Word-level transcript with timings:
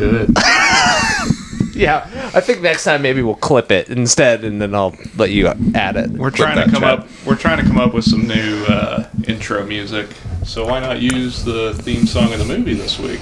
sounded 0.00 0.34
good. 0.34 0.36
Yeah, 1.72 2.06
I 2.34 2.40
think 2.40 2.60
next 2.60 2.84
time 2.84 3.00
maybe 3.00 3.22
we'll 3.22 3.36
clip 3.36 3.72
it 3.72 3.88
instead, 3.88 4.44
and 4.44 4.60
then 4.60 4.74
I'll 4.74 4.94
let 5.16 5.30
you 5.30 5.46
add 5.74 5.96
it. 5.96 6.10
We're 6.10 6.30
trying 6.30 6.62
to 6.62 6.70
come 6.70 6.82
chat. 6.82 6.98
up. 6.98 7.08
We're 7.24 7.36
trying 7.36 7.56
to 7.56 7.64
come 7.64 7.78
up 7.78 7.94
with 7.94 8.04
some 8.04 8.26
new 8.26 8.66
uh, 8.66 9.08
intro 9.26 9.64
music. 9.64 10.10
So 10.44 10.66
why 10.66 10.80
not 10.80 11.00
use 11.00 11.42
the 11.42 11.72
theme 11.72 12.06
song 12.06 12.34
of 12.34 12.38
the 12.38 12.44
movie 12.44 12.74
this 12.74 12.98
week? 12.98 13.20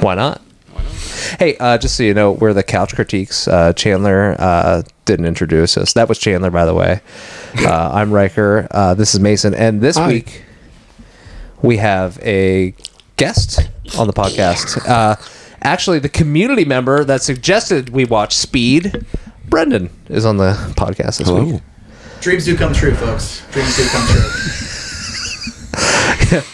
Why 0.00 0.14
not? 0.14 0.40
Hey, 1.40 1.56
uh, 1.58 1.78
just 1.78 1.96
so 1.96 2.04
you 2.04 2.14
know, 2.14 2.30
we're 2.30 2.52
the 2.52 2.62
Couch 2.62 2.94
Critiques. 2.94 3.48
Uh, 3.48 3.72
Chandler 3.72 4.36
uh, 4.38 4.82
didn't 5.04 5.26
introduce 5.26 5.76
us. 5.76 5.94
That 5.94 6.08
was 6.08 6.18
Chandler, 6.18 6.52
by 6.52 6.64
the 6.64 6.74
way. 6.74 7.00
Uh, 7.58 7.90
I'm 7.94 8.12
Riker. 8.12 8.68
Uh, 8.70 8.94
this 8.94 9.14
is 9.14 9.20
Mason. 9.20 9.52
And 9.52 9.80
this 9.80 9.98
week, 9.98 10.44
we 11.60 11.78
have 11.78 12.20
a 12.22 12.72
guest 13.16 13.68
on 13.98 14.06
the 14.06 14.12
podcast. 14.12 14.86
Actually, 15.62 15.98
the 15.98 16.08
community 16.08 16.64
member 16.64 17.04
that 17.04 17.22
suggested 17.22 17.90
we 17.90 18.04
watch 18.04 18.34
Speed, 18.34 19.04
Brendan, 19.48 19.90
is 20.08 20.24
on 20.24 20.36
the 20.36 20.52
podcast 20.76 21.18
this 21.18 21.28
week. 21.28 21.60
Dreams 22.20 22.44
do 22.44 22.56
come 22.56 22.72
true, 22.72 22.94
folks. 22.94 23.42
Dreams 23.52 23.76
do 23.76 23.86
come 23.88 24.06
true. 24.08 24.30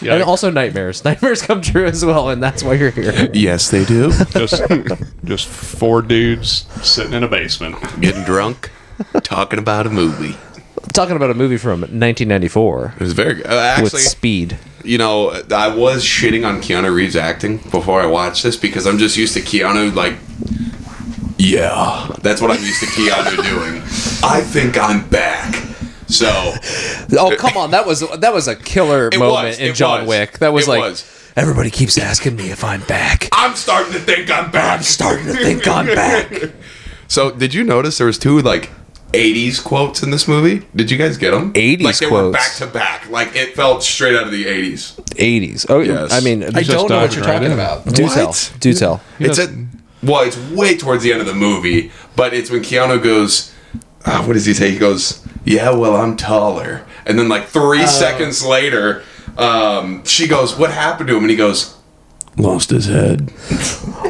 And 0.02 0.22
also 0.22 0.50
nightmares. 0.50 1.04
Nightmares 1.04 1.42
come 1.42 1.60
true 1.60 1.86
as 1.86 2.04
well, 2.04 2.28
and 2.28 2.40
that's 2.42 2.62
why 2.62 2.74
you're 2.74 2.90
here. 2.90 3.28
Yes, 3.32 3.70
they 3.70 3.84
do. 3.84 4.12
Just, 4.30 4.62
just 5.24 5.48
four 5.48 6.00
dudes 6.02 6.66
sitting 6.86 7.12
in 7.12 7.24
a 7.24 7.28
basement. 7.28 7.76
Getting 8.00 8.22
drunk, 8.22 8.70
talking 9.22 9.58
about 9.58 9.86
a 9.86 9.90
movie. 9.90 10.36
Talking 10.92 11.16
about 11.16 11.30
a 11.30 11.34
movie 11.34 11.56
from 11.56 11.80
1994 11.80 12.94
It 12.96 13.00
was 13.00 13.12
very 13.12 13.34
good. 13.34 13.46
Uh, 13.46 13.78
with 13.82 13.92
Speed. 13.98 14.58
you 14.84 14.98
know, 14.98 15.30
I 15.54 15.74
was 15.74 16.04
shitting 16.04 16.46
on 16.46 16.60
Keanu 16.60 16.94
Reeves 16.94 17.16
acting 17.16 17.58
before 17.58 18.00
I 18.00 18.06
watched 18.06 18.42
this 18.42 18.56
because 18.56 18.86
I'm 18.86 18.98
just 18.98 19.16
used 19.16 19.34
to 19.34 19.40
Keanu 19.40 19.94
like, 19.94 20.14
yeah, 21.38 22.08
that's 22.22 22.40
what 22.40 22.50
I'm 22.50 22.62
used 22.62 22.80
to 22.80 22.86
Keanu 22.86 23.42
doing. 23.48 23.82
I 24.22 24.40
think 24.40 24.78
I'm 24.78 25.08
back. 25.08 25.54
So 26.06 26.26
Oh 27.18 27.34
come 27.38 27.56
on, 27.56 27.70
that 27.72 27.86
was 27.86 28.00
that 28.18 28.32
was 28.32 28.46
a 28.46 28.54
killer 28.54 29.10
moment 29.16 29.48
was, 29.48 29.58
in 29.58 29.74
John 29.74 30.00
was. 30.00 30.08
Wick. 30.08 30.38
That 30.38 30.52
was 30.52 30.66
It 30.66 30.70
like 30.70 30.80
was. 30.82 31.32
everybody 31.34 31.70
keeps 31.70 31.98
asking 31.98 32.36
me 32.36 32.50
if 32.50 32.62
I'm 32.62 32.82
back. 32.82 33.28
I'm 33.32 33.54
starting 33.56 33.92
to 33.94 33.98
think 33.98 34.30
I'm 34.30 34.50
back. 34.50 34.78
I'm 34.78 34.82
starting 34.84 35.26
to 35.26 35.32
think 35.34 35.66
I'm 35.66 35.86
back. 35.86 36.52
So 37.06 37.30
did 37.30 37.52
you 37.52 37.64
notice 37.64 37.98
there 37.98 38.06
was 38.06 38.18
two 38.18 38.40
like 38.40 38.70
80s 39.14 39.62
quotes 39.62 40.02
in 40.02 40.10
this 40.10 40.26
movie? 40.28 40.66
Did 40.74 40.90
you 40.90 40.98
guys 40.98 41.16
get 41.16 41.30
them? 41.30 41.52
80s 41.52 41.82
like 41.82 41.98
they 41.98 42.06
were 42.06 42.30
quotes. 42.30 42.36
back 42.36 42.54
to 42.56 42.66
back. 42.66 43.08
Like 43.10 43.34
it 43.36 43.54
felt 43.54 43.82
straight 43.82 44.16
out 44.16 44.24
of 44.24 44.32
the 44.32 44.44
80s. 44.44 44.94
80s. 45.16 45.66
Oh, 45.68 45.80
Yes. 45.80 46.12
I 46.12 46.20
mean, 46.20 46.42
I 46.42 46.50
just 46.62 46.70
don't 46.70 46.88
know 46.90 47.00
what 47.00 47.14
you're 47.14 47.24
right 47.24 47.34
talking 47.34 47.46
in. 47.46 47.52
about. 47.52 47.84
do 47.92 48.04
What? 48.04 48.14
tell. 48.14 48.36
Do 48.60 48.74
tell. 48.74 49.00
It's 49.18 49.38
Yes. 49.38 49.48
a 49.48 49.66
well, 50.06 50.22
it's 50.22 50.36
way 50.50 50.76
towards 50.76 51.02
the 51.02 51.12
end 51.12 51.20
of 51.22 51.26
the 51.26 51.34
movie, 51.34 51.90
but 52.16 52.34
it's 52.34 52.50
when 52.50 52.60
Keanu 52.62 53.02
goes, 53.02 53.52
ah, 54.04 54.22
what 54.26 54.34
does 54.34 54.44
he 54.44 54.52
say? 54.52 54.70
He 54.70 54.76
goes, 54.78 55.20
"Yeah, 55.46 55.70
well, 55.70 55.96
I'm 55.96 56.16
taller," 56.16 56.82
and 57.06 57.18
then 57.18 57.28
like 57.30 57.48
three 57.48 57.86
seconds 57.86 58.44
later, 58.44 59.02
um, 59.38 60.04
she 60.04 60.26
goes, 60.28 60.56
"What 60.58 60.70
happened 60.72 61.08
to 61.08 61.16
him?" 61.16 61.22
And 61.24 61.30
he 61.30 61.36
goes, 61.36 61.73
Lost 62.36 62.70
his 62.70 62.86
head. 62.86 63.30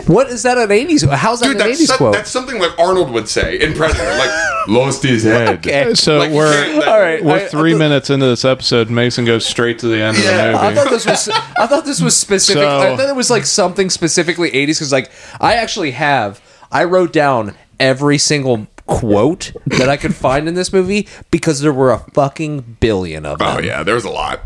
What 0.07 0.29
is 0.29 0.43
that 0.45 0.57
an 0.57 0.69
80s? 0.71 1.07
How's 1.15 1.41
that 1.41 1.47
"Dude, 1.47 1.61
an 1.61 1.69
that's, 1.69 1.83
80s 1.83 1.87
some- 1.87 1.97
quote? 1.99 2.15
that's 2.15 2.31
something 2.31 2.59
like 2.59 2.79
Arnold 2.79 3.11
would 3.11 3.29
say 3.29 3.59
in 3.61 3.75
Predator, 3.75 4.03
like 4.19 4.31
lost 4.69 5.03
his 5.03 5.25
head." 5.25 5.59
okay. 5.59 5.95
So 5.95 6.19
Like, 6.19 6.31
we're 6.31 6.83
All 6.87 6.99
right. 7.01 7.23
we're 7.23 7.33
I- 7.33 7.45
I 7.45 7.49
three 7.49 7.73
thought- 7.73 7.79
minutes 7.79 8.11
into 8.11 8.25
this 8.27 8.45
episode. 8.45 8.89
Mason 8.89 9.25
goes 9.27 9.45
straight 9.45 9.79
to 9.81 9.89
the 9.89 10.01
end 10.01 10.17
Yeah. 10.19 10.23
of 10.25 10.53
the 10.53 10.59
I 10.59 10.65
movie. 10.71 10.75
thought 10.77 10.91
this 10.91 11.07
was 11.07 11.29
I 11.29 11.67
thought 11.67 11.85
this 11.85 12.01
was 12.01 12.17
specific. 12.17 12.63
So- 12.63 12.93
I 12.93 12.97
thought 12.97 13.09
it 13.11 13.17
was 13.17 13.29
like 13.31 13.45
something 13.45 13.91
specifically 13.91 14.51
80s 14.51 14.67
because 14.79 14.93
like 14.93 15.11
I 15.41 15.55
actually 15.57 15.91
have 15.93 16.41
I 16.73 16.85
wrote 16.85 17.13
down 17.13 17.55
every 17.79 18.17
single 18.19 18.67
quote 18.87 19.53
that 19.67 19.89
I 19.89 19.97
could 19.99 20.15
find 20.15 20.49
in 20.49 20.55
this 20.55 20.73
movie 20.73 21.09
because 21.31 21.61
there 21.61 21.73
were 21.73 21.91
a 21.93 21.99
fucking 22.15 22.77
billion 22.81 23.25
of 23.27 23.41
oh, 23.43 23.45
them. 23.45 23.57
Oh 23.59 23.61
yeah, 23.61 23.83
there 23.83 23.95
was 23.95 24.05
a 24.05 24.11
lot. 24.11 24.41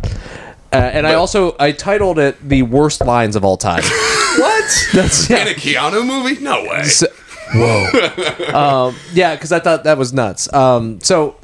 Uh, 0.73 0.77
and 0.77 1.07
I 1.07 1.15
also 1.15 1.57
I 1.59 1.73
titled 1.73 2.19
it 2.19 2.37
the 2.47 2.63
worst 2.63 3.01
lines 3.01 3.37
of 3.37 3.45
all 3.45 3.57
time. 3.57 3.83
What? 4.39 4.89
That's 4.93 5.29
In 5.31 5.49
a 5.49 5.51
Keanu 5.51 6.07
movie? 6.07 6.41
No 6.41 6.63
way. 6.63 6.85
So- 6.85 7.09
whoa. 7.55 7.89
um, 8.89 8.95
yeah, 9.13 9.35
because 9.35 9.51
I 9.51 9.59
thought 9.59 9.83
that 9.83 9.99
was 9.99 10.13
nuts. 10.13 10.53
Um, 10.53 11.01
so 11.01 11.35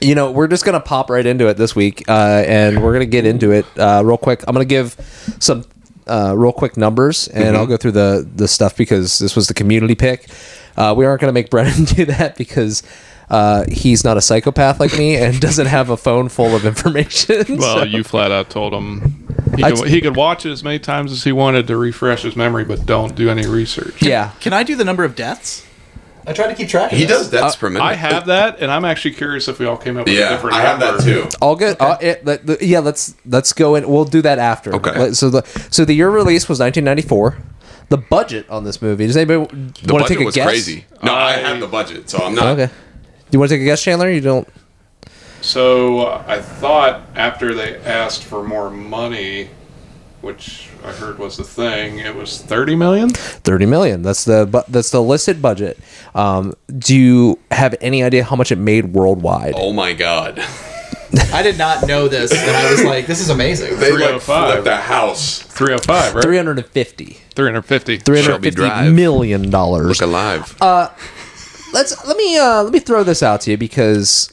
you 0.00 0.14
know 0.14 0.30
we're 0.30 0.46
just 0.48 0.64
gonna 0.64 0.80
pop 0.80 1.10
right 1.10 1.26
into 1.26 1.46
it 1.48 1.58
this 1.58 1.76
week, 1.76 2.08
uh, 2.08 2.42
and 2.46 2.82
we're 2.82 2.94
gonna 2.94 3.04
get 3.04 3.26
into 3.26 3.50
it 3.52 3.66
uh, 3.78 4.00
real 4.02 4.16
quick. 4.16 4.44
I'm 4.48 4.54
gonna 4.54 4.64
give 4.64 4.96
some 5.40 5.64
uh, 6.06 6.32
real 6.34 6.52
quick 6.52 6.78
numbers, 6.78 7.28
and 7.28 7.54
I'll 7.54 7.66
go 7.66 7.76
through 7.76 7.92
the 7.92 8.26
the 8.34 8.48
stuff 8.48 8.76
because 8.76 9.18
this 9.18 9.36
was 9.36 9.48
the 9.48 9.54
community 9.54 9.94
pick. 9.94 10.26
Uh, 10.74 10.94
we 10.96 11.04
aren't 11.04 11.20
gonna 11.20 11.32
make 11.34 11.50
Brendan 11.50 11.84
do 11.96 12.06
that 12.06 12.36
because. 12.38 12.82
Uh, 13.28 13.64
he's 13.70 14.04
not 14.04 14.16
a 14.16 14.20
psychopath 14.20 14.78
like 14.78 14.96
me 14.96 15.16
and 15.16 15.40
doesn't 15.48 15.66
have 15.66 15.90
a 15.90 15.96
phone 15.96 16.28
full 16.28 16.54
of 16.54 16.64
information. 16.64 17.44
Well, 17.58 17.78
so- 17.78 17.84
you 17.84 18.04
flat 18.04 18.30
out 18.30 18.50
told 18.50 18.72
him 18.72 19.26
he 19.56 19.64
I- 19.64 19.72
could, 19.72 19.88
he 19.88 20.00
could 20.00 20.14
watch 20.16 20.46
it 20.46 20.50
as 20.52 20.62
many 20.62 20.78
times 20.78 21.10
as 21.12 21.24
he 21.24 21.32
wanted 21.32 21.66
to 21.68 21.76
refresh 21.76 22.22
his 22.22 22.36
memory, 22.36 22.64
but 22.64 22.86
don't 22.86 23.14
do 23.16 23.28
any 23.28 23.46
research. 23.46 24.00
yeah. 24.02 24.30
Can 24.40 24.52
I 24.52 24.62
do 24.62 24.76
the 24.76 24.84
number 24.84 25.02
of 25.04 25.16
deaths? 25.16 25.64
I 26.28 26.32
try 26.32 26.48
to 26.48 26.54
keep 26.56 26.68
track 26.68 26.90
of 26.90 26.98
it. 26.98 27.00
He 27.00 27.04
this. 27.06 27.18
does 27.18 27.30
deaths 27.30 27.54
per 27.56 27.70
minute. 27.70 27.84
I 27.84 27.94
have 27.94 28.26
that, 28.26 28.58
and 28.60 28.68
I'm 28.70 28.84
actually 28.84 29.14
curious 29.14 29.46
if 29.46 29.60
we 29.60 29.66
all 29.66 29.76
came 29.76 29.96
up 29.96 30.06
with 30.06 30.14
a 30.14 30.18
Yeah, 30.18 30.30
different 30.30 30.56
I 30.56 30.60
have 30.60 30.80
that 30.80 30.96
number. 31.04 31.28
too. 31.28 31.28
All 31.40 31.54
good. 31.54 31.76
Uh, 31.80 31.96
it, 32.00 32.24
let- 32.24 32.44
the- 32.46 32.58
yeah, 32.60 32.80
let's 32.80 33.14
let's 33.26 33.52
go 33.52 33.76
in. 33.76 33.88
We'll 33.88 34.04
do 34.04 34.22
that 34.22 34.38
after. 34.40 34.74
Okay. 34.74 34.90
Let- 34.98 35.16
So 35.16 35.30
the 35.30 35.42
so 35.70 35.84
the 35.84 35.94
year 35.94 36.10
release 36.10 36.48
was 36.48 36.58
1994. 36.58 37.38
The 37.90 37.96
budget 37.98 38.50
on 38.50 38.64
this 38.64 38.82
movie. 38.82 39.06
Does 39.06 39.16
anybody 39.16 39.46
The 39.84 39.92
want 39.92 40.04
to 40.06 40.12
take 40.12 40.20
a 40.20 40.24
was 40.24 40.34
guess? 40.34 40.46
crazy. 40.48 40.84
No, 41.04 41.14
I, 41.14 41.28
I- 41.28 41.32
have 41.34 41.60
the 41.60 41.68
budget, 41.68 42.10
so 42.10 42.18
I'm 42.18 42.34
not. 42.34 42.58
Okay. 42.58 42.72
You 43.30 43.38
want 43.38 43.48
to 43.50 43.56
take 43.56 43.62
a 43.62 43.64
guess, 43.64 43.82
Chandler? 43.82 44.10
You 44.10 44.20
don't. 44.20 44.48
So 45.40 46.00
uh, 46.06 46.24
I 46.26 46.40
thought 46.40 47.02
after 47.14 47.54
they 47.54 47.76
asked 47.78 48.24
for 48.24 48.42
more 48.42 48.70
money, 48.70 49.48
which 50.20 50.68
I 50.84 50.92
heard 50.92 51.18
was 51.18 51.36
the 51.36 51.44
thing, 51.44 51.98
it 51.98 52.14
was 52.14 52.40
30 52.40 52.76
million. 52.76 53.10
30 53.10 53.66
million. 53.66 54.02
That's 54.02 54.24
the 54.24 54.46
bu- 54.46 54.62
that's 54.68 54.90
the 54.90 55.02
listed 55.02 55.42
budget. 55.42 55.78
Um, 56.14 56.54
do 56.78 56.96
you 56.96 57.38
have 57.50 57.74
any 57.80 58.02
idea 58.02 58.24
how 58.24 58.36
much 58.36 58.50
it 58.50 58.56
made 58.58 58.86
worldwide? 58.92 59.54
Oh 59.56 59.72
my 59.72 59.92
god. 59.92 60.42
I 61.32 61.42
did 61.42 61.56
not 61.56 61.86
know 61.86 62.08
this, 62.08 62.32
and 62.32 62.50
I 62.50 62.70
was 62.70 62.84
like, 62.84 63.06
"This 63.06 63.20
is 63.20 63.30
amazing." 63.30 63.78
They 63.78 63.90
like 63.92 64.20
305. 64.20 64.50
flipped 64.50 64.64
the 64.64 64.76
house. 64.76 65.38
305, 65.40 66.14
right? 66.16 66.22
350. 66.24 67.04
350. 67.34 67.96
350 67.98 68.50
Drive. 68.50 68.92
million 68.92 69.48
dollars. 69.48 69.86
Look 69.86 70.00
alive. 70.02 70.56
Let's 71.76 72.06
let 72.06 72.16
me 72.16 72.38
uh, 72.38 72.62
let 72.62 72.72
me 72.72 72.78
throw 72.78 73.04
this 73.04 73.22
out 73.22 73.42
to 73.42 73.50
you 73.50 73.58
because 73.58 74.32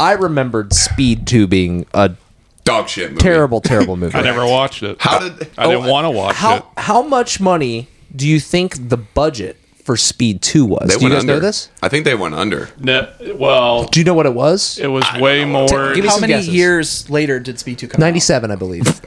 I 0.00 0.12
remembered 0.12 0.72
Speed 0.74 1.28
2 1.28 1.46
being 1.46 1.86
a 1.94 2.16
Dog 2.64 2.88
shit 2.88 3.10
movie. 3.12 3.22
terrible, 3.22 3.60
terrible 3.60 3.96
movie. 4.02 4.18
I 4.18 4.22
never 4.22 4.44
watched 4.44 4.82
it. 4.82 4.96
How 5.00 5.20
did 5.20 5.48
I 5.56 5.68
didn't 5.68 5.84
want 5.88 6.06
to 6.06 6.10
watch 6.10 6.34
how 6.36 6.56
it. 6.56 6.64
how 6.78 7.02
much 7.02 7.38
money 7.40 7.86
do 8.14 8.26
you 8.26 8.40
think 8.40 8.88
the 8.88 8.96
budget 8.96 9.58
for 9.84 9.96
Speed 9.96 10.42
Two 10.42 10.64
was? 10.66 10.88
they 10.88 10.96
do 10.96 11.04
you 11.06 11.10
guys 11.10 11.20
under? 11.20 11.34
know 11.34 11.38
this? 11.40 11.68
I 11.82 11.88
think 11.88 12.04
they 12.04 12.16
went 12.16 12.34
under. 12.34 12.68
Ne- 12.80 13.32
well, 13.34 13.84
Do 13.84 14.00
you 14.00 14.04
know 14.04 14.14
what 14.14 14.26
it 14.26 14.34
was? 14.34 14.76
it 14.80 14.88
was 14.88 15.04
don't 15.04 15.20
way 15.20 15.44
know. 15.44 15.66
more. 15.68 15.94
Give 15.94 16.02
me 16.02 16.08
How 16.08 16.14
some 16.14 16.22
many 16.22 16.32
guesses. 16.32 16.48
years 16.48 17.08
later 17.08 17.38
did 17.38 17.60
Speed 17.60 17.78
Two 17.78 17.86
come? 17.86 18.02
out? 18.02 18.06
Ninety-seven, 18.06 18.50
I 18.50 18.56
believe. 18.56 18.86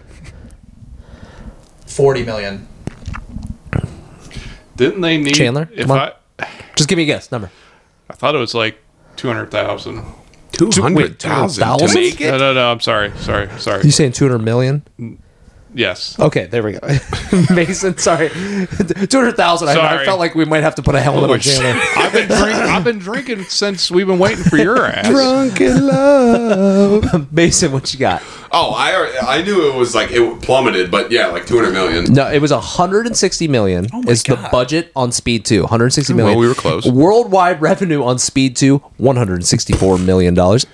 Forty 1.88 2.24
million. 2.24 2.68
Didn't 4.77 5.01
they 5.01 5.18
need 5.18 5.33
Chandler, 5.36 5.69
If 5.74 5.88
come 5.88 6.00
I. 6.39 6.48
Just 6.75 6.89
give 6.89 6.98
me 6.98 7.04
a 7.04 7.06
guess. 7.06 7.31
Number. 7.31 7.50
I 8.10 8.13
thought 8.13 8.36
it 8.36 8.40
was 8.40 8.54
like 8.54 8.78
200,000. 9.18 10.04
Two 10.52 10.68
wait, 10.68 11.19
200,000? 11.19 11.78
to 11.80 11.94
make 11.94 12.19
No, 12.22 12.38
no, 12.38 12.54
no. 12.54 12.72
I'm 12.72 12.80
sorry. 12.80 13.12
Sorry. 13.18 13.50
Sorry. 13.60 13.84
You 13.84 13.92
saying 13.92 14.13
two 14.13 14.25
hundred 14.25 14.40
million? 14.40 14.84
Yes. 15.75 16.18
Okay, 16.18 16.46
there 16.46 16.63
we 16.63 16.72
go. 16.72 16.80
Mason, 17.54 17.98
sorry, 17.98 18.30
two 18.30 19.18
hundred 19.18 19.36
thousand. 19.36 19.68
I, 19.68 19.72
I 19.72 19.75
Sorry. 19.75 20.06
felt 20.06 20.19
like 20.19 20.34
we 20.34 20.46
might 20.46 20.63
have 20.63 20.75
to 20.75 20.81
put 20.81 20.96
a 20.96 21.02
helmet 21.02 21.30
oh, 21.30 21.34
on 21.34 21.40
Chandler. 21.42 21.81
I've 21.98 22.13
been 22.13 22.28
drink, 22.30 22.56
I've 22.56 22.84
been 22.86 23.00
drinking 23.00 23.44
since 23.44 23.92
we've 23.92 24.08
been 24.08 24.18
waiting 24.18 24.46
for 24.46 24.56
your 24.56 24.86
ass. 24.86 25.10
Drunk 25.10 25.60
in 25.60 25.86
love. 25.86 27.31
Mason, 27.34 27.74
what 27.74 27.94
you 27.94 28.00
got? 28.00 28.22
Oh, 28.51 28.71
I 28.71 29.18
I 29.21 29.42
knew 29.44 29.69
it 29.69 29.75
was 29.75 29.95
like 29.95 30.12
it 30.12 30.42
plummeted, 30.42 30.92
but 30.92 31.12
yeah, 31.12 31.27
like 31.27 31.45
200 31.45 31.71
million. 31.71 32.06
No, 32.13 32.31
it 32.31 32.39
was 32.39 32.51
160 32.51 33.47
million 33.47 33.88
my 33.92 34.03
is 34.07 34.24
the 34.24 34.36
budget 34.51 34.92
on 34.95 35.12
Speed 35.12 35.45
2. 35.45 35.62
160 35.62 36.13
million. 36.13 36.36
Well, 36.36 36.42
we 36.42 36.47
were 36.47 36.56
close. 36.56 36.86
Worldwide 36.88 37.62
revenue 37.62 38.03
on 38.03 38.19
Speed 38.19 38.56
2, 38.56 38.77
164 38.97 39.97
million 40.00 40.33
dollars. 40.33 40.65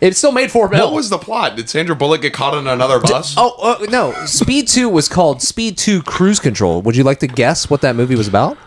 It 0.00 0.14
still 0.14 0.32
made 0.32 0.50
4 0.50 0.68
mil. 0.68 0.86
What 0.86 0.94
was 0.94 1.08
the 1.08 1.18
plot? 1.18 1.56
Did 1.56 1.70
Sandra 1.70 1.96
Bullock 1.96 2.22
get 2.22 2.32
caught 2.32 2.54
on 2.54 2.66
another 2.66 3.00
bus? 3.00 3.34
Oh, 3.36 3.56
uh, 3.80 3.86
no. 3.86 4.12
Speed 4.26 4.68
2 4.68 4.88
was 4.88 5.08
called 5.08 5.40
Speed 5.40 5.78
2 5.78 6.02
Cruise 6.02 6.38
Control. 6.38 6.82
Would 6.82 6.96
you 6.96 7.04
like 7.04 7.20
to 7.20 7.26
guess 7.26 7.70
what 7.70 7.80
that 7.80 7.96
movie 7.96 8.14
was 8.14 8.28
about? 8.28 8.58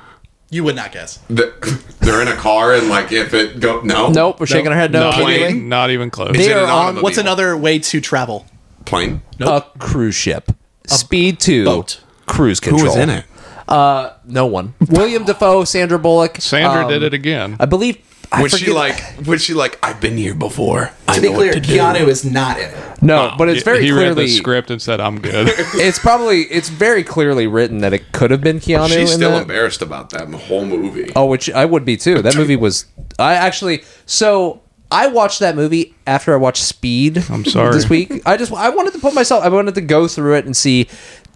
You 0.52 0.64
would 0.64 0.76
not 0.76 0.92
guess. 0.92 1.20
They're 1.30 2.22
in 2.22 2.28
a 2.28 2.36
car 2.36 2.74
and 2.74 2.90
like 2.90 3.12
if 3.12 3.34
it 3.34 3.60
go 3.60 3.82
no 3.82 4.10
Nope, 4.10 4.40
we're 4.40 4.48
shaking 4.48 4.70
our 4.72 4.76
head 4.78 4.92
no. 4.92 5.12
Not 5.12 5.20
immediately. 5.22 5.58
even, 5.58 5.70
not 5.70 5.90
even 5.92 6.10
close. 6.10 6.30
It's 6.30 6.40
They 6.40 6.52
in 6.52 6.58
are 6.58 6.64
an 6.64 6.70
on- 6.70 6.76
automobile. 6.78 7.04
What's 7.04 7.18
another 7.20 7.56
way 7.58 7.80
to 7.80 8.02
travel? 8.02 8.46
plane? 8.86 9.22
A 9.40 9.64
cruise 9.78 10.16
ship. 10.16 10.52
Speed 10.88 11.40
2 11.40 11.66
boat. 11.66 12.02
Cruise 12.26 12.60
Control. 12.60 12.80
Who 12.82 12.88
was 12.88 12.96
in 12.98 13.10
it? 13.10 13.26
Uh, 13.68 14.14
no 14.26 14.48
one. 14.48 14.74
William 14.90 15.26
Dafoe, 15.26 15.64
Sandra 15.64 16.00
Bullock. 16.00 16.38
Sandra 16.42 16.86
um, 16.86 16.90
did 16.90 17.04
it 17.04 17.14
again. 17.14 17.56
I 17.60 17.66
believe. 17.66 17.98
I 18.32 18.44
Was 18.44 18.58
she 18.58 18.72
like? 18.72 19.02
Was 19.26 19.44
she 19.44 19.54
like? 19.56 19.80
I've 19.82 20.00
been 20.00 20.16
here 20.18 20.36
before. 20.36 20.92
I 21.08 21.16
To 21.16 21.22
be 21.22 21.30
know 21.30 21.36
clear, 21.36 21.54
what 21.54 21.64
to 21.64 21.70
Keanu 21.70 22.00
do. 22.00 22.10
is 22.10 22.24
not 22.24 22.58
in 22.60 22.70
it. 22.70 23.02
No, 23.02 23.34
but 23.38 23.50
it's 23.50 23.64
very 23.64 23.84
he 23.84 23.92
read 23.92 24.14
clearly. 24.14 24.26
the 24.26 24.32
script 24.36 24.70
and 24.70 24.80
said, 24.82 25.00
"I'm 25.00 25.20
good." 25.20 25.48
It's 25.76 25.98
probably 25.98 26.42
it's 26.44 26.70
very 26.70 27.04
clearly 27.04 27.48
written 27.48 27.80
that 27.80 27.94
it 27.94 28.12
could 28.12 28.30
have 28.30 28.42
been 28.42 28.60
Keanu. 28.60 28.88
She's 28.90 28.98
in 29.12 29.18
still 29.18 29.32
that. 29.32 29.42
embarrassed 29.44 29.82
about 29.82 30.12
that 30.12 30.28
whole 30.32 30.66
movie. 30.66 31.12
Oh, 31.16 31.26
which 31.26 31.50
I 31.50 31.66
would 31.66 31.86
be 31.86 31.98
too. 31.98 32.22
That 32.22 32.36
movie 32.36 32.56
was. 32.56 32.86
I 33.18 33.34
actually. 33.34 33.84
So 34.06 34.62
I 34.92 35.08
watched 35.08 35.40
that 35.40 35.56
movie 35.56 35.96
after 36.06 36.34
I 36.34 36.38
watched 36.38 36.64
Speed. 36.64 37.24
I'm 37.30 37.46
sorry. 37.46 37.74
This 37.74 37.90
week, 37.90 38.22
I 38.28 38.38
just 38.38 38.52
I 38.52 38.70
wanted 38.70 38.94
to 38.94 39.00
put 39.00 39.14
myself. 39.16 39.44
I 39.44 39.50
wanted 39.50 39.74
to 39.76 39.82
go 39.82 40.08
through 40.08 40.36
it 40.36 40.46
and 40.46 40.56
see. 40.56 40.88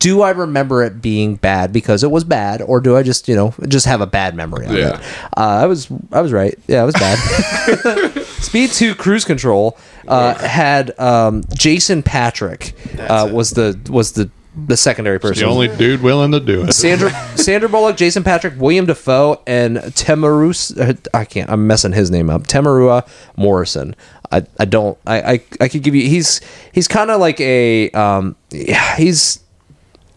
Do 0.03 0.21
I 0.21 0.31
remember 0.31 0.83
it 0.83 1.01
being 1.01 1.35
bad 1.37 1.71
because 1.71 2.03
it 2.03 2.11
was 2.11 2.25
bad, 2.25 2.61
or 2.61 2.81
do 2.81 2.97
I 2.97 3.03
just 3.03 3.29
you 3.29 3.35
know 3.35 3.53
just 3.69 3.85
have 3.85 4.01
a 4.01 4.05
bad 4.05 4.35
memory 4.35 4.65
of 4.65 4.73
Yeah. 4.73 4.99
it? 4.99 5.05
Uh, 5.37 5.63
I 5.63 5.65
was 5.65 5.87
I 6.11 6.19
was 6.19 6.33
right. 6.33 6.59
Yeah, 6.67 6.83
it 6.83 6.85
was 6.85 6.95
bad. 6.95 8.23
Speed 8.43 8.71
Two 8.71 8.95
Cruise 8.95 9.23
Control 9.23 9.77
uh, 10.07 10.33
had 10.35 10.97
um, 10.99 11.43
Jason 11.53 12.03
Patric 12.03 12.73
uh, 12.99 13.29
was 13.31 13.51
the 13.51 13.79
was 13.89 14.11
the 14.11 14.29
the 14.67 14.75
secondary 14.77 15.19
person. 15.19 15.45
the 15.45 15.49
only 15.49 15.69
dude 15.69 16.01
willing 16.01 16.31
to 16.33 16.39
do 16.41 16.63
it. 16.65 16.73
Sandra 16.73 17.09
Sandra 17.37 17.69
Bullock, 17.69 17.95
Jason 17.95 18.23
Patric, 18.23 18.55
William 18.57 18.85
Dafoe, 18.85 19.41
and 19.47 19.77
Temarus. 19.77 20.77
uh, 20.77 20.93
I 21.13 21.23
can't. 21.25 21.49
I'm 21.49 21.65
messing 21.65 21.93
his 21.93 22.11
name 22.11 22.29
up. 22.29 22.43
Temuera 22.47 23.07
Morrison. 23.37 23.95
I, 24.33 24.43
I 24.59 24.65
don't. 24.65 24.97
I, 25.07 25.21
I 25.21 25.41
I 25.61 25.67
could 25.69 25.81
give 25.83 25.95
you. 25.95 26.07
He's 26.09 26.41
he's 26.73 26.87
kind 26.89 27.09
of 27.09 27.21
like 27.21 27.39
a. 27.39 27.89
Um. 27.91 28.35
Yeah. 28.51 28.95
He's 28.97 29.39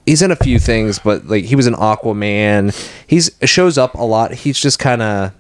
he's 0.07 0.23
in 0.23 0.31
a 0.31 0.37
few 0.37 0.59
things, 0.59 0.99
but 0.99 1.27
like 1.27 1.45
he 1.45 1.57
was 1.57 1.67
an 1.67 1.75
Aquaman. 1.75 2.75
He's 3.07 3.31
shows 3.45 3.77
up 3.77 3.95
a 3.95 4.05
lot. 4.05 4.33
He's 4.33 4.59
just 4.59 4.79
kind 4.79 5.03
of. 5.03 5.33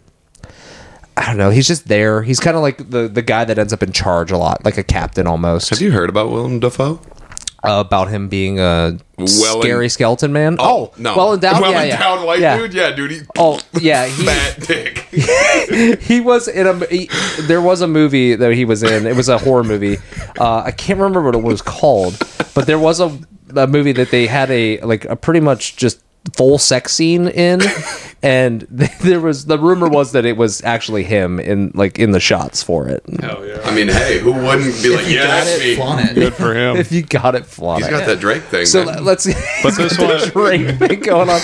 I 1.18 1.24
don't 1.24 1.38
know. 1.38 1.48
He's 1.48 1.66
just 1.66 1.88
there. 1.88 2.22
He's 2.22 2.40
kind 2.40 2.56
of 2.56 2.62
like 2.62 2.90
the 2.90 3.08
the 3.08 3.22
guy 3.22 3.44
that 3.44 3.58
ends 3.58 3.72
up 3.72 3.82
in 3.82 3.92
charge 3.92 4.30
a 4.30 4.36
lot, 4.36 4.64
like 4.64 4.76
a 4.76 4.84
captain 4.84 5.26
almost. 5.26 5.70
Have 5.70 5.80
you 5.80 5.92
heard 5.92 6.10
about 6.10 6.30
Willem 6.30 6.60
Dafoe? 6.60 7.00
Uh, 7.64 7.80
about 7.84 8.08
him 8.08 8.28
being 8.28 8.60
a 8.60 8.96
Well 9.16 9.26
scary 9.26 9.86
en- 9.86 9.90
skeleton 9.90 10.32
man. 10.32 10.56
Oh, 10.60 10.92
no. 10.98 11.16
well 11.16 11.32
endowed. 11.34 11.60
Well 11.62 11.72
yeah, 11.72 11.94
endowed 11.94 12.20
yeah. 12.20 12.24
white 12.24 12.38
yeah. 12.38 12.56
dude. 12.58 12.74
Yeah, 12.74 12.90
dude. 12.94 13.10
He, 13.10 13.20
Oh 13.36 13.58
yeah, 13.80 14.06
he, 14.08 14.24
fat 14.24 14.60
dick. 14.60 14.98
he 16.02 16.20
was 16.20 16.46
in 16.46 16.66
a. 16.66 16.86
He, 16.86 17.08
there 17.40 17.62
was 17.62 17.80
a 17.80 17.88
movie 17.88 18.36
that 18.36 18.52
he 18.52 18.64
was 18.64 18.82
in. 18.82 19.06
It 19.06 19.16
was 19.16 19.28
a 19.28 19.38
horror 19.38 19.64
movie. 19.64 19.96
Uh, 20.38 20.58
I 20.58 20.70
can't 20.70 20.98
remember 21.00 21.22
what 21.22 21.34
it 21.34 21.42
was 21.42 21.62
called, 21.62 22.18
but 22.54 22.66
there 22.66 22.78
was 22.78 23.00
a, 23.00 23.18
a 23.56 23.66
movie 23.66 23.92
that 23.92 24.10
they 24.10 24.26
had 24.26 24.50
a 24.50 24.80
like 24.80 25.04
a 25.06 25.16
pretty 25.16 25.40
much 25.40 25.76
just 25.76 26.02
full 26.34 26.58
sex 26.58 26.92
scene 26.92 27.28
in, 27.28 27.60
and 28.22 28.62
there 29.02 29.20
was 29.20 29.46
the 29.46 29.58
rumor 29.58 29.88
was 29.88 30.12
that 30.12 30.24
it 30.24 30.36
was 30.36 30.62
actually 30.64 31.04
him 31.04 31.38
in 31.38 31.70
like 31.74 31.98
in 31.98 32.10
the 32.10 32.20
shots 32.20 32.62
for 32.62 32.88
it. 32.88 33.04
Hell 33.20 33.46
yeah, 33.46 33.60
I 33.64 33.74
mean, 33.74 33.88
hey, 33.88 34.18
who 34.18 34.32
wouldn't 34.32 34.82
be 34.82 34.94
like, 34.96 35.06
You 35.06 35.16
yeah, 35.16 35.22
got 35.26 35.44
that's 35.44 35.60
it, 35.60 35.64
me? 35.64 35.76
flaunt 35.76 36.08
it. 36.10 36.14
good 36.14 36.34
for 36.34 36.54
him. 36.54 36.76
If 36.86 36.92
you 36.92 37.02
got 37.02 37.34
it, 37.34 37.46
flaunt 37.46 37.78
He's 37.82 37.88
it. 37.88 37.90
got 37.90 38.06
that 38.06 38.20
Drake 38.20 38.42
thing. 38.44 38.66
So 38.66 38.84
man. 38.84 39.04
let's. 39.04 39.26
But 39.62 39.76
this 39.76 39.98
one, 39.98 40.18
Drake 40.30 40.76
thing 40.78 41.00
going 41.00 41.28
on. 41.30 41.40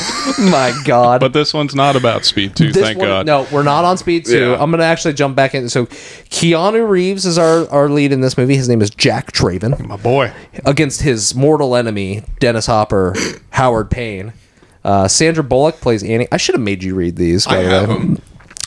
My 0.51 0.73
God. 0.85 1.21
but 1.21 1.33
this 1.33 1.53
one's 1.55 1.75
not 1.75 1.97
about 1.97 2.25
Speed 2.25 2.55
Two. 2.57 2.73
this 2.73 2.83
Thank 2.83 2.99
one, 2.99 3.09
God. 3.09 3.27
No, 3.27 3.47
we're 3.53 3.63
not 3.63 3.85
on 3.85 3.97
Speed 3.99 4.27
2. 4.27 4.39
Yeah. 4.39 4.53
I'm 4.55 4.71
going 4.71 4.81
to 4.81 4.85
actually 4.85 5.15
jump 5.15 5.35
back 5.37 5.55
in. 5.55 5.69
So, 5.69 5.87
Keanu 5.87 6.89
Reeves 6.89 7.25
is 7.27 7.39
our, 7.39 7.69
our 7.71 7.89
lead 7.89 8.13
in 8.13 8.21
this 8.21 8.37
movie. 8.37 8.57
His 8.57 8.69
name 8.69 8.81
is 8.83 8.91
Jack 8.91 9.33
Traven 9.33 9.79
my 9.87 9.97
boy. 9.97 10.33
against 10.65 11.03
his 11.03 11.35
mortal 11.35 11.75
enemy, 11.77 12.23
Dennis 12.41 12.67
Hopper, 12.67 13.15
Howard 13.51 13.91
Payne. 13.91 14.33
Uh, 14.85 15.09
Sandra 15.09 15.45
Bullock 15.45 15.81
plays 15.81 16.03
Annie. 16.03 16.29
I 16.33 16.37
should 16.37 16.55
have 16.55 16.63
made 16.63 16.83
you 16.83 16.95
read 16.95 17.17
these. 17.17 17.47
I 17.47 17.51
by 17.57 17.63
the 17.63 17.69
have 17.71 17.89
way. 17.89 17.95
him. 17.97 18.19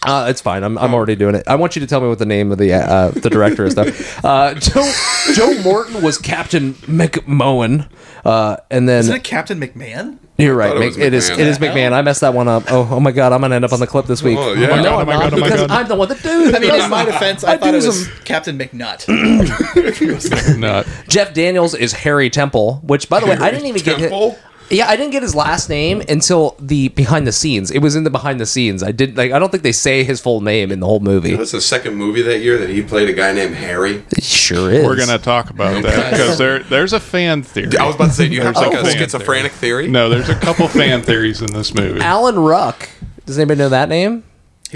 Uh, 0.07 0.27
it's 0.29 0.39
fine. 0.39 0.63
I'm, 0.63 0.77
I'm 0.77 0.93
already 0.93 1.15
doing 1.15 1.33
it. 1.33 1.43
I 1.47 1.55
want 1.55 1.75
you 1.75 1.79
to 1.79 1.87
tell 1.87 1.99
me 1.99 2.07
what 2.07 2.19
the 2.19 2.27
name 2.27 2.51
of 2.51 2.59
the 2.59 2.71
uh, 2.73 3.09
the 3.09 3.29
director 3.29 3.65
is, 3.65 3.73
though. 3.75 3.91
Uh, 4.23 4.53
Joe 4.53 4.91
Joe 5.33 5.61
Morton 5.63 6.01
was 6.03 6.17
Captain 6.19 6.73
McMohan, 6.75 7.89
uh, 8.23 8.57
and 8.69 8.87
then 8.87 8.99
Isn't 8.99 9.15
it 9.15 9.23
Captain 9.23 9.59
McMahon? 9.59 10.19
you're 10.37 10.53
right. 10.55 10.67
thought 10.69 10.77
it 10.77 10.79
Mc- 10.79 10.87
was 10.89 10.97
it 10.97 11.13
is 11.13 11.29
McMahon. 11.29 11.39
it 11.39 11.47
is 11.47 11.57
McMahon. 11.59 11.91
I 11.93 12.01
messed 12.03 12.21
that 12.21 12.33
one 12.35 12.47
up. 12.47 12.63
Oh, 12.71 12.87
oh 12.91 12.99
my 12.99 13.11
god, 13.11 13.33
I'm 13.33 13.41
gonna 13.41 13.55
end 13.55 13.65
up 13.65 13.73
on 13.73 13.79
the 13.79 13.87
clip 13.87 14.05
this 14.05 14.21
week. 14.21 14.37
Oh, 14.39 14.53
yeah. 14.53 14.79
no, 14.81 14.99
Oh 14.99 15.05
my 15.05 15.13
I'm 15.13 15.19
God, 15.19 15.19
oh 15.21 15.27
my 15.27 15.29
not 15.29 15.31
God, 15.31 15.33
oh 15.33 15.37
my 15.41 15.47
because 15.47 15.61
God. 15.61 15.71
I'm 15.71 15.87
the 15.87 15.95
one 15.95 16.09
that 16.09 16.21
do. 16.21 16.55
I 16.55 16.59
mean, 16.59 16.75
in 16.83 16.89
my 16.89 17.05
defense, 17.05 17.43
I, 17.43 17.53
I 17.53 17.57
thought 17.57 17.71
do 17.71 17.77
it 17.77 17.85
was 17.85 18.05
some- 18.07 18.15
Captain 18.25 18.57
McNutt. 18.59 19.07
Nut. 20.59 20.87
Jeff 21.07 21.33
Daniels 21.33 21.73
is 21.73 21.93
Harry 21.93 22.29
Temple, 22.29 22.75
which 22.83 23.09
by 23.09 23.19
the 23.19 23.25
way, 23.27 23.33
I 23.37 23.49
didn't 23.51 23.67
even 23.67 23.81
get 23.81 23.97
Temple? 23.99 24.31
his, 24.31 24.39
Yeah, 24.69 24.87
I 24.87 24.95
didn't 24.95 25.11
get 25.11 25.21
his 25.21 25.35
last 25.35 25.69
name 25.69 26.01
until 26.09 26.55
the 26.59 26.89
behind 26.89 27.27
the 27.27 27.31
scenes. 27.31 27.71
It 27.71 27.79
was 27.79 27.95
in 27.95 28.03
the 28.03 28.09
behind 28.09 28.39
the 28.39 28.45
scenes. 28.45 28.81
I 28.81 28.91
did 28.91 29.17
like 29.17 29.31
I 29.31 29.39
don't 29.39 29.51
think 29.51 29.63
they 29.63 29.71
say 29.71 30.03
his 30.03 30.19
full 30.19 30.41
name 30.41 30.71
in 30.71 30.79
the 30.79 30.85
whole 30.85 30.99
movie. 30.99 31.33
It 31.33 31.39
was 31.39 31.51
the 31.51 31.61
second 31.61 31.95
movie 31.95 32.21
that 32.23 32.39
year 32.39 32.57
that 32.57 32.69
he 32.69 32.81
played 32.81 33.09
a 33.09 33.13
guy 33.13 33.31
named 33.33 33.55
Harry. 33.55 34.03
It 34.11 34.23
sure 34.23 34.71
is. 34.71 34.85
We're 34.85 34.95
gonna 34.95 35.19
talk 35.19 35.49
about 35.49 35.75
oh, 35.75 35.81
that 35.81 36.11
because 36.11 36.37
there 36.37 36.59
there's 36.63 36.93
a 36.93 36.99
fan 36.99 37.43
theory. 37.43 37.77
I 37.77 37.85
was 37.85 37.95
about 37.95 38.07
to 38.07 38.13
say, 38.13 38.27
do 38.27 38.35
you 38.35 38.41
have 38.41 38.55
There's 38.55 38.67
like 38.67 38.75
a 38.75 38.81
a 38.81 38.83
fan 38.83 38.97
schizophrenic 38.97 39.51
theory? 39.51 39.87
No, 39.87 40.09
there's 40.09 40.29
a 40.29 40.35
couple 40.35 40.67
fan 40.67 41.01
theories 41.01 41.41
in 41.41 41.53
this 41.53 41.73
movie. 41.73 41.99
Alan 41.99 42.39
Ruck. 42.39 42.89
Does 43.25 43.37
anybody 43.37 43.59
know 43.59 43.69
that 43.69 43.89
name? 43.89 44.23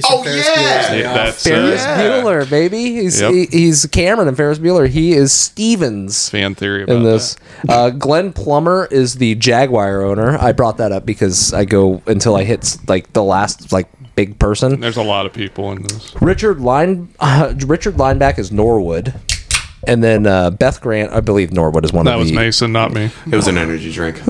He's 0.01 0.05
Oh, 0.09 0.23
Ferris 0.23 0.45
yeah! 0.47 0.55
Bueller's 0.55 0.99
Yeah, 1.01 1.13
that's 1.13 1.43
Ferris 1.43 1.81
uh, 1.83 1.85
Yeah. 1.87 2.21
Bueller, 2.21 2.49
baby. 2.49 2.83
He's 2.95 3.19
Yep. 3.21 3.31
he, 3.33 3.45
he's 3.45 3.85
Cameron 3.87 4.27
and 4.27 4.37
Ferris 4.37 4.59
Bueller. 4.59 4.87
He 4.87 5.13
is 5.13 5.31
Stevens 5.33 6.29
fan 6.29 6.55
theory 6.55 6.83
about 6.83 6.95
in 6.97 7.03
this. 7.03 7.35
Uh, 7.67 7.89
Glenn 7.89 8.33
Plummer 8.33 8.87
is 8.91 9.15
the 9.15 9.35
Jaguar 9.35 10.01
owner. 10.03 10.37
I 10.37 10.51
brought 10.51 10.77
that 10.77 10.91
up 10.91 11.05
because 11.05 11.53
I 11.53 11.65
go 11.65 12.01
until 12.07 12.35
I 12.35 12.43
hit 12.43 12.77
like 12.87 13.11
the 13.13 13.23
last 13.23 13.71
like 13.71 13.87
big 14.15 14.39
person. 14.39 14.79
There's 14.79 14.97
a 14.97 15.03
lot 15.03 15.25
of 15.25 15.33
people 15.33 15.71
in 15.71 15.83
this. 15.83 16.13
Richard 16.21 16.59
Line 16.61 17.09
uh, 17.19 17.53
Richard 17.65 17.95
Lineback 17.95 18.37
is 18.39 18.51
Norwood, 18.51 19.13
and 19.87 20.03
then 20.03 20.25
uh, 20.27 20.49
Beth 20.51 20.81
Grant. 20.81 21.11
I 21.13 21.19
believe 21.21 21.51
Norwood 21.53 21.85
is 21.85 21.94
one 21.94 22.06
That 22.06 22.15
of 22.19 22.25
the. 22.27 22.31
That 22.31 22.37
was. 22.37 22.45
Mason, 22.45 22.71
not 22.71 22.91
me. 22.94 23.09
It 23.31 23.35
was 23.35 23.47
an 23.47 23.57
energy 23.57 23.91
drink, 23.91 24.21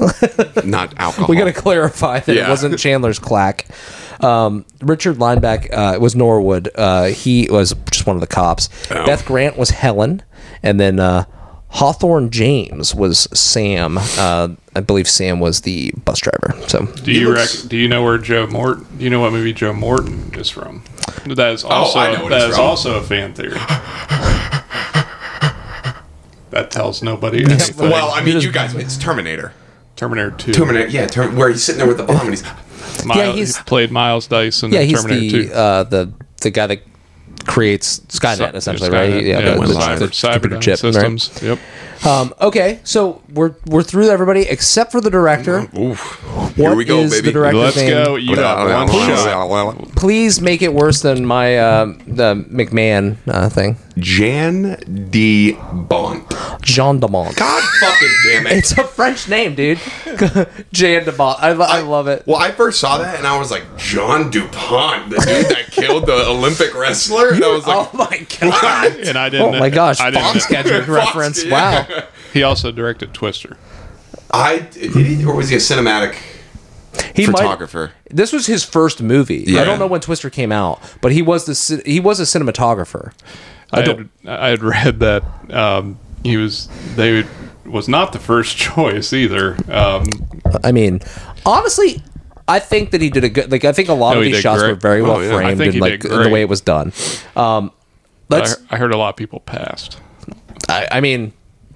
not 0.66 0.94
alcohol. 1.00 1.28
We 1.28 1.38
got 1.38 1.46
to 1.46 1.54
clarify 1.54 2.20
that 2.20 2.36
it 2.38 2.48
wasn't 2.48 2.78
Chandler's 2.80 3.20
clack. 3.20 3.66
Um, 4.22 4.66
Richard 4.82 5.18
Lineback 5.18 5.72
uh, 5.74 6.00
was 6.00 6.16
Norwood. 6.16 6.70
Uh, 6.76 7.06
he 7.06 7.48
was 7.50 7.74
just 7.92 8.06
one 8.06 8.16
of 8.16 8.22
the 8.22 8.28
cops. 8.28 8.70
Oh. 8.92 9.06
Beth 9.06 9.26
Grant 9.26 9.58
was 9.58 9.70
Helen, 9.72 10.22
and 10.64 10.80
then 10.80 11.00
uh, 11.00 11.26
Hawthorne 11.70 12.30
James 12.30 12.94
was 12.96 13.28
Sam. 13.38 13.98
Uh, 13.98 14.50
I 14.76 14.80
believe 14.82 15.08
Sam 15.08 15.40
was 15.40 15.62
the 15.62 15.92
bus 16.06 16.20
driver. 16.20 16.54
So 16.68 16.86
Do 16.86 17.12
you 17.12 17.30
looks- 17.30 17.62
rec- 17.64 17.70
Do 17.70 17.78
you 17.78 17.88
know 17.88 18.04
where 18.04 18.18
Joe 18.18 18.48
Morton? 18.48 18.86
Do 18.98 19.04
you 19.04 19.10
know 19.10 19.20
what 19.22 19.32
movie 19.32 19.54
Joe 19.54 19.74
Morton 19.74 20.34
is 20.36 20.50
from? 20.50 20.84
That 21.26 21.54
is 21.54 21.64
also 21.64 22.00
Oh, 22.00 22.02
I 22.02 22.14
know 22.16 22.24
what 22.24 22.30
that 22.30 22.42
it's 22.42 22.50
is 22.52 22.56
from. 22.56 22.66
also 22.66 22.98
a 23.00 23.04
fan 23.04 23.34
theory. 23.34 23.52
that 26.52 26.72
tells 26.72 27.02
nobody 27.04 27.44
anything. 27.44 27.78
Well, 27.90 28.12
I 28.12 28.24
mean, 28.24 28.40
you 28.42 28.52
guys, 28.52 28.74
it's 28.76 28.98
Terminator. 28.98 29.54
Terminator 30.00 30.32
Two. 30.32 30.54
Terminator, 30.54 30.88
yeah, 30.88 31.08
Term- 31.08 31.36
where 31.36 31.50
he's 31.50 31.64
sitting 31.64 31.80
there 31.80 31.88
with 31.88 31.98
the 31.98 32.04
bomb 32.04 32.22
and 32.22 32.30
he's. 32.30 32.44
Miles, 33.06 33.18
Yeah, 33.20 33.32
he's- 33.34 33.58
he 33.58 33.64
played 33.64 33.92
Miles 33.92 34.28
Dice 34.28 34.64
in 34.64 34.72
yeah, 34.72 34.82
he's 34.82 35.02
Terminator 35.02 35.38
the 35.38 35.48
Two. 35.50 35.54
uh, 35.54 35.84
the 35.84 36.12
the 36.42 36.50
guy 36.50 36.68
that 36.68 36.82
creates 37.46 38.00
Skynet 38.08 38.38
Cy- 38.38 38.50
essentially, 38.52 38.90
Skynet, 38.90 39.14
right? 39.14 39.24
Yeah, 39.26 39.42
the, 39.42 39.62
the, 39.62 39.68
the- 39.68 39.74
cyber, 39.74 40.00
the 40.00 40.06
cyber 40.08 40.32
computer 40.42 40.60
chip, 40.60 40.84
right? 40.84 40.94
systems. 40.94 41.40
Yep. 41.44 41.60
Um, 42.06 42.34
okay, 42.40 42.80
so 42.84 43.22
we're 43.34 43.56
we're 43.66 43.84
through 43.84 44.10
everybody 44.10 44.44
except 44.44 44.92
for 44.92 45.02
the 45.02 45.10
director. 45.10 45.68
Oof. 45.78 46.00
Here 46.56 46.70
What 46.70 46.78
we 46.78 46.86
go, 46.86 47.00
is 47.00 47.12
baby. 47.12 47.28
the 47.28 47.32
director's 47.34 47.62
Let's 47.62 47.76
name? 47.78 47.90
go. 47.90 48.16
You 48.16 48.36
got 48.36 48.90
one 48.90 49.08
shot. 49.88 49.96
Please 49.96 50.42
make 50.42 50.62
it 50.62 50.74
worse 50.74 51.02
than 51.02 51.26
my 51.26 51.58
uh, 51.58 51.86
the 52.08 52.36
McMahon 52.50 53.18
uh, 53.28 53.50
thing. 53.50 53.78
Jan 53.98 54.78
de 55.12 55.54
Bont. 55.74 56.26
Jean 56.62 57.00
Damont. 57.02 57.36
God 57.36 57.64
fucking 57.82 58.10
damn 58.26 58.48
it. 58.48 58.54
It's 58.60 58.72
a 58.78 58.84
French 58.86 59.28
name, 59.28 59.56
dude. 59.56 59.78
Jean 60.72 61.02
Damont. 61.04 61.36
I, 61.40 61.52
lo- 61.52 61.66
I 61.68 61.82
love 61.82 62.08
it. 62.08 62.24
Well, 62.26 62.38
I 62.38 62.52
first 62.52 62.80
saw 62.80 62.98
that 63.00 63.18
and 63.18 63.28
I 63.28 63.38
was 63.38 63.52
like, 63.52 63.64
John 63.78 64.30
DuPont, 64.32 65.10
the 65.10 65.16
dude 65.18 65.46
that 65.48 65.68
killed 65.72 66.06
the 66.06 66.28
Olympic 66.28 66.74
wrestler. 66.76 67.30
And 67.34 67.44
I 67.44 67.48
was 67.54 67.68
like, 67.68 67.90
oh 67.94 67.98
my 67.98 68.26
god. 68.40 69.00
And 69.02 69.18
I 69.18 69.30
didn't. 69.30 69.56
Oh 69.56 69.60
my 69.60 69.70
gosh, 69.70 70.00
I 70.00 70.12
didn't. 70.12 70.24
Foxcatcher 70.28 70.88
reference. 70.88 71.44
yeah. 71.44 71.52
Wow. 71.89 71.89
He 72.34 72.44
also 72.44 72.72
directed 72.72 73.14
Twister. 73.14 73.58
I 74.32 74.60
did 74.60 74.92
he 75.06 75.26
or 75.26 75.36
was 75.36 75.50
he 75.50 75.56
a 75.56 75.60
cinematic 75.60 76.16
He 77.16 77.26
might, 77.28 77.38
photographer? 77.38 77.92
this 78.10 78.32
was 78.32 78.46
his 78.46 78.64
first 78.64 79.02
movie. 79.02 79.58
I 79.58 79.64
don't 79.64 79.80
know 79.80 79.88
when 79.88 80.02
Twister 80.02 80.30
came 80.30 80.52
out, 80.52 80.80
but 81.02 81.12
he 81.12 81.22
was 81.22 81.46
the 81.46 81.82
he 81.86 82.00
was 82.00 82.20
a 82.20 82.24
cinematographer. 82.24 83.14
I, 83.72 83.82
don't- 83.82 84.10
had, 84.24 84.40
I 84.40 84.50
had 84.50 84.64
read 84.64 85.00
that 85.00 85.24
um, 85.54 86.00
he 86.24 86.38
was 86.38 86.68
they 86.96 87.26
was 87.66 87.88
not 87.88 88.14
the 88.14 88.20
first 88.20 88.58
choice 88.68 89.14
either. 89.14 89.58
Um, 89.72 90.06
I 90.64 90.72
mean, 90.72 91.02
honestly, 91.46 92.04
I 92.48 92.60
think 92.60 92.92
that 92.92 93.02
he 93.02 93.10
did 93.12 93.24
a 93.24 93.30
good. 93.30 93.52
Like, 93.52 93.64
I 93.66 93.72
think 93.74 93.90
a 93.90 93.94
lot 93.94 94.14
No, 94.14 94.20
of 94.20 94.26
these 94.26 94.40
shots 94.40 94.62
great. 94.62 94.70
were 94.72 94.76
very 94.76 95.02
Oh, 95.02 95.06
well 95.06 95.24
yeah. 95.24 95.36
Framed 95.36 95.62
and 95.62 95.80
like 95.80 96.04
in 96.06 96.24
the 96.24 96.30
way 96.30 96.42
it 96.42 96.50
was 96.50 96.62
done. 96.62 96.92
Um, 97.36 97.72
I, 98.32 98.36
let's. 98.36 98.58
I 98.72 98.78
heard 98.78 98.92
a 98.94 98.98
lot 98.98 99.10
of 99.10 99.16
people 99.16 99.40
passed. 99.42 100.00
I, 100.68 100.88
I 100.94 101.02
mean, 101.02 101.34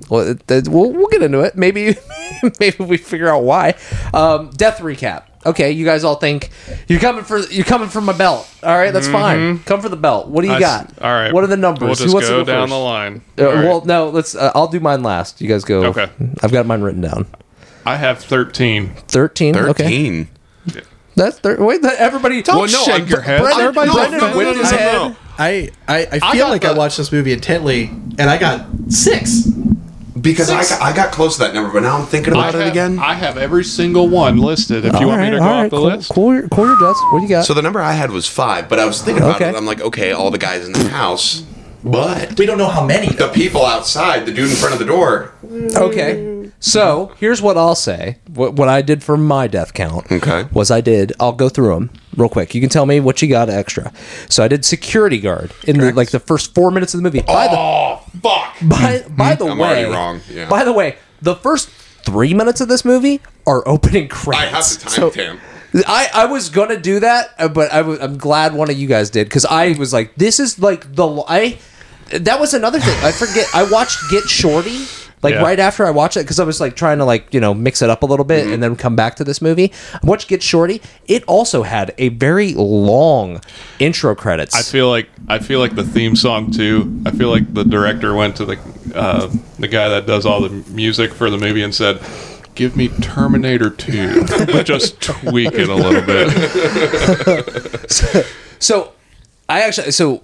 well, 0.10 0.27
it- 0.27 0.50
it- 0.51 0.67
we'll 0.67 0.91
we'll 0.91 1.07
get 1.07 1.22
into 1.24 1.39
it. 1.41 1.55
Maybe 1.55 1.95
maybe 2.60 2.83
we 2.83 2.98
figure 2.98 3.29
out 3.29 3.43
why. 3.43 3.75
Um, 4.13 4.50
death 4.51 4.79
recap. 4.79 5.24
Okay, 5.45 5.72
you 5.72 5.83
guys 5.83 6.05
all 6.05 6.15
think 6.15 6.51
you're 6.88 7.01
coming 7.01 7.25
for 7.25 7.38
you're 7.39 7.65
coming 7.65 7.89
for 7.89 8.00
my 8.00 8.13
belt. 8.13 8.50
All 8.63 8.77
right, 8.77 8.93
that's 8.93 9.10
fine. 9.10 9.60
Come 9.60 9.81
for 9.81 9.89
the 9.89 9.98
belt. 9.98 10.29
What 10.29 10.41
do 10.41 10.48
you 10.48 10.53
I 10.53 10.60
got? 10.62 10.86
s- 10.91 10.93
all 11.01 11.12
right. 11.12 11.33
What 11.33 11.43
are 11.43 11.48
the 11.48 11.57
numbers? 11.57 11.81
We'll 11.81 11.95
Who 11.95 12.03
just 12.03 12.13
wants 12.13 12.27
to 12.29 12.33
go, 12.36 12.43
down 12.45 12.63
first? 12.67 12.72
the 12.72 12.77
line. 12.79 13.22
Uh, 13.38 13.45
All 13.48 13.53
right. 13.53 13.63
Well, 13.65 13.83
no. 13.86 14.10
Let's. 14.10 14.36
Uh, 14.36 14.51
I'll 14.55 14.67
do 14.69 14.79
mine 14.79 15.03
last. 15.03 15.41
You 15.41 15.50
guys 15.50 15.65
go. 15.65 15.83
Okay. 15.88 16.07
I've 16.41 16.53
got 16.53 16.65
mine 16.65 16.81
written 16.81 17.01
down. 17.01 17.25
I 17.86 17.98
have 17.98 18.19
13. 18.24 18.93
Thirteen. 19.10 19.57
Okay. 19.57 19.83
Thirteen. 19.83 20.29
That's 21.15 21.38
thir- 21.39 21.63
wait. 21.63 21.81
That, 21.81 21.98
everybody. 22.00 22.41
Don't 22.41 22.55
Well, 22.55 22.72
no, 22.72 22.83
shake 22.86 23.10
your 23.10 23.19
head. 23.22 23.41
Brendan- 23.41 23.62
Everybody's 23.62 23.93
Brendan 23.93 24.19
offended. 24.19 24.38
whipped 24.38 24.57
his 24.60 24.72
no, 24.72 24.77
no, 24.77 24.83
head. 24.83 24.93
no. 25.12 25.15
I 25.38 25.69
I, 25.88 25.98
I 26.00 26.07
I 26.24 26.31
feel 26.31 26.45
got 26.45 26.50
like 26.51 26.65
I 26.65 26.74
watched 26.74 26.98
this 26.98 27.12
movie 27.12 27.33
intently, 27.33 27.88
and 28.17 28.22
I 28.22 28.38
got 28.38 28.65
six. 28.88 29.45
Because 30.24 30.50
I 30.50 30.63
got, 30.63 30.82
I 30.82 30.96
got 30.96 31.12
close 31.12 31.36
to 31.38 31.44
that 31.44 31.53
number, 31.53 31.70
but 31.72 31.82
now 31.84 31.98
I'm 32.00 32.06
thinking 32.08 32.34
I 32.34 32.48
about 32.50 32.56
it 32.56 32.60
have, 32.63 32.72
again. 32.72 32.98
I 32.98 33.13
have 33.13 33.38
every 33.38 33.63
single 33.65 34.08
one 34.08 34.38
listed. 34.38 34.86
If 34.86 35.00
you 35.00 35.08
want 35.08 35.22
me 35.22 35.30
to 35.32 35.38
go 35.38 35.44
all 35.44 35.50
off 35.50 35.62
right, 35.63 35.70
the 35.70 35.77
cool, 35.77 35.86
list, 35.86 36.12
Cool 36.12 36.34
your, 36.34 36.48
cool 36.48 36.65
your 36.68 36.80
jets. 36.80 37.00
What 37.12 37.20
do 37.20 37.24
you 37.24 37.30
got? 37.30 37.46
so 37.46 37.53
the 37.53 37.62
number 37.62 37.82
I 37.82 37.92
had 37.92 38.10
was 38.10 38.27
five, 38.27 38.70
but 38.70 38.80
I 38.80 38.86
was 38.86 39.01
thinking 39.01 39.22
about 39.24 39.36
Okay. 39.36 39.50
it. 39.50 39.56
I'm 39.56 39.65
like, 39.65 39.82
okay, 39.82 40.12
all 40.13 40.32
the 40.32 40.38
guys 40.38 40.65
in 40.65 40.72
the 40.72 40.88
house, 40.89 41.42
but 41.84 42.39
We 42.39 42.46
don't 42.46 42.58
know 42.58 42.70
how 42.70 42.86
many. 42.86 43.10
the 43.13 43.27
people 43.27 43.65
outside, 43.65 44.25
the 44.25 44.32
dude 44.32 44.50
in 44.50 44.56
front 44.56 44.74
of 44.74 44.80
the 44.80 44.86
door. 44.86 45.34
Okay. 45.75 46.50
So 46.60 47.12
here's 47.20 47.42
what 47.42 47.58
I'll 47.58 47.75
say. 47.75 48.20
What, 48.34 48.53
what 48.53 48.70
I 48.70 48.82
did 48.82 49.03
for 49.03 49.18
my 49.18 49.48
death 49.48 49.74
count 49.74 50.10
Okay. 50.10 50.46
was 50.53 50.72
I 50.72 50.80
did. 50.80 51.12
I'll 51.20 51.34
go 51.34 51.50
through 51.50 51.74
them 51.75 51.89
real 52.17 52.29
quick. 52.29 52.53
You 52.55 52.62
can 52.62 52.70
tell 52.70 52.86
me 52.86 53.00
what 53.00 53.22
you 53.22 53.27
got 53.27 53.50
extra. 53.50 53.91
So 54.29 54.43
I 54.43 54.48
did 54.48 54.65
security 54.65 55.20
guard 55.20 55.51
in 55.65 55.77
the, 55.77 55.91
like 55.93 56.12
the 56.12 56.20
first 56.20 56.53
four 56.55 56.72
minutes 56.72 56.93
of 56.93 57.00
the 57.00 57.03
movie. 57.03 57.22
By 57.22 57.48
the 57.48 57.58
Oh 57.58 58.01
fuck! 58.22 58.55
by, 58.63 59.03
by 59.10 59.36
the 59.36 59.46
I'm 59.46 59.58
way, 59.58 59.86
wrong, 59.86 60.22
yeah. 60.29 60.50
By 60.50 60.63
the 60.63 60.74
way, 60.74 60.98
the 61.22 61.36
first 61.36 61.70
three 62.05 62.34
minutes 62.34 62.60
of 62.62 62.67
this 62.67 62.84
movie 62.84 63.22
are 63.48 63.67
opening 63.67 64.08
credits. 64.08 64.43
I 64.43 64.55
have 64.58 64.84
the 64.84 64.89
So- 64.89 65.12
timestamp. 65.12 65.39
I, 65.88 66.08
I 66.13 66.25
was 66.27 66.50
gonna 66.50 66.79
do 66.79 67.00
that, 67.00 67.34
uh, 67.39 67.48
but 67.48 67.74
I 67.74 67.77
w- 67.77 67.98
I'm 68.00 68.15
glad 68.17 68.53
one 68.53 68.70
of 68.70 68.77
you 68.77 68.88
guys 68.88 69.10
did 69.10 69.25
because 69.27 69.43
I 69.43 69.72
was 69.72 69.91
like, 69.91 70.13
this 70.15 70.39
is 70.39 70.60
like 70.60 70.93
the 70.96 71.24
I. 71.27 71.58
That 72.20 72.39
was 72.39 72.53
another 72.53 72.79
thing. 72.79 72.98
I 73.03 73.12
forget. 73.12 73.48
I 73.53 73.63
watched 73.70 73.98
Get 74.10 74.24
Shorty 74.24 74.86
like 75.22 75.36
Yeah. 75.36 75.41
right 75.41 75.60
after 75.60 75.86
I 75.86 75.89
watched 75.89 76.17
it 76.17 76.22
because 76.22 76.39
I 76.39 76.43
was 76.43 76.60
like 76.60 76.75
trying 76.75 76.98
to 76.98 77.05
like 77.05 77.34
you 77.34 77.39
know 77.39 77.53
mix 77.53 77.82
it 77.82 77.89
up 77.89 78.03
a 78.03 78.05
little 78.05 78.25
bit 78.25 78.46
and 78.48 78.62
then 78.62 78.75
come 78.75 78.96
back 78.96 79.15
to 79.15 79.24
this 79.24 79.41
movie. 79.41 79.72
I 79.93 80.00
watched 80.03 80.27
Get 80.27 80.43
Shorty. 80.43 80.82
It 81.08 81.24
also 81.27 81.63
had 81.63 81.93
a 81.98 82.10
very 82.10 82.53
long 82.53 83.41
intro 83.79 84.15
credits. 84.15 84.53
I 84.55 84.62
feel 84.62 84.89
like 84.89 85.10
I 85.29 85.39
feel 85.39 85.60
like 85.60 85.75
the 85.75 85.84
theme 85.86 86.15
song 86.15 86.51
too. 86.51 87.01
I 87.05 87.12
feel 87.12 87.29
like 87.29 87.53
the 87.53 87.63
director 87.63 88.13
went 88.13 88.36
to 88.38 88.46
the 88.46 88.60
uh, 88.93 89.32
the 89.60 89.67
guy 89.67 89.88
that 89.89 90.05
does 90.05 90.25
all 90.25 90.41
the 90.41 90.50
music 90.72 91.13
for 91.13 91.29
the 91.29 91.38
movie 91.38 91.63
and 91.63 91.74
said, 91.74 92.00
"Give 92.53 92.75
me 92.75 92.89
Terminator 92.89 93.70
2, 93.70 94.25
but 94.48 94.65
just 94.65 95.01
tweak 95.01 95.53
it 95.53 95.70
a 95.70 95.75
little 95.75 96.01
bit." 96.01 96.29
So, 98.60 98.93
I 99.50 99.62
actually 99.63 99.91
so 99.91 100.12
th- 100.12 100.24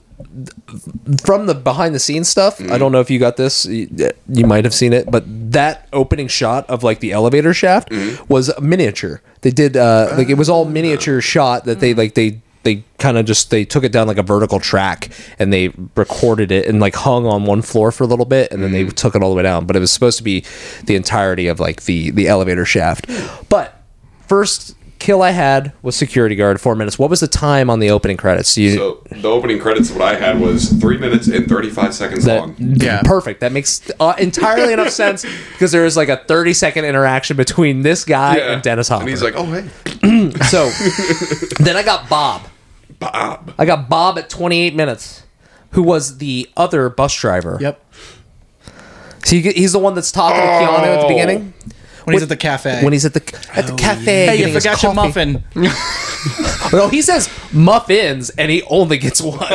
from 1.24 1.46
the 1.46 1.56
behind 1.56 1.96
the 1.96 2.00
scenes 2.00 2.28
stuff. 2.28 2.62
I 2.62 2.78
don't 2.78 2.92
know 2.92 3.00
if 3.00 3.10
you 3.10 3.20
got 3.20 3.38
this. 3.38 3.66
You, 3.66 4.12
you 4.28 4.46
might 4.46 4.66
have 4.66 4.74
seen 4.74 4.94
it, 4.94 5.10
but 5.10 5.24
that 5.52 5.88
opening 5.94 6.28
shot 6.28 6.70
of 6.70 6.84
like 6.84 7.00
the 7.00 7.12
elevator 7.12 7.54
shaft 7.54 7.90
mm-hmm. 7.90 8.24
was 8.32 8.50
a 8.50 8.62
miniature. 8.62 9.22
They 9.42 9.52
did 9.52 9.78
uh, 9.78 10.14
like 10.18 10.30
it 10.30 10.36
was 10.36 10.50
all 10.50 10.66
ah. 10.66 10.70
miniature 10.70 11.22
shot 11.22 11.66
that 11.66 11.80
they 11.80 11.94
like 11.94 12.16
they 12.16 12.42
they 12.64 12.84
kind 12.98 13.18
of 13.18 13.26
just 13.26 13.50
they 13.52 13.64
took 13.64 13.84
it 13.84 13.92
down 13.92 14.08
like 14.08 14.18
a 14.18 14.24
vertical 14.24 14.60
track 14.60 15.10
and 15.40 15.54
they 15.54 15.70
recorded 15.96 16.52
it 16.52 16.68
and 16.68 16.80
like 16.80 16.94
hung 16.94 17.26
on 17.26 17.46
one 17.46 17.62
floor 17.62 17.92
for 17.92 18.04
a 18.04 18.08
little 18.08 18.26
bit 18.26 18.52
and 18.52 18.62
then 18.62 18.72
they 18.72 18.84
mm-hmm. 18.84 18.92
took 18.92 19.16
it 19.16 19.24
all 19.24 19.30
the 19.30 19.36
way 19.36 19.44
down 19.44 19.66
but 19.66 19.76
it 19.76 19.80
was 19.80 19.92
supposed 19.92 20.18
to 20.18 20.24
be 20.24 20.44
the 20.84 20.96
entirety 20.96 21.48
of 21.48 21.60
like 21.60 21.84
the 21.84 22.12
the 22.12 22.28
elevator 22.28 22.66
shaft 22.66 23.10
but 23.48 23.82
first 24.28 24.76
kill 25.00 25.22
i 25.22 25.32
had 25.32 25.74
was 25.82 25.96
security 25.96 26.36
guard 26.36 26.60
four 26.60 26.76
minutes 26.76 27.00
what 27.00 27.10
was 27.10 27.22
the 27.22 27.28
time 27.28 27.70
on 27.70 27.80
the 27.80 27.90
opening 27.90 28.18
credits 28.18 28.58
you 28.58 28.76
So 28.76 29.04
the 29.10 29.30
opening 29.30 29.60
credits, 29.60 29.90
what 29.92 30.02
I 30.02 30.16
had 30.16 30.40
was 30.40 30.70
three 30.74 30.98
minutes 30.98 31.28
and 31.28 31.48
35 31.48 31.94
seconds 31.94 32.26
that, 32.26 32.40
long. 32.42 32.56
Yeah. 32.60 33.02
perfect 33.04 33.40
that 33.40 33.52
makes 33.52 33.90
uh, 34.00 34.14
entirely 34.18 34.74
enough 34.74 34.90
sense 35.04 35.26
because 35.54 35.72
there 35.72 35.86
is 35.86 35.96
like 35.98 36.10
a 36.10 36.18
30 36.18 36.54
second 36.54 36.86
interaction 36.86 37.38
between 37.38 37.82
this 37.82 38.06
guy 38.06 38.38
and 38.38 38.62
dennis 38.62 38.88
hopper 38.90 39.02
And 39.02 39.10
he's 39.10 39.24
like, 39.24 39.36
oh 39.36 39.46
hey, 39.46 39.68
so 40.50 40.70
then 41.60 41.76
i 41.78 41.84
got 41.84 42.10
bob 42.10 42.44
Bob. 43.00 43.54
I 43.58 43.66
got 43.66 43.88
Bob 43.90 44.18
at 44.18 44.30
28 44.30 44.76
minutes, 44.76 45.24
who 45.72 45.82
was 45.82 46.18
the 46.18 46.50
other 46.58 46.90
bus 46.90 47.16
driver. 47.16 47.58
Yep. 47.62 47.82
So 49.24 49.36
he, 49.36 49.42
he's 49.54 49.72
the 49.72 49.80
one 49.80 49.96
that's 49.96 50.12
talking 50.12 50.42
to 50.42 50.48
Keanu 50.48 50.98
at 50.98 51.02
the 51.02 51.08
beginning 51.08 51.54
When 52.06 52.14
he's 52.14 52.24
at 52.24 52.30
the 52.30 52.38
cafe. 52.38 52.84
when 52.84 52.94
he's 52.94 53.06
at 53.06 53.14
the 53.14 53.22
at 53.54 53.68
the 53.68 53.76
cafe. 53.76 54.04
hey, 54.28 54.32
you 54.34 54.38
getting 54.40 54.54
his 54.54 54.64
forgot 54.64 54.84
your 54.84 54.94
coffee. 54.94 55.34
muffin. 55.34 55.44
No, 56.74 56.88
he 56.90 57.02
says 57.02 57.30
muffins, 57.54 58.30
and 58.32 58.52
he 58.52 58.62
only 58.64 58.98
gets 58.98 59.22
one. 59.22 59.38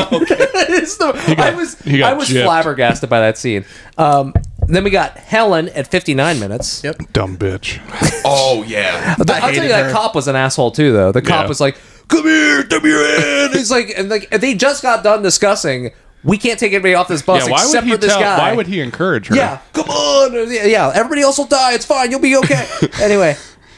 It's 0.67 0.97
the- 0.97 1.37
I 1.39 1.55
was 1.55 1.79
he 1.83 1.99
got 1.99 2.13
I 2.13 2.17
was 2.17 2.29
gypped. 2.29 2.45
flabbergasted 2.45 3.09
by 3.09 3.21
that 3.21 3.39
scene. 3.39 3.65
Um, 3.99 4.33
then 4.67 4.83
we 4.83 4.91
got 4.91 5.17
Helen 5.19 5.69
at 5.69 5.87
59 5.89 6.41
minutes. 6.41 6.83
Yep. 6.83 7.13
Dumb 7.13 7.37
bitch. 7.37 7.79
Oh 8.25 8.65
yeah. 8.67 9.15
But 9.19 9.31
I'll 9.31 9.41
tell 9.41 9.49
hated 9.51 9.63
you, 9.65 9.69
that 9.69 9.87
her. 9.87 9.93
cop 9.93 10.15
was 10.15 10.27
an 10.27 10.37
asshole 10.37 10.71
too, 10.73 10.93
though. 10.93 11.13
The 11.13 11.21
cop 11.23 11.43
Yeah. 11.45 11.49
was 11.49 11.61
like, 11.61 11.77
"Come 12.09 12.25
here, 12.25 12.65
come 12.65 12.83
here," 12.83 13.47
in." 13.47 13.53
He's 13.53 13.71
like, 13.71 13.93
and 13.97 14.09
like 14.09 14.31
they 14.31 14.55
just 14.55 14.83
got 14.83 15.05
done 15.05 15.23
discussing. 15.23 15.91
We 16.25 16.39
can't 16.39 16.59
take 16.59 16.73
anybody 16.73 16.95
off 16.95 17.07
this 17.07 17.21
bus 17.23 17.45
Yeah, 17.45 17.53
why 17.53 17.67
would 17.67 17.85
he 17.85 17.91
for 17.93 17.97
this 17.99 18.11
tell? 18.13 18.21
guy. 18.21 18.39
Why 18.39 18.57
would 18.57 18.67
he 18.67 18.81
encourage 18.81 19.27
her? 19.29 19.37
Yeah, 19.37 19.61
come 19.75 19.89
on. 19.91 20.33
Yeah, 20.51 20.65
yeah, 20.65 20.91
everybody 20.95 21.21
else 21.21 21.37
will 21.39 21.45
die. 21.47 21.75
It's 21.75 21.85
fine. 21.85 22.11
You'll 22.11 22.21
be 22.21 22.37
okay. 22.39 22.67
anyway, 23.03 23.37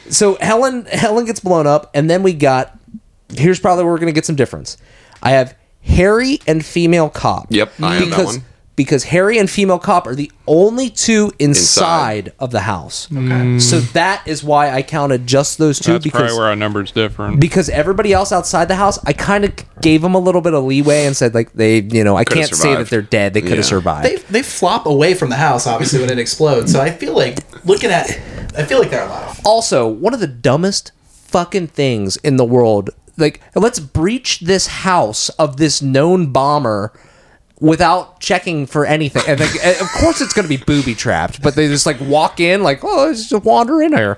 so 0.09 0.37
Helen 0.39 0.85
Helen 0.85 1.25
gets 1.25 1.41
blown 1.41 1.67
up, 1.67 1.91
and 1.93 2.09
then 2.09 2.23
we 2.23 2.33
got. 2.33 2.73
Here's 3.33 3.59
probably 3.59 3.83
where 3.83 3.91
we're 3.93 3.99
gonna 3.99 4.13
get 4.13 4.25
some 4.25 4.37
difference. 4.37 4.77
I 5.21 5.31
have 5.31 5.57
Harry 5.83 6.39
and 6.47 6.65
female 6.65 7.09
cop. 7.09 7.47
Yep, 7.49 7.73
I 7.81 7.95
have 7.95 7.99
that 8.03 8.09
because 8.09 8.37
one. 8.37 8.45
Because 8.77 9.03
Harry 9.05 9.37
and 9.39 9.49
female 9.49 9.79
cop 9.79 10.05
are 10.07 10.15
the 10.15 10.31
only 10.45 10.89
two 10.89 11.31
inside, 11.39 12.31
of 12.39 12.51
the 12.51 12.61
house. 12.61 13.11
Okay. 13.11 13.19
Mm. 13.19 13.61
So 13.61 13.79
that 13.79 14.25
is 14.27 14.43
why 14.43 14.69
I 14.69 14.83
counted 14.83 15.25
just 15.27 15.57
those 15.57 15.79
two 15.79 15.93
That's 15.93 16.03
because 16.03 16.21
probably 16.21 16.37
where 16.37 16.47
our 16.47 16.55
numbers 16.55 16.91
different. 16.91 17.41
because 17.41 17.69
everybody 17.69 18.13
else 18.13 18.31
outside 18.31 18.67
the 18.67 18.75
house, 18.75 19.03
I 19.03 19.11
kind 19.13 19.43
of 19.43 19.53
gave 19.81 20.01
them 20.03 20.13
a 20.13 20.19
little 20.19 20.41
bit 20.41 20.53
of 20.53 20.63
leeway 20.63 21.05
and 21.05 21.17
said 21.17 21.33
like 21.33 21.51
they, 21.53 21.79
you 21.81 22.03
know, 22.03 22.15
I 22.15 22.23
Coulda 22.23 22.47
can't 22.47 22.55
say 22.55 22.75
that 22.75 22.89
they're 22.89 23.01
dead. 23.01 23.33
They 23.33 23.41
could 23.41 23.49
have 23.51 23.57
Yeah. 23.59 23.63
survived. 23.63 24.05
They 24.05 24.15
they 24.29 24.43
flop 24.43 24.85
away 24.85 25.15
from 25.15 25.29
the 25.31 25.35
house 25.37 25.65
obviously 25.67 25.99
when 25.99 26.11
it 26.11 26.19
explodes. 26.19 26.71
So 26.71 26.79
I 26.79 26.91
feel 26.91 27.15
like 27.15 27.39
looking 27.65 27.89
at, 27.89 28.09
I 28.55 28.63
feel 28.63 28.79
like 28.79 28.91
they're 28.91 29.05
alive. 29.05 29.41
also 29.43 29.87
one 29.87 30.13
of 30.13 30.19
the 30.19 30.27
dumbest 30.27 30.91
fucking 31.03 31.67
things 31.67 32.15
in 32.17 32.37
the 32.37 32.45
world 32.45 32.89
like 33.17 33.41
let's 33.55 33.79
breach 33.79 34.41
this 34.41 34.67
house 34.67 35.27
of 35.29 35.57
this 35.57 35.81
known 35.81 36.31
bomber 36.31 36.93
without 37.59 38.19
checking 38.19 38.65
for 38.67 38.85
anything 38.85 39.23
and 39.27 39.39
like, 39.39 39.55
of 39.81 39.87
course 39.99 40.21
it's 40.21 40.33
going 40.33 40.47
to 40.47 40.49
be 40.57 40.63
booby 40.63 40.93
trapped 40.93 41.41
but 41.41 41.55
they 41.55 41.67
just 41.67 41.85
like 41.85 41.99
walk 42.01 42.39
in 42.39 42.61
like 42.61 42.83
oh 42.83 43.05
let's 43.07 43.29
just 43.29 43.43
wander 43.43 43.81
in 43.81 43.91
here 43.93 44.17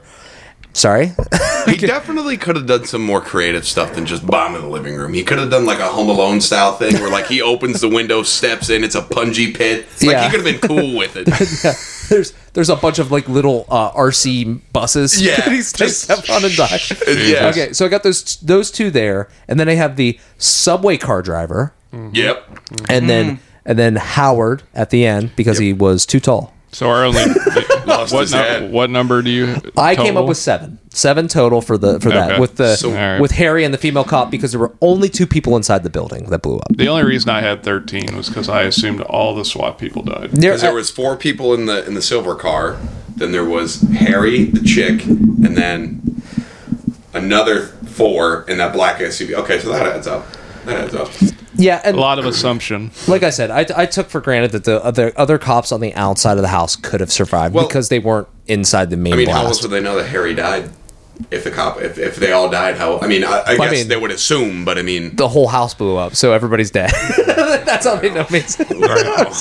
sorry 0.73 1.13
He 1.65 1.75
definitely 1.75 2.37
could 2.37 2.55
have 2.55 2.65
done 2.65 2.85
some 2.85 3.03
more 3.03 3.21
creative 3.21 3.65
stuff 3.65 3.93
than 3.93 4.05
just 4.05 4.25
bomb 4.25 4.55
in 4.55 4.61
the 4.61 4.67
living 4.69 4.95
room. 4.95 5.13
He 5.13 5.23
could 5.23 5.37
have 5.37 5.51
done 5.51 5.65
like 5.65 5.79
a 5.79 5.87
Home 5.87 6.09
Alone 6.09 6.39
style 6.41 6.71
thing 6.73 6.93
where 6.95 7.11
like 7.11 7.27
he 7.27 7.41
opens 7.53 7.81
the 7.81 7.89
window, 7.89 8.23
steps 8.23 8.69
in, 8.69 8.83
it's 8.83 8.95
a 8.95 9.01
punji 9.01 9.53
pit. 9.55 9.85
Like 10.01 10.11
Yeah. 10.11 10.23
he 10.23 10.29
could 10.35 10.45
have 10.45 10.61
been 10.61 10.67
cool 10.67 10.97
with 10.97 11.15
it. 11.17 11.27
yeah. 11.63 11.73
there's 12.09 12.31
there's 12.53 12.69
a 12.69 12.75
bunch 12.77 12.97
of 12.97 13.11
like 13.11 13.27
little 13.27 13.65
uh, 13.69 13.91
RC 13.91 14.61
buses 14.73 15.21
Yeah, 15.21 15.35
that 15.35 15.51
he's 15.51 15.73
just 15.73 16.09
on 16.09 16.43
and 16.45 16.55
die 16.55 16.79
yeah. 17.07 17.49
okay 17.49 17.73
so 17.73 17.85
I 17.85 17.89
got 17.89 18.03
those 18.03 18.37
those 18.37 18.71
two 18.71 18.89
there 18.89 19.27
and 19.47 19.59
then 19.59 19.67
I 19.69 19.73
have 19.75 19.95
the 19.97 20.17
subway 20.37 20.97
car 20.97 21.21
driver 21.21 21.73
Mm-hmm. 21.93 22.15
Yep. 22.15 22.59
and 22.89 23.09
then 23.09 23.37
mm. 23.37 23.39
and 23.65 23.79
then 23.79 23.95
Howard 23.95 24.63
at 24.75 24.89
the 24.91 25.05
end 25.05 25.31
because 25.35 25.57
he 25.57 25.73
was 25.73 26.05
too 26.05 26.19
tall 26.19 26.53
So 26.71 26.89
our 26.89 27.03
only 27.05 27.23
Lost 27.85 28.13
what, 28.13 28.21
his 28.21 28.31
nu- 28.33 28.37
head. 28.37 28.71
what 28.71 28.91
number 28.91 29.21
do 29.23 29.31
you? 29.31 29.55
I 29.75 29.95
came 29.95 30.05
total? 30.13 30.21
up 30.23 30.27
with 30.29 30.37
seven, 30.37 30.77
seven 30.89 31.27
total 31.27 31.61
for 31.61 31.75
the 31.79 31.99
for 31.99 32.09
that 32.09 32.31
Okay. 32.33 32.39
with 32.39 32.57
the 32.57 32.75
So- 32.75 32.89
Alright. 32.91 33.19
with 33.19 33.31
Harry 33.31 33.63
and 33.63 33.73
the 33.73 33.79
female 33.79 34.03
cop 34.03 34.29
because 34.29 34.51
there 34.51 34.59
were 34.59 34.75
only 34.79 35.09
two 35.09 35.25
people 35.25 35.55
inside 35.57 35.81
the 35.83 35.89
building 35.89 36.25
that 36.29 36.43
blew 36.43 36.57
up. 36.59 36.67
The 36.69 36.87
only 36.87 37.03
reason 37.03 37.29
I 37.31 37.41
had 37.41 37.63
13 37.63 38.15
was 38.15 38.27
because 38.29 38.47
I 38.49 38.61
assumed 38.63 39.01
all 39.01 39.33
the 39.33 39.43
SWAT 39.43 39.79
people 39.79 40.03
died. 40.03 40.29
There, 40.31 40.51
Because 40.51 40.61
there 40.61 40.71
uh, 40.71 40.75
was 40.75 40.91
four 40.91 41.15
people 41.17 41.55
in 41.55 41.65
the 41.65 41.83
in 41.87 41.95
the 41.95 42.01
silver 42.03 42.35
car. 42.35 42.77
Then 43.15 43.31
there 43.31 43.45
was 43.45 43.81
Harry, 43.81 44.45
the 44.45 44.61
chick, 44.63 45.03
and 45.05 45.57
then 45.57 46.21
another 47.13 47.65
four 47.65 48.43
in 48.47 48.57
that 48.59 48.73
black 48.73 48.99
SUV. 48.99 49.33
Okay, 49.33 49.59
so 49.59 49.69
that 49.71 49.85
adds 49.87 50.05
up. 50.07 50.25
That 50.69 50.93
up. 50.95 51.09
yeah, 51.55 51.81
and 51.83 51.97
A 51.97 51.99
lot 51.99 52.19
of 52.19 52.25
assumption. 52.25 52.91
like 53.07 53.23
I 53.23 53.29
said, 53.31 53.51
I, 53.51 53.65
I 53.75 53.85
took 53.85 54.09
for 54.09 54.21
granted 54.21 54.51
that 54.51 54.63
the 54.63 54.83
other 54.83 55.11
other 55.17 55.37
cops 55.37 55.71
on 55.71 55.81
the 55.81 55.93
outside 55.95 56.37
of 56.37 56.41
the 56.41 56.47
house 56.49 56.75
could 56.75 56.99
have 57.01 57.11
survived 57.11 57.53
Well- 57.53 57.67
because 57.67 57.89
they 57.89 57.99
weren't 57.99 58.27
inside 58.47 58.89
the 58.89 58.97
main 58.97 59.13
I 59.13 59.17
mean, 59.17 59.29
how 59.29 59.45
else 59.45 59.61
would 59.61 59.71
they 59.71 59.81
know 59.81 59.95
that 59.97 60.07
Harry 60.09 60.33
died? 60.33 60.69
If 61.31 61.43
the 61.43 61.51
cop, 61.51 61.81
if, 61.81 61.97
if 61.97 62.15
they 62.15 62.31
all 62.31 62.49
died, 62.49 62.77
how? 62.77 62.97
I 62.99 63.07
mean, 63.07 63.25
I, 63.25 63.43
I 63.45 63.57
guess 63.57 63.71
mean- 63.71 63.87
they 63.89 63.97
would 63.97 64.09
assume, 64.11 64.63
but 64.63 64.77
I 64.77 64.83
mean, 64.83 65.17
the 65.17 65.27
whole 65.27 65.47
house 65.49 65.73
blew 65.73 65.97
up, 65.97 66.15
so 66.15 66.31
everybody's 66.31 66.71
dead. 66.71 66.91
That's 67.65 67.85
how 67.85 67.97
they 67.97 68.09
know 68.09 68.25
me. 68.31 68.41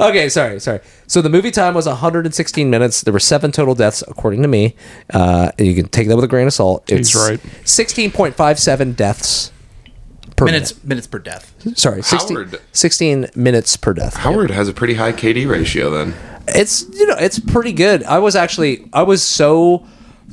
Okay, 0.00 0.28
sorry, 0.30 0.58
sorry. 0.58 0.80
So 1.06 1.20
the 1.22 1.28
movie 1.28 1.50
time 1.50 1.74
was 1.74 1.86
116 1.86 2.68
minutes. 2.70 3.02
There 3.02 3.12
were 3.12 3.20
seven 3.20 3.52
total 3.52 3.74
deaths, 3.74 4.02
according 4.08 4.42
to 4.42 4.48
me. 4.48 4.74
Uh, 5.12 5.52
you 5.58 5.74
can 5.74 5.86
take 5.88 6.08
that 6.08 6.16
with 6.16 6.24
a 6.24 6.28
grain 6.28 6.46
of 6.46 6.52
salt. 6.54 6.88
He's 6.88 7.14
right. 7.14 7.38
16.57 7.64 8.96
deaths 8.96 9.52
per 10.46 10.52
minutes 10.52 10.84
minutes 10.84 11.06
per 11.06 11.18
death. 11.18 11.54
Sorry, 11.76 12.02
16, 12.02 12.36
Howard- 12.36 12.60
16 12.72 13.30
minutes 13.34 13.76
per 13.76 13.92
death. 13.94 14.16
Howard 14.16 14.50
has 14.50 14.68
a 14.68 14.72
pretty 14.72 14.94
high 14.94 15.12
KD 15.12 15.48
ratio 15.48 15.90
then. 15.90 16.14
It's 16.48 16.84
you 16.92 17.06
know 17.06 17.16
it's 17.18 17.38
pretty 17.38 17.72
good. 17.72 18.02
I 18.04 18.18
was 18.18 18.34
actually 18.36 18.88
I 18.92 19.02
was 19.02 19.22
so 19.22 19.86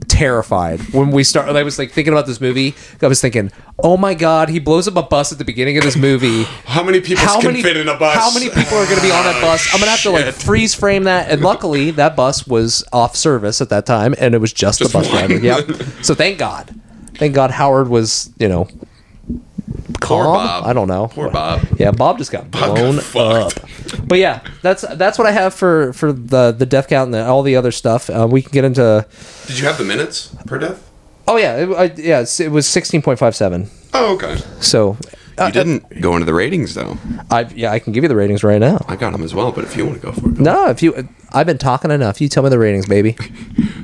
terrified 0.08 0.80
when 0.94 1.12
we 1.12 1.24
started. 1.24 1.56
I 1.56 1.64
was 1.64 1.78
like 1.78 1.92
thinking 1.92 2.14
about 2.14 2.26
this 2.26 2.40
movie. 2.40 2.74
I 3.02 3.08
was 3.08 3.22
thinking, 3.22 3.52
oh 3.78 3.98
my 3.98 4.14
god, 4.14 4.50
he 4.50 4.60
blows 4.60 4.88
up 4.88 4.96
a 4.96 5.04
bus 5.04 5.32
at 5.32 5.38
the 5.38 5.46
beginning 5.46 5.78
of 5.78 5.84
this 5.84 5.98
movie. 5.98 6.44
How 6.66 6.84
many 6.84 7.02
people 7.02 7.24
how 7.26 7.40
can 7.40 7.52
many 7.52 7.64
fit 7.64 7.78
in 7.78 7.88
a 7.88 7.98
bus? 7.98 8.16
How 8.16 8.34
many 8.34 8.50
people 8.50 8.78
are 8.78 8.86
going 8.86 8.98
to 8.98 9.02
be 9.02 9.12
on 9.12 9.24
that 9.26 9.36
oh, 9.40 9.42
bus? 9.42 9.68
I'm 9.74 9.80
going 9.80 9.86
to 9.88 9.92
have 9.92 10.02
to 10.04 10.10
like 10.12 10.34
freeze 10.34 10.74
frame 10.74 11.04
that. 11.04 11.30
And 11.30 11.42
luckily, 11.42 11.92
that 11.92 12.16
bus 12.16 12.48
was 12.48 12.84
off 12.94 13.16
service 13.16 13.62
at 13.62 13.70
that 13.70 13.86
time, 13.86 14.16
and 14.20 14.34
it 14.34 14.40
was 14.40 14.54
just, 14.54 14.80
Just 14.80 14.92
the 14.92 14.98
bus 15.00 15.10
one. 15.12 15.28
driver. 15.28 15.44
Yep. 15.46 15.68
So 16.04 16.16
thank 16.16 16.40
God, 16.40 16.74
thank 17.16 17.36
God 17.36 17.52
Howard 17.52 17.90
was 17.90 18.32
you 18.40 18.48
know 18.48 18.68
Poor. 20.02 20.24
Bob. 20.24 20.66
I 20.66 20.74
don't 20.74 20.88
know. 20.88 21.08
Poor 21.08 21.30
Bob. 21.30 21.62
Yeah, 21.78 21.92
Bob 21.92 22.18
just 22.18 22.32
got 22.32 22.50
got 22.52 22.76
blown 22.76 23.00
up. 23.16 23.54
But 24.08 24.18
yeah, 24.20 24.42
that's 24.62 24.82
that's 24.96 25.18
what 25.18 25.28
I 25.28 25.32
have 25.32 25.54
for 25.54 25.94
for 25.94 26.12
the 26.12 26.52
the 26.52 26.66
death 26.66 26.88
count 26.88 27.08
and 27.08 27.14
the, 27.14 27.26
all 27.26 27.44
the 27.44 27.56
other 27.56 27.72
stuff. 27.72 28.10
Uh, 28.10 28.28
we 28.30 28.42
can 28.42 28.52
get 28.52 28.66
into. 28.66 29.06
Did 29.48 29.60
you 29.60 29.66
have 29.66 29.78
the 29.78 29.86
minutes 29.86 30.36
per 30.46 30.58
death? 30.58 30.90
Oh 31.28 31.38
yeah, 31.38 31.58
it, 31.58 31.70
I, 31.70 31.84
yeah, 31.96 32.26
it 32.40 32.52
was 32.52 32.68
sixteen 32.68 33.02
point 33.02 33.20
five 33.20 33.36
seven. 33.36 33.70
Oh, 33.94 34.16
okay. 34.16 34.38
So. 34.62 34.98
Uh, 35.40 35.46
You 35.48 35.52
didn't 35.54 36.02
go 36.02 36.14
into 36.14 36.26
the 36.26 36.34
ratings 36.34 36.74
though. 36.76 36.98
I 37.32 37.42
yeah, 37.56 37.72
I 37.72 37.80
can 37.80 37.94
give 37.94 38.04
you 38.04 38.08
the 38.10 38.16
ratings 38.16 38.44
right 38.44 38.60
now. 38.60 38.84
I 38.88 38.96
got 38.96 39.12
them 39.14 39.24
as 39.24 39.34
well, 39.34 39.52
but 39.52 39.64
if 39.64 39.76
you 39.78 39.86
want 39.86 40.02
to 40.02 40.06
go 40.06 40.12
for 40.12 40.30
it. 40.30 40.40
No, 40.40 40.70
if 40.70 40.82
you, 40.84 41.08
I've 41.32 41.46
been 41.48 41.58
talking 41.58 41.92
enough. 41.92 42.20
You 42.22 42.30
tell 42.30 42.44
me 42.44 42.50
the 42.50 42.60
ratings, 42.60 42.86
baby. 42.86 43.16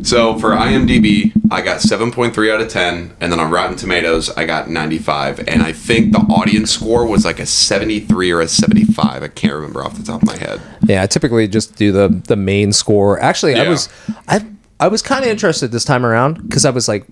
So 0.05 0.38
for 0.38 0.51
IMDb, 0.51 1.31
I 1.50 1.62
got 1.63 1.79
7.3 1.79 2.53
out 2.53 2.62
of 2.62 2.67
10, 2.69 3.15
and 3.19 3.31
then 3.31 3.39
on 3.39 3.50
Rotten 3.50 3.75
Tomatoes, 3.75 4.29
I 4.38 4.45
got 4.45 4.69
95. 4.69 5.39
And 5.47 5.63
I 5.63 5.71
think 5.71 6.12
the 6.12 6.19
audience 6.19 6.69
score 6.69 7.07
was 7.07 7.25
like 7.25 7.39
a 7.39 7.45
73 7.47 8.29
or 8.29 8.39
a 8.41 8.47
75. 8.47 9.24
I 9.24 9.27
can't 9.29 9.53
remember 9.55 9.83
off 9.83 9.97
the 9.97 10.03
top 10.03 10.21
of 10.21 10.27
my 10.27 10.38
head. 10.38 10.62
Yeah, 10.85 11.01
I 11.01 11.07
typically 11.07 11.47
just 11.47 11.75
do 11.75 11.91
the 11.91 12.09
the 12.27 12.35
main 12.35 12.71
score. 12.71 13.19
Actually, 13.19 13.55
I 13.55 13.63
Yeah. 13.63 13.69
was 13.69 13.89
I 14.27 14.45
I 14.79 14.89
was 14.89 15.01
kind 15.01 15.24
of 15.25 15.31
interested 15.31 15.71
this 15.71 15.85
time 15.85 16.05
around 16.05 16.43
because 16.43 16.65
I 16.65 16.69
was 16.69 16.88
like 16.88 17.07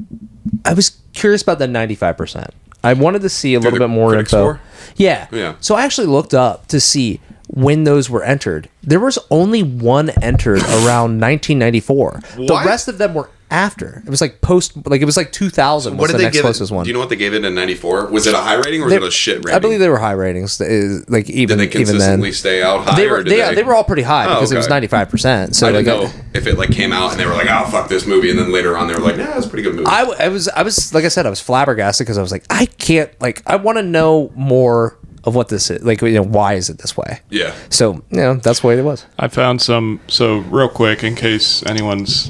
I 0.63 0.73
was 0.75 0.91
curious 1.13 1.41
about 1.41 1.57
the 1.57 1.67
ninety 1.67 1.95
five 1.95 2.15
percent. 2.15 2.51
I 2.83 2.93
wanted 2.93 3.21
to 3.21 3.29
see 3.29 3.53
a 3.53 3.59
little 3.59 3.79
the 3.79 3.87
bit 3.87 3.89
more 3.89 4.15
info. 4.17 4.59
Yeah, 4.95 5.27
Yeah. 5.31 5.55
So 5.61 5.75
I 5.75 5.83
actually 5.85 6.07
looked 6.07 6.33
up 6.33 6.67
to 6.67 6.79
see 6.79 7.19
when 7.47 7.83
those 7.83 8.09
were 8.09 8.23
entered. 8.23 8.67
There 8.83 8.99
was 8.99 9.17
only 9.31 9.61
one 9.63 10.09
entered 10.21 10.61
around 10.63 11.19
1994. 11.21 12.21
The 12.35 12.41
What? 12.53 12.65
rest 12.65 12.87
of 12.87 12.97
them 12.97 13.13
were 13.13 13.29
after. 13.53 14.01
It 14.05 14.09
was 14.09 14.19
like 14.19 14.41
post, 14.41 14.73
like 14.87 14.99
it 15.01 15.05
was 15.05 15.15
like 15.15 15.31
2000 15.31 15.93
was 15.93 15.99
What 15.99 16.07
did 16.07 16.13
the 16.13 16.17
they 16.17 16.23
next 16.25 16.37
give 16.59 16.69
it? 16.69 16.71
one. 16.75 16.83
Do 16.83 16.89
you 16.89 16.93
know 16.93 16.99
what 16.99 17.09
they 17.09 17.15
gave 17.15 17.33
it 17.33 17.45
in 17.45 17.53
94? 17.55 18.07
Was 18.07 18.25
it 18.27 18.33
a 18.33 18.37
high 18.37 18.55
rating 18.55 18.81
or 18.81 18.85
was 18.85 18.91
They- 18.91 18.97
it 18.97 19.03
a 19.03 19.11
shit 19.11 19.37
rating? 19.37 19.53
I 19.53 19.59
believe 19.59 19.79
they 19.79 19.89
were 19.89 19.99
high 19.99 20.11
ratings. 20.13 20.59
uh, 20.59 20.99
Like 21.07 21.29
even 21.29 21.57
Did 21.59 21.69
they 21.71 21.79
even 21.79 21.85
consistently 21.93 22.31
stay 22.31 22.63
out 22.63 22.81
high? 22.85 22.95
they 22.95 23.07
or 23.07 23.11
were 23.11 23.23
did 23.23 23.31
they, 23.31 23.55
they 23.55 23.63
were 23.63 23.75
all 23.75 23.83
pretty 23.83 24.01
high 24.01 24.25
Oh, 24.25 24.35
because 24.35 24.51
it 24.51 24.57
was 24.57 24.65
okay. 24.65 24.73
ninety 24.73 24.87
five 24.87 25.09
percent. 25.09 25.55
So 25.55 25.67
I 25.67 25.71
like, 25.71 25.85
didn't 25.85 26.03
know 26.03 26.11
if 26.33 26.47
it 26.47 26.57
like 26.57 26.71
came 26.71 26.91
out 26.91 27.11
and 27.11 27.19
they 27.19 27.25
were 27.25 27.33
like, 27.33 27.47
"Oh 27.49 27.65
fuck 27.69 27.87
this 27.89 28.05
movie," 28.07 28.29
and 28.31 28.39
then 28.39 28.51
later 28.51 28.75
on 28.77 28.87
they 28.87 28.95
were 28.95 28.99
like, 29.01 29.17
"Nah, 29.17 29.37
it's 29.37 29.45
a 29.45 29.49
pretty 29.49 29.63
good 29.63 29.75
movie." 29.75 29.85
I, 29.87 29.99
w- 30.01 30.17
I 30.19 30.27
was 30.29 30.49
I 30.49 30.63
was 30.63 30.93
like 30.93 31.05
I 31.05 31.09
said 31.09 31.25
I 31.25 31.29
was 31.29 31.39
flabbergasted 31.39 32.05
because 32.05 32.17
I 32.17 32.21
was 32.21 32.31
like 32.31 32.45
I 32.49 32.65
can't 32.65 33.09
like 33.21 33.43
I 33.45 33.55
want 33.57 33.77
to 33.77 33.83
know 33.83 34.31
more 34.35 34.97
of 35.25 35.35
what 35.35 35.47
this 35.49 35.69
is 35.69 35.83
like 35.83 36.01
you 36.01 36.11
know 36.11 36.21
why 36.23 36.55
is 36.55 36.69
it 36.69 36.79
this 36.79 36.97
way 36.97 37.21
yeah. 37.29 37.53
so 37.69 37.93
you 38.09 38.17
know 38.17 38.33
that's 38.35 38.59
the 38.59 38.67
way 38.67 38.77
it 38.77 38.83
was 38.83 39.05
I 39.17 39.29
found 39.29 39.61
some. 39.61 40.01
So 40.07 40.39
real 40.39 40.67
quick, 40.67 41.03
in 41.03 41.15
case 41.15 41.63
anyone's 41.65 42.29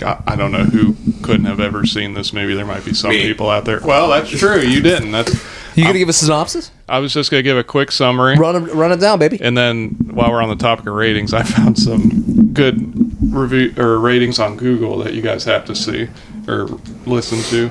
got, 0.00 0.24
I 0.26 0.34
don't 0.34 0.50
know 0.50 0.64
who 0.64 0.96
couldn't 1.22 1.44
have 1.44 1.60
ever 1.60 1.86
seen 1.86 2.14
this 2.14 2.32
movie. 2.32 2.54
There 2.54 2.66
might 2.66 2.84
be 2.84 2.94
some 2.94 3.10
Me. 3.10 3.22
people 3.22 3.50
out 3.50 3.64
there. 3.64 3.80
Well, 3.80 4.08
that's 4.08 4.30
true. 4.30 4.60
You 4.60 4.80
didn't. 4.80 5.12
That's. 5.12 5.32
you 5.76 5.84
gonna 5.84 5.98
give 5.98 6.08
a 6.08 6.12
synopsis 6.12 6.72
I 6.88 6.98
was 6.98 7.12
just 7.14 7.30
gonna 7.30 7.44
give 7.44 7.56
a 7.56 7.62
quick 7.62 7.92
summary. 7.92 8.36
run 8.36 8.56
it 8.56 8.74
run 8.74 8.90
it 8.90 8.96
down 8.98 9.18
baby 9.20 9.38
And 9.40 9.56
then 9.56 9.90
while 10.10 10.30
we're 10.32 10.42
on 10.42 10.48
the 10.48 10.56
topic 10.56 10.86
of 10.86 10.94
ratings, 10.94 11.32
I 11.32 11.42
found 11.44 11.78
some 11.78 12.52
good 12.52 13.32
review 13.32 13.72
or 13.76 13.98
ratings 14.00 14.38
on 14.40 14.56
Google 14.56 14.98
that 14.98 15.14
you 15.14 15.22
guys 15.22 15.44
have 15.44 15.64
to 15.66 15.76
see 15.76 16.08
or 16.48 16.66
listen 17.06 17.38
to. 17.50 17.70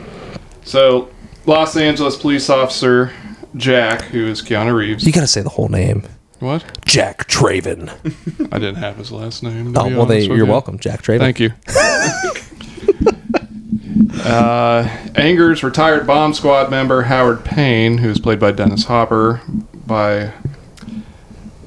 So, 0.63 1.09
Los 1.45 1.75
Angeles 1.75 2.15
police 2.15 2.49
officer 2.49 3.11
Jack, 3.55 4.03
who 4.03 4.27
is 4.27 4.41
Keanu 4.41 4.75
Reeves. 4.75 5.05
you 5.05 5.11
gotta 5.11 5.27
say 5.27 5.41
the 5.41 5.49
whole 5.49 5.69
name 5.69 6.03
What? 6.39 6.63
Jack 6.85 7.27
Traven 7.27 7.89
I 8.53 8.59
didn't 8.59 8.75
have 8.77 8.97
his 8.97 9.11
last 9.11 9.43
name. 9.43 9.73
to 9.73 9.79
oh 9.81 9.89
be 9.89 9.95
well 9.95 10.05
they 10.05 10.15
honest 10.17 10.29
with 10.29 10.37
you're 10.37 10.45
you. 10.47 10.51
welcome 10.51 10.79
Jack 10.79 11.01
Traven 11.01 11.19
Thank 11.19 11.39
you. 11.39 11.51
uh, 14.23 14.87
angers 15.15 15.63
retired 15.63 16.05
bomb 16.07 16.33
squad 16.33 16.69
member 16.71 17.03
Howard 17.03 17.43
Payne, 17.45 17.99
who 17.99 18.09
is 18.09 18.19
played 18.19 18.39
by 18.39 18.51
Dennis 18.51 18.85
Hopper, 18.85 19.41
by 19.85 20.33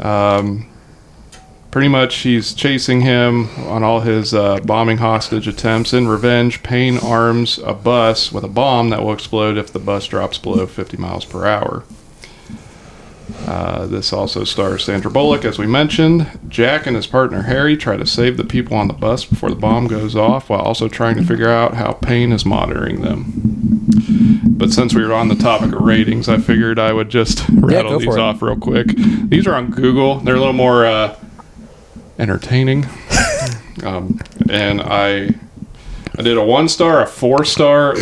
um, 0.01 0.69
pretty 1.71 1.89
much 1.89 2.17
he's 2.19 2.55
chasing 2.55 3.01
him 3.03 3.49
on 3.67 3.83
all 3.83 4.01
his 4.01 4.35
uh, 4.35 4.61
bombing 4.61 4.99
hostage 4.99 5.49
attempts. 5.49 5.93
In 5.93 6.09
revenge, 6.09 6.63
Payne 6.63 6.99
arms 6.99 7.59
a 7.59 7.75
bus 7.75 8.33
with 8.33 8.45
a 8.45 8.49
bomb 8.49 8.91
that 8.91 9.03
will 9.03 9.13
explode 9.13 9.57
if 9.57 9.73
the 9.73 9.79
bus 9.79 10.07
drops 10.07 10.39
below 10.39 10.67
50 10.67 10.97
miles 10.97 11.25
per 11.25 11.47
hour. 11.47 11.85
Uh, 13.47 13.87
this 13.87 14.13
also 14.13 14.45
stars 14.45 14.85
Sandra 14.85 15.11
Bullock, 15.11 15.45
as 15.45 15.59
we 15.59 15.67
mentioned. 15.67 16.27
Jack 16.49 16.87
and 16.87 16.95
his 16.95 17.07
partner 17.07 17.43
Harry 17.43 17.77
try 17.77 17.97
to 17.97 18.07
save 18.07 18.37
the 18.37 18.45
people 18.45 18.77
on 18.77 18.87
the 18.87 18.95
bus 18.95 19.25
before 19.25 19.51
the 19.51 19.57
bomb 19.57 19.89
goes 19.89 20.15
off, 20.15 20.49
while 20.49 20.61
also 20.61 20.89
trying 20.89 21.17
to 21.17 21.25
figure 21.25 21.49
out 21.49 21.75
how 21.75 21.93
Payne 21.93 22.33
is 22.33 22.47
monitoring 22.47 23.03
them. 23.03 23.33
But 24.45 24.71
since 24.71 24.95
we 24.95 25.05
were 25.05 25.13
on 25.13 25.29
the 25.29 25.35
topic 25.35 25.73
of 25.73 25.81
ratings, 25.81 26.29
I 26.29 26.39
figured 26.39 26.79
I 26.79 26.93
would 26.93 27.09
just 27.09 27.45
rattle 27.49 27.93
go 27.93 27.99
these 27.99 28.17
off 28.17 28.43
real 28.43 28.57
quick. 28.57 28.89
These 28.97 29.47
are 29.49 29.55
on 29.55 29.71
Google. 29.71 30.21
They're 30.21 30.37
a 30.37 30.39
little 30.39 30.53
more 30.53 30.87
uh, 30.87 31.19
entertaining, 32.19 32.87
um, 33.83 34.21
and 34.49 34.81
I 34.81 35.35
I 36.17 36.23
did 36.23 36.37
a 36.37 36.45
one 36.45 36.69
star, 36.69 37.03
a 37.03 37.07
four 37.07 37.45
star, 37.45 37.97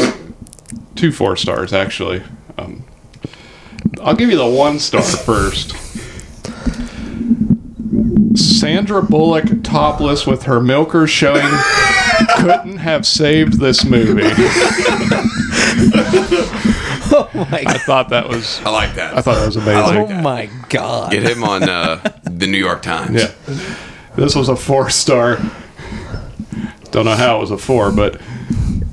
two 0.96 1.12
four 1.12 1.36
stars 1.36 1.72
actually. 1.72 2.22
Um, 2.58 2.84
I'll 4.02 4.14
give 4.14 4.30
you 4.30 4.36
the 4.36 4.48
one 4.48 4.78
star 4.78 5.02
first. 5.02 5.76
Sandra 8.36 9.02
Bullock 9.02 9.62
topless 9.62 10.26
with 10.26 10.44
her 10.44 10.60
milkers 10.60 11.10
showing 11.10 11.42
couldn't 12.36 12.78
have 12.78 13.06
saved 13.06 13.54
this 13.54 13.84
movie. 13.84 14.22
my 17.34 17.64
I 17.66 17.78
thought 17.86 18.10
that 18.10 18.28
was 18.28 18.60
I 18.60 18.70
like 18.70 18.94
that. 18.94 19.16
I 19.16 19.22
thought 19.22 19.36
that 19.36 19.46
was 19.46 19.56
amazing. 19.56 19.96
I 19.96 19.98
oh 19.98 20.06
that. 20.06 20.22
my 20.22 20.48
god 20.68 21.10
Get 21.10 21.22
him 21.24 21.42
on 21.42 21.68
uh, 21.68 21.96
the 22.24 22.46
New 22.46 22.58
York 22.58 22.82
Times. 22.82 23.20
Yeah. 23.22 23.32
This 24.16 24.34
was 24.34 24.48
a 24.48 24.56
four 24.56 24.90
star. 24.90 25.38
Don't 26.90 27.04
know 27.04 27.14
how 27.16 27.38
it 27.38 27.40
was 27.40 27.50
a 27.50 27.58
four, 27.58 27.90
but 27.92 28.20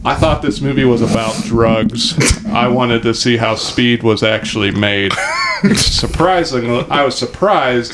I 0.06 0.16
thought 0.16 0.42
this 0.42 0.62
movie 0.62 0.86
was 0.86 1.02
about 1.02 1.36
drugs. 1.44 2.46
I 2.48 2.68
wanted 2.68 3.04
to 3.04 3.14
see 3.14 3.38
how 3.38 3.56
speed 3.56 4.04
was 4.04 4.24
actually 4.24 4.72
made. 4.72 5.12
Surprisingly, 5.76 6.86
I 6.90 7.04
was 7.04 7.18
surprised 7.18 7.94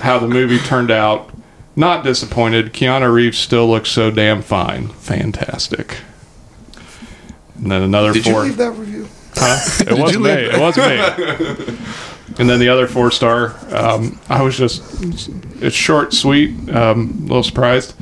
how 0.00 0.18
the 0.18 0.28
movie 0.28 0.58
turned 0.58 0.90
out. 0.90 1.30
Not 1.74 2.04
disappointed. 2.04 2.72
Keanu 2.72 3.12
Reeves 3.12 3.38
still 3.38 3.68
looks 3.68 3.90
so 3.90 4.10
damn 4.10 4.42
fine. 4.42 4.88
Fantastic. 4.88 5.98
And 7.56 7.70
then 7.70 7.82
another 7.82 8.12
Did 8.12 8.24
four. 8.24 8.32
you 8.44 8.50
leave 8.50 8.56
that 8.58 8.72
review? 8.72 9.08
Huh? 9.34 9.84
It 9.88 9.98
wasn't 9.98 10.24
me. 10.24 10.30
It 10.30 10.60
wasn't 10.60 11.68
me. 11.68 11.78
And 12.38 12.48
then 12.48 12.60
the 12.60 12.68
other 12.68 12.86
four 12.86 13.10
star, 13.10 13.56
um, 13.74 14.20
I 14.28 14.42
was 14.42 14.56
just, 14.56 14.80
it's 15.60 15.74
short, 15.74 16.12
sweet, 16.12 16.70
um, 16.70 17.16
a 17.18 17.22
little 17.22 17.42
surprised. 17.42 17.94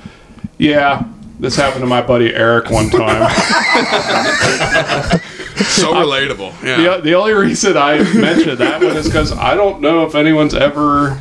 Yeah, 0.59 1.05
this 1.39 1.57
happened 1.57 1.83
to 1.83 1.87
my 1.87 2.03
buddy 2.03 2.35
Eric 2.35 2.71
one 2.71 2.91
time. 2.91 3.31
So 5.57 5.93
relatable. 5.95 6.53
Yeah. 6.63 6.97
the, 6.97 7.03
the 7.03 7.15
only 7.15 7.33
reason 7.33 7.77
I 7.79 7.99
mentioned 8.15 8.59
that 8.59 8.83
one 8.83 8.95
is 8.97 9.07
because 9.07 9.33
I 9.33 9.55
don't 9.55 9.81
know 9.81 10.05
if 10.07 10.15
anyone's 10.15 10.55
ever 10.55 11.19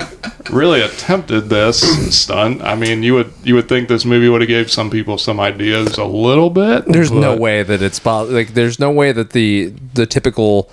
really 0.52 0.82
attempted 0.82 1.50
this 1.50 1.80
stunt. 2.16 2.62
I 2.62 2.76
mean, 2.76 3.02
you 3.02 3.14
would 3.14 3.34
you 3.44 3.56
would 3.56 3.70
think 3.70 3.88
this 3.88 4.04
movie 4.04 4.28
would 4.28 4.42
have 4.42 4.48
gave 4.50 4.70
some 4.70 4.90
people 4.90 5.18
some 5.18 5.40
ideas 5.40 5.98
a 5.98 6.04
little 6.04 6.50
bit. 6.50 6.86
there's 6.86 7.12
no 7.12 7.36
way 7.36 7.64
that 7.64 7.82
it's 7.82 8.00
po- 8.00 8.26
like 8.26 8.54
there's 8.54 8.78
no 8.80 8.92
way 8.92 9.14
that 9.14 9.30
the 9.32 9.74
the 9.94 10.06
typical 10.06 10.70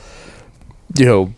you 0.98 1.06
know 1.06 1.32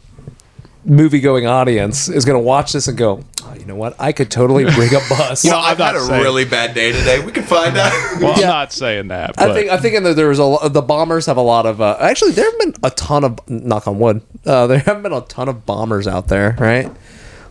movie 0.85 1.21
going 1.21 1.47
audience 1.47 2.09
is 2.09 2.25
going 2.25 2.37
to 2.38 2.45
watch 2.45 2.73
this 2.73 2.88
and 2.88 2.97
go 2.97 3.23
oh, 3.46 3.54
you 3.54 3.64
know 3.66 3.74
what 3.76 3.94
i 3.98 4.12
could 4.12 4.30
totally 4.30 4.64
rig 4.64 4.92
a 4.92 5.00
bus 5.09 5.44
You 5.44 5.50
know, 5.50 5.59
I'm 5.59 5.72
I've 5.72 5.78
had 5.78 5.92
not 5.92 5.96
a 5.96 6.00
saying- 6.00 6.22
really 6.22 6.44
bad 6.44 6.74
day 6.74 6.92
today. 6.92 7.24
We 7.24 7.33
can 7.33 7.44
find 7.44 7.76
out. 7.76 7.92
Well, 8.20 8.38
Yeah. 8.38 8.46
I'm 8.46 8.52
not 8.52 8.72
saying 8.72 9.09
that. 9.09 9.37
But 9.37 9.50
I 9.50 9.54
think 9.54 9.70
I 9.70 9.76
think 9.78 9.94
in 9.96 10.02
the, 10.04 10.14
there 10.14 10.28
was 10.28 10.38
a 10.38 10.44
lo- 10.44 10.68
the 10.68 10.83
bombers 10.83 11.26
have 11.26 11.37
a 11.37 11.42
lot 11.42 11.66
of 11.66 11.80
uh, 11.80 11.96
actually 12.00 12.33
there 12.33 12.44
have 12.50 12.59
been 12.59 12.74
a 12.83 12.90
ton 12.90 13.24
of 13.24 13.38
knock 13.50 13.87
on 13.88 13.98
wood 13.98 14.22
uh, 14.46 14.66
there 14.66 14.78
have 14.80 15.02
been 15.02 15.12
a 15.12 15.20
ton 15.22 15.48
of 15.48 15.66
bombers 15.66 16.07
out 16.07 16.28
there 16.28 16.57
right 16.59 16.90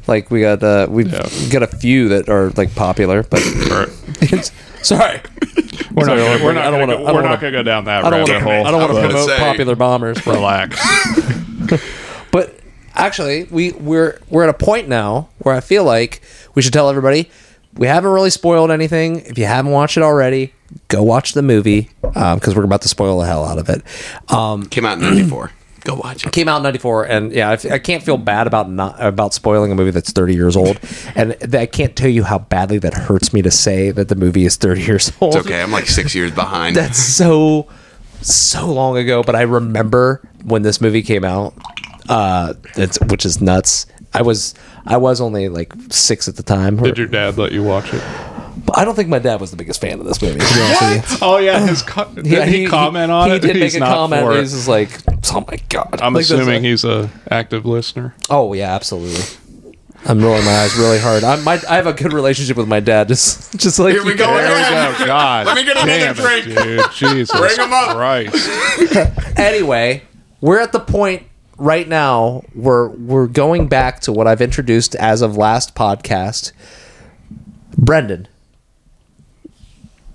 Like 0.08 0.30
we 0.32 0.42
got 0.42 0.62
uh, 0.64 0.88
we've 0.90 1.12
Yeah. 1.12 1.28
got 1.52 1.64
a 1.64 1.68
few 1.68 2.10
that 2.10 2.28
are 2.30 2.50
like 2.52 2.76
popular, 2.76 3.24
but 3.24 3.40
it's, 4.22 4.52
sorry, 4.82 5.22
We're 5.94 6.06
not, 6.06 6.18
Sorry, 6.18 6.44
we're 6.44 6.54
not, 6.54 6.66
I 6.66 6.72
don't 6.72 6.80
gonna 6.82 6.96
wanna- 6.96 6.98
go, 6.98 7.00
we're 7.14 7.22
not 7.22 7.24
wanna- 7.24 7.38
gonna 7.38 7.52
go 7.52 7.64
down 7.64 7.86
that 7.86 8.04
I 8.04 8.10
don't 8.10 8.20
want 8.20 8.30
rabbit 8.32 8.40
to 8.46 8.52
hole. 8.52 8.68
I 8.68 8.72
don't 8.72 8.82
want 8.82 8.94
to 8.96 9.00
promote 9.02 9.30
say. 9.30 9.38
popular 9.38 9.76
bombers, 9.78 10.18
but, 10.26 10.36
Relax. 10.36 10.76
but 12.32 12.54
actually 12.96 13.46
we 13.46 13.72
we're 13.74 14.20
we're 14.30 14.44
at 14.44 14.50
a 14.50 14.54
point 14.66 14.88
now 14.88 15.30
where 15.40 15.56
I 15.56 15.60
feel 15.62 15.84
like 15.84 16.22
we 16.56 16.62
should 16.62 16.74
tell 16.74 16.90
everybody 16.90 17.30
we 17.76 17.88
haven't 17.88 18.12
really 18.12 18.30
spoiled 18.30 18.70
anything. 18.72 19.22
If 19.22 19.38
you 19.38 19.46
haven't 19.46 19.72
watched 19.72 19.98
it 19.98 20.04
already, 20.04 20.54
go 20.90 21.02
watch 21.02 21.34
the 21.34 21.42
movie 21.42 21.90
because 22.02 22.56
we're 22.56 22.64
about 22.66 22.84
to 22.84 22.88
spoil 22.88 23.20
the 23.20 23.26
hell 23.26 23.44
out 23.46 23.58
of 23.58 23.68
it. 23.70 23.82
Um, 24.32 24.66
Came 24.68 24.86
out 24.86 25.00
in 25.00 25.04
'94. 25.04 25.52
Go 25.84 25.96
watch 25.96 26.26
it. 26.26 26.32
came 26.32 26.48
out 26.48 26.58
in 26.58 26.64
94 26.64 27.04
and 27.08 27.34
yeah 27.34 27.50
I, 27.50 27.54
f- 27.56 27.66
I 27.70 27.78
can't 27.78 28.02
feel 28.02 28.16
bad 28.16 28.48
about 28.48 28.70
not 28.72 28.96
about 29.04 29.34
spoiling 29.34 29.70
a 29.70 29.76
movie 29.76 29.92
that's 29.92 30.14
30 30.14 30.34
years 30.34 30.56
old 30.56 30.80
and 31.16 31.36
i 31.54 31.66
can't 31.66 31.94
tell 31.94 32.08
you 32.10 32.24
how 32.24 32.40
badly 32.40 32.78
that 32.78 32.94
hurts 32.94 33.34
me 33.34 33.42
to 33.42 33.52
say 33.52 33.92
that 33.92 34.08
the 34.08 34.16
movie 34.16 34.46
is 34.46 34.56
30 34.56 34.82
years 34.82 35.12
old 35.20 35.36
It's 35.36 35.46
okay. 35.46 35.62
I'm 35.62 35.72
like 35.74 35.88
six 35.88 36.16
years 36.16 36.32
behind. 36.36 36.78
that's 36.78 36.98
so 36.98 37.68
so 38.22 38.66
long 38.72 38.96
ago 38.96 39.24
but 39.24 39.36
i 39.36 39.42
remember 39.42 40.22
when 40.46 40.62
this 40.62 40.80
movie 40.80 41.02
came 41.02 41.26
out 41.26 41.54
uh 42.10 42.54
it's, 42.76 43.00
which 43.08 43.26
is 43.26 43.40
nuts 43.42 43.86
i 44.14 44.22
was 44.22 44.54
i 44.86 44.98
was 44.98 45.22
only 45.22 45.50
like 45.50 45.74
six 45.90 46.28
at 46.28 46.36
the 46.36 46.44
time 46.44 46.78
Did 46.78 46.98
your 46.98 47.08
dad 47.08 47.38
let 47.38 47.52
you 47.52 47.64
watch 47.64 47.94
it? 47.94 48.04
but 48.66 48.78
i 48.78 48.86
don't 48.86 48.96
think 48.96 49.10
my 49.10 49.20
dad 49.20 49.40
was 49.42 49.52
the 49.52 49.58
biggest 49.58 49.82
fan 49.82 50.00
of 50.00 50.06
this 50.06 50.22
movie 50.22 50.40
to 50.40 50.54
be 50.54 50.62
honest 50.62 50.82
with 50.82 51.12
you 51.12 51.18
Oh 51.22 51.38
yeah, 51.38 51.66
his 51.66 51.82
co- 51.82 52.06
did 52.14 52.28
Yeah, 52.28 52.46
he, 52.46 52.68
comment 52.68 53.12
on 53.12 53.30
he 53.30 53.36
it? 53.38 53.42
did 53.42 53.56
He's 53.56 53.74
make 53.74 53.76
a 53.76 53.80
not 53.80 53.94
comment. 53.96 54.24
for 54.24 54.34
it. 54.34 54.42
He's 54.42 54.52
just 54.52 54.68
like, 54.68 55.00
"Oh 55.34 55.46
my 55.50 55.58
god!" 55.70 56.00
I'm 56.02 56.14
Like, 56.14 56.22
assuming 56.24 56.46
like- 56.48 56.62
he's 56.62 56.84
a 56.84 57.10
active 57.32 57.66
listener. 57.66 58.14
Oh 58.30 58.54
yeah, 58.54 58.74
absolutely. 58.76 59.24
I'm 60.06 60.22
rolling 60.22 60.44
my 60.44 60.52
eyes 60.52 60.76
really 60.76 61.00
hard. 61.00 61.24
I'm, 61.24 61.44
my, 61.46 61.54
I 61.70 61.78
have 61.78 61.88
a 61.88 61.94
good 61.94 62.12
relationship 62.12 62.58
with 62.58 62.68
my 62.68 62.82
dad. 62.82 63.08
Just, 63.14 63.58
just 63.58 63.80
like 63.80 63.94
Here 63.94 64.04
we 64.06 64.16
go 64.16 64.26
guys. 64.28 64.68
again. 64.68 64.96
Oh 65.00 65.06
God! 65.06 65.46
Let 65.46 65.56
me 65.56 65.64
get 65.64 65.78
another 65.78 65.88
Damn 65.88 66.16
drink. 66.16 66.48
it, 66.48 66.64
dude. 66.64 66.92
Jesus 66.92 67.40
Bring 67.40 67.58
'em 67.60 67.72
up. 67.74 67.96
Christ! 67.96 68.50
Anyway, 69.38 70.04
we're 70.42 70.60
at 70.60 70.72
the 70.74 70.80
point 70.80 71.24
right 71.64 71.88
now 71.88 72.44
where 72.54 72.88
we're 72.90 73.28
going 73.28 73.68
back 73.68 74.02
to 74.02 74.12
what 74.12 74.28
I've 74.28 74.42
introduced 74.42 74.96
as 74.96 75.22
of 75.22 75.38
last 75.38 75.76
podcast. 75.76 76.52
Brendan, 77.78 78.28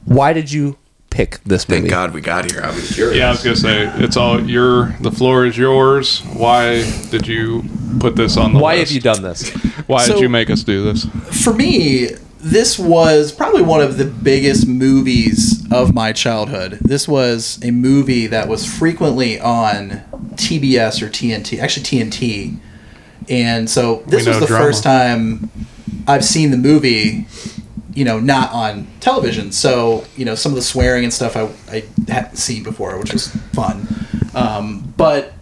why 0.04 0.32
did 0.32 0.52
you 0.52 0.76
pick 1.10 1.40
this 1.44 1.68
movie? 1.68 1.82
Thank 1.82 1.90
God 1.90 2.12
we 2.12 2.20
got 2.20 2.50
here. 2.50 2.62
I 2.62 2.70
was 2.74 2.94
curious. 2.94 3.16
Yeah, 3.16 3.28
I 3.28 3.30
was 3.30 3.42
gonna 3.42 3.56
say 3.56 3.86
it's 4.02 4.16
all 4.16 4.40
your. 4.48 4.94
The 5.00 5.10
floor 5.10 5.46
is 5.46 5.56
yours. 5.56 6.20
Why 6.34 6.82
did 7.10 7.26
you 7.26 7.64
put 7.98 8.14
this 8.16 8.36
on 8.36 8.52
the 8.52 8.58
Why 8.60 8.76
list? 8.76 8.90
have 8.92 8.94
you 8.94 9.00
done 9.00 9.22
this? 9.22 9.50
Why 9.86 10.04
So- 10.04 10.14
did 10.14 10.22
you 10.22 10.28
make 10.28 10.50
us 10.50 10.62
do 10.62 10.84
this? 10.84 11.06
For 11.44 11.52
me, 11.54 12.10
this 12.38 12.78
was 12.78 13.32
probably 13.32 13.62
one 13.62 13.80
of 13.80 13.98
the 13.98 14.04
biggest 14.04 14.66
movies 14.66 15.66
of 15.72 15.92
my 15.92 16.12
childhood. 16.12 16.78
This 16.80 17.08
was 17.08 17.58
a 17.62 17.70
movie 17.70 18.26
that 18.28 18.48
was 18.48 18.64
frequently 18.64 19.40
on 19.40 20.02
TBS 20.34 21.02
or 21.02 21.08
TNT, 21.08 21.58
actually 21.58 21.82
TNT. 21.84 22.58
And 23.28 23.68
so 23.68 24.04
this 24.06 24.26
was 24.26 24.40
the 24.40 24.46
drama. 24.46 24.64
first 24.64 24.82
time 24.82 25.50
I've 26.06 26.24
seen 26.24 26.50
the 26.50 26.56
movie, 26.56 27.26
you 27.92 28.04
know, 28.04 28.20
not 28.20 28.52
on 28.52 28.86
television. 29.00 29.52
So, 29.52 30.04
you 30.16 30.24
know, 30.24 30.34
some 30.34 30.52
of 30.52 30.56
the 30.56 30.62
swearing 30.62 31.04
and 31.04 31.12
stuff 31.12 31.36
I, 31.36 31.50
I 31.70 31.84
hadn't 32.10 32.36
seen 32.36 32.62
before, 32.62 32.98
which 32.98 33.12
was 33.12 33.28
fun. 33.52 33.86
Um, 34.34 34.94
but 34.96 35.34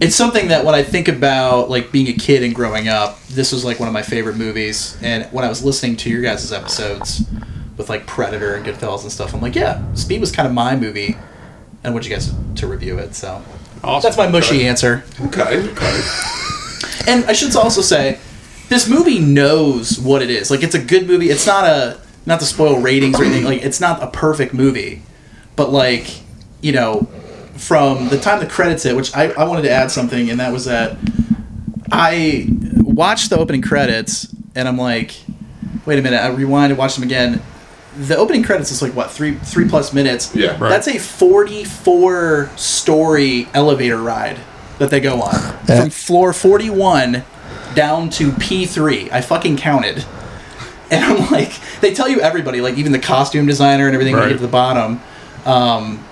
it's 0.00 0.14
something 0.14 0.48
that 0.48 0.64
when 0.64 0.74
I 0.74 0.82
think 0.82 1.08
about 1.08 1.70
like 1.70 1.90
being 1.92 2.08
a 2.08 2.12
kid 2.12 2.42
and 2.42 2.54
growing 2.54 2.88
up, 2.88 3.18
this 3.38 3.52
was 3.52 3.64
like 3.64 3.78
one 3.78 3.86
of 3.88 3.94
my 3.94 4.02
favorite 4.02 4.36
movies. 4.36 4.98
And 5.00 5.24
when 5.26 5.44
I 5.44 5.48
was 5.48 5.64
listening 5.64 5.96
to 5.98 6.10
your 6.10 6.20
guys' 6.22 6.52
episodes 6.52 7.22
with 7.76 7.88
like 7.88 8.04
Predator 8.04 8.56
and 8.56 8.66
Goodfellas 8.66 9.02
and 9.04 9.12
stuff, 9.12 9.32
I'm 9.32 9.40
like, 9.40 9.54
yeah, 9.54 9.80
Speed 9.94 10.20
was 10.20 10.32
kind 10.32 10.48
of 10.48 10.52
my 10.52 10.74
movie. 10.74 11.16
And 11.84 11.86
I 11.86 11.90
want 11.90 12.04
you 12.04 12.10
guys 12.10 12.34
to 12.56 12.66
review 12.66 12.98
it. 12.98 13.14
So 13.14 13.40
Awesome. 13.84 14.06
that's 14.08 14.16
my 14.18 14.26
mushy 14.26 14.66
answer. 14.66 15.04
Okay. 15.26 15.68
Okay. 15.70 16.00
And 17.06 17.24
I 17.26 17.32
should 17.32 17.54
also 17.54 17.80
say, 17.80 18.18
this 18.68 18.88
movie 18.88 19.20
knows 19.20 20.00
what 20.00 20.20
it 20.20 20.30
is. 20.30 20.50
Like 20.50 20.64
it's 20.64 20.74
a 20.74 20.82
good 20.82 21.06
movie. 21.06 21.30
It's 21.30 21.46
not 21.46 21.64
a 21.64 22.00
not 22.26 22.40
to 22.40 22.46
spoil 22.46 22.80
ratings 22.80 23.18
or 23.20 23.24
anything. 23.24 23.44
Like 23.44 23.62
it's 23.62 23.80
not 23.80 24.02
a 24.02 24.08
perfect 24.08 24.52
movie, 24.52 25.02
but 25.54 25.70
like 25.70 26.10
you 26.60 26.72
know, 26.72 27.02
from 27.54 28.08
the 28.08 28.18
time 28.18 28.40
the 28.40 28.46
credits 28.46 28.82
hit, 28.82 28.96
which 28.96 29.14
I, 29.16 29.30
I 29.30 29.44
wanted 29.44 29.62
to 29.62 29.70
add 29.70 29.90
something, 29.92 30.28
and 30.28 30.40
that 30.40 30.52
was 30.52 30.64
that 30.64 30.98
I 31.90 32.46
watched 32.76 33.30
the 33.30 33.38
opening 33.38 33.62
credits, 33.62 34.28
and 34.54 34.68
I'm 34.68 34.78
like, 34.78 35.14
wait 35.86 35.98
a 35.98 36.02
minute. 36.02 36.18
I 36.20 36.28
rewind 36.28 36.72
and 36.72 36.78
watch 36.78 36.94
them 36.94 37.04
again. 37.04 37.40
The 37.98 38.16
opening 38.16 38.42
credits 38.42 38.70
is 38.70 38.80
like 38.82 38.94
what 38.94 39.10
three 39.10 39.34
three 39.36 39.68
plus 39.68 39.92
minutes. 39.92 40.34
Yeah. 40.34 40.50
Right. 40.58 40.68
That's 40.68 40.86
a 40.86 40.98
44 40.98 42.50
story 42.56 43.48
elevator 43.54 43.96
ride 43.96 44.38
that 44.78 44.90
they 44.90 45.00
go 45.00 45.20
on 45.22 45.34
Yeah. 45.66 45.80
from 45.80 45.90
floor 45.90 46.32
41 46.32 47.24
down 47.74 48.08
to 48.10 48.30
P3. 48.32 49.10
I 49.10 49.20
fucking 49.20 49.56
counted. 49.56 50.04
And 50.90 51.04
I'm 51.04 51.30
like, 51.30 51.52
they 51.82 51.92
tell 51.92 52.08
you 52.08 52.20
everybody, 52.20 52.60
like 52.60 52.76
even 52.78 52.92
the 52.92 52.98
costume 52.98 53.46
designer 53.46 53.86
and 53.86 53.94
everything, 53.94 54.14
when 54.14 54.22
you 54.22 54.26
Right. 54.28 54.32
get 54.34 54.40
to 54.40 54.46
the 54.46 54.50
bottom. 54.52 55.00
Um, 55.44 56.04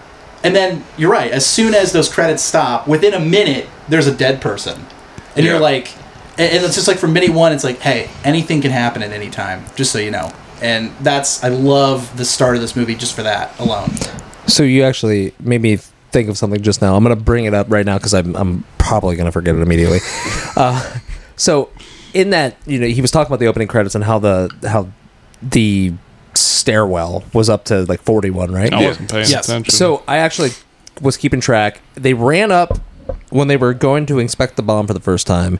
and 0.42 0.54
then 0.54 0.84
you're 0.98 1.10
right. 1.10 1.30
As 1.30 1.46
soon 1.46 1.72
as 1.74 1.92
those 1.92 2.08
credits 2.12 2.42
stop, 2.42 2.86
within 2.86 3.14
a 3.14 3.20
minute, 3.20 3.68
there's 3.88 4.06
a 4.06 4.12
dead 4.12 4.40
person, 4.42 4.84
and 5.36 5.44
Yeah. 5.44 5.52
you're 5.52 5.60
like, 5.60 5.92
and 6.38 6.52
and 6.52 6.64
it's 6.64 6.74
just 6.74 6.88
like 6.88 6.98
from 6.98 7.12
minute 7.12 7.30
one, 7.30 7.52
it's 7.52 7.64
like, 7.64 7.78
hey, 7.80 8.10
anything 8.24 8.60
can 8.62 8.70
happen 8.70 9.02
at 9.02 9.12
any 9.12 9.30
time, 9.30 9.64
just 9.76 9.92
so 9.92 9.98
you 9.98 10.10
know. 10.10 10.32
And 10.62 10.90
that's 11.00 11.44
I 11.44 11.48
love 11.48 12.16
the 12.16 12.24
start 12.24 12.56
of 12.56 12.62
this 12.62 12.74
movie 12.76 12.94
just 12.94 13.14
for 13.14 13.22
that 13.22 13.58
alone. 13.60 13.90
So 14.46 14.62
you 14.62 14.82
actually 14.84 15.34
made 15.40 15.60
me 15.60 15.76
think 16.12 16.28
of 16.28 16.38
something 16.38 16.62
just 16.62 16.80
now. 16.80 16.96
I'm 16.96 17.02
gonna 17.02 17.16
bring 17.16 17.44
it 17.44 17.54
up 17.54 17.66
right 17.70 17.84
now 17.86 17.98
because 17.98 18.14
I'm 18.14 18.34
I'm 18.36 18.64
probably 18.78 19.16
gonna 19.16 19.32
forget 19.32 19.54
it 19.54 19.60
immediately. 19.60 19.98
uh, 20.56 20.98
so 21.36 21.68
in 22.14 22.30
that, 22.30 22.56
you 22.66 22.78
know, 22.78 22.86
he 22.86 23.02
was 23.02 23.10
talking 23.10 23.28
about 23.30 23.40
the 23.40 23.46
opening 23.48 23.68
credits 23.68 23.94
and 23.94 24.02
how 24.04 24.18
the 24.18 24.50
how 24.66 24.88
the 25.42 25.92
stairwell 26.34 27.24
was 27.32 27.48
up 27.50 27.64
to 27.64 27.84
like 27.84 28.00
41, 28.02 28.50
right? 28.52 28.72
I 28.72 28.86
wasn't 28.86 29.10
paying 29.10 29.28
Yes. 29.28 29.48
attention. 29.48 29.72
So 29.74 30.02
I 30.08 30.18
actually 30.18 30.50
was 31.00 31.16
keeping 31.16 31.40
track. 31.40 31.80
They 31.94 32.14
ran 32.14 32.50
up 32.52 32.78
when 33.30 33.48
they 33.48 33.56
were 33.56 33.74
going 33.74 34.06
to 34.06 34.18
inspect 34.18 34.56
the 34.56 34.62
bomb 34.62 34.86
for 34.86 34.94
the 34.94 35.00
first 35.00 35.26
time. 35.26 35.58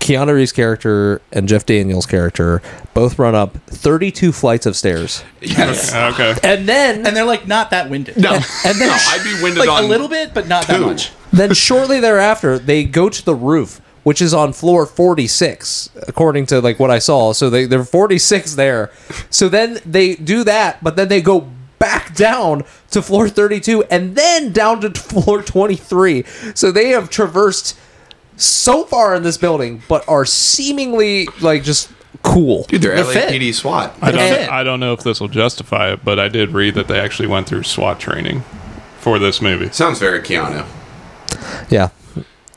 Keanu 0.00 0.34
Reeves' 0.34 0.52
character 0.52 1.22
and 1.32 1.48
Jeff 1.48 1.64
Daniels' 1.64 2.04
character 2.06 2.60
both 2.94 3.18
run 3.18 3.34
up 3.34 3.56
32 3.66 4.32
flights 4.32 4.66
of 4.66 4.74
stairs, 4.76 5.22
Yes. 5.40 5.94
okay. 6.14 6.34
and 6.42 6.68
then 6.68 7.06
And 7.06 7.16
they're 7.16 7.24
like 7.24 7.46
not 7.46 7.70
that 7.70 7.88
winded. 7.88 8.16
No. 8.16 8.32
and 8.34 8.78
then 8.78 8.88
no, 8.88 8.96
I'd 8.98 9.22
be 9.24 9.40
winded 9.42 9.60
like 9.60 9.68
on 9.68 9.84
a 9.84 9.86
little 9.86 10.08
bit, 10.08 10.34
but 10.34 10.48
not 10.48 10.66
that 10.66 10.80
much. 10.80 11.12
then 11.32 11.54
shortly 11.68 12.00
thereafter 12.00 12.58
they 12.58 12.84
go 12.84 13.08
to 13.08 13.24
the 13.24 13.34
roof 13.34 13.80
which 14.04 14.22
is 14.22 14.32
on 14.32 14.52
floor 14.54 14.86
46 14.86 15.90
according 16.06 16.46
to 16.46 16.60
like 16.62 16.78
what 16.78 16.90
i 16.90 16.98
saw 16.98 17.32
so 17.32 17.50
they, 17.50 17.66
they're 17.66 17.84
46 17.84 18.54
there 18.54 18.90
so 19.28 19.48
then 19.50 19.78
they 19.84 20.14
do 20.14 20.44
that 20.44 20.82
but 20.82 20.96
then 20.96 21.08
they 21.08 21.20
go 21.20 21.46
back 21.78 22.14
down 22.14 22.64
to 22.90 23.00
floor 23.02 23.28
32 23.28 23.84
and 23.84 24.16
then 24.16 24.52
down 24.52 24.80
to 24.80 24.90
floor 25.00 25.42
23 25.42 26.24
so 26.54 26.70
they 26.72 26.88
have 26.88 27.08
traversed 27.10 27.78
so 28.36 28.84
far 28.84 29.14
in 29.14 29.22
this 29.22 29.36
building 29.36 29.82
but 29.88 30.06
are 30.08 30.24
seemingly 30.24 31.26
like 31.40 31.62
just 31.62 31.90
cool 32.22 32.64
Dude, 32.64 32.82
they're 32.82 32.96
They're 32.96 33.04
fit. 33.04 33.30
LAPD 33.30 33.54
SWAT. 33.54 33.94
I 34.02 34.10
They're 34.10 34.34
fit. 34.36 34.46
don't, 34.46 34.52
I 34.54 34.64
don't 34.64 34.80
know 34.80 34.92
if 34.92 35.02
this 35.04 35.20
will 35.20 35.28
justify 35.28 35.92
it, 35.92 36.04
but 36.04 36.18
I 36.18 36.28
did 36.28 36.50
read 36.50 36.74
that 36.74 36.88
they 36.88 36.98
actually 36.98 37.28
went 37.28 37.46
through 37.46 37.62
SWAT 37.64 38.00
training 38.00 38.40
for 38.98 39.18
this 39.18 39.40
movie. 39.40 39.70
Sounds 39.70 39.98
very 40.00 40.20
Keanu. 40.20 40.66
yeah 41.70 41.90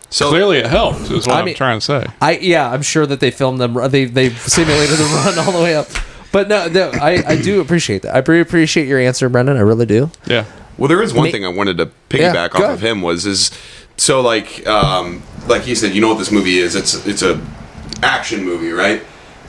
So 0.10 0.30
Clearly, 0.30 0.58
it 0.58 0.66
helped. 0.68 1.02
Is 1.12 1.28
what 1.28 1.30
I 1.30 1.36
I 1.36 1.40
am 1.40 1.46
mean- 1.46 1.56
trying 1.56 1.80
to 1.80 1.86
say. 1.86 2.06
I 2.22 2.38
yeah, 2.38 2.72
I'm 2.72 2.82
sure 2.82 3.06
that 3.06 3.20
they 3.20 3.30
filmed 3.32 3.60
them. 3.62 3.74
They 3.92 4.06
they 4.06 4.30
simulated 4.32 4.98
the 4.98 5.04
run 5.36 5.38
all 5.46 5.52
the 5.52 5.64
way 5.64 5.76
up. 5.76 5.88
But 6.32 6.48
no, 6.48 6.67
no 6.67 6.91
I, 6.91 7.24
I 7.26 7.41
do 7.41 7.62
appreciate 7.62 8.04
that. 8.04 8.15
I 8.15 8.20
really 8.20 8.41
appreciate 8.41 8.88
your 8.88 9.00
answer, 9.00 9.28
Brendan. 9.30 9.58
I 9.58 9.62
really 9.62 9.86
do. 9.86 10.12
Yeah. 10.26 10.46
Well, 10.78 10.88
there 10.88 11.02
is 11.02 11.13
one 11.13 11.26
Ma- 11.26 11.32
thing 11.32 11.46
I 11.46 11.50
wanted 11.50 11.78
to 11.78 11.91
piggyback 12.10 12.52
go 12.52 12.63
off 12.65 12.72
of 12.72 12.82
him 12.82 13.02
was 13.02 13.26
is 13.26 13.52
so 13.98 14.22
like 14.22 14.65
um, 14.65 15.22
like 15.48 15.63
he 15.63 15.76
said, 15.76 15.94
you 15.94 16.02
know 16.02 16.10
what 16.10 16.17
this 16.17 16.32
movie 16.32 16.58
is? 16.58 16.76
It's 16.76 17.06
it's 17.06 17.22
a 17.22 17.39
action 18.02 18.44
movie, 18.44 18.72
right? 18.72 19.04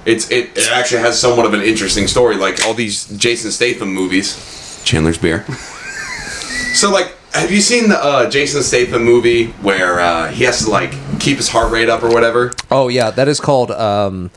It's 0.05 0.31
it, 0.31 0.57
it 0.57 0.71
actually 0.73 1.03
has 1.03 1.19
somewhat 1.19 1.47
of 1.47 1.55
an 1.55 1.63
interesting 1.63 2.07
story, 2.09 2.37
like 2.37 2.65
all 2.65 2.75
these 2.75 3.07
Jason 3.17 3.51
Statham 3.51 3.95
movies. 3.95 4.83
Chandler's 4.85 5.17
beer. 5.19 5.45
so 6.75 6.91
like, 6.91 7.15
have 7.33 7.53
you 7.53 7.61
seen 7.61 7.89
the 7.89 8.05
uh, 8.05 8.29
Jason 8.29 8.63
Statham 8.63 9.05
movie 9.05 9.47
where 9.63 10.01
uh, 10.01 10.29
he 10.29 10.43
has 10.45 10.65
to 10.65 10.71
like 10.71 10.93
keep 11.21 11.37
his 11.37 11.49
heart 11.49 11.71
rate 11.71 11.89
up 11.89 12.03
or 12.03 12.09
whatever? 12.09 12.53
Oh 12.71 12.89
yeah, 12.89 13.11
that 13.13 13.29
is 13.29 13.39
called. 13.41 13.71
um 13.71 14.31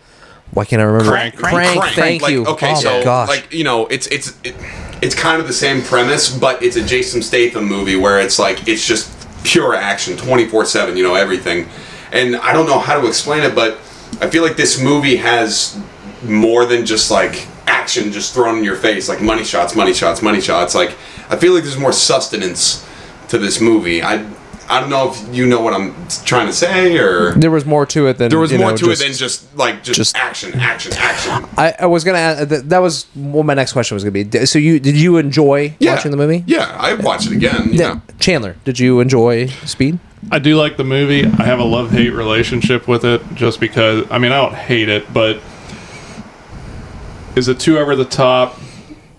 Why 0.51 0.65
can't 0.65 0.81
I 0.81 0.85
remember? 0.85 1.11
Crank. 1.11 1.35
Crank. 1.35 1.83
Thank 1.95 2.21
like, 2.21 2.31
you. 2.31 2.45
Okay, 2.45 2.71
oh 2.71 2.75
so 2.75 3.03
gosh. 3.03 3.27
like 3.27 3.51
you 3.51 3.63
know, 3.63 3.87
it's 3.87 4.07
it's 4.07 4.39
it, 4.43 4.55
it's 5.01 5.15
kind 5.15 5.41
of 5.41 5.47
the 5.47 5.53
same 5.53 5.81
premise, 5.81 6.35
but 6.35 6.63
it's 6.63 6.77
a 6.77 6.83
Jason 6.83 7.21
Statham 7.21 7.65
movie 7.65 7.95
where 7.95 8.19
it's 8.19 8.39
like 8.39 8.67
it's 8.67 8.85
just 8.85 9.11
pure 9.43 9.75
action, 9.75 10.15
twenty 10.17 10.47
four 10.47 10.65
seven. 10.65 10.95
You 10.95 11.03
know 11.03 11.15
everything, 11.15 11.67
and 12.11 12.35
I 12.37 12.53
don't 12.53 12.67
know 12.67 12.79
how 12.79 12.99
to 12.99 13.07
explain 13.07 13.43
it, 13.43 13.53
but 13.53 13.73
I 14.21 14.29
feel 14.29 14.43
like 14.43 14.55
this 14.55 14.81
movie 14.81 15.17
has 15.17 15.79
more 16.23 16.65
than 16.65 16.85
just 16.85 17.11
like 17.11 17.47
action 17.67 18.11
just 18.11 18.33
thrown 18.33 18.57
in 18.59 18.63
your 18.63 18.75
face, 18.75 19.09
like 19.09 19.21
money 19.21 19.43
shots, 19.43 19.75
money 19.75 19.93
shots, 19.93 20.21
money 20.21 20.41
shots. 20.41 20.73
Like 20.73 20.91
I 21.29 21.35
feel 21.35 21.53
like 21.53 21.63
there's 21.63 21.77
more 21.77 21.91
sustenance 21.91 22.87
to 23.29 23.37
this 23.37 23.59
movie. 23.59 24.01
I 24.01 24.25
I 24.67 24.79
don't 24.79 24.89
know 24.89 25.11
if 25.11 25.35
you 25.35 25.45
know 25.45 25.61
what 25.61 25.73
I'm 25.73 25.93
trying 26.25 26.47
to 26.47 26.53
say 26.53 26.97
or 26.97 27.33
There 27.33 27.51
was 27.51 27.65
more 27.65 27.85
to 27.87 28.07
it 28.07 28.17
than 28.17 28.29
there 28.29 28.39
was 28.39 28.51
you 28.51 28.57
more 28.57 28.71
know, 28.71 28.77
to 28.77 28.85
just- 28.85 29.01
it 29.01 29.05
than 29.05 29.13
just 29.13 29.55
like 29.57 29.83
just, 29.83 29.97
just- 29.97 30.15
action, 30.15 30.53
action, 30.59 30.91
action. 30.97 31.31
I, 31.57 31.75
I 31.81 31.85
was 31.85 32.03
gonna. 32.03 32.17
Add, 32.17 32.49
that, 32.49 32.69
that 32.69 32.79
was 32.79 33.05
what 33.13 33.45
my 33.45 33.53
next 33.53 33.73
question 33.73 33.93
was 33.95 34.03
gonna 34.03 34.23
be. 34.23 34.45
So 34.45 34.57
you 34.59 34.79
did 34.79 34.95
you 34.97 35.17
enjoy 35.17 35.75
Yeah. 35.79 35.93
watching 35.93 36.11
the 36.11 36.17
movie? 36.17 36.43
Yeah, 36.47 36.75
I 36.79 36.95
watched 36.95 37.27
it 37.27 37.33
again. 37.33 37.69
Yeah. 37.73 37.99
Chandler, 38.19 38.55
did 38.65 38.79
you 38.79 38.99
enjoy 39.01 39.47
Speed? 39.65 39.99
I 40.31 40.39
do 40.39 40.55
like 40.55 40.77
the 40.77 40.83
movie. 40.83 41.25
I 41.25 41.43
have 41.45 41.59
a 41.59 41.63
love 41.63 41.91
hate 41.91 42.09
relationship 42.09 42.87
with 42.87 43.05
it 43.05 43.21
just 43.35 43.59
because, 43.59 44.05
I 44.09 44.17
mean, 44.17 44.31
I 44.31 44.37
don't 44.41 44.55
hate 44.55 44.89
it, 44.89 45.13
but 45.13 45.39
is 47.35 47.47
it 47.47 47.59
too 47.59 47.77
over 47.77 47.95
the 47.95 48.05
top? 48.05 48.59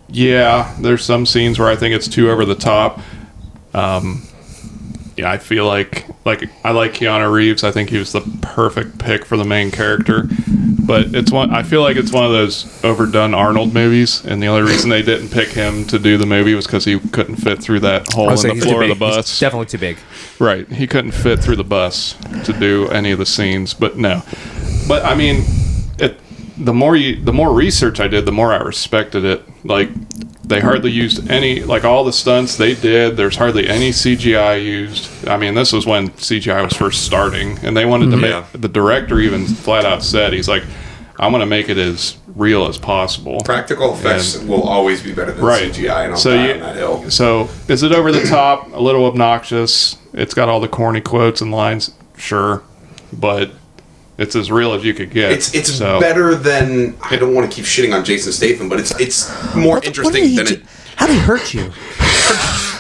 Yeah, 0.09 0.74
there's 0.80 1.04
some 1.04 1.26
scenes 1.26 1.59
where 1.59 1.68
I 1.68 1.76
think 1.76 1.94
it's 1.94 2.09
too 2.09 2.30
over 2.30 2.44
the 2.44 2.54
top. 2.54 3.00
Um, 3.74 4.22
yeah, 5.16 5.31
I 5.31 5.38
feel 5.38 5.66
like 5.66 6.07
like 6.24 6.50
I 6.64 6.72
like 6.72 6.92
Keanu 6.92 7.33
Reeves. 7.33 7.64
I 7.64 7.70
think 7.70 7.90
he 7.90 7.98
was 7.98 8.12
the 8.12 8.20
perfect 8.42 8.98
pick 8.98 9.24
for 9.24 9.37
the 9.37 9.44
main 9.44 9.70
character. 9.70 10.29
But 10.87 11.14
it's 11.14 11.33
one. 11.33 11.50
I 11.50 11.62
feel 11.62 11.83
like 11.83 11.96
it's 11.96 12.12
one 12.12 12.24
of 12.24 12.33
those 12.33 12.85
overdone 12.85 13.35
Arnold 13.35 13.74
movies, 13.74 14.24
and 14.24 14.42
the 14.42 14.46
only 14.46 14.70
reason 14.70 14.88
they 14.90 15.02
didn't 15.02 15.31
pick 15.31 15.48
him 15.48 15.85
to 15.87 15.98
do 15.98 16.16
the 16.16 16.26
movie 16.26 16.55
was 16.55 16.66
because 16.66 16.85
he 16.85 17.00
couldn't 17.00 17.37
fit 17.37 17.61
through 17.61 17.81
that 17.81 18.12
hole 18.12 18.29
in 18.31 18.59
the 18.59 18.64
floor 18.64 18.83
of 18.83 18.90
the 18.90 18.94
bus. 18.94 19.40
definitely 19.40 19.66
too 19.66 19.79
big. 19.79 19.98
Right. 20.38 20.68
He 20.70 20.87
couldn't 20.87 21.12
fit 21.12 21.40
through 21.40 21.57
the 21.57 21.64
bus 21.64 22.14
to 22.44 22.52
do 22.52 22.88
any 22.88 23.11
of 23.11 23.18
the 23.18 23.26
scenes, 23.26 23.74
but 23.74 23.96
no. 23.96 24.22
But 24.87 25.05
I 25.05 25.16
mean, 25.16 25.44
the 26.58 26.72
more 26.72 26.96
you 26.96 27.22
the 27.22 27.32
more 27.32 27.52
research 27.52 28.00
I 28.00 28.08
did, 28.08 28.24
the 28.26 28.32
more 28.32 28.52
I 28.52 28.58
respected 28.58 29.24
it. 29.24 29.42
Like 29.64 29.90
they 30.42 30.60
hardly 30.60 30.90
used 30.90 31.28
any 31.30 31.60
like 31.62 31.84
all 31.84 32.04
the 32.04 32.12
stunts 32.12 32.56
they 32.56 32.74
did, 32.74 33.16
there's 33.16 33.36
hardly 33.36 33.68
any 33.68 33.90
CGI 33.90 34.62
used. 34.64 35.26
I 35.28 35.36
mean, 35.36 35.54
this 35.54 35.72
was 35.72 35.86
when 35.86 36.10
CGI 36.10 36.62
was 36.64 36.72
first 36.74 37.04
starting 37.04 37.58
and 37.64 37.76
they 37.76 37.84
wanted 37.84 38.10
to 38.10 38.16
mm-hmm. 38.16 38.24
Yeah. 38.24 38.46
make 38.52 38.62
the 38.62 38.68
director 38.68 39.18
even 39.20 39.46
flat 39.46 39.84
out 39.84 40.02
said 40.02 40.32
he's 40.32 40.48
like 40.48 40.64
I'm 41.18 41.32
going 41.32 41.40
to 41.40 41.46
make 41.46 41.68
it 41.70 41.78
as 41.78 42.18
real 42.34 42.66
as 42.66 42.76
possible. 42.76 43.40
Practical 43.44 43.94
effects 43.94 44.38
will 44.38 44.62
always 44.64 45.02
be 45.02 45.12
better 45.12 45.32
than 45.32 45.42
Right. 45.42 45.72
CGI, 45.72 46.04
and 46.04 46.12
I'll 46.12 46.18
So 46.18 46.36
die 46.36 46.46
you- 46.48 46.52
on 46.54 46.60
that 46.60 46.76
hill. 46.76 47.10
So 47.10 47.48
is 47.68 47.82
it 47.82 47.92
over 47.92 48.12
the 48.12 48.24
top? 48.24 48.72
A 48.74 48.80
little 48.80 49.06
obnoxious. 49.06 49.96
It's 50.12 50.34
got 50.34 50.48
all 50.50 50.60
the 50.60 50.68
corny 50.68 51.00
quotes 51.00 51.40
and 51.40 51.50
lines, 51.50 51.92
sure, 52.18 52.62
but 53.12 53.50
it's 54.18 54.35
as 54.37 54.50
real 54.50 54.72
as 54.72 54.85
you 54.85 54.94
could 54.94 55.11
get. 55.11 55.33
It's 55.33 55.55
it's 55.55 55.72
So- 55.74 56.00
better 56.00 56.35
than 56.35 56.96
I 57.02 57.16
don't 57.16 57.35
want 57.35 57.50
to 57.50 57.55
keep 57.55 57.64
shitting 57.66 57.94
on 57.94 58.05
Jason 58.05 58.33
Statham, 58.33 58.68
but 58.68 58.79
it's 58.81 58.98
it's 59.00 59.31
more 59.55 59.81
interesting 59.85 60.24
did 60.24 60.38
than 60.38 60.46
do- 60.46 60.55
it. 60.55 60.62
How 60.96 61.07
did 61.07 61.14
he 61.14 61.18
hurt 61.20 61.52
you? 61.52 61.70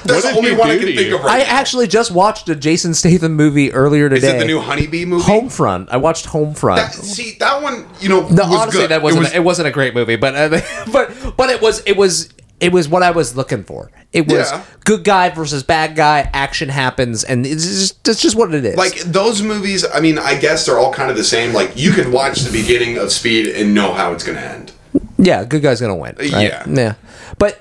That's 0.06 0.22
did 0.24 0.34
the 0.34 0.38
only 0.38 0.54
one 0.54 0.70
I 0.70 0.76
can 0.78 0.86
to 0.86 0.94
think 0.96 1.08
you? 1.08 1.16
of 1.16 1.24
right 1.24 1.34
I 1.34 1.38
now. 1.44 1.58
actually 1.58 1.88
just 1.88 2.12
watched 2.12 2.48
a 2.48 2.54
Jason 2.54 2.94
Statham 2.94 3.34
movie 3.34 3.72
earlier 3.72 4.08
today. 4.08 4.28
Is 4.28 4.34
it 4.34 4.38
the 4.38 4.44
new 4.44 4.60
Honeybee 4.60 5.04
movie? 5.04 5.24
Homefront. 5.24 5.88
I 5.90 5.96
watched 5.96 6.26
Homefront. 6.26 6.76
That, 6.76 6.92
see 6.94 7.36
that 7.40 7.60
one, 7.60 7.86
you 8.00 8.08
know, 8.08 8.20
No, 8.28 8.44
was 8.48 8.60
honestly, 8.60 8.82
good. 8.82 8.90
that 8.90 9.02
wasn't. 9.02 9.26
It 9.26 9.34
It, 9.34 9.38
was, 9.40 9.44
was, 9.44 9.58
not 9.58 9.66
a 9.66 9.72
great 9.72 9.94
movie, 9.94 10.14
but 10.16 10.34
uh, 10.36 10.60
but 10.92 11.36
but 11.36 11.50
it 11.50 11.60
was 11.60 11.82
it 11.86 11.96
was 11.96 12.28
it 12.60 12.72
was 12.72 12.88
what 12.88 13.02
I 13.02 13.10
was 13.10 13.36
looking 13.36 13.62
for. 13.64 13.90
It 14.12 14.26
was 14.28 14.50
Yeah. 14.50 14.62
good 14.84 15.04
guy 15.04 15.28
versus 15.30 15.62
bad 15.62 15.94
guy. 15.94 16.30
Action 16.32 16.68
happens, 16.70 17.22
and 17.24 17.44
it's 17.46 17.64
just 17.66 18.08
it's 18.08 18.20
just 18.22 18.34
what 18.36 18.54
it 18.54 18.64
is. 18.64 18.76
like 18.76 18.98
those 19.00 19.42
movies. 19.42 19.84
I 19.92 20.00
mean, 20.00 20.18
I 20.18 20.36
guess 20.38 20.64
they're 20.66 20.78
all 20.78 20.92
kind 20.92 21.10
of 21.10 21.16
the 21.16 21.24
same. 21.24 21.52
Like 21.52 21.72
you 21.76 21.92
could 21.92 22.10
watch 22.12 22.40
the 22.40 22.52
beginning 22.52 22.96
of 22.98 23.12
Speed 23.12 23.46
and 23.48 23.74
know 23.74 23.92
how 23.92 24.12
it's 24.12 24.24
going 24.24 24.38
to 24.38 24.44
end. 24.44 24.72
yeah, 25.18 25.44
good 25.44 25.62
guy's 25.62 25.80
gonna 25.80 25.94
win. 25.94 26.14
right? 26.18 26.30
Yeah. 26.30 26.64
yeah. 26.66 26.94
But 27.38 27.60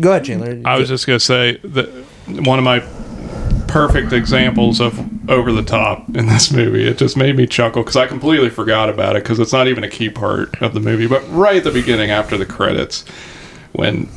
go 0.00 0.10
ahead, 0.10 0.24
Chandler. 0.24 0.60
I 0.64 0.78
was 0.78 0.88
just 0.88 1.06
gonna 1.06 1.18
say 1.20 1.58
that 1.64 1.88
one 2.28 2.58
of 2.58 2.64
my 2.64 2.80
perfect 3.66 4.12
examples 4.12 4.80
of 4.80 4.98
over 5.30 5.52
the 5.52 5.62
top 5.62 6.08
in 6.16 6.26
this 6.26 6.52
movie. 6.52 6.86
It 6.86 6.98
just 6.98 7.16
made 7.16 7.36
me 7.36 7.46
chuckle 7.46 7.82
because 7.82 7.96
I 7.96 8.06
completely 8.06 8.48
forgot 8.50 8.88
about 8.88 9.16
it 9.16 9.22
because 9.24 9.38
it's 9.40 9.52
not 9.52 9.66
even 9.68 9.82
a 9.84 9.88
key 9.90 10.08
part 10.08 10.60
of 10.62 10.72
the 10.74 10.80
movie. 10.80 11.06
But 11.06 11.22
right 11.30 11.56
at 11.56 11.64
the 11.64 11.72
beginning, 11.72 12.10
after 12.10 12.36
the 12.36 12.46
credits, 12.46 13.04
when 13.76 14.08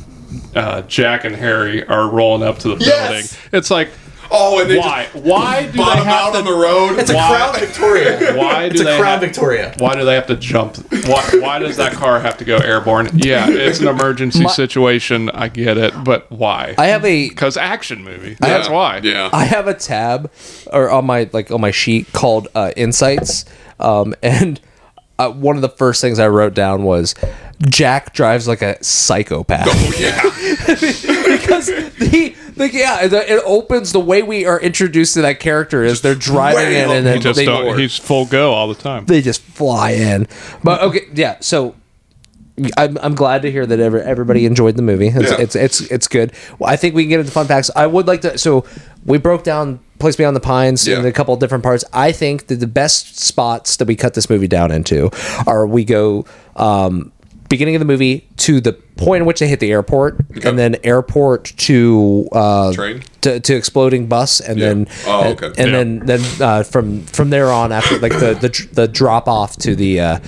uh, 0.54 0.82
Jack 0.82 1.24
and 1.24 1.34
Harry 1.36 1.84
are 1.86 2.08
rolling 2.10 2.42
up 2.46 2.58
to 2.60 2.74
the 2.74 2.84
Yes! 2.84 3.08
building, 3.34 3.48
it's 3.58 3.70
like. 3.70 3.90
Oh, 4.32 4.60
and 4.60 4.70
they 4.70 4.78
Why? 4.78 5.08
just 5.12 5.24
Why 5.24 5.66
do 5.66 5.72
they 5.72 5.78
bottom 5.78 6.04
have 6.04 6.14
out 6.28 6.32
to? 6.34 6.38
on 6.38 6.44
the 6.44 6.52
road. 6.52 7.00
It's 7.00 7.10
a 7.10 7.14
Why- 7.16 7.28
Crown 7.36 7.58
Victoria. 7.58 8.36
Why 8.36 8.68
do 8.68 8.74
It's 8.74 8.80
a 8.80 8.84
they 8.84 8.96
Crown 8.96 9.10
have, 9.18 9.20
Victoria. 9.22 9.74
Why 9.78 9.96
do 9.96 10.04
they 10.04 10.14
have 10.14 10.28
to 10.28 10.36
jump? 10.36 10.76
Why, 11.08 11.28
why 11.40 11.58
does 11.58 11.76
that 11.78 11.94
car 11.94 12.20
have 12.20 12.38
to 12.38 12.44
go 12.44 12.56
airborne? 12.58 13.10
Yeah, 13.12 13.46
it's 13.50 13.80
an 13.80 13.88
emergency 13.88 14.46
situation. 14.46 15.30
I 15.30 15.48
get 15.48 15.76
it, 15.78 15.92
but 16.04 16.30
why? 16.30 16.76
I 16.78 16.86
have 16.86 17.04
a 17.04 17.28
Because 17.28 17.56
action 17.56 18.04
movie. 18.04 18.34
That's 18.38 18.68
why. 18.68 19.00
Yeah. 19.02 19.30
I 19.32 19.46
have 19.46 19.66
a 19.66 19.74
tab 19.74 20.30
or 20.72 20.88
on 20.90 21.06
my 21.06 21.28
like 21.32 21.50
on 21.50 21.60
my 21.60 21.72
sheet 21.72 22.12
called 22.12 22.46
uh, 22.54 22.70
insights, 22.76 23.44
um, 23.80 24.14
and 24.22 24.60
uh, 25.20 25.30
one 25.32 25.56
of 25.56 25.62
the 25.62 25.68
first 25.68 26.00
things 26.00 26.18
I 26.18 26.28
wrote 26.28 26.54
down 26.54 26.82
was 26.84 27.14
Jack 27.68 28.12
drives 28.14 28.48
like 28.48 28.62
a 28.62 28.82
psychopath 28.82 29.66
Oh, 29.68 29.92
yeah. 29.98 30.22
because 31.36 31.66
the 31.66 32.34
like 32.56 32.72
yeah 32.72 33.00
it 33.02 33.42
opens 33.44 33.92
the 33.92 34.00
way 34.00 34.22
we 34.22 34.44
are 34.46 34.60
introduced 34.60 35.14
to 35.14 35.22
that 35.22 35.40
character 35.40 35.82
is 35.84 36.00
they're 36.02 36.14
driving 36.14 36.72
in 36.72 36.90
and 36.90 37.06
then 37.06 37.16
He 37.18 37.22
just 37.22 37.36
they, 37.38 37.44
don't, 37.44 37.78
he's 37.78 37.96
full 37.98 38.26
go 38.26 38.52
all 38.52 38.68
the 38.68 38.74
time. 38.74 39.06
they 39.06 39.20
just 39.22 39.42
fly 39.42 39.90
in. 39.92 40.26
But 40.64 40.82
okay, 40.82 41.02
yeah. 41.14 41.36
So 41.40 41.74
I'm, 42.76 42.98
I'm 42.98 43.14
glad 43.14 43.42
to 43.42 43.50
hear 43.50 43.64
that 43.64 43.80
every, 43.80 44.02
everybody 44.02 44.44
enjoyed 44.44 44.76
the 44.76 44.82
movie. 44.82 45.08
It's, 45.08 45.30
Yeah. 45.30 45.40
it's 45.40 45.56
it's 45.56 45.80
it's 45.82 46.08
good. 46.08 46.32
Well, 46.58 46.70
I 46.70 46.76
think 46.76 46.94
we 46.94 47.02
can 47.04 47.08
get 47.10 47.20
into 47.20 47.32
fun 47.32 47.46
facts. 47.46 47.70
I 47.74 47.86
would 47.86 48.06
like 48.06 48.20
to. 48.22 48.36
So 48.36 48.64
we 49.06 49.16
broke 49.18 49.44
down 49.44 49.80
Place 50.00 50.16
Beyond 50.16 50.34
the 50.34 50.40
Pines 50.40 50.86
Yeah. 50.88 50.98
in 50.98 51.06
a 51.06 51.12
couple 51.12 51.34
of 51.34 51.40
different 51.40 51.62
parts. 51.62 51.84
I 51.92 52.10
think 52.12 52.46
that 52.48 52.56
the 52.56 52.66
best 52.66 53.20
spots 53.20 53.76
that 53.76 53.86
we 53.86 53.94
cut 53.96 54.14
this 54.14 54.28
movie 54.28 54.48
down 54.48 54.70
into 54.72 55.10
are 55.46 55.66
we 55.66 55.84
go. 55.84 56.24
Um, 56.56 57.12
beginning 57.48 57.74
of 57.74 57.80
the 57.80 57.84
movie 57.84 58.28
to 58.36 58.60
the 58.60 58.72
point 58.72 59.22
in 59.22 59.26
which 59.26 59.40
they 59.40 59.48
hit 59.48 59.58
the 59.58 59.72
airport 59.72 60.20
and 60.44 60.56
then 60.56 60.76
airport 60.84 61.46
to 61.56 62.28
uh 62.30 62.72
Train? 62.72 63.02
to, 63.22 63.40
to 63.40 63.54
exploding 63.56 64.06
bus 64.06 64.38
and 64.40 64.58
Yeah. 64.60 64.68
then 64.68 64.86
Oh, 65.06 65.22
and, 65.22 65.42
and 65.42 65.56
Yeah. 65.58 65.64
then 65.72 65.98
then 66.06 66.20
uh, 66.40 66.62
from 66.62 67.02
from 67.06 67.30
there 67.30 67.50
on 67.50 67.72
after 67.72 67.98
like 67.98 68.12
the 68.12 68.34
the, 68.34 68.68
the 68.72 68.86
drop 68.88 69.26
off 69.26 69.56
to 69.58 69.74
the 69.74 69.98
uh, 70.00 70.18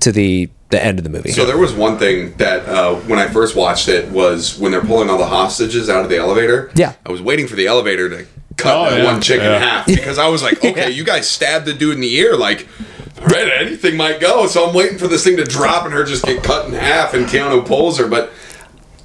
to 0.00 0.10
the 0.10 0.48
the 0.70 0.82
end 0.82 0.98
of 0.98 1.04
the 1.04 1.10
movie. 1.10 1.32
So 1.32 1.44
there 1.44 1.58
was 1.58 1.74
one 1.74 1.98
thing 1.98 2.32
that 2.38 2.66
uh, 2.66 2.94
when 2.94 3.18
I 3.18 3.26
first 3.28 3.56
watched 3.56 3.88
it 3.88 4.08
was 4.10 4.56
when 4.58 4.72
they're 4.72 4.80
pulling 4.80 5.10
all 5.10 5.18
the 5.18 5.26
hostages 5.26 5.90
out 5.90 6.04
of 6.04 6.08
the 6.08 6.16
elevator. 6.16 6.70
Yeah. 6.76 6.94
I 7.04 7.10
was 7.12 7.20
waiting 7.20 7.46
for 7.46 7.56
the 7.56 7.66
elevator 7.66 8.08
to 8.08 8.24
cut 8.60 8.76
Oh, 8.76 8.90
that 8.90 8.98
yeah. 8.98 9.04
one 9.12 9.20
chick 9.20 9.40
in 9.40 9.46
half 9.60 9.86
because 9.86 10.18
I 10.18 10.28
was 10.28 10.42
like, 10.42 10.64
okay, 10.64 10.90
you 10.90 11.04
guys 11.04 11.28
stabbed 11.28 11.66
the 11.66 11.74
dude 11.74 11.94
in 11.94 12.00
the 12.00 12.14
ear, 12.16 12.36
like. 12.36 12.66
Right, 13.22 13.52
anything 13.60 13.98
might 13.98 14.18
go, 14.18 14.46
so 14.46 14.66
I'm 14.66 14.74
waiting 14.74 14.96
for 14.96 15.06
this 15.06 15.22
thing 15.22 15.36
to 15.36 15.44
drop 15.44 15.84
and 15.84 15.92
her 15.92 16.04
just 16.04 16.24
get 16.24 16.42
cut 16.42 16.66
in 16.66 16.72
half, 16.72 17.12
and 17.12 17.26
Keanu 17.26 17.66
pulls 17.66 17.98
her, 17.98 18.08
but 18.08 18.32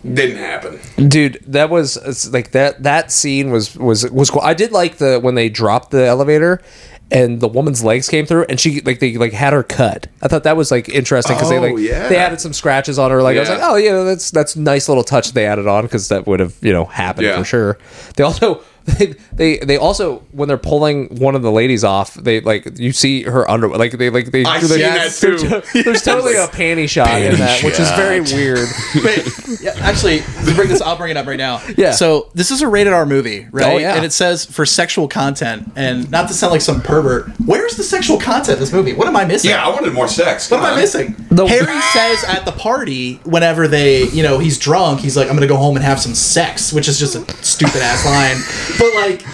didn't 0.03 0.37
happen. 0.37 0.79
dude 1.09 1.43
that 1.47 1.69
was 1.69 2.31
like 2.31 2.51
that 2.51 2.83
that 2.83 3.11
scene 3.11 3.49
was 3.49 3.75
was 3.75 4.09
was 4.11 4.29
cool 4.29 4.41
i 4.43 4.53
did 4.53 4.71
like 4.71 4.97
the 4.97 5.19
when 5.19 5.33
they 5.33 5.49
dropped 5.49 5.89
the 5.89 6.05
elevator 6.05 6.61
and 7.09 7.41
the 7.41 7.47
woman's 7.47 7.83
legs 7.83 8.07
came 8.07 8.23
through 8.23 8.45
and 8.47 8.59
she 8.59 8.81
like 8.81 8.99
they 8.99 9.17
like 9.17 9.33
had 9.33 9.51
her 9.51 9.63
cut 9.63 10.05
i 10.21 10.27
thought 10.27 10.43
that 10.43 10.55
was 10.55 10.69
like 10.69 10.87
interesting 10.89 11.35
because 11.35 11.49
they 11.49 11.57
Oh, 11.57 11.61
like 11.61 11.77
yeah. 11.79 12.07
they 12.07 12.17
added 12.17 12.39
some 12.39 12.53
scratches 12.53 12.99
on 12.99 13.09
her 13.09 13.23
like 13.23 13.35
i 13.35 13.39
was 13.39 13.49
like 13.49 13.59
oh 13.63 13.77
yeah 13.77 14.03
that's 14.03 14.29
that's 14.29 14.55
nice 14.55 14.87
little 14.87 15.03
touch 15.03 15.31
they 15.33 15.47
added 15.47 15.65
on 15.67 15.81
because 15.83 16.07
that 16.09 16.27
would 16.27 16.39
have 16.39 16.53
you 16.61 16.71
know 16.71 16.85
happened 16.85 17.25
Yeah. 17.25 17.39
for 17.39 17.43
sure 17.43 17.79
they 18.15 18.23
also 18.23 18.61
they, 18.85 19.15
they 19.33 19.57
they 19.59 19.77
also 19.77 20.19
when 20.31 20.47
they're 20.47 20.57
pulling 20.57 21.07
one 21.17 21.35
of 21.35 21.41
the 21.41 21.51
ladies 21.51 21.83
off 21.83 22.13
they 22.13 22.39
like 22.41 22.77
you 22.77 22.91
see 22.91 23.23
her 23.23 23.49
underwear. 23.49 23.77
like 23.77 23.93
they 23.93 24.09
like 24.09 24.31
they 24.31 24.43
I 24.43 24.59
do 24.59 24.67
seen 24.67 24.79
that 24.79 25.11
too. 25.11 25.37
there's, 25.73 25.85
there's 25.85 26.03
totally 26.03 26.35
a 26.35 26.47
panty 26.47 26.87
shot 26.89 27.21
in 27.21 27.35
that 27.35 27.63
which 27.63 27.79
is 27.79 27.89
very 27.91 28.21
weird 28.21 28.67
But 29.03 29.61
yeah, 29.61 29.73
actually, 29.79 30.19
to 30.19 30.53
bring 30.55 30.69
this, 30.69 30.81
I'll 30.81 30.95
bring 30.97 31.11
it 31.11 31.17
up 31.17 31.25
right 31.27 31.37
now. 31.37 31.61
Yeah. 31.77 31.91
So 31.91 32.29
this 32.33 32.51
is 32.51 32.61
a 32.61 32.67
rated 32.67 32.93
R 32.93 33.05
movie, 33.05 33.45
oh, 33.45 33.49
right? 33.51 33.65
Oh, 33.65 33.77
yeah. 33.77 33.95
And 33.95 34.05
it 34.05 34.13
says 34.13 34.45
for 34.45 34.65
sexual 34.65 35.07
content, 35.07 35.71
and 35.75 36.09
not 36.11 36.27
to 36.29 36.33
sound 36.33 36.51
like 36.51 36.61
some 36.61 36.81
pervert. 36.81 37.27
Where's 37.45 37.75
the 37.75 37.83
sexual 37.83 38.19
content 38.19 38.57
in 38.57 38.59
this 38.59 38.73
movie? 38.73 38.93
What 38.93 39.07
am 39.07 39.15
I 39.15 39.25
missing? 39.25 39.51
Yeah, 39.51 39.65
I 39.65 39.69
wanted 39.69 39.93
more 39.93 40.07
sex. 40.07 40.49
What 40.49 40.57
Come 40.57 40.65
am 40.67 40.73
I 40.77 40.81
missing? 40.81 41.15
The- 41.31 41.45
Harry 41.45 41.81
says 41.81 42.23
at 42.25 42.45
the 42.45 42.51
party, 42.51 43.15
whenever 43.23 43.67
they, 43.67 44.07
you 44.09 44.23
know, 44.23 44.39
he's 44.39 44.57
drunk, 44.57 45.01
he's 45.01 45.17
like, 45.17 45.29
I'm 45.29 45.35
gonna 45.35 45.47
go 45.47 45.57
home 45.57 45.75
and 45.75 45.85
have 45.85 45.99
some 45.99 46.15
sex, 46.15 46.71
which 46.71 46.87
is 46.87 46.99
just 46.99 47.15
a 47.15 47.43
stupid 47.43 47.81
ass 47.81 48.05
line. 48.05 48.37
But 48.77 48.93
like 48.95 49.25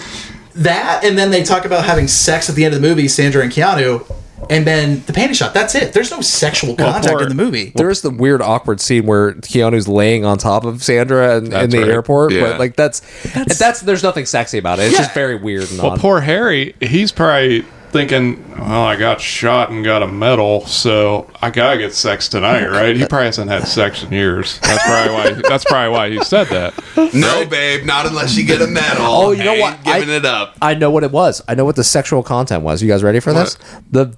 that, 0.54 1.02
and 1.04 1.16
then 1.18 1.30
they 1.30 1.42
talk 1.42 1.64
about 1.64 1.84
having 1.84 2.08
sex 2.08 2.48
at 2.48 2.54
the 2.56 2.64
end 2.64 2.74
of 2.74 2.80
the 2.82 2.86
movie, 2.88 3.08
Sandra 3.08 3.42
and 3.42 3.50
Keanu, 3.52 4.04
and 4.50 4.66
then 4.66 5.02
the 5.06 5.12
panty 5.12 5.34
shot. 5.34 5.54
That's 5.54 5.74
it. 5.74 5.92
There's 5.92 6.10
no 6.10 6.20
sexual 6.20 6.74
contact 6.76 7.06
poor- 7.08 7.22
in 7.22 7.28
the 7.28 7.34
movie. 7.34 7.72
There's 7.74 8.02
the 8.02 8.10
weird 8.10 8.42
awkward 8.42 8.80
scene 8.80 9.06
where 9.06 9.32
Keanu's 9.34 9.88
laying 9.88 10.24
on 10.24 10.36
top 10.38 10.64
of 10.64 10.82
Sandra 10.82 11.38
in, 11.38 11.52
in 11.52 11.70
the 11.70 11.78
right. 11.78 11.88
airport, 11.88 12.32
Yeah. 12.32 12.40
but 12.42 12.58
like 12.58 12.76
that's, 12.76 13.00
that's 13.34 13.80
there's 13.80 14.02
nothing 14.02 14.26
sexy 14.26 14.58
about 14.58 14.78
it. 14.78 14.88
It's 14.88 14.98
just 14.98 15.14
very 15.14 15.36
weird 15.36 15.70
and 15.70 15.78
Well, 15.80 15.92
odd. 15.92 16.00
poor 16.00 16.20
Harry, 16.20 16.74
he's 16.80 17.12
probably 17.12 17.64
thinking, 17.92 18.50
well, 18.58 18.82
I 18.84 18.96
got 18.96 19.20
shot 19.20 19.70
and 19.70 19.84
got 19.84 20.02
a 20.02 20.06
medal, 20.08 20.66
so 20.66 21.30
I 21.40 21.50
gotta 21.50 21.78
get 21.78 21.92
sex 21.94 22.28
tonight, 22.28 22.66
right? 22.66 22.96
He 22.96 23.06
probably 23.06 23.26
hasn't 23.26 23.50
had 23.50 23.68
sex 23.68 24.02
in 24.02 24.12
years. 24.12 24.58
That's 24.60 24.82
probably 24.84 25.12
why. 25.14 25.42
That's 25.48 25.64
probably 25.64 25.92
why 25.92 26.10
he 26.10 26.24
said 26.24 26.48
that. 26.48 26.74
No, 27.14 27.44
babe, 27.46 27.84
not 27.84 28.06
unless 28.06 28.36
you 28.36 28.44
get 28.44 28.60
a 28.62 28.66
medal. 28.66 29.04
Oh, 29.06 29.30
you 29.32 29.44
know 29.44 29.52
Ain't 29.52 29.60
what? 29.60 29.84
Giving 29.84 30.10
I- 30.10 30.16
it 30.16 30.24
up. 30.24 30.56
I 30.62 30.74
know 30.74 30.90
what 30.90 31.04
it 31.04 31.12
was. 31.12 31.42
I 31.46 31.54
know 31.54 31.64
what 31.64 31.76
the 31.76 31.84
sexual 31.84 32.22
content 32.22 32.62
was. 32.62 32.82
You 32.82 32.88
guys 32.88 33.02
ready 33.02 33.20
for 33.20 33.32
this? 33.32 33.56
The 33.90 34.16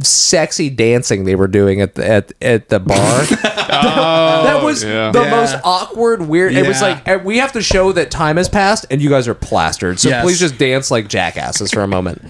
sexy 0.00 0.70
dancing 0.70 1.24
they 1.24 1.34
were 1.34 1.48
doing 1.48 1.80
at 1.80 1.94
the 1.94 2.06
at, 2.06 2.32
at 2.42 2.68
the 2.68 2.80
bar. 2.80 2.96
that 3.24 4.60
was 4.62 4.84
yeah. 4.84 5.10
the 5.12 5.22
Yeah. 5.22 5.30
most 5.30 5.56
awkward, 5.64 6.22
weird. 6.22 6.54
It 6.54 6.66
was 6.66 6.80
like 6.82 7.06
uh, 7.08 7.18
we 7.24 7.38
have 7.38 7.52
to 7.52 7.62
show 7.62 7.92
that 7.92 8.10
time 8.10 8.36
has 8.36 8.48
passed 8.48 8.86
and 8.90 9.00
you 9.02 9.08
guys 9.10 9.28
are 9.28 9.34
plastered. 9.34 9.98
So 9.98 10.08
Yes. 10.08 10.24
please 10.24 10.38
just 10.40 10.58
dance 10.58 10.90
like 10.90 11.08
jackasses 11.08 11.70
for 11.72 11.82
a 11.82 11.88
moment. 11.88 12.22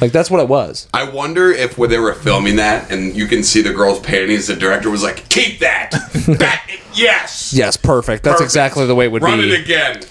Like 0.00 0.12
that's 0.12 0.30
what 0.30 0.40
it 0.40 0.48
was. 0.48 0.88
I 0.92 1.08
wonder 1.08 1.50
if 1.50 1.78
when 1.78 1.90
they 1.90 1.98
were 1.98 2.14
filming 2.14 2.56
that 2.56 2.90
and 2.90 3.14
you 3.16 3.26
can 3.26 3.42
see 3.42 3.62
the 3.62 3.72
girl's 3.72 4.00
panties, 4.00 4.46
the 4.48 4.56
director 4.56 4.90
was 4.90 5.02
like, 5.02 5.28
"Keep 5.28 5.60
that, 5.60 5.90
that, 6.38 6.66
yes, 6.94 7.52
Yes, 7.52 7.76
perfect. 7.76 8.22
That's 8.24 8.34
Perfect. 8.34 8.46
exactly 8.46 8.86
the 8.86 8.94
way 8.94 9.06
it 9.06 9.12
would 9.12 9.22
run 9.22 9.38
be. 9.40 9.52
it 9.52 9.60
again." 9.60 10.02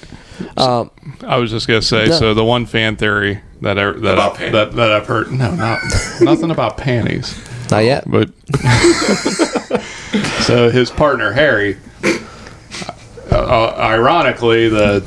I 0.57 1.37
was 1.37 1.51
just 1.51 1.67
gonna 1.67 1.81
say. 1.81 2.07
No. 2.07 2.17
So 2.19 2.33
the 2.33 2.45
one 2.45 2.65
fan 2.65 2.95
theory 2.95 3.41
that 3.61 3.77
I, 3.79 3.91
that 3.91 4.13
About 4.13 4.33
I, 4.33 4.37
panties. 4.37 4.51
that 4.53 4.71
that 4.73 4.91
I've 4.91 5.07
heard. 5.07 5.31
No, 5.31 5.53
not 5.55 5.79
nothing 6.21 6.51
about 6.51 6.77
panties. 6.77 7.35
Not 7.71 7.79
yet. 7.85 8.03
But 8.09 8.29
so 10.41 10.69
his 10.69 10.89
partner 10.89 11.31
Harry, 11.31 11.77
uh, 13.31 13.35
uh, 13.35 13.75
ironically, 13.77 14.69
the 14.69 15.01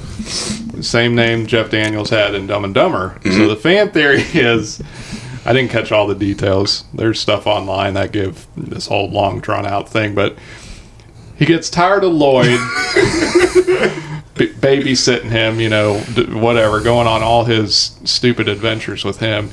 same 0.80 1.14
name 1.14 1.46
Jeff 1.46 1.70
Daniels 1.70 2.10
had 2.10 2.34
in 2.34 2.46
Dumb 2.46 2.64
and 2.64 2.74
Dumber. 2.74 3.18
So 3.24 3.48
the 3.48 3.56
fan 3.56 3.90
theory 3.90 4.20
is, 4.34 4.80
I 5.44 5.52
didn't 5.52 5.70
catch 5.70 5.90
all 5.92 6.06
the 6.06 6.14
details. 6.14 6.84
There's 6.94 7.20
stuff 7.20 7.46
online 7.46 7.94
that 7.94 8.12
give 8.12 8.46
this 8.56 8.86
whole 8.86 9.10
long 9.10 9.40
drawn 9.40 9.66
out 9.66 9.88
thing, 9.88 10.14
but 10.14 10.36
he 11.42 11.46
gets 11.46 11.68
tired 11.68 12.05
of 12.05 12.12
Lloyd. 12.12 12.46
b- 14.35 14.52
babysitting 14.61 15.31
him, 15.31 15.59
you 15.61 15.68
know, 15.68 16.02
d- 16.14 16.24
whatever, 16.26 16.81
going 16.81 17.07
on 17.09 17.22
all 17.22 17.44
his 17.44 17.98
stupid 18.05 18.48
adventures 18.48 19.05
with 19.05 19.18
him. 19.18 19.50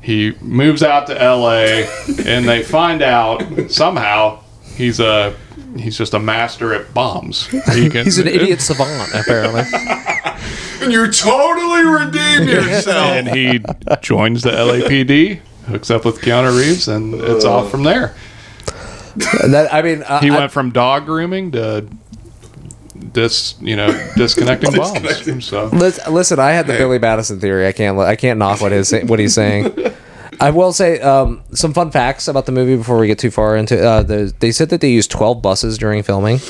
He 0.00 0.32
moves 0.40 0.82
out 0.82 1.06
to 1.08 1.20
L.A. 1.20 1.88
and 2.26 2.48
they 2.48 2.62
find 2.62 3.02
out 3.02 3.70
somehow 3.70 4.40
he's 4.74 5.00
a 5.00 5.36
he's 5.76 5.96
just 5.98 6.14
a 6.14 6.18
master 6.18 6.72
at 6.74 6.92
bombs. 6.94 7.46
He 7.72 7.88
can- 7.90 8.04
He's 8.04 8.18
an 8.18 8.28
idiot 8.28 8.60
savant, 8.60 9.12
apparently. 9.14 9.62
And 10.82 10.92
you 10.92 11.08
totally 11.12 11.84
redeem 11.84 12.48
yourself. 12.48 13.06
and 13.12 13.28
he 13.28 13.60
joins 14.00 14.42
the 14.42 14.50
LAPD, 14.50 15.38
hooks 15.68 15.92
up 15.92 16.04
with 16.04 16.20
Keanu 16.20 16.58
Reeves, 16.58 16.88
and 16.88 17.14
it's 17.14 17.44
uh. 17.44 17.52
off 17.58 17.70
from 17.70 17.84
there. 17.84 18.16
That 19.16 19.68
I 19.72 19.82
mean, 19.82 20.02
uh, 20.02 20.20
He 20.20 20.30
I- 20.30 20.38
went 20.38 20.52
from 20.52 20.70
dog 20.70 21.06
grooming 21.06 21.52
to 21.52 21.86
dis, 23.12 23.54
you 23.60 23.76
know, 23.76 23.90
disconnecting 24.16 24.72
bombs. 24.76 25.44
So 25.46 25.66
Lis- 25.66 26.00
Listen, 26.08 26.38
I 26.38 26.52
had 26.52 26.66
the 26.66 26.74
Billy 26.74 26.98
Madison 26.98 27.40
theory. 27.40 27.66
I 27.66 27.72
can't. 27.72 27.98
I 27.98 28.16
can't 28.16 28.38
knock 28.38 28.60
what 28.60 28.72
his 28.72 28.92
what 29.06 29.18
he's 29.18 29.34
saying. 29.34 29.74
I 30.40 30.50
will 30.50 30.72
say 30.72 30.98
um, 31.00 31.42
some 31.52 31.72
fun 31.72 31.90
facts 31.90 32.26
about 32.26 32.46
the 32.46 32.52
movie 32.52 32.76
before 32.76 32.98
we 32.98 33.06
get 33.06 33.18
too 33.18 33.30
far 33.30 33.56
into. 33.56 33.80
Uh, 33.80 34.02
the, 34.02 34.32
they 34.40 34.50
said 34.50 34.70
that 34.70 34.80
they 34.80 34.90
used 34.90 35.10
twelve 35.10 35.42
buses 35.42 35.78
during 35.78 36.02
filming. 36.02 36.40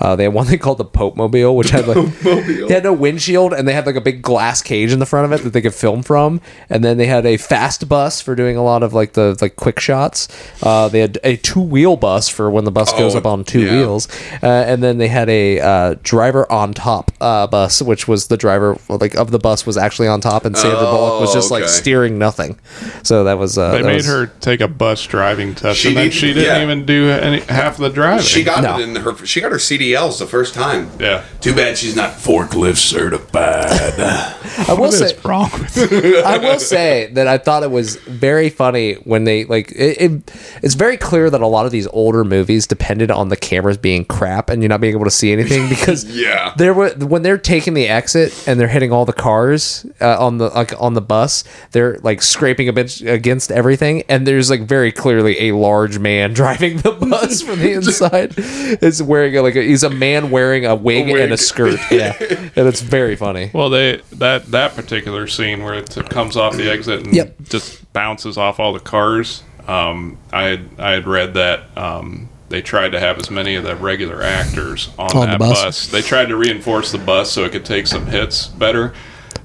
Uh, 0.00 0.14
they 0.16 0.24
had 0.24 0.32
one 0.34 0.46
thing 0.50 0.58
called 0.58 0.78
the 0.78 0.84
Pope 0.84 1.16
Mobile, 1.16 1.56
which 1.56 1.70
had 1.70 1.86
like 1.88 2.20
they 2.20 2.74
had 2.74 2.84
no 2.84 2.92
windshield 2.92 3.52
and 3.52 3.66
they 3.66 3.72
had 3.72 3.86
like 3.86 3.96
a 3.96 4.00
big 4.00 4.22
glass 4.22 4.62
cage 4.62 4.92
in 4.92 4.98
the 4.98 5.06
front 5.06 5.24
of 5.32 5.32
it 5.38 5.44
that 5.44 5.52
they 5.52 5.60
could 5.60 5.74
film 5.74 6.02
from. 6.02 6.40
And 6.70 6.84
then 6.84 6.98
they 6.98 7.06
had 7.06 7.26
a 7.26 7.36
fast 7.36 7.88
bus 7.88 8.20
for 8.20 8.34
doing 8.34 8.56
a 8.56 8.62
lot 8.62 8.82
of 8.82 8.92
like 8.94 9.14
the 9.14 9.36
like 9.40 9.56
quick 9.56 9.80
shots. 9.80 10.28
Uh, 10.62 10.88
they 10.88 11.00
had 11.00 11.18
a 11.24 11.36
two 11.36 11.60
wheel 11.60 11.96
bus 11.96 12.28
for 12.28 12.50
when 12.50 12.64
the 12.64 12.70
bus 12.70 12.92
goes 12.92 13.14
Oh, 13.14 13.18
up 13.18 13.26
on 13.26 13.44
two 13.44 13.62
yeah. 13.62 13.72
wheels, 13.72 14.08
uh, 14.42 14.46
and 14.46 14.82
then 14.82 14.98
they 14.98 15.08
had 15.08 15.28
a 15.28 15.60
uh, 15.60 15.94
driver 16.02 16.50
on 16.52 16.74
top 16.74 17.10
uh, 17.20 17.46
bus, 17.46 17.80
which 17.82 18.06
was 18.06 18.28
the 18.28 18.36
driver 18.36 18.78
like 18.88 19.14
of 19.14 19.30
the 19.30 19.38
bus 19.38 19.64
was 19.66 19.76
actually 19.76 20.08
on 20.08 20.20
top, 20.20 20.44
and 20.44 20.56
Sandra 20.56 20.78
Bullock 20.80 21.20
was 21.20 21.32
just 21.32 21.50
like 21.50 21.62
okay. 21.64 21.72
steering 21.72 22.18
nothing. 22.18 22.58
So 23.02 23.24
that 23.24 23.38
was 23.38 23.56
uh, 23.58 23.72
they 23.72 23.78
that 23.82 23.84
made 23.86 23.94
was- 23.96 24.06
her 24.06 24.26
take 24.40 24.60
a 24.60 24.68
bus 24.68 25.04
driving 25.06 25.54
test, 25.54 25.80
She 25.80 25.88
and 25.88 25.96
then 25.96 26.04
did- 26.06 26.14
she 26.14 26.26
didn't 26.34 26.44
yeah. 26.44 26.62
even 26.62 26.84
do 26.86 27.08
any 27.10 27.40
half 27.40 27.74
of 27.74 27.80
the 27.80 27.90
driving. 27.90 28.24
She 28.24 28.44
got 28.44 28.62
No. 28.62 28.78
it 28.78 28.88
in 28.88 28.94
her. 28.96 29.16
She 29.26 29.40
got 29.40 29.52
her 29.52 29.58
CDLs 29.94 30.18
the 30.18 30.26
first 30.26 30.54
time. 30.54 30.90
Yeah. 30.98 31.24
Too 31.40 31.54
bad 31.54 31.78
she's 31.78 31.96
not. 31.96 32.12
Forklift 32.12 32.76
certified. 32.76 33.66
I 34.68 34.72
will 34.74 34.80
What 34.82 34.92
say 34.92 35.06
is 35.06 35.24
wrong 35.24 35.50
with? 35.52 35.76
I 36.26 36.38
will 36.38 36.58
say 36.58 37.10
that 37.12 37.26
I 37.28 37.38
thought 37.38 37.62
it 37.62 37.70
was 37.70 37.96
very 37.96 38.50
funny 38.50 38.94
when 38.94 39.24
they 39.24 39.44
like 39.44 39.70
it, 39.72 40.00
it. 40.00 40.32
It's 40.62 40.74
very 40.74 40.96
clear 40.96 41.30
that 41.30 41.40
a 41.40 41.46
lot 41.46 41.66
of 41.66 41.72
these 41.72 41.86
older 41.88 42.24
movies 42.24 42.66
depended 42.66 43.10
on 43.10 43.28
the 43.28 43.36
cameras 43.36 43.76
being 43.76 44.04
crap 44.04 44.50
and 44.50 44.62
you 44.62 44.68
not 44.68 44.80
being 44.80 44.94
able 44.94 45.04
to 45.04 45.10
see 45.10 45.32
anything 45.32 45.68
because 45.68 46.04
Yeah. 46.04 46.52
there 46.56 46.74
were 46.74 46.90
when 46.90 47.22
they're 47.22 47.38
taking 47.38 47.74
the 47.74 47.88
exit 47.88 48.46
and 48.48 48.58
they're 48.58 48.68
hitting 48.68 48.92
all 48.92 49.04
the 49.04 49.12
cars 49.12 49.86
uh, 50.00 50.16
on 50.24 50.38
the 50.38 50.48
like 50.48 50.72
on 50.80 50.94
the 50.94 51.00
bus, 51.00 51.44
they're 51.72 51.98
like 52.02 52.22
scraping 52.22 52.68
a 52.68 52.72
bit 52.72 53.00
against 53.02 53.50
everything, 53.52 54.02
and 54.08 54.26
there's 54.26 54.50
like 54.50 54.62
very 54.62 54.90
clearly 54.92 55.48
a 55.48 55.52
large 55.56 55.98
man 55.98 56.32
driving 56.32 56.78
the 56.78 56.92
bus 56.92 57.42
from 57.42 57.58
the 57.60 57.72
inside. 57.72 58.34
It's 58.36 59.00
wearing 59.00 59.36
a, 59.36 59.42
like 59.42 59.54
a, 59.56 59.62
he's 59.78 59.84
a 59.84 59.90
man 59.94 60.30
wearing 60.30 60.66
a 60.66 60.74
wig, 60.74 61.08
A 61.08 61.12
wig. 61.12 61.22
and 61.22 61.32
a 61.32 61.36
skirt, 61.36 61.78
yeah, 61.90 62.14
and 62.18 62.66
it's 62.68 62.80
very 62.80 63.14
funny. 63.16 63.50
Well, 63.54 63.70
they 63.70 64.02
that 64.12 64.46
that 64.50 64.74
particular 64.74 65.26
scene 65.28 65.62
where 65.62 65.74
it 65.74 65.88
comes 66.10 66.36
off 66.36 66.56
the 66.56 66.70
exit 66.70 67.04
and 67.06 67.14
Yep. 67.14 67.36
just 67.44 67.92
bounces 67.92 68.36
off 68.36 68.58
all 68.58 68.72
the 68.72 68.80
cars. 68.80 69.42
Um, 69.68 70.18
I 70.32 70.42
had 70.44 70.68
I 70.78 70.90
had 70.92 71.06
read 71.06 71.34
that 71.34 71.76
um, 71.76 72.28
they 72.48 72.60
tried 72.62 72.92
to 72.92 73.00
have 73.00 73.18
as 73.18 73.30
many 73.30 73.54
of 73.54 73.64
the 73.64 73.76
regular 73.76 74.22
actors 74.22 74.88
on, 74.98 75.10
On 75.16 75.20
the 75.20 75.26
that 75.26 75.38
bus. 75.38 75.62
bus. 75.62 75.86
They 75.88 76.00
tried 76.02 76.26
to 76.26 76.36
reinforce 76.36 76.90
the 76.90 76.98
bus 76.98 77.30
so 77.30 77.44
it 77.44 77.52
could 77.52 77.64
take 77.64 77.86
some 77.86 78.06
hits 78.06 78.46
better, 78.48 78.94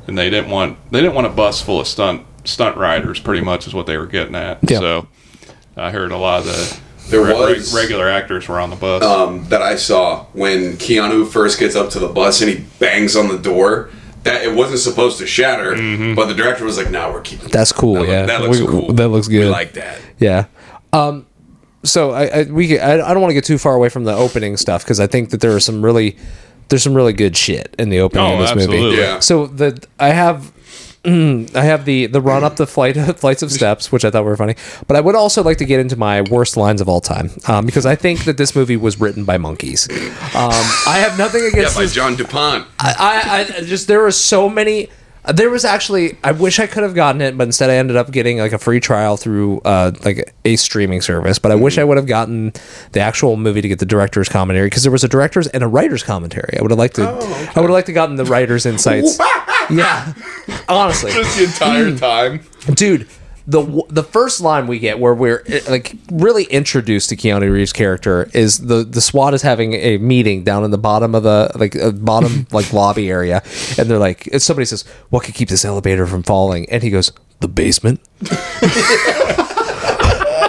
and 0.08 0.18
they 0.18 0.30
didn't 0.30 0.50
want 0.50 0.78
they 0.92 1.00
didn't 1.02 1.14
want 1.16 1.28
a 1.28 1.32
bus 1.32 1.62
full 1.62 1.80
of 1.80 1.88
stunt 1.88 2.26
stunt 2.46 2.76
riders. 2.78 3.20
Pretty 3.20 3.44
much 3.44 3.68
is 3.68 3.74
what 3.74 3.86
they 3.86 3.98
were 3.98 4.08
getting 4.08 4.36
at. 4.36 4.60
Yeah. 4.68 4.80
So 4.80 5.08
I 5.78 5.92
heard 5.92 6.12
a 6.12 6.18
lot 6.18 6.40
of 6.42 6.46
the 6.46 6.80
There 7.10 7.22
re- 7.22 7.34
re- 7.34 7.54
was- 7.56 7.74
regular 7.74 8.08
actors 8.10 8.48
were 8.48 8.60
on 8.60 8.70
the 8.70 8.76
bus. 8.76 9.04
um, 9.04 9.46
that 9.50 9.62
I 9.62 9.76
saw 9.76 10.26
when 10.34 10.74
Keanu 10.78 11.28
first 11.28 11.60
gets 11.60 11.76
up 11.76 11.90
to 11.92 12.00
the 12.00 12.08
bus 12.08 12.42
and 12.42 12.50
he 12.50 12.66
bangs 12.80 13.16
on 13.16 13.28
the 13.28 13.38
door. 13.38 13.90
That 14.24 14.42
it 14.44 14.56
wasn't 14.56 14.80
supposed 14.80 15.18
to 15.18 15.28
shatter, 15.28 15.72
but 16.16 16.28
the 16.28 16.34
director 16.34 16.64
was 16.64 16.78
like, 16.78 16.90
"No, 16.90 17.12
we're 17.12 17.20
keeping." 17.20 17.50
That's 17.50 17.74
cool. 17.74 17.96
That, 17.96 18.00
look- 18.00 18.08
yeah, 18.10 18.26
that 18.28 18.42
looks 18.42 18.60
We- 18.62 18.68
cool. 18.68 18.94
That 18.94 19.10
looks 19.10 19.28
We 19.28 19.34
good. 19.34 19.52
like 19.52 19.74
that. 19.74 20.00
Yeah. 20.18 20.46
Um, 20.94 21.26
so 21.84 22.12
I, 22.12 22.24
I 22.28 22.44
we 22.44 22.80
I, 22.80 22.94
I 22.94 23.14
don't 23.14 23.20
want 23.22 23.32
to 23.32 23.36
get 23.36 23.44
too 23.44 23.58
far 23.58 23.76
away 23.76 23.90
from 23.90 24.06
the 24.06 24.14
opening 24.16 24.56
stuff 24.56 24.84
because 24.86 25.02
I 25.02 25.08
think 25.08 25.32
that 25.32 25.42
there 25.42 25.54
are 25.54 25.60
some 25.60 25.84
really 25.84 26.16
there's 26.70 26.82
some 26.84 26.94
really 26.94 27.12
good 27.12 27.36
shit 27.36 27.76
in 27.78 27.90
the 27.90 28.00
opening 28.00 28.26
Oh, 28.26 28.42
of 28.42 28.56
this 28.56 28.68
movie. 28.68 28.96
Yeah. 28.96 29.20
So 29.20 29.48
the 29.48 29.84
I 30.00 30.10
have 30.12 30.54
I 31.06 31.64
have 31.64 31.84
the 31.86 32.06
the 32.06 32.22
run 32.22 32.44
up 32.44 32.56
the 32.56 32.66
flight 32.66 32.94
flights 33.18 33.42
of 33.44 33.52
steps, 33.52 33.92
which 33.92 34.06
I 34.06 34.10
thought 34.12 34.24
were 34.24 34.38
funny. 34.38 34.56
But 34.88 34.96
I 34.96 35.02
would 35.02 35.16
also 35.16 35.44
like 35.44 35.58
to 35.58 35.66
get 35.66 35.80
into 35.80 35.98
my 35.98 36.22
worst 36.22 36.56
lines 36.56 36.80
of 36.80 36.88
all 36.88 37.02
time 37.02 37.32
um, 37.48 37.66
because 37.66 37.86
I 37.86 37.96
think 37.96 38.24
that 38.26 38.38
this 38.38 38.56
movie 38.56 38.78
was 38.78 39.00
written 39.00 39.26
by 39.26 39.38
monkeys. 39.38 39.90
Um, 39.90 40.52
I 40.88 41.00
have 41.06 41.18
nothing 41.18 41.44
against 41.46 41.74
Yeah, 41.74 41.80
by 41.80 41.84
this 41.84 41.94
Jan 41.94 42.16
de 42.16 42.24
Bont. 42.24 42.66
I, 42.80 42.96
I, 42.98 43.58
I 43.58 43.62
just 43.64 43.88
there 43.88 44.00
were 44.02 44.12
so 44.12 44.48
many. 44.50 44.90
There 45.32 45.50
was 45.50 45.64
actually 45.64 46.18
I 46.24 46.34
wish 46.34 46.60
I 46.60 46.68
could 46.68 46.84
have 46.84 46.96
gotten 46.96 47.22
it, 47.22 47.38
but 47.38 47.46
instead 47.46 47.70
I 47.70 47.76
ended 47.76 47.96
up 47.96 48.12
getting 48.12 48.40
like 48.40 48.52
a 48.52 48.58
free 48.58 48.80
trial 48.80 49.16
through 49.16 49.62
uh, 49.62 49.92
like 50.04 50.34
a 50.44 50.56
streaming 50.58 51.02
service. 51.02 51.40
But 51.40 51.52
I 51.52 51.56
wish 51.56 51.78
I 51.78 51.84
would 51.84 51.98
have 51.98 52.08
gotten 52.08 52.52
the 52.92 53.00
actual 53.00 53.38
movie 53.38 53.62
to 53.62 53.68
get 53.68 53.80
the 53.80 53.86
director's 53.86 54.28
commentary 54.28 54.68
because 54.68 54.84
there 54.84 54.92
was 54.92 55.04
a 55.04 55.08
director's 55.08 55.48
and 55.48 55.64
a 55.64 55.68
writer's 55.68 56.04
commentary. 56.04 56.58
I 56.60 56.62
would 56.62 56.72
have 56.72 56.78
liked 56.78 56.96
to. 56.96 57.04
I 57.08 57.14
would 57.60 57.70
have 57.70 57.70
liked 57.70 57.88
to 57.88 57.94
gotten 57.94 58.18
the 58.18 58.26
writer's 58.26 58.66
insights. 58.66 59.18
yeah, 59.70 60.14
honestly, 60.68 61.12
Just 61.12 61.38
the 61.38 61.46
entire 61.46 61.96
time. 61.98 62.42
dude 62.76 63.08
the 63.46 63.84
the 63.90 64.04
first 64.04 64.40
line 64.40 64.68
we 64.68 64.80
get 64.80 65.00
where 65.00 65.14
we're 65.14 65.44
eh, 65.48 65.60
like 65.70 65.96
really 66.12 66.46
introduced 66.46 67.10
to 67.10 67.16
Keanu 67.16 67.52
Reeves' 67.52 67.74
character 67.74 68.30
is 68.34 68.60
the 68.60 68.84
the 68.84 69.02
SWAT 69.02 69.34
is 69.34 69.42
having 69.42 69.74
a 69.74 69.98
meeting 69.98 70.44
down 70.44 70.64
in 70.64 70.72
the 70.72 70.78
bottom 70.78 71.14
of 71.14 71.24
the 71.24 71.52
like 71.56 71.76
uh, 71.76 71.92
bottom 71.92 72.48
like 72.52 72.72
lobby 72.72 73.10
area, 73.10 73.44
and 73.78 73.90
they're 73.90 74.00
like 74.00 74.30
somebody 74.38 74.66
says 74.66 74.86
what 75.10 75.24
could 75.24 75.36
keep 75.36 75.50
this 75.50 75.66
elevator 75.66 76.08
from 76.08 76.24
falling, 76.24 76.70
and 76.70 76.84
he 76.84 76.90
goes 76.90 77.12
the 77.42 77.50
basement. 77.50 78.00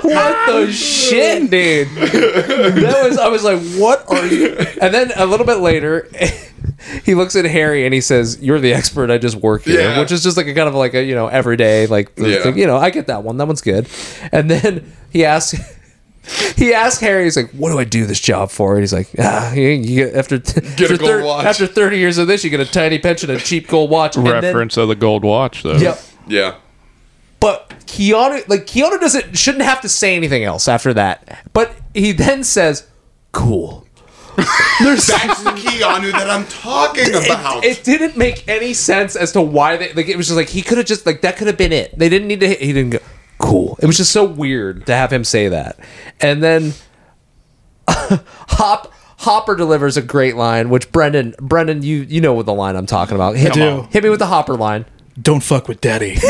what 0.02 0.46
the 0.46 0.70
shit, 0.70 1.50
dude? 1.50 1.88
That 1.88 3.08
was 3.08 3.18
I 3.18 3.28
was 3.28 3.42
like, 3.42 3.60
what 3.76 4.08
are 4.08 4.26
you? 4.26 4.56
And 4.80 4.94
then 4.94 5.10
a 5.16 5.26
little 5.26 5.46
bit 5.46 5.58
later. 5.58 6.08
He 7.04 7.14
looks 7.14 7.34
at 7.36 7.44
Harry 7.44 7.84
and 7.84 7.94
he 7.94 8.00
says, 8.00 8.38
"You're 8.42 8.60
the 8.60 8.72
expert. 8.74 9.10
I 9.10 9.18
just 9.18 9.36
work 9.36 9.62
here," 9.64 9.80
Yeah. 9.80 10.00
which 10.00 10.12
is 10.12 10.22
just 10.22 10.36
like 10.36 10.46
a 10.46 10.54
kind 10.54 10.68
of 10.68 10.74
like 10.74 10.94
a 10.94 11.02
you 11.02 11.14
know 11.14 11.28
everyday 11.28 11.86
like 11.86 12.12
Yeah. 12.16 12.42
thing, 12.42 12.58
you 12.58 12.66
know 12.66 12.76
I 12.76 12.90
get 12.90 13.06
that 13.06 13.22
one. 13.24 13.36
That 13.38 13.46
one's 13.46 13.60
good. 13.62 13.88
And 14.32 14.50
then 14.50 14.92
he 15.10 15.24
asks. 15.24 15.58
He 16.56 16.72
asked 16.72 17.02
Harry, 17.02 17.24
he's 17.24 17.36
like, 17.36 17.50
"What 17.50 17.70
do 17.70 17.78
I 17.78 17.84
do 17.84 18.06
this 18.06 18.18
job 18.18 18.50
for?" 18.50 18.72
And 18.72 18.80
he's 18.82 18.94
like, 18.94 19.08
"Ah, 19.18 19.52
you, 19.52 19.68
you 19.68 20.06
get 20.06 20.14
after 20.16 20.36
after, 20.36 20.94
a 20.94 20.96
gold 20.96 21.22
watch." 21.22 21.44
after 21.44 21.66
thirty 21.66 21.98
years 21.98 22.16
of 22.16 22.28
this, 22.28 22.42
you 22.42 22.48
get 22.48 22.60
a 22.60 22.64
tiny 22.64 22.98
pension, 22.98 23.28
and 23.28 23.38
a 23.38 23.42
cheap 23.44 23.68
gold 23.68 23.90
watch." 23.90 24.16
And 24.16 24.26
then- 24.26 24.32
Reference 24.42 24.78
of 24.78 24.88
the 24.88 24.94
gold 24.94 25.22
watch, 25.22 25.62
though. 25.62 25.76
yep. 25.76 26.00
Yeah. 26.26 26.54
But 27.40 27.68
Keanu, 27.86 28.48
like 28.48 28.66
Keanu, 28.66 28.98
doesn't 29.02 29.36
shouldn't 29.36 29.64
have 29.64 29.82
to 29.82 29.88
say 29.90 30.16
anything 30.16 30.44
else 30.44 30.66
after 30.66 30.94
that. 30.94 31.44
But 31.52 31.72
he 31.92 32.12
then 32.12 32.42
says, 32.42 32.84
"Cool." 33.32 33.83
There's 34.82 35.06
That's 35.06 35.42
the 35.42 35.50
Keanu 35.50 36.12
that 36.12 36.28
I'm 36.28 36.46
talking 36.46 37.08
about. 37.08 37.64
it, 37.64 37.78
it 37.78 37.84
didn't 37.84 38.16
make 38.16 38.46
any 38.48 38.74
sense 38.74 39.16
as 39.16 39.32
to 39.32 39.40
why 39.40 39.76
they 39.76 39.92
like. 39.92 40.08
It 40.08 40.16
was 40.16 40.26
just 40.26 40.36
like 40.36 40.48
he 40.48 40.62
could 40.62 40.78
have 40.78 40.86
just 40.86 41.06
like 41.06 41.20
that 41.22 41.36
could 41.36 41.46
have 41.46 41.56
been 41.56 41.72
it. 41.72 41.98
They 41.98 42.08
didn't 42.08 42.28
need 42.28 42.40
to. 42.40 42.48
Hit 42.48 42.60
he 42.60 42.72
didn't 42.72 42.90
go 42.90 42.98
cool. 43.38 43.78
It 43.80 43.86
was 43.86 43.96
just 43.96 44.12
so 44.12 44.24
weird 44.24 44.86
to 44.86 44.94
have 44.94 45.12
him 45.12 45.24
say 45.24 45.48
that. 45.48 45.78
And 46.20 46.42
then 46.42 46.72
Hop 47.88 48.92
Hopper 49.18 49.54
delivers 49.54 49.96
a 49.96 50.02
great 50.02 50.36
line, 50.36 50.70
which 50.70 50.90
Brendan 50.92 51.34
Brendan 51.40 51.82
you 51.82 51.98
you 52.02 52.20
know 52.20 52.34
what 52.34 52.46
the 52.46 52.54
line 52.54 52.76
I'm 52.76 52.86
talking 52.86 53.14
about. 53.14 53.36
Hit, 53.36 53.52
do. 53.52 53.86
hit 53.90 54.02
me 54.02 54.10
with 54.10 54.18
the 54.18 54.26
Hopper 54.26 54.56
line. 54.56 54.86
Don't 55.20 55.42
fuck 55.42 55.68
with 55.68 55.80
daddy. 55.80 56.16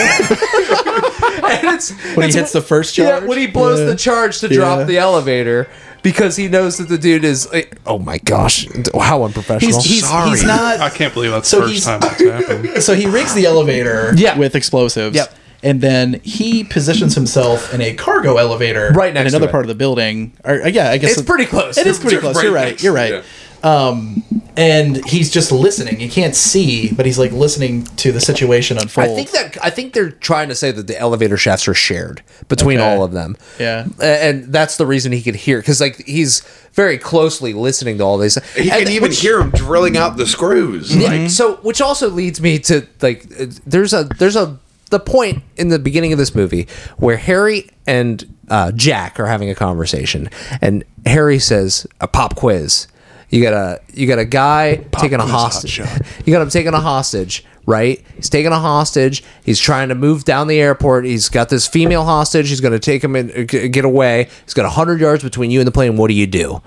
And 1.65 1.75
it's, 1.77 1.91
When 2.17 2.29
he 2.31 2.35
hits 2.37 2.53
the 2.53 2.61
first 2.63 2.97
Yeah, 2.99 3.11
charge? 3.19 3.25
when 3.25 3.39
he 3.39 3.47
blows 3.47 3.81
Yeah. 3.81 3.87
the 3.87 3.97
charge 3.97 4.39
to 4.41 4.49
Yeah. 4.49 4.55
drop 4.57 4.87
the 4.87 4.99
elevator 4.99 5.69
because 6.03 6.37
he 6.37 6.49
knows 6.49 6.77
that 6.79 6.89
the 6.89 6.99
dude 6.99 7.25
is. 7.25 7.51
like, 7.53 7.77
oh 7.87 7.99
my 7.99 8.19
gosh, 8.19 8.67
how 9.01 9.25
unprofessional! 9.25 9.75
He's, 9.81 9.85
he's, 9.85 10.09
Sorry. 10.09 10.31
he's 10.31 10.45
not. 10.45 10.81
I 10.81 10.91
can't 10.91 11.15
believe 11.15 11.31
that's 11.31 11.49
So 11.49 11.61
the 11.61 11.69
first 11.69 11.85
time 11.85 12.01
that's 12.01 12.23
happened. 12.23 12.69
So 12.83 12.95
he 12.95 13.07
rigs 13.07 13.35
the 13.35 13.47
elevator 13.47 14.13
Yeah. 14.17 14.37
with 14.39 14.55
explosives. 14.55 15.17
Yep. 15.17 15.35
And 15.63 15.81
then 15.81 16.21
he 16.23 16.63
positions 16.63 17.15
himself 17.15 17.73
in 17.73 17.81
a 17.81 17.95
cargo 17.95 18.37
elevator 18.37 18.93
Right 18.95 19.15
next 19.15 19.29
in 19.33 19.35
another 19.35 19.49
it. 19.49 19.51
part 19.51 19.65
of 19.65 19.69
the 19.69 19.75
building. 19.75 20.33
Or 20.45 20.63
uh, 20.63 20.67
yeah, 20.69 20.91
I 20.91 20.99
guess 20.99 21.13
It's 21.13 21.23
pretty 21.23 21.47
close. 21.47 21.79
It 21.79 21.87
is 21.87 21.99
pretty 21.99 22.19
close. 22.19 22.37
right 22.37 22.45
You're 22.45 22.53
right. 22.53 22.83
You're 22.83 22.93
right. 22.93 23.25
Um, 23.65 24.23
and 24.57 25.05
he's 25.07 25.31
just 25.33 25.51
listening. 25.51 25.99
He 25.99 26.09
can't 26.09 26.37
see, 26.37 26.93
but 26.93 27.07
he's 27.07 27.19
like 27.19 27.33
listening 27.33 27.85
to 27.97 28.13
the 28.13 28.21
situation 28.21 28.79
unfold. 28.79 29.09
I 29.09 29.15
think 29.15 29.31
that 29.33 29.65
I 29.65 29.71
think 29.71 29.95
they're 29.95 30.11
trying 30.11 30.49
to 30.51 30.55
say 30.55 30.71
that 30.71 30.87
the 30.87 30.99
elevator 31.01 31.37
shafts 31.37 31.67
are 31.67 31.75
shared 31.75 32.23
between 32.49 32.79
Okay. 32.79 32.87
all 32.87 33.03
of 33.03 33.13
them. 33.13 33.37
Yeah. 33.59 33.87
And 34.01 34.53
that's 34.53 34.77
the 34.77 34.87
reason 34.87 35.11
he 35.13 35.23
could 35.23 35.35
hear 35.35 35.59
because 35.59 35.81
like 35.81 36.05
he's 36.07 36.43
very 36.75 36.99
closely 36.99 37.53
listening 37.53 37.99
to 37.99 38.05
all 38.05 38.19
these. 38.19 38.35
He 38.55 38.71
And 38.71 38.85
can 38.85 38.89
even 38.93 39.09
which- 39.09 39.21
hear 39.21 39.41
him 39.41 39.51
drilling 39.51 39.97
out 39.97 40.19
the 40.19 40.27
screws. 40.27 40.95
Yeah, 40.95 41.09
Like, 41.09 41.31
So, 41.31 41.57
which 41.63 41.81
also 41.81 42.09
leads 42.11 42.41
me 42.41 42.59
to 42.61 42.87
like, 43.01 43.25
there's 43.67 43.93
a 43.93 44.05
there's 44.19 44.37
a 44.37 44.59
the 44.91 45.01
point 45.01 45.43
in 45.57 45.69
the 45.69 45.79
beginning 45.81 46.13
of 46.13 46.19
this 46.19 46.35
movie 46.35 46.69
where 46.99 47.17
Harry 47.17 47.71
and 47.87 48.25
uh, 48.51 48.71
Jack 48.73 49.19
are 49.19 49.27
having 49.27 49.49
a 49.51 49.55
conversation, 49.55 50.29
and 50.61 50.85
Harry 51.07 51.39
says 51.41 51.87
a 52.01 52.07
pop 52.07 52.37
quiz. 52.37 52.87
You 53.35 53.43
got 53.43 53.53
a 53.53 53.81
you 53.93 54.07
got 54.07 54.21
a 54.21 54.25
guy 54.25 54.77
taking 54.93 55.19
a 55.19 55.27
hostage. 55.27 55.81
You 56.25 56.33
got 56.33 56.41
him 56.41 56.51
taking 56.51 56.73
a 56.73 56.81
hostage, 56.81 57.45
right? 57.67 58.01
He's 58.15 58.31
taking 58.31 58.53
a 58.53 58.61
hostage. 58.61 59.25
He's 59.45 59.59
trying 59.59 59.89
to 59.89 59.97
move 59.97 60.23
down 60.23 60.47
the 60.47 60.61
airport. 60.61 61.05
He's 61.05 61.29
got 61.29 61.49
this 61.49 61.67
female 61.67 62.05
hostage. 62.05 62.49
He's 62.49 62.61
going 62.61 62.73
to 62.73 62.79
take 62.79 63.03
him 63.03 63.17
and 63.17 63.33
uh, 63.33 63.43
get 63.43 63.85
away. 63.85 64.29
He's 64.45 64.55
got 64.55 64.71
hundred 64.71 65.01
yards 65.01 65.25
between 65.25 65.51
you 65.51 65.59
and 65.59 65.67
the 65.67 65.73
plane. 65.73 65.97
What 65.97 66.09
do 66.09 66.15
you 66.15 66.29
do? 66.29 66.63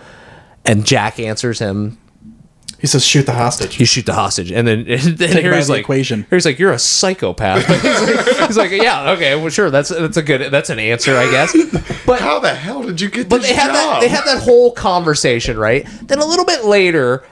And 0.66 0.86
Jack 0.86 1.20
answers 1.22 1.60
him 1.60 1.98
he 2.80 2.88
says, 2.88 3.04
"Shoot 3.06 3.26
the 3.26 3.34
hostage." 3.34 3.80
you 3.80 3.86
shoot 3.86 4.06
the 4.06 4.14
hostage, 4.14 4.52
and 4.52 4.68
then, 4.68 4.80
and 4.88 5.02
then 5.18 5.32
Take 5.32 5.44
Harry's 5.44 5.68
the 5.68 5.74
like, 5.74 5.82
equation. 5.82 6.26
Harry's 6.30 6.46
like, 6.46 6.60
you're 6.60 6.72
a 6.72 6.80
psychopath. 6.80 7.66
he's, 7.82 7.84
like, 7.84 8.48
he's 8.48 8.58
like, 8.58 8.72
yeah, 8.72 9.12
okay, 9.12 9.36
well, 9.36 9.50
sure, 9.50 9.70
that's 9.72 9.90
that's 9.90 10.18
a 10.18 10.22
good, 10.24 10.52
that's 10.52 10.70
an 10.70 10.80
answer, 10.80 11.16
I 11.18 11.30
guess. 11.32 11.56
But 12.08 12.22
how 12.22 12.40
the 12.40 12.54
hell 12.56 12.84
did 12.84 13.02
you 13.02 13.10
get 13.10 13.28
but 13.28 13.42
this 13.42 13.50
they 13.50 13.56
have 13.56 13.74
that 13.74 14.00
they 14.00 14.08
have 14.08 14.24
that 14.26 14.42
whole 14.44 14.72
conversation, 14.72 15.58
right? 15.58 15.86
Then 16.04 16.20
a 16.20 16.26
little 16.26 16.46
bit 16.46 16.64
later, 16.64 17.26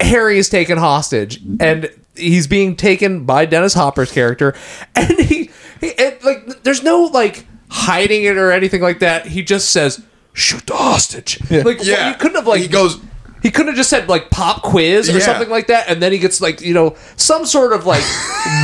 Harry 0.00 0.38
is 0.38 0.48
taken 0.48 0.78
hostage, 0.78 1.40
and 1.60 1.90
he's 2.16 2.46
being 2.46 2.76
taken 2.76 3.24
by 3.24 3.44
Dennis 3.44 3.74
Hopper's 3.74 4.12
character, 4.12 4.54
and 4.94 5.18
he, 5.18 5.50
he 5.80 5.86
it, 5.88 6.22
like, 6.24 6.62
there's 6.62 6.82
no 6.82 7.04
like 7.06 7.44
hiding 7.70 8.22
it 8.24 8.36
or 8.36 8.52
anything 8.52 8.82
like 8.82 8.98
that. 9.00 9.26
He 9.26 9.42
just 9.42 9.70
says, 9.70 10.00
"Shoot 10.32 10.66
the 10.66 10.74
hostage." 10.76 11.38
Like, 11.50 11.82
Yeah. 11.84 12.10
you 12.10 12.16
couldn't 12.16 12.36
have 12.36 12.46
like 12.46 12.60
He 12.62 12.68
goes- 12.68 13.00
He 13.42 13.50
couldn't 13.50 13.68
have 13.68 13.76
just 13.76 13.90
said 13.90 14.08
like 14.08 14.30
pop 14.30 14.62
quiz 14.62 15.08
or 15.08 15.14
Yeah. 15.14 15.18
something 15.20 15.48
like 15.50 15.66
that, 15.66 15.88
and 15.88 16.00
then 16.00 16.12
he 16.12 16.18
gets 16.18 16.40
like 16.40 16.60
you 16.60 16.74
know 16.74 16.96
some 17.16 17.44
sort 17.44 17.72
of 17.72 17.86
like 17.86 18.04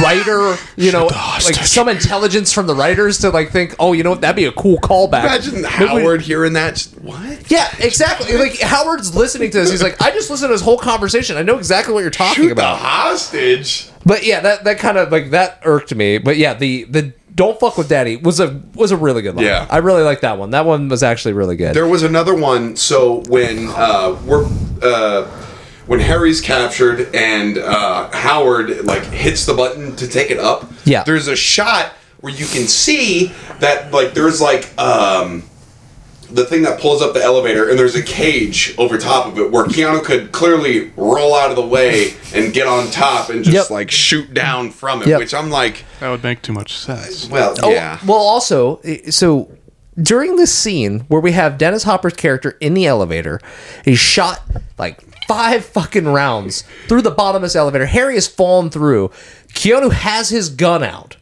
writer, 0.03 0.57
you 0.76 0.93
know, 0.97 1.07
like 1.07 1.55
some 1.55 1.89
intelligence 1.89 2.53
from 2.53 2.66
the 2.66 2.74
writers 2.74 3.18
to 3.18 3.31
like 3.31 3.51
think, 3.51 3.74
oh, 3.79 3.93
you 3.93 4.03
know 4.03 4.11
what, 4.11 4.20
that'd 4.20 4.37
be 4.37 4.45
a 4.45 4.53
cool 4.53 4.79
callback. 4.79 5.24
Imagine 5.24 5.53
Maybe 5.62 5.64
we- 5.64 5.70
Howard 6.03 6.22
hearing 6.22 6.53
that. 6.55 6.74
just- 6.76 6.95
What? 7.01 7.51
yeah, 7.51 7.68
exactly. 7.81 8.37
Like 8.37 8.59
Howard's 8.61 9.14
listening 9.14 9.51
to 9.51 9.59
this. 9.59 9.70
He's 9.70 9.83
like, 9.83 10.01
I 10.01 10.11
just 10.11 10.31
listened 10.31 10.49
to 10.51 10.55
this 10.55 10.62
whole 10.62 10.79
conversation. 10.79 11.37
I 11.37 11.43
know 11.43 11.59
exactly 11.59 11.93
what 11.95 12.01
you're 12.01 12.11
talking 12.11 12.45
Shoot 12.45 12.47
the 12.49 12.53
about. 12.53 12.79
hostage. 12.79 13.89
But 14.07 14.24
yeah, 14.24 14.41
that 14.41 14.64
that 14.64 14.79
kind 14.79 14.97
of 14.97 15.11
like 15.12 15.31
that 15.31 15.61
irked 15.64 15.95
me. 15.95 16.18
But 16.18 16.37
yeah, 16.37 16.55
the 16.55 16.85
the 16.85 17.12
don't 17.39 17.59
fuck 17.59 17.78
with 17.78 17.89
daddy 17.89 18.16
was 18.16 18.41
a 18.41 18.61
was 18.74 18.91
a 18.91 18.97
really 18.97 19.22
good 19.22 19.36
line. 19.36 19.47
Yeah. 19.47 19.66
I 19.70 19.78
really 19.78 20.03
like 20.03 20.20
that 20.22 20.39
one. 20.39 20.51
That 20.51 20.66
one 20.66 20.89
was 20.89 21.03
actually 21.03 21.34
really 21.34 21.57
good. 21.57 21.74
There 21.74 21.86
was 21.86 22.03
another 22.03 22.34
one. 22.34 22.74
So 22.76 23.22
when 23.28 23.68
uh, 23.68 24.20
we're 24.26 24.45
uh, 24.82 25.24
when 25.86 26.01
Harry's 26.01 26.41
captured 26.41 27.14
and 27.14 27.57
uh, 27.57 28.11
Howard 28.11 28.84
like 28.84 29.05
hits 29.05 29.47
the 29.47 29.55
button 29.55 29.95
to 29.97 30.09
take 30.09 30.30
it 30.30 30.39
up. 30.39 30.70
Yeah. 30.84 31.05
There's 31.05 31.28
a 31.28 31.36
shot 31.36 31.93
where 32.20 32.32
you 32.32 32.47
can 32.47 32.66
see 32.66 33.32
that 33.61 33.93
like 33.93 34.14
there's 34.14 34.41
like 34.41 34.76
um, 34.76 35.47
the 36.31 36.45
thing 36.45 36.62
that 36.62 36.79
pulls 36.81 37.01
up 37.03 37.14
the 37.14 37.22
elevator 37.22 37.68
and 37.70 37.79
there's 37.79 37.95
a 37.95 38.03
cage 38.03 38.74
over 38.79 38.99
top 38.99 39.26
of 39.26 39.39
it 39.39 39.51
where 39.51 39.64
Keanu 39.64 40.03
could 40.05 40.31
clearly 40.33 40.91
roll 40.97 41.35
out 41.35 41.51
of 41.51 41.57
the 41.57 41.66
way 41.66 42.14
and 42.35 42.53
get 42.53 42.66
on 42.66 42.91
top 42.91 43.31
and 43.31 43.43
just 43.45 43.55
Yep. 43.55 43.70
like 43.70 43.91
shoot 43.91 44.33
down 44.35 44.70
from 44.70 45.03
it. 45.03 45.09
Yep. 45.09 45.18
Which 45.20 45.35
I'm 45.35 45.51
like, 45.51 45.85
That 46.01 46.11
would 46.11 46.22
make 46.22 46.43
too 46.43 46.53
much 46.53 46.76
sense. 46.76 47.29
well, 47.29 47.55
Oh, 47.62 47.70
yeah. 47.70 47.99
Well, 48.07 48.18
also, 48.18 48.81
so 49.11 49.51
during 50.01 50.37
this 50.37 50.55
scene 50.55 51.01
where 51.09 51.20
we 51.20 51.33
have 51.33 51.59
Dennis 51.59 51.83
Hopper's 51.83 52.14
character 52.14 52.57
in 52.61 52.74
the 52.74 52.87
elevator, 52.87 53.41
he's 53.85 53.99
shot 53.99 54.41
like 54.79 55.01
five 55.26 55.64
fucking 55.64 56.07
rounds 56.09 56.64
through 56.89 57.03
the 57.03 57.11
bottom 57.11 57.37
of 57.37 57.43
this 57.43 57.57
elevator. 57.57 57.87
Harry 57.87 58.14
has 58.14 58.26
fallen 58.26 58.70
through. 58.70 59.11
Keanu 59.55 59.93
has 59.93 60.29
his 60.31 60.49
gun 60.51 60.83
out. 60.83 61.16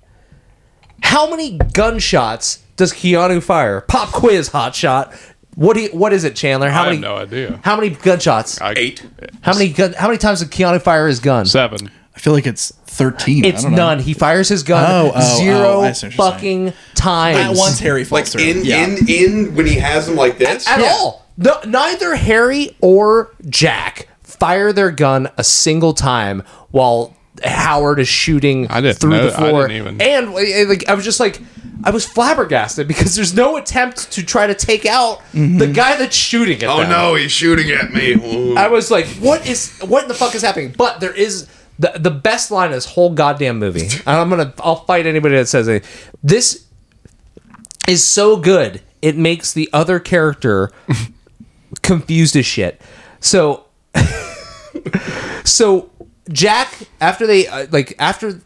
How 1.03 1.29
many 1.31 1.59
gunshots 1.73 2.63
does 2.77 2.93
Keanu 2.93 3.43
fire? 3.43 3.81
Pop 3.83 4.11
quiz, 4.13 4.49
hot 4.49 4.75
shot. 4.75 5.13
What 5.55 5.75
do 5.75 5.83
you, 5.83 5.89
what 5.91 6.13
is 6.13 6.25
it, 6.25 6.37
Chandler? 6.37 6.69
How 6.71 6.83
I 6.83 6.85
have 6.85 6.93
many? 6.93 7.01
no 7.01 7.17
idea. 7.17 7.61
How 7.65 7.77
many 7.77 7.91
gunshots? 7.91 8.61
I, 8.61 8.75
Eight. 8.77 9.03
how 9.41 9.55
many 9.55 9.71
gun? 9.71 9.95
How 9.95 10.09
many 10.09 10.19
times 10.19 10.41
did 10.41 10.51
Keanu 10.51 10.81
fire 10.83 11.07
his 11.09 11.21
gun? 11.21 11.47
Seven. 11.47 11.91
I 12.15 12.19
feel 12.19 12.33
like 12.35 12.47
it's 12.47 12.73
thirteen. 12.87 13.45
I 13.45 13.49
It's 13.49 13.63
don't 13.63 13.73
know. 13.73 13.77
none. 13.79 14.01
He 14.01 14.13
fires 14.15 14.49
his 14.51 14.63
gun 14.63 14.85
Oh, 14.87 15.09
oh, 15.09 15.13
oh 15.15 15.39
zero 15.39 15.59
oh, 15.67 15.81
I 15.83 15.93
see 15.93 16.09
what 16.09 16.17
you're 16.17 16.27
fucking 16.33 16.73
times. 16.95 17.39
At 17.39 17.57
once, 17.57 17.79
Harry 17.81 18.05
falls 18.05 18.13
Like 18.23 18.27
through. 18.27 18.43
in 18.43 18.65
yeah. 18.65 18.85
in 18.87 19.09
in 19.09 19.55
when 19.55 19.67
he 19.67 19.77
has 19.77 20.09
him 20.09 20.17
like 20.17 20.37
this. 20.39 20.67
at 20.69 20.81
Yeah. 20.81 20.89
all. 20.93 21.27
No, 21.39 21.59
neither 21.67 22.17
Harry 22.17 22.77
or 22.83 23.35
Jack 23.49 24.09
fire 24.23 24.73
their 24.75 24.91
gun 24.91 25.29
a 25.39 25.45
single 25.45 25.95
time 25.95 26.43
while 26.71 27.16
Howard 27.45 27.99
is 28.01 28.09
shooting 28.09 28.67
I 28.69 28.81
didn't 28.81 28.99
through 28.99 29.11
know- 29.11 29.31
the 29.31 29.35
I 29.37 29.49
floor. 29.51 29.69
didn't 29.69 29.83
even- 29.83 30.01
And 30.03 30.29
uh, 30.29 30.69
like 30.69 30.89
I 30.89 30.95
was 30.95 31.05
just 31.05 31.21
like 31.21 31.41
I 31.85 31.91
was 31.91 32.07
flabbergasted 32.07 32.89
because 32.89 33.15
there's 33.15 33.35
no 33.35 33.57
attempt 33.59 34.11
to 34.13 34.25
try 34.25 34.47
to 34.47 34.55
take 34.55 34.87
out 34.87 35.21
the 35.35 35.67
guy 35.73 35.97
that's 35.97 36.17
shooting 36.17 36.57
at 36.57 36.61
me. 36.63 36.67
Oh 36.69 36.81
them. 36.81 36.91
no, 36.91 37.15
he's 37.15 37.31
shooting 37.33 37.71
at 37.71 37.93
me. 37.93 38.15
Ooh. 38.15 38.57
I 38.57 38.69
was 38.69 38.91
like, 38.91 39.07
what 39.21 39.47
is 39.47 39.79
what 39.81 40.03
in 40.03 40.09
the 40.09 40.15
fuck 40.15 40.35
is 40.35 40.43
happening? 40.43 40.75
But 40.77 41.01
there 41.01 41.13
is 41.15 41.47
the 41.79 41.93
the 41.97 42.11
best 42.11 42.51
line 42.51 42.69
of 42.71 42.75
this 42.75 42.87
whole 42.87 43.11
goddamn 43.13 43.59
movie. 43.59 43.89
And 44.07 44.17
I'm 44.21 44.31
gonna 44.31 44.55
I'll 44.61 44.85
fight 44.87 45.07
anybody 45.07 45.37
that 45.37 45.49
says 45.49 45.69
it. 45.69 45.85
This 46.23 46.65
is 47.87 48.03
so 48.05 48.37
good. 48.39 48.81
It 49.03 49.17
makes 49.19 49.53
the 49.53 49.69
other 49.75 50.01
character 50.01 50.73
confused 51.83 52.35
as 52.37 52.47
shit. 52.47 52.81
So 53.21 53.67
so 55.45 55.91
Jack 56.31 56.73
after 57.01 57.27
they 57.27 57.47
uh, 57.47 57.67
like 57.71 57.95
after 57.99 58.41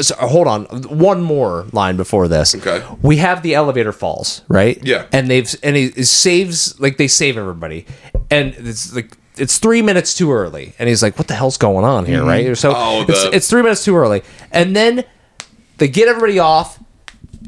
so, 0.00 0.14
hold 0.16 0.46
on 0.46 0.64
one 0.88 1.20
more 1.20 1.66
line 1.72 1.96
before 1.96 2.28
this. 2.28 2.54
Okay. 2.54 2.82
we 3.02 3.16
have 3.18 3.42
the 3.42 3.54
elevator 3.54 3.92
falls 3.92 4.42
right? 4.48 4.78
Yeah. 4.82 5.06
and 5.12 5.28
they've 5.30 5.52
and 5.62 5.76
he 5.76 5.90
saves 6.04 6.78
like 6.80 6.96
they 6.96 7.08
save 7.08 7.36
everybody. 7.36 7.86
And 8.30 8.54
it's 8.56 8.94
like 8.94 9.16
it's 9.36 9.58
three 9.58 9.82
minutes 9.82 10.14
too 10.14 10.32
early. 10.32 10.74
And 10.78 10.88
he's 10.88 11.02
like 11.02 11.18
what 11.18 11.26
the 11.28 11.34
hell's 11.34 11.56
going 11.58 11.84
on 11.84 12.06
here? 12.06 12.24
Right? 12.24 12.56
So 12.56 12.72
Oh, 12.74 13.04
it's, 13.08 13.24
the- 13.24 13.34
it's 13.36 13.50
three 13.50 13.62
minutes 13.62 13.84
too 13.84 13.96
early. 13.96 14.22
And 14.52 14.74
then 14.76 15.04
they 15.78 15.88
get 15.88 16.08
everybody 16.08 16.38
off. 16.38 16.78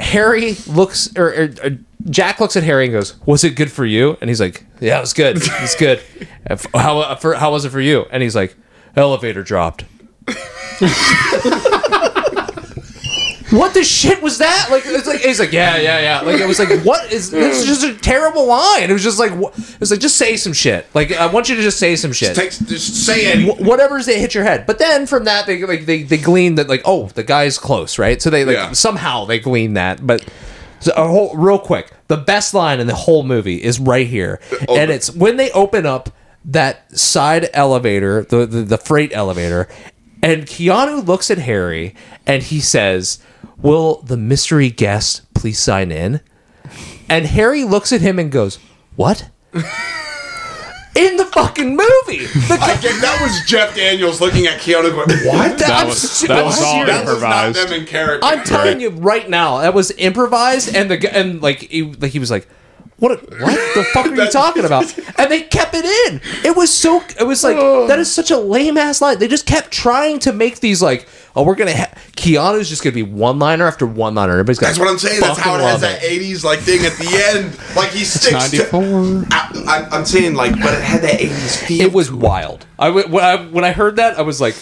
Harry 0.00 0.54
looks 0.66 1.16
or, 1.16 1.28
or, 1.28 1.54
or 1.64 1.78
jack 2.10 2.40
looks 2.40 2.56
at 2.56 2.64
harry 2.64 2.86
and 2.86 2.92
goes 2.94 3.14
was 3.26 3.44
it 3.44 3.50
good 3.54 3.70
for 3.70 3.86
you? 3.86 4.18
And 4.20 4.28
he's 4.28 4.40
like 4.40 4.64
yeah 4.80 4.98
it 4.98 5.02
was 5.02 5.12
good. 5.14 5.36
It's 5.40 5.76
good. 5.76 6.02
How, 6.74 7.14
for, 7.14 7.34
how 7.34 7.52
was 7.52 7.64
it 7.64 7.70
for 7.70 7.80
you? 7.80 8.04
And 8.10 8.22
he's 8.22 8.34
like 8.34 8.56
elevator 8.96 9.42
dropped 9.42 9.84
what 13.50 13.74
the 13.74 13.84
shit 13.84 14.22
was 14.22 14.38
that? 14.38 14.68
Like 14.70 14.82
it's 14.86 15.06
like 15.06 15.20
he's 15.20 15.38
like 15.38 15.52
yeah 15.52 15.76
yeah 15.76 16.00
yeah. 16.00 16.20
Like 16.20 16.40
it 16.40 16.46
was 16.46 16.58
like 16.58 16.70
what 16.84 17.12
is 17.12 17.30
this? 17.30 17.60
Is 17.60 17.66
just 17.66 17.84
a 17.84 17.94
terrible 18.00 18.46
line. 18.46 18.88
It 18.88 18.92
was 18.92 19.02
just 19.02 19.18
like 19.18 19.32
what, 19.32 19.56
it 19.58 19.78
was 19.80 19.90
like 19.90 20.00
just 20.00 20.16
say 20.16 20.36
some 20.36 20.54
shit. 20.54 20.86
Like 20.94 21.12
I 21.12 21.26
want 21.26 21.48
you 21.50 21.56
to 21.56 21.62
just 21.62 21.78
say 21.78 21.94
some 21.96 22.12
shit. 22.12 22.34
Take, 22.34 22.50
just 22.50 23.04
say 23.04 23.30
anything. 23.30 23.54
Wh- 23.56 23.60
whatever's 23.60 24.06
that 24.06 24.16
hit 24.16 24.34
your 24.34 24.44
head. 24.44 24.66
But 24.66 24.78
then 24.78 25.06
from 25.06 25.24
that 25.24 25.46
they 25.46 25.62
like 25.66 25.84
they, 25.84 26.02
they 26.02 26.16
glean 26.16 26.54
that 26.54 26.68
like 26.68 26.82
oh 26.86 27.08
the 27.08 27.22
guy's 27.22 27.58
close 27.58 27.98
right. 27.98 28.22
So 28.22 28.30
they 28.30 28.44
like 28.46 28.56
Yeah. 28.56 28.72
somehow 28.72 29.26
they 29.26 29.38
glean 29.38 29.74
that. 29.74 30.06
But 30.06 30.26
so, 30.80 30.92
a 30.96 31.06
whole, 31.06 31.36
real 31.36 31.58
quick, 31.60 31.92
the 32.08 32.16
best 32.16 32.54
line 32.54 32.80
in 32.80 32.86
the 32.88 32.94
whole 32.94 33.22
movie 33.22 33.62
is 33.62 33.78
right 33.78 34.06
here, 34.06 34.40
and 34.68 34.90
it's 34.90 35.14
when 35.14 35.36
they 35.36 35.50
open 35.52 35.86
up 35.86 36.08
that 36.44 36.96
side 36.98 37.48
elevator, 37.52 38.24
the, 38.24 38.46
the 38.46 38.62
the 38.62 38.78
freight 38.78 39.12
elevator, 39.14 39.68
and 40.22 40.42
Keanu 40.46 41.06
looks 41.06 41.30
at 41.30 41.38
Harry 41.38 41.94
and 42.26 42.42
he 42.42 42.60
says, 42.60 43.18
"Will 43.58 44.02
the 44.02 44.16
mystery 44.16 44.70
guest 44.70 45.22
please 45.34 45.58
sign 45.58 45.90
in?" 45.92 46.20
And 47.08 47.26
Harry 47.26 47.64
looks 47.64 47.92
at 47.92 48.00
him 48.00 48.18
and 48.18 48.30
goes, 48.32 48.58
"What?" 48.96 49.30
In 50.94 51.16
the 51.16 51.24
fucking 51.24 51.70
movie, 51.70 52.26
the 52.26 52.58
I 52.60 52.76
get, 52.82 53.00
that 53.00 53.18
was 53.22 53.48
Jeff 53.48 53.74
Daniels 53.74 54.20
looking 54.20 54.46
at 54.46 54.58
Keanu 54.60 54.90
going, 54.90 55.08
"What?" 55.26 55.58
That 55.58 55.70
I'm 55.70 55.86
was 55.88 56.10
se- 56.10 56.26
that 56.26 56.44
was 56.44 56.60
all 56.60 56.84
serious. 56.84 56.86
that 56.88 57.06
was 57.06 57.22
not 57.22 57.54
them 57.54 57.72
in 57.72 57.86
character. 57.86 58.26
I'm 58.26 58.44
telling 58.44 58.78
you 58.80 58.90
right 58.90 59.26
now, 59.26 59.60
that 59.60 59.72
was 59.72 59.90
improvised, 59.92 60.76
and 60.76 60.90
the 60.90 61.16
and 61.16 61.40
like 61.40 61.60
he, 61.60 61.84
like 61.84 62.12
he 62.12 62.18
was 62.18 62.30
like, 62.30 62.46
"What? 63.02 63.20
What 63.40 63.74
the 63.74 63.84
fuck 63.92 64.06
are 64.06 64.14
you 64.14 64.30
talking 64.30 64.64
about?" 64.64 64.96
And 65.18 65.30
they 65.30 65.42
kept 65.42 65.74
it 65.74 65.84
in. 65.84 66.20
It 66.44 66.56
was 66.56 66.72
so. 66.72 67.02
It 67.18 67.26
was 67.26 67.42
like 67.42 67.56
that 67.88 67.98
is 67.98 68.10
such 68.12 68.30
a 68.30 68.38
lame 68.38 68.76
ass 68.78 69.00
line. 69.00 69.18
They 69.18 69.26
just 69.28 69.44
kept 69.46 69.70
trying 69.72 70.20
to 70.20 70.32
make 70.32 70.60
these 70.60 70.80
like, 70.80 71.08
oh, 71.34 71.42
we're 71.42 71.56
gonna. 71.56 71.76
Ha- 71.76 71.92
Keanu's 72.16 72.68
just 72.68 72.84
gonna 72.84 72.94
be 72.94 73.02
one 73.02 73.38
liner 73.40 73.66
after 73.66 73.86
one 73.86 74.14
liner. 74.14 74.32
Everybody's 74.32 74.58
got. 74.60 74.68
That's 74.68 74.78
what 74.78 74.88
I'm 74.88 74.98
saying. 74.98 75.20
That's 75.20 75.38
how 75.40 75.56
it 75.56 75.62
has 75.62 75.80
that 75.80 76.00
it. 76.04 76.20
'80s 76.22 76.44
like 76.44 76.60
thing 76.60 76.86
at 76.86 76.92
the 76.98 77.34
end. 77.34 77.58
Like 77.74 77.90
he 77.90 78.04
sticks 78.04 78.50
to. 78.50 78.56
94. 78.78 79.26
I, 79.32 79.64
I, 79.66 79.96
I'm 79.96 80.04
saying 80.04 80.34
like, 80.34 80.52
but 80.52 80.72
it 80.74 80.82
had 80.82 81.02
that 81.02 81.18
'80s 81.20 81.56
feel. 81.66 81.80
It 81.86 81.92
was 81.92 82.12
wild. 82.12 82.66
I 82.78 82.86
w- 82.86 83.08
when 83.08 83.24
I 83.24 83.36
when 83.46 83.64
I 83.64 83.72
heard 83.72 83.96
that, 83.96 84.16
I 84.18 84.22
was 84.22 84.40
like, 84.40 84.54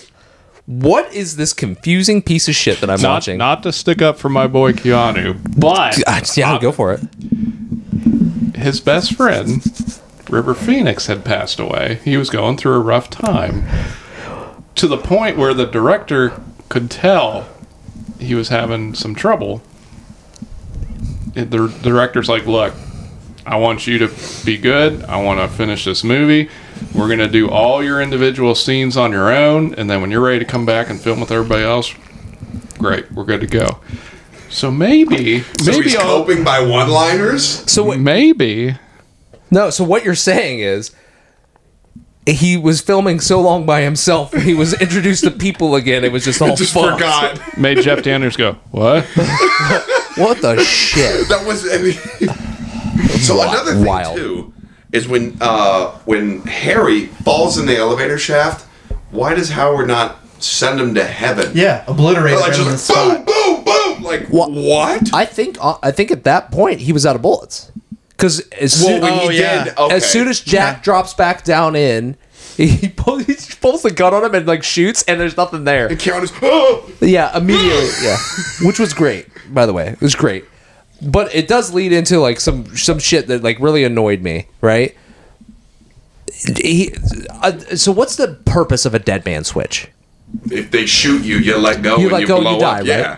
"What 0.66 1.12
is 1.12 1.36
this 1.36 1.52
confusing 1.52 2.22
piece 2.22 2.48
of 2.48 2.54
shit 2.54 2.80
that 2.80 2.88
I'm 2.88 3.00
Not, 3.02 3.10
watching?" 3.16 3.36
not 3.38 3.62
to 3.64 3.72
stick 3.72 4.00
up 4.00 4.18
for 4.18 4.30
my 4.30 4.46
boy 4.46 4.72
Keanu, 4.72 5.38
but 5.58 6.02
Ah, 6.06 6.22
yeah, 6.36 6.58
go 6.58 6.72
for 6.72 6.92
it. 6.94 7.00
His 8.60 8.80
best 8.80 9.14
friend, 9.14 9.62
River 10.28 10.54
Phoenix, 10.54 11.06
had 11.06 11.24
passed 11.24 11.58
away. 11.58 12.00
He 12.04 12.16
was 12.16 12.30
going 12.30 12.56
through 12.56 12.74
a 12.74 12.80
rough 12.80 13.10
time. 13.10 13.64
To 14.76 14.86
the 14.86 14.96
point 14.96 15.36
where 15.36 15.52
the 15.52 15.66
director 15.66 16.40
could 16.68 16.90
tell 16.90 17.46
he 18.18 18.34
was 18.34 18.48
having 18.48 18.94
some 18.94 19.14
trouble. 19.14 19.62
The 21.34 21.68
director's 21.82 22.28
like, 22.28 22.46
Look, 22.46 22.74
I 23.46 23.56
want 23.56 23.86
you 23.86 23.98
to 23.98 24.10
be 24.44 24.58
good. 24.58 25.02
I 25.04 25.20
want 25.20 25.40
to 25.40 25.48
finish 25.48 25.84
this 25.84 26.04
movie. 26.04 26.50
We're 26.94 27.06
going 27.06 27.18
to 27.18 27.28
do 27.28 27.50
all 27.50 27.82
your 27.82 28.00
individual 28.00 28.54
scenes 28.54 28.96
on 28.96 29.12
your 29.12 29.32
own. 29.34 29.74
And 29.74 29.90
then 29.90 30.00
when 30.00 30.10
you're 30.10 30.20
ready 30.20 30.38
to 30.38 30.44
come 30.44 30.66
back 30.66 30.90
and 30.90 31.00
film 31.00 31.20
with 31.20 31.30
everybody 31.30 31.64
else, 31.64 31.94
great. 32.78 33.10
We're 33.12 33.24
good 33.24 33.40
to 33.40 33.46
go. 33.46 33.80
So 34.50 34.70
maybe, 34.70 35.40
so 35.40 35.70
maybe 35.72 35.84
he's 35.84 35.96
I'll, 35.96 36.24
coping 36.24 36.42
by 36.44 36.60
one-liners. 36.60 37.70
So 37.70 37.84
what, 37.84 38.00
maybe 38.00 38.74
No, 39.50 39.70
so 39.70 39.84
what 39.84 40.04
you're 40.04 40.14
saying 40.16 40.58
is 40.60 40.90
he 42.26 42.56
was 42.56 42.80
filming 42.80 43.20
so 43.20 43.40
long 43.40 43.64
by 43.64 43.80
himself, 43.82 44.32
he 44.34 44.52
was 44.54 44.74
introduced 44.80 45.24
to 45.24 45.30
people 45.30 45.74
again. 45.76 46.04
It 46.04 46.12
was 46.12 46.24
just 46.24 46.42
all 46.42 46.56
Just 46.56 46.74
fucked. 46.74 46.94
forgot. 46.94 47.40
made 47.58 47.80
Jeff 47.80 48.02
Daniels 48.02 48.36
go, 48.36 48.52
What? 48.70 49.06
What 50.16 50.42
the 50.42 50.58
shit? 50.64 51.28
That 51.28 51.46
was. 51.46 51.64
I 51.72 51.78
mean, 51.78 51.92
so 53.20 53.36
Wi- 53.36 53.48
another 53.54 53.72
thing 53.74 53.84
wild. 53.84 54.16
too 54.16 54.52
is 54.92 55.06
when 55.06 55.38
uh, 55.40 55.92
when 56.04 56.40
Harry 56.42 57.06
falls 57.06 57.56
in 57.58 57.66
the 57.66 57.76
elevator 57.76 58.18
shaft. 58.18 58.66
Why 59.12 59.34
does 59.34 59.50
Howard 59.50 59.86
not 59.86 60.18
send 60.42 60.80
him 60.80 60.94
to 60.96 61.04
heaven? 61.04 61.52
Yeah, 61.54 61.84
obliterate 61.86 62.34
Like 62.40 62.50
right 62.50 62.58
on 62.60 62.66
the 62.66 62.70
like, 62.72 62.72
boom, 62.72 62.78
spot. 62.78 63.16
boom, 63.18 63.24
boom. 63.24 63.34
Like 64.10 64.28
What? 64.28 64.50
what? 64.52 65.14
I 65.14 65.24
think 65.24 65.56
uh, 65.60 65.78
I 65.82 65.90
think 65.90 66.10
at 66.10 66.24
that 66.24 66.50
point 66.50 66.80
he 66.80 66.92
was 66.92 67.06
out 67.06 67.16
of 67.16 67.22
bullets 67.22 67.70
because 68.10 68.40
as 68.50 68.82
well, 68.82 68.88
soon, 68.94 69.00
when 69.02 69.12
Oh, 69.12 69.28
he 69.28 69.38
yeah. 69.40 69.64
did, 69.64 69.78
okay. 69.78 69.94
as 69.94 70.04
soon 70.10 70.28
as 70.28 70.40
Jack 70.40 70.76
Yeah. 70.78 70.82
drops 70.82 71.14
back 71.14 71.42
down 71.44 71.74
in, 71.76 72.16
he 72.56 72.88
pulls, 72.96 73.24
he 73.26 73.54
pulls 73.60 73.82
the 73.82 73.90
gun 73.90 74.12
on 74.12 74.24
him 74.24 74.34
and 74.34 74.46
like 74.46 74.62
shoots, 74.62 75.02
and 75.08 75.18
there's 75.20 75.36
nothing 75.36 75.64
there. 75.64 75.88
Keanu's, 75.88 76.32
oh, 76.42 76.90
Yeah, 77.00 77.34
immediately. 77.36 77.88
Yeah, 78.02 78.18
which 78.62 78.78
was 78.78 78.92
great, 78.92 79.26
by 79.54 79.64
the 79.66 79.72
way. 79.72 79.88
It 79.88 80.00
was 80.02 80.14
great, 80.14 80.44
but 81.00 81.34
it 81.34 81.48
does 81.48 81.72
lead 81.72 81.92
into 81.92 82.18
like 82.20 82.40
some 82.40 82.76
some 82.76 82.98
shit 82.98 83.26
that 83.28 83.42
like 83.42 83.58
really 83.60 83.84
annoyed 83.84 84.20
me. 84.22 84.48
Right. 84.60 84.94
He, 86.62 86.94
uh, 87.42 87.58
so 87.76 87.92
what's 87.92 88.16
the 88.16 88.38
purpose 88.46 88.86
of 88.86 88.94
a 88.94 88.98
dead 88.98 89.24
man 89.24 89.44
switch? 89.44 89.88
if 90.50 90.70
they 90.70 90.86
shoot 90.86 91.24
you, 91.24 91.38
you 91.38 91.58
let 91.58 91.82
go 91.82 91.96
You 91.96 92.04
and 92.04 92.12
let 92.12 92.20
you 92.20 92.26
go 92.28 92.36
and 92.36 92.44
blow 92.44 92.54
you 92.54 92.60
die, 92.60 92.80
up. 92.80 92.86
Yeah. 92.86 93.16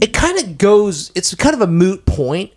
It 0.00 0.12
kind 0.12 0.38
of 0.38 0.58
goes. 0.58 1.12
It's 1.14 1.34
kind 1.34 1.54
of 1.54 1.60
a 1.60 1.66
moot 1.66 2.06
point. 2.06 2.52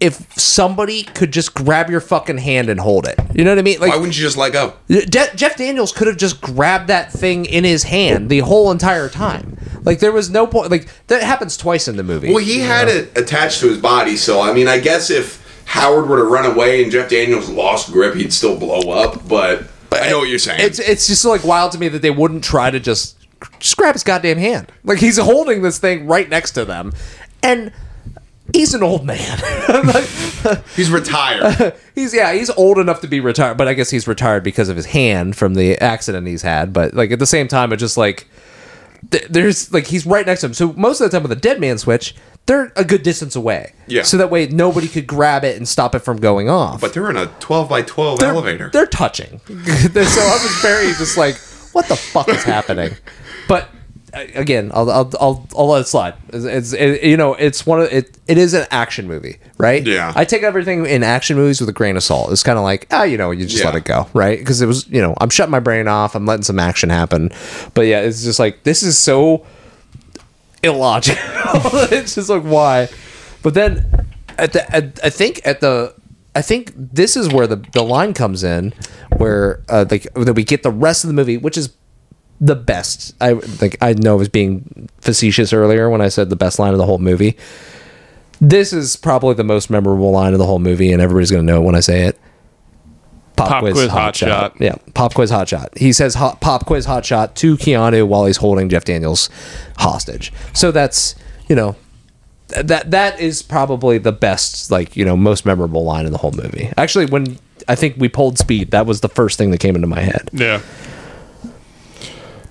If 0.00 0.38
somebody 0.38 1.04
could 1.04 1.32
just 1.32 1.54
grab 1.54 1.88
your 1.88 2.00
fucking 2.00 2.38
hand 2.38 2.68
and 2.68 2.80
hold 2.80 3.06
it, 3.06 3.18
you 3.32 3.44
know 3.44 3.52
what 3.52 3.58
I 3.60 3.62
mean? 3.62 3.78
Like 3.80 3.90
Why 3.90 3.96
wouldn't 3.96 4.16
you 4.16 4.22
just 4.24 4.36
let 4.36 4.52
go? 4.52 4.74
Je- 4.90 5.06
Jeff 5.36 5.56
Daniels 5.56 5.92
could 5.92 6.08
have 6.08 6.16
just 6.16 6.40
grabbed 6.40 6.88
that 6.88 7.12
thing 7.12 7.46
in 7.46 7.62
his 7.64 7.84
hand 7.84 8.28
the 8.28 8.40
whole 8.40 8.70
entire 8.72 9.08
time. 9.08 9.56
Like 9.82 10.00
there 10.00 10.10
was 10.12 10.30
no 10.30 10.46
point. 10.48 10.70
Like 10.70 10.88
that 11.06 11.22
happens 11.22 11.56
twice 11.56 11.86
in 11.86 11.96
the 11.96 12.02
movie. 12.02 12.30
Well, 12.34 12.42
he 12.44 12.58
had 12.60 12.88
it 12.88 13.16
attached 13.16 13.60
to 13.60 13.68
his 13.68 13.78
body, 13.78 14.16
so 14.16 14.40
I 14.42 14.52
mean, 14.52 14.66
I 14.66 14.80
guess 14.80 15.10
if 15.10 15.62
Howard 15.66 16.08
were 16.08 16.18
to 16.18 16.24
run 16.24 16.44
away 16.44 16.82
and 16.82 16.90
Jeff 16.92 17.08
Daniels 17.08 17.48
lost 17.48 17.92
grip, 17.92 18.14
he'd 18.16 18.32
still 18.32 18.58
blow 18.58 18.90
up. 18.90 19.26
But, 19.28 19.68
I 19.92 20.10
know 20.10 20.18
what 20.18 20.28
you're 20.28 20.38
saying. 20.40 20.60
it's 20.60 20.80
it's 20.80 21.06
just 21.06 21.24
like 21.24 21.44
wild 21.44 21.70
to 21.72 21.78
me 21.78 21.88
that 21.88 22.02
they 22.02 22.10
wouldn't 22.10 22.42
try 22.42 22.70
to 22.70 22.80
just 22.80 23.16
just 23.58 23.76
grab 23.76 23.94
his 23.94 24.02
goddamn 24.02 24.38
hand. 24.38 24.70
Like 24.84 24.98
he's 24.98 25.18
holding 25.18 25.62
this 25.62 25.78
thing 25.78 26.06
right 26.06 26.28
next 26.28 26.52
to 26.52 26.64
them, 26.64 26.92
and 27.42 27.72
he's 28.52 28.74
an 28.74 28.82
old 28.82 29.04
man. 29.04 29.40
Like, 30.44 30.64
He's 30.76 30.90
retired. 30.90 31.74
he's 31.94 32.12
yeah, 32.12 32.32
he's 32.34 32.50
old 32.50 32.78
enough 32.78 33.00
to 33.00 33.08
be 33.08 33.18
retired, 33.20 33.56
but 33.56 33.66
I 33.66 33.72
guess 33.74 33.88
he's 33.88 34.06
retired 34.06 34.44
because 34.44 34.68
of 34.68 34.76
his 34.76 34.86
hand 34.86 35.36
from 35.36 35.54
the 35.54 35.78
accident 35.78 36.26
he's 36.26 36.42
had. 36.42 36.72
But 36.72 36.92
like 36.92 37.10
at 37.10 37.18
the 37.18 37.26
same 37.26 37.48
time, 37.48 37.72
it's 37.72 37.80
just 37.80 37.96
like 37.96 38.28
th- 39.10 39.26
there's 39.30 39.72
like 39.72 39.86
he's 39.86 40.04
right 40.04 40.26
next 40.26 40.42
to 40.42 40.48
him. 40.48 40.54
So 40.54 40.72
most 40.74 41.00
of 41.00 41.10
the 41.10 41.16
time 41.16 41.22
with 41.22 41.32
a 41.32 41.40
dead 41.40 41.60
man 41.60 41.78
switch, 41.78 42.14
they're 42.46 42.72
a 42.76 42.84
good 42.84 43.02
distance 43.02 43.34
away. 43.36 43.72
Yeah. 43.86 44.02
So 44.02 44.16
that 44.18 44.30
way 44.30 44.46
nobody 44.46 44.88
could 44.88 45.06
grab 45.06 45.44
it 45.44 45.56
and 45.56 45.66
stop 45.66 45.94
it 45.94 46.00
from 46.00 46.18
going 46.18 46.48
off. 46.50 46.80
but 46.80 46.92
they're 46.92 47.08
in 47.10 47.16
a 47.16 47.26
12 47.40 47.68
by 47.68 47.82
12 47.82 48.18
they're, 48.18 48.28
elevator. 48.30 48.70
They're 48.70 48.86
touching. 48.86 49.40
so 49.46 49.54
I 49.54 50.38
was 50.42 50.58
very 50.60 50.88
just 50.94 51.16
like, 51.16 51.36
what 51.72 51.88
the 51.88 51.96
fuck 51.96 52.28
is 52.28 52.44
happening? 52.44 52.94
But 53.48 53.68
uh, 54.12 54.24
again, 54.34 54.70
I'll 54.74 54.90
I'll 54.90 55.10
I'll, 55.20 55.48
I'll 55.56 55.68
let 55.68 55.82
it 55.82 55.88
slide. 55.88 56.14
It's, 56.28 56.44
it's 56.44 56.72
it, 56.72 57.02
you 57.04 57.16
know 57.16 57.34
it's 57.34 57.66
one 57.66 57.80
of 57.80 57.92
it. 57.92 58.16
It 58.26 58.38
is 58.38 58.54
an 58.54 58.66
action 58.70 59.06
movie, 59.08 59.38
right? 59.58 59.84
Yeah. 59.86 60.12
I 60.14 60.24
take 60.24 60.42
everything 60.42 60.86
in 60.86 61.02
action 61.02 61.36
movies 61.36 61.60
with 61.60 61.68
a 61.68 61.72
grain 61.72 61.96
of 61.96 62.02
salt. 62.02 62.32
It's 62.32 62.42
kind 62.42 62.56
of 62.58 62.64
like 62.64 62.86
ah, 62.90 63.02
you 63.02 63.18
know, 63.18 63.30
you 63.32 63.44
just 63.46 63.58
Yeah. 63.58 63.66
let 63.66 63.74
it 63.76 63.84
go, 63.84 64.06
right? 64.14 64.38
Because 64.38 64.62
it 64.62 64.66
was 64.66 64.88
you 64.88 65.00
know 65.02 65.14
I'm 65.20 65.30
shutting 65.30 65.50
my 65.50 65.60
brain 65.60 65.88
off. 65.88 66.14
I'm 66.14 66.26
letting 66.26 66.44
some 66.44 66.58
action 66.58 66.90
happen. 66.90 67.30
But 67.74 67.82
yeah, 67.82 68.00
it's 68.00 68.22
just 68.24 68.38
like 68.38 68.62
this 68.62 68.82
is 68.82 68.96
so 68.98 69.44
illogical. 70.62 71.20
it's 71.92 72.14
just 72.14 72.28
like 72.30 72.42
why. 72.42 72.88
But 73.42 73.54
then 73.54 74.08
at 74.38 74.52
the 74.52 74.74
at, 74.74 74.98
I 75.04 75.10
think 75.10 75.40
at 75.44 75.60
the 75.60 75.94
I 76.34 76.42
think 76.42 76.72
this 76.76 77.16
is 77.16 77.28
where 77.32 77.46
the 77.46 77.56
the 77.72 77.82
line 77.82 78.14
comes 78.14 78.42
in 78.42 78.72
where 79.18 79.62
uh, 79.68 79.84
like 79.90 80.12
that 80.14 80.34
we 80.34 80.44
get 80.44 80.62
the 80.62 80.70
rest 80.70 81.04
of 81.04 81.08
the 81.08 81.14
movie, 81.14 81.36
which 81.36 81.56
is 81.58 81.72
the 82.40 82.54
best. 82.56 83.14
I 83.20 83.32
like 83.60 83.76
I 83.80 83.94
know 83.94 84.12
I 84.12 84.18
was 84.18 84.28
being 84.28 84.88
facetious 84.98 85.52
earlier 85.52 85.88
when 85.88 86.00
I 86.00 86.08
said 86.08 86.30
the 86.30 86.36
best 86.36 86.58
line 86.58 86.72
of 86.72 86.78
the 86.78 86.86
whole 86.86 86.98
movie. 86.98 87.36
This 88.40 88.72
is 88.72 88.96
probably 88.96 89.34
the 89.34 89.44
most 89.44 89.70
memorable 89.70 90.10
line 90.10 90.32
of 90.32 90.38
the 90.38 90.46
whole 90.46 90.58
movie, 90.58 90.92
and 90.92 91.00
everybody's 91.00 91.30
gonna 91.30 91.44
know 91.44 91.62
it 91.62 91.64
when 91.64 91.74
I 91.74 91.80
say 91.80 92.02
it. 92.02 92.18
Pop 93.36 93.60
quiz 93.60 93.88
hot 93.88 94.14
shot. 94.14 94.56
Yeah, 94.60 94.76
pop 94.94 95.14
quiz 95.14 95.30
hot 95.30 95.48
shot. 95.48 95.76
He 95.76 95.92
says 95.92 96.14
hot, 96.14 96.40
pop 96.40 96.66
quiz 96.66 96.84
hot 96.84 97.04
shot 97.04 97.34
to 97.36 97.56
Keanu 97.56 98.06
while 98.06 98.26
he's 98.26 98.36
holding 98.36 98.68
Jeff 98.68 98.84
Daniels 98.84 99.28
hostage. 99.78 100.32
So 100.52 100.70
that's 100.70 101.14
you 101.48 101.56
know 101.56 101.76
that 102.48 102.90
that 102.90 103.18
is 103.20 103.42
probably 103.42 103.98
the 103.98 104.12
best 104.12 104.70
like 104.70 104.96
you 104.96 105.04
know 105.04 105.16
most 105.16 105.46
memorable 105.46 105.84
line 105.84 106.06
in 106.06 106.12
the 106.12 106.18
whole 106.18 106.32
movie. 106.32 106.72
Actually, 106.76 107.06
when 107.06 107.38
I 107.68 107.74
think 107.74 107.96
we 107.96 108.08
pulled 108.08 108.38
speed, 108.38 108.70
that 108.70 108.86
was 108.86 109.00
the 109.00 109.08
first 109.08 109.38
thing 109.38 109.50
that 109.50 109.58
came 109.58 109.74
into 109.74 109.86
my 109.88 110.00
head. 110.00 110.30
Yeah. 110.32 110.60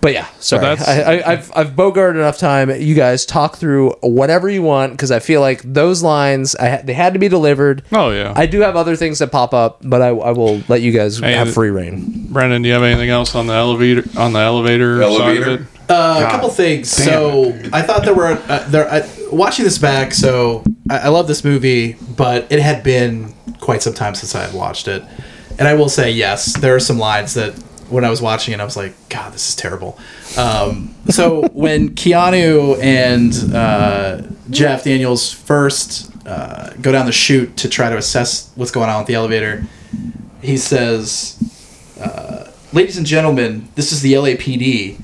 But 0.04 0.12
yeah, 0.14 0.28
sorry. 0.40 0.62
that's- 0.76 0.86
I, 0.88 1.02
I, 1.22 1.32
I've 1.32 1.52
I've 1.56 1.70
bogarted 1.78 2.16
enough 2.16 2.38
time. 2.38 2.70
You 2.70 2.94
guys 2.94 3.26
talk 3.26 3.56
through 3.56 3.92
whatever 4.02 4.50
you 4.50 4.62
want 4.62 4.92
because 4.92 5.12
I 5.12 5.20
feel 5.20 5.40
like 5.40 5.62
those 5.64 6.04
lines 6.04 6.56
I 6.58 6.70
ha- 6.70 6.82
they 6.84 6.94
had 6.94 7.14
to 7.14 7.20
be 7.20 7.30
delivered. 7.30 7.84
Oh, 7.94 8.10
yeah. 8.12 8.34
I 8.36 8.46
do 8.46 8.60
have 8.60 8.76
other 8.76 8.98
things 8.98 9.20
that 9.20 9.32
pop 9.32 9.54
up, 9.54 9.80
but 9.82 10.02
I, 10.02 10.10
I 10.10 10.32
will 10.32 10.62
let 10.68 10.82
you 10.82 10.92
guys 10.92 11.20
Hey, 11.20 11.32
have 11.34 11.54
free 11.54 11.70
reign. 11.70 12.28
Brendan, 12.28 12.64
do 12.64 12.68
you 12.68 12.74
have 12.74 12.84
anything 12.84 13.10
else 13.10 13.34
on 13.34 13.48
the 13.48 13.54
elevator 13.54 14.04
on 14.20 14.34
the 14.34 14.40
elevator, 14.40 14.98
side 15.02 15.06
Elevator? 15.06 15.52
of 15.54 15.62
it? 15.62 15.68
a 15.90 16.28
couple 16.30 16.50
things. 16.50 16.90
So 16.90 17.58
I 17.72 17.82
thought 17.82 18.04
there 18.04 18.14
were 18.14 18.34
uh, 18.50 18.68
there. 18.70 18.90
Uh, 18.90 19.08
watching 19.32 19.64
this 19.64 19.78
back, 19.78 20.14
so 20.14 20.64
I, 20.90 20.98
I 20.98 21.08
love 21.08 21.28
this 21.30 21.46
movie, 21.46 21.94
but 22.18 22.52
it 22.52 22.60
had 22.60 22.84
been 22.84 23.34
quite 23.62 23.82
some 23.82 23.94
time 23.94 24.16
since 24.16 24.36
I 24.36 24.44
had 24.44 24.54
watched 24.54 24.90
it, 24.90 25.02
and 25.58 25.66
I 25.68 25.76
will 25.76 25.88
say 25.90 26.12
yes, 26.12 26.58
there 26.60 26.76
are 26.76 26.80
some 26.82 26.98
lines 27.00 27.36
that 27.36 27.54
when 27.94 28.04
I 28.04 28.10
was 28.10 28.22
watching 28.22 28.54
it, 28.54 28.60
I 28.60 28.66
was 28.66 28.76
like, 28.76 28.94
God, 29.10 29.32
this 29.34 29.48
is 29.50 29.56
terrible. 29.56 29.98
Um, 30.38 30.96
so 31.10 31.48
when 31.54 31.90
Keanu 31.96 32.82
and 32.82 33.32
uh, 33.54 34.22
Jeff 34.50 34.84
Daniels 34.84 35.32
first 35.32 36.12
uh, 36.26 36.72
go 36.82 36.92
down 36.92 37.06
the 37.06 37.12
chute 37.12 37.56
to 37.58 37.70
try 37.70 37.90
to 37.90 37.98
assess 37.98 38.52
what's 38.56 38.72
going 38.72 38.90
on 38.90 39.00
with 39.00 39.08
the 39.08 39.14
elevator, 39.16 39.64
he 40.42 40.58
says, 40.58 41.38
uh, 42.02 42.50
"Ladies 42.74 42.98
and 42.98 43.06
gentlemen, 43.06 43.70
this 43.76 43.92
is 43.92 44.02
the 44.02 44.14
LAPD." 44.14 45.00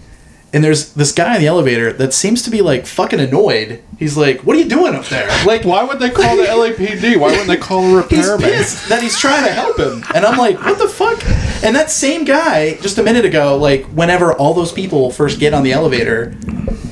And 0.51 0.63
there's 0.63 0.93
this 0.93 1.11
guy 1.11 1.35
in 1.35 1.41
the 1.41 1.47
elevator 1.47 1.93
that 1.93 2.11
seems 2.11 2.41
to 2.41 2.49
be 2.49 2.61
like 2.61 2.87
fucking 2.87 3.19
annoyed. 3.19 3.83
He's 3.99 4.17
like, 4.17 4.39
"What 4.41 4.55
are 4.55 4.59
you 4.59 4.67
doing 4.67 4.95
up 4.95 5.05
there?" 5.05 5.29
Like, 5.45 5.63
Why 5.63 5.83
would 5.83 5.99
they 5.99 6.09
call 6.09 6.35
the 6.37 6.43
LAPD? 6.45 7.17
Why 7.17 7.27
wouldn't 7.29 7.47
they 7.47 7.57
call 7.57 7.83
a 7.85 8.01
he's 8.09 8.27
repairman? 8.27 8.49
pissed 8.49 8.89
that 8.89 9.03
he's 9.03 9.17
trying 9.19 9.45
to 9.45 9.51
help 9.53 9.77
him. 9.77 10.03
And 10.15 10.25
I'm 10.25 10.37
like, 10.39 10.57
what 10.65 10.79
the 10.79 10.87
fuck? 10.89 11.19
And 11.63 11.75
that 11.75 11.89
same 11.91 12.23
guy, 12.25 12.75
just 12.75 12.97
a 12.97 13.03
minute 13.03 13.25
ago, 13.25 13.57
like, 13.57 13.85
whenever 13.87 14.33
all 14.33 14.53
those 14.53 14.71
people 14.71 15.11
first 15.11 15.39
get 15.39 15.53
on 15.53 15.63
the 15.63 15.73
elevator, 15.73 16.33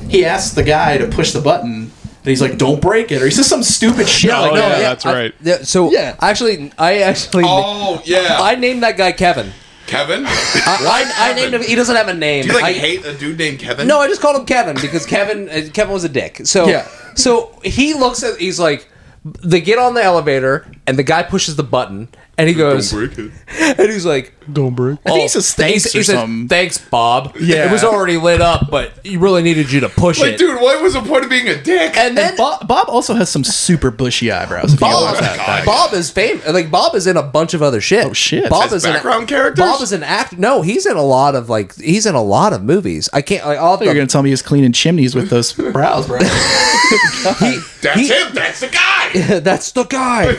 he 0.08 0.24
asks 0.24 0.54
the 0.54 0.62
guy 0.62 0.98
to 0.98 1.06
push 1.06 1.32
the 1.32 1.40
button. 1.40 1.90
And 1.92 2.26
he's 2.26 2.42
like, 2.42 2.58
don't 2.58 2.80
break 2.80 3.10
it. 3.10 3.22
Or 3.22 3.24
he 3.24 3.30
says 3.30 3.46
some 3.46 3.62
stupid 3.62 4.06
shit. 4.08 4.30
Oh, 4.30 4.42
like, 4.42 4.52
no, 4.54 4.58
yeah, 4.60 4.78
that's 4.80 5.06
I- 5.06 5.12
right. 5.14 5.34
yeah, 5.42 5.62
so 5.62 5.90
Yeah. 5.90 6.16
actually, 6.20 6.70
I 6.76 6.98
actually, 6.98 7.44
Oh 7.46 8.02
yeah, 8.04 8.38
I 8.40 8.56
named 8.56 8.82
that 8.82 8.96
guy 8.98 9.12
Kevin. 9.12 9.52
Kevin. 9.86 10.24
I, 10.26 11.12
I, 11.16 11.30
I 11.30 11.32
named 11.34 11.54
him. 11.54 11.62
He 11.62 11.74
doesn't 11.74 11.96
have 11.96 12.08
a 12.08 12.14
name. 12.14 12.42
Do 12.42 12.48
you 12.48 12.54
like 12.54 12.64
I, 12.64 12.72
hate 12.74 13.06
a 13.06 13.14
dude 13.16 13.38
named 13.38 13.58
Kevin? 13.60 13.86
No, 13.88 14.00
I 14.00 14.06
just 14.08 14.20
called 14.20 14.36
him 14.38 14.44
Kevin 14.44 14.76
because 14.82 15.06
Kevin 15.06 15.48
uh, 15.48 15.62
Kevin 15.72 15.94
was 15.94 16.04
a 16.04 16.10
dick. 16.10 16.42
So 16.44 16.66
Yeah. 16.68 16.86
so 17.14 17.58
he 17.64 17.94
looks 17.94 18.22
at 18.22 18.38
he's 18.38 18.60
like 18.60 18.86
they 19.24 19.62
get 19.62 19.78
on 19.78 19.94
the 19.94 20.02
elevator 20.02 20.70
and 20.88 20.98
the 20.98 21.02
guy 21.04 21.22
pushes 21.22 21.54
the 21.56 21.62
button 21.62 22.08
and 22.36 22.48
he 22.48 22.54
goes 22.54 22.92
it. 22.92 23.18
and 23.48 23.90
he's 23.90 24.06
like 24.06 24.32
Don't 24.52 24.74
break. 24.74 24.98
Oh, 25.04 25.10
I 25.10 25.10
think 25.10 25.22
he 25.22 25.28
says 25.28 25.54
thanks 25.54 25.84
he, 25.84 25.90
he 25.90 26.00
or 26.00 26.04
says, 26.04 26.14
something. 26.16 26.48
thanks 26.48 26.78
Bob. 26.78 27.36
Yeah. 27.40 27.68
it 27.68 27.72
was 27.72 27.82
already 27.84 28.16
lit 28.16 28.40
up, 28.40 28.70
but 28.70 28.92
he 29.02 29.16
really 29.16 29.42
needed 29.42 29.70
you 29.72 29.80
to 29.80 29.88
push 29.88 30.18
it. 30.18 30.22
Like, 30.22 30.32
it. 30.34 30.38
dude, 30.38 30.60
what 30.60 30.80
was 30.82 30.94
the 30.94 31.00
point 31.02 31.24
of 31.24 31.30
being 31.30 31.48
a 31.48 31.60
dick? 31.60 31.96
and 31.96 32.16
then 32.16 32.28
And 32.30 32.36
Bob, 32.36 32.66
Bob 32.68 32.88
also 32.88 33.14
has 33.14 33.28
some 33.28 33.42
super 33.44 33.90
bushy 33.90 34.30
eyebrows. 34.30 34.72
If 34.72 34.80
you 34.80 34.86
Bob, 34.86 35.14
notice 35.14 35.20
that. 35.36 35.62
Bob 35.66 35.92
is 35.94 36.10
famous. 36.10 36.46
Like 36.48 36.70
Bob 36.70 36.94
is 36.94 37.06
in 37.06 37.16
a 37.16 37.22
bunch 37.22 37.54
of 37.54 37.62
other 37.62 37.80
shit. 37.80 38.06
Oh, 38.06 38.12
shit. 38.12 38.48
Bob 38.48 38.66
As 38.66 38.72
is 38.72 38.84
an 38.84 38.92
background 38.94 39.26
characters? 39.28 39.64
Bob 39.64 39.82
is 39.82 39.92
an 39.92 40.02
actor. 40.04 40.36
No, 40.36 40.62
he's 40.62 40.86
in 40.86 40.96
a 40.96 41.02
lot 41.02 41.34
of 41.34 41.48
like 41.50 41.74
he's 41.76 42.06
in 42.06 42.14
a 42.14 42.22
lot 42.22 42.52
of 42.52 42.62
movies. 42.62 43.08
I 43.12 43.20
can't 43.20 43.44
like 43.44 43.58
all 43.58 43.82
You're 43.82 43.94
gonna 43.94 44.06
tell 44.06 44.22
me 44.22 44.30
he's 44.30 44.42
cleaning 44.42 44.72
chimneys 44.72 45.14
with 45.14 45.28
those 45.28 45.52
brows, 45.52 46.06
bro. 46.06 46.18
he, 46.18 46.24
That's 47.82 48.00
he- 48.00 48.08
him. 48.08 48.32
That's 48.34 48.60
the 48.60 48.68
guy. 48.68 48.94
that's 49.40 49.72
the 49.72 49.84
guy. 49.84 50.36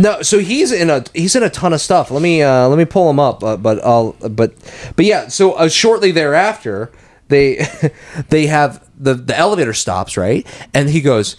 No, 0.00 0.22
so 0.22 0.38
he's 0.38 0.72
in 0.72 0.88
a 0.88 1.04
he's 1.12 1.36
in 1.36 1.42
a 1.42 1.50
ton 1.50 1.72
of 1.72 1.80
stuff. 1.80 2.10
Let 2.10 2.22
me 2.22 2.42
uh, 2.42 2.68
let 2.68 2.78
me 2.78 2.84
pull 2.84 3.10
him 3.10 3.20
up. 3.20 3.44
Uh, 3.44 3.56
but 3.56 3.84
I'll 3.84 4.12
but 4.12 4.54
but 4.96 5.04
yeah. 5.04 5.28
So 5.28 5.52
uh, 5.52 5.68
shortly 5.68 6.10
thereafter, 6.10 6.90
they 7.28 7.66
they 8.28 8.46
have 8.46 8.88
the 8.98 9.14
the 9.14 9.36
elevator 9.36 9.74
stops 9.74 10.16
right, 10.16 10.46
and 10.74 10.88
he 10.88 11.00
goes. 11.00 11.36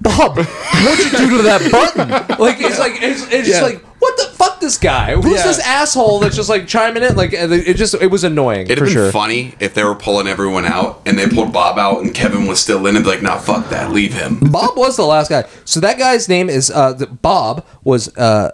Bob, 0.00 0.36
what'd 0.36 1.04
you 1.04 1.10
do 1.16 1.36
to 1.36 1.42
that 1.44 1.70
button? 1.70 2.08
Like 2.38 2.60
it's 2.60 2.80
like 2.80 3.00
it's, 3.00 3.22
it's 3.30 3.46
just 3.46 3.62
like 3.62 3.84
what 4.10 4.16
the 4.30 4.36
fuck 4.36 4.60
this 4.60 4.76
guy? 4.78 5.14
Who's 5.14 5.32
Yeah. 5.40 5.46
this 5.46 5.58
asshole 5.60 6.20
that's 6.20 6.36
just 6.36 6.48
like 6.48 6.66
chiming 6.66 7.02
in? 7.02 7.16
Like 7.16 7.32
it 7.32 7.74
just 7.76 7.94
it 7.94 8.08
was 8.10 8.24
annoying 8.24 8.62
It'd 8.66 8.78
for 8.78 8.84
have 8.84 8.94
been 8.94 9.02
sure. 9.04 9.12
funny 9.12 9.54
if 9.60 9.74
they 9.74 9.84
were 9.84 9.94
pulling 9.94 10.26
everyone 10.26 10.64
out 10.64 11.00
and 11.06 11.18
they 11.18 11.26
pulled 11.28 11.52
Bob 11.52 11.78
out 11.78 12.00
and 12.02 12.14
Kevin 12.14 12.46
was 12.46 12.60
still 12.60 12.86
in 12.86 12.96
and 12.96 13.04
be 13.04 13.10
like, 13.10 13.22
nah, 13.22 13.38
fuck 13.38 13.68
that, 13.70 13.90
leave 13.92 14.14
him. 14.14 14.38
Bob 14.40 14.76
was 14.76 14.96
the 14.96 15.04
last 15.04 15.28
guy. 15.30 15.44
So 15.64 15.80
that 15.80 15.98
guy's 15.98 16.28
name 16.28 16.48
is 16.50 16.70
uh, 16.70 16.92
the, 16.92 17.06
Bob 17.06 17.64
was 17.84 18.14
uh, 18.16 18.50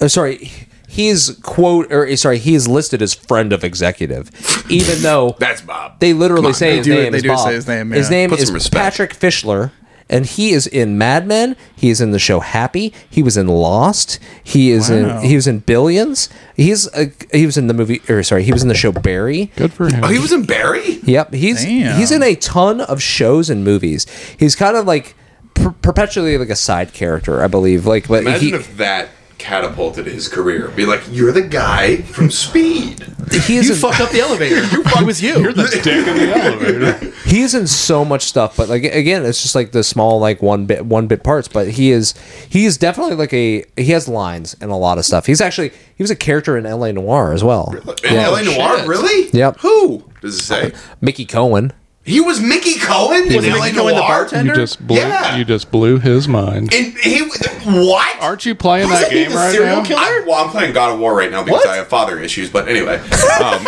uh, 0.00 0.08
sorry. 0.08 0.50
He's 0.90 1.30
quote 1.42 1.92
or 1.92 2.16
sorry. 2.16 2.38
He 2.38 2.54
is 2.54 2.66
listed 2.66 3.02
as 3.02 3.12
friend 3.12 3.52
of 3.52 3.62
executive, 3.62 4.30
even 4.70 5.02
though 5.02 5.36
That's 5.38 5.60
Bob. 5.60 6.00
they 6.00 6.14
literally 6.14 6.42
Come 6.44 6.46
on, 6.48 6.54
say 6.54 6.70
they 6.70 6.76
his 6.78 6.86
do- 6.86 6.94
name. 6.94 7.12
they 7.12 7.18
is 7.18 7.22
do 7.22 7.28
Bob. 7.28 7.46
say 7.46 7.54
his 7.54 7.68
name, 7.68 7.90
His 7.90 8.06
yeah. 8.06 8.16
name 8.16 8.30
Put 8.30 8.38
is 8.40 8.50
respect. 8.50 8.82
Patrick 8.82 9.14
Fischler, 9.14 9.70
and 10.10 10.24
he 10.26 10.50
is 10.52 10.66
in 10.66 10.96
Mad 10.98 11.26
Men. 11.26 11.56
He 11.76 11.90
is 11.90 12.00
in 12.00 12.10
the 12.12 12.18
show 12.18 12.40
Happy. 12.40 12.92
He 13.08 13.22
was 13.22 13.36
in 13.36 13.46
Lost. 13.48 14.18
He 14.42 14.70
is 14.70 14.90
Wow. 14.90 15.18
in. 15.20 15.24
He 15.24 15.34
was 15.36 15.46
in 15.46 15.60
Billions. 15.60 16.28
He's 16.56 16.88
a, 16.94 17.12
he 17.32 17.46
was 17.46 17.56
in 17.58 17.66
the 17.66 17.74
movie. 17.74 18.00
Or 18.08 18.22
sorry, 18.22 18.42
he 18.44 18.52
was 18.52 18.62
in 18.62 18.68
the 18.68 18.74
show 18.74 18.92
Barry. 18.92 19.50
Good 19.56 19.72
for 19.72 19.88
him. 19.88 20.02
Oh, 20.04 20.08
he 20.08 20.18
was 20.18 20.32
in 20.32 20.44
Barry? 20.44 21.00
Yep, 21.02 21.34
he's 21.34 21.64
Damn. 21.64 21.98
he's 21.98 22.10
in 22.10 22.22
a 22.22 22.34
ton 22.36 22.80
of 22.80 23.00
shows 23.02 23.50
and 23.50 23.64
movies. 23.64 24.06
He's 24.38 24.54
kind 24.56 24.76
of 24.76 24.86
like 24.86 25.14
per- 25.54 25.70
perpetually 25.70 26.38
like 26.38 26.50
a 26.50 26.56
side 26.56 26.92
character, 26.92 27.42
I 27.42 27.46
believe. 27.48 27.86
Like, 27.86 28.08
but 28.08 28.22
Imagine 28.22 28.48
he, 28.48 28.54
if 28.54 28.76
that 28.78 29.08
catapulted 29.38 30.06
his 30.06 30.28
career. 30.28 30.68
Be 30.68 30.84
like, 30.84 31.02
you're 31.10 31.32
the 31.32 31.42
guy 31.42 31.98
from 32.02 32.30
Speed. 32.30 33.00
he 33.46 33.56
is 33.56 33.68
you 33.68 33.74
in, 33.74 33.78
fucked 33.78 34.00
up 34.00 34.10
the 34.10 34.20
elevator. 34.20 34.56
it 34.62 35.06
was 35.06 35.22
you. 35.22 35.40
You're 35.40 35.52
the 35.52 35.80
dick 35.82 36.06
in 36.06 36.16
the 36.16 36.34
elevator. 36.34 37.10
he 37.24 37.42
is 37.42 37.54
in 37.54 37.66
so 37.66 38.04
much 38.04 38.22
stuff. 38.22 38.56
But 38.56 38.68
like 38.68 38.84
again, 38.84 39.24
it's 39.24 39.40
just 39.40 39.54
like 39.54 39.72
the 39.72 39.84
small 39.84 40.18
like 40.18 40.42
one 40.42 40.66
bit 40.66 40.84
one 40.84 41.06
bit 41.06 41.22
parts. 41.22 41.48
But 41.48 41.68
he 41.68 41.90
is 41.92 42.14
he 42.48 42.66
is 42.66 42.76
definitely 42.76 43.14
like 43.14 43.32
a 43.32 43.64
he 43.76 43.92
has 43.92 44.08
lines 44.08 44.56
and 44.60 44.70
a 44.70 44.76
lot 44.76 44.98
of 44.98 45.04
stuff. 45.04 45.26
He's 45.26 45.40
actually 45.40 45.70
he 45.96 46.02
was 46.02 46.10
a 46.10 46.16
character 46.16 46.56
in 46.56 46.66
L.A. 46.66 46.92
Noire 46.92 47.32
as 47.32 47.44
well. 47.44 47.72
In 47.74 48.14
LA 48.14 48.40
oh, 48.40 48.42
Noir, 48.44 48.78
shit. 48.78 48.88
really? 48.88 49.30
Yep. 49.32 49.60
Who? 49.60 50.04
Does 50.20 50.38
it 50.38 50.42
say? 50.42 50.72
Mickey 51.00 51.24
Cohen. 51.24 51.72
He 52.08 52.20
was 52.20 52.40
Mickey 52.40 52.78
Cohen 52.78 53.28
in 53.28 53.36
Was 53.36 53.46
LA 53.46 53.64
Mickey 53.64 53.76
Cohen 53.76 53.94
the 53.94 54.00
Noir? 54.00 54.08
bartender? 54.08 54.52
You 54.54 54.58
just 54.60 54.86
blew. 54.86 54.96
Yeah. 54.98 55.36
You 55.36 55.44
just 55.44 55.70
blew 55.70 55.98
his 55.98 56.26
mind. 56.26 56.72
And 56.72 56.96
he 56.98 57.20
what? 57.64 58.16
Aren't 58.20 58.46
you 58.46 58.54
playing 58.54 58.88
that 58.88 59.12
he 59.12 59.20
game 59.24 59.30
the 59.30 59.36
right 59.36 59.54
now? 59.60 59.84
killer? 59.84 60.00
I, 60.00 60.24
well, 60.26 60.44
I'm 60.44 60.50
playing 60.50 60.72
God 60.72 60.94
of 60.94 61.00
War 61.00 61.14
right 61.14 61.30
now 61.30 61.42
because 61.44 61.60
What? 61.64 61.68
I 61.68 61.76
have 61.76 61.88
father 61.88 62.18
issues. 62.18 62.50
But 62.50 62.68
anyway, 62.68 62.98
um, 63.42 63.66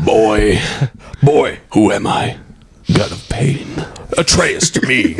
Boy, 0.04 0.60
boy, 1.22 1.60
who 1.72 1.90
am 1.92 2.06
I? 2.06 2.38
God 2.94 3.10
of 3.10 3.28
pain. 3.28 3.66
Atreus 4.16 4.70
to 4.70 4.86
me. 4.86 5.16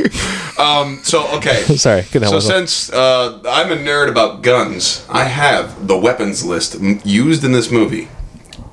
um, 0.58 1.00
so 1.02 1.26
okay. 1.38 1.62
Sorry, 1.76 2.02
couldn't 2.04 2.28
help 2.28 2.40
So 2.40 2.48
since 2.48 2.92
uh, 2.92 3.40
I'm 3.48 3.72
a 3.72 3.76
nerd 3.76 4.08
about 4.08 4.42
guns, 4.42 5.04
I 5.08 5.24
have 5.24 5.88
the 5.88 5.96
weapons 5.98 6.44
list 6.44 6.76
used 7.04 7.44
in 7.44 7.52
this 7.52 7.70
movie. 7.70 8.08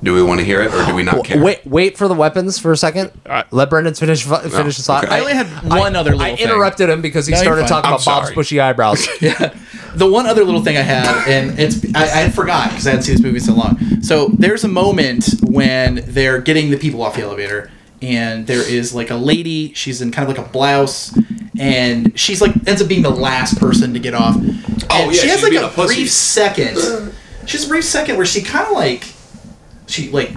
Do 0.03 0.13
we 0.13 0.21
want 0.21 0.39
to 0.41 0.45
hear 0.45 0.61
it 0.61 0.73
or 0.73 0.85
do 0.85 0.93
we 0.93 1.01
not 1.03 1.23
care? 1.23 1.41
Wait, 1.41 1.65
wait 1.65 1.97
for 1.97 2.07
the 2.09 2.13
weapons 2.13 2.59
for 2.59 2.71
a 2.73 2.77
second. 2.77 3.11
I- 3.25 3.45
Let 3.51 3.69
Brendan 3.69 3.93
finish 3.93 4.23
finish 4.23 4.75
his 4.75 4.85
thought. 4.85 5.05
okay. 5.05 5.15
I 5.15 5.19
only 5.21 5.33
had 5.33 5.47
one 5.63 5.95
other 5.95 6.11
little 6.11 6.21
I 6.25 6.35
thing. 6.35 6.45
interrupted 6.45 6.89
him 6.89 7.01
because 7.01 7.25
he 7.25 7.31
No, 7.33 7.39
started 7.41 7.67
talking 7.67 7.87
I'm 7.87 7.93
about 7.95 8.05
Bob's 8.05 8.31
bushy 8.31 8.59
eyebrows. 8.59 9.07
yeah, 9.21 9.53
the 9.95 10.09
one 10.09 10.25
other 10.27 10.43
little 10.43 10.61
thing 10.63 10.75
I 10.77 10.81
have, 10.81 11.27
and 11.27 11.57
it's 11.57 11.83
I, 11.95 12.03
I 12.03 12.05
had 12.07 12.33
forgot 12.35 12.69
because 12.71 12.85
I 12.85 12.91
hadn't 12.91 13.03
seen 13.03 13.15
this 13.15 13.23
movie 13.23 13.39
so 13.39 13.53
long. 13.53 14.01
So 14.01 14.27
there's 14.37 14.63
a 14.63 14.67
moment 14.67 15.29
when 15.41 16.03
they're 16.05 16.39
getting 16.41 16.69
the 16.69 16.77
people 16.77 17.01
off 17.01 17.15
the 17.15 17.21
elevator, 17.21 17.71
and 18.01 18.45
there 18.47 18.67
is 18.69 18.93
like 18.93 19.09
a 19.09 19.15
lady. 19.15 19.73
She's 19.73 20.01
in 20.01 20.11
kind 20.11 20.29
of 20.29 20.35
like 20.37 20.45
a 20.45 20.49
blouse, 20.51 21.17
and 21.57 22.17
she's 22.19 22.41
like 22.41 22.51
ends 22.67 22.81
up 22.81 22.87
being 22.89 23.03
the 23.03 23.09
last 23.09 23.57
person 23.59 23.93
to 23.93 23.99
get 23.99 24.13
off. 24.13 24.35
Oh, 24.35 24.39
and 24.39 24.87
Oh, 24.91 25.09
yeah, 25.09 25.11
she 25.21 25.27
has 25.29 25.39
she's 25.39 25.53
like 25.59 25.77
a, 25.77 25.81
a 25.81 25.85
brief 25.85 26.11
second. 26.11 26.77
She 27.45 27.57
has 27.57 27.65
a 27.65 27.69
brief 27.69 27.83
second 27.83 28.15
where 28.15 28.25
she 28.25 28.41
kind 28.41 28.65
of 28.67 28.71
like 28.71 29.03
she 29.93 30.09
like 30.09 30.31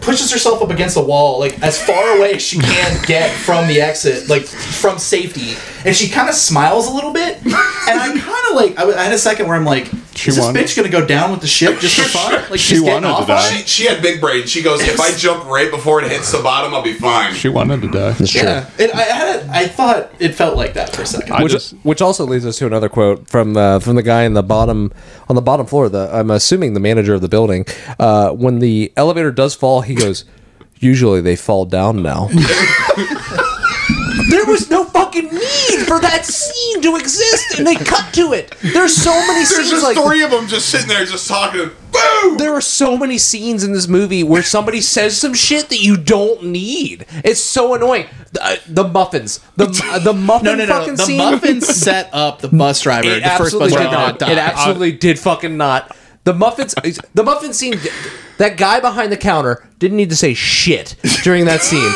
pushes 0.00 0.32
herself 0.32 0.62
up 0.62 0.70
against 0.70 0.94
the 0.94 1.02
wall 1.02 1.38
like 1.38 1.60
as 1.62 1.80
far 1.80 2.16
away 2.16 2.34
as 2.34 2.42
she 2.42 2.58
can 2.58 3.04
get 3.06 3.30
from 3.30 3.68
the 3.68 3.80
exit 3.80 4.28
like 4.28 4.42
from 4.42 4.98
safety 4.98 5.54
and 5.84 5.94
she 5.94 6.08
kind 6.08 6.28
of 6.28 6.34
smiles 6.34 6.88
a 6.88 6.92
little 6.92 7.12
bit 7.12 7.38
and 7.44 7.54
i'm 7.54 8.18
kind 8.18 8.46
of 8.50 8.56
like 8.56 8.76
I 8.78 9.04
had 9.04 9.12
a 9.12 9.18
second 9.18 9.46
where 9.46 9.56
i'm 9.56 9.64
like 9.64 9.88
She 10.22 10.30
is 10.30 10.36
this 10.36 10.44
won. 10.44 10.54
bitch 10.54 10.76
gonna 10.76 10.88
go 10.88 11.04
down 11.04 11.30
with 11.32 11.40
the 11.40 11.46
ship 11.46 11.78
just 11.80 11.96
for 11.96 12.02
fun 12.18 12.32
like 12.50 12.58
She 12.60 12.74
she's 12.76 12.80
getting 12.80 13.02
wanted 13.04 13.08
to 13.08 13.12
off 13.14 13.20
on 13.22 13.26
die. 13.28 13.58
it? 13.58 13.68
She, 13.68 13.84
she 13.84 13.88
had 13.88 14.00
big 14.02 14.20
brain. 14.20 14.46
She 14.46 14.62
goes, 14.62 14.80
if 14.82 15.00
I 15.00 15.12
jump 15.16 15.44
right 15.46 15.70
before 15.70 16.02
it 16.02 16.10
hits 16.10 16.32
the 16.32 16.42
bottom, 16.42 16.72
I'll 16.74 16.82
be 16.82 16.94
fine. 16.94 17.34
She 17.34 17.48
wanted 17.48 17.82
to 17.82 17.88
die. 17.88 18.14
yeah 18.32 18.70
it, 18.78 18.94
I, 18.94 19.02
had 19.02 19.36
a, 19.40 19.50
I 19.50 19.66
thought 19.68 20.10
it 20.18 20.34
felt 20.34 20.56
like 20.56 20.74
that 20.74 20.94
for 20.94 21.02
a 21.02 21.06
second 21.06 21.32
I 21.32 21.42
which, 21.42 21.52
just 21.52 21.72
which 21.82 22.00
also 22.00 22.24
leads 22.24 22.46
us 22.46 22.56
to 22.58 22.66
another 22.66 22.88
quote 22.88 23.28
from 23.28 23.56
uh, 23.56 23.78
from 23.80 23.96
the 23.96 24.02
guy 24.02 24.22
in 24.22 24.34
the 24.34 24.42
bottom 24.42 24.92
on 25.28 25.36
the 25.36 25.42
bottom 25.42 25.66
floor. 25.66 25.88
The 25.88 26.08
I'm 26.12 26.30
assuming 26.30 26.74
the 26.74 26.80
manager 26.80 27.14
of 27.14 27.20
the 27.20 27.28
building. 27.28 27.64
Uh, 27.98 28.30
when 28.30 28.60
the 28.60 28.92
elevator 28.96 29.30
does 29.32 29.54
fall, 29.54 29.80
he 29.82 29.94
goes. 29.94 30.24
Usually 30.78 31.20
they 31.20 31.36
fall 31.36 31.64
down 31.64 32.02
now. 32.02 32.28
there 34.32 34.46
was 34.46 34.70
no 34.70 34.84
fucking 34.84 35.26
need 35.26 35.86
for 35.86 36.00
that 36.00 36.24
scene 36.24 36.82
to 36.82 36.96
exist, 36.96 37.58
and 37.58 37.66
they 37.66 37.74
cut 37.76 38.12
to 38.14 38.32
it. 38.32 38.54
There's 38.62 38.96
so 38.96 39.12
many 39.12 39.40
There's 39.44 39.48
scenes 39.50 39.70
just 39.70 39.84
like 39.84 39.96
three 39.96 40.22
of 40.22 40.30
them 40.30 40.46
just 40.48 40.68
sitting 40.68 40.88
there, 40.88 41.04
just 41.04 41.28
talking. 41.28 41.70
Boom! 41.92 42.38
there 42.38 42.54
are 42.54 42.62
so 42.62 42.96
many 42.96 43.18
scenes 43.18 43.62
in 43.62 43.74
this 43.74 43.86
movie 43.86 44.22
where 44.22 44.42
somebody 44.42 44.80
says 44.80 45.14
some 45.20 45.34
shit 45.34 45.68
that 45.68 45.80
you 45.82 45.98
don't 45.98 46.42
need. 46.44 47.04
It's 47.22 47.40
so 47.40 47.74
annoying. 47.74 48.06
The, 48.32 48.42
uh, 48.42 48.56
the 48.66 48.84
muffins, 48.88 49.40
the 49.56 49.66
uh, 49.92 49.98
the 49.98 50.14
muffin 50.14 50.46
no 50.46 50.54
no 50.54 50.64
no 50.64 50.78
fucking 50.78 50.94
the 50.96 51.04
scene. 51.04 51.18
muffins 51.18 51.66
set 51.68 52.08
up 52.14 52.40
the 52.40 52.48
bus 52.48 52.80
driver 52.80 53.08
It 53.08 53.22
the 53.22 53.28
first 53.36 53.58
bus 53.58 53.72
driver 53.72 53.90
did 53.90 53.92
not. 53.94 54.18
to 54.20 54.30
It 54.30 54.38
absolutely 54.38 54.92
did 54.92 55.18
fucking 55.18 55.56
not. 55.58 55.94
The 56.24 56.34
muffins, 56.34 56.74
the 57.14 57.24
muffin 57.24 57.52
scene. 57.52 57.80
That 58.38 58.56
guy 58.56 58.80
behind 58.80 59.12
the 59.12 59.16
counter 59.16 59.68
didn't 59.78 59.96
need 59.96 60.10
to 60.10 60.16
say 60.16 60.34
shit 60.34 60.96
during 61.22 61.44
that 61.46 61.62
scene. 61.62 61.92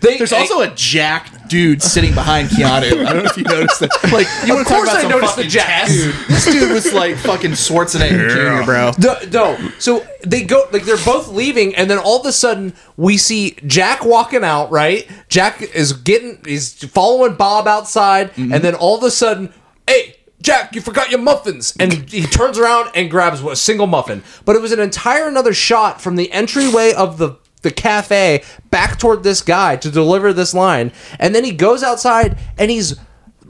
They, 0.00 0.16
There's 0.16 0.32
eh, 0.32 0.38
also 0.38 0.60
a 0.60 0.74
jack 0.74 1.48
dude 1.48 1.82
sitting 1.82 2.14
behind 2.14 2.48
Keanu. 2.48 3.06
I 3.06 3.12
don't 3.12 3.24
know 3.24 3.30
if 3.30 3.36
you 3.36 3.44
noticed 3.44 3.80
that. 3.80 3.90
Like, 4.10 4.26
you 4.46 4.54
want 4.54 4.66
to 4.66 4.72
talk 4.72 4.84
course 4.84 4.88
about 4.88 4.96
I 4.96 5.02
some 5.02 5.10
noticed 5.10 5.36
the 5.36 5.44
jack 5.44 5.88
dude. 5.88 6.14
This 6.28 6.44
dude 6.46 6.70
was 6.70 6.94
like 6.94 7.16
fucking 7.16 7.50
Schwarzenegger 7.50 8.30
Jr., 8.30 8.64
bro. 8.64 8.92
No, 8.98 9.18
no. 9.30 9.70
So 9.78 10.06
they 10.26 10.42
go 10.42 10.66
like 10.72 10.84
they're 10.84 11.04
both 11.04 11.28
leaving, 11.28 11.74
and 11.74 11.90
then 11.90 11.98
all 11.98 12.18
of 12.18 12.24
a 12.24 12.32
sudden 12.32 12.72
we 12.96 13.18
see 13.18 13.56
Jack 13.66 14.04
walking 14.04 14.42
out. 14.42 14.70
Right, 14.70 15.06
Jack 15.28 15.60
is 15.60 15.92
getting, 15.92 16.40
he's 16.46 16.82
following 16.84 17.34
Bob 17.34 17.68
outside, 17.68 18.32
mm-hmm. 18.32 18.54
and 18.54 18.64
then 18.64 18.74
all 18.74 18.96
of 18.96 19.04
a 19.04 19.10
sudden, 19.10 19.52
hey. 19.86 20.16
Jack, 20.42 20.74
you 20.74 20.80
forgot 20.80 21.10
your 21.10 21.20
muffins, 21.20 21.74
and 21.78 21.92
he 22.10 22.22
turns 22.22 22.58
around 22.58 22.90
and 22.94 23.10
grabs 23.10 23.42
a 23.42 23.56
single 23.56 23.86
muffin. 23.86 24.22
But 24.44 24.56
it 24.56 24.62
was 24.62 24.72
an 24.72 24.80
entire 24.80 25.28
another 25.28 25.52
shot 25.52 26.00
from 26.00 26.16
the 26.16 26.30
entryway 26.32 26.92
of 26.92 27.18
the 27.18 27.36
the 27.62 27.70
cafe 27.70 28.42
back 28.70 28.98
toward 28.98 29.22
this 29.22 29.42
guy 29.42 29.76
to 29.76 29.90
deliver 29.90 30.32
this 30.32 30.54
line, 30.54 30.92
and 31.18 31.34
then 31.34 31.44
he 31.44 31.52
goes 31.52 31.82
outside 31.82 32.38
and 32.56 32.70
he's 32.70 32.98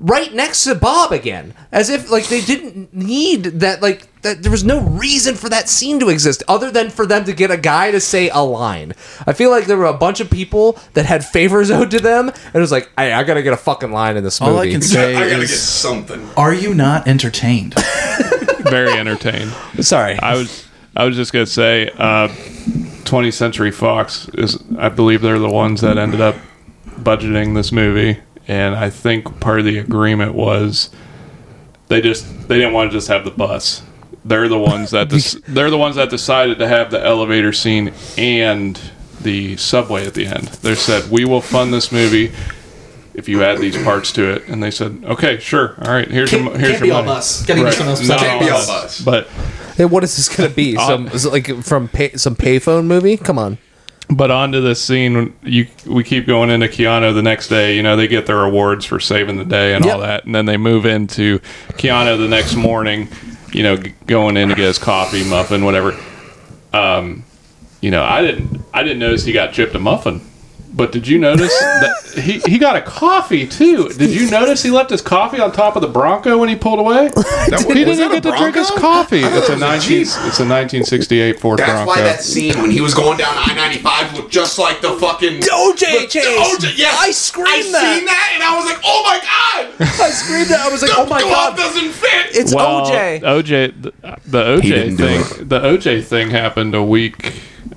right 0.00 0.32
next 0.34 0.64
to 0.64 0.74
Bob 0.74 1.12
again, 1.12 1.54
as 1.70 1.90
if 1.90 2.10
like 2.10 2.26
they 2.28 2.40
didn't 2.40 2.92
need 2.92 3.44
that. 3.60 3.80
Like 3.82 4.08
that, 4.22 4.42
there 4.42 4.50
was 4.50 4.64
no 4.64 4.80
reason 4.80 5.34
for 5.34 5.48
that 5.48 5.68
scene 5.68 6.00
to 6.00 6.08
exist 6.08 6.42
other 6.48 6.70
than 6.70 6.90
for 6.90 7.06
them 7.06 7.24
to 7.24 7.32
get 7.32 7.50
a 7.50 7.56
guy 7.56 7.90
to 7.90 8.00
say 8.00 8.28
a 8.30 8.40
line. 8.40 8.94
I 9.26 9.32
feel 9.32 9.50
like 9.50 9.66
there 9.66 9.76
were 9.76 9.84
a 9.86 9.94
bunch 9.96 10.20
of 10.20 10.28
people 10.30 10.78
that 10.94 11.06
had 11.06 11.24
favors 11.24 11.70
owed 11.76 11.90
to 11.92 12.00
them, 12.00 12.28
and 12.30 12.54
it 12.54 12.58
was 12.58 12.72
like, 12.72 12.90
hey, 12.98 13.12
I 13.12 13.22
gotta 13.22 13.42
get 13.42 13.52
a 13.52 13.56
fucking 13.58 13.92
line 13.92 14.16
in 14.16 14.24
this 14.24 14.40
movie. 14.40 14.52
All 14.52 14.58
I 14.58 14.70
can 14.70 14.82
say 14.82 15.14
I 15.16 15.28
gotta 15.30 15.46
get 15.46 15.48
something. 15.50 16.28
are 16.36 16.54
you 16.54 16.74
not 16.74 17.06
entertained? 17.06 17.74
Very 18.60 18.92
entertained. 18.92 19.52
Sorry, 19.80 20.18
I 20.18 20.34
was 20.34 20.66
I 20.96 21.04
was 21.04 21.16
just 21.16 21.32
gonna 21.32 21.46
say, 21.46 21.88
uh, 21.96 22.28
20th 23.04 23.34
Century 23.34 23.70
Fox 23.70 24.28
is 24.34 24.62
I 24.78 24.88
believe 24.88 25.22
they're 25.22 25.38
the 25.38 25.48
ones 25.48 25.80
that 25.80 25.98
ended 25.98 26.20
up 26.20 26.36
budgeting 27.00 27.54
this 27.54 27.72
movie, 27.72 28.20
and 28.50 28.74
I 28.74 28.90
think 28.90 29.38
part 29.38 29.60
of 29.60 29.64
the 29.64 29.78
agreement 29.78 30.34
was 30.34 30.90
they 31.86 32.00
just 32.00 32.48
they 32.48 32.56
didn't 32.58 32.72
want 32.72 32.90
to 32.90 32.96
just 32.96 33.06
have 33.06 33.24
the 33.24 33.30
bus. 33.30 33.82
They're 34.24 34.48
the 34.48 34.58
ones 34.58 34.90
that 34.90 35.08
des- 35.08 35.38
they're 35.46 35.70
the 35.70 35.78
ones 35.78 35.94
that 35.94 36.10
decided 36.10 36.58
to 36.58 36.66
have 36.66 36.90
the 36.90 37.00
elevator 37.00 37.52
scene 37.52 37.92
and 38.18 38.78
the 39.20 39.56
subway 39.56 40.04
at 40.04 40.14
the 40.14 40.26
end. 40.26 40.48
They 40.48 40.74
said 40.74 41.10
we 41.12 41.24
will 41.24 41.40
fund 41.40 41.72
this 41.72 41.92
movie 41.92 42.32
if 43.14 43.28
you 43.28 43.44
add 43.44 43.58
these 43.58 43.80
parts 43.84 44.12
to 44.14 44.28
it, 44.32 44.48
and 44.48 44.60
they 44.60 44.72
said 44.72 45.00
okay, 45.04 45.38
sure, 45.38 45.76
all 45.82 45.92
right, 45.92 46.08
here's 46.10 46.30
Can't, 46.30 46.42
your 46.44 46.58
here's 46.58 46.70
can't 46.72 46.80
your 46.80 46.86
be 46.88 46.90
all 46.90 47.02
money. 47.02 47.14
bus. 47.18 47.46
Gotta 47.46 47.64
be 47.64 47.70
something 47.70 47.86
else. 47.88 48.08
Not 48.08 48.18
besides 48.18 48.32
all 48.32 48.40
be 48.40 48.50
all 48.50 48.58
bus. 48.58 48.66
bus. 48.66 49.00
But 49.02 49.26
hey, 49.76 49.84
what 49.84 50.02
is 50.02 50.16
this 50.16 50.28
gonna 50.28 50.48
be? 50.48 50.74
Some 50.88 51.06
is 51.08 51.24
it 51.24 51.30
like 51.32 51.62
from 51.62 51.86
pay, 51.86 52.16
some 52.16 52.34
payphone 52.34 52.86
movie? 52.86 53.16
Come 53.16 53.38
on. 53.38 53.58
But 54.12 54.30
onto 54.30 54.60
this 54.60 54.82
scene, 54.82 55.34
you 55.42 55.68
we 55.86 56.02
keep 56.02 56.26
going 56.26 56.50
into 56.50 56.66
Keanu 56.66 57.14
the 57.14 57.22
next 57.22 57.48
day. 57.48 57.76
You 57.76 57.82
know 57.82 57.94
they 57.96 58.08
get 58.08 58.26
their 58.26 58.42
awards 58.42 58.84
for 58.84 58.98
saving 58.98 59.36
the 59.36 59.44
day 59.44 59.74
and 59.74 59.84
all 59.86 60.00
that, 60.00 60.24
and 60.24 60.34
then 60.34 60.46
they 60.46 60.56
move 60.56 60.84
into 60.84 61.38
Keanu 61.78 62.18
the 62.18 62.26
next 62.28 62.56
morning. 62.56 63.08
You 63.52 63.62
know, 63.62 63.76
g- 63.76 63.94
going 64.06 64.36
in 64.36 64.48
to 64.48 64.54
get 64.54 64.64
his 64.66 64.78
coffee, 64.78 65.22
muffin, 65.24 65.64
whatever. 65.64 65.96
Um, 66.72 67.24
you 67.80 67.90
know, 67.90 68.02
I 68.04 68.20
didn't 68.22 68.60
I 68.74 68.82
didn't 68.82 68.98
notice 68.98 69.24
he 69.24 69.32
got 69.32 69.52
chipped 69.52 69.74
a 69.74 69.78
muffin. 69.78 70.20
But 70.72 70.92
did 70.92 71.06
you 71.08 71.18
notice 71.18 71.58
that 71.60 72.20
he, 72.22 72.38
he 72.40 72.56
got 72.58 72.76
a 72.76 72.80
coffee 72.80 73.46
too? 73.46 73.88
Did 73.88 74.10
you 74.10 74.30
notice 74.30 74.62
he 74.62 74.70
left 74.70 74.90
his 74.90 75.02
coffee 75.02 75.40
on 75.40 75.50
top 75.50 75.74
of 75.74 75.82
the 75.82 75.88
Bronco 75.88 76.38
when 76.38 76.48
he 76.48 76.54
pulled 76.56 76.78
away? 76.78 77.10
That, 77.50 77.64
He 77.66 77.84
didn't 77.84 77.96
that 77.98 78.12
get 78.12 78.22
to 78.30 78.36
drink 78.38 78.54
his 78.54 78.70
coffee. 78.70 79.22
Oh, 79.24 79.38
it's 79.38 79.48
a 79.48 79.52
it 79.52 79.54
was 79.54 79.62
a 79.62 79.66
19 79.66 80.00
it's 80.02 80.14
a 80.38 80.46
1968 80.46 81.40
Ford 81.40 81.58
That's 81.58 81.70
Bronco. 81.72 81.86
why 81.88 82.00
that 82.02 82.22
scene 82.22 82.56
when 82.62 82.70
he 82.70 82.80
was 82.80 82.94
going 82.94 83.18
down 83.18 83.32
I 83.34 83.52
ninety 83.54 83.78
five 83.78 84.12
looked 84.14 84.30
just 84.30 84.58
like 84.58 84.80
the 84.80 84.92
fucking 84.98 85.40
OJ 85.40 85.78
the- 85.80 86.06
chase. 86.08 86.24
OJ, 86.64 86.78
yes, 86.78 86.96
I 87.00 87.10
screamed 87.10 87.48
I 87.48 87.72
that. 87.72 87.96
seen 87.96 88.04
that 88.06 88.30
and 88.34 88.42
I 88.44 88.56
was 88.56 88.66
like, 88.66 88.80
oh 88.84 89.02
my 89.04 89.18
god, 89.18 89.88
I 90.06 90.10
screamed 90.10 90.48
that. 90.50 90.60
I 90.60 90.68
was 90.70 90.82
like, 90.82 90.90
the 90.92 90.98
oh 90.98 91.06
my 91.06 91.20
glove 91.22 91.56
god, 91.56 91.56
doesn't 91.56 91.90
fit. 91.92 92.36
it's 92.36 92.54
Well, 92.54 92.86
OJ. 92.86 93.20
OJ, 93.22 93.82
the, 93.82 93.92
the 94.26 94.42
OJ 94.44 94.96
thing, 94.96 95.48
the 95.48 95.58
OJ 95.60 96.04
thing 96.04 96.30
happened 96.30 96.74
a 96.76 96.82
week. 96.82 97.32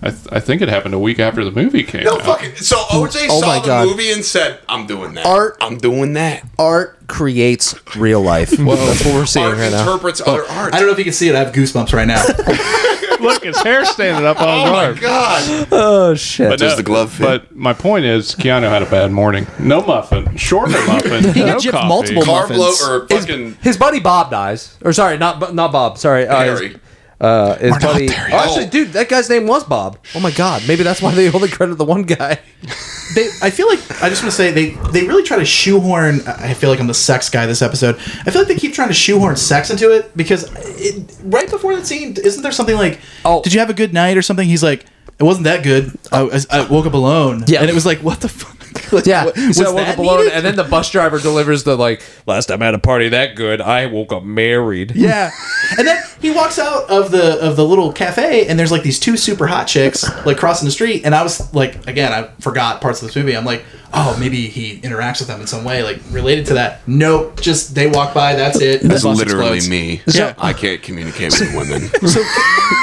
I, 0.06 0.10
th- 0.10 0.28
I 0.34 0.40
think 0.42 0.62
it 0.62 0.68
happened 0.70 0.94
a 0.94 1.00
week 1.00 1.20
after 1.20 1.46
the 1.46 1.52
movie 1.52 1.84
came 1.84 2.02
out. 2.02 2.06
no 2.06 2.16
out. 2.20 2.40
fucking. 2.40 2.56
So 2.58 2.76
OJ 2.76 3.28
Oh 3.30 3.40
saw 3.40 3.48
my 3.48 3.60
the 3.60 3.66
God. 3.68 3.88
movie 3.88 4.12
and 4.12 4.24
said, 4.26 4.60
"I'm 4.68 4.86
doing 4.86 5.14
that. 5.14 5.26
Art- 5.26 5.58
I'm 5.62 5.78
doing 5.78 6.14
that." 6.14 6.44
Art 6.60 7.08
creates 7.08 7.74
real 7.96 8.22
life. 8.22 8.50
That's 8.52 8.62
what 9.06 9.14
we're 9.14 9.26
seeing 9.26 9.46
Art 9.46 9.58
right 9.58 9.72
now. 9.72 9.82
interprets 9.84 10.22
other 10.26 10.44
art. 10.50 10.74
I 10.74 10.80
don't 10.80 10.88
know 10.88 10.92
if 10.94 10.98
you 10.98 11.06
can 11.06 11.14
see 11.14 11.30
it. 11.30 11.36
I 11.36 11.40
have 11.40 11.54
goosebumps 11.54 11.94
right 11.94 12.08
now. 12.08 12.22
Look, 13.24 13.44
his 13.46 13.58
hair 13.62 13.86
standing 13.86 14.26
up 14.26 14.42
on 14.42 14.60
his 14.60 14.70
Oh 14.70 14.74
my 14.74 14.86
arm. 14.88 14.96
god! 14.98 15.68
Oh 15.72 16.14
shit! 16.16 16.50
But, 16.50 16.60
Does 16.60 16.76
the 16.76 16.84
glove 16.84 17.14
fit? 17.14 17.24
but 17.24 17.56
my 17.56 17.72
point 17.72 18.04
is, 18.04 18.36
Keanu 18.36 18.68
had 18.70 18.82
a 18.84 18.90
bad 18.90 19.12
morning. 19.14 19.48
No 19.60 19.82
muffin, 19.82 20.36
shorter 20.36 20.72
muffin. 20.86 21.24
He 21.34 21.40
got 21.40 21.48
no 21.48 21.58
gypped 21.58 21.72
coffee. 21.72 21.88
multiple 21.88 22.24
Carb 22.24 22.50
muffins. 22.50 22.60
load 22.60 23.04
or 23.04 23.08
fucking 23.08 23.54
his 23.62 23.78
buddy 23.78 24.02
Bob 24.02 24.30
dies. 24.30 24.78
Or 24.84 24.92
sorry, 24.92 25.18
not 25.18 25.54
not 25.56 25.72
Bob. 25.72 25.98
Sorry, 25.98 26.28
uh, 26.28 26.44
his, 26.44 26.60
Harry. 26.60 26.76
Uh, 27.22 27.56
his 27.58 27.78
buddy. 27.78 28.08
there 28.08 28.28
Oh, 28.32 28.38
actually, 28.38 28.68
dude, 28.68 28.94
that 28.94 29.10
guy's 29.10 29.30
name 29.30 29.48
was 29.48 29.64
Bob. 29.64 29.98
Oh 30.16 30.20
my 30.20 30.32
god, 30.32 30.64
maybe 30.68 30.84
that's 30.84 31.02
why 31.02 31.14
they 31.14 31.32
only 31.32 31.50
credit 31.50 31.76
the 31.76 31.86
one 31.86 32.04
guy. 32.04 32.40
they, 33.16 33.30
I 33.42 33.50
feel 33.50 33.68
like 33.68 33.80
I 34.02 34.10
just 34.10 34.24
want 34.24 34.32
to 34.32 34.38
say 34.38 34.52
they 34.52 34.72
they 34.92 35.06
really 35.08 35.24
try 35.24 35.38
to 35.38 35.46
shoehorn. 35.46 36.22
I 36.28 36.54
feel 36.54 36.70
like 36.70 36.80
I'm 36.80 36.88
the 36.88 36.94
sex 36.94 37.30
guy 37.30 37.46
this 37.46 37.62
episode. 37.62 37.96
I 37.98 38.32
feel 38.32 38.42
like 38.42 38.48
they 38.48 38.56
keep 38.56 38.74
trying 38.74 38.88
to 38.90 38.94
shoehorn 38.94 39.36
sex 39.36 39.70
into 39.70 39.92
it 39.92 40.16
because 40.18 40.50
it, 40.80 41.16
right 41.24 41.50
before 41.50 41.76
that 41.76 41.86
scene, 41.86 42.16
isn't 42.24 42.42
there 42.44 42.52
something 42.52 42.76
like, 42.76 43.00
Oh. 43.26 43.42
"Did 43.42 43.54
you 43.54 43.60
have 43.60 43.70
a 43.70 43.74
good 43.74 43.94
night?" 43.94 44.18
or 44.18 44.22
something? 44.22 44.48
He's 44.48 44.64
like, 44.64 44.86
"It 45.20 45.24
wasn't 45.24 45.46
that 45.46 45.64
good. 45.64 45.92
I, 46.12 46.30
I 46.50 46.66
woke 46.68 46.86
up 46.86 46.94
alone." 46.94 47.44
Yeah. 47.48 47.62
and 47.62 47.70
it 47.70 47.74
was 47.74 47.86
like, 47.86 48.00
"What 48.00 48.22
the 48.22 48.30
fuck?" 48.30 48.53
Like, 48.92 49.06
Yeah, 49.06 49.26
what- 49.26 49.36
so 49.36 49.42
I 49.42 49.48
was 49.48 49.60
woke 49.60 49.76
that 49.78 49.90
up 49.94 49.98
alone, 49.98 50.18
needed? 50.20 50.34
and 50.34 50.46
then 50.46 50.56
the 50.56 50.64
bus 50.64 50.90
driver 50.92 51.20
delivers 51.20 51.64
the 51.64 51.76
like. 51.76 52.02
Last 52.28 52.46
time 52.48 52.62
I 52.62 52.66
had 52.66 52.74
a 52.76 52.80
party 52.80 53.10
that 53.10 53.36
good, 53.36 53.60
I 53.62 53.86
woke 53.88 54.12
up 54.14 54.24
married. 54.24 54.94
Yeah, 54.96 55.32
and 55.78 55.88
then 55.88 56.02
he 56.22 56.32
walks 56.32 56.60
out 56.60 56.90
of 56.90 57.12
the 57.12 57.40
of 57.42 57.56
the 57.56 57.66
little 57.66 57.92
cafe, 57.92 58.48
and 58.48 58.58
there's 58.60 58.72
like 58.72 58.84
these 58.84 59.00
two 59.00 59.18
super 59.18 59.48
hot 59.48 59.68
chicks 59.68 60.04
like 60.26 60.38
crossing 60.38 60.66
the 60.66 60.72
street, 60.72 61.04
and 61.06 61.14
I 61.16 61.24
was 61.24 61.54
like, 61.54 61.88
again, 61.88 62.12
I 62.14 62.30
forgot 62.40 62.82
parts 62.82 63.02
of 63.02 63.08
this 63.08 63.16
movie. 63.16 63.36
I'm 63.36 63.46
like, 63.46 63.66
oh, 63.94 64.16
maybe 64.20 64.48
he 64.48 64.80
interacts 64.82 65.20
with 65.20 65.28
them 65.28 65.42
in 65.42 65.48
some 65.48 65.64
way, 65.64 65.84
like 65.84 66.00
related 66.12 66.46
to 66.48 66.54
that. 66.56 66.82
Nope, 66.88 67.42
just 67.42 67.74
they 67.76 67.88
walk 67.88 68.14
by, 68.14 68.36
that's 68.36 68.62
it. 68.62 68.82
That's 68.82 69.04
literally 69.04 69.58
explodes. 69.58 69.70
me. 69.70 70.02
Yeah. 70.08 70.34
I 70.38 70.54
can't 70.54 70.82
communicate 70.82 71.32
with 71.40 71.56
women. 71.56 71.82
so 72.08 72.22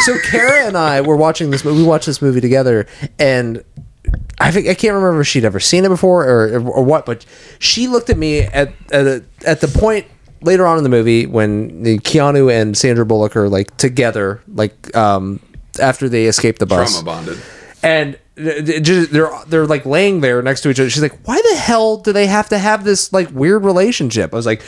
so 0.04 0.18
Kara 0.24 0.66
and 0.66 0.76
I 0.76 1.00
were 1.02 1.16
watching 1.16 1.50
this 1.50 1.64
movie. 1.64 1.78
We 1.78 1.84
watched 1.86 2.06
this 2.06 2.20
movie 2.20 2.40
together, 2.40 2.86
and 3.18 3.64
I 4.38 4.50
think 4.50 4.68
I 4.68 4.74
can't 4.74 4.94
remember 4.94 5.20
if 5.20 5.26
she'd 5.26 5.44
ever 5.44 5.60
seen 5.60 5.84
it 5.84 5.88
before 5.88 6.24
or 6.26 6.58
or 6.60 6.82
what, 6.84 7.04
but 7.06 7.24
she 7.58 7.88
looked 7.88 8.08
at 8.10 8.16
me 8.16 8.40
at 8.40 8.72
at, 8.90 9.06
a, 9.06 9.22
at 9.46 9.60
the 9.60 9.68
point 9.68 10.06
later 10.40 10.66
on 10.66 10.78
in 10.78 10.82
the 10.84 10.88
movie 10.90 11.26
when 11.26 11.82
the 11.82 11.98
Keanu 11.98 12.50
and 12.50 12.76
Sandra 12.76 13.04
Bullock 13.04 13.36
are 13.36 13.48
like 13.48 13.76
together, 13.76 14.40
like 14.54 14.96
um 14.96 15.40
after 15.80 16.08
they 16.08 16.24
escape 16.26 16.58
the 16.58 16.66
bus, 16.66 16.92
Trauma 16.92 17.04
bonded. 17.04 17.38
and 17.82 18.18
just- 18.82 19.12
they're 19.12 19.30
they're 19.48 19.66
like 19.66 19.84
laying 19.84 20.20
there 20.22 20.40
next 20.40 20.62
to 20.62 20.70
each 20.70 20.80
other. 20.80 20.88
She's 20.88 21.02
like, 21.02 21.18
"Why 21.26 21.40
the 21.50 21.56
hell 21.58 21.98
do 21.98 22.12
they 22.12 22.26
have 22.26 22.48
to 22.48 22.58
have 22.58 22.84
this 22.84 23.12
like 23.12 23.28
weird 23.32 23.64
relationship?" 23.64 24.32
I 24.32 24.36
was 24.36 24.46
like. 24.46 24.62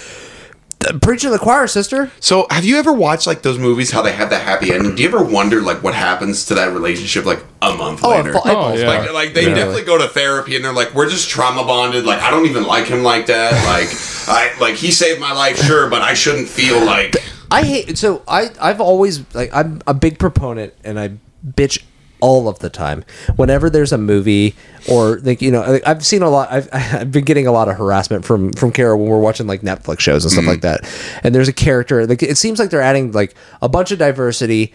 Preaching 1.00 1.28
to 1.30 1.30
the 1.30 1.38
choir, 1.38 1.66
sister. 1.66 2.10
So, 2.20 2.46
have 2.50 2.64
you 2.64 2.76
ever 2.78 2.92
watched 2.92 3.26
like 3.26 3.42
those 3.42 3.58
movies 3.58 3.90
how 3.90 4.02
they 4.02 4.12
have 4.12 4.30
that 4.30 4.42
happy 4.42 4.72
ending? 4.72 4.94
Do 4.96 5.02
you 5.02 5.08
ever 5.08 5.22
wonder 5.22 5.60
like 5.60 5.82
what 5.82 5.94
happens 5.94 6.44
to 6.46 6.54
that 6.54 6.72
relationship 6.72 7.24
like 7.24 7.44
a 7.60 7.74
month 7.74 8.00
Oh, 8.04 8.10
later? 8.10 8.32
fa- 8.32 8.40
Oh, 8.44 8.72
yeah. 8.74 8.86
Like, 8.88 9.12
like 9.12 9.34
they 9.34 9.48
Yeah. 9.48 9.54
definitely 9.54 9.84
go 9.84 9.98
to 9.98 10.08
therapy 10.08 10.56
and 10.56 10.64
they're 10.64 10.72
like, 10.72 10.94
we're 10.94 11.08
just 11.08 11.28
trauma 11.28 11.64
bonded. 11.64 12.04
Like, 12.04 12.20
I 12.20 12.30
don't 12.30 12.46
even 12.46 12.64
like 12.64 12.86
him 12.86 13.02
like 13.02 13.26
that. 13.26 13.52
Like, 13.66 13.88
I 14.28 14.52
like 14.60 14.74
he 14.76 14.90
saved 14.90 15.20
my 15.20 15.32
life, 15.32 15.56
sure, 15.58 15.88
but 15.90 16.02
I 16.02 16.14
shouldn't 16.14 16.48
feel 16.48 16.84
like. 16.84 17.16
I 17.50 17.62
hate 17.64 17.98
so 17.98 18.22
I 18.26 18.50
I've 18.60 18.80
always 18.80 19.22
like 19.34 19.50
I'm 19.54 19.82
a 19.86 19.92
big 19.94 20.18
proponent 20.18 20.72
and 20.84 20.98
I 20.98 21.10
bitch 21.46 21.82
all 22.22 22.48
of 22.48 22.60
the 22.60 22.70
time. 22.70 23.04
Whenever 23.36 23.68
there's 23.68 23.92
a 23.92 23.98
movie 23.98 24.54
or 24.90 25.18
like 25.18 25.42
you 25.42 25.50
know 25.50 25.80
I've 25.84 26.06
seen 26.06 26.22
a 26.22 26.30
lot 26.30 26.50
I've 26.50 26.68
I've 26.72 27.12
been 27.12 27.24
getting 27.24 27.46
a 27.46 27.52
lot 27.52 27.68
of 27.68 27.76
harassment 27.76 28.24
from 28.24 28.52
from 28.52 28.72
Kara 28.72 28.96
when 28.96 29.08
we're 29.08 29.20
watching 29.20 29.46
like 29.46 29.60
Netflix 29.60 30.00
shows 30.00 30.24
and 30.24 30.32
stuff 30.32 30.42
mm-hmm. 30.42 30.50
like 30.50 30.60
that. 30.62 30.88
And 31.22 31.34
there's 31.34 31.48
a 31.48 31.52
character 31.52 32.06
like 32.06 32.22
it 32.22 32.38
seems 32.38 32.58
like 32.58 32.70
they're 32.70 32.80
adding 32.80 33.12
like 33.12 33.34
a 33.60 33.68
bunch 33.68 33.90
of 33.90 33.98
diversity 33.98 34.72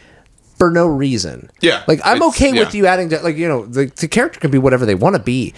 for 0.58 0.70
no 0.70 0.88
reason. 0.88 1.50
Yeah, 1.62 1.84
like 1.88 2.02
I'm 2.04 2.22
okay 2.24 2.52
with 2.52 2.76
you 2.76 2.86
adding 2.86 3.10
that 3.10 3.24
like 3.24 3.38
you 3.38 3.48
know 3.48 3.66
the, 3.66 3.86
the 3.86 4.08
character 4.08 4.40
can 4.40 4.52
be 4.52 4.58
whatever 4.58 4.86
they 4.86 4.96
want 4.96 5.16
to 5.16 5.22
be 5.22 5.54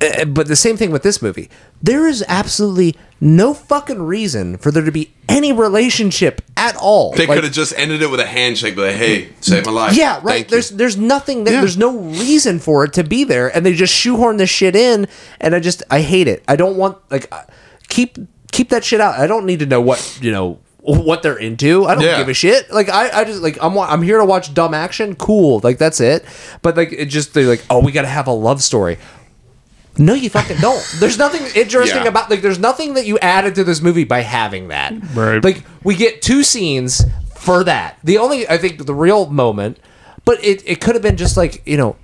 uh, 0.00 0.24
but 0.26 0.46
the 0.48 0.56
same 0.56 0.76
thing 0.76 0.90
with 0.90 1.02
this 1.02 1.20
movie. 1.22 1.50
There 1.82 2.06
is 2.06 2.24
absolutely 2.28 2.96
no 3.20 3.52
fucking 3.54 4.00
reason 4.02 4.56
for 4.56 4.70
there 4.70 4.84
to 4.84 4.92
be 4.92 5.12
any 5.28 5.52
relationship 5.52 6.40
at 6.56 6.76
all. 6.76 7.12
They 7.14 7.26
Like, 7.26 7.36
could 7.36 7.44
have 7.44 7.52
just 7.52 7.72
ended 7.76 8.02
it 8.02 8.10
with 8.10 8.20
a 8.20 8.26
handshake, 8.26 8.76
but 8.76 8.94
hey, 8.94 9.30
save 9.40 9.66
my 9.66 9.72
life. 9.72 9.96
yeah, 9.96 10.16
right. 10.16 10.24
Thank 10.24 10.46
you. 10.46 10.50
There's 10.52 10.70
there's 10.70 10.96
nothing. 10.96 11.44
That, 11.44 11.52
Yeah. 11.54 11.60
There's 11.60 11.76
no 11.76 11.96
reason 11.98 12.58
for 12.60 12.84
it 12.84 12.92
to 12.94 13.04
be 13.04 13.24
there, 13.24 13.48
and 13.54 13.66
they 13.66 13.74
just 13.74 13.92
shoehorn 13.94 14.36
this 14.36 14.50
shit 14.50 14.76
in, 14.76 15.08
and 15.40 15.54
I 15.54 15.60
just 15.60 15.82
I 15.90 16.00
hate 16.00 16.28
it. 16.28 16.42
I 16.48 16.56
don't 16.56 16.76
want 16.76 16.98
like 17.10 17.26
uh, 17.32 17.42
keep 17.88 18.18
keep 18.52 18.68
that 18.70 18.84
shit 18.84 19.00
out. 19.00 19.18
I 19.18 19.26
don't 19.26 19.46
need 19.46 19.58
to 19.60 19.66
know 19.66 19.80
what 19.80 20.18
you 20.22 20.30
know 20.30 20.58
what 20.80 21.22
they're 21.22 21.36
into. 21.36 21.84
I 21.84 21.94
don't 21.94 22.04
Yeah. 22.04 22.16
give 22.18 22.28
a 22.28 22.34
shit. 22.34 22.70
Like 22.72 22.88
I, 22.88 23.10
I 23.20 23.24
just 23.24 23.42
like 23.42 23.58
I'm 23.60 23.76
I'm 23.78 24.00
here 24.02 24.18
to 24.18 24.24
watch 24.24 24.54
dumb 24.54 24.72
action. 24.74 25.16
Cool, 25.16 25.60
like 25.62 25.76
that's 25.78 26.00
it. 26.00 26.24
But 26.62 26.76
like 26.76 26.92
it 26.92 27.06
just 27.06 27.34
they're 27.34 27.44
like, 27.48 27.64
oh, 27.68 27.80
we 27.84 27.92
got 27.92 28.02
to 28.02 28.08
have 28.08 28.26
a 28.26 28.32
love 28.32 28.62
story. 28.62 28.96
No, 29.98 30.14
you 30.14 30.30
fucking 30.30 30.58
don't. 30.58 30.82
There's 31.00 31.18
nothing 31.18 31.42
interesting 31.54 32.02
Yeah. 32.02 32.08
about 32.08 32.30
like. 32.30 32.40
There's 32.42 32.58
nothing 32.58 32.94
that 32.94 33.06
you 33.06 33.18
added 33.18 33.54
to 33.56 33.64
this 33.64 33.80
movie 33.82 34.04
by 34.04 34.20
having 34.20 34.68
that. 34.68 34.94
Right. 35.14 35.42
Like 35.42 35.64
we 35.82 35.96
get 35.96 36.22
two 36.22 36.42
scenes 36.42 37.04
for 37.36 37.64
that. 37.64 37.98
The 38.04 38.18
only 38.18 38.48
I 38.48 38.58
think 38.58 38.84
the 38.86 38.94
real 38.94 39.26
moment, 39.26 39.78
but 40.24 40.42
it, 40.44 40.62
it 40.66 40.80
could 40.80 40.94
have 40.94 41.02
been 41.02 41.16
just 41.16 41.36
like 41.36 41.62
you 41.66 41.76
know, 41.76 41.96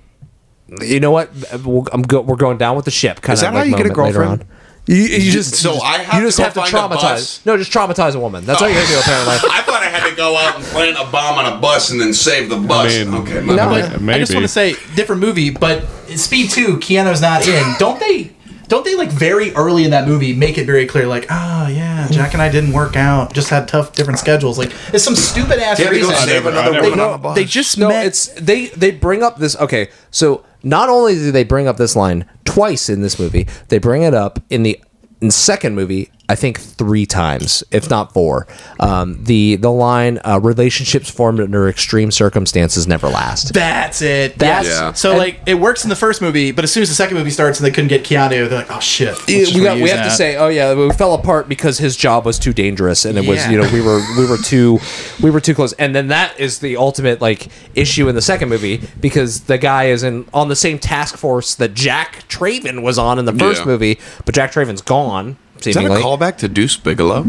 you 0.81 0.99
know 0.99 1.11
what? 1.11 1.29
We'll- 1.63 1.87
I'm 1.93 2.01
go, 2.01 2.21
we're 2.21 2.35
going 2.35 2.57
down 2.57 2.75
with 2.75 2.85
the 2.85 2.91
ship. 2.91 3.21
Kind 3.21 3.35
Is 3.37 3.43
of 3.43 3.53
that 3.53 3.57
how 3.57 3.63
you 3.63 3.75
get 3.77 3.85
a 3.85 3.89
girlfriend? 3.89 4.45
You, 4.87 4.97
you 4.97 5.31
just 5.31 5.55
So 5.55 5.73
you 5.73 5.75
just, 5.79 5.85
I 5.85 5.97
have 5.97 6.21
you 6.21 6.27
just 6.27 6.37
to 6.37 6.43
have 6.43 6.53
to 6.53 6.59
traumatize. 6.61 7.45
No, 7.45 7.57
just 7.57 7.71
traumatize 7.71 8.15
a 8.15 8.19
woman. 8.19 8.45
That's 8.45 8.61
all 8.61 8.69
you 8.69 8.75
gotta 8.75 8.87
do 8.87 8.95
oh. 8.95 8.99
apparently. 8.99 9.33
I 9.51 9.61
thought 9.63 9.81
I 9.81 9.87
had 9.87 10.07
to 10.09 10.15
go 10.15 10.37
out 10.37 10.55
and 10.55 10.63
plant 10.65 10.97
a 10.97 11.11
bomb 11.11 11.39
on 11.39 11.51
a 11.51 11.59
bus 11.59 11.89
and 11.91 11.99
then 11.99 12.13
save 12.13 12.49
the 12.49 12.57
bus. 12.57 12.95
I 12.95 13.03
mean, 13.03 13.13
okay, 13.15 13.45
No, 13.45 13.55
bad. 13.55 14.01
Yeah, 14.01 14.13
I 14.13 14.19
just 14.19 14.33
want 14.33 14.43
to 14.43 14.47
say 14.47 14.75
different 14.95 15.21
movie, 15.21 15.49
but 15.49 15.85
Speed 16.15 16.51
Two, 16.51 16.77
Keanu's 16.77 17.21
not 17.21 17.47
in. 17.47 17.75
Don't 17.79 17.99
they? 17.99 18.31
Don't 18.67 18.83
they 18.83 18.95
like 18.95 19.09
very 19.09 19.51
early 19.53 19.83
in 19.83 19.91
that 19.91 20.07
movie 20.07 20.33
make 20.33 20.57
it 20.57 20.65
very 20.65 20.87
clear, 20.87 21.05
like, 21.05 21.27
oh 21.29 21.67
yeah, 21.67 22.07
Jack 22.09 22.33
and 22.33 22.41
I 22.41 22.49
didn't 22.49 22.73
work 22.73 22.95
out, 22.95 23.33
just 23.33 23.49
had 23.49 23.67
tough 23.67 23.93
different 23.93 24.19
schedules. 24.19 24.57
Like, 24.57 24.71
it's 24.91 25.03
some 25.03 25.15
stupid 25.15 25.59
ass 25.59 25.77
He 25.77 25.83
had 25.83 25.91
to 25.91 25.99
go 25.99 26.09
reason. 26.09 26.27
save 26.27 26.43
never- 26.43 26.49
another 26.49 26.71
never- 26.71 26.89
one 26.89 26.97
No, 26.97 27.09
on 27.11 27.25
a. 27.25 27.35
They 27.35 27.45
just 27.45 27.77
no, 27.77 27.89
met. 27.89 28.07
it's 28.07 28.27
they 28.29 28.67
they 28.67 28.91
bring 28.91 29.21
up 29.21 29.37
this. 29.37 29.55
Okay, 29.57 29.89
so 30.09 30.43
not 30.63 30.89
only 30.89 31.13
do 31.13 31.31
they 31.31 31.43
bring 31.43 31.67
up 31.67 31.77
this 31.77 31.95
line 31.95 32.25
twice 32.55 32.87
in 32.87 33.01
this 33.01 33.19
movie, 33.19 33.45
they 33.67 33.77
bring 33.77 34.01
it 34.01 34.13
up 34.13 34.39
in 34.49 34.63
the 34.63 34.81
in 35.19 35.29
second 35.29 35.75
movie. 35.75 36.09
I 36.27 36.35
think 36.35 36.59
three 36.59 37.05
times, 37.05 37.63
if 37.71 37.89
not 37.89 38.11
four. 38.13 38.47
Um, 38.79 39.23
the 39.25 39.57
the 39.57 39.71
line 39.71 40.19
uh, 40.25 40.39
"relationships 40.41 41.09
formed 41.09 41.39
under 41.39 41.69
extreme 41.69 42.09
circumstances 42.11 42.87
never 42.87 43.07
last." 43.07 43.53
That's 43.53 44.01
it. 44.01 44.37
That's- 44.39 44.65
Yeah. 44.65 44.93
So 44.93 45.11
and- 45.11 45.19
like 45.19 45.39
it 45.45 45.55
works 45.55 45.83
in 45.83 45.89
the 45.89 45.95
first 45.95 46.21
movie, 46.21 46.51
but 46.51 46.63
as 46.63 46.71
soon 46.71 46.81
as 46.83 46.89
the 46.89 46.95
second 46.95 47.17
movie 47.17 47.29
starts 47.29 47.59
and 47.59 47.65
they 47.65 47.71
couldn't 47.71 47.89
get 47.89 48.03
Keanu, 48.03 48.49
they're 48.49 48.59
like, 48.59 48.71
oh 48.71 48.79
shit. 48.79 49.15
let's 49.27 49.53
we, 49.53 49.61
got, 49.63 49.77
we 49.77 49.83
reuse 49.83 49.95
have 49.95 50.05
to 50.05 50.11
say, 50.11 50.35
oh 50.37 50.47
yeah, 50.47 50.73
we 50.73 50.91
fell 50.93 51.13
apart 51.13 51.47
because 51.47 51.77
his 51.77 51.95
job 51.95 52.25
was 52.25 52.39
too 52.39 52.53
dangerous, 52.53 53.05
and 53.05 53.17
it 53.17 53.27
was 53.27 53.45
you 53.47 53.57
know 53.61 53.69
we 53.71 53.81
were 53.81 54.01
we 54.17 54.25
were 54.27 54.37
too 54.37 54.79
we 55.21 55.29
were 55.29 55.39
too 55.41 55.53
close, 55.53 55.73
and 55.73 55.93
then 55.95 56.07
that 56.07 56.39
is 56.39 56.59
the 56.59 56.75
ultimate 56.77 57.21
like 57.21 57.49
issue 57.75 58.07
in 58.09 58.15
the 58.15 58.21
second 58.21 58.49
movie 58.49 58.81
because 58.99 59.41
the 59.41 59.57
guy 59.57 59.85
is 59.85 60.01
in 60.03 60.25
on 60.33 60.47
the 60.47 60.55
same 60.55 60.79
task 60.79 61.17
force 61.17 61.53
that 61.55 61.73
Jack 61.75 62.27
Traven 62.29 62.81
was 62.81 62.97
on 62.97 63.19
in 63.19 63.25
the 63.25 63.33
first 63.33 63.61
Yeah. 63.61 63.65
movie, 63.67 63.99
but 64.25 64.33
Jack 64.33 64.51
Traven's 64.51 64.81
gone. 64.81 65.37
Is 65.65 65.75
that 65.75 65.85
a 65.85 65.89
callback 65.89 66.37
to 66.37 66.47
Deuce 66.47 66.77
Bigalow? 66.77 67.25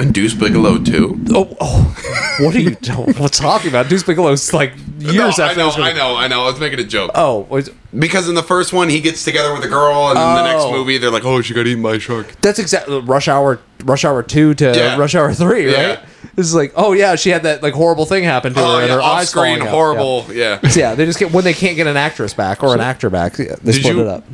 and 0.00 0.12
Deuce 0.12 0.34
Bigalow 0.34 0.78
too. 0.84 1.20
Oh, 1.30 1.56
oh, 1.60 2.36
what 2.40 2.54
are 2.54 2.58
you 2.60 2.70
what's 3.18 3.38
talking 3.38 3.68
about? 3.70 3.88
Deuce 3.88 4.02
Bigalow's 4.02 4.52
like 4.52 4.72
years 4.98 5.14
no, 5.16 5.28
after. 5.28 5.42
I 5.44 5.54
know, 5.54 5.66
this 5.66 5.78
movie. 5.78 5.90
I 5.90 5.92
know, 5.92 6.16
I 6.16 6.26
know. 6.28 6.42
I 6.44 6.46
was 6.50 6.58
making 6.60 6.80
a 6.80 6.84
joke. 6.84 7.12
Oh, 7.14 7.40
was- 7.48 7.70
Because 7.96 8.28
in 8.28 8.34
the 8.34 8.42
first 8.42 8.72
one, 8.72 8.88
he 8.88 9.00
gets 9.00 9.24
together 9.24 9.52
with 9.54 9.62
a 9.64 9.68
girl, 9.68 10.08
and 10.10 10.18
in 10.18 10.24
the 10.34 10.42
next 10.44 10.64
Oh. 10.64 10.72
movie, 10.72 10.98
they're 10.98 11.10
like, 11.12 11.24
"Oh, 11.24 11.40
she 11.42 11.54
got 11.54 11.66
eaten 11.66 11.82
by 11.82 11.94
a 11.94 11.98
shark." 12.00 12.34
that's 12.40 12.58
exactly 12.58 12.96
uh, 12.96 13.00
Rush 13.02 13.28
Hour. 13.28 13.60
Rush 13.84 14.04
Hour 14.04 14.22
two 14.24 14.54
to 14.54 14.72
Yeah. 14.74 14.96
Rush 14.96 15.14
Hour 15.14 15.32
three, 15.32 15.66
right? 15.66 15.72
Yeah. 15.76 16.04
This 16.34 16.46
is 16.46 16.54
like, 16.54 16.72
oh 16.74 16.92
yeah, 16.92 17.14
she 17.14 17.30
had 17.30 17.44
that 17.44 17.62
like 17.62 17.74
horrible 17.74 18.04
thing 18.06 18.24
happen 18.24 18.52
to 18.54 18.60
Oh, 18.60 18.74
her, 18.76 18.80
and 18.80 18.88
yeah, 18.88 18.94
her 18.96 19.00
eyes 19.02 19.26
off-screen, 19.26 19.58
falling 19.58 19.62
out. 19.62 19.68
horrible. 19.68 20.24
Yeah. 20.32 20.58
Yeah. 20.62 20.70
Yeah, 20.76 20.94
they 20.96 21.04
just 21.06 21.18
get 21.20 21.30
when 21.32 21.44
they 21.44 21.54
can't 21.54 21.76
get 21.76 21.86
an 21.86 21.96
actress 21.96 22.34
back 22.34 22.62
or 22.64 22.74
an 22.74 22.80
actor 22.80 23.10
back, 23.10 23.38
yeah, 23.38 23.54
they 23.62 23.72
split 23.72 23.94
you- 23.96 24.00
it 24.02 24.08
up. 24.08 24.24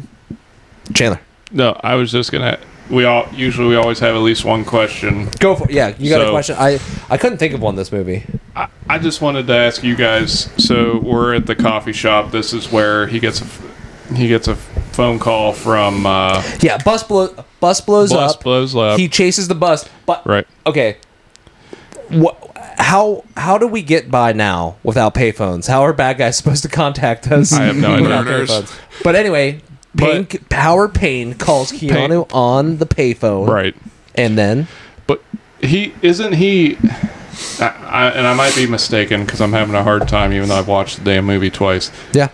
Chandler, 0.94 1.20
No, 1.52 1.78
I 1.82 1.94
was 1.96 2.10
just 2.10 2.32
gonna. 2.32 2.58
We 2.90 3.04
all 3.04 3.28
usually 3.32 3.68
we 3.68 3.76
always 3.76 3.98
have 4.00 4.14
at 4.16 4.20
least 4.20 4.44
one 4.44 4.64
question. 4.64 5.28
go 5.38 5.54
for 5.54 5.64
it. 5.70 5.74
Yeah, 5.74 5.94
you 5.98 6.10
got 6.10 6.26
a 6.26 6.30
question? 6.30 6.56
I 6.58 6.80
I 7.08 7.16
couldn't 7.16 7.38
think 7.38 7.54
of 7.54 7.60
one 7.62 7.76
this 7.76 7.92
movie. 7.92 8.24
I, 8.56 8.68
I 8.88 8.98
just 8.98 9.20
wanted 9.20 9.46
to 9.46 9.54
ask 9.54 9.82
you 9.84 9.94
guys. 9.94 10.50
So 10.62 10.98
we're 10.98 11.34
at 11.34 11.46
the 11.46 11.54
coffee 11.54 11.92
shop. 11.92 12.32
This 12.32 12.52
is 12.52 12.70
where 12.72 13.06
he 13.06 13.20
gets 13.20 13.40
a 13.42 14.14
he 14.14 14.26
gets 14.26 14.48
a 14.48 14.56
phone 14.56 15.20
call 15.20 15.52
from 15.52 16.04
uh, 16.04 16.42
Yeah, 16.60 16.78
bus 16.78 17.04
blows 17.04 17.32
bus 17.60 17.80
blows 17.80 18.12
bus 18.12 18.34
up. 18.34 18.42
blows 18.42 18.74
up. 18.74 18.98
He 18.98 19.08
chases 19.08 19.46
the 19.46 19.54
bus, 19.54 19.88
but 20.04 20.26
right. 20.26 20.46
okay. 20.66 20.96
What? 22.08 22.36
How 22.76 23.24
how 23.36 23.56
do 23.58 23.66
we 23.68 23.82
get 23.82 24.10
by 24.10 24.32
now 24.32 24.78
without 24.82 25.14
payphones? 25.14 25.68
How 25.68 25.82
are 25.82 25.92
bad 25.92 26.18
guys 26.18 26.36
supposed 26.36 26.62
to 26.62 26.68
contact 26.68 27.28
us? 27.30 27.52
I 27.52 27.64
have 27.64 27.76
no 27.76 27.94
idea. 27.94 28.08
But 28.08 28.24
Burners. 28.24 28.72
Payphones? 29.96 30.46
But 30.48 30.52
anyway, 30.52 30.88
Payne, 30.94 31.34
calls 31.34 31.72
Keanu 31.72 32.26
on 32.32 32.78
the 32.78 32.86
payphone, 32.86 33.48
Right. 33.48 33.74
And 34.14 34.36
then 34.36 34.66
But 35.06 35.22
he 35.60 35.94
isn't 36.02 36.34
he. 36.34 36.76
I, 37.58 37.66
I, 37.68 38.08
and 38.10 38.26
I 38.26 38.34
might 38.34 38.54
be 38.54 38.66
mistaken 38.66 39.24
because 39.24 39.40
I'm 39.40 39.52
having 39.52 39.74
a 39.74 39.82
hard 39.82 40.06
time, 40.08 40.32
even 40.32 40.48
though 40.48 40.56
I've 40.58 40.68
watched 40.68 40.98
the 40.98 41.04
damn 41.04 41.24
movie 41.26 41.48
twice. 41.50 41.90
yeah, 42.12 42.28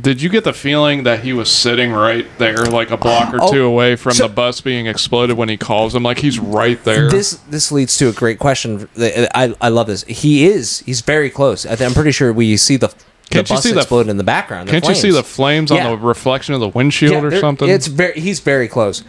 Did 0.00 0.20
you 0.22 0.28
get 0.28 0.44
the 0.44 0.52
feeling 0.52 1.02
that 1.04 1.20
he 1.24 1.32
was 1.32 1.50
sitting 1.50 1.92
right 1.92 2.26
there, 2.38 2.56
like 2.66 2.90
a 2.90 2.96
block 2.96 3.32
or 3.34 3.38
Oh, 3.42 3.50
two 3.52 3.64
away 3.64 3.96
from 3.96 4.12
so- 4.12 4.28
the 4.28 4.34
bus 4.34 4.60
being 4.60 4.86
exploded 4.86 5.36
when 5.36 5.48
he 5.48 5.56
calls 5.56 5.94
him? 5.94 6.02
Like 6.02 6.18
he's 6.18 6.38
right 6.38 6.82
there. 6.84 7.08
this 7.10 7.32
this 7.48 7.72
leads 7.72 7.96
to 7.98 8.08
a 8.08 8.12
great 8.12 8.38
question. 8.38 8.88
I 8.98 9.54
I 9.60 9.68
love 9.70 9.86
this. 9.88 10.04
He 10.04 10.46
is 10.46 10.80
he's 10.80 11.00
very 11.00 11.30
close. 11.30 11.64
I'm 11.66 11.92
pretty 11.94 12.12
sure 12.12 12.32
we 12.32 12.56
see 12.56 12.76
the. 12.76 12.94
Can't 13.30 13.46
the 13.46 13.54
you 13.54 13.56
bus 13.56 13.62
see 13.62 13.72
the- 13.72 13.78
explode 13.80 14.08
in 14.08 14.16
the 14.16 14.24
background? 14.24 14.68
the 14.68 14.72
Can't 14.72 14.86
you 14.88 14.94
see 14.94 15.10
the 15.10 15.22
flames 15.24 15.70
Yeah. 15.70 15.86
on 15.88 15.98
the 16.00 16.06
reflection 16.06 16.54
of 16.54 16.60
the 16.60 16.68
windshield 16.68 17.12
Yeah, 17.12 17.22
or 17.22 17.40
something? 17.40 17.68
It's 17.68 17.86
very 17.86 18.20
he's 18.20 18.40
very 18.40 18.68
close. 18.68 19.02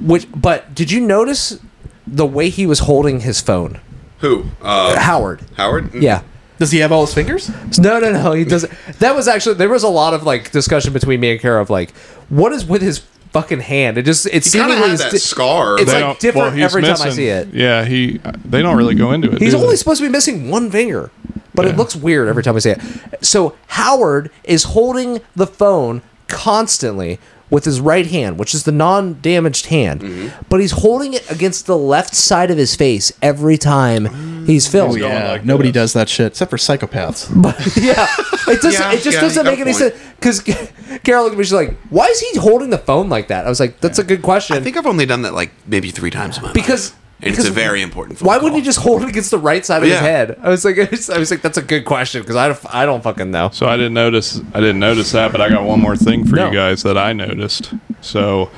Which, 0.00 0.26
but 0.34 0.74
did 0.74 0.90
you 0.90 1.00
notice 1.00 1.58
the 2.06 2.26
way 2.26 2.48
he 2.48 2.66
was 2.66 2.80
holding 2.80 3.20
his 3.20 3.40
phone, 3.40 3.80
Who? 4.18 4.46
Uh, 4.60 4.98
Howard? 4.98 5.40
Howard. 5.56 5.94
Yeah. 5.94 6.22
Does 6.58 6.70
he 6.70 6.78
have 6.78 6.92
all 6.92 7.06
his 7.06 7.14
fingers? 7.14 7.50
No, 7.78 7.98
no, 7.98 8.12
no. 8.12 8.32
He 8.32 8.44
doesn't. 8.44 8.72
That 9.00 9.16
was 9.16 9.26
actually 9.28 9.54
there 9.56 9.68
was 9.68 9.82
a 9.82 9.88
lot 9.88 10.14
of 10.14 10.22
like 10.24 10.50
discussion 10.52 10.92
between 10.92 11.18
me 11.20 11.32
and 11.32 11.40
Kara 11.40 11.60
of 11.60 11.70
like, 11.70 11.92
what 12.28 12.52
is 12.52 12.64
with 12.64 12.82
his 12.82 12.98
fucking 13.32 13.60
hand? 13.60 13.98
It 13.98 14.02
just 14.02 14.26
it 14.26 14.32
He 14.32 14.38
kind 14.40 14.44
seemingly 14.44 14.74
of 14.76 14.80
had 14.82 14.90
is 14.92 15.00
that 15.00 15.10
di- 15.12 15.18
scar. 15.18 15.78
It's 15.80 15.90
They 15.90 16.02
like 16.04 16.18
different 16.20 16.46
well, 16.48 16.50
he's 16.54 16.64
every 16.64 16.82
time 16.82 16.96
I 17.00 17.10
see 17.10 17.26
it. 17.28 17.48
Yeah, 17.52 17.84
he. 17.84 18.20
They 18.44 18.62
don't 18.62 18.76
really 18.76 18.94
go 18.94 19.10
into 19.12 19.28
it. 19.32 19.40
He's 19.40 19.52
do 19.52 19.58
they? 19.58 19.64
only 19.64 19.76
supposed 19.76 20.00
to 20.00 20.06
be 20.06 20.12
missing 20.12 20.50
one 20.50 20.70
finger, 20.70 21.10
but 21.54 21.64
it 21.66 21.76
looks 21.76 21.94
weird 21.96 22.28
every 22.28 22.42
time 22.42 22.56
I 22.56 22.58
see 22.60 22.70
it. 22.70 22.80
So 23.20 23.56
Howard 23.68 24.30
is 24.44 24.64
holding 24.64 25.20
the 25.36 25.46
phone 25.46 26.02
constantly 26.28 27.18
with 27.50 27.66
his 27.66 27.80
right 27.82 28.06
hand, 28.06 28.38
which 28.38 28.54
is 28.54 28.64
the 28.64 28.72
non-damaged 28.72 29.66
hand, 29.66 30.00
Mm-hmm. 30.00 30.42
but 30.48 30.60
he's 30.60 30.70
holding 30.70 31.12
it 31.12 31.30
against 31.30 31.66
the 31.66 31.76
left 31.76 32.14
side 32.14 32.50
of 32.50 32.56
his 32.56 32.74
face 32.74 33.12
every 33.20 33.58
time 33.58 34.46
he's 34.46 34.66
filmed. 34.66 34.98
going 34.98 35.12
like 35.28 35.44
nobody 35.44 35.68
this. 35.70 35.74
does 35.74 35.92
that 35.92 36.08
shit 36.08 36.28
except 36.28 36.50
for 36.50 36.56
psychopaths. 36.56 37.28
But 37.42 37.58
yeah, 37.76 38.06
it 38.48 38.62
doesn't. 38.62 38.72
Yeah, 38.72 38.92
it 38.94 39.02
just 39.02 39.16
yeah, 39.16 39.20
doesn't 39.20 39.44
make 39.44 39.58
any 39.58 39.72
point. 39.72 39.76
sense. 39.76 39.94
Because 40.16 40.40
Carol 41.04 41.24
looked 41.24 41.34
at 41.34 41.38
me, 41.38 41.44
she's 41.44 41.52
like, 41.52 41.76
"Why 41.90 42.06
is 42.06 42.20
he 42.20 42.38
holding 42.38 42.70
the 42.70 42.78
phone 42.78 43.10
like 43.10 43.28
that?" 43.28 43.44
I 43.44 43.50
was 43.50 43.60
like, 43.60 43.80
"That's 43.80 43.98
a 43.98 44.04
good 44.04 44.22
question." 44.22 44.56
I 44.56 44.60
think 44.60 44.78
I've 44.78 44.86
only 44.86 45.04
done 45.04 45.20
that 45.22 45.34
like 45.34 45.50
maybe 45.66 45.90
three 45.90 46.10
times 46.10 46.38
in 46.38 46.44
my 46.44 46.52
because 46.54 46.92
life. 46.92 46.98
And 47.24 47.28
it's 47.28 47.36
because 47.38 47.48
a 47.50 47.52
very 47.54 47.82
important. 47.82 48.18
phone 48.18 48.26
Why 48.26 48.34
wouldn't 48.36 48.52
call. 48.52 48.58
he 48.60 48.64
just 48.64 48.80
hold 48.80 49.02
it 49.02 49.08
against 49.08 49.30
the 49.30 49.38
right 49.38 49.64
side 49.64 49.82
of 49.82 49.88
his 49.88 49.98
head? 49.98 50.38
I 50.42 50.48
was 50.48 50.64
like, 50.64 50.76
I 51.10 51.18
was 51.18 51.30
like, 51.30 51.40
that's 51.40 51.56
a 51.56 51.62
good 51.62 51.84
question 51.84 52.20
because 52.20 52.34
I 52.34 52.48
don't, 52.48 52.74
I 52.74 52.84
don't 52.84 53.02
fucking 53.02 53.30
know. 53.30 53.50
So 53.52 53.66
I 53.68 53.76
didn't 53.76 53.94
notice. 53.94 54.40
I 54.52 54.58
didn't 54.60 54.80
notice 54.80 55.12
that, 55.12 55.30
but 55.30 55.40
I 55.40 55.48
got 55.48 55.62
one 55.64 55.80
more 55.80 55.96
thing 55.96 56.26
for 56.26 56.34
No. 56.34 56.48
you 56.48 56.54
guys 56.56 56.82
that 56.82 56.98
I 56.98 57.12
noticed. 57.12 57.72
So, 58.00 58.50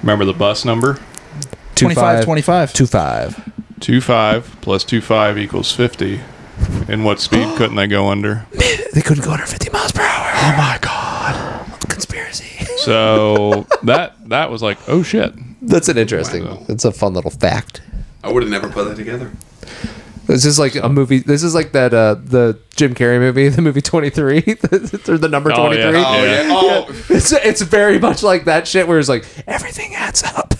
remember 0.00 0.24
the 0.24 0.32
bus 0.32 0.64
number? 0.64 1.00
25, 1.74 2.24
25. 2.24 2.72
two 2.72 2.86
five. 2.86 3.52
Two 3.80 4.00
five 4.00 4.56
plus 4.60 4.84
two 4.84 5.00
five 5.00 5.36
equals 5.36 5.72
fifty. 5.72 6.20
And 6.88 7.04
what 7.04 7.18
speed 7.20 7.48
couldn't 7.56 7.74
they 7.74 7.88
go 7.88 8.08
under? 8.08 8.46
They 8.92 9.02
couldn't 9.02 9.24
go 9.24 9.32
under 9.32 9.44
fifty 9.44 9.70
miles 9.70 9.90
per 9.90 10.02
hour. 10.02 10.30
Oh 10.34 10.54
my 10.56 10.78
god! 10.80 11.80
Conspiracy. 11.88 12.64
So 12.76 13.66
that 13.82 14.14
that 14.28 14.50
was 14.52 14.62
like, 14.62 14.78
oh 14.88 15.02
shit. 15.02 15.34
That's 15.62 15.88
an 15.88 15.98
interesting. 15.98 16.44
Wow. 16.44 16.62
It's 16.68 16.84
a 16.84 16.92
fun 16.92 17.14
little 17.14 17.30
fact. 17.32 17.80
I 18.24 18.32
would 18.32 18.42
have 18.42 18.50
never 18.50 18.68
put 18.68 18.86
that 18.88 18.96
together. 18.96 19.30
This 20.26 20.46
is 20.46 20.58
like 20.58 20.74
a 20.74 20.88
movie. 20.88 21.18
This 21.18 21.42
is 21.42 21.54
like 21.54 21.72
that 21.72 21.92
uh 21.92 22.14
the 22.14 22.58
Jim 22.76 22.94
Carrey 22.94 23.18
movie, 23.20 23.48
the 23.50 23.60
movie 23.62 23.82
Twenty 23.82 24.08
Three, 24.10 24.38
or 25.08 25.18
the 25.18 25.28
number 25.30 25.52
Oh, 25.52 25.56
Twenty 25.66 25.78
yeah. 25.78 25.88
Oh 25.94 26.24
Yeah. 26.24 26.42
yeah. 26.42 26.48
Oh, 26.50 26.86
It's 27.10 27.32
it's 27.32 27.60
very 27.60 27.98
much 27.98 28.22
like 28.22 28.46
that 28.46 28.66
shit 28.66 28.88
where 28.88 28.98
it's 28.98 29.08
like 29.10 29.26
everything 29.46 29.94
adds 29.94 30.22
up. 30.24 30.54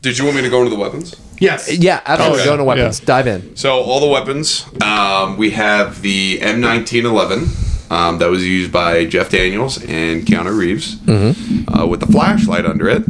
did 0.00 0.16
you 0.18 0.24
want 0.24 0.36
me 0.36 0.42
to 0.42 0.48
go 0.50 0.58
into 0.62 0.70
the 0.70 0.80
weapons? 0.80 1.16
Yes. 1.40 1.76
Yeah, 1.76 2.00
absolutely. 2.06 2.38
Okay. 2.40 2.46
Go 2.46 2.52
into 2.52 2.64
weapons. 2.64 3.00
Dive 3.00 3.26
in. 3.26 3.56
So 3.56 3.80
all 3.80 3.98
the 3.98 4.06
weapons, 4.06 4.66
um, 4.80 5.36
we 5.36 5.50
have 5.50 6.00
the 6.02 6.38
M1911 6.38 7.48
um, 7.92 8.18
that 8.18 8.30
was 8.30 8.46
used 8.46 8.72
by 8.72 9.04
Jeff 9.04 9.30
Daniels 9.30 9.76
and 9.84 10.22
Keanu 10.22 10.56
Reeves 10.56 10.96
uh, 11.68 11.86
with 11.86 12.00
the 12.00 12.06
flashlight 12.06 12.64
under 12.64 12.88
it, 12.88 13.02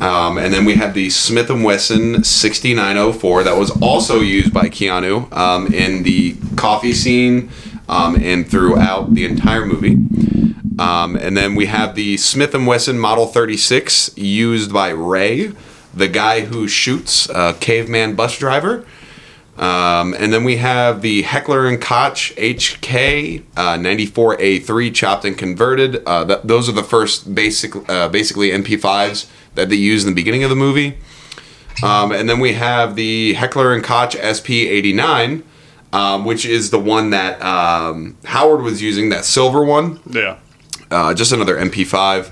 um, 0.00 0.36
and 0.36 0.52
then 0.52 0.64
we 0.64 0.74
have 0.74 0.92
the 0.94 1.08
Smith 1.10 1.48
and 1.50 1.64
Wesson 1.64 2.22
6904 2.22 3.44
that 3.44 3.56
was 3.56 3.70
also 3.80 4.20
used 4.20 4.52
by 4.52 4.68
Keanu 4.68 5.32
um, 5.32 5.72
in 5.72 6.02
the 6.02 6.36
coffee 6.56 6.92
scene 6.92 7.50
um, 7.88 8.16
and 8.16 8.46
throughout 8.48 9.14
the 9.14 9.24
entire 9.24 9.64
movie. 9.64 9.96
Um, 10.78 11.16
and 11.16 11.34
then 11.34 11.54
we 11.54 11.66
have 11.66 11.94
the 11.94 12.18
Smith 12.18 12.54
and 12.54 12.66
Wesson 12.66 12.98
Model 12.98 13.26
36 13.26 14.16
used 14.18 14.70
by 14.72 14.90
Ray 14.90 15.52
the 15.96 16.08
guy 16.08 16.42
who 16.42 16.68
shoots 16.68 17.28
uh, 17.30 17.54
caveman 17.54 18.14
bus 18.14 18.38
driver. 18.38 18.84
Um, 19.58 20.14
and 20.14 20.32
then 20.32 20.44
we 20.44 20.56
have 20.56 21.00
the 21.00 21.22
Heckler 21.22 21.66
and 21.66 21.80
Koch 21.80 22.34
HK 22.36 23.42
uh, 23.56 23.76
94A3 23.78 24.94
chopped 24.94 25.24
and 25.24 25.36
converted. 25.36 26.02
Uh, 26.06 26.24
th- 26.26 26.40
those 26.44 26.68
are 26.68 26.72
the 26.72 26.82
first 26.82 27.34
basic, 27.34 27.74
uh, 27.88 28.08
basically 28.08 28.50
MP5s 28.50 29.30
that 29.54 29.70
they 29.70 29.76
use 29.76 30.04
in 30.04 30.10
the 30.10 30.14
beginning 30.14 30.44
of 30.44 30.50
the 30.50 30.56
movie. 30.56 30.98
Um, 31.82 32.12
and 32.12 32.28
then 32.28 32.40
we 32.40 32.54
have 32.54 32.96
the 32.96 33.34
Heckler 33.34 33.72
and 33.72 33.82
Koch 33.82 34.12
SP89, 34.12 35.42
um, 35.92 36.24
which 36.24 36.44
is 36.44 36.70
the 36.70 36.78
one 36.78 37.10
that 37.10 37.40
um, 37.42 38.16
Howard 38.24 38.62
was 38.62 38.82
using, 38.82 39.08
that 39.10 39.24
silver 39.24 39.64
one. 39.64 40.00
Yeah. 40.08 40.38
Uh, 40.90 41.14
just 41.14 41.32
another 41.32 41.56
MP5. 41.56 42.30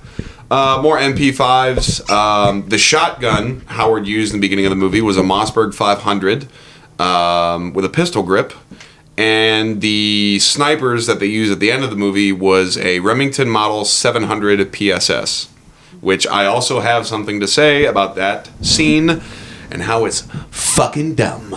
Uh, 0.51 0.81
more 0.83 0.99
MP5s. 0.99 2.09
Um, 2.11 2.68
the 2.68 2.79
shotgun 2.79 3.61
Howard 3.66 4.07
used 4.07 4.35
in 4.35 4.41
the 4.41 4.47
beginning 4.47 4.66
of 4.66 4.70
the 4.70 4.77
movie 4.77 5.01
was 5.01 5.16
a 5.16 5.22
Mossberg 5.22 5.75
500 5.75 6.49
um, 7.05 7.72
with 7.72 7.84
a 7.84 7.88
pistol 7.88 8.22
grip. 8.22 8.52
And 9.16 9.80
the 9.80 10.38
snipers 10.40 11.07
that 11.07 11.20
they 11.20 11.26
used 11.26 11.52
at 11.52 11.61
the 11.61 11.70
end 11.70 11.84
of 11.84 11.90
the 11.90 11.96
movie 11.96 12.32
was 12.32 12.76
a 12.78 12.98
Remington 13.00 13.48
Model 13.48 13.84
700 13.84 14.72
PSS, 14.72 15.48
which 16.00 16.26
I 16.26 16.46
also 16.46 16.80
have 16.80 17.07
something 17.07 17.38
to 17.38 17.46
say 17.46 17.84
about 17.84 18.16
that 18.16 18.50
scene 18.61 19.22
and 19.70 19.82
how 19.82 20.05
it's 20.05 20.22
fucking 20.50 21.14
dumb. 21.14 21.55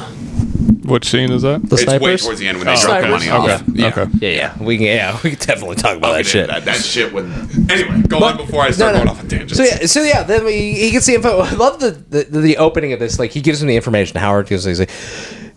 Which 0.87 1.05
scene 1.09 1.31
is 1.31 1.41
that? 1.43 1.61
The 1.61 1.75
it's 1.75 1.85
way 1.85 1.97
snipers. 1.97 2.23
towards 2.23 2.39
the 2.39 2.47
end 2.47 2.57
when 2.57 2.67
they 2.67 2.73
Oh, 2.73 2.81
drop 2.81 3.01
the 3.01 3.13
okay. 3.15 3.29
money 3.29 3.29
Okay. 3.53 3.63
Yeah. 3.73 3.87
Okay. 3.87 4.05
yeah, 4.21 4.29
yeah, 4.57 4.63
we 4.63 4.77
can. 4.77 4.85
Yeah, 4.87 5.19
we 5.23 5.29
can 5.31 5.39
definitely 5.39 5.75
talk 5.75 5.97
about 5.97 6.11
Okay, 6.11 6.23
that 6.23 6.25
shit. 6.29 6.47
That, 6.47 6.65
that 6.65 6.77
shit 6.77 7.13
would. 7.13 7.25
Anyway, 7.69 8.01
go 8.07 8.19
on 8.19 8.37
before 8.37 8.61
I 8.63 8.71
start 8.71 8.93
No, 8.95 8.99
no. 8.99 9.05
going 9.05 9.09
off 9.17 9.19
on 9.23 9.27
tangents. 9.27 9.57
So 9.57 9.63
yeah, 9.63 9.85
so 9.85 10.01
yeah, 10.01 10.23
then 10.23 10.45
we, 10.45 10.73
he 10.73 10.91
gets 10.91 11.05
the 11.05 11.15
info. 11.15 11.39
I 11.41 11.51
love 11.51 11.79
the, 11.79 11.91
the 11.91 12.23
the 12.39 12.57
opening 12.57 12.93
of 12.93 12.99
this. 12.99 13.19
Like 13.19 13.31
he 13.31 13.41
gives 13.41 13.61
him 13.61 13.67
the 13.67 13.75
information. 13.75 14.17
Howard 14.19 14.47
goes, 14.47 14.63
he's 14.63 14.79
like, 14.79 14.89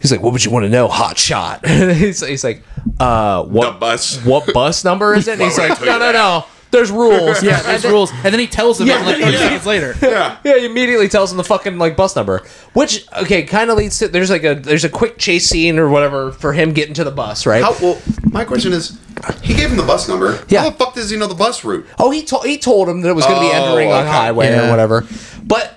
he's 0.00 0.10
like, 0.10 0.20
what 0.22 0.32
would 0.32 0.44
you 0.44 0.50
want 0.50 0.64
to 0.64 0.68
know? 0.70 0.88
Hot 0.88 1.16
shot. 1.16 1.64
he's, 1.66 2.26
he's 2.26 2.42
like, 2.44 2.62
uh, 2.98 3.44
what 3.44 3.72
The 3.74 3.78
bus. 3.78 4.24
What 4.24 4.52
bus 4.52 4.84
number 4.84 5.14
is 5.14 5.28
it? 5.28 5.32
And 5.32 5.42
he's 5.42 5.58
like, 5.58 5.78
tell 5.78 5.98
no, 5.98 5.98
no, 5.98 6.12
no. 6.12 6.44
There's 6.70 6.90
rules. 6.90 7.42
Yeah, 7.50 7.60
there's 7.62 7.84
rules. 7.84 8.10
And 8.12 8.32
then 8.32 8.38
he 8.38 8.46
tells 8.46 8.78
them 8.78 8.86
Yeah, 8.86 9.02
like 9.04 9.16
30 9.18 9.32
yeah. 9.32 9.38
seconds 9.38 9.66
later. 9.66 9.94
yeah. 10.02 10.38
Yeah, 10.44 10.58
he 10.58 10.66
immediately 10.66 11.08
tells 11.08 11.30
him 11.32 11.36
the 11.36 11.44
fucking 11.44 11.78
like 11.78 11.96
bus 11.96 12.14
number, 12.14 12.42
which 12.74 13.06
okay, 13.18 13.42
kind 13.42 13.70
of 13.70 13.76
leads 13.78 13.98
to 13.98 14.08
there's 14.08 14.30
like 14.30 14.44
a 14.44 14.54
there's 14.54 14.84
a 14.84 14.88
quick 14.88 15.18
chase 15.18 15.48
scene 15.48 15.78
or 15.78 15.88
whatever 15.88 16.30
for 16.32 16.52
him 16.52 16.72
getting 16.72 16.94
to 16.94 17.04
the 17.04 17.10
bus, 17.10 17.44
right? 17.46 17.62
How, 17.62 17.74
well, 17.80 18.00
my 18.30 18.44
question 18.44 18.72
is, 18.72 18.98
he 19.42 19.54
gave 19.54 19.70
him 19.70 19.76
the 19.76 19.82
bus 19.82 20.08
number. 20.08 20.44
Yeah. 20.48 20.60
How 20.62 20.70
the 20.70 20.76
fuck 20.76 20.94
does 20.94 21.10
he 21.10 21.16
know 21.16 21.26
the 21.26 21.34
bus 21.34 21.64
route? 21.64 21.86
Oh, 21.98 22.10
he 22.10 22.22
told 22.22 22.44
he 22.46 22.56
told 22.58 22.88
him 22.88 23.00
that 23.02 23.08
it 23.10 23.14
was 23.14 23.24
going 23.26 23.36
to 23.36 23.40
be 23.42 23.50
Oh, 23.52 23.66
entering 23.68 23.90
on 23.90 24.02
okay. 24.02 24.08
highway 24.10 24.50
Yeah. 24.50 24.66
or 24.68 24.70
whatever. 24.70 25.06
But 25.42 25.74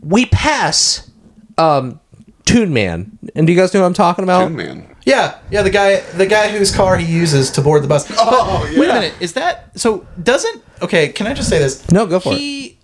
we 0.00 0.26
pass 0.26 1.10
um 1.58 2.00
Toon 2.46 2.72
Man, 2.72 3.18
and 3.34 3.46
do 3.46 3.52
you 3.52 3.58
guys 3.58 3.72
know 3.74 3.80
what 3.80 3.86
I'm 3.86 3.94
talking 3.94 4.24
about? 4.24 4.48
Good 4.48 4.56
man. 4.56 4.96
Yeah, 5.10 5.38
yeah, 5.50 5.62
the 5.62 5.70
guy 5.70 6.00
the 6.16 6.26
guy 6.26 6.48
whose 6.48 6.74
car 6.74 6.96
he 6.96 7.12
uses 7.12 7.50
to 7.52 7.62
board 7.62 7.82
the 7.82 7.88
bus. 7.88 8.06
Oh, 8.16 8.62
Wait 8.76 8.88
a 8.88 8.94
minute, 8.94 9.14
is 9.20 9.32
that 9.32 9.76
so 9.78 10.06
doesn't 10.22 10.62
okay, 10.82 11.08
can 11.08 11.26
I 11.26 11.34
just 11.34 11.48
say 11.48 11.58
this? 11.58 11.90
No, 11.90 12.06
go 12.06 12.20
for 12.20 12.32
it. 12.32 12.38
he, 12.38 12.78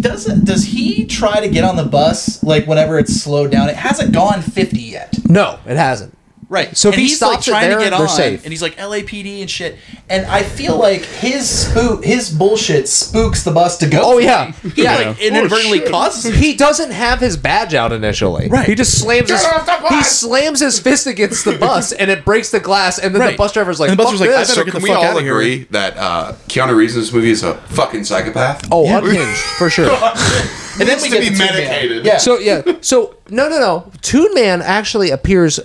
Doesn't 0.00 0.44
does 0.46 0.64
he 0.64 1.04
try 1.06 1.40
to 1.40 1.48
get 1.48 1.64
on 1.64 1.76
the 1.76 1.84
bus 1.84 2.42
like 2.42 2.66
whenever 2.66 2.98
it's 2.98 3.12
slowed 3.14 3.50
down? 3.50 3.68
It 3.68 3.76
hasn't 3.76 4.12
gone 4.12 4.40
50 4.42 4.78
yet. 4.80 5.14
No, 5.28 5.58
it 5.66 5.76
hasn't. 5.76 6.16
Right. 6.50 6.74
So 6.74 6.88
if 6.88 6.94
and 6.94 7.02
he 7.02 7.08
he's 7.08 7.18
stops 7.18 7.46
it 7.46 7.50
like 7.50 7.60
trying 7.60 7.68
there, 7.70 7.78
to 7.78 7.84
get 7.84 7.90
they're 7.90 8.00
on, 8.00 8.08
safe. 8.08 8.42
and 8.44 8.50
he's 8.52 8.62
like 8.62 8.76
LAPD 8.76 9.42
and 9.42 9.50
shit. 9.50 9.76
And 10.08 10.24
I 10.24 10.42
feel 10.42 10.78
like 10.78 11.02
his 11.02 11.46
spook, 11.46 12.02
his 12.04 12.30
bullshit 12.30 12.88
spooks 12.88 13.44
the 13.44 13.50
bus 13.50 13.76
to 13.78 13.86
go. 13.88 14.00
Oh 14.02 14.18
yeah, 14.18 14.52
he 14.74 14.82
yeah. 14.82 14.94
like 15.10 15.20
inadvertently 15.20 15.80
causes 15.80 16.24
it. 16.24 16.34
He 16.34 16.54
doesn't 16.56 16.90
have 16.90 17.20
his 17.20 17.36
badge 17.36 17.74
out 17.74 17.92
initially. 17.92 18.48
Right. 18.48 18.66
He 18.66 18.74
just 18.74 18.98
slams 18.98 19.28
his 19.30 19.44
off 19.44 19.66
the 19.66 19.76
bus! 19.82 19.90
he 19.92 20.02
slams 20.04 20.60
his 20.60 20.80
fist 20.80 21.06
against 21.06 21.44
the 21.44 21.58
bus 21.58 21.92
and 21.92 22.10
it 22.10 22.24
breaks 22.24 22.50
the 22.50 22.60
glass 22.60 22.98
and 22.98 23.14
then 23.14 23.20
the 23.20 23.26
Right. 23.28 23.36
bus 23.36 23.52
driver's 23.52 23.78
like, 23.78 23.90
And 23.90 23.98
the 23.98 24.02
bus 24.02 24.12
"Fuck 24.12 24.18
driver's 24.18 24.34
like, 24.34 24.36
I 24.36 24.40
this." 24.40 24.48
better 24.48 24.60
So 24.60 24.64
get 24.64 24.72
can 24.72 24.80
the 24.80 24.84
we 24.84 24.88
fuck 24.90 24.98
all 25.04 25.04
outta 25.16 25.20
here. 25.20 25.32
agree 25.34 25.64
that 25.70 25.96
uh, 25.98 26.32
Keanu 26.48 26.74
Reeves 26.74 26.94
in 26.94 27.00
this 27.00 27.12
movie 27.12 27.30
is 27.30 27.42
a 27.42 27.54
fucking 27.56 28.04
psychopath? 28.04 28.66
Oh, 28.72 28.86
unhinged 28.86 29.38
for 29.58 29.68
sure. 29.70 29.90
And 30.80 30.88
then 30.88 30.96
Needs 30.96 31.02
we 31.02 31.10
to 31.10 31.20
get 31.20 31.32
be 31.32 31.38
Man. 31.38 31.52
medicated. 31.52 32.06
Yeah. 32.06 32.16
So 32.16 32.38
yeah, 32.38 32.62
so 32.80 33.16
no, 33.28 33.50
no, 33.50 33.58
no. 33.58 33.92
Toon 34.00 34.32
Man 34.32 34.62
actually 34.62 35.10
appears 35.10 35.60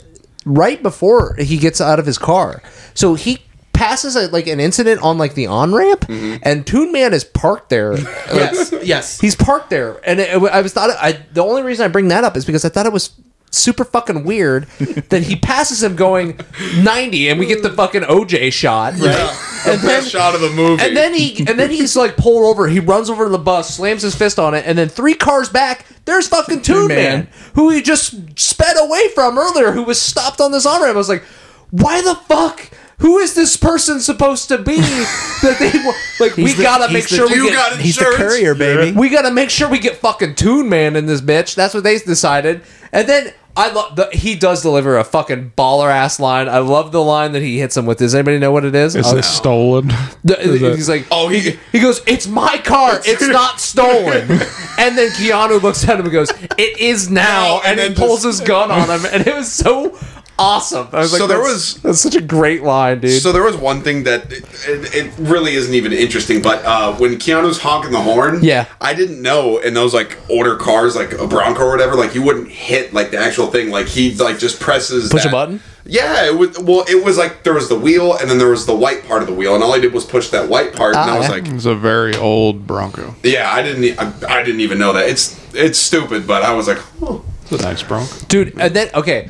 right 0.46 0.82
before 0.82 1.36
he 1.36 1.58
gets 1.58 1.80
out 1.82 2.00
of 2.00 2.06
his 2.06 2.18
car. 2.18 2.62
So 2.94 3.14
he 3.16 3.40
passes 3.74 4.16
a, 4.16 4.28
like 4.28 4.46
an 4.48 4.60
incident 4.60 5.02
on 5.02 5.18
like 5.18 5.34
the 5.34 5.48
on 5.48 5.74
ramp, 5.74 6.02
Mm-hmm. 6.02 6.38
and 6.44 6.66
Toon 6.66 6.92
Man 6.92 7.14
is 7.14 7.24
parked 7.24 7.70
there. 7.70 7.98
yes, 7.98 8.74
yes. 8.84 9.20
He's 9.20 9.36
parked 9.36 9.70
there, 9.70 10.00
and 10.08 10.20
it, 10.20 10.30
I 10.36 10.62
was 10.62 10.74
thought 10.74 10.92
I 10.92 11.14
the 11.34 11.44
only 11.44 11.64
reason 11.64 11.84
I 11.86 11.88
bring 11.88 12.10
that 12.10 12.24
up 12.24 12.38
is 12.38 12.46
because 12.46 12.64
I 12.66 12.70
thought 12.70 12.86
it 12.86 12.94
was 12.94 13.10
super 13.54 13.84
fucking 13.86 14.24
weird 14.24 14.68
that 15.10 15.24
he 15.24 15.36
passes 15.36 15.84
him 15.84 15.96
going 15.96 16.40
90 16.78 17.30
and 17.30 17.40
we 17.40 17.46
get 17.46 17.62
the 17.64 17.70
fucking 17.70 18.02
OJ 18.04 18.52
shot 18.52 18.94
right 18.94 19.62
The 19.66 19.80
best 19.86 20.10
shot 20.10 20.36
of 20.36 20.42
the 20.42 20.50
movie. 20.50 20.84
and 20.84 20.96
then 20.98 21.14
he 21.14 21.38
and 21.48 21.60
then 21.60 21.70
he's 21.70 21.96
like 21.96 22.18
pulled 22.18 22.46
over 22.46 22.68
he 22.68 22.80
runs 22.80 23.10
over 23.10 23.26
to 23.26 23.30
the 23.30 23.38
bus 23.38 23.76
slams 23.76 24.02
his 24.02 24.16
fist 24.16 24.40
on 24.40 24.54
it 24.54 24.66
and 24.66 24.78
then 24.78 24.90
three 24.90 25.14
cars 25.14 25.50
back 25.50 25.86
there's 26.06 26.28
fucking 26.28 26.62
Toon 26.64 26.88
Man, 26.90 26.96
Man. 26.98 27.28
who 27.56 27.70
he 27.70 27.82
just 27.82 28.38
sped 28.40 28.76
away 28.80 29.08
from 29.10 29.38
earlier 29.38 29.72
who 29.72 29.84
was 29.84 30.02
stopped 30.02 30.42
on 30.42 30.52
this 30.52 30.66
on 30.66 30.82
ramp 30.82 30.96
I 30.96 30.98
was 30.98 31.10
like 31.10 31.24
why 31.72 32.02
the 32.02 32.16
fuck 32.16 32.70
who 33.00 33.18
is 33.18 33.34
this 33.34 33.58
person 33.58 34.00
supposed 34.00 34.48
to 34.50 34.58
be 34.58 34.76
that 34.78 35.58
they 35.60 35.72
wa- 35.84 35.94
like 36.26 36.38
we 36.38 36.44
He's 36.44 36.56
the- 36.58 36.64
gotta 36.64 36.86
he's 36.88 36.94
make 36.94 37.08
the- 37.10 37.16
sure 37.16 37.28
we 37.28 37.36
You 37.36 37.50
get 37.50 37.54
got 37.54 37.80
He's 37.80 37.96
the 37.98 38.06
courier, 38.16 38.56
baby. 38.56 38.98
we 38.98 39.10
gotta 39.10 39.32
make 39.32 39.50
sure 39.50 39.68
we 39.70 39.80
get 39.80 39.98
fucking 39.98 40.36
Toon 40.36 40.70
Man 40.70 40.96
in 40.96 41.06
this 41.06 41.20
bitch. 41.20 41.56
That's 41.56 41.74
what 41.74 41.84
they 41.84 41.98
decided. 42.00 42.62
And 42.94 43.10
then 43.10 43.34
I 43.56 43.72
love 43.72 43.96
the 43.96 44.10
he 44.12 44.36
does 44.36 44.64
deliver 44.64 44.98
a 44.98 45.04
fucking 45.04 45.54
baller 45.56 45.90
ass 45.92 46.20
line. 46.20 46.50
I 46.50 46.58
love 46.58 46.92
the 46.92 47.04
line 47.04 47.34
that 47.34 47.42
he 47.44 47.60
hits 47.60 47.78
him 47.78 47.86
with. 47.86 48.00
Does 48.00 48.16
anybody 48.16 48.40
know 48.40 48.52
what 48.52 48.66
it 48.66 48.74
is? 48.74 48.96
Is 48.96 49.06
Uh, 49.14 49.18
it 49.18 49.24
stolen? 49.24 49.90
the- 50.24 50.40
Is 50.40 50.62
it- 50.62 50.76
he's 50.76 50.90
like, 50.90 51.06
Oh, 51.12 51.28
he- 51.28 51.60
he 51.72 51.80
goes, 51.80 52.02
"It's 52.08 52.26
my 52.28 52.58
car. 52.58 53.00
It's 53.06 53.28
not 53.28 53.60
stolen." 53.60 54.24
and 54.80 54.98
then 54.98 55.12
Keanu 55.12 55.62
looks 55.62 55.84
at 55.88 56.00
him 56.00 56.06
and 56.06 56.12
goes, 56.12 56.32
"It 56.58 56.80
is 56.80 57.10
now." 57.12 57.24
Now, 57.24 57.58
and, 57.60 57.66
and 57.72 57.80
he 57.80 57.88
then 57.90 57.96
pulls 57.96 58.24
just- 58.24 58.40
his 58.40 58.48
gun 58.48 58.72
on 58.72 58.90
him, 58.90 59.06
and 59.12 59.28
it 59.28 59.36
was 59.36 59.52
so 59.52 59.98
awesome. 60.40 60.88
I 60.92 61.00
was 61.00 61.12
like, 61.14 61.20
So 61.20 61.28
there 61.28 61.38
that's- 61.38 61.54
was- 61.54 61.82
that's 61.82 62.00
such 62.02 62.16
a 62.16 62.22
great 62.22 62.64
line, 62.64 63.00
dude. 63.00 63.22
So 63.22 63.32
there 63.32 63.44
was 63.44 63.56
one 63.56 63.82
thing 63.82 64.04
that 64.04 64.32
it, 64.32 64.44
it, 64.68 64.96
it 64.96 65.14
really 65.20 65.54
isn't 65.56 65.74
even 65.74 65.94
interesting, 65.94 66.42
but 66.42 66.64
uh, 66.66 66.94
when 66.94 67.16
Keanu's 67.18 67.60
honking 67.62 67.92
the 67.92 68.02
horn, 68.02 68.40
Yeah. 68.44 68.66
I 68.82 68.94
didn't 68.94 69.22
know 69.22 69.58
in 69.60 69.74
those 69.74 69.94
like 69.94 70.18
older 70.30 70.56
cars, 70.56 70.96
like 70.96 71.14
a 71.14 71.28
Bronco 71.28 71.64
or 71.64 71.72
whatever, 71.72 71.96
like 71.96 72.16
you 72.16 72.22
wouldn't 72.24 72.50
hit 72.50 72.94
like 72.94 73.12
the 73.12 73.18
actual 73.18 73.48
thing, 73.48 73.70
like 73.72 73.88
he 73.88 74.14
like 74.16 74.40
just 74.40 74.60
presses 74.60 75.10
Push 75.10 75.26
a 75.26 75.30
button? 75.30 75.62
Yeah, 75.86 76.26
it 76.26 76.38
was 76.38 76.58
well, 76.60 76.86
it 76.88 77.04
was 77.04 77.18
like 77.18 77.44
there 77.44 77.54
was 77.54 77.68
the 77.68 77.78
wheel 77.78 78.16
and 78.16 78.30
then 78.30 78.38
there 78.38 78.48
was 78.50 78.66
the 78.66 78.74
white 78.76 79.06
part 79.06 79.22
of 79.22 79.28
the 79.28 79.34
wheel, 79.34 79.54
and 79.54 79.62
all 79.62 79.74
I 79.74 79.80
did 79.80 79.92
was 79.94 80.06
push 80.06 80.30
that 80.30 80.48
white 80.48 80.72
part, 80.74 80.96
and 80.96 81.10
Ah, 81.10 81.16
I 81.16 81.18
was 81.18 81.28
yeah. 81.28 81.34
like, 81.34 81.48
It's 81.50 81.66
a 81.66 81.76
very 81.76 82.16
old 82.16 82.66
Bronco. 82.66 83.16
yeah, 83.22 83.52
I 83.52 83.62
didn't, 83.62 83.84
e- 83.84 83.96
I, 83.98 84.14
I 84.40 84.44
didn't 84.44 84.62
even 84.62 84.80
know 84.80 84.94
that. 84.94 85.10
It's 85.10 85.38
it's 85.54 85.78
stupid, 85.78 86.26
but 86.26 86.42
I 86.42 86.54
was 86.54 86.68
like, 86.70 86.80
oh. 87.02 87.26
It's 87.42 87.52
a 87.62 87.66
nice 87.66 87.84
Bronco. 87.84 88.12
dude 88.30 88.58
and 88.58 88.74
then 88.74 88.90
okay 88.96 89.30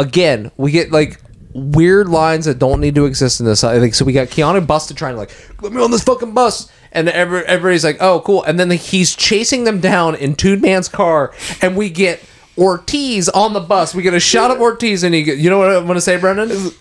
again 0.00 0.50
we 0.56 0.70
get 0.70 0.90
like 0.90 1.20
weird 1.52 2.08
lines 2.08 2.44
that 2.44 2.58
don't 2.58 2.80
need 2.80 2.94
to 2.94 3.06
exist 3.06 3.40
in 3.40 3.46
this 3.46 3.62
like 3.62 3.94
so 3.94 4.04
we 4.04 4.12
got 4.12 4.28
keanu 4.28 4.64
busted 4.64 4.96
trying 4.96 5.14
to 5.14 5.18
like 5.18 5.30
let 5.62 5.72
me 5.72 5.82
on 5.82 5.90
this 5.90 6.04
fucking 6.04 6.32
bus 6.32 6.70
and 6.92 7.08
every, 7.08 7.44
everybody's 7.44 7.84
like 7.84 7.98
oh 8.00 8.20
cool 8.20 8.42
and 8.44 8.58
then 8.58 8.70
he's 8.70 9.14
chasing 9.14 9.64
them 9.64 9.80
down 9.80 10.14
in 10.14 10.34
Toon 10.34 10.60
Man's 10.60 10.88
car 10.88 11.32
and 11.60 11.76
we 11.76 11.90
get 11.90 12.20
Ortiz 12.58 13.28
on 13.30 13.54
the 13.54 13.60
bus. 13.60 13.94
We 13.94 14.02
get 14.02 14.12
a 14.12 14.20
shot 14.20 14.50
of 14.50 14.60
Ortiz, 14.60 15.02
and 15.02 15.14
he. 15.14 15.22
Get, 15.22 15.38
you 15.38 15.48
know 15.48 15.56
what 15.58 15.70
I 15.70 15.78
want 15.78 15.96
to 15.96 16.00
say, 16.00 16.18
Brendan? 16.18 16.72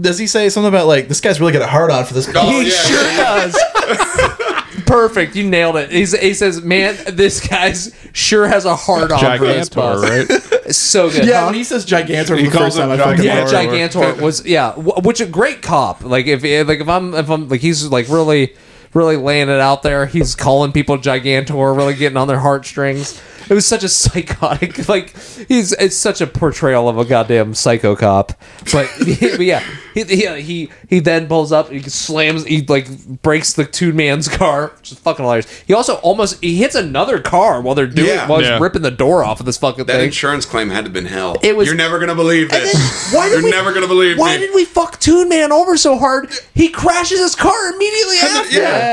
Does 0.00 0.16
he 0.16 0.28
say 0.28 0.48
something 0.48 0.68
about 0.68 0.86
like 0.86 1.08
this 1.08 1.20
guy's 1.20 1.40
really 1.40 1.52
got 1.52 1.62
a 1.62 1.66
hard 1.66 1.90
on 1.90 2.04
for 2.04 2.14
this? 2.14 2.30
Oh, 2.32 2.50
he 2.50 2.68
yeah. 2.68 2.76
sure 2.76 3.02
does. 3.16 4.38
Perfect, 4.86 5.36
you 5.36 5.48
nailed 5.48 5.76
it. 5.76 5.90
He's, 5.90 6.18
he 6.18 6.34
says, 6.34 6.62
"Man, 6.62 6.96
this 7.14 7.46
guy's 7.46 7.94
sure 8.12 8.46
has 8.46 8.64
a 8.64 8.74
hard 8.74 9.12
on 9.12 9.38
for 9.38 9.46
this 9.46 9.68
Gigantor, 9.68 9.74
bus." 9.74 10.50
right? 10.52 10.60
So 10.74 11.10
good. 11.10 11.26
Yeah, 11.26 11.40
huh? 11.40 11.46
when 11.46 11.54
he 11.56 11.62
says 11.64 11.84
Gigantor 11.84 12.38
He 12.38 12.46
for 12.46 12.50
the 12.50 12.50
calls 12.50 12.64
first 12.74 12.78
time, 12.78 12.90
I 12.90 12.94
him 12.94 13.00
fucking 13.00 13.24
yeah, 13.24 13.40
love 13.44 13.52
it. 13.52 13.90
Gigantor 13.92 14.20
was 14.22 14.46
yeah, 14.46 14.72
wh- 14.72 15.04
which 15.04 15.20
a 15.20 15.26
great 15.26 15.60
cop. 15.60 16.02
Like 16.02 16.26
if 16.26 16.42
like 16.66 16.80
if 16.80 16.88
I'm 16.88 17.12
if 17.14 17.28
I'm 17.30 17.48
like 17.50 17.60
he's 17.60 17.86
like 17.88 18.08
really 18.08 18.54
really 18.94 19.16
laying 19.16 19.48
it 19.48 19.60
out 19.60 19.82
there. 19.82 20.06
He's 20.06 20.34
calling 20.34 20.72
people 20.72 20.96
Gigantor, 20.98 21.76
really 21.76 21.94
getting 21.94 22.16
on 22.16 22.28
their 22.28 22.38
heartstrings. 22.40 23.20
It 23.46 23.52
was 23.52 23.66
such 23.66 23.84
a 23.84 23.90
psychotic 23.90 24.88
like 24.88 25.14
he's 25.48 25.72
it's 25.72 25.94
such 25.96 26.22
a 26.22 26.26
portrayal 26.26 26.88
of 26.88 26.96
a 26.96 27.04
goddamn 27.04 27.52
psycho 27.52 27.94
cop. 27.94 28.32
But, 28.72 28.88
but 28.98 29.40
yeah, 29.40 29.62
he, 29.92 30.02
he 30.04 30.40
he 30.40 30.70
he 30.88 31.00
then 31.00 31.28
pulls 31.28 31.52
up, 31.52 31.68
he 31.68 31.80
slams, 31.82 32.44
he 32.46 32.62
like 32.62 32.88
breaks 33.20 33.52
the 33.52 33.66
two 33.66 33.92
man's 33.92 34.28
car, 34.28 34.68
which 34.78 34.92
is 34.92 34.98
fucking 34.98 35.22
hilarious. 35.22 35.60
He 35.66 35.74
also 35.74 35.96
almost 35.96 36.42
he 36.42 36.56
hits 36.56 36.74
another 36.74 37.20
car 37.20 37.60
while 37.60 37.74
they're 37.74 37.86
doing 37.86 38.08
Yeah. 38.08 38.26
while 38.26 38.38
he's 38.38 38.48
Yeah. 38.48 38.58
ripping 38.60 38.80
the 38.80 38.90
door 38.90 39.22
off 39.22 39.40
of 39.40 39.46
this 39.46 39.58
fucking 39.58 39.84
That 39.84 39.96
thing. 39.96 40.06
insurance 40.06 40.46
claim 40.46 40.70
had 40.70 40.76
to 40.78 40.82
have 40.84 40.92
been 40.94 41.04
hell. 41.04 41.36
It 41.42 41.54
was- 41.54 41.66
You're 41.68 41.76
never 41.76 41.98
gonna 41.98 42.14
believe 42.14 42.50
And 42.50 42.62
this. 42.62 42.72
then, 43.10 43.14
why 43.18 43.28
did 43.28 43.34
You're 43.34 43.44
we, 43.44 43.50
never 43.50 43.74
gonna 43.74 43.86
believe 43.88 44.18
Why 44.18 44.36
me. 44.36 44.46
did 44.46 44.54
we 44.54 44.64
fuck 44.64 44.98
Toon 45.00 45.28
Man 45.28 45.52
over 45.52 45.76
so 45.76 45.98
hard? 45.98 46.32
He 46.54 46.70
crashes 46.70 47.18
his 47.18 47.34
car 47.34 47.74
immediately 47.74 48.16
after. 48.22 48.54
yeah. 48.58 48.83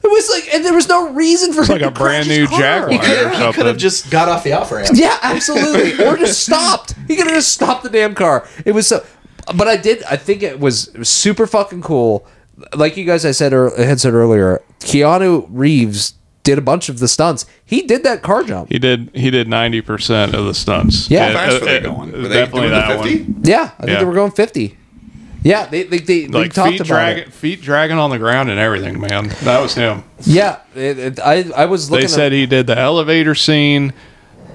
It 0.00 0.06
was 0.06 0.30
like, 0.30 0.54
and 0.54 0.64
there 0.64 0.74
was 0.74 0.88
no 0.88 1.12
reason 1.12 1.52
for 1.52 1.62
him 1.62 1.68
like 1.70 1.80
to 1.80 1.88
a 1.88 1.90
brand 1.90 2.26
crash 2.26 2.38
his 2.38 2.38
new 2.38 2.46
car. 2.46 2.60
Jaguar. 2.60 2.90
He 2.90 2.96
or 2.96 3.00
could, 3.30 3.46
he 3.46 3.52
could 3.52 3.66
have 3.66 3.76
just 3.76 4.10
got 4.10 4.28
off 4.28 4.44
the 4.44 4.52
off 4.52 4.70
ramp. 4.70 4.88
Yeah, 4.94 5.18
absolutely. 5.22 6.04
or 6.04 6.16
just 6.16 6.42
stopped. 6.44 6.94
He 7.08 7.16
could 7.16 7.26
have 7.26 7.34
just 7.34 7.52
stopped 7.52 7.82
the 7.82 7.90
damn 7.90 8.14
car. 8.14 8.46
It 8.64 8.72
was 8.72 8.86
so. 8.86 9.04
But 9.54 9.66
I 9.66 9.76
did. 9.76 10.02
I 10.04 10.16
think 10.16 10.42
it 10.42 10.60
was 10.60 10.90
super 11.02 11.46
fucking 11.46 11.82
cool. 11.82 12.26
Like 12.74 12.96
you 12.96 13.04
guys, 13.04 13.24
I 13.24 13.32
said 13.32 13.52
or 13.52 13.70
had 13.76 14.00
said 14.00 14.14
earlier, 14.14 14.62
Keanu 14.80 15.46
Reeves 15.50 16.14
did 16.44 16.58
a 16.58 16.62
bunch 16.62 16.88
of 16.88 16.98
the 17.00 17.08
stunts. 17.08 17.44
He 17.64 17.82
did 17.82 18.04
that 18.04 18.22
car 18.22 18.42
jump. 18.44 18.70
He 18.70 18.78
did. 18.78 19.10
He 19.14 19.30
did 19.30 19.48
ninety 19.48 19.80
percent 19.80 20.32
of 20.34 20.44
the 20.46 20.54
stunts. 20.54 21.10
Yeah. 21.10 21.26
How 21.32 21.32
fast 21.50 21.60
were 21.60 21.66
they 21.66 21.78
uh, 21.78 21.80
going? 21.80 22.12
Were 22.12 22.28
they 22.28 22.34
definitely 22.34 22.60
doing 22.68 22.70
the 22.72 22.76
that 22.78 23.02
50? 23.02 23.22
one. 23.32 23.40
Yeah, 23.44 23.62
I 23.62 23.66
think 23.66 23.88
Yeah. 23.90 23.98
they 23.98 24.04
were 24.04 24.14
going 24.14 24.30
fifty. 24.32 24.77
Yeah, 25.42 25.66
they 25.66 25.84
they, 25.84 25.98
they, 25.98 26.26
they 26.26 26.28
Like 26.28 26.52
talked 26.52 26.70
feet 26.72 26.80
about 26.80 26.88
dragging, 26.88 27.22
it. 27.24 27.32
feet 27.32 27.60
dragging 27.62 27.98
on 27.98 28.10
the 28.10 28.18
ground 28.18 28.50
and 28.50 28.58
everything, 28.58 29.00
man. 29.00 29.28
That 29.44 29.60
was 29.60 29.74
him. 29.74 30.02
Yeah, 30.22 30.58
it, 30.74 30.98
it, 30.98 31.20
I 31.20 31.44
I 31.56 31.66
was 31.66 31.90
looking. 31.90 32.02
They 32.06 32.08
said 32.12 32.26
at, 32.26 32.32
he 32.32 32.46
did 32.46 32.66
the 32.66 32.76
elevator 32.78 33.34
scene, 33.34 33.92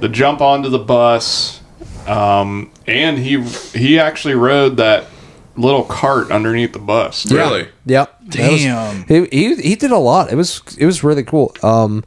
the 0.02 0.10
jump 0.10 0.42
onto 0.42 0.70
the 0.70 0.80
bus, 0.80 1.62
um, 2.08 2.72
and 2.86 3.18
he 3.18 3.42
he 3.42 3.98
actually 4.00 4.36
rode 4.36 4.78
that 4.78 5.06
little 5.56 5.84
cart 5.84 6.32
underneath 6.32 6.74
the 6.74 6.80
bus. 6.80 7.32
Really? 7.32 7.68
Yeah. 7.86 8.06
That 8.26 8.52
was- 8.52 8.64
Damn. 8.64 9.04
he, 9.06 9.26
he 9.32 9.56
he 9.56 9.76
did 9.76 9.92
a 9.92 9.98
lot. 10.00 10.32
It 10.32 10.36
was 10.36 10.62
it 10.78 10.86
was 10.86 11.04
really 11.04 11.24
cool. 11.24 11.56
Um, 11.64 12.04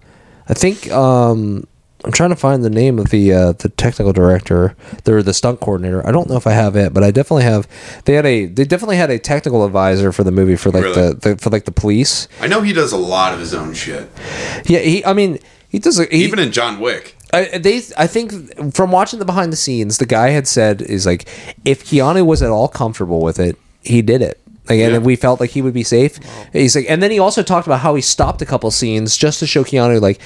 I 0.49 0.55
think 0.55 0.91
um, 0.93 1.67
I'm 2.07 2.13
trying 2.13 2.31
to 2.31 2.37
find 2.37 2.65
the 2.65 2.71
name 2.71 3.01
of 3.01 3.11
the 3.11 3.33
uh, 3.33 3.53
the 3.53 3.69
technical 3.69 4.13
director, 4.13 4.77
the 5.05 5.23
the 5.23 5.35
stunt 5.35 5.59
coordinator. 5.61 6.07
I 6.07 6.13
don't 6.13 6.29
know 6.29 6.37
if 6.37 6.47
I 6.47 6.53
have 6.53 6.77
it, 6.77 6.95
but 6.95 7.03
I 7.03 7.11
definitely 7.11 7.43
have. 7.43 7.67
They 8.05 8.15
had 8.15 8.25
a 8.25 8.47
they 8.47 8.65
definitely 8.65 8.97
had 8.97 9.11
a 9.11 9.19
technical 9.19 9.65
advisor 9.65 10.13
for 10.13 10.23
the 10.23 10.31
movie 10.31 10.55
for 10.55 10.71
like 10.71 10.85
Really? 10.85 11.13
the, 11.15 11.15
the 11.15 11.37
for 11.37 11.51
like 11.51 11.65
the 11.65 11.73
police. 11.73 12.29
I 12.41 12.47
know 12.47 12.63
he 12.63 12.73
does 12.73 12.93
a 12.93 12.97
lot 12.97 13.35
of 13.35 13.41
his 13.41 13.53
own 13.53 13.75
shit. 13.75 14.09
Yeah, 14.67 14.79
he. 14.79 15.05
I 15.05 15.15
mean, 15.15 15.41
he 15.69 15.81
does. 15.81 15.99
A, 15.99 16.05
he, 16.07 16.25
Even 16.25 16.39
in 16.39 16.53
John 16.53 16.79
Wick. 16.79 17.17
I, 17.33 17.59
they, 17.59 17.83
I 17.99 18.07
think 18.07 18.73
from 18.73 18.93
watching 18.93 19.19
the 19.19 19.25
behind 19.25 19.53
the 19.53 19.57
scenes, 19.57 19.99
the 19.99 20.07
guy 20.07 20.29
had 20.31 20.47
said 20.47 20.81
is 20.81 21.07
like, 21.07 21.29
if 21.65 21.85
Keanu 21.85 22.25
was 22.25 22.41
at 22.41 22.51
all 22.51 22.69
comfortable 22.69 23.21
with 23.21 23.41
it, 23.41 23.59
he 23.83 24.01
did 24.01 24.23
it. 24.23 24.41
Like, 24.69 24.79
and 24.79 25.05
we 25.05 25.17
felt 25.17 25.41
like 25.41 25.51
he 25.51 25.61
would 25.61 25.75
be 25.75 25.83
safe. 25.83 26.19
He's 26.53 26.77
like, 26.77 26.87
and 26.89 27.03
then 27.03 27.11
he 27.11 27.19
also 27.19 27.43
talked 27.43 27.67
about 27.67 27.81
how 27.81 27.95
he 27.97 28.01
stopped 28.03 28.43
a 28.43 28.47
couple 28.47 28.71
scenes 28.71 29.17
just 29.17 29.41
to 29.41 29.47
show 29.47 29.65
Keanu 29.65 30.01
like, 30.01 30.21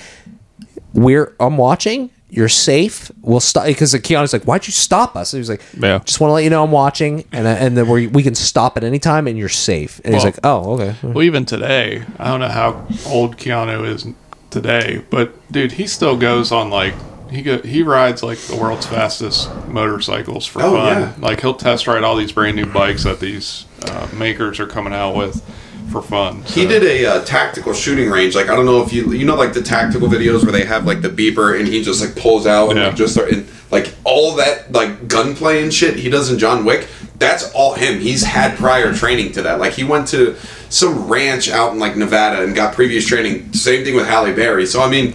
we're 0.94 1.34
I'm 1.40 1.56
watching. 1.56 2.10
You're 2.32 2.48
safe. 2.48 3.10
We'll 3.22 3.40
stop 3.40 3.66
because 3.66 3.92
Keanu's 3.92 4.32
like, 4.32 4.44
"Why'd 4.44 4.64
you 4.66 4.72
stop 4.72 5.16
us?" 5.16 5.32
And 5.32 5.38
he 5.38 5.40
was 5.40 5.48
like, 5.48 5.62
Yeah. 5.76 5.98
just 5.98 6.20
want 6.20 6.30
to 6.30 6.34
let 6.34 6.44
you 6.44 6.50
know 6.50 6.62
I'm 6.62 6.70
watching, 6.70 7.24
and 7.32 7.44
and 7.46 7.76
then 7.76 7.88
we 7.88 8.06
we 8.06 8.22
can 8.22 8.36
stop 8.36 8.76
at 8.76 8.84
any 8.84 9.00
time, 9.00 9.26
and 9.26 9.36
you're 9.36 9.48
safe." 9.48 10.00
And 10.04 10.14
he's 10.14 10.22
like, 10.24 10.38
"Oh, 10.44 10.74
okay." 10.74 10.94
Well, 11.02 11.24
even 11.24 11.44
today, 11.44 12.04
I 12.20 12.28
don't 12.28 12.38
know 12.38 12.48
how 12.48 12.86
old 13.06 13.36
Keanu 13.36 13.84
is 13.84 14.06
today, 14.50 15.02
but 15.10 15.32
dude, 15.50 15.72
he 15.72 15.88
still 15.88 16.16
goes 16.16 16.52
on 16.52 16.70
like 16.70 16.94
he 17.32 17.42
go 17.42 17.58
he 17.62 17.82
rides 17.82 18.22
like 18.22 18.38
the 18.38 18.54
world's 18.56 18.86
fastest 18.86 19.48
motorcycles 19.66 20.46
for 20.46 20.62
Oh, 20.62 20.72
fun. 20.76 21.00
yeah. 21.02 21.12
Like 21.18 21.40
he'll 21.40 21.54
test 21.54 21.86
ride 21.88 22.04
all 22.04 22.14
these 22.16 22.30
brand 22.32 22.54
new 22.56 22.66
bikes 22.66 23.02
that 23.04 23.18
these 23.18 23.66
uh, 23.86 24.06
makers 24.14 24.60
are 24.60 24.66
coming 24.66 24.92
out 24.92 25.16
with 25.16 25.42
for 25.90 26.00
fun. 26.02 26.42
He 26.44 26.66
did 26.66 26.82
a 26.82 27.04
uh, 27.06 27.24
tactical 27.24 27.72
shooting 27.74 28.10
range. 28.10 28.34
Like 28.34 28.48
I 28.48 28.54
don't 28.56 28.64
know 28.66 28.82
if 28.82 28.92
you 28.92 29.12
you 29.12 29.24
know 29.26 29.36
like 29.36 29.52
the 29.52 29.62
tactical 29.62 30.08
videos 30.08 30.42
where 30.42 30.52
they 30.52 30.64
have 30.64 30.86
like 30.86 31.02
the 31.02 31.08
beeper 31.08 31.58
and 31.58 31.66
he 31.68 31.82
just 31.82 32.00
like 32.00 32.16
pulls 32.16 32.46
out 32.46 32.70
and 32.70 32.78
Yeah. 32.78 32.86
like 32.88 32.96
just 32.96 33.12
start 33.14 33.30
and 33.32 33.46
like 33.70 33.94
all 34.04 34.36
that 34.36 34.72
like 34.72 35.08
gunplay 35.08 35.62
and 35.62 35.72
shit 35.74 35.96
he 35.96 36.08
does 36.10 36.30
in 36.30 36.38
John 36.38 36.64
Wick. 36.64 36.86
That's 37.18 37.52
all 37.52 37.74
him. 37.74 38.00
He's 38.00 38.22
had 38.24 38.56
prior 38.56 38.94
training 38.94 39.32
to 39.32 39.42
that. 39.42 39.58
Like 39.60 39.74
he 39.74 39.84
went 39.84 40.08
to 40.08 40.36
some 40.70 41.08
ranch 41.08 41.50
out 41.50 41.72
in 41.72 41.78
like 41.78 41.96
Nevada 41.96 42.42
and 42.42 42.54
got 42.54 42.74
previous 42.74 43.06
training. 43.06 43.52
Same 43.52 43.84
thing 43.84 43.94
with 43.94 44.06
Halle 44.06 44.32
Berry. 44.32 44.64
So 44.66 44.80
I 44.82 44.88
mean, 44.88 45.14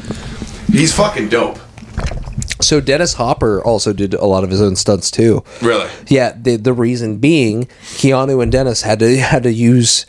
he's 0.72 0.94
fucking 0.94 1.30
dope. 1.30 1.58
So 2.62 2.80
Dennis 2.80 3.14
Hopper 3.16 3.62
also 3.64 3.92
did 3.94 4.14
a 4.14 4.26
lot 4.26 4.44
of 4.44 4.50
his 4.50 4.62
own 4.62 4.76
stunts 4.76 5.12
too. 5.12 5.44
Really. 5.62 5.90
Yeah, 6.08 6.34
the 6.40 6.56
the 6.56 6.74
reason 6.74 7.18
being 7.18 7.66
Keanu 7.96 8.42
and 8.42 8.52
Dennis 8.52 8.82
had 8.84 9.00
to 9.00 9.18
had 9.18 9.44
to 9.44 9.52
use 9.52 10.06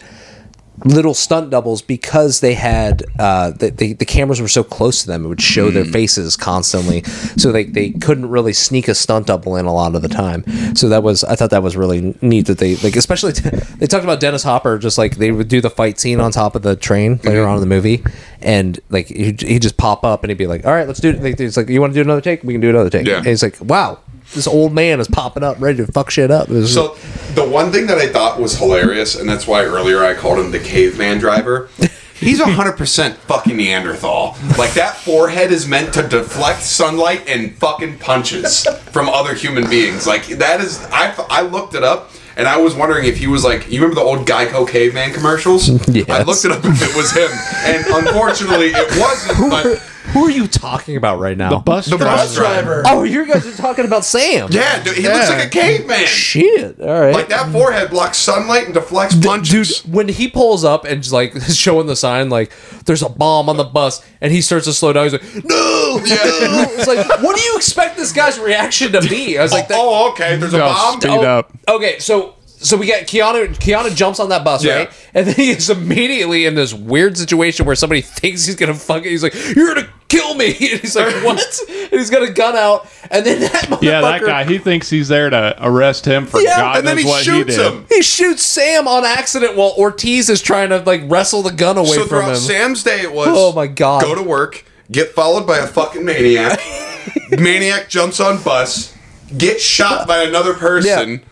little 0.85 1.14
stunt 1.14 1.51
doubles 1.51 1.83
because 1.83 2.41
they 2.41 2.55
had 2.55 3.05
uh, 3.18 3.51
the, 3.51 3.70
the 3.70 3.93
the 3.95 4.05
cameras 4.05 4.41
were 4.41 4.49
so 4.49 4.62
close 4.62 5.03
to 5.03 5.07
them. 5.07 5.24
It 5.24 5.29
would 5.29 5.41
show 5.41 5.70
their 5.70 5.85
faces 5.85 6.37
constantly. 6.37 7.03
So 7.37 7.53
they, 7.53 7.64
they 7.64 7.91
couldn't 7.91 8.29
really 8.29 8.53
sneak 8.53 8.89
a 8.89 8.95
stunt 8.95 9.27
double 9.29 9.57
in 9.57 9.64
a 9.66 9.72
lot 9.72 9.95
of 9.95 10.03
the 10.03 10.09
time. 10.09 10.45
So 10.77 10.89
that 10.91 11.03
was 11.03 11.24
I 11.24 11.35
thought 11.35 11.51
that 11.51 11.62
was 11.62 11.77
really 11.77 12.16
neat 12.20 12.47
that 12.47 12.59
they 12.59 12.77
like 12.77 12.97
especially 12.97 13.33
they 13.79 13.87
talked 13.87 14.05
about 14.05 14.20
Dennis 14.20 14.43
Hopper 14.43 14.79
just 14.79 14.99
like 14.99 15.16
they 15.16 15.33
would 15.33 15.49
do 15.49 15.61
the 15.61 15.70
fight 15.70 15.99
scene 15.99 16.20
on 16.20 16.31
top 16.31 16.55
of 16.55 16.62
the 16.62 16.77
train 16.77 17.20
later 17.24 17.47
on 17.47 17.55
in 17.57 17.61
the 17.61 17.66
movie. 17.66 18.05
And 18.43 18.79
like 18.91 19.07
he'd, 19.07 19.41
he'd 19.41 19.62
just 19.62 19.77
pop 19.77 20.05
up 20.05 20.22
and 20.22 20.31
he'd 20.31 20.39
be 20.39 20.47
like 20.47 20.66
all 20.66 20.72
right 20.74 20.87
let's 20.87 21.01
do 21.01 21.11
it. 21.11 21.41
It's 21.41 21.57
like 21.57 21.68
you 21.68 21.81
want 21.81 21.95
to 21.95 21.99
do 21.99 22.03
another 22.03 22.20
take? 22.20 22.43
We 22.45 22.53
can 22.55 22.61
do 22.61 22.70
another 22.70 22.91
take. 22.91 23.07
Yeah. 23.07 23.18
and 23.18 23.29
it's 23.29 23.43
like 23.43 23.61
wow 23.61 23.99
this 24.35 24.47
old 24.47 24.72
man 24.72 25.01
is 25.01 25.09
popping 25.09 25.43
up 25.43 25.57
ready 25.61 25.79
to 25.85 25.91
fuck 25.93 26.11
shit 26.11 26.31
up 26.31 26.49
So 26.49 26.97
the 27.35 27.47
one 27.49 27.72
thing 27.72 27.87
that 27.87 27.99
I 27.99 28.09
thought 28.09 28.41
was 28.41 28.59
hilarious, 28.59 29.14
and 29.14 29.29
that's 29.29 29.47
why 29.47 29.64
earlier 29.64 30.05
I 30.05 30.14
called 30.14 30.39
him 30.39 30.51
the 30.51 30.59
caveman 30.59 31.18
driver. 31.18 31.68
He's 32.18 32.41
hundred 32.41 32.79
percent 32.79 33.16
fucking 33.18 33.57
Neanderthal. 33.59 34.37
Like 34.57 34.72
that 34.72 34.97
forehead 34.97 35.53
is 35.53 35.68
meant 35.68 35.93
to 35.95 36.03
deflect 36.09 36.62
sunlight 36.62 37.29
and 37.29 37.55
fucking 37.57 37.99
punches 37.99 38.66
from 38.91 39.11
other 39.11 39.35
human 39.35 39.68
beings. 39.68 40.07
Like 40.07 40.27
that 40.29 40.61
is. 40.62 40.83
I 40.91 41.14
I 41.29 41.43
looked 41.43 41.74
it 41.74 41.83
up. 41.85 42.11
And 42.39 42.47
I 42.47 42.59
was 42.59 42.74
wondering 42.74 43.07
if 43.07 43.16
he 43.16 43.27
was 43.27 43.45
like, 43.45 43.70
you 43.72 43.81
remember 43.81 43.95
the 43.95 44.03
old 44.07 44.27
Geico 44.27 44.68
caveman 44.68 45.14
commercials? 45.14 45.70
Yes. 45.89 46.11
I 46.11 46.22
looked 46.22 46.45
it 46.45 46.53
up 46.53 46.62
if 46.66 46.83
it 46.83 46.95
was 46.95 47.11
him, 47.12 47.31
and 47.64 47.87
unfortunately 47.87 48.72
it 48.74 49.01
wasn't. 49.01 49.51
But 49.51 49.83
who 50.17 50.25
are 50.27 50.31
you 50.31 50.47
talking 50.47 50.97
about 50.97 51.19
right 51.21 51.37
now 51.37 51.51
the 51.51 51.59
bus 51.59 51.87
the 51.87 51.97
driver. 51.97 52.17
bus 52.17 52.35
driver, 52.35 52.83
Oh, 52.87 53.03
you 53.03 53.27
guys 53.27 53.47
are 53.47 53.57
talking 53.57 53.85
about 53.85 54.05
Sam. 54.05 54.49
yeah, 54.51 54.83
dude, 54.83 54.97
he 54.97 55.03
looks 55.09 55.29
like 55.29 55.47
a 55.47 55.49
caveman. 55.51 56.07
Shit. 56.07 56.81
All 56.81 57.01
right. 57.01 57.14
Like 57.14 57.29
that 57.29 57.53
forehead 57.53 57.91
blocks 57.91 58.19
sunlight 58.19 58.64
and 58.64 58.75
deflects 58.75 59.14
punches. 59.17 59.81
Dude, 59.83 59.93
when 59.95 60.09
he 60.09 60.29
pulls 60.29 60.64
up 60.64 60.85
and 60.85 61.03
just 61.03 61.12
like 61.12 61.41
showing 61.53 61.87
the 61.87 61.97
sign, 61.97 62.29
like 62.31 62.53
there's 62.87 63.03
a 63.03 63.09
bomb 63.09 63.49
on 63.49 63.57
the 63.57 63.64
bus, 63.64 64.05
and 64.21 64.33
he 64.33 64.41
starts 64.41 64.64
to 64.67 64.73
slow 64.73 64.93
down, 64.93 65.05
he's 65.05 65.12
like, 65.12 65.45
"No!" 65.45 66.01
Yeah. 66.05 66.17
no." 66.17 66.67
It's 66.77 66.87
like, 66.87 67.23
what 67.23 67.37
do 67.37 67.43
you 67.43 67.57
expect 67.57 67.97
this 67.97 68.12
guy's 68.12 68.39
reaction 68.39 68.93
to 68.93 69.01
be? 69.01 69.39
I 69.39 69.43
was 69.43 69.53
like, 69.53 69.69
that, 69.69 69.77
oh, 69.79 70.11
okay. 70.12 70.37
There's 70.37 70.55
a 70.55 70.62
Oh, 70.62 70.69
bomb. 70.69 71.01
speed 71.01 71.11
oh, 71.11 71.23
up. 71.23 71.53
Okay, 71.69 71.99
so 71.99 72.35
so 72.59 72.77
we 72.77 72.87
get 72.87 73.07
Keanu. 73.07 73.49
Keanu 73.57 73.95
jumps 73.95 74.19
on 74.19 74.31
that 74.31 74.43
bus, 74.45 74.65
Yeah. 74.65 74.75
right? 74.77 74.91
And 75.15 75.27
then 75.27 75.35
he 75.35 75.51
is 75.51 75.69
immediately 75.71 76.47
in 76.47 76.55
this 76.55 76.73
weird 76.73 77.17
situation 77.19 77.67
where 77.67 77.77
somebody 77.77 78.01
thinks 78.03 78.47
he's 78.47 78.57
gonna 78.57 78.75
fuck 78.75 79.05
it. 79.05 79.11
He's 79.11 79.23
like, 79.23 79.35
"You're 79.55 79.75
gonna 79.75 79.89
kill 80.09 80.35
me!" 80.35 80.47
And 80.73 80.81
he's 80.81 80.97
like, 80.97 81.15
"What?" 81.25 81.39
and 81.69 81.91
he's 82.01 82.11
got 82.11 82.23
a 82.23 82.33
gun 82.33 82.57
out, 82.57 82.89
and 83.11 83.25
then 83.27 83.41
that 83.41 83.79
Yeah, 83.83 84.01
that 84.01 84.23
guy. 84.23 84.45
He 84.45 84.59
thinks 84.59 84.89
he's 84.91 85.09
there 85.09 85.29
to 85.31 85.55
arrest 85.61 86.05
him 86.07 86.27
for 86.27 86.41
Yeah, 86.41 86.57
God 86.57 86.79
and 86.79 86.87
then 86.87 86.97
knows 86.97 87.05
he 87.05 87.11
what 87.11 87.25
shoots 87.25 87.57
he 87.57 87.63
did. 87.63 87.73
him. 87.73 87.87
He 87.89 88.03
shoots 88.03 88.43
Sam 88.43 88.89
on 88.89 89.05
accident 89.05 89.57
while 89.57 89.75
Ortiz 89.77 90.28
is 90.31 90.41
trying 90.41 90.70
to 90.70 90.78
like 90.78 91.03
wrestle 91.07 91.43
the 91.43 91.53
gun 91.53 91.77
away 91.78 91.89
So 91.97 92.07
from 92.07 92.31
him. 92.31 92.37
Sam's 92.37 92.83
day, 92.83 93.01
it 93.03 93.12
was 93.12 93.28
Oh 93.31 93.53
my 93.53 93.66
God. 93.66 94.03
go 94.03 94.15
to 94.15 94.23
work, 94.23 94.65
get 94.91 95.11
followed 95.11 95.47
by 95.47 95.59
a 95.59 95.66
fucking 95.66 96.05
maniac. 96.05 96.59
maniac 97.39 97.89
jumps 97.89 98.19
on 98.20 98.43
bus, 98.43 98.95
get 99.37 99.61
shot 99.61 100.07
by 100.09 100.23
another 100.23 100.55
person. 100.55 101.23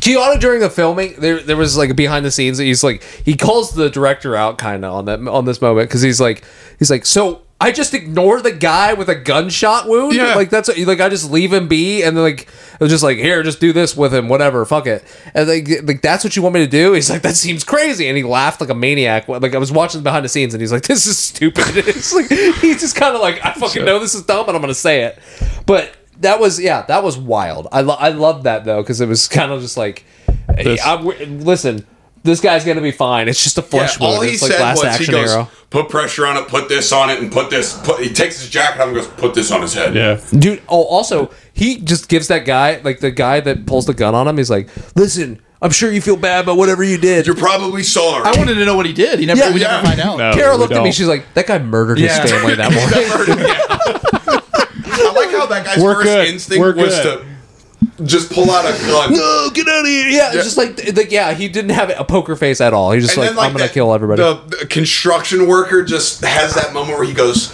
Keanu 0.00 0.40
during 0.40 0.60
the 0.60 0.70
filming, 0.70 1.14
there 1.18 1.40
there 1.40 1.56
was 1.56 1.76
like 1.76 1.94
behind 1.96 2.24
the 2.24 2.30
scenes. 2.30 2.58
That 2.58 2.64
he's 2.64 2.84
like 2.84 3.02
he 3.24 3.36
calls 3.36 3.72
the 3.72 3.90
director 3.90 4.36
out 4.36 4.58
kind 4.58 4.84
of 4.84 4.94
on 4.94 5.04
that 5.06 5.26
on 5.26 5.44
this 5.44 5.60
moment 5.60 5.88
because 5.88 6.02
he's 6.02 6.20
like 6.20 6.44
he's 6.78 6.90
like 6.90 7.06
so. 7.06 7.42
I 7.60 7.72
just 7.72 7.92
ignore 7.92 8.40
the 8.40 8.52
guy 8.52 8.92
with 8.92 9.08
a 9.08 9.16
gunshot 9.16 9.88
wound. 9.88 10.14
Yeah. 10.14 10.36
Like 10.36 10.48
that's 10.48 10.68
like 10.68 11.00
I 11.00 11.08
just 11.08 11.28
leave 11.28 11.52
him 11.52 11.66
be, 11.66 12.04
and 12.04 12.16
then 12.16 12.22
like 12.22 12.42
it 12.42 12.80
was 12.80 12.90
just 12.90 13.02
like 13.02 13.18
here, 13.18 13.42
just 13.42 13.58
do 13.58 13.72
this 13.72 13.96
with 13.96 14.14
him, 14.14 14.28
whatever, 14.28 14.64
fuck 14.64 14.86
it. 14.86 15.04
And 15.34 15.48
like 15.48 15.68
like 15.82 16.00
that's 16.00 16.22
what 16.22 16.36
you 16.36 16.42
want 16.42 16.54
me 16.54 16.60
to 16.60 16.70
do? 16.70 16.92
He's 16.92 17.10
like 17.10 17.22
that 17.22 17.34
seems 17.34 17.64
crazy, 17.64 18.06
and 18.06 18.16
he 18.16 18.22
laughed 18.22 18.60
like 18.60 18.70
a 18.70 18.76
maniac. 18.76 19.26
Like 19.26 19.56
I 19.56 19.58
was 19.58 19.72
watching 19.72 20.04
behind 20.04 20.24
the 20.24 20.28
scenes, 20.28 20.54
and 20.54 20.60
he's 20.60 20.70
like 20.70 20.84
this 20.84 21.06
is 21.06 21.18
stupid. 21.18 21.64
it's 21.76 22.14
like 22.14 22.28
he's 22.28 22.80
just 22.80 22.94
kind 22.94 23.16
of 23.16 23.20
like 23.20 23.44
I 23.44 23.54
fucking 23.54 23.84
know 23.84 23.98
this 23.98 24.14
is 24.14 24.22
dumb, 24.22 24.46
but 24.46 24.54
I'm 24.54 24.60
gonna 24.60 24.72
say 24.72 25.02
it. 25.02 25.18
But 25.66 25.96
that 26.20 26.40
was 26.40 26.60
yeah, 26.60 26.82
that 26.82 27.02
was 27.02 27.16
wild. 27.18 27.68
I 27.72 27.80
lo- 27.82 27.96
I 27.98 28.08
loved 28.10 28.44
that 28.44 28.64
though 28.64 28.82
because 28.82 29.00
it 29.00 29.08
was 29.08 29.28
kind 29.28 29.52
of 29.52 29.60
just 29.62 29.76
like, 29.76 30.04
This- 30.56 30.80
I, 30.84 31.00
listen, 31.00 31.86
this 32.24 32.40
guy's 32.40 32.64
gonna 32.64 32.80
be 32.80 32.90
fine. 32.90 33.28
It's 33.28 33.42
just 33.42 33.58
a 33.58 33.60
Yeah, 33.62 33.66
flesh 33.68 34.00
wound. 34.00 34.14
all 34.16 34.20
he 34.22 34.32
it's 34.32 34.42
like 34.42 34.52
said 34.52 34.60
last 34.60 34.84
was 34.84 34.96
he 34.98 35.06
goes, 35.10 35.30
hero. 35.30 35.48
put 35.70 35.88
pressure 35.88 36.26
on 36.26 36.36
it, 36.36 36.48
put 36.48 36.68
this 36.68 36.92
on 36.92 37.10
it, 37.10 37.20
and 37.20 37.30
put 37.32 37.48
this. 37.50 37.78
Put, 37.84 38.00
he 38.00 38.12
takes 38.12 38.40
his 38.40 38.50
jacket 38.50 38.80
off 38.80 38.88
and 38.88 38.96
goes, 38.96 39.06
put 39.06 39.34
this 39.34 39.50
on 39.52 39.62
his 39.62 39.72
head. 39.74 39.94
Yeah. 39.94 40.20
Dude, 40.36 40.60
oh, 40.68 40.82
also, 40.84 41.30
he 41.54 41.80
just 41.80 42.08
gives 42.08 42.28
that 42.28 42.44
guy, 42.44 42.80
like 42.82 42.98
the 43.00 43.10
guy 43.12 43.40
that 43.40 43.66
pulls 43.66 43.86
the 43.86 43.94
gun 43.94 44.14
on 44.14 44.26
him, 44.28 44.36
he's 44.36 44.50
like, 44.50 44.68
listen, 44.96 45.40
I'm 45.62 45.70
sure 45.70 45.90
you 45.92 46.00
feel 46.00 46.16
bad 46.16 46.44
about 46.44 46.56
whatever 46.56 46.84
you 46.84 46.98
did. 46.98 47.26
You're 47.26 47.34
probably 47.36 47.82
sorry. 47.82 48.24
I 48.24 48.36
wanted 48.38 48.54
to 48.54 48.64
know 48.64 48.76
what 48.76 48.86
he 48.86 48.92
did. 48.92 49.18
He 49.20 49.26
never. 49.26 49.40
Yeah. 49.40 49.52
we 49.54 49.60
Yeah. 49.60 49.68
never 49.72 49.86
find 49.88 50.00
out. 50.00 50.18
No. 50.18 50.32
Carol 50.32 50.56
we 50.56 50.60
looked 50.62 50.72
at 50.74 50.82
me, 50.82 50.92
she's 50.92 51.08
like, 51.08 51.24
that 51.34 51.46
guy 51.46 51.58
murdered 51.58 51.98
Yeah. 51.98 52.20
his 52.20 52.30
family 52.30 52.54
that 52.56 52.72
morning. 53.28 53.56
I 55.38 55.44
like 55.44 55.48
how 55.48 55.54
that 55.54 55.64
guy's 55.66 55.82
We're 55.82 55.94
first 55.94 56.06
good. 56.06 56.28
instinct 56.28 56.60
We're 56.60 56.74
was 56.74 56.94
good. 57.00 57.20
to 57.98 58.04
just 58.04 58.30
pull 58.32 58.50
out 58.50 58.64
a 58.64 58.76
gun. 58.86 59.12
no, 59.12 59.50
get 59.52 59.66
out 59.68 59.80
of 59.80 59.86
here! 59.86 60.08
Yeah, 60.08 60.32
it's 60.32 60.44
just 60.44 60.56
like, 60.56 60.96
like 60.96 61.10
yeah, 61.10 61.34
he 61.34 61.48
didn't 61.48 61.70
have 61.70 61.90
a 61.90 62.04
poker 62.04 62.36
face 62.36 62.60
at 62.60 62.72
all. 62.72 62.92
He's 62.92 63.04
just 63.04 63.16
like, 63.16 63.30
I'm 63.30 63.36
gonna 63.36 63.58
that- 63.58 63.72
kill 63.72 63.92
everybody. 63.92 64.22
The, 64.22 64.56
the 64.60 64.66
construction 64.66 65.46
worker 65.48 65.82
just 65.84 66.24
has 66.24 66.54
that 66.54 66.72
moment 66.72 66.98
where 66.98 67.06
he 67.06 67.12
goes, 67.14 67.52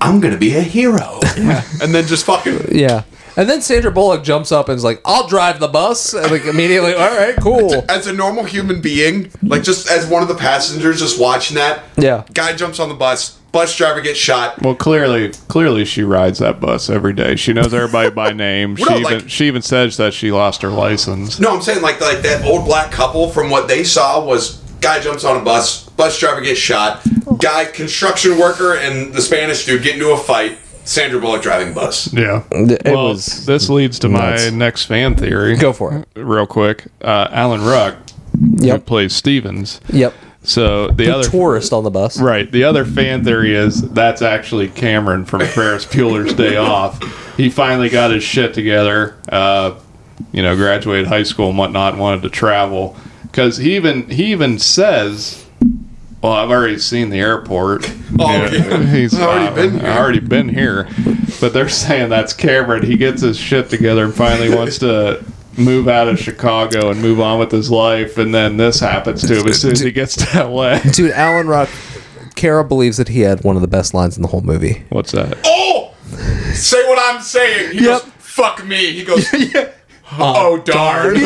"I'm 0.00 0.20
gonna 0.20 0.36
be 0.38 0.54
a 0.56 0.60
hero," 0.62 1.20
and 1.36 1.94
then 1.94 2.06
just 2.06 2.24
fucking. 2.26 2.68
yeah. 2.76 3.02
And 3.36 3.48
then 3.48 3.62
Sandra 3.62 3.90
Bullock 3.90 4.22
jumps 4.24 4.52
up 4.52 4.68
and 4.68 4.76
is 4.76 4.84
like, 4.84 5.00
"I'll 5.04 5.26
drive 5.26 5.58
the 5.60 5.68
bus." 5.68 6.12
And 6.14 6.30
like 6.30 6.44
immediately, 6.44 6.94
all 6.94 7.16
right, 7.16 7.34
cool. 7.40 7.84
As 7.88 8.06
a 8.06 8.12
normal 8.12 8.44
human 8.44 8.80
being, 8.80 9.30
like 9.42 9.62
just 9.62 9.90
as 9.90 10.06
one 10.06 10.22
of 10.22 10.28
the 10.28 10.34
passengers, 10.34 11.00
just 11.00 11.18
watching 11.20 11.56
that, 11.56 11.80
Yeah. 11.96 12.24
guy 12.34 12.52
jumps 12.54 12.78
on 12.78 12.88
the 12.90 12.94
bus, 12.94 13.30
bus 13.52 13.74
driver 13.76 14.00
gets 14.02 14.18
shot. 14.18 14.60
Well, 14.62 14.74
clearly, 14.74 15.30
clearly 15.48 15.84
she 15.86 16.02
rides 16.02 16.38
that 16.40 16.60
bus 16.60 16.90
every 16.90 17.12
day. 17.14 17.36
She 17.36 17.52
knows 17.52 17.72
everybody 17.72 18.10
by 18.10 18.32
name. 18.34 18.76
She 18.76 18.84
No, 18.84 18.90
even 18.98 19.02
like- 19.04 19.28
she 19.30 19.46
even 19.46 19.62
says 19.62 19.96
that 19.96 20.12
she 20.12 20.30
lost 20.30 20.60
her 20.62 20.68
license. 20.70 21.38
No, 21.40 21.54
I'm 21.54 21.62
saying 21.62 21.80
like 21.82 22.00
like 22.02 22.22
that 22.22 22.44
old 22.44 22.66
black 22.66 22.90
couple. 22.92 23.30
From 23.30 23.48
what 23.50 23.66
they 23.68 23.82
saw, 23.84 24.22
was 24.24 24.58
guy 24.82 25.00
jumps 25.00 25.24
on 25.24 25.36
a 25.36 25.40
bus, 25.44 25.84
bus 25.96 26.18
driver 26.18 26.40
gets 26.40 26.58
shot, 26.60 27.00
guy 27.38 27.64
construction 27.64 28.36
worker 28.38 28.74
and 28.74 29.14
the 29.14 29.22
Spanish 29.22 29.64
dude 29.64 29.82
get 29.82 29.94
into 29.94 30.10
a 30.10 30.16
fight. 30.18 30.58
Sandra 30.84 31.20
Bullock 31.20 31.42
driving 31.42 31.74
bus. 31.74 32.12
Yeah. 32.12 32.42
It 32.50 32.82
well, 32.84 33.08
was 33.08 33.46
this 33.46 33.68
leads 33.70 33.98
to 34.00 34.08
nuts. 34.08 34.50
my 34.50 34.56
next 34.56 34.84
fan 34.86 35.14
theory. 35.14 35.56
Go 35.56 35.72
for 35.72 35.94
it. 35.96 36.08
real 36.20 36.46
quick. 36.46 36.86
Uh, 37.02 37.28
Alan 37.30 37.62
Ruck, 37.64 37.96
who 38.32 38.66
Yep. 38.66 38.86
plays 38.86 39.14
Stevens. 39.14 39.80
Yep. 39.88 40.12
So 40.44 40.88
the, 40.88 41.04
The 41.06 41.14
other 41.16 41.28
tourist 41.30 41.72
on 41.72 41.84
the 41.84 41.90
bus. 41.90 42.20
Right. 42.20 42.50
The 42.50 42.64
other 42.64 42.84
fan 42.84 43.22
theory 43.22 43.54
is 43.54 43.80
that's 43.90 44.22
actually 44.22 44.68
Cameron 44.68 45.24
from 45.24 45.42
Ferris 45.42 45.86
Bueller's 45.86 46.34
Day 46.34 46.56
Off. 46.56 47.00
He 47.36 47.48
finally 47.48 47.88
got 47.88 48.10
his 48.10 48.24
shit 48.24 48.52
together. 48.52 49.16
Uh, 49.28 49.74
you 50.32 50.42
know, 50.42 50.56
graduated 50.56 51.06
high 51.06 51.22
school 51.22 51.48
and 51.50 51.58
whatnot, 51.58 51.92
and 51.94 52.00
wanted 52.02 52.22
to 52.22 52.28
travel 52.30 52.96
because 53.22 53.56
he 53.58 53.76
even 53.76 54.08
he 54.08 54.32
even 54.32 54.58
says. 54.58 55.38
Well, 56.22 56.32
I've 56.32 56.50
already 56.50 56.78
seen 56.78 57.10
the 57.10 57.20
airport. 57.20 57.90
Oh, 58.18 58.30
Yeah, 58.30 58.50
yeah. 58.52 58.86
He's 58.88 59.14
I've 59.14 59.22
already 59.22 59.46
uh, 59.48 59.54
been 59.54 59.70
here. 59.80 59.88
I've 59.88 59.96
already 59.98 60.20
been 60.20 60.48
here. 60.50 60.88
But 61.40 61.54
they're 61.54 61.68
saying 61.70 62.10
that's 62.10 62.34
Cameron. 62.34 62.84
He 62.84 62.98
gets 62.98 63.22
his 63.22 63.38
shit 63.38 63.70
together 63.70 64.04
and 64.04 64.14
finally 64.14 64.54
wants 64.54 64.76
to 64.80 65.24
move 65.56 65.88
out 65.88 66.08
of 66.08 66.18
Chicago 66.18 66.90
and 66.90 67.00
move 67.00 67.20
on 67.20 67.38
with 67.38 67.50
his 67.50 67.70
life. 67.70 68.18
And 68.18 68.34
then 68.34 68.58
this 68.58 68.80
happens 68.80 69.26
to 69.26 69.40
him 69.40 69.48
as 69.48 69.62
soon 69.62 69.72
as 69.72 69.80
he 69.80 69.90
gets 69.92 70.14
to 70.16 70.44
LA. 70.46 70.78
Dude, 70.92 71.12
Alan 71.12 71.48
Ruck. 71.48 71.70
Kara 72.36 72.62
believes 72.64 72.98
that 72.98 73.08
he 73.08 73.20
had 73.20 73.42
one 73.44 73.56
of 73.56 73.62
the 73.62 73.68
best 73.68 73.94
lines 73.94 74.16
in 74.16 74.22
the 74.22 74.28
whole 74.28 74.42
movie. 74.42 74.84
What's 74.90 75.12
that? 75.12 75.38
Oh, 75.46 75.94
say 76.52 76.86
what 76.86 76.98
I'm 77.14 77.22
saying. 77.22 77.72
He 77.78 77.84
Yep. 77.84 78.02
goes, 78.02 78.12
"Fuck 78.18 78.66
me." 78.66 78.92
He 78.92 79.04
goes, 79.04 79.26
Oh, 80.18 80.34
"Oh 80.58 80.62
darn." 80.62 81.14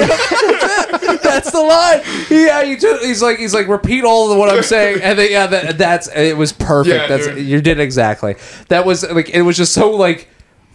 That's 1.22 1.50
the 1.50 1.60
line. 1.60 2.00
Yeah, 2.30 2.62
you 2.62 2.78
just, 2.78 3.04
he's 3.04 3.22
like 3.22 3.38
he's 3.38 3.52
like 3.54 3.68
repeat 3.68 4.04
all 4.04 4.30
of 4.32 4.38
what 4.38 4.48
I'm 4.50 4.62
saying, 4.62 5.02
and 5.02 5.18
then, 5.18 5.30
yeah, 5.30 5.46
that, 5.46 5.78
that's 5.78 6.08
it 6.14 6.36
was 6.36 6.52
perfect. 6.52 6.94
Yeah, 6.94 7.06
that's 7.08 7.26
dude. 7.26 7.44
you 7.46 7.60
did 7.60 7.80
exactly. 7.80 8.36
That 8.68 8.84
was 8.86 9.08
like 9.10 9.30
it 9.30 9.42
was 9.42 9.56
just 9.56 9.72
so 9.72 9.90
like. 9.90 10.28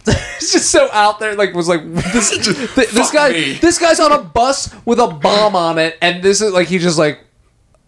It's 0.42 0.50
just 0.50 0.72
so 0.72 0.88
out 0.92 1.20
there. 1.20 1.36
Like 1.36 1.54
was 1.54 1.68
like 1.68 1.82
this. 2.12 2.30
th- 2.30 2.90
this 2.90 3.10
guy. 3.12 3.30
me. 3.30 3.52
This 3.54 3.78
guy's 3.78 4.00
on 4.00 4.10
a 4.10 4.20
bus 4.20 4.74
with 4.84 4.98
a 4.98 5.06
bomb 5.06 5.54
on 5.54 5.78
it, 5.78 5.96
and 6.02 6.20
this 6.20 6.40
is 6.40 6.52
like 6.52 6.66
he's 6.66 6.82
just 6.82 6.98
like, 6.98 7.20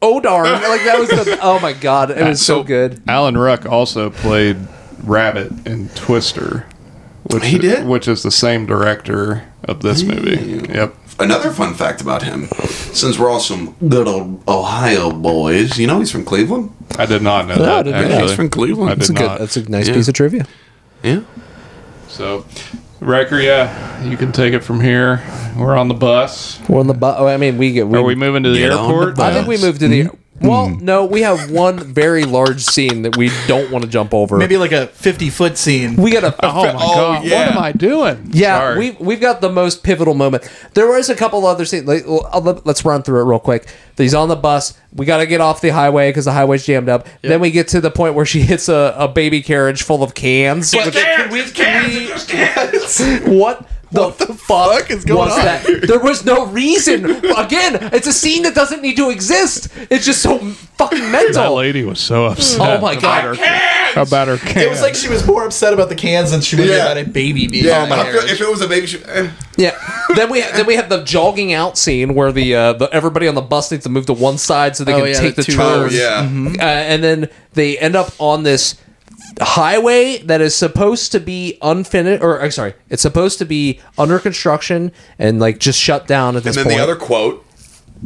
oh 0.00 0.20
darn! 0.20 0.44
Like 0.46 0.84
that 0.84 0.96
was 1.00 1.08
the. 1.08 1.36
Oh 1.42 1.58
my 1.58 1.72
god! 1.72 2.12
It 2.12 2.22
was 2.22 2.40
so, 2.40 2.60
So- 2.60 2.62
good. 2.64 3.02
Alan 3.08 3.36
Ruck 3.36 3.66
also 3.66 4.10
played 4.10 4.56
Rabbit 5.02 5.66
in 5.66 5.88
Twister. 5.90 6.66
Which, 7.24 7.44
He 7.46 7.58
did? 7.58 7.86
Which 7.88 8.06
is 8.06 8.22
the 8.22 8.30
same 8.30 8.66
director 8.66 9.42
of 9.64 9.80
this 9.82 10.02
movie. 10.02 10.66
Yep. 10.72 10.94
Another 11.20 11.50
fun 11.50 11.74
fact 11.74 12.00
about 12.00 12.22
him, 12.22 12.46
since 12.92 13.18
we're 13.18 13.30
all 13.30 13.38
some 13.40 13.76
good 13.88 14.08
old 14.08 14.42
Ohio 14.48 15.12
boys, 15.12 15.78
you 15.78 15.86
know 15.86 15.98
he's 16.00 16.10
from 16.10 16.24
Cleveland. 16.24 16.70
I 16.98 17.06
did 17.06 17.22
not 17.22 17.46
know 17.46 17.54
I 17.54 17.58
that, 17.58 17.82
didn't 17.84 18.00
know. 18.00 18.06
actually. 18.14 18.22
He's 18.28 18.34
from 18.36 18.50
Cleveland. 18.50 18.90
I 18.90 18.94
That's 18.96 19.10
a 19.10 19.12
good. 19.12 19.22
not. 19.26 19.38
That's 19.38 19.56
a 19.56 19.70
nice 19.70 19.88
Yeah. 19.88 19.94
piece 19.94 20.08
of 20.08 20.14
trivia. 20.14 20.46
Yeah. 21.02 21.20
So, 22.08 22.44
Wrecker, 23.00 23.40
yeah, 23.40 24.02
you 24.04 24.16
can 24.16 24.32
take 24.32 24.54
it 24.54 24.60
from 24.64 24.80
here. 24.80 25.22
We're 25.56 25.76
on 25.76 25.88
the 25.88 25.94
bus. 25.94 26.58
We're 26.68 26.80
on 26.80 26.86
the 26.86 26.94
bus. 26.94 27.16
Oh, 27.18 27.26
I 27.26 27.36
mean, 27.36 27.58
we 27.58 27.72
get. 27.72 27.86
We, 27.86 27.98
Are 27.98 28.02
we 28.02 28.14
moving 28.14 28.42
to 28.44 28.50
the 28.50 28.58
Get 28.58 28.72
on 28.72 28.88
the 28.88 28.94
airport? 28.94 29.16
bus. 29.16 29.24
I 29.24 29.32
think 29.34 29.46
we 29.46 29.56
moved 29.58 29.80
to 29.80 29.88
the. 29.88 30.02
Hmm? 30.04 30.16
Well, 30.48 30.68
hmm. 30.68 30.84
no, 30.84 31.04
we 31.04 31.22
have 31.22 31.50
one 31.50 31.78
very 31.78 32.24
large 32.24 32.64
scene 32.64 33.02
that 33.02 33.16
we 33.16 33.30
don't 33.46 33.70
want 33.70 33.84
to 33.84 33.90
jump 33.90 34.12
over. 34.14 34.36
Maybe 34.36 34.56
like 34.56 34.72
a 34.72 34.86
50 34.88 35.30
foot 35.30 35.56
scene. 35.58 35.96
we 35.96 36.10
got 36.10 36.24
a. 36.24 36.34
Oh 36.44 36.64
my 36.64 36.70
Oh, 36.74 36.94
god! 36.94 37.24
yeah. 37.24 37.36
What 37.46 37.48
am 37.56 37.58
I 37.62 37.72
doing? 37.72 38.30
Yeah, 38.32 38.58
Sorry. 38.58 38.78
we've 38.78 39.00
we've 39.00 39.20
got 39.20 39.40
the 39.40 39.50
most 39.50 39.82
pivotal 39.82 40.14
moment. 40.14 40.48
There 40.74 40.86
was 40.86 41.08
a 41.08 41.14
couple 41.14 41.46
other 41.46 41.64
scenes. 41.64 41.86
Like, 41.86 42.06
well, 42.06 42.28
I'll 42.32 42.40
let- 42.42 42.64
let's 42.66 42.84
run 42.84 43.02
through 43.02 43.20
it 43.20 43.24
real 43.24 43.38
quick. 43.40 43.66
He's 43.96 44.14
on 44.14 44.28
the 44.28 44.36
bus. 44.36 44.76
We 44.92 45.06
got 45.06 45.18
to 45.18 45.26
get 45.26 45.40
off 45.40 45.60
the 45.60 45.70
highway 45.70 46.10
because 46.10 46.24
the 46.26 46.32
highway's 46.32 46.66
jammed 46.66 46.88
up. 46.88 47.06
Then 47.22 47.40
we 47.40 47.50
get 47.50 47.68
to 47.68 47.80
the 47.80 47.90
point 47.90 48.14
where 48.14 48.26
she 48.26 48.40
hits 48.42 48.68
a, 48.68 48.94
a 48.96 49.08
baby 49.08 49.40
carriage 49.42 49.82
full 49.82 50.02
of 50.02 50.14
cans. 50.14 50.72
It's 50.74 50.84
With- 50.84 50.94
cans, 50.94 51.34
it's 51.34 51.52
cans, 51.52 51.94
it's 51.96 52.08
just 52.08 52.28
cans. 52.28 53.28
what 54.02 54.18
the, 54.18 54.26
fuck, 54.34 54.90
is 54.90 55.04
going 55.04 55.28
was 55.28 55.38
on 55.38 55.44
that? 55.44 55.86
There 55.86 56.00
was 56.00 56.24
no 56.24 56.46
reason. 56.46 57.04
Again, 57.04 57.78
it's 57.92 58.06
a 58.06 58.12
scene 58.12 58.42
that 58.42 58.54
doesn't 58.54 58.82
need 58.82 58.96
to 58.96 59.10
exist. 59.10 59.68
It's 59.90 60.04
just 60.04 60.22
so 60.22 60.38
fucking 60.78 61.10
mental. 61.10 61.34
that 61.42 61.52
lady 61.52 61.84
was 61.84 62.00
so 62.00 62.26
upset. 62.26 62.60
Oh 62.60 62.80
my 62.80 62.94
god. 62.96 63.36
Cans. 63.36 64.08
About 64.08 64.26
her 64.28 64.38
can. 64.38 64.62
It 64.62 64.70
was 64.70 64.82
like 64.82 64.94
she 64.96 65.08
was 65.08 65.24
more 65.26 65.44
upset 65.46 65.72
about 65.72 65.88
the 65.88 65.94
cans 65.94 66.32
than 66.32 66.40
she 66.40 66.56
was 66.56 66.66
Yeah. 66.68 66.76
about 66.92 66.98
a 66.98 67.04
baby 67.04 67.46
being 67.46 67.64
Yeah, 67.64 67.82
on 67.82 67.88
feel- 67.88 68.24
if 68.24 68.40
it 68.40 68.48
was 68.48 68.60
a 68.60 68.66
baby, 68.66 68.86
she, 68.88 68.98
eh. 69.04 69.30
Yeah. 69.56 69.78
then 70.16 70.30
we 70.30 70.40
then 70.40 70.66
we 70.66 70.74
have 70.74 70.88
the 70.88 71.04
jogging 71.04 71.52
out 71.52 71.78
scene 71.78 72.14
where 72.14 72.32
the 72.32 72.54
uh, 72.56 72.72
the 72.72 72.88
everybody 72.92 73.28
on 73.28 73.36
the 73.36 73.40
bus 73.40 73.70
needs 73.70 73.84
to 73.84 73.90
move 73.90 74.06
to 74.06 74.12
one 74.12 74.36
side 74.36 74.74
so 74.76 74.82
they 74.82 74.92
Oh, 74.94 74.98
can 74.98 75.08
yeah, 75.08 75.20
take 75.20 75.36
the 75.36 75.42
the, 75.42 75.52
two 75.52 75.58
oh 75.62 75.82
turns. 75.82 75.96
yeah. 75.96 76.28
Uh, 76.58 76.64
and 76.64 77.04
then 77.04 77.28
they 77.52 77.78
end 77.78 77.94
up 77.94 78.12
on 78.18 78.42
this 78.42 78.74
highway 79.40 80.18
that 80.18 80.40
is 80.40 80.54
supposed 80.54 81.12
to 81.12 81.20
be 81.20 81.58
unfinished 81.62 82.22
or 82.22 82.40
uh, 82.40 82.50
sorry, 82.50 82.74
it's 82.88 83.02
supposed 83.02 83.38
to 83.38 83.44
be 83.44 83.80
under 83.98 84.18
construction 84.18 84.92
and 85.18 85.40
like 85.40 85.58
just 85.58 85.78
shut 85.80 86.06
down 86.06 86.36
at 86.36 86.42
this 86.44 86.56
point. 86.56 86.66
And 86.66 86.70
then 86.70 86.78
point. 86.78 86.88
the 86.88 86.92
other 86.92 87.00
quote, 87.06 87.46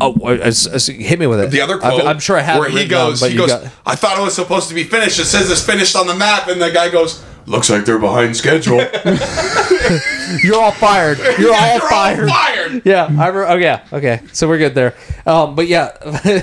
oh, 0.01 0.15
uh, 0.23 0.37
uh, 0.45 0.53
uh, 0.77 0.79
hit 0.93 1.19
me 1.19 1.27
with 1.27 1.41
it. 1.41 1.51
the 1.51 1.61
other 1.61 1.79
quote, 1.79 2.05
I'm 2.05 2.19
sure 2.19 2.37
I 2.37 2.43
have 2.43 2.59
where 2.61 2.69
it 2.69 2.75
he 2.75 2.87
down, 2.87 3.11
goes, 3.11 3.21
but 3.21 3.31
he 3.31 3.37
goes, 3.37 3.49
got- 3.51 3.71
I 3.85 3.95
thought 3.97 4.19
it 4.19 4.23
was 4.23 4.35
supposed 4.35 4.69
to 4.69 4.75
be 4.75 4.85
finished. 4.85 5.19
It 5.19 5.25
says 5.27 5.51
it's 5.51 5.65
finished 5.65 5.97
on 5.97 6.07
the 6.07 6.15
map, 6.15 6.49
and 6.49 6.61
the 6.63 6.71
guy 6.71 6.89
goes, 6.89 7.23
looks 7.47 7.69
like 7.71 7.85
they're 7.85 7.99
behind 7.99 8.37
schedule. 8.37 8.79
You're 10.43 10.61
all 10.61 10.73
fired. 10.73 11.19
You're 11.39 11.55
all 11.55 11.73
You're 11.79 11.89
fired. 11.89 12.29
fired. 12.29 12.83
Yeah, 12.85 13.09
I 13.19 13.29
re- 13.29 13.47
oh 13.49 13.57
yeah, 13.57 13.85
okay. 13.93 14.21
So 14.33 14.47
we're 14.49 14.59
good 14.59 14.75
there. 14.75 14.95
Um, 15.27 15.55
but 15.55 15.67
yeah. 15.67 16.43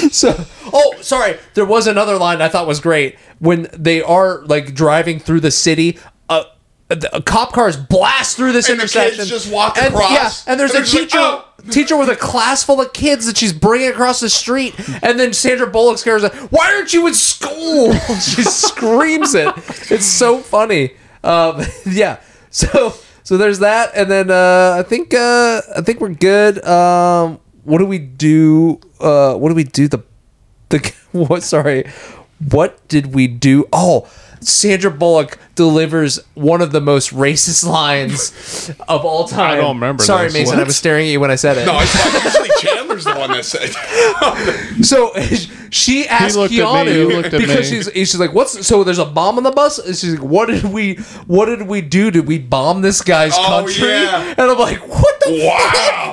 so 0.12 0.34
oh, 0.72 0.94
sorry. 1.00 1.38
There 1.54 1.64
was 1.64 1.86
another 1.86 2.16
line 2.16 2.40
I 2.42 2.48
thought 2.48 2.66
was 2.66 2.80
great 2.80 3.16
when 3.38 3.68
they 3.72 4.02
are 4.02 4.42
like 4.46 4.74
driving 4.74 5.18
through 5.18 5.40
the 5.40 5.50
city. 5.50 5.98
Uh, 6.28 6.44
the- 6.88 7.22
cop 7.24 7.52
cars 7.52 7.76
blast 7.76 8.36
through 8.36 8.52
this 8.52 8.68
And 8.68 8.80
intersection. 8.80 9.24
just 9.26 9.52
walk 9.52 9.78
and, 9.78 9.94
across. 9.94 10.46
Yeah, 10.46 10.52
and 10.52 10.60
there's 10.60 10.74
And 10.74 10.84
a 10.84 10.86
teacher. 10.88 11.18
like, 11.18 11.26
"Oh." 11.40 11.44
Teacher 11.70 11.94
with 11.98 12.08
a 12.08 12.16
class 12.16 12.62
full 12.64 12.80
of 12.80 12.94
kids 12.94 13.26
that 13.26 13.36
she's 13.36 13.52
bringing 13.52 13.90
across 13.90 14.18
the 14.18 14.30
street, 14.30 14.74
and 15.02 15.20
then 15.20 15.34
Sandra 15.34 15.66
Bullock 15.66 15.98
scares 15.98 16.22
her. 16.22 16.30
Why 16.48 16.74
aren't 16.74 16.94
you 16.94 17.06
in 17.06 17.12
school? 17.12 17.92
she 18.18 18.42
screams 18.42 19.34
it. 19.34 19.52
It's 19.90 20.06
so 20.06 20.38
funny. 20.38 20.92
Um, 21.22 21.60
yeah. 21.86 22.20
So 22.48 22.94
so 23.24 23.36
there's 23.36 23.58
that, 23.58 23.90
and 23.94 24.10
then 24.10 24.30
uh, 24.30 24.76
I 24.78 24.82
think 24.82 25.12
uh, 25.12 25.60
I 25.76 25.82
think 25.82 26.00
we're 26.00 26.14
good. 26.14 26.64
Um, 26.64 27.40
what 27.64 27.78
do 27.78 27.86
we 27.86 27.98
do? 27.98 28.80
Uh, 29.00 29.34
what 29.34 29.48
do 29.48 29.54
we 29.54 29.64
do? 29.64 29.88
The 29.88 30.02
the 30.68 30.94
what? 31.12 31.42
Sorry, 31.42 31.84
what 32.50 32.86
did 32.88 33.14
we 33.14 33.26
do? 33.26 33.66
Oh. 33.72 34.08
Sandra 34.42 34.90
Bullock 34.90 35.38
delivers 35.60 36.18
one 36.34 36.62
of 36.62 36.72
the 36.72 36.80
most 36.80 37.12
racist 37.12 37.66
lines 37.68 38.70
of 38.88 39.04
all 39.04 39.28
time. 39.28 39.50
I 39.52 39.56
don't 39.56 39.76
remember 39.76 40.02
Sorry, 40.02 40.24
this. 40.28 40.32
Mason. 40.32 40.58
I 40.58 40.62
was 40.64 40.74
staring 40.74 41.06
at 41.06 41.10
you 41.12 41.20
when 41.20 41.30
I 41.30 41.34
said 41.34 41.58
it. 41.58 41.66
No, 41.66 41.74
I 41.76 41.84
thought 41.84 42.24
usually 42.24 42.48
Chandler's 42.60 43.04
the 43.04 43.14
one 43.14 43.30
that 43.32 43.44
said. 43.44 43.70
So 44.84 45.12
she 45.70 46.06
asked 46.08 46.36
looked 46.36 46.54
at 46.54 46.56
me, 46.58 46.62
Keanu 46.64 46.94
you 46.94 47.08
looked 47.16 47.34
at 47.34 47.40
because 47.40 47.70
me. 47.70 47.76
she's 47.82 47.90
she's 47.92 48.18
like, 48.18 48.32
"What's 48.32 48.66
so?" 48.66 48.82
There's 48.84 48.98
a 48.98 49.04
bomb 49.04 49.36
on 49.36 49.42
the 49.42 49.50
bus. 49.50 49.78
And 49.78 49.94
she's 49.96 50.14
like, 50.14 50.22
"What 50.28 50.46
did 50.46 50.64
we 50.64 50.94
What 51.26 51.46
did 51.46 51.62
we 51.62 51.80
do? 51.82 52.10
Did 52.10 52.26
we 52.26 52.38
bomb 52.38 52.80
this 52.82 53.02
guy's 53.02 53.34
Oh, 53.36 53.44
country?" 53.46 53.88
yeah. 53.88 54.30
And 54.38 54.50
I'm 54.50 54.58
like, 54.58 54.78
"What 54.88 55.20
the 55.20 55.44
Wow. 55.44 55.58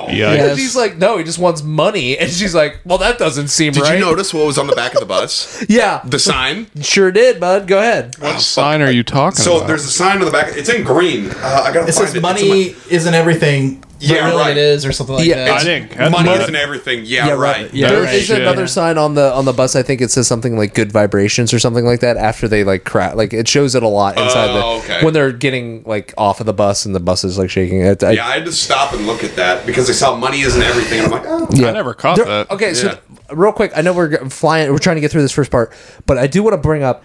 fuck?" 0.06 0.14
Yeah. 0.14 0.32
And 0.32 0.58
she's 0.58 0.76
like, 0.76 0.96
"No, 0.98 1.16
he 1.18 1.24
just 1.24 1.38
wants 1.38 1.62
money." 1.62 2.18
And 2.18 2.30
she's 2.30 2.54
like, 2.54 2.80
"Well, 2.84 2.98
that 2.98 3.18
doesn't 3.18 3.48
seem 3.48 3.68
right. 3.72 3.74
Did 3.74 3.82
right." 3.84 3.98
you 3.98 4.04
notice 4.04 4.32
what 4.34 4.46
was 4.46 4.58
on 4.58 4.66
the 4.66 4.76
back 4.76 4.92
of 4.94 5.00
the 5.00 5.06
bus? 5.06 5.64
Yeah, 5.68 6.00
The 6.04 6.18
sign. 6.18 6.66
sure 6.82 7.10
did, 7.12 7.38
bud. 7.40 7.66
Go 7.68 7.78
ahead. 7.78 8.16
What 8.18 8.40
sign 8.40 8.80
are 8.82 8.90
you 8.90 9.02
talking 9.02 9.37
So 9.42 9.56
about? 9.58 9.66
there's 9.68 9.84
a 9.84 9.88
sign 9.90 10.18
on 10.18 10.24
the 10.24 10.30
back. 10.30 10.56
It's 10.56 10.68
in 10.68 10.84
green. 10.84 11.30
Uh, 11.30 11.32
I 11.66 11.72
gotta 11.72 11.80
It 11.80 11.94
find 11.94 11.94
says 11.94 12.00
it. 12.00 12.08
It's 12.08 12.16
in 12.16 12.22
money 12.22 12.74
isn't 12.90 13.14
everything. 13.14 13.80
But 14.00 14.06
Yeah, 14.06 14.26
really 14.26 14.36
right. 14.42 14.50
it 14.52 14.58
is, 14.58 14.86
or 14.86 14.92
something 14.92 15.16
like 15.16 15.26
Yeah, 15.26 15.44
that. 15.46 15.60
I 15.60 15.64
didn't 15.64 15.88
catch 15.90 15.98
my, 16.12 16.22
money 16.22 16.28
that. 16.28 16.42
isn't 16.42 16.54
everything. 16.54 17.00
Yeah, 17.04 17.26
Yeah, 17.26 17.32
right. 17.32 17.40
right. 17.62 17.74
Yeah, 17.74 17.88
there 17.90 18.02
right. 18.04 18.14
is 18.14 18.26
Shit. 18.26 18.40
another 18.40 18.68
sign 18.68 18.96
on 18.96 19.14
the 19.14 19.32
on 19.34 19.44
the 19.44 19.52
bus. 19.52 19.74
I 19.74 19.82
think 19.82 20.00
it 20.00 20.12
says 20.12 20.28
something 20.28 20.56
like 20.56 20.72
"good 20.72 20.92
vibrations" 20.92 21.52
or 21.52 21.58
something 21.58 21.84
like 21.84 21.98
that. 22.00 22.16
After 22.16 22.46
they 22.46 22.62
like 22.62 22.84
crash, 22.84 23.16
like 23.16 23.32
it 23.32 23.48
shows 23.48 23.74
it 23.74 23.82
a 23.82 23.88
lot 23.88 24.16
inside 24.16 24.50
Oh, 24.50 24.78
the 24.78 24.84
okay. 24.84 25.04
when 25.04 25.14
they're 25.14 25.32
getting 25.32 25.82
like 25.84 26.14
off 26.16 26.38
of 26.38 26.46
the 26.46 26.52
bus 26.52 26.86
and 26.86 26.94
the 26.94 27.00
bus 27.00 27.24
is 27.24 27.38
like 27.38 27.50
shaking. 27.50 27.80
It, 27.80 28.04
I, 28.04 28.12
Yeah, 28.12 28.26
I 28.28 28.34
had 28.34 28.44
to 28.44 28.52
stop 28.52 28.92
and 28.92 29.04
look 29.04 29.24
at 29.24 29.34
that 29.34 29.66
because 29.66 29.90
I 29.90 29.94
saw 29.94 30.14
money 30.14 30.42
isn't 30.42 30.62
everything. 30.62 31.00
And 31.00 31.12
I'm 31.12 31.20
like, 31.20 31.28
oh. 31.28 31.48
yeah. 31.52 31.68
I 31.68 31.72
never 31.72 31.92
caught 31.92 32.18
There- 32.18 32.24
that. 32.26 32.50
Okay, 32.52 32.74
so 32.74 32.86
Yeah. 32.86 32.92
th- 32.92 33.02
real 33.32 33.50
quick, 33.52 33.72
I 33.74 33.80
know 33.82 33.92
we're 33.94 34.16
g- 34.16 34.28
flying. 34.30 34.70
We're 34.70 34.78
trying 34.78 34.96
to 34.96 35.00
get 35.00 35.10
through 35.10 35.22
this 35.22 35.32
first 35.32 35.50
part, 35.50 35.72
but 36.06 36.18
I 36.18 36.28
do 36.28 36.44
want 36.44 36.54
to 36.54 36.58
bring 36.62 36.84
up 36.84 37.02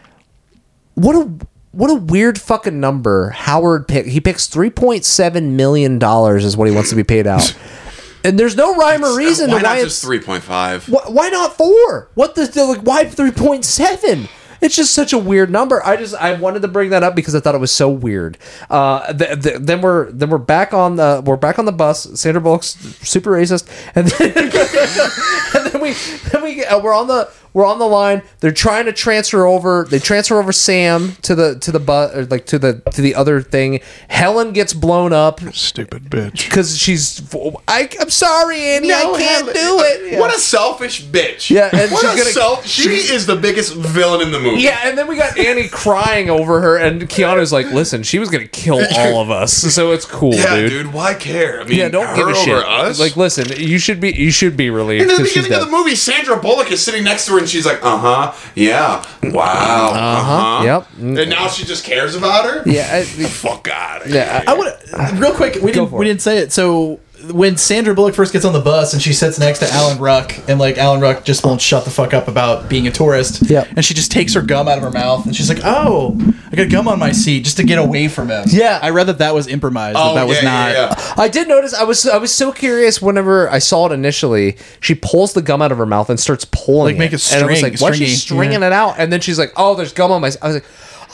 what 0.94 1.16
a 1.16 1.28
what 1.74 1.92
a 1.92 1.96
weird 1.96 2.40
fucking 2.40 2.80
number 2.80 3.32
Howard 3.32 3.88
picked. 3.88 4.08
He 4.08 4.22
picks 4.22 4.48
three 4.48 4.70
point 4.70 5.04
seven 5.04 5.56
million 5.58 6.00
dollars 6.00 6.46
is 6.46 6.56
what 6.56 6.70
he 6.70 6.74
wants 6.74 6.90
to 6.92 6.96
be 6.96 7.04
paid 7.04 7.28
out, 7.28 7.54
and 8.24 8.40
there's 8.40 8.56
no 8.56 8.76
rhyme 8.76 9.04
or 9.04 9.18
reason 9.18 9.52
Why 9.52 9.60
to 9.60 9.66
why 9.66 9.82
just 9.82 10.04
it's 10.04 10.26
3.5? 10.26 10.90
why, 10.90 11.02
why 11.08 11.30
not 11.30 11.58
four? 11.58 12.10
What 12.14 12.36
the 12.36 12.46
the- 12.46 12.66
like? 12.66 12.82
Why 12.82 13.04
three 13.06 13.32
point 13.32 13.66
seven? 13.66 14.30
It's 14.62 14.78
just 14.78 14.94
such 14.94 15.12
a 15.12 15.18
weird 15.18 15.50
number. 15.52 15.86
I 15.86 15.98
just 15.98 16.16
I 16.16 16.36
wanted 16.36 16.62
to 16.62 16.70
bring 16.70 16.92
that 16.92 17.04
up 17.04 17.16
because 17.16 17.36
I 17.36 17.42
thought 17.42 17.54
it 17.54 17.58
was 17.58 17.70
so 17.72 17.90
weird. 17.90 18.38
Uh, 18.70 19.12
th- 19.12 19.42
th- 19.44 19.58
then 19.60 19.82
we're 19.82 20.10
then 20.10 20.30
we're 20.30 20.38
back 20.38 20.74
on 20.74 20.96
the 20.96 21.22
we're 21.26 21.36
back 21.36 21.60
on 21.60 21.66
the 21.66 21.74
bus. 21.74 22.04
Sandra 22.18 22.40
Bullock's 22.42 22.68
super 23.06 23.32
racist, 23.32 23.68
and 23.94 24.08
then, 24.08 24.32
and 25.56 25.66
then 25.74 25.82
we 25.82 25.92
then 26.32 26.44
we 26.44 26.64
uh, 26.64 26.80
we're 26.80 26.94
on 26.96 27.08
the 27.08 27.30
we're 27.54 27.66
on 27.66 27.80
the 27.80 27.86
line. 27.88 28.22
They're 28.40 28.52
trying 28.52 28.86
to 28.86 28.94
transfer 28.94 29.46
over. 29.46 29.86
They 29.90 30.00
transfer 30.00 30.40
over 30.40 30.52
Sam 30.52 31.14
to 31.24 31.36
the 31.36 31.60
to 31.60 31.72
the 31.72 31.80
bus 31.80 32.16
or 32.16 32.26
like 32.26 32.46
to 32.48 32.60
the 32.60 32.82
to 32.92 33.02
the 33.02 33.16
other 33.16 33.42
thing. 33.42 33.80
Helen 34.08 34.54
gets 34.54 34.74
blown 34.74 35.14
up 35.14 35.40
Stupid 35.54 36.06
bitch. 36.06 36.46
because 36.46 36.78
she's. 36.78 37.22
I, 37.68 37.90
I'm 38.00 38.10
sorry, 38.10 38.62
Annie. 38.62 38.92
I 38.92 39.02
can't 39.02 39.20
Helen- 39.22 39.54
do 39.54 39.80
it. 39.86 40.12
Yeah. 40.14 40.20
What 40.20 40.36
a 40.36 40.40
selfish 40.40 41.04
bitch. 41.06 41.50
Yeah, 41.50 41.70
and 41.74 41.92
what 41.92 42.02
she's 42.02 42.14
a 42.14 42.18
gonna- 42.18 42.30
self- 42.32 42.66
she 42.66 42.90
is 42.90 43.26
the 43.26 43.36
biggest 43.36 43.74
villain 43.76 44.22
in 44.22 44.32
the 44.32 44.40
movie. 44.40 44.62
Yeah, 44.62 44.80
and 44.84 44.98
then 44.98 45.08
we 45.08 45.16
got 45.18 45.38
Annie 45.38 45.68
crying 45.70 46.30
over 46.30 46.62
her, 46.62 46.78
and 46.78 47.02
Keanu's 47.10 47.52
like, 47.54 47.68
"Listen, 47.72 48.04
she 48.04 48.20
was 48.20 48.30
gonna 48.30 48.48
kill 48.48 48.80
all 48.98 49.22
of 49.22 49.30
us, 49.30 49.54
so 49.54 49.92
it's 49.92 50.06
cool, 50.06 50.34
Yeah, 50.36 50.56
dude. 50.56 50.70
dude. 50.70 50.94
Why 50.94 51.14
care? 51.14 51.62
I 51.62 51.66
mean, 51.66 51.78
Yeah, 51.78 51.90
don't 51.90 52.08
her 52.08 52.16
give 52.16 52.28
a 52.28 52.32
over 52.32 52.40
shit. 52.44 52.56
us. 52.66 53.00
Like, 53.00 53.16
listen, 53.18 53.46
you 53.58 53.78
should 53.80 54.00
be, 54.00 54.12
you 54.14 54.32
should 54.32 54.56
be 54.58 54.70
relieved 54.70 55.04
in 55.04 55.08
the 55.08 55.14
because 55.16 55.32
she's 55.32 55.44
beginning 55.44 55.64
of 55.64 55.72
the 55.72 55.78
movie, 55.78 55.96
Sandra 55.96 56.38
Bullock 56.38 56.72
is 56.72 56.84
sitting 56.84 57.04
next 57.04 57.26
to 57.28 57.34
her, 57.34 57.43
and 57.44 57.50
she's 57.50 57.66
like, 57.66 57.80
"Uh 57.84 57.98
huh, 57.98 58.34
yeah, 58.56 59.04
wow, 59.32 59.92
uh 59.94 60.24
huh, 60.24 60.64
yep. 60.66 60.88
And 60.98 61.30
now 61.30 61.48
she 61.48 61.64
just 61.66 61.86
cares 61.86 62.16
about 62.16 62.46
her. 62.46 62.64
yeah, 62.66 62.90
I, 62.92 63.04
fuck 63.04 63.68
out. 63.68 64.08
yeah. 64.08 64.44
I 64.48 64.54
would 64.54 65.20
real 65.20 65.34
quick. 65.34 65.56
We 65.62 65.72
didn't 65.72 65.90
for 65.90 66.00
we 66.00 66.06
it. 66.06 66.10
didn't 66.10 66.22
say 66.22 66.38
it. 66.40 66.52
So 66.52 67.00
when 67.32 67.56
Sandra 67.58 67.94
Bullock 67.96 68.16
first 68.16 68.34
gets 68.34 68.44
on 68.44 68.54
the 68.54 68.60
bus 68.60 68.94
and 68.94 69.02
she 69.02 69.14
sits 69.14 69.40
next 69.40 69.60
to 69.60 69.70
Alan 69.72 69.98
Ruck, 69.98 70.36
and 70.50 70.60
like 70.60 70.78
Alan 70.78 71.00
Ruck 71.00 71.24
just 71.24 71.46
won't 71.46 71.62
shut 71.62 71.86
the 71.86 71.92
fuck 71.92 72.14
up 72.14 72.28
about 72.28 72.68
being 72.70 72.88
a 72.88 72.92
tourist. 72.92 73.50
Yep. 73.50 73.68
And 73.76 73.86
she 73.86 73.94
just 73.94 74.12
takes 74.12 74.34
her 74.34 74.42
gum 74.42 74.68
out 74.68 74.78
of 74.78 74.84
her 74.84 74.92
mouth, 74.92 75.26
and 75.26 75.36
she's 75.36 75.48
like, 75.48 75.62
"Oh, 75.64 76.18
I 76.52 76.56
got 76.56 76.70
gum 76.70 76.88
on 76.88 77.00
my 77.00 77.12
seat 77.12 77.46
just 77.46 77.58
to 77.58 77.64
get 77.64 77.78
away 77.78 78.08
from 78.08 78.30
him." 78.30 78.44
Yeah. 78.48 78.80
I 78.82 78.90
read 78.90 79.08
that 79.08 79.20
that 79.20 79.34
was 79.34 79.48
improvised. 79.48 79.98
Oh, 79.98 80.16
that, 80.16 80.22
that 80.22 80.28
was 80.28 80.42
yeah, 80.42 80.50
not. 80.50 80.72
yeah, 80.72 80.96
yeah. 80.98 81.14
I 81.18 81.28
did 81.30 81.48
notice. 81.48 81.74
I 81.74 81.84
was, 81.84 82.06
I 82.08 82.18
was 82.18 82.34
so 82.34 82.52
curious. 82.52 83.02
Whenever 83.02 83.50
I 83.50 83.60
saw 83.60 83.86
it 83.88 83.92
initially, 83.92 84.58
she 84.80 84.96
pulls 84.96 85.34
the 85.34 85.42
gum 85.42 85.62
out 85.62 85.72
of 85.72 85.78
her 85.78 85.86
mouth 85.86 86.10
and 86.10 86.20
starts 86.20 86.46
pulling, 86.46 86.96
Like, 86.96 87.12
make 87.12 87.14
it. 87.14 87.32
a 87.32 87.36
and 87.36 87.46
I 87.46 87.50
was 87.50 87.62
like, 87.62 87.80
"Why 87.80 87.90
is 87.90 87.98
she 87.98 88.08
stringing 88.08 88.62
yeah. 88.62 88.68
it 88.68 88.74
out?" 88.74 88.96
And 88.98 89.14
then 89.14 89.22
she's 89.22 89.40
like, 89.40 89.54
"Oh, 89.56 89.76
there's 89.76 89.94
gum 89.94 90.12
on 90.12 90.22
my." 90.22 90.32
I 90.42 90.48
was 90.48 90.56
like. 90.56 90.66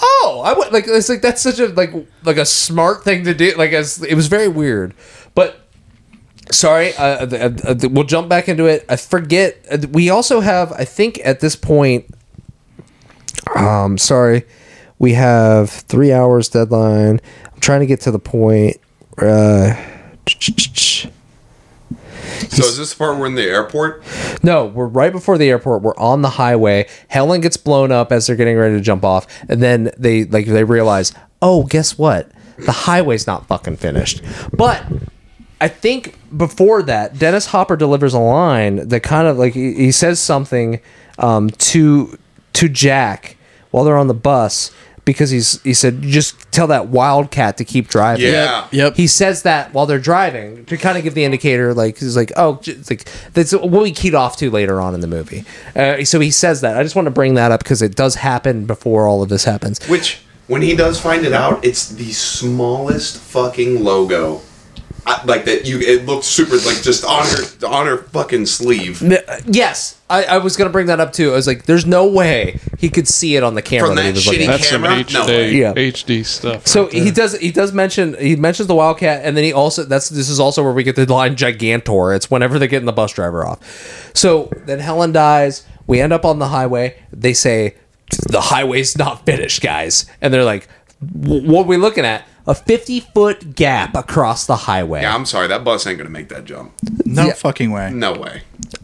Oh, 0.01 0.41
I 0.45 0.53
would 0.53 0.71
like 0.71 0.85
it's 0.87 1.09
like 1.09 1.21
that's 1.21 1.41
such 1.41 1.59
a 1.59 1.67
like 1.67 1.91
like 2.23 2.37
a 2.37 2.45
smart 2.45 3.03
thing 3.03 3.25
to 3.25 3.33
do. 3.33 3.53
Like 3.57 3.73
as 3.73 4.01
it 4.01 4.15
was 4.15 4.27
very 4.27 4.47
weird, 4.47 4.93
but 5.35 5.59
sorry 6.51 6.93
uh, 6.95 7.25
uh, 7.27 7.51
uh, 7.63 7.75
we'll 7.91 8.03
jump 8.03 8.27
back 8.29 8.47
into 8.49 8.65
it. 8.65 8.85
I 8.89 8.95
forget 8.95 9.57
uh, 9.71 9.77
we 9.91 10.09
also 10.09 10.39
have 10.39 10.71
i 10.73 10.83
think 10.85 11.19
at 11.23 11.39
this 11.41 11.55
point 11.55 12.05
um 13.55 13.97
sorry 13.97 14.45
we 14.97 15.13
have 15.13 15.69
three 15.69 16.11
hours 16.11 16.49
deadline. 16.49 17.21
I'm 17.45 17.59
trying 17.61 17.79
to 17.79 17.85
get 17.85 18.01
to 18.01 18.11
the 18.11 18.19
point 18.19 18.77
uh 19.17 19.75
So 22.49 22.63
is 22.65 22.77
this 22.77 22.93
the 22.93 22.97
part 22.97 23.17
we're 23.17 23.27
in 23.27 23.35
the 23.35 23.43
airport? 23.43 24.03
no 24.43 24.65
we're 24.65 24.87
right 24.87 25.11
before 25.11 25.37
the 25.37 25.49
airport. 25.49 25.81
We're 25.83 25.95
on 25.97 26.21
the 26.21 26.31
highway. 26.31 26.87
Helen 27.07 27.41
gets 27.41 27.57
blown 27.57 27.91
up 27.91 28.11
as 28.11 28.27
they're 28.27 28.35
getting 28.35 28.57
ready 28.57 28.75
to 28.75 28.81
jump 28.81 29.03
off. 29.05 29.25
And 29.47 29.61
then 29.61 29.91
they 29.97 30.25
like 30.25 30.45
they 30.47 30.63
realize 30.63 31.13
oh 31.41 31.63
guess 31.63 31.97
what? 31.97 32.29
The 32.57 32.71
highway's 32.73 33.25
not 33.25 33.47
fucking 33.47 33.77
finished. 33.77 34.21
But 34.51 34.83
I 35.61 35.67
think 35.67 36.15
before 36.35 36.81
that, 36.83 37.19
Dennis 37.19 37.47
Hopper 37.47 37.75
delivers 37.75 38.13
a 38.13 38.19
line 38.19 38.87
that 38.87 39.03
kind 39.03 39.27
of 39.27 39.37
like 39.37 39.53
he, 39.53 39.73
he 39.73 39.91
says 39.91 40.19
something 40.19 40.79
um, 41.17 41.49
to 41.49 42.17
to 42.53 42.69
Jack 42.69 43.35
while 43.71 43.83
they're 43.83 43.97
on 43.97 44.07
the 44.07 44.13
bus 44.13 44.71
because 45.05 45.31
he's 45.31 45.61
he 45.63 45.73
said 45.73 46.01
just 46.01 46.51
tell 46.51 46.67
that 46.67 46.87
wildcat 46.87 47.57
to 47.57 47.65
keep 47.65 47.87
driving. 47.87 48.31
Yeah. 48.31 48.67
Yep. 48.71 48.95
He 48.95 49.07
says 49.07 49.43
that 49.43 49.73
while 49.73 49.85
they're 49.85 49.99
driving 49.99 50.65
to 50.65 50.77
kind 50.77 50.97
of 50.97 51.03
give 51.03 51.13
the 51.13 51.23
indicator, 51.23 51.73
like 51.73 51.97
he's 51.97 52.15
like, 52.15 52.31
oh, 52.37 52.61
it's 52.63 52.89
like 52.89 53.09
that's 53.33 53.51
what 53.51 53.69
we 53.69 53.91
keyed 53.91 54.15
off 54.15 54.37
to 54.37 54.51
later 54.51 54.79
on 54.79 54.93
in 54.93 55.01
the 55.01 55.07
movie. 55.07 55.45
Uh, 55.75 56.03
so 56.05 56.19
he 56.19 56.31
says 56.31 56.61
that. 56.61 56.77
I 56.77 56.83
just 56.83 56.95
want 56.95 57.07
to 57.07 57.11
bring 57.11 57.33
that 57.33 57.51
up 57.51 57.63
because 57.63 57.81
it 57.81 57.95
does 57.95 58.15
happen 58.15 58.65
before 58.65 59.07
all 59.07 59.21
of 59.21 59.29
this 59.29 59.45
happens. 59.45 59.83
Which, 59.87 60.21
when 60.47 60.61
he 60.61 60.75
does 60.75 61.01
find 61.01 61.25
it 61.25 61.33
out, 61.33 61.65
it's 61.65 61.89
the 61.89 62.11
smallest 62.11 63.17
fucking 63.17 63.83
logo. 63.83 64.41
I, 65.09 65.23
like 65.25 65.45
that, 65.45 65.65
you. 65.65 65.79
It 65.79 66.05
looks 66.05 66.27
super, 66.27 66.55
like 66.57 66.83
just 66.83 67.03
on 67.03 67.25
her 67.25 67.67
on 67.67 67.87
her 67.87 67.97
fucking 67.97 68.45
sleeve. 68.45 69.01
Uh, 69.01 69.17
yes, 69.47 69.99
I, 70.07 70.23
I 70.25 70.37
was 70.37 70.55
gonna 70.55 70.69
bring 70.69 70.85
that 70.87 70.99
up 70.99 71.13
too. 71.13 71.31
I 71.31 71.35
was 71.35 71.47
like, 71.47 71.63
"There's 71.63 71.85
no 71.85 72.07
way 72.07 72.59
he 72.77 72.89
could 72.89 73.07
see 73.07 73.35
it 73.35 73.41
on 73.43 73.55
the 73.55 73.61
camera 73.63 73.87
From 73.87 73.95
that 73.95 74.05
he 74.05 74.11
that 74.11 74.15
was 74.15 74.27
looking 74.27 74.41
shitty 74.41 74.43
at." 74.43 74.51
That's 74.51 74.69
some 74.69 74.81
camera? 74.83 75.03
HD, 75.03 75.13
No 75.13 75.25
way. 75.25 75.55
Yeah. 75.55 75.73
HD 75.73 76.23
stuff. 76.25 76.67
So 76.67 76.83
right 76.83 76.91
there. 76.91 77.03
he 77.03 77.11
does 77.11 77.37
he 77.39 77.51
does 77.51 77.73
mention 77.73 78.15
he 78.19 78.35
mentions 78.35 78.67
the 78.67 78.75
Wildcat, 78.75 79.25
and 79.25 79.35
then 79.35 79.43
he 79.43 79.51
also 79.51 79.83
that's 79.83 80.09
this 80.09 80.29
is 80.29 80.39
also 80.39 80.63
where 80.63 80.73
we 80.73 80.83
get 80.83 80.95
the 80.95 81.11
line 81.11 81.35
Gigantor. 81.35 82.15
It's 82.15 82.29
whenever 82.29 82.59
they're 82.59 82.67
getting 82.67 82.85
the 82.85 82.93
bus 82.93 83.11
driver 83.11 83.45
off. 83.47 84.11
So 84.13 84.51
then 84.65 84.77
Helen 84.79 85.11
dies. 85.11 85.65
We 85.87 85.99
end 86.01 86.13
up 86.13 86.23
on 86.23 86.37
the 86.37 86.49
highway. 86.49 86.97
They 87.11 87.33
say 87.33 87.75
the 88.29 88.41
highway's 88.41 88.95
not 88.97 89.25
finished, 89.25 89.61
guys, 89.61 90.05
and 90.21 90.31
they're 90.31 90.43
like, 90.45 90.67
"Wh- 90.99 91.43
"What 91.45 91.65
are 91.65 91.67
we 91.69 91.77
looking 91.77 92.05
at? 92.05 92.27
A 92.49 92.55
fifty 92.55 92.99
foot 92.99 93.55
gap 93.55 93.95
across 93.95 94.45
the 94.45 94.55
highway." 94.55 95.01
Yeah, 95.03 95.13
I'm 95.15 95.25
sorry, 95.25 95.47
that 95.47 95.63
bus 95.63 95.85
ain't 95.87 95.97
gonna 95.97 96.09
make 96.09 96.29
that 96.29 96.45
jump. 96.45 96.73
No 97.05 97.27
Yeah. 97.27 97.33
fucking 97.33 97.71
way. 97.71 97.91
No 97.93 98.13
way. 98.13 98.41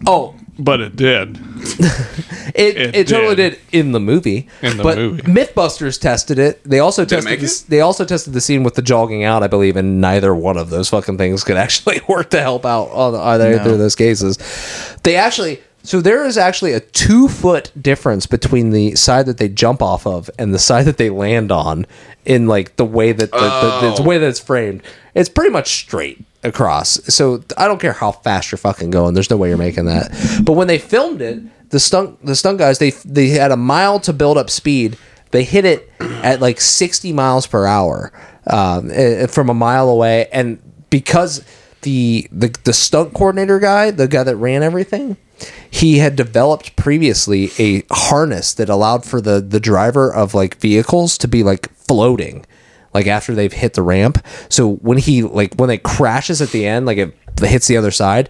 Oh, 0.07 0.35
but 0.57 0.79
it 0.81 0.95
did. 0.95 1.37
It, 2.57 2.77
it, 2.77 2.95
It 2.95 3.07
totally 3.09 3.35
did. 3.35 3.49
did 3.53 3.59
in 3.73 3.91
the 3.91 3.99
movie. 3.99 4.47
In 4.61 4.77
the 4.77 4.83
but 4.83 4.97
movie. 4.97 5.23
MythBusters 5.23 5.99
tested 5.99 6.39
it. 6.39 6.63
They 6.63 6.79
also 6.79 7.01
it 7.01 7.09
tested 7.09 7.29
make 7.29 7.41
this, 7.41 7.63
it? 7.63 7.69
they 7.69 7.81
also 7.81 8.05
tested 8.05 8.31
the 8.31 8.39
scene 8.39 8.63
with 8.63 8.75
the 8.75 8.81
jogging 8.81 9.25
out, 9.25 9.43
I 9.43 9.47
believe, 9.47 9.75
and 9.75 9.99
neither 9.99 10.33
one 10.33 10.55
of 10.55 10.69
those 10.69 10.87
fucking 10.87 11.17
things 11.17 11.43
could 11.43 11.57
actually 11.65 11.99
work 12.07 12.29
to 12.29 12.39
help 12.39 12.65
out 12.65 12.85
on 12.91 13.13
either 13.15 13.57
No. 13.57 13.71
of 13.73 13.79
those 13.79 13.95
cases. 13.95 14.37
They 15.03 15.17
actually 15.17 15.59
so 15.85 16.01
there 16.01 16.25
is 16.25 16.37
actually 16.37 16.73
a 16.73 16.79
two 16.79 17.27
foot 17.27 17.71
difference 17.79 18.25
between 18.25 18.71
the 18.71 18.95
side 18.95 19.25
that 19.27 19.37
they 19.37 19.47
jump 19.49 19.81
off 19.81 20.05
of 20.05 20.29
and 20.37 20.53
the 20.53 20.59
side 20.59 20.85
that 20.85 20.97
they 20.97 21.09
land 21.09 21.51
on 21.51 21.85
in 22.25 22.47
like 22.47 22.75
the 22.75 22.85
way 22.85 23.11
that 23.11 23.31
the, 23.31 23.37
the, 23.37 23.93
the, 23.95 24.01
Oh. 24.01 24.03
way 24.03 24.17
that 24.17 24.27
it's 24.27 24.39
framed. 24.39 24.81
It's 25.13 25.29
pretty 25.29 25.51
much 25.51 25.75
straight 25.75 26.23
across. 26.43 26.91
So 27.13 27.43
I 27.57 27.67
don't 27.67 27.79
care 27.79 27.93
how 27.93 28.11
fast 28.11 28.51
you're 28.51 28.57
fucking 28.57 28.91
going. 28.91 29.13
There's 29.13 29.29
no 29.29 29.37
way 29.37 29.49
you're 29.49 29.57
making 29.57 29.85
that. 29.85 30.11
But 30.43 30.53
when 30.53 30.67
they 30.67 30.77
filmed 30.79 31.21
it, 31.21 31.41
the 31.69 31.79
stunt 31.79 32.23
the 32.25 32.35
stunt 32.35 32.57
guys 32.59 32.79
they 32.79 32.91
they 33.05 33.29
had 33.29 33.51
a 33.51 33.57
mile 33.57 33.99
to 34.01 34.13
build 34.13 34.37
up 34.37 34.49
speed. 34.49 34.97
They 35.31 35.43
hit 35.43 35.65
it 35.65 35.89
at 35.99 36.39
like 36.39 36.61
60 36.61 37.11
miles 37.13 37.47
per 37.47 37.65
hour 37.65 38.13
um, 38.47 38.89
eh, 38.91 39.25
from 39.27 39.49
a 39.49 39.53
mile 39.53 39.89
away, 39.89 40.27
and 40.31 40.59
because 40.89 41.43
the, 41.81 42.27
the 42.31 42.55
the 42.63 42.73
stunt 42.73 43.13
coordinator 43.13 43.59
guy, 43.59 43.91
the 43.91 44.07
guy 44.07 44.23
that 44.23 44.35
ran 44.37 44.63
everything, 44.63 45.17
he 45.69 45.97
had 45.97 46.15
developed 46.15 46.75
previously 46.75 47.51
a 47.59 47.83
harness 47.91 48.53
that 48.53 48.69
allowed 48.69 49.05
for 49.05 49.21
the 49.21 49.41
the 49.41 49.59
driver 49.59 50.13
of 50.13 50.33
like 50.33 50.55
vehicles 50.57 51.17
to 51.19 51.27
be 51.27 51.43
like 51.43 51.69
floating 51.75 52.45
like 52.95 53.07
after 53.07 53.35
they've 53.35 53.51
hit 53.51 53.73
the 53.73 53.81
ramp. 53.81 54.25
So 54.47 54.75
when 54.75 54.97
he 54.97 55.21
like 55.21 55.53
when 55.55 55.69
it 55.69 55.83
crashes 55.83 56.41
at 56.41 56.49
the 56.49 56.65
end, 56.65 56.85
like 56.85 56.97
it 56.97 57.13
hits 57.39 57.67
the 57.67 57.75
other 57.75 57.91
side, 57.91 58.29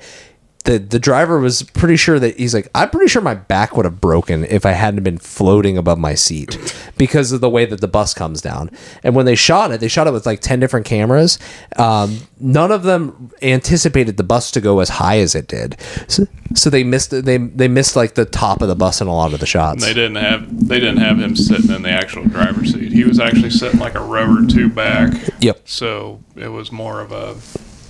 the 0.65 0.79
the 0.79 0.99
driver 0.99 1.39
was 1.39 1.63
pretty 1.63 1.95
sure 1.95 2.19
that 2.19 2.37
he's 2.37 2.53
like, 2.53 2.67
I'm 2.75 2.89
pretty 2.89 3.07
sure 3.07 3.21
my 3.21 3.35
back 3.35 3.75
would 3.77 3.85
have 3.85 4.01
broken 4.01 4.43
if 4.45 4.65
I 4.65 4.71
hadn't 4.71 5.03
been 5.03 5.17
floating 5.17 5.77
above 5.77 5.97
my 5.97 6.15
seat 6.15 6.57
because 6.97 7.31
of 7.31 7.41
the 7.41 7.49
way 7.49 7.65
that 7.65 7.81
the 7.81 7.87
bus 7.87 8.13
comes 8.13 8.41
down. 8.41 8.69
And 9.03 9.15
when 9.15 9.25
they 9.25 9.35
shot 9.35 9.71
it, 9.71 9.79
they 9.79 9.87
shot 9.87 10.07
it 10.07 10.13
with 10.13 10.25
like 10.25 10.41
ten 10.41 10.59
different 10.59 10.85
cameras. 10.85 11.39
Um, 11.77 12.19
none 12.39 12.71
of 12.71 12.83
them 12.83 13.31
anticipated 13.41 14.17
the 14.17 14.23
bus 14.23 14.51
to 14.51 14.61
go 14.61 14.79
as 14.79 14.89
high 14.89 15.19
as 15.19 15.35
it 15.35 15.47
did, 15.47 15.77
so, 16.07 16.25
so 16.55 16.69
they 16.69 16.83
missed 16.83 17.11
they 17.11 17.37
they 17.37 17.67
missed 17.67 17.95
like 17.95 18.15
the 18.15 18.25
top 18.25 18.61
of 18.61 18.67
the 18.67 18.75
bus 18.75 19.01
in 19.01 19.07
a 19.07 19.13
lot 19.13 19.33
of 19.33 19.39
the 19.39 19.45
shots. 19.45 19.83
They 19.83 19.93
didn't 19.93 20.15
have 20.15 20.67
they 20.67 20.79
didn't 20.79 20.97
have 20.97 21.19
him 21.19 21.35
sitting 21.35 21.71
in 21.71 21.83
the 21.83 21.91
actual 21.91 22.25
driver's 22.25 22.73
seat. 22.73 22.91
He 22.91 23.03
was 23.03 23.19
actually 23.19 23.51
sitting 23.51 23.79
like 23.79 23.95
a 23.95 24.05
or 24.15 24.45
two 24.47 24.69
back. 24.69 25.13
Yep. 25.39 25.61
So 25.65 26.23
it 26.35 26.47
was 26.47 26.71
more 26.71 27.01
of 27.01 27.11
a 27.11 27.35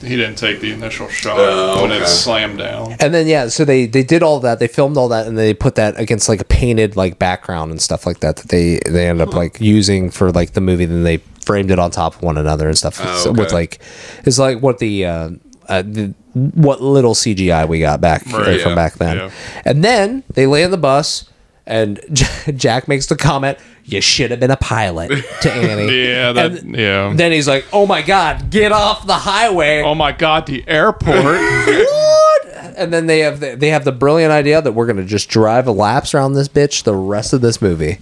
he 0.06 0.16
didn't 0.16 0.36
take 0.38 0.60
the 0.62 0.72
initial 0.72 1.08
shot 1.10 1.38
Oh, 1.40 1.82
when 1.82 1.92
okay. 1.92 2.04
it 2.04 2.08
slammed 2.08 2.60
down. 2.60 2.96
And 3.00 3.14
then 3.14 3.28
yeah, 3.28 3.48
so 3.48 3.66
they 3.66 3.86
they 3.86 4.04
did 4.04 4.24
all 4.24 4.40
that. 4.42 4.60
They 4.60 4.68
filmed 4.68 4.98
all 4.98 5.10
that, 5.10 5.28
and 5.28 5.38
they 5.38 5.54
put 5.54 5.76
that 5.76 6.00
against 6.00 6.30
like 6.30 6.42
a 6.42 6.46
painted 6.46 6.96
like 6.96 7.20
background 7.20 7.72
and 7.72 7.82
stuff 7.82 8.06
like 8.06 8.20
that 8.20 8.38
that 8.38 8.50
they 8.50 8.80
they 8.90 9.08
end 9.10 9.22
up 9.22 9.34
like 9.34 9.60
using 9.60 10.10
for 10.12 10.32
like 10.32 10.54
the 10.54 10.62
movie. 10.62 10.86
Then 10.86 11.04
they 11.04 11.18
framed 11.46 11.70
it 11.72 11.80
on 11.80 11.92
top 11.92 12.16
of 12.16 12.22
one 12.22 12.38
another 12.38 12.68
and 12.68 12.78
stuff. 12.78 13.00
Oh, 13.04 13.18
So 13.24 13.32
with 13.32 13.52
like 13.52 13.80
it's 14.26 14.40
like 14.40 14.62
what 14.62 14.80
the. 14.80 15.06
Uh, 15.06 15.30
uh, 15.68 15.82
the, 15.82 16.14
what 16.36 16.80
little 16.80 17.16
CGI 17.16 17.68
we 17.68 17.80
got 17.80 18.00
back 18.00 18.22
uh, 18.32 18.38
Right, 18.38 18.62
from 18.62 18.76
back 18.76 18.94
then, 18.96 19.18
yeah. 19.18 19.32
and 19.66 19.84
then 19.84 20.24
they 20.36 20.46
land 20.46 20.72
the 20.72 20.78
bus, 20.78 21.28
and 21.66 22.00
Jack 22.56 22.88
makes 22.88 23.08
the 23.08 23.16
comment, 23.16 23.58
"You 23.86 24.02
should 24.02 24.32
have 24.32 24.40
been 24.40 24.52
a 24.52 24.58
pilot" 24.58 25.12
to 25.42 25.52
Annie. 25.54 26.08
Yeah, 26.08 26.32
that 26.34 26.52
And 26.52 26.76
yeah. 26.76 27.14
Then 27.16 27.32
he's 27.32 27.48
like, 27.48 27.66
"Oh 27.72 27.86
my 27.86 28.02
god, 28.02 28.50
get 28.50 28.72
off 28.72 29.06
the 29.06 29.14
highway!" 29.14 29.82
oh 29.82 29.96
my 29.96 30.12
god, 30.12 30.46
the 30.48 30.64
airport. 30.68 31.16
what? 31.68 32.46
And 32.78 32.92
then 32.92 33.08
they 33.08 33.20
have 33.20 33.40
the, 33.40 33.56
they 33.56 33.70
have 33.70 33.86
the 33.86 33.92
brilliant 33.92 34.32
idea 34.32 34.62
that 34.62 34.74
we're 34.74 34.88
gonna 34.88 35.06
just 35.06 35.30
drive 35.30 35.68
a 35.68 35.72
laps 35.72 36.14
around 36.14 36.34
this 36.34 36.48
bitch 36.48 36.84
the 36.84 36.96
rest 36.96 37.34
of 37.34 37.42
this 37.42 37.62
movie, 37.62 38.00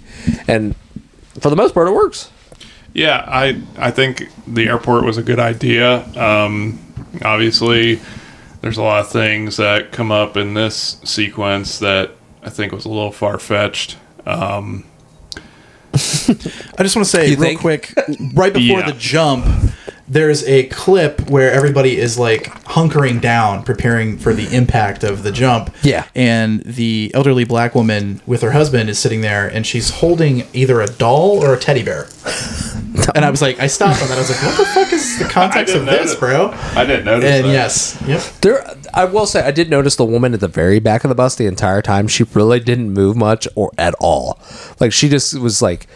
and 0.48 0.76
for 1.40 1.50
the 1.50 1.56
most 1.56 1.74
part, 1.74 1.88
it 1.88 1.92
works. 1.92 2.32
Yeah, 2.94 3.24
I 3.28 3.62
I 3.78 3.92
think 3.92 4.30
the 4.48 4.68
airport 4.68 5.04
was 5.04 5.18
a 5.18 5.24
good 5.24 5.40
idea. 5.40 6.06
Um, 6.16 6.80
obviously, 7.24 8.00
there's 8.62 8.78
a 8.78 8.84
lot 8.84 9.02
of 9.02 9.12
things 9.12 9.58
that 9.58 9.92
come 9.92 10.12
up 10.12 10.38
in 10.38 10.54
this 10.54 11.02
sequence 11.04 11.80
that 11.80 12.12
I 12.44 12.50
think 12.50 12.72
was 12.72 12.86
a 12.86 12.90
little 12.90 13.12
far 13.12 13.40
fetched. 13.40 13.98
Um, 14.26 14.86
I 15.94 16.84
just 16.84 16.96
want 16.96 17.06
to 17.06 17.12
say 17.12 17.30
You 17.30 17.36
real 17.38 17.42
think? 17.58 17.60
quick, 17.62 17.94
right 18.34 18.52
before 18.54 18.80
Yeah. 18.80 18.92
the 18.92 18.98
jump, 18.98 19.46
there's 20.08 20.44
a 20.46 20.66
clip 20.68 21.30
where 21.30 21.52
everybody 21.52 21.98
is 21.98 22.20
like 22.20 22.46
hunkering 22.66 23.22
down, 23.22 23.64
preparing 23.64 24.18
for 24.18 24.34
the 24.34 24.54
impact 24.56 25.04
of 25.04 25.24
the 25.24 25.32
jump. 25.32 25.74
Yeah. 25.82 26.06
And 26.14 26.62
the 26.64 27.12
elderly 27.14 27.46
black 27.46 27.74
woman 27.76 28.22
with 28.26 28.42
her 28.42 28.52
husband 28.52 28.90
is 28.90 29.00
sitting 29.00 29.22
there, 29.22 29.48
and 29.48 29.66
she's 29.66 29.90
holding 29.90 30.46
either 30.54 30.82
a 30.82 30.88
doll 30.88 31.44
or 31.44 31.54
a 31.54 31.60
teddy 31.60 31.84
bear. 31.84 32.08
and 33.16 33.24
I 33.24 33.30
was 33.30 33.42
like, 33.42 33.60
I 33.60 33.68
stopped 33.68 34.02
on 34.02 34.10
that. 34.10 34.18
I 34.18 34.22
was 34.22 34.30
like, 34.30 34.44
what 34.44 34.58
the 34.58 34.66
fuck 34.66 34.94
is 34.94 35.20
the 35.20 35.26
context 35.30 35.76
of 35.76 35.86
this, 35.86 36.00
notice. 36.00 36.16
bro? 36.16 36.50
I 36.76 36.86
didn't 36.86 37.06
notice. 37.06 37.32
And 37.32 37.46
that. 37.46 37.52
yes, 37.52 38.04
yep. 38.06 38.22
There, 38.42 38.66
I 38.94 39.06
will 39.06 39.26
say, 39.26 39.42
I 39.42 39.52
did 39.52 39.70
notice 39.70 39.96
the 39.96 40.06
woman 40.06 40.34
at 40.34 40.40
the 40.40 40.48
very 40.48 40.80
back 40.80 41.04
of 41.04 41.10
the 41.10 41.16
bus 41.16 41.36
the 41.36 41.48
entire 41.48 41.82
time. 41.82 42.08
She 42.08 42.24
really 42.24 42.60
didn't 42.60 42.92
move 42.92 43.16
much 43.16 43.48
or 43.56 43.72
at 43.78 43.96
all. 44.00 44.40
Like 44.80 44.92
she 44.94 45.10
just 45.10 45.38
was 45.40 45.62
like 45.62 45.88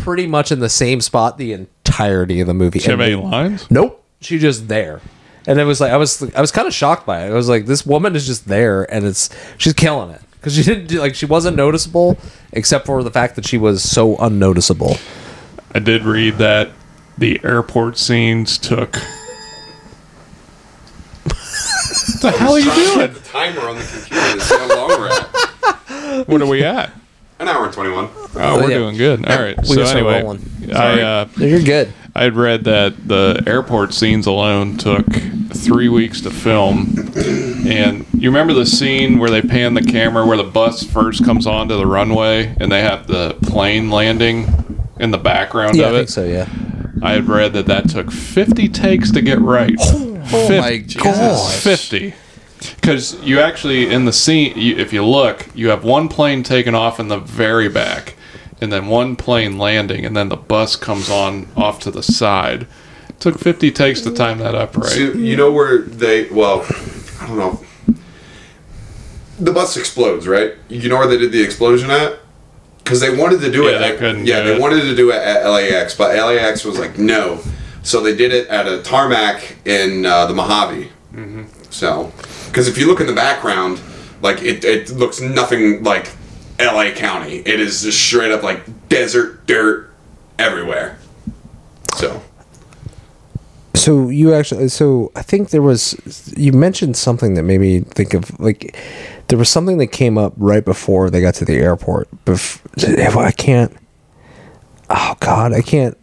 pretty 0.00 0.26
much 0.26 0.52
in 0.52 0.60
the 0.60 0.68
same 0.68 1.00
spot 1.00 1.38
the 1.38 1.66
entirety 2.00 2.40
of 2.40 2.46
the 2.46 2.54
movie. 2.54 2.78
Did 2.78 2.86
you 2.86 2.90
have 2.92 3.00
any 3.00 3.14
lines? 3.14 3.70
Nope. 3.70 4.02
She 4.20 4.38
just 4.38 4.68
there. 4.68 5.00
And 5.46 5.58
it 5.58 5.64
was 5.64 5.80
like 5.80 5.92
I 5.92 5.96
was 5.96 6.22
I 6.34 6.40
was 6.40 6.50
kind 6.52 6.68
of 6.68 6.74
shocked 6.74 7.06
by 7.06 7.24
it. 7.26 7.30
I 7.30 7.34
was 7.34 7.48
like 7.48 7.66
this 7.66 7.84
woman 7.86 8.14
is 8.16 8.26
just 8.26 8.46
there 8.46 8.92
and 8.92 9.04
it's 9.06 9.30
she's 9.58 9.72
killing 9.72 10.10
it 10.10 10.20
cuz 10.42 10.54
she 10.54 10.62
didn't 10.62 10.86
do, 10.86 11.00
like 11.00 11.14
she 11.14 11.26
wasn't 11.26 11.56
noticeable 11.56 12.18
except 12.52 12.86
for 12.86 13.02
the 13.02 13.10
fact 13.10 13.36
that 13.36 13.46
she 13.46 13.58
was 13.58 13.82
so 13.82 14.16
unnoticeable. 14.18 14.96
I 15.74 15.78
did 15.78 16.04
read 16.04 16.38
that 16.38 16.70
the 17.16 17.40
airport 17.44 17.96
scenes 17.98 18.58
took. 18.58 18.96
what 21.24 22.20
the 22.22 22.30
hell 22.38 22.54
are 22.54 22.58
you 22.58 22.74
doing? 22.74 23.12
The 23.12 23.20
timer 23.20 23.60
on 23.62 23.76
the 23.76 23.82
computer 23.84 24.32
to 24.34 24.40
see 24.40 24.56
how 24.58 24.76
long 24.76 24.88
we're 25.00 25.08
at. 25.10 25.28
What 26.26 26.42
are 26.42 26.46
we 26.46 26.62
at? 26.64 26.90
An 27.40 27.48
hour 27.48 27.64
and 27.64 27.72
21. 27.72 28.10
Oh, 28.34 28.56
we're 28.60 28.70
yeah. 28.70 28.76
doing 28.78 28.96
good. 28.98 29.26
All 29.26 29.42
right. 29.42 29.56
We 29.58 29.64
so 29.64 29.82
anyway. 29.82 30.22
I 30.74 31.00
uh, 31.00 31.28
You're 31.38 31.62
good. 31.62 31.92
I 32.14 32.24
had 32.24 32.36
read 32.36 32.64
that 32.64 33.08
the 33.08 33.42
airport 33.46 33.94
scenes 33.94 34.26
alone 34.26 34.76
took 34.76 35.06
three 35.54 35.88
weeks 35.88 36.20
to 36.20 36.30
film. 36.30 36.94
And 37.66 38.04
you 38.12 38.28
remember 38.28 38.52
the 38.52 38.66
scene 38.66 39.18
where 39.18 39.30
they 39.30 39.40
pan 39.40 39.72
the 39.72 39.82
camera 39.82 40.26
where 40.26 40.36
the 40.36 40.44
bus 40.44 40.82
first 40.82 41.24
comes 41.24 41.46
onto 41.46 41.76
the 41.78 41.86
runway 41.86 42.54
and 42.60 42.70
they 42.70 42.82
have 42.82 43.06
the 43.06 43.36
plane 43.42 43.88
landing 43.90 44.84
in 44.98 45.10
the 45.10 45.18
background 45.18 45.76
Yeah, 45.76 45.86
of 45.86 45.94
I 45.94 45.96
it? 45.96 45.98
think 46.00 46.08
so, 46.10 46.24
yeah. 46.24 46.46
I 47.02 47.12
had 47.12 47.26
read 47.26 47.54
that 47.54 47.66
that 47.66 47.88
took 47.88 48.10
50 48.12 48.68
takes 48.68 49.10
to 49.12 49.22
get 49.22 49.40
right. 49.40 49.74
Oh 50.32 50.48
my 50.60 50.76
god. 50.76 51.52
50. 51.54 52.14
Because 52.76 53.14
you 53.22 53.40
actually, 53.40 53.90
in 53.92 54.04
the 54.04 54.12
scene, 54.12 54.56
you, 54.56 54.76
if 54.76 54.92
you 54.92 55.04
look, 55.04 55.46
you 55.54 55.68
have 55.70 55.82
one 55.84 56.08
plane 56.08 56.42
taking 56.42 56.74
off 56.74 57.00
in 57.00 57.08
the 57.08 57.18
very 57.18 57.68
back, 57.68 58.14
and 58.60 58.70
then 58.72 58.86
one 58.88 59.16
plane 59.16 59.56
landing, 59.58 60.04
and 60.04 60.16
then 60.16 60.28
the 60.28 60.36
bus 60.36 60.76
comes 60.76 61.08
on 61.10 61.48
off 61.56 61.78
to 61.80 61.90
the 61.90 62.02
side. 62.02 62.66
took 63.18 63.38
50 63.38 63.70
takes 63.70 64.02
to 64.02 64.10
time 64.12 64.38
that 64.38 64.54
up 64.54 64.76
right. 64.76 64.86
So, 64.90 64.98
you 64.98 65.36
know 65.36 65.50
where 65.50 65.78
they, 65.82 66.28
well, 66.28 66.66
I 67.20 67.26
don't 67.26 67.38
know. 67.38 67.60
The 69.38 69.52
bus 69.52 69.76
explodes, 69.78 70.28
right? 70.28 70.52
You 70.68 70.88
know 70.90 70.98
where 70.98 71.06
they 71.08 71.16
did 71.16 71.32
the 71.32 71.42
explosion 71.42 71.90
at? 71.90 72.18
Because 72.84 73.00
they 73.00 73.14
wanted 73.16 73.40
to 73.40 73.50
do 73.50 73.62
Yeah, 73.64 73.76
it. 73.76 73.78
they 73.78 73.92
at, 73.92 73.98
couldn't 73.98 74.26
yeah, 74.26 74.40
they 74.42 74.54
it. 74.56 74.60
wanted 74.60 74.82
to 74.82 74.94
do 74.94 75.10
it 75.12 75.16
at 75.16 75.46
LAX, 75.46 75.94
but 75.94 76.14
LAX 76.14 76.64
was 76.64 76.78
like, 76.78 76.98
no. 76.98 77.40
So 77.82 78.02
they 78.02 78.14
did 78.14 78.32
it 78.32 78.48
at 78.48 78.66
a 78.66 78.82
tarmac 78.82 79.56
in 79.64 80.04
uh, 80.04 80.26
the 80.26 80.34
Mojave. 80.34 80.90
Mm-hmm. 81.14 81.44
So, 81.70 82.12
because 82.50 82.68
if 82.68 82.76
you 82.76 82.86
look 82.86 83.00
in 83.00 83.06
the 83.06 83.12
background, 83.12 83.80
like 84.22 84.42
it, 84.42 84.64
it 84.64 84.90
looks 84.90 85.20
nothing 85.20 85.82
like 85.82 86.10
LA 86.58 86.90
County. 86.90 87.36
It 87.36 87.60
is 87.60 87.82
just 87.82 87.98
straight 88.04 88.32
up 88.32 88.42
like 88.42 88.88
desert 88.88 89.46
dirt 89.46 89.90
everywhere. 90.38 90.98
So, 91.96 92.22
So 93.74 94.08
you 94.08 94.34
actually, 94.34 94.68
so 94.68 95.10
I 95.16 95.22
think 95.22 95.50
there 95.50 95.62
was, 95.62 96.32
you 96.36 96.52
mentioned 96.52 96.96
something 96.96 97.34
that 97.34 97.42
made 97.44 97.60
me 97.60 97.80
think 97.80 98.14
of 98.14 98.38
like, 98.40 98.76
there 99.28 99.38
was 99.38 99.48
something 99.48 99.78
that 99.78 99.88
came 99.88 100.18
up 100.18 100.32
right 100.36 100.64
before 100.64 101.08
they 101.08 101.20
got 101.20 101.34
to 101.36 101.44
the 101.44 101.54
airport. 101.56 102.08
Bef- 102.24 103.16
I 103.16 103.30
can't. 103.30 103.72
Oh 104.90 105.14
God, 105.20 105.52
I 105.52 105.62
can't. 105.62 105.96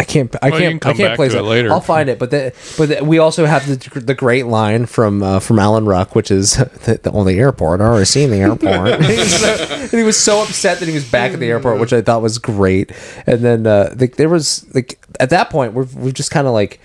I 0.00 0.04
can't. 0.04 0.34
I 0.40 0.48
Well, 0.48 0.60
you 0.60 0.68
can't. 0.70 0.80
can 0.80 0.88
I 0.88 0.92
come 0.92 0.96
can't 0.96 1.10
back 1.10 1.16
place 1.16 1.32
to 1.32 1.38
it 1.38 1.42
it 1.42 1.44
later. 1.44 1.70
I'll 1.70 1.82
find 1.82 2.08
it. 2.08 2.18
But 2.18 2.30
the, 2.30 2.54
but 2.78 2.88
the, 2.88 3.04
we 3.04 3.18
also 3.18 3.44
have 3.44 3.66
the 3.66 4.00
the 4.00 4.14
great 4.14 4.46
line 4.46 4.86
from 4.86 5.22
uh, 5.22 5.40
from 5.40 5.58
Alan 5.58 5.84
Ruck, 5.84 6.14
which 6.14 6.30
is 6.30 6.54
the, 6.84 6.98
the 7.02 7.10
only 7.12 7.38
airport. 7.38 7.82
I 7.82 7.84
already 7.84 8.06
seen 8.06 8.30
the 8.30 8.38
airport. 8.38 8.92
and, 8.92 9.04
he 9.04 9.18
was 9.18 9.40
so, 9.40 9.66
and 9.74 9.90
he 9.90 10.02
was 10.02 10.16
so 10.16 10.42
upset 10.42 10.78
that 10.78 10.88
he 10.88 10.94
was 10.94 11.04
back 11.04 11.32
at 11.32 11.38
the 11.38 11.48
airport, 11.48 11.80
which 11.80 11.92
I 11.92 12.00
thought 12.00 12.22
was 12.22 12.38
great. 12.38 12.92
And 13.26 13.40
then 13.40 13.66
uh, 13.66 13.94
like 13.98 14.16
there 14.16 14.30
was 14.30 14.66
like 14.74 15.04
at 15.20 15.28
that 15.30 15.50
point 15.50 15.74
we're 15.74 15.86
we're 15.94 16.12
just 16.12 16.30
kind 16.30 16.46
of 16.46 16.54
like 16.54 16.80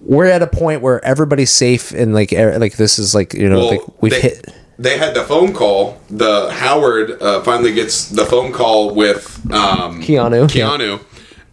we're 0.00 0.26
at 0.26 0.42
a 0.42 0.46
point 0.46 0.82
where 0.82 1.02
everybody's 1.02 1.50
safe 1.50 1.92
and 1.92 2.12
like 2.12 2.30
air, 2.32 2.58
like 2.58 2.76
this 2.76 2.98
is 2.98 3.14
like 3.14 3.32
you 3.32 3.48
know 3.48 3.58
well, 3.60 3.70
like 3.70 4.02
we've 4.02 4.12
they, 4.12 4.20
hit. 4.20 4.46
They 4.78 4.98
had 4.98 5.14
the 5.14 5.24
phone 5.24 5.52
call. 5.54 5.98
The 6.08 6.50
Howard 6.52 7.20
uh, 7.22 7.42
finally 7.42 7.72
gets 7.72 8.08
the 8.08 8.24
phone 8.24 8.52
call 8.52 8.94
with 8.94 9.38
um, 9.50 10.02
Keanu. 10.02 10.46
Keanu. 10.48 11.00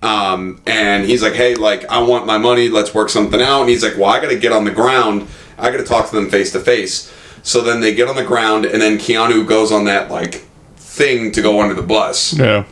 Um, 0.02 0.62
and 0.68 1.06
he's 1.06 1.24
like, 1.24 1.34
"Hey, 1.34 1.56
like, 1.56 1.86
I 1.90 2.02
want 2.02 2.26
my 2.26 2.38
money. 2.38 2.70
Let's 2.70 2.94
work 2.94 3.10
something 3.10 3.42
out." 3.42 3.62
And 3.62 3.70
he's 3.70 3.84
like, 3.84 3.98
"Well, 3.98 4.06
I 4.10 4.20
got 4.20 4.30
to 4.30 4.38
get 4.38 4.52
on 4.52 4.64
the 4.66 4.72
ground. 4.72 5.28
I 5.58 5.72
got 5.72 5.78
to 5.78 5.84
talk 5.84 6.10
to 6.10 6.16
them 6.16 6.30
face 6.30 6.52
to 6.52 6.60
face." 6.60 7.12
So 7.44 7.62
then 7.62 7.80
they 7.82 7.96
get 7.96 8.08
on 8.08 8.16
the 8.16 8.24
ground, 8.26 8.66
and 8.66 8.82
then 8.82 8.98
Keanu 8.98 9.48
goes 9.48 9.72
on 9.72 9.86
that 9.86 10.12
like 10.12 10.44
thing 10.76 11.32
to 11.32 11.42
go 11.42 11.62
under 11.62 11.74
the 11.74 11.82
bus. 11.84 12.38
Yeah. 12.38 12.66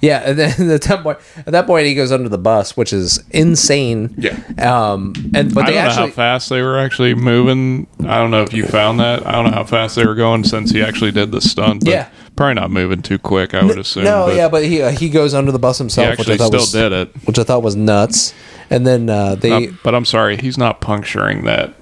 Yeah, 0.00 0.22
and 0.24 0.38
then 0.38 0.70
at 0.70 0.82
that 0.82 1.02
point, 1.02 1.18
at 1.38 1.46
that 1.46 1.66
point, 1.66 1.86
he 1.86 1.94
goes 1.94 2.12
under 2.12 2.28
the 2.28 2.38
bus, 2.38 2.76
which 2.76 2.92
is 2.92 3.22
insane. 3.30 4.14
Yeah. 4.16 4.38
Um, 4.56 5.12
and 5.34 5.52
but 5.52 5.64
I 5.64 5.70
they 5.70 5.72
don't 5.72 5.84
know 5.84 5.90
actually, 5.90 6.06
how 6.10 6.14
fast 6.14 6.48
they 6.50 6.62
were 6.62 6.78
actually 6.78 7.14
moving. 7.14 7.88
I 8.00 8.18
don't 8.18 8.30
know 8.30 8.42
if 8.42 8.52
you 8.52 8.64
found 8.64 9.00
that. 9.00 9.26
I 9.26 9.32
don't 9.32 9.46
know 9.46 9.50
how 9.56 9.64
fast 9.64 9.96
they 9.96 10.06
were 10.06 10.14
going 10.14 10.44
since 10.44 10.70
he 10.70 10.82
actually 10.82 11.10
did 11.10 11.32
the 11.32 11.40
stunt. 11.40 11.84
But 11.84 11.90
Yeah. 11.90 12.08
Probably 12.38 12.54
not 12.54 12.70
moving 12.70 13.02
too 13.02 13.18
quick, 13.18 13.52
I 13.52 13.64
would 13.64 13.78
assume. 13.78 14.04
no, 14.04 14.26
but 14.26 14.36
yeah, 14.36 14.48
but 14.48 14.64
he 14.64 14.80
uh, 14.80 14.90
he 14.92 15.08
goes 15.08 15.34
under 15.34 15.50
the 15.50 15.58
bus 15.58 15.78
he 15.78 15.82
himself, 15.82 16.18
which 16.18 16.28
I 16.28 16.34
actually 16.34 16.38
thought 16.38 16.46
still 16.46 16.60
was 16.60 16.72
did 16.72 16.92
it. 16.92 17.26
which 17.26 17.38
I 17.38 17.42
thought 17.42 17.62
was 17.64 17.74
nuts. 17.74 18.32
And 18.70 18.86
then 18.86 19.10
uh, 19.10 19.34
they 19.34 19.68
Uh, 19.68 19.72
but 19.82 19.94
I'm 19.94 20.04
sorry, 20.04 20.36
he's 20.36 20.56
not 20.56 20.80
puncturing 20.80 21.44
that 21.46 21.74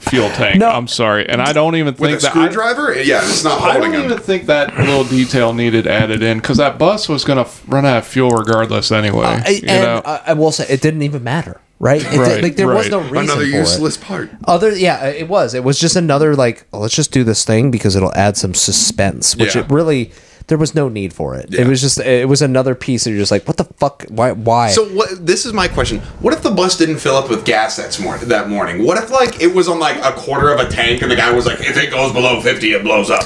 fuel 0.00 0.28
tank. 0.30 0.58
No. 0.60 0.68
I'm 0.68 0.86
sorry, 0.86 1.28
and 1.28 1.40
I 1.42 1.52
don't 1.52 1.74
even 1.76 1.94
With 1.94 1.98
think 1.98 2.18
a 2.18 2.22
that. 2.22 2.30
screwdriver? 2.30 2.94
yeah, 3.02 3.20
it's 3.24 3.42
not 3.42 3.60
I, 3.60 3.64
I 3.64 3.72
holding 3.72 3.92
don't 3.92 4.00
him. 4.04 4.10
even 4.12 4.22
think 4.22 4.46
that 4.46 4.76
little 4.78 5.04
detail 5.04 5.52
needed 5.52 5.86
added 5.86 6.22
in 6.22 6.38
because 6.38 6.58
that 6.58 6.78
bus 6.78 7.08
was 7.08 7.24
going 7.24 7.44
to 7.44 7.50
run 7.66 7.84
out 7.84 7.96
of 7.98 8.06
fuel 8.06 8.30
regardless 8.30 8.92
anyway. 8.92 9.24
I, 9.26 9.48
you 9.48 9.62
and 9.68 9.82
know? 9.82 10.02
I, 10.04 10.20
I 10.28 10.32
will 10.34 10.52
say 10.52 10.66
it 10.68 10.80
didn't 10.80 11.02
even 11.02 11.24
matter. 11.24 11.60
Right? 11.82 12.00
It, 12.00 12.18
Right, 12.18 12.42
like 12.42 12.56
there 12.56 12.68
was 12.68 12.88
no 12.88 13.00
reason 13.00 13.18
Another 13.24 13.40
for 13.42 13.46
useless 13.46 13.96
it. 13.98 14.02
part. 14.02 14.30
Other, 14.46 14.70
yeah, 14.74 15.04
it 15.08 15.28
was. 15.28 15.52
It 15.52 15.64
was 15.64 15.78
just 15.78 15.96
another 15.96 16.34
like, 16.34 16.64
oh, 16.72 16.78
let's 16.78 16.94
just 16.94 17.12
do 17.12 17.24
this 17.24 17.44
thing 17.44 17.70
because 17.70 17.94
it'll 17.96 18.14
add 18.14 18.36
some 18.38 18.54
suspense, 18.54 19.36
which 19.36 19.54
Yeah. 19.54 19.62
it 19.62 19.70
really. 19.70 20.12
There 20.48 20.58
was 20.58 20.74
no 20.74 20.88
need 20.88 21.12
for 21.12 21.36
it. 21.36 21.54
It 21.54 21.66
was 21.68 21.80
just. 21.80 21.98
It 22.00 22.28
was 22.28 22.42
another 22.42 22.74
piece. 22.74 23.04
That 23.04 23.10
you're 23.10 23.20
just 23.20 23.30
like, 23.30 23.46
what 23.46 23.56
the 23.58 23.64
fuck? 23.64 24.04
Why? 24.08 24.32
Why? 24.32 24.70
So 24.70 24.84
what? 24.88 25.24
This 25.24 25.46
is 25.46 25.52
my 25.52 25.68
question. 25.68 26.00
What 26.20 26.34
if 26.34 26.42
the 26.42 26.50
bus 26.50 26.76
didn't 26.76 26.98
fill 26.98 27.14
up 27.16 27.30
with 27.30 27.44
gas 27.44 27.76
that 27.76 27.98
morning? 28.00 28.28
That 28.28 28.48
morning, 28.48 28.84
what 28.84 28.98
if 29.02 29.10
like 29.10 29.40
it 29.40 29.54
was 29.54 29.68
on 29.68 29.78
like 29.78 29.96
a 30.04 30.12
quarter 30.12 30.52
of 30.52 30.58
a 30.58 30.68
tank, 30.68 31.00
and 31.02 31.10
the 31.10 31.16
guy 31.16 31.30
was 31.32 31.46
like, 31.46 31.60
"If 31.60 31.76
it 31.76 31.90
goes 31.90 32.12
below 32.12 32.40
fifty, 32.42 32.72
it 32.72 32.82
blows 32.82 33.08
up," 33.08 33.22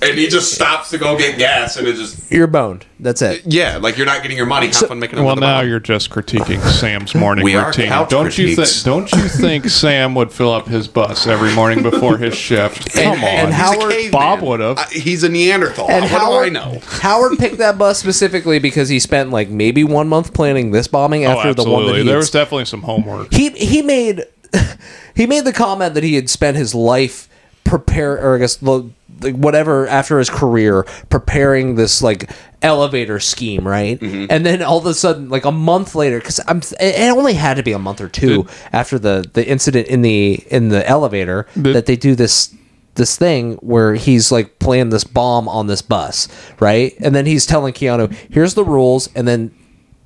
and 0.00 0.18
he 0.18 0.28
just 0.28 0.52
stops 0.54 0.90
to 0.90 0.98
go 0.98 1.16
get 1.18 1.38
gas, 1.38 1.76
and 1.76 1.86
it 1.88 1.94
just 1.96 2.30
you're 2.30 2.46
boned. 2.46 2.86
That's 3.00 3.22
it. 3.22 3.42
yeah, 3.46 3.76
like 3.76 3.96
you're 3.96 4.06
not 4.06 4.22
getting 4.22 4.36
your 4.36 4.46
money. 4.46 4.66
Have 4.68 4.76
fun 4.88 4.98
making 4.98 5.18
Well, 5.20 5.28
another 5.32 5.40
now 5.40 5.60
bomb. 5.60 5.68
you're 5.68 5.80
just 5.80 6.10
critiquing 6.10 6.60
Sam's 6.68 7.14
morning 7.16 7.44
We 7.44 7.54
are 7.54 7.66
routine. 7.66 7.86
couch 7.88 8.10
Don't 8.10 8.36
you 8.36 8.56
think? 8.56 8.68
Don't 8.84 9.12
you 9.12 9.28
think 9.28 9.68
Sam 9.68 10.14
would 10.16 10.32
fill 10.32 10.52
up 10.52 10.66
his 10.66 10.88
bus 10.88 11.26
every 11.26 11.54
morning 11.54 11.82
before 11.82 12.16
his 12.16 12.34
shift? 12.36 12.92
Come 12.92 13.18
on, 13.18 13.24
and 13.24 13.48
He's 13.48 13.54
a 13.54 13.62
Howard- 13.62 13.90
caveman. 13.92 14.10
Bob 14.10 14.42
would've. 14.42 14.78
Uh, 14.78 14.84
he's 14.90 15.22
a 15.22 15.28
Neanderthal. 15.28 15.88
And 15.90 16.02
what 16.02 16.10
Howard, 16.10 16.52
do 16.52 16.58
I 16.58 16.64
know? 16.72 16.80
Howard 16.86 17.38
picked 17.38 17.58
that 17.58 17.78
bus 17.78 17.98
specifically 17.98 18.58
because 18.58 18.88
he 18.88 18.98
spent 18.98 19.30
like 19.30 19.48
maybe 19.48 19.84
one 19.84 20.08
month 20.08 20.34
planning 20.34 20.72
this 20.72 20.88
bombing 20.88 21.24
Oh, 21.26 21.30
after 21.38 21.54
the 21.54 21.62
one 21.64 21.70
that 21.86 21.90
absolutely. 21.90 21.98
he 22.00 22.04
There 22.06 22.14
had 22.14 22.18
was 22.18 22.30
definitely 22.30 22.64
some 22.64 22.82
homework. 22.82 23.32
he 23.32 23.50
he 23.50 23.82
made 23.82 24.22
he 25.14 25.26
made 25.26 25.44
the 25.44 25.52
comment 25.52 25.94
that 25.94 26.02
he 26.02 26.14
had 26.14 26.28
spent 26.30 26.56
his 26.56 26.74
life 26.74 27.28
prepare 27.64 28.14
or 28.20 28.34
I 28.36 28.38
guess 28.38 28.56
the- 28.56 28.90
like 29.20 29.34
whatever 29.34 29.86
after 29.88 30.18
his 30.18 30.30
career 30.30 30.84
preparing 31.10 31.74
this 31.74 32.02
like 32.02 32.30
elevator 32.62 33.20
scheme 33.20 33.66
right 33.66 34.00
and 34.02 34.44
then 34.44 34.62
all 34.62 34.78
of 34.78 34.86
a 34.86 34.94
sudden 34.94 35.28
like 35.28 35.44
a 35.44 35.52
month 35.52 35.94
later 35.94 36.18
because 36.18 36.40
i'm 36.48 36.60
it 36.80 37.10
only 37.10 37.34
had 37.34 37.56
to 37.56 37.62
be 37.62 37.72
a 37.72 37.78
month 37.78 38.00
or 38.00 38.08
two 38.08 38.46
after 38.72 38.98
the 38.98 39.28
the 39.34 39.46
incident 39.46 39.86
in 39.88 40.02
the 40.02 40.44
in 40.50 40.68
the 40.68 40.86
elevator 40.88 41.46
Did- 41.54 41.74
that 41.76 41.86
they 41.86 41.96
do 41.96 42.14
this 42.14 42.54
this 42.94 43.16
thing 43.16 43.54
where 43.56 43.94
he's 43.94 44.32
like 44.32 44.58
playing 44.58 44.90
this 44.90 45.04
bomb 45.04 45.48
on 45.48 45.68
this 45.68 45.82
bus 45.82 46.26
right 46.58 46.94
and 47.00 47.14
then 47.14 47.26
he's 47.26 47.46
telling 47.46 47.72
keanu 47.72 48.12
here's 48.30 48.54
the 48.54 48.64
rules 48.64 49.08
and 49.14 49.28
then 49.28 49.54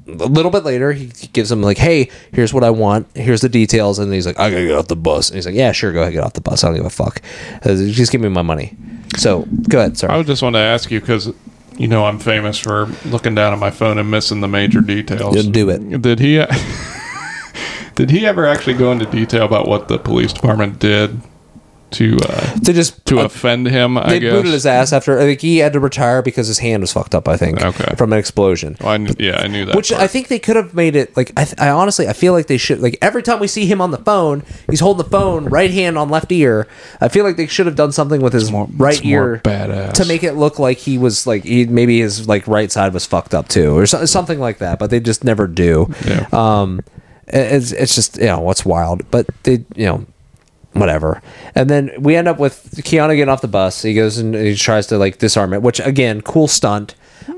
a 0.09 0.27
little 0.27 0.51
bit 0.51 0.65
later, 0.65 0.93
he 0.93 1.07
gives 1.33 1.51
him 1.51 1.63
like, 1.63 1.79
"Hey, 1.79 2.11
here's 2.33 2.53
what 2.53 2.65
I 2.65 2.71
want. 2.71 3.07
Here's 3.15 3.41
the 3.41 3.49
details." 3.49 3.99
And 3.99 4.13
he's 4.13 4.27
like, 4.27 4.39
"I 4.39 4.51
gotta 4.51 4.67
get 4.67 4.75
off 4.75 4.89
the 4.89 4.97
bus." 4.97 5.29
And 5.29 5.37
he's 5.37 5.47
like, 5.47 5.55
"Yeah, 5.55 5.73
sure, 5.73 5.93
go 5.93 6.01
ahead, 6.03 6.13
get 6.13 6.25
off 6.25 6.33
the 6.33 6.41
bus. 6.41 6.65
I 6.65 6.69
don't 6.69 6.77
give 6.77 6.87
a 6.87 6.91
fuck. 6.91 7.23
Uh, 7.65 7.75
just 7.77 8.11
give 8.11 8.21
me 8.21 8.29
my 8.29 8.43
money." 8.43 8.77
So 9.17 9.47
go 9.69 9.79
ahead, 9.79 9.99
sir. 9.99 10.09
I 10.11 10.23
just 10.23 10.43
want 10.43 10.55
to 10.55 10.61
ask 10.61 10.91
you 10.91 11.01
because 11.01 11.33
you 11.77 11.89
know 11.89 12.05
I'm 12.05 12.19
famous 12.19 12.59
for 12.59 12.87
looking 13.05 13.35
down 13.35 13.53
at 13.53 13.59
my 13.59 13.71
phone 13.71 13.99
and 13.99 14.11
missing 14.11 14.41
the 14.41 14.49
major 14.49 14.81
details. 14.81 15.35
Then 15.35 15.53
do 15.53 15.69
it. 15.71 16.03
Did 16.03 16.19
he? 16.19 16.37
did 17.95 18.11
he 18.11 18.27
ever 18.27 18.47
actually 18.47 18.75
go 18.75 18.93
into 18.93 19.07
detail 19.07 19.45
about 19.45 19.69
what 19.69 19.89
the 19.89 19.99
police 19.99 20.33
department 20.33 20.79
did 20.79 21.21
to 21.93 22.19
uh, 22.29 22.55
To 22.61 22.73
just 22.73 23.05
to 23.07 23.21
uh, 23.21 23.25
offend 23.25 23.67
him? 23.69 23.97
I 23.99 24.09
they 24.11 24.21
guess. 24.21 24.33
booted 24.33 24.53
his 24.53 24.67
ass 24.67 24.93
after. 24.93 25.19
I 25.19 25.23
think 25.23 25.41
he 25.41 25.59
had 25.59 25.73
to 25.75 25.81
retire 25.81 26.23
because 26.23 26.47
his 26.49 26.59
hand 26.59 26.83
was 26.83 26.93
fucked 26.93 27.15
up. 27.15 27.29
I 27.29 27.37
think. 27.37 27.63
Okay. 27.63 27.95
From 27.97 28.13
an 28.13 28.19
explosion. 28.19 28.77
Well, 28.81 28.91
I 28.91 28.99
kn- 28.99 29.17
yeah, 29.19 29.37
I 29.41 29.47
knew 29.47 29.65
that. 29.65 29.77
Which 29.77 29.91
part. 29.91 30.03
I 30.03 30.07
think 30.07 30.29
they 30.29 30.39
could 30.39 30.57
have 30.57 30.75
made 30.75 30.97
it 30.97 31.17
like 31.17 31.33
I, 31.37 31.45
th- 31.45 31.59
I 31.61 31.69
honestly 31.71 32.09
I 32.09 32.13
feel 32.13 32.33
like 32.33 32.47
they 32.47 32.57
should 32.59 32.81
like 32.81 32.99
every 33.03 33.23
time 33.23 33.41
we 33.41 33.47
see 33.47 33.67
him 33.67 33.81
on 33.81 33.91
the 33.91 33.99
phone 33.99 34.43
he's 34.71 34.81
holding 34.81 35.05
the 35.05 35.11
phone 35.11 35.45
right 35.47 35.71
hand 35.71 35.97
on 35.99 36.09
left 36.09 36.31
ear 36.33 36.67
I 37.01 37.09
feel 37.09 37.25
like 37.25 37.37
they 37.37 37.47
should 37.47 37.67
have 37.67 37.77
done 37.77 37.93
something 37.93 38.21
with 38.21 38.33
his 38.33 38.51
more- 38.51 38.69
right 38.77 39.05
ear 39.05 39.41
badass. 39.45 39.93
to 39.95 40.05
make 40.07 40.23
it 40.23 40.33
look 40.35 40.59
like 40.59 40.79
he 40.79 40.99
was 40.99 41.27
like 41.27 41.45
he 41.45 41.67
maybe 41.67 42.01
his 42.01 42.29
like 42.29 42.47
right 42.49 42.71
side 42.73 42.93
was 42.95 43.05
fucked 43.07 43.35
up 43.35 43.49
too 43.49 43.77
or 43.77 43.87
so, 43.87 44.05
something 44.07 44.39
like 44.41 44.59
that 44.59 44.79
but 44.79 44.91
they 44.91 45.01
just 45.01 45.25
never 45.25 45.47
do 45.47 45.93
Yeah. 46.07 46.27
um 46.33 46.81
it's 47.29 47.73
it's 47.73 47.95
just 47.95 48.17
you 48.19 48.25
know 48.27 48.41
what's 48.41 48.65
wild 48.65 49.09
but 49.11 49.27
they 49.45 49.65
you 49.77 49.87
know 49.87 50.07
whatever. 50.73 51.23
And 51.55 51.69
then 51.69 51.91
we 51.99 52.17
end 52.17 52.29
up 52.29 52.39
with 52.39 52.71
Keanu 52.77 53.17
getting 53.17 53.29
off 53.29 53.41
the 53.41 53.49
bus. 53.49 53.83
He 53.83 53.95
goes 53.95 54.19
and 54.19 54.35
he 54.35 54.55
tries 54.55 54.87
to 54.89 54.99
like 54.99 55.19
disarm 55.19 55.53
it, 55.53 55.63
which 55.63 55.81
again, 55.81 56.21
cool 56.23 56.49
stunt. 56.49 56.95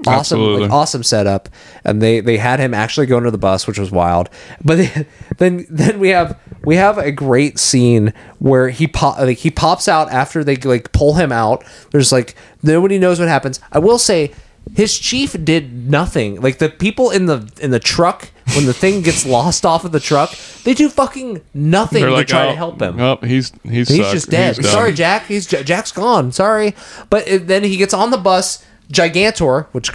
Awesome, 0.07 0.41
like, 0.61 0.71
awesome 0.71 1.03
setup, 1.03 1.49
and 1.85 2.01
they 2.01 2.21
they 2.21 2.39
had 2.39 2.59
him 2.59 2.73
actually 2.73 3.05
go 3.05 3.19
into 3.19 3.31
the 3.31 3.39
bus, 3.39 3.67
which 3.67 3.79
was 3.79 3.91
wild. 3.91 4.31
But 4.65 4.77
then 4.79 5.07
then, 5.39 5.67
then 5.69 6.01
we 6.01 6.09
have 6.09 6.39
we 6.65 6.77
have 6.77 6.97
a 6.97 7.13
great 7.13 7.59
scene 7.59 8.15
where 8.39 8.71
he 8.71 8.87
pop 8.87 9.19
like 9.19 9.39
he 9.39 9.51
pops 9.51 9.87
out 9.87 10.11
after 10.11 10.43
they 10.43 10.57
like 10.57 10.93
pull 10.93 11.15
him 11.15 11.33
out. 11.33 11.65
There's 11.91 12.13
like 12.13 12.35
nobody 12.63 12.99
knows 12.99 13.19
what 13.19 13.29
happens. 13.29 13.61
I 13.73 13.79
will 13.79 13.99
say 13.99 14.33
his 14.75 14.99
chief 14.99 15.37
did 15.45 15.91
nothing. 15.91 16.41
Like 16.41 16.59
the 16.59 16.71
people 16.71 17.11
in 17.11 17.27
the 17.27 17.51
in 17.61 17.71
the 17.71 17.81
truck 17.81 18.31
when 18.55 18.67
the 18.67 18.75
thing 18.75 19.03
gets 19.03 19.27
lost 19.27 19.67
off 19.67 19.85
of 19.85 19.93
the 19.93 20.01
truck, 20.01 20.31
they 20.65 20.75
do 20.75 20.89
fucking 20.89 21.43
nothing 21.55 22.01
They're 22.01 22.11
to 22.11 22.17
like, 22.17 22.27
try 22.27 22.47
oh, 22.47 22.51
to 22.51 22.57
help 22.57 22.81
him. 22.83 23.01
Oh, 23.01 23.19
he's 23.23 23.53
he's 23.63 23.89
He's 23.89 23.99
sucked. 23.99 24.13
just 24.13 24.31
dead. 24.31 24.57
He's. 24.57 24.69
Sorry, 24.71 24.93
Jack. 24.93 25.27
He's 25.27 25.47
Jack's 25.47 25.93
gone. 25.93 26.33
Sorry, 26.33 26.75
but 27.11 27.27
it, 27.29 27.47
then 27.47 27.63
he 27.65 27.77
gets 27.77 27.95
on 27.95 28.11
the 28.11 28.19
bus. 28.19 28.65
Gigantor, 28.93 29.67
which 29.73 29.91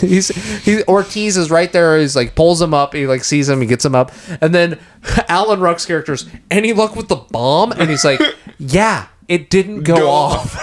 he's 0.00 0.28
he 0.64 0.82
Ortiz 0.84 1.36
is 1.36 1.50
right 1.50 1.72
there. 1.72 1.98
He's 1.98 2.14
like 2.14 2.36
pulls 2.36 2.62
him 2.62 2.72
up. 2.72 2.94
He 2.94 3.04
like 3.06 3.24
sees 3.24 3.48
him. 3.48 3.60
He 3.60 3.66
gets 3.66 3.84
him 3.84 3.96
up, 3.96 4.12
and 4.40 4.54
then 4.54 4.78
Alan 5.28 5.58
Ruck's 5.58 5.84
characters. 5.84 6.24
Any 6.48 6.72
luck 6.72 6.94
with 6.94 7.08
the 7.08 7.16
bomb? 7.16 7.72
And 7.72 7.90
he's 7.90 8.04
like, 8.04 8.20
"Yeah, 8.58 9.08
it 9.26 9.50
didn't 9.50 9.82
go, 9.82 9.96
Go 9.96 10.10
off." 10.10 10.56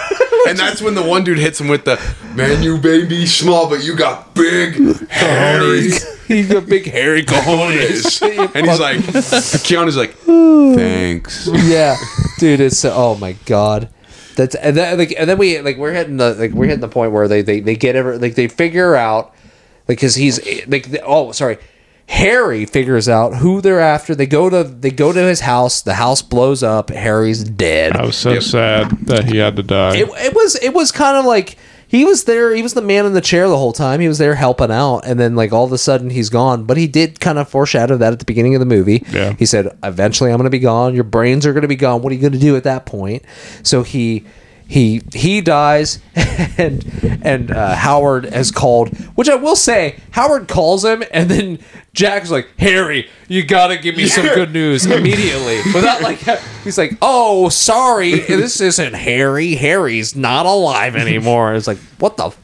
and 0.50 0.58
that's 0.58 0.80
when 0.80 0.94
the 0.94 1.02
one 1.02 1.24
dude 1.24 1.38
hits 1.38 1.60
him 1.60 1.68
with 1.68 1.84
the 1.84 2.00
man, 2.34 2.62
you 2.62 2.78
baby 2.78 3.26
small, 3.26 3.68
but 3.68 3.84
you 3.84 3.96
got 3.96 4.34
big, 4.34 4.74
hairy 5.08 5.90
he's 6.26 6.50
a 6.50 6.60
big 6.60 6.86
hairy 6.86 7.24
cojones. 7.24 8.22
and 8.54 8.66
he's 8.66 8.80
like, 8.80 8.98
Keanu's 8.98 9.96
like, 9.96 10.12
thanks. 10.14 11.48
yeah, 11.66 11.96
dude, 12.38 12.60
it's 12.60 12.84
oh 12.84 13.16
my 13.16 13.32
god. 13.46 13.88
That's 14.36 14.54
and 14.54 14.76
then 14.76 14.98
like 14.98 15.14
and 15.16 15.28
then 15.28 15.38
we 15.38 15.60
like 15.60 15.78
we're 15.78 15.94
hitting 15.94 16.18
the 16.18 16.34
like 16.34 16.52
we're 16.52 16.66
hitting 16.66 16.80
the 16.80 16.88
point 16.88 17.12
where 17.12 17.26
they 17.26 17.40
they, 17.40 17.60
they 17.60 17.74
get 17.74 17.96
ever 17.96 18.18
like 18.18 18.34
they 18.34 18.48
figure 18.48 18.94
out 18.94 19.34
like 19.88 19.96
because 19.98 20.14
he's 20.14 20.38
like 20.66 20.90
the, 20.90 21.00
oh 21.02 21.32
sorry 21.32 21.56
Harry 22.08 22.64
figures 22.66 23.08
out 23.08 23.36
who 23.36 23.60
they're 23.60 23.80
after. 23.80 24.14
They 24.14 24.26
go 24.26 24.48
to 24.48 24.62
they 24.62 24.90
go 24.90 25.12
to 25.12 25.20
his 25.20 25.40
house. 25.40 25.82
The 25.82 25.94
house 25.94 26.22
blows 26.22 26.62
up. 26.62 26.90
Harry's 26.90 27.42
dead. 27.42 27.96
I 27.96 28.06
was 28.06 28.16
so 28.16 28.38
sad 28.38 28.90
that 29.06 29.24
he 29.24 29.38
had 29.38 29.56
to 29.56 29.62
die. 29.62 29.96
It, 29.96 30.08
it 30.08 30.34
was 30.34 30.54
it 30.56 30.72
was 30.72 30.92
kind 30.92 31.16
of 31.16 31.24
like 31.24 31.56
he 31.88 32.04
was 32.04 32.24
there. 32.24 32.54
He 32.54 32.62
was 32.62 32.74
the 32.74 32.82
man 32.82 33.06
in 33.06 33.12
the 33.12 33.20
chair 33.20 33.48
the 33.48 33.56
whole 33.56 33.72
time. 33.72 34.00
He 34.00 34.08
was 34.08 34.18
there 34.18 34.34
helping 34.34 34.70
out, 34.70 35.00
and 35.00 35.18
then 35.18 35.34
like 35.34 35.52
all 35.52 35.64
of 35.64 35.72
a 35.72 35.78
sudden 35.78 36.10
he's 36.10 36.30
gone. 36.30 36.64
But 36.64 36.76
he 36.76 36.86
did 36.86 37.18
kind 37.20 37.38
of 37.38 37.48
foreshadow 37.48 37.96
that 37.96 38.12
at 38.12 38.18
the 38.18 38.24
beginning 38.24 38.54
of 38.54 38.60
the 38.60 38.66
movie. 38.66 39.04
Yeah. 39.10 39.34
He 39.38 39.46
said, 39.46 39.76
"Eventually, 39.82 40.30
I'm 40.30 40.36
going 40.36 40.44
to 40.44 40.50
be 40.50 40.58
gone. 40.58 40.94
Your 40.94 41.04
brains 41.04 41.44
are 41.44 41.52
going 41.52 41.62
to 41.62 41.68
be 41.68 41.76
gone. 41.76 42.02
What 42.02 42.12
are 42.12 42.14
you 42.14 42.20
going 42.20 42.32
to 42.32 42.38
do 42.38 42.56
at 42.56 42.64
that 42.64 42.86
point?" 42.86 43.24
So 43.62 43.82
he 43.82 44.24
he 44.68 45.02
he 45.12 45.40
dies, 45.40 46.00
and 46.14 46.84
and 47.22 47.50
uh, 47.50 47.76
Howard 47.76 48.24
has 48.24 48.50
called. 48.50 48.96
Which 49.14 49.28
I 49.28 49.36
will 49.36 49.56
say, 49.56 50.00
Howard 50.10 50.48
calls 50.48 50.84
him, 50.84 51.04
and 51.12 51.30
then 51.30 51.58
Jack's 51.92 52.30
like, 52.30 52.48
"Harry, 52.58 53.08
you 53.28 53.44
got 53.44 53.68
to 53.68 53.78
give 53.78 53.96
me 53.96 54.06
some 54.06 54.26
good 54.26 54.52
news 54.52 54.84
immediately." 54.86 55.58
Without 55.72 56.02
like, 56.02 56.18
he's 56.64 56.78
like, 56.78 56.92
"Oh, 57.00 57.48
sorry, 57.48 58.18
this 58.20 58.60
isn't 58.60 58.94
Harry. 58.94 59.54
Harry's 59.54 60.16
not 60.16 60.46
alive 60.46 60.96
anymore." 60.96 61.54
It's 61.54 61.68
like, 61.68 61.78
what 61.98 62.16
the. 62.16 62.34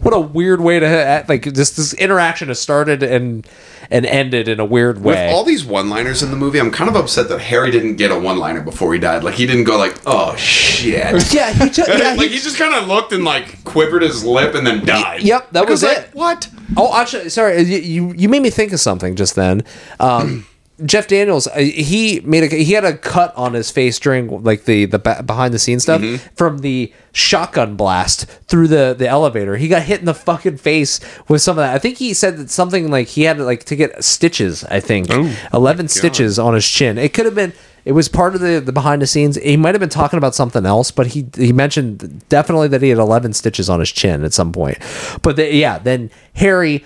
What 0.00 0.14
a 0.14 0.20
weird 0.20 0.60
way 0.60 0.78
to 0.78 1.24
like 1.28 1.44
this. 1.44 1.70
This 1.70 1.92
interaction 1.94 2.48
has 2.48 2.60
started 2.60 3.02
and 3.02 3.46
and 3.90 4.06
ended 4.06 4.48
in 4.48 4.60
a 4.60 4.64
weird 4.64 5.02
way. 5.02 5.26
With 5.26 5.34
all 5.34 5.44
these 5.44 5.64
one-liners 5.64 6.22
in 6.22 6.30
the 6.30 6.36
movie, 6.36 6.58
I'm 6.58 6.70
kind 6.70 6.90
of 6.90 6.96
upset 6.96 7.28
that 7.30 7.40
Harry 7.40 7.70
didn't 7.70 7.96
get 7.96 8.10
a 8.10 8.18
one-liner 8.18 8.60
before 8.60 8.92
he 8.92 9.00
died. 9.00 9.24
Like 9.24 9.34
he 9.34 9.46
didn't 9.46 9.64
go 9.64 9.76
like, 9.76 9.96
"Oh 10.06 10.36
shit." 10.36 11.32
yeah, 11.32 11.52
he 11.52 11.70
just, 11.70 11.88
yeah, 11.88 12.14
like 12.16 12.28
he, 12.28 12.36
he 12.36 12.38
just 12.38 12.58
kind 12.58 12.74
of 12.74 12.86
looked 12.86 13.12
and 13.12 13.24
like 13.24 13.64
quivered 13.64 14.02
his 14.02 14.24
lip 14.24 14.54
and 14.54 14.66
then 14.66 14.84
died. 14.84 15.22
Yep, 15.22 15.50
that 15.52 15.68
was 15.68 15.82
like, 15.82 15.98
it. 15.98 16.10
What? 16.12 16.48
Oh, 16.76 16.98
actually, 16.98 17.28
sorry. 17.30 17.62
You, 17.62 17.78
you 17.78 18.12
you 18.14 18.28
made 18.28 18.42
me 18.42 18.50
think 18.50 18.72
of 18.72 18.80
something 18.80 19.16
just 19.16 19.34
then. 19.34 19.64
Um, 19.98 20.46
Jeff 20.84 21.08
Daniels, 21.08 21.46
uh, 21.48 21.58
he 21.58 22.20
made 22.20 22.52
a 22.52 22.56
he 22.56 22.72
had 22.72 22.84
a 22.84 22.96
cut 22.96 23.34
on 23.36 23.54
his 23.54 23.70
face 23.70 23.98
during 23.98 24.42
like 24.44 24.64
the 24.64 24.84
the 24.84 24.98
behind 24.98 25.52
the 25.52 25.58
scenes 25.58 25.82
stuff 25.82 26.00
from 26.36 26.58
the 26.58 26.92
shotgun 27.12 27.74
blast 27.74 28.26
through 28.46 28.68
the 28.68 28.94
the 28.96 29.08
elevator. 29.08 29.56
He 29.56 29.66
got 29.66 29.82
hit 29.82 29.98
in 30.00 30.06
the 30.06 30.14
fucking 30.14 30.58
face 30.58 31.00
with 31.26 31.42
some 31.42 31.58
of 31.58 31.64
that. 31.64 31.74
I 31.74 31.78
think 31.78 31.98
he 31.98 32.14
said 32.14 32.36
that 32.36 32.50
something 32.50 32.90
like 32.90 33.08
he 33.08 33.22
had 33.22 33.38
like 33.40 33.64
to 33.64 33.76
get 33.76 34.04
stitches. 34.04 34.62
I 34.64 34.78
think 34.80 35.08
eleven 35.52 35.88
stitches 35.88 36.38
on 36.38 36.54
his 36.54 36.68
chin. 36.68 36.96
It 36.98 37.12
could 37.12 37.24
have 37.26 37.34
been. 37.34 37.52
It 37.84 37.92
was 37.92 38.08
part 38.08 38.34
of 38.34 38.42
the, 38.42 38.60
the 38.60 38.72
behind 38.72 39.00
the 39.00 39.06
scenes. 39.06 39.36
He 39.36 39.56
might 39.56 39.74
have 39.74 39.80
been 39.80 39.88
talking 39.88 40.18
about 40.18 40.34
something 40.34 40.66
else, 40.66 40.90
but 40.90 41.08
he 41.08 41.26
he 41.36 41.52
mentioned 41.52 42.28
definitely 42.28 42.68
that 42.68 42.82
he 42.82 42.90
had 42.90 42.98
11 42.98 43.32
stitches 43.32 43.70
on 43.70 43.80
his 43.80 43.90
chin 43.90 44.24
at 44.24 44.34
some 44.34 44.52
point. 44.52 44.76
But 45.22 45.36
the, 45.36 45.52
yeah, 45.54 45.78
then 45.78 46.10
Harry 46.34 46.84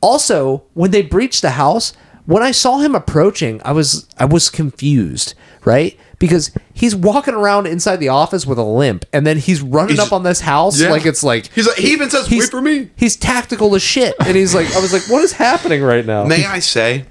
also 0.00 0.64
when 0.74 0.90
they 0.90 1.02
breached 1.02 1.42
the 1.42 1.50
house, 1.50 1.92
when 2.26 2.42
I 2.42 2.50
saw 2.50 2.78
him 2.78 2.94
approaching, 2.94 3.60
I 3.64 3.72
was 3.72 4.06
I 4.18 4.24
was 4.24 4.48
confused, 4.50 5.34
right? 5.64 5.98
Because 6.18 6.50
he's 6.74 6.94
walking 6.94 7.32
around 7.34 7.66
inside 7.66 7.96
the 7.96 8.08
office 8.08 8.44
with 8.46 8.58
a 8.58 8.62
limp, 8.62 9.06
and 9.12 9.26
then 9.26 9.38
he's 9.38 9.62
running 9.62 9.96
He's- 9.96 10.06
up 10.06 10.12
on 10.12 10.22
this 10.22 10.40
house 10.42 10.78
Yeah. 10.80 10.90
like 10.90 11.06
it's 11.06 11.22
like 11.22 11.50
He's 11.54 11.66
like, 11.66 11.78
he 11.78 11.92
even 11.92 12.10
says, 12.10 12.26
he's 12.26 12.42
"Wait 12.44 12.50
for 12.50 12.60
me." 12.60 12.90
He's 12.96 13.16
tactical 13.16 13.74
as 13.74 13.82
shit, 13.82 14.14
and 14.24 14.36
he's 14.36 14.54
like, 14.54 14.70
I 14.76 14.80
was 14.80 14.92
like, 14.92 15.08
what 15.08 15.24
is 15.24 15.32
happening 15.32 15.82
right 15.82 16.04
now? 16.04 16.24
May 16.24 16.44
I 16.44 16.58
say, 16.58 17.06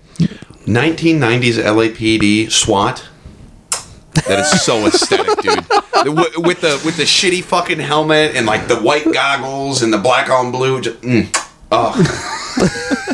1990s 0.65 1.57
LAPD 1.63 2.51
SWAT. 2.51 3.03
That 4.27 4.39
is 4.39 4.61
so 4.63 4.85
aesthetic, 4.85 5.37
dude. 5.41 5.63
The- 5.63 6.03
wi- 6.05 6.31
With 6.47 6.61
the 6.61 6.79
with 6.85 6.97
the 6.97 7.03
shitty 7.03 7.43
fucking 7.43 7.79
helmet 7.79 8.35
and 8.35 8.45
like 8.45 8.67
the 8.67 8.75
white 8.77 9.11
goggles 9.11 9.81
and 9.81 9.91
the 9.93 9.97
black 9.97 10.29
on 10.29 10.51
blue. 10.51 10.81
Just, 10.81 11.01
mm, 11.01 11.27
oh. 11.71 13.08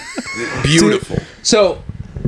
Beautiful. 0.66 1.18
So, 1.44 1.82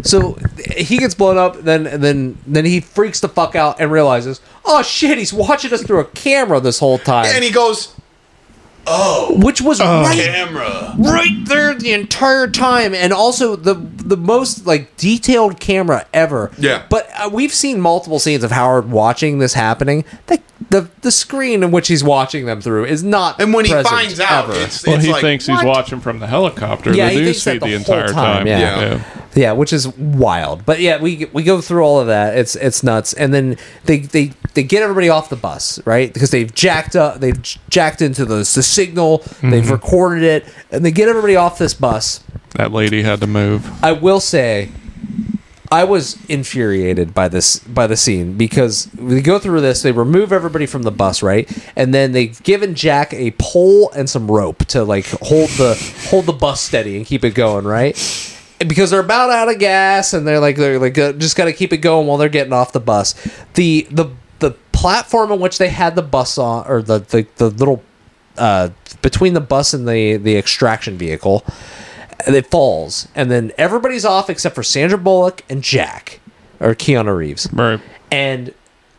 so 0.04 0.38
he 0.76 0.98
gets 0.98 1.16
blown 1.16 1.38
up. 1.38 1.62
Then, 1.62 1.84
then, 2.02 2.38
then 2.46 2.66
he 2.66 2.80
freaks 2.80 3.20
the 3.20 3.30
fuck 3.30 3.56
out 3.56 3.80
and 3.80 3.92
realizes, 3.92 4.42
oh 4.66 4.82
shit, 4.84 5.18
he's 5.18 5.34
watching 5.34 5.74
us 5.74 5.84
through 5.84 6.00
a 6.00 6.06
camera 6.06 6.60
this 6.60 6.80
whole 6.80 6.98
time, 6.98 7.26
And 7.28 7.44
he 7.44 7.52
goes, 7.52 7.96
oh, 8.86 9.38
which 9.44 9.62
was 9.62 9.80
right, 9.80 10.16
camera. 10.18 10.94
right 10.98 11.46
there 11.46 11.74
the 11.74 11.92
entire 11.94 12.48
time, 12.48 12.94
and 12.94 13.12
also 13.12 13.56
the 13.56 13.74
the 13.74 14.18
most 14.18 14.66
like 14.66 14.96
detailed 14.98 15.60
camera 15.60 16.06
ever. 16.14 16.52
Yeah. 16.58 16.86
But 16.90 17.10
uh, 17.18 17.30
we've 17.34 17.54
seen 17.54 17.82
multiple 17.82 18.20
scenes 18.20 18.44
of 18.44 18.52
Howard 18.52 18.90
watching 18.90 19.40
this 19.40 19.54
happening. 19.54 20.06
The, 20.28 20.42
the 20.70 20.90
the 21.02 21.12
screen 21.12 21.64
in 21.64 21.72
which 21.72 21.88
he's 21.88 22.04
watching 22.04 22.46
them 22.46 22.62
through 22.62 22.86
is 22.86 23.04
not. 23.04 23.40
And 23.42 23.54
when 23.54 23.66
he 23.66 23.72
present 23.72 23.88
finds 23.88 24.20
out, 24.20 24.50
ever. 24.50 24.60
it's, 24.60 24.86
Well, 24.86 24.96
it's 24.96 25.06
he 25.06 25.12
like, 25.12 25.22
thinks 25.22 25.46
he's 25.46 25.58
what? 25.58 25.66
watching 25.66 26.00
from 26.00 26.20
the 26.20 26.28
helicopter. 26.28 26.94
Yeah, 26.94 27.08
the 27.08 27.14
he 27.14 27.18
news 27.22 27.44
thinks 27.44 27.44
that 27.44 27.52
feed 27.54 27.62
the 27.62 27.68
the, 27.68 27.76
entire 27.76 28.08
time, 28.08 28.38
time. 28.38 28.48
yeah. 28.48 28.80
Yeah. 28.80 29.04
Yeah, 29.36 29.52
which 29.52 29.72
is 29.72 29.88
wild. 29.98 30.66
But 30.66 30.80
yeah, 30.80 31.00
we 31.00 31.26
we 31.32 31.44
go 31.44 31.62
through 31.62 31.84
all 31.84 32.00
of 32.00 32.08
that. 32.08 32.38
It's 32.38 32.56
it's 32.56 32.82
nuts. 32.82 33.14
And 33.14 33.34
then 33.34 33.58
they 33.86 34.00
they 34.00 34.32
they 34.56 34.64
get 34.64 34.82
everybody 34.82 35.10
off 35.10 35.30
the 35.30 35.36
bus, 35.36 35.80
right? 35.86 36.12
Because 36.12 36.32
they've 36.32 36.52
jacked 36.54 36.96
up, 36.96 37.20
they've 37.20 37.40
jacked 37.70 38.02
into 38.02 38.26
the 38.26 38.38
the 38.38 38.46
signal, 38.64 39.20
they've 39.42 39.64
mm-hmm. 39.64 39.72
recorded 39.72 40.24
it, 40.24 40.46
and 40.72 40.84
they 40.84 40.92
get 40.92 41.08
everybody 41.08 41.36
off 41.36 41.60
this 41.60 41.74
bus. 41.76 42.24
That 42.56 42.72
lady 42.72 43.04
had 43.04 43.22
to 43.22 43.28
move. 43.28 43.72
I 43.84 43.92
will 43.92 44.20
say 44.20 44.72
I 45.72 45.84
was 45.84 46.18
infuriated 46.30 47.14
by 47.14 47.28
this 47.28 47.60
by 47.60 47.88
the 47.88 47.98
scene 47.98 48.38
because 48.38 48.90
we 48.98 49.22
go 49.22 49.38
through 49.38 49.62
this, 49.62 49.82
they 49.82 49.92
remove 49.92 50.32
everybody 50.32 50.66
from 50.66 50.84
the 50.84 50.92
bus, 50.92 51.22
right? 51.22 51.50
And 51.76 51.94
then 51.94 52.14
they've 52.14 52.42
given 52.44 52.74
Jack 52.74 53.14
a 53.14 53.32
pole 53.32 53.92
and 53.92 54.10
some 54.10 54.30
rope 54.30 54.66
to 54.68 54.84
like 54.84 55.08
hold 55.08 55.50
the 55.52 55.76
hold 56.10 56.26
the 56.26 56.34
bus 56.34 56.62
steady 56.62 56.96
and 56.96 57.06
keep 57.06 57.26
it 57.26 57.36
going, 57.36 57.66
right? 57.66 57.96
Because 58.60 58.92
they're 58.92 59.02
about 59.02 59.30
out 59.30 59.50
of 59.50 59.60
gas 59.60 60.14
and 60.14 60.26
they're 60.26 60.40
like 60.40 60.56
they're 60.56 60.80
like 60.80 60.98
uh, 60.98 61.14
just 61.14 61.36
got 61.36 61.46
to 61.46 61.54
keep 61.54 61.74
it 61.74 61.78
going 61.78 62.08
while 62.08 62.18
they're 62.18 62.30
getting 62.30 62.54
off 62.54 62.72
the 62.72 62.80
bus. 62.80 63.14
The 63.56 63.88
the 63.92 64.10
the 64.40 64.52
platform 64.72 65.32
on 65.32 65.40
which 65.40 65.58
they 65.58 65.70
had 65.70 65.96
the 65.96 66.02
bus 66.02 66.38
on 66.38 66.66
or 66.68 66.82
the 66.82 67.00
the, 67.00 67.28
the 67.36 67.50
little 67.50 67.84
uh, 68.38 68.70
between 69.02 69.34
the 69.34 69.42
bus 69.42 69.74
and 69.74 69.88
the 69.88 70.18
the 70.18 70.38
extraction 70.38 70.98
vehicle 70.98 71.46
and 72.26 72.36
it 72.36 72.48
falls, 72.48 73.08
and 73.16 73.30
then 73.30 73.52
everybody's 73.58 74.06
off 74.06 74.30
except 74.30 74.56
for 74.56 74.64
Sandra 74.64 74.98
Bullock 74.98 75.44
and 75.50 75.62
Jack, 75.64 76.20
or 76.60 76.74
Keanu 76.76 77.16
Reeves, 77.16 77.48
Right. 77.54 77.80
and 78.12 78.54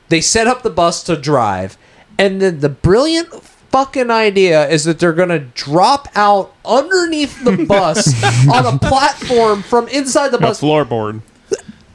they 0.09 0.21
set 0.21 0.47
up 0.47 0.63
the 0.63 0.71
bus 0.71 1.03
to 1.05 1.17
drive, 1.17 1.77
and 2.19 2.41
then 2.41 2.61
the 2.61 2.69
brilliant 2.69 3.29
fucking 3.71 4.11
idea 4.11 4.67
is 4.69 4.85
that 4.85 4.99
they're 4.99 5.13
gonna 5.13 5.39
drop 5.41 6.09
out 6.15 6.55
underneath 6.65 7.45
the 7.45 7.65
bus 7.69 8.09
on 8.49 8.65
a 8.75 8.79
platform 8.79 9.63
from 9.63 9.87
inside 9.89 10.29
the 10.31 10.39
A 10.39 10.41
bus. 10.41 10.61
floorboard. 10.61 11.21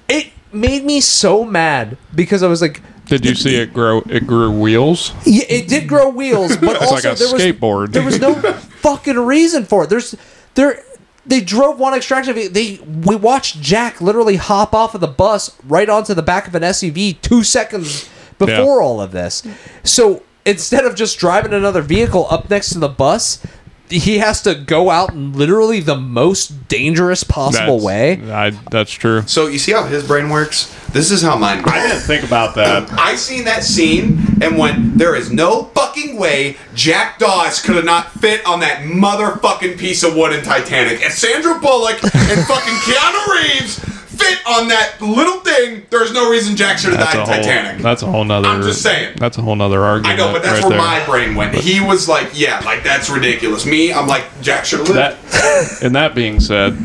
It 0.08 0.28
made 0.52 0.84
me 0.84 1.02
so 1.02 1.44
mad 1.44 1.98
because 2.14 2.44
I 2.44 2.48
was 2.48 2.62
like. 2.62 2.82
Did 3.06 3.26
you 3.26 3.36
see 3.36 3.56
it 3.56 3.74
grow? 3.74 4.02
It 4.08 4.26
grew 4.28 4.50
wheels. 4.52 5.14
Yeah, 5.26 5.44
it 5.50 5.68
did 5.68 5.88
grow 5.90 6.10
wheels, 6.10 6.56
but 6.58 6.78
also 6.82 6.94
like 6.96 7.04
a 7.04 7.16
there 7.16 7.34
was 7.34 7.92
there 7.92 8.04
was 8.04 8.20
no 8.20 8.34
fucking 8.82 9.18
reason 9.20 9.66
for 9.66 9.84
it. 9.84 9.90
There's 9.90 10.16
there 10.56 10.84
they 11.26 11.42
drove 11.42 11.80
one 11.80 11.94
extraction. 11.94 12.34
vehicle. 12.34 12.54
They 12.54 12.78
we 12.78 13.16
watched 13.16 13.62
Jack 13.62 14.02
literally 14.02 14.36
hop 14.36 14.74
off 14.74 14.96
of 14.96 15.02
the 15.02 15.08
bus 15.08 15.56
right 15.64 15.90
onto 15.90 16.14
the 16.14 16.22
back 16.22 16.48
of 16.48 16.56
an 16.56 16.64
SUV 16.64 17.22
two 17.22 17.44
seconds 17.44 18.10
before 18.38 18.82
all 18.82 19.02
of 19.02 19.12
this. 19.12 19.44
So 19.84 20.24
instead 20.46 20.86
of 20.86 20.96
just 20.96 21.18
driving 21.18 21.54
another 21.54 21.82
vehicle 21.82 22.28
up 22.30 22.50
next 22.50 22.70
to 22.72 22.80
the 22.80 22.90
bus. 22.90 23.46
He 23.94 24.18
has 24.18 24.42
to 24.44 24.56
go 24.56 24.90
out 24.90 25.12
in 25.14 25.34
literally 25.34 25.80
the 25.80 25.96
most 25.96 26.68
dangerous 26.68 27.24
possible 27.24 27.80
That's- 27.80 28.22
way. 28.22 28.32
I, 28.32 28.50
that's 28.72 28.92
true. 28.92 29.22
So 29.28 29.48
you 29.48 29.60
see 29.60 29.72
how 29.72 29.84
his 29.86 30.06
brain 30.06 30.30
works? 30.30 30.74
This 30.92 31.12
is 31.12 31.22
how 31.22 31.38
mine 31.38 31.60
I 31.60 31.62
works. 31.64 31.92
didn't 31.94 32.02
think 32.02 32.24
about 32.24 32.56
that. 32.56 32.92
I 32.94 33.16
seen 33.16 33.46
that 33.46 33.64
scene 33.64 34.20
and 34.42 34.58
went, 34.58 34.98
there 34.98 35.16
is 35.16 35.32
no 35.32 35.64
fucking 35.76 36.18
way 36.18 36.58
Jack 36.76 37.20
Dawes 37.20 37.62
could 37.62 37.76
have 37.76 37.86
not 37.86 38.12
fit 38.12 38.46
on 38.46 38.60
that 38.62 38.82
motherfucking 38.84 39.78
piece 39.78 40.04
of 40.04 40.16
wood 40.16 40.34
in 40.34 40.44
Titanic. 40.44 41.02
If 41.02 41.14
Sandra 41.14 41.60
Bullock 41.60 42.04
and 42.04 42.46
fucking 42.46 42.74
Keanu 42.86 43.28
Reeves 43.28 43.80
fit 44.18 44.40
on 44.48 44.68
that 44.70 44.96
little 45.02 45.40
thing, 45.42 45.84
there's 45.90 46.12
no 46.14 46.30
reason 46.30 46.56
Jack 46.56 46.78
should 46.78 46.94
have 46.94 47.00
died 47.00 47.16
in 47.16 47.26
whole. 47.26 47.36
Titanic. 47.36 47.82
That's 47.82 48.02
a 48.02 48.06
whole 48.08 48.24
nother. 48.24 48.48
I'm 48.48 48.62
just 48.62 48.82
saying. 48.82 49.18
That's 49.18 49.38
a 49.38 49.42
whole 49.42 49.56
nother 49.56 49.82
argument. 49.82 50.20
I 50.20 50.24
know, 50.26 50.32
but 50.34 50.44
that's 50.44 50.62
right 50.62 50.70
where 50.70 50.78
there. 50.78 50.88
my 51.00 51.06
brain 51.06 51.36
went. 51.36 51.56
He 51.56 51.80
was 51.80 52.08
like, 52.08 52.30
yeah, 52.34 52.60
like 52.66 52.84
that's 52.84 53.10
ridiculous. 53.10 53.66
Me, 53.66 53.92
I'm 53.94 54.08
like, 54.08 54.24
Jack 54.42 54.66
should 54.66 54.80
have 54.80 54.90
lived. 54.90 55.22
That, 55.32 55.84
and 55.84 55.96
that 55.96 56.14
being 56.16 56.40
said, 56.40 56.78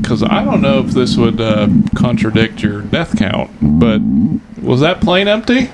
because 0.00 0.22
I 0.22 0.44
don't 0.44 0.60
know 0.62 0.80
if 0.80 0.92
this 0.92 1.16
would 1.16 1.40
uh, 1.40 1.68
contradict 1.96 2.62
your 2.62 2.82
death 2.82 3.18
count, 3.18 3.50
but 3.60 4.00
was 4.62 4.80
that 4.80 5.00
plane 5.00 5.28
empty? 5.28 5.70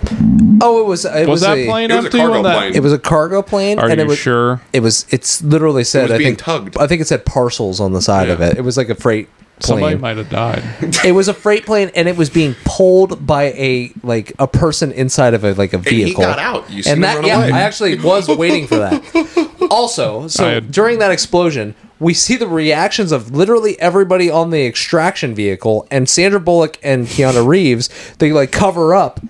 Oh, 0.61 0.81
it 0.81 0.87
was 0.87 1.05
it 1.05 1.21
Was, 1.29 1.29
was, 1.29 1.41
that 1.43 1.59
a, 1.59 1.67
plane 1.67 1.91
It 1.91 1.95
was 1.97 2.05
a 2.05 2.09
empty? 2.09 2.19
cargo 2.19 2.43
that- 2.43 2.57
plane. 2.57 2.75
It 2.75 2.81
was 2.83 2.93
a 2.93 2.99
cargo 2.99 3.43
plane, 3.43 3.79
Are 3.79 3.89
and 3.89 3.99
you 3.99 4.05
it 4.05 4.09
was 4.09 4.19
sure? 4.19 4.61
It 4.73 4.81
was. 4.81 5.05
It's 5.11 5.43
literally 5.43 5.85
said. 5.85 6.05
was 6.05 6.13
I 6.13 6.19
being 6.19 6.31
think. 6.37 6.39
tugged. 6.41 6.77
I 6.79 6.87
think 6.87 7.01
it 7.01 7.07
said 7.07 7.25
parcels 7.27 7.81
on 7.81 7.93
the 7.93 8.01
side 8.01 8.29
of 8.29 8.41
it. 8.41 8.57
It 8.57 8.63
was 8.63 8.77
like 8.77 8.89
a 8.89 8.95
freight 8.95 9.29
Somebody 9.61 9.97
might 9.97 10.17
have 10.17 10.29
died. 10.29 10.63
it 11.05 11.13
was 11.13 11.29
a 11.29 11.35
freight 11.35 11.65
plane, 11.65 11.91
and 11.95 12.09
it 12.09 12.17
was 12.17 12.29
being 12.29 12.55
pulled 12.65 13.25
by 13.27 13.45
a 13.53 13.93
like 14.03 14.33
a 14.39 14.47
person 14.49 14.91
inside 14.93 15.33
of 15.33 15.45
a 15.45 15.53
like 15.55 15.73
a 15.73 15.79
vehicle. 15.79 15.97
he 15.99 16.05
vehicle. 16.05 16.25
got 16.25 16.39
out. 16.39 16.71
You 16.71 16.83
seen 16.83 16.93
and 16.95 16.99
him 16.99 17.03
that 17.03 17.15
run 17.17 17.25
yeah, 17.27 17.39
away. 17.39 17.53
I 17.53 17.61
actually 17.61 17.99
was 17.99 18.29
waiting 18.29 18.67
for 18.67 18.77
that. 18.77 19.51
Also, 19.71 20.29
so 20.29 20.45
had- 20.45 20.71
during 20.71 20.99
that 20.99 21.11
explosion, 21.11 21.75
we 21.99 22.13
see 22.13 22.37
the 22.37 22.47
reactions 22.47 23.13
of 23.13 23.31
literally 23.35 23.81
everybody 23.81 24.31
on 24.31 24.51
the 24.51 24.67
extraction 24.67 25.35
vehicle, 25.35 25.87
and 25.91 26.07
Sandra 26.09 26.39
Bullock 26.39 26.79
and 26.83 27.07
Keanu 27.07 27.47
Reeves. 27.47 27.89
They 28.19 28.31
like 28.33 28.53
cover 28.53 28.95
up 28.95 29.21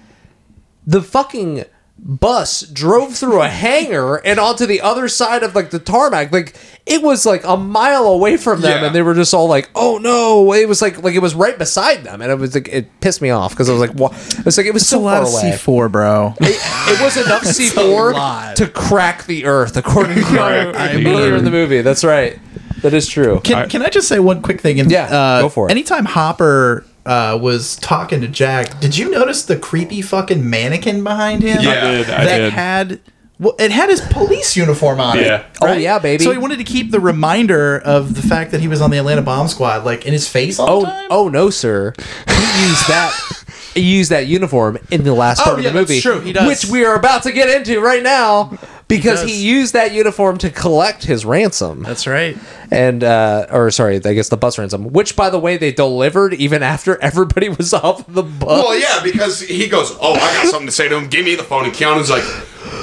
the 0.86 1.02
fucking 1.02 1.64
bus 1.96 2.62
drove 2.62 3.14
through 3.14 3.40
a 3.40 3.48
hangar 3.48 4.16
and 4.16 4.38
onto 4.38 4.66
the 4.66 4.80
other 4.80 5.08
side 5.08 5.42
of 5.42 5.54
like 5.54 5.70
the 5.70 5.78
tarmac. 5.78 6.32
Like 6.32 6.54
it 6.86 7.00
was 7.02 7.24
like 7.24 7.44
a 7.44 7.56
mile 7.56 8.04
away 8.06 8.36
from 8.36 8.60
them 8.60 8.80
Yeah. 8.80 8.86
and 8.86 8.94
they 8.94 9.00
were 9.00 9.14
just 9.14 9.32
all 9.32 9.46
like 9.48 9.70
oh 9.74 9.98
no. 9.98 10.52
It 10.52 10.68
was 10.68 10.82
like 10.82 11.02
like 11.02 11.14
it 11.14 11.20
was 11.20 11.34
right 11.34 11.56
beside 11.56 12.04
them 12.04 12.20
and 12.20 12.30
it 12.30 12.34
was 12.38 12.54
like 12.54 12.68
it 12.68 13.00
pissed 13.00 13.22
me 13.22 13.30
off 13.30 13.52
because 13.52 13.70
i 13.70 13.72
was 13.72 13.80
like 13.80 13.92
what 13.92 14.12
it's 14.44 14.56
like 14.58 14.66
it 14.66 14.74
was 14.74 14.82
It's 14.82 14.90
so 14.90 14.98
a 14.98 15.00
lot 15.00 15.22
far 15.22 15.22
of 15.28 15.32
away. 15.44 15.52
C4, 15.56 15.90
bro. 15.92 16.34
it, 16.40 16.60
it 16.90 17.00
was 17.00 17.16
enough 17.16 17.42
c4 17.44 18.54
to 18.56 18.68
crack 18.68 19.24
the 19.26 19.46
earth 19.46 19.76
according 19.76 20.16
to 20.16 20.20
the 20.24 21.04
earlier 21.06 21.36
in 21.36 21.44
the 21.44 21.50
movie. 21.50 21.80
That's 21.80 22.04
right. 22.04 22.38
That 22.82 22.92
is 22.92 23.08
true. 23.08 23.40
Can, 23.44 23.56
I- 23.56 23.66
can 23.66 23.80
I 23.82 23.88
just 23.88 24.08
say 24.08 24.18
one 24.18 24.42
quick 24.42 24.60
thing? 24.60 24.78
And, 24.78 24.90
Yeah, 24.90 25.04
uh, 25.04 25.40
go 25.42 25.48
for 25.48 25.68
it. 25.68 25.70
Anytime 25.70 26.04
Hopper 26.04 26.84
uh, 27.06 27.38
was 27.40 27.76
talking 27.76 28.20
to 28.22 28.28
Jack, 28.28 28.80
did 28.80 28.96
you 28.96 29.10
notice 29.10 29.44
the 29.44 29.56
creepy 29.58 30.00
fucking 30.02 30.48
mannequin 30.48 31.02
behind 31.04 31.42
him? 31.42 31.58
Yeah. 31.60 31.70
I 31.70 31.90
did, 31.92 32.10
I 32.10 32.24
that 32.24 32.38
did. 32.38 32.52
had. 32.52 33.00
Well, 33.40 33.56
it 33.58 33.72
had 33.72 33.90
his 33.90 34.00
police 34.00 34.56
uniform 34.56 35.00
on 35.00 35.18
Yeah. 35.18 35.40
it. 35.40 35.46
Oh, 35.60 35.72
yeah, 35.72 35.98
baby. 35.98 36.22
So 36.22 36.30
he 36.30 36.38
wanted 36.38 36.58
to 36.58 36.64
keep 36.64 36.92
the 36.92 37.00
reminder 37.00 37.78
of 37.80 38.14
the 38.14 38.22
fact 38.22 38.52
that 38.52 38.60
he 38.60 38.68
was 38.68 38.80
on 38.80 38.90
the 38.92 38.98
Atlanta 38.98 39.22
bomb 39.22 39.48
squad, 39.48 39.84
like 39.84 40.06
in 40.06 40.12
his 40.12 40.28
face 40.28 40.58
all 40.60 40.82
the 40.82 40.86
Oh, 40.86 40.90
time. 40.90 41.06
oh 41.10 41.28
no, 41.28 41.50
sir. 41.50 41.92
He 41.98 42.68
used 42.68 42.86
that. 42.88 43.43
He 43.74 43.80
used 43.96 44.10
that 44.10 44.26
uniform 44.26 44.78
in 44.90 45.04
the 45.04 45.12
last 45.14 45.40
Oh, 45.40 45.44
part 45.44 45.58
of 45.58 45.64
yeah, 45.64 45.70
the 45.70 45.78
movie, 45.80 45.94
that's 45.94 46.02
true. 46.02 46.20
He 46.20 46.32
does. 46.32 46.46
which 46.46 46.70
we 46.72 46.84
are 46.84 46.94
about 46.94 47.24
to 47.24 47.32
get 47.32 47.48
into 47.48 47.80
right 47.80 48.02
now, 48.02 48.56
because 48.88 49.22
he, 49.22 49.28
does. 49.28 49.42
used 49.42 49.72
that 49.74 49.92
uniform 49.92 50.38
to 50.38 50.50
collect 50.50 51.04
his 51.04 51.24
ransom, 51.24 51.82
That's 51.82 52.06
right. 52.06 52.36
and 52.70 53.02
uh, 53.02 53.46
or 53.50 53.70
sorry, 53.70 53.96
I 54.04 54.14
guess 54.14 54.28
the 54.28 54.36
bus 54.36 54.58
ransom, 54.58 54.92
which 54.92 55.16
by 55.16 55.28
the 55.30 55.38
way 55.38 55.56
they 55.56 55.72
delivered 55.72 56.34
even 56.34 56.62
after 56.62 56.96
everybody 57.02 57.48
was 57.48 57.74
off 57.74 58.06
the 58.06 58.22
bus. 58.22 58.62
Well, 58.64 58.78
yeah, 58.78 59.02
because 59.02 59.40
he 59.40 59.68
goes, 59.68 59.90
"Oh, 60.00 60.12
I 60.14 60.18
got 60.42 60.46
something 60.46 60.66
to 60.66 60.72
say 60.72 60.88
to 60.88 60.96
him. 60.96 61.08
Give 61.08 61.24
me 61.24 61.34
the 61.34 61.42
phone." 61.44 61.64
And 61.64 61.74
Keanu's 61.74 62.10
like, 62.10 62.22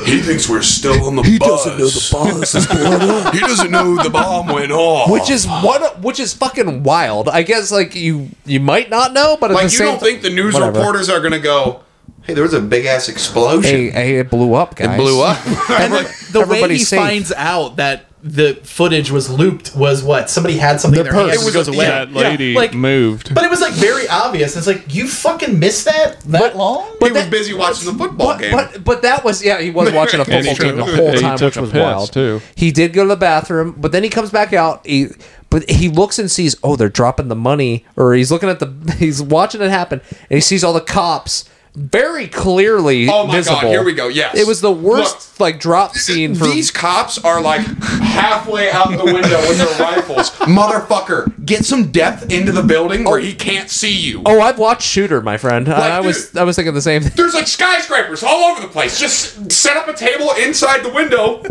"He 0.06 0.22
thinks 0.22 0.48
we're 0.50 0.62
still 0.62 1.06
on 1.06 1.16
the 1.16 1.24
he 1.24 1.38
bus. 1.40 1.66
Doesn't 1.66 1.78
know 1.80 1.88
the 1.88 2.40
bus 2.40 2.56
is 2.56 2.68
going 2.76 3.02
on. 3.10 3.34
he 3.34 3.40
doesn't 3.40 3.72
know 3.72 3.96
the 4.02 4.10
bomb 4.10 4.48
went 4.48 4.72
off. 4.72 5.10
Which 5.10 5.30
is 5.30 5.46
what, 5.48 6.02
which 6.02 6.20
is 6.20 6.34
fucking 6.34 6.84
wild. 6.84 7.30
I 7.30 7.44
guess 7.44 7.72
like 7.72 7.96
you, 7.96 8.30
you 8.46 8.60
might 8.60 8.90
not 8.90 9.14
know, 9.14 9.38
but 9.40 9.52
at 9.52 9.56
like 9.56 9.66
the 9.68 9.72
you 9.72 9.78
same 9.78 9.88
don't 9.88 10.00
ti- 10.00 10.06
think 10.06 10.22
the 10.22 10.30
news 10.30 10.54
whatever. 10.54 10.78
reporters 10.80 11.10
are 11.10 11.20
gonna 11.22 11.40
go, 11.40 11.82
"Hey, 12.24 12.34
there 12.34 12.44
was 12.44 12.54
a 12.54 12.62
big 12.62 12.86
ass 12.86 13.10
explosion. 13.10 13.64
Hey, 13.64 13.90
hey, 13.92 14.16
it 14.20 14.30
blew 14.30 14.54
up, 14.54 14.76
guys. 14.76 14.90
it 14.96 14.98
blew 14.98 15.22
up." 15.24 15.38
And 15.70 15.94
like, 15.94 16.08
the, 16.32 16.46
the 16.46 16.48
way 16.48 16.68
he 16.70 16.80
safe. 16.80 17.00
finds 17.00 17.32
out 17.34 17.78
that 17.78 18.06
the 18.24 18.54
footage 18.64 19.10
was 19.10 19.30
looped 19.30 19.76
was 19.76 20.04
what 20.04 20.30
somebody 20.30 20.58
had 20.58 20.80
something 20.80 21.00
in 21.00 21.04
their 21.06 21.14
purse. 21.14 21.32
hand 21.32 21.42
It 21.42 21.46
was 21.46 21.54
goes 21.54 21.68
a- 21.68 21.72
away. 21.72 21.86
That 21.86 22.10
Yeah, 22.12 22.22
lady 22.30 22.54
like, 22.54 22.74
moved. 22.74 23.34
But 23.34 23.44
it 23.44 23.50
was 23.50 23.62
like 23.62 23.74
very 23.74 24.08
obvious. 24.08 24.56
It's 24.56 24.68
like 24.68 24.94
you 24.94 25.08
fucking 25.08 25.58
missed 25.60 25.86
that 25.86 26.20
that 26.28 26.56
long. 26.56 26.96
But 27.00 27.08
he 27.08 27.14
But 27.14 27.20
was 27.22 27.28
busy 27.32 27.54
watching 27.54 27.92
the 27.92 27.98
football 27.98 28.28
But, 28.34 28.40
game. 28.40 28.52
but 28.52 28.84
but 28.84 29.02
that 29.02 29.24
was 29.24 29.44
yeah 29.44 29.60
he 29.60 29.72
was 29.72 29.92
watching 29.92 30.20
a 30.20 30.26
football 30.26 30.56
game 30.56 30.76
the 30.78 30.86
whole 30.86 31.14
time 31.20 31.38
which 31.40 31.58
was 31.58 31.74
wild 31.74 32.14
too. 32.14 32.42
he 32.56 32.72
did 32.72 32.94
go 32.94 33.04
to 33.04 33.10
the 33.10 33.16
bathroom 33.16 33.74
but 33.78 33.92
then 33.92 34.04
he 34.04 34.10
comes 34.10 34.30
back 34.30 34.54
out 34.54 34.86
he 34.86 35.08
but 35.50 35.70
he 35.70 35.90
looks 35.90 36.18
and 36.18 36.32
sees, 36.32 36.56
oh, 36.64 36.78
they're 36.78 36.88
dropping 36.88 37.28
the 37.28 37.36
money, 37.36 37.86
or 37.98 38.14
he's 38.14 38.32
looking 38.32 38.48
at 38.48 38.60
the, 38.60 38.96
he's 38.98 39.22
watching 39.22 39.62
it 39.62 39.70
happen, 39.70 40.00
and 40.30 40.38
he 40.38 40.40
sees 40.40 40.64
all 40.64 40.72
the 40.72 40.80
cops 40.80 41.44
very 41.74 42.28
clearly 42.28 43.08
Oh 43.10 43.26
my 43.28 43.38
visible. 43.38 43.62
God, 43.62 43.68
here 43.68 43.84
we 43.84 43.94
go, 43.94 44.08
yes. 44.10 44.36
it 44.38 44.46
was 44.46 44.60
the 44.60 44.72
worst 44.72 45.32
Look, 45.34 45.40
like 45.40 45.60
drop 45.60 45.96
scene 45.96 46.36
for 46.36 46.46
These 46.46 46.70
cops 46.70 47.18
are 47.24 47.42
like 47.42 47.62
halfway 47.62 48.70
out 48.70 48.90
the 48.90 49.06
window 49.06 49.40
with 49.48 49.58
their 49.58 49.80
rifles. 49.80 50.30
Motherfucker, 50.42 51.46
get 51.46 51.64
some 51.66 51.92
depth 51.92 52.32
into 52.32 52.52
the 52.52 52.62
building 52.64 53.06
where 53.06 53.20
he 53.20 53.34
can't 53.34 53.70
see 53.70 53.96
you. 53.96 54.22
Oh, 54.26 54.42
I've 54.42 54.60
watched 54.60 54.84
Shooter, 54.88 55.22
my 55.22 55.38
friend. 55.38 55.70
I, 55.70 55.98
I 55.98 56.00
was 56.02 56.30
dude. 56.30 56.38
I 56.40 56.44
was 56.44 56.56
thinking 56.56 56.74
the 56.74 56.82
same 56.82 57.04
thing. 57.04 57.14
There's 57.16 57.34
like 57.34 57.48
skyscrapers 57.48 58.22
all 58.24 58.52
over 58.52 58.62
the 58.62 58.68
place. 58.68 59.00
Just 59.00 59.52
set 59.52 59.78
up 59.78 59.88
a 59.88 59.94
table 59.94 60.32
inside 60.40 60.84
the 60.84 60.92
window. 60.92 61.44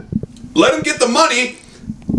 Let 0.55 0.75
him 0.75 0.83
get 0.83 1.01
the 1.01 1.09
money. 1.09 1.57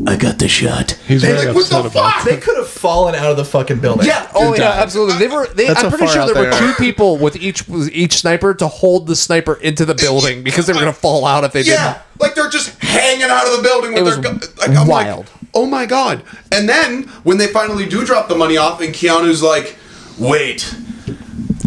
I 0.07 0.15
got 0.15 0.39
the 0.39 0.47
shot. 0.47 0.91
He's 1.07 1.21
They're 1.21 1.35
very 1.35 1.47
like, 1.47 1.55
what 1.55 1.63
upset 1.65 1.83
the 1.83 1.89
about 1.89 2.13
fuck? 2.15 2.25
They 2.25 2.37
could 2.37 2.57
have 2.57 2.67
fallen 2.67 3.13
out 3.13 3.29
of 3.31 3.37
the 3.37 3.45
fucking 3.45 3.79
building. 3.81 4.07
Yeah. 4.07 4.29
Oh 4.33 4.55
yeah, 4.55 4.71
absolutely. 4.71 5.17
They 5.17 5.27
were. 5.27 5.47
They, 5.47 5.67
That's 5.67 5.83
I'm 5.83 5.91
how 5.91 5.97
pretty 5.97 6.05
far 6.05 6.13
sure 6.13 6.21
out 6.23 6.33
there 6.33 6.43
were 6.45 6.49
they 6.51 6.59
two 6.59 6.65
are. 6.65 6.73
people 6.75 7.17
with 7.17 7.35
each 7.35 7.67
with 7.67 7.89
each 7.91 8.17
sniper 8.19 8.53
to 8.55 8.67
hold 8.67 9.07
the 9.07 9.15
sniper 9.15 9.55
into 9.55 9.85
the 9.85 9.93
building 9.95 10.43
because 10.43 10.65
they 10.67 10.73
were 10.73 10.79
gonna 10.79 10.93
fall 10.93 11.25
out 11.25 11.43
if 11.43 11.51
they 11.53 11.61
Yeah, 11.61 11.93
didn't. 11.93 12.21
like 12.21 12.35
they're 12.35 12.49
just 12.49 12.79
hanging 12.81 13.23
out 13.29 13.45
of 13.47 13.57
the 13.57 13.63
building 13.63 13.93
with 13.93 14.01
It 14.07 14.21
their 14.21 14.31
was 14.31 14.47
gu- 14.47 14.53
like 14.61 14.77
I'm 14.77 14.87
wild. 14.87 15.25
like, 15.25 15.29
oh 15.53 15.65
my 15.65 15.85
god! 15.85 16.23
And 16.51 16.67
then 16.67 17.03
when 17.23 17.37
they 17.37 17.47
finally 17.47 17.85
do 17.87 18.03
drop 18.05 18.27
the 18.29 18.35
money 18.35 18.57
off, 18.57 18.81
and 18.81 18.93
Keanu's 18.93 19.43
like, 19.43 19.75
wait, 20.17 20.73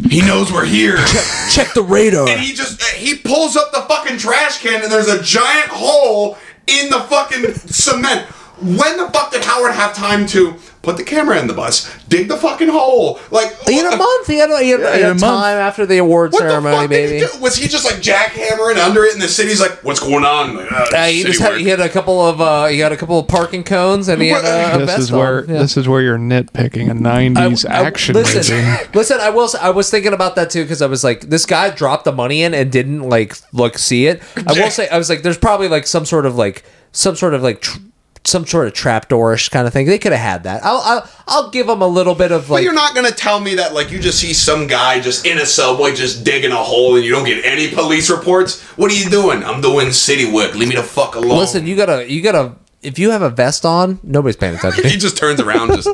he 0.08 0.20
knows 0.22 0.52
we're 0.52 0.64
here. 0.64 0.96
Check 1.50 1.72
the 1.74 1.84
radar. 1.86 2.28
and 2.28 2.40
he 2.40 2.52
just 2.54 2.82
he 2.94 3.16
pulls 3.16 3.56
up 3.56 3.70
the 3.72 3.82
fucking 3.82 4.18
trash 4.18 4.60
can 4.60 4.82
and 4.82 4.90
there's 4.90 5.08
a 5.08 5.22
giant 5.22 5.68
hole 5.68 6.36
in 6.66 6.90
the 6.90 7.00
fucking 7.00 7.54
cement. 7.54 8.26
When 8.60 8.96
the 8.96 9.10
fuck 9.12 9.32
did 9.32 9.42
Howard 9.44 9.72
have 9.72 9.94
time 9.94 10.26
to 10.28 10.54
put 10.82 10.96
the 10.96 11.02
camera 11.02 11.40
in 11.40 11.48
the 11.48 11.54
bus, 11.54 11.90
dig 12.08 12.28
the 12.28 12.36
fucking 12.36 12.68
hole? 12.68 13.18
Like 13.32 13.50
He 13.66 13.74
had 13.74 13.92
a 13.92 13.96
month. 13.96 14.26
He 14.28 14.36
had 14.38 14.48
a, 14.50 14.58
he 14.62 14.70
had, 14.70 14.80
he 14.80 14.86
in 14.86 14.92
had 14.92 15.02
a 15.02 15.08
month. 15.08 15.20
time 15.22 15.58
after 15.58 15.84
the 15.86 15.98
award 15.98 16.32
What 16.32 16.42
the 16.44 16.48
ceremony, 16.50 16.76
fuck 16.76 16.88
baby. 16.90 17.18
did 17.18 17.30
he 17.30 17.36
do? 17.36 17.42
Was 17.42 17.56
he 17.56 17.66
just 17.66 17.84
like 17.84 17.96
jackhammering 17.96 18.76
under 18.76 19.02
it, 19.04 19.12
and 19.14 19.20
the 19.20 19.26
city's 19.28 19.60
like, 19.60 19.72
"What's 19.82 19.98
going 19.98 20.24
on?" 20.24 20.56
Like, 20.56 20.68
"Ah, 20.70 20.86
Uh, 20.94 21.06
he 21.06 21.24
just 21.24 21.40
had, 21.40 21.58
he 21.58 21.68
had 21.68 21.80
a 21.80 21.88
couple 21.88 22.20
of 22.24 22.40
uh, 22.40 22.66
he 22.66 22.78
had 22.78 22.92
a 22.92 22.96
couple 22.96 23.18
of 23.18 23.26
parking 23.26 23.64
cones 23.64 24.08
and 24.08 24.22
he 24.22 24.28
had 24.28 24.44
a, 24.44 24.76
a 24.76 24.78
This 24.78 24.86
vest 24.86 24.98
is 25.00 25.12
where 25.12 25.38
on. 25.42 25.48
Yeah. 25.48 25.58
this 25.58 25.76
is 25.76 25.88
where 25.88 26.00
you're 26.00 26.18
nitpicking 26.18 26.90
a 26.90 26.94
'90s 26.94 27.68
I- 27.68 27.74
I- 27.80 27.86
action 27.86 28.14
listen, 28.14 28.56
movie. 28.56 28.84
listen. 28.94 29.18
I 29.20 29.30
will. 29.30 29.44
s- 29.44 29.56
I 29.56 29.70
was 29.70 29.90
thinking 29.90 30.12
about 30.12 30.36
that 30.36 30.50
too 30.50 30.62
because 30.62 30.80
I 30.80 30.86
was 30.86 31.02
like, 31.02 31.22
this 31.22 31.44
guy 31.44 31.70
dropped 31.70 32.04
the 32.04 32.12
money 32.12 32.42
in 32.42 32.54
and 32.54 32.70
didn't 32.70 33.02
like 33.02 33.36
look 33.52 33.78
see 33.78 34.06
it. 34.06 34.22
I 34.46 34.52
will 34.52 34.70
say, 34.78 34.88
I 34.88 34.96
was 34.98 35.10
like, 35.10 35.22
there's 35.22 35.38
probably 35.38 35.66
like 35.68 35.88
some 35.88 36.04
sort 36.06 36.24
of 36.24 36.36
like 36.36 36.62
some 36.92 37.16
sort 37.16 37.34
of 37.34 37.42
like. 37.42 37.60
Tr- 37.62 37.78
some 38.26 38.46
sort 38.46 38.66
of 38.66 38.72
trapdoorish 38.72 39.50
kind 39.50 39.66
of 39.66 39.72
thing. 39.72 39.86
They 39.86 39.98
could 39.98 40.12
have 40.12 40.20
had 40.20 40.42
that. 40.44 40.64
I'll, 40.64 40.80
I'll 40.84 41.10
I'll 41.26 41.50
give 41.50 41.66
them 41.66 41.82
a 41.82 41.86
little 41.86 42.14
bit 42.14 42.32
of 42.32 42.48
But 42.48 42.62
you're 42.62 42.72
not 42.72 42.94
gonna 42.94 43.10
tell 43.10 43.38
me 43.38 43.56
that 43.56 43.74
like 43.74 43.90
you 43.90 43.98
just 43.98 44.18
see 44.18 44.32
some 44.32 44.66
guy 44.66 45.00
just 45.00 45.26
in 45.26 45.38
a 45.38 45.46
subway 45.46 45.94
just 45.94 46.24
digging 46.24 46.52
a 46.52 46.56
hole 46.56 46.96
and 46.96 47.04
you 47.04 47.10
don't 47.10 47.24
get 47.26 47.44
any 47.44 47.70
police 47.70 48.10
reports. 48.10 48.62
What 48.76 48.90
are 48.90 48.94
you 48.94 49.10
doing? 49.10 49.44
I'm 49.44 49.60
doing 49.60 49.92
city 49.92 50.30
work. 50.30 50.54
Leave 50.54 50.68
me 50.68 50.76
the 50.76 50.82
fuck 50.82 51.14
alone. 51.16 51.38
listen. 51.38 51.66
You 51.66 51.76
gotta 51.76 52.10
you 52.10 52.22
gotta 52.22 52.56
if 52.82 52.98
you 52.98 53.10
have 53.10 53.22
a 53.22 53.30
vest 53.30 53.64
on, 53.64 53.98
nobody's 54.02 54.36
paying 54.36 54.54
attention. 54.54 54.84
he 54.88 54.96
just 54.96 55.16
turns 55.16 55.40
around 55.40 55.68
just 55.74 55.88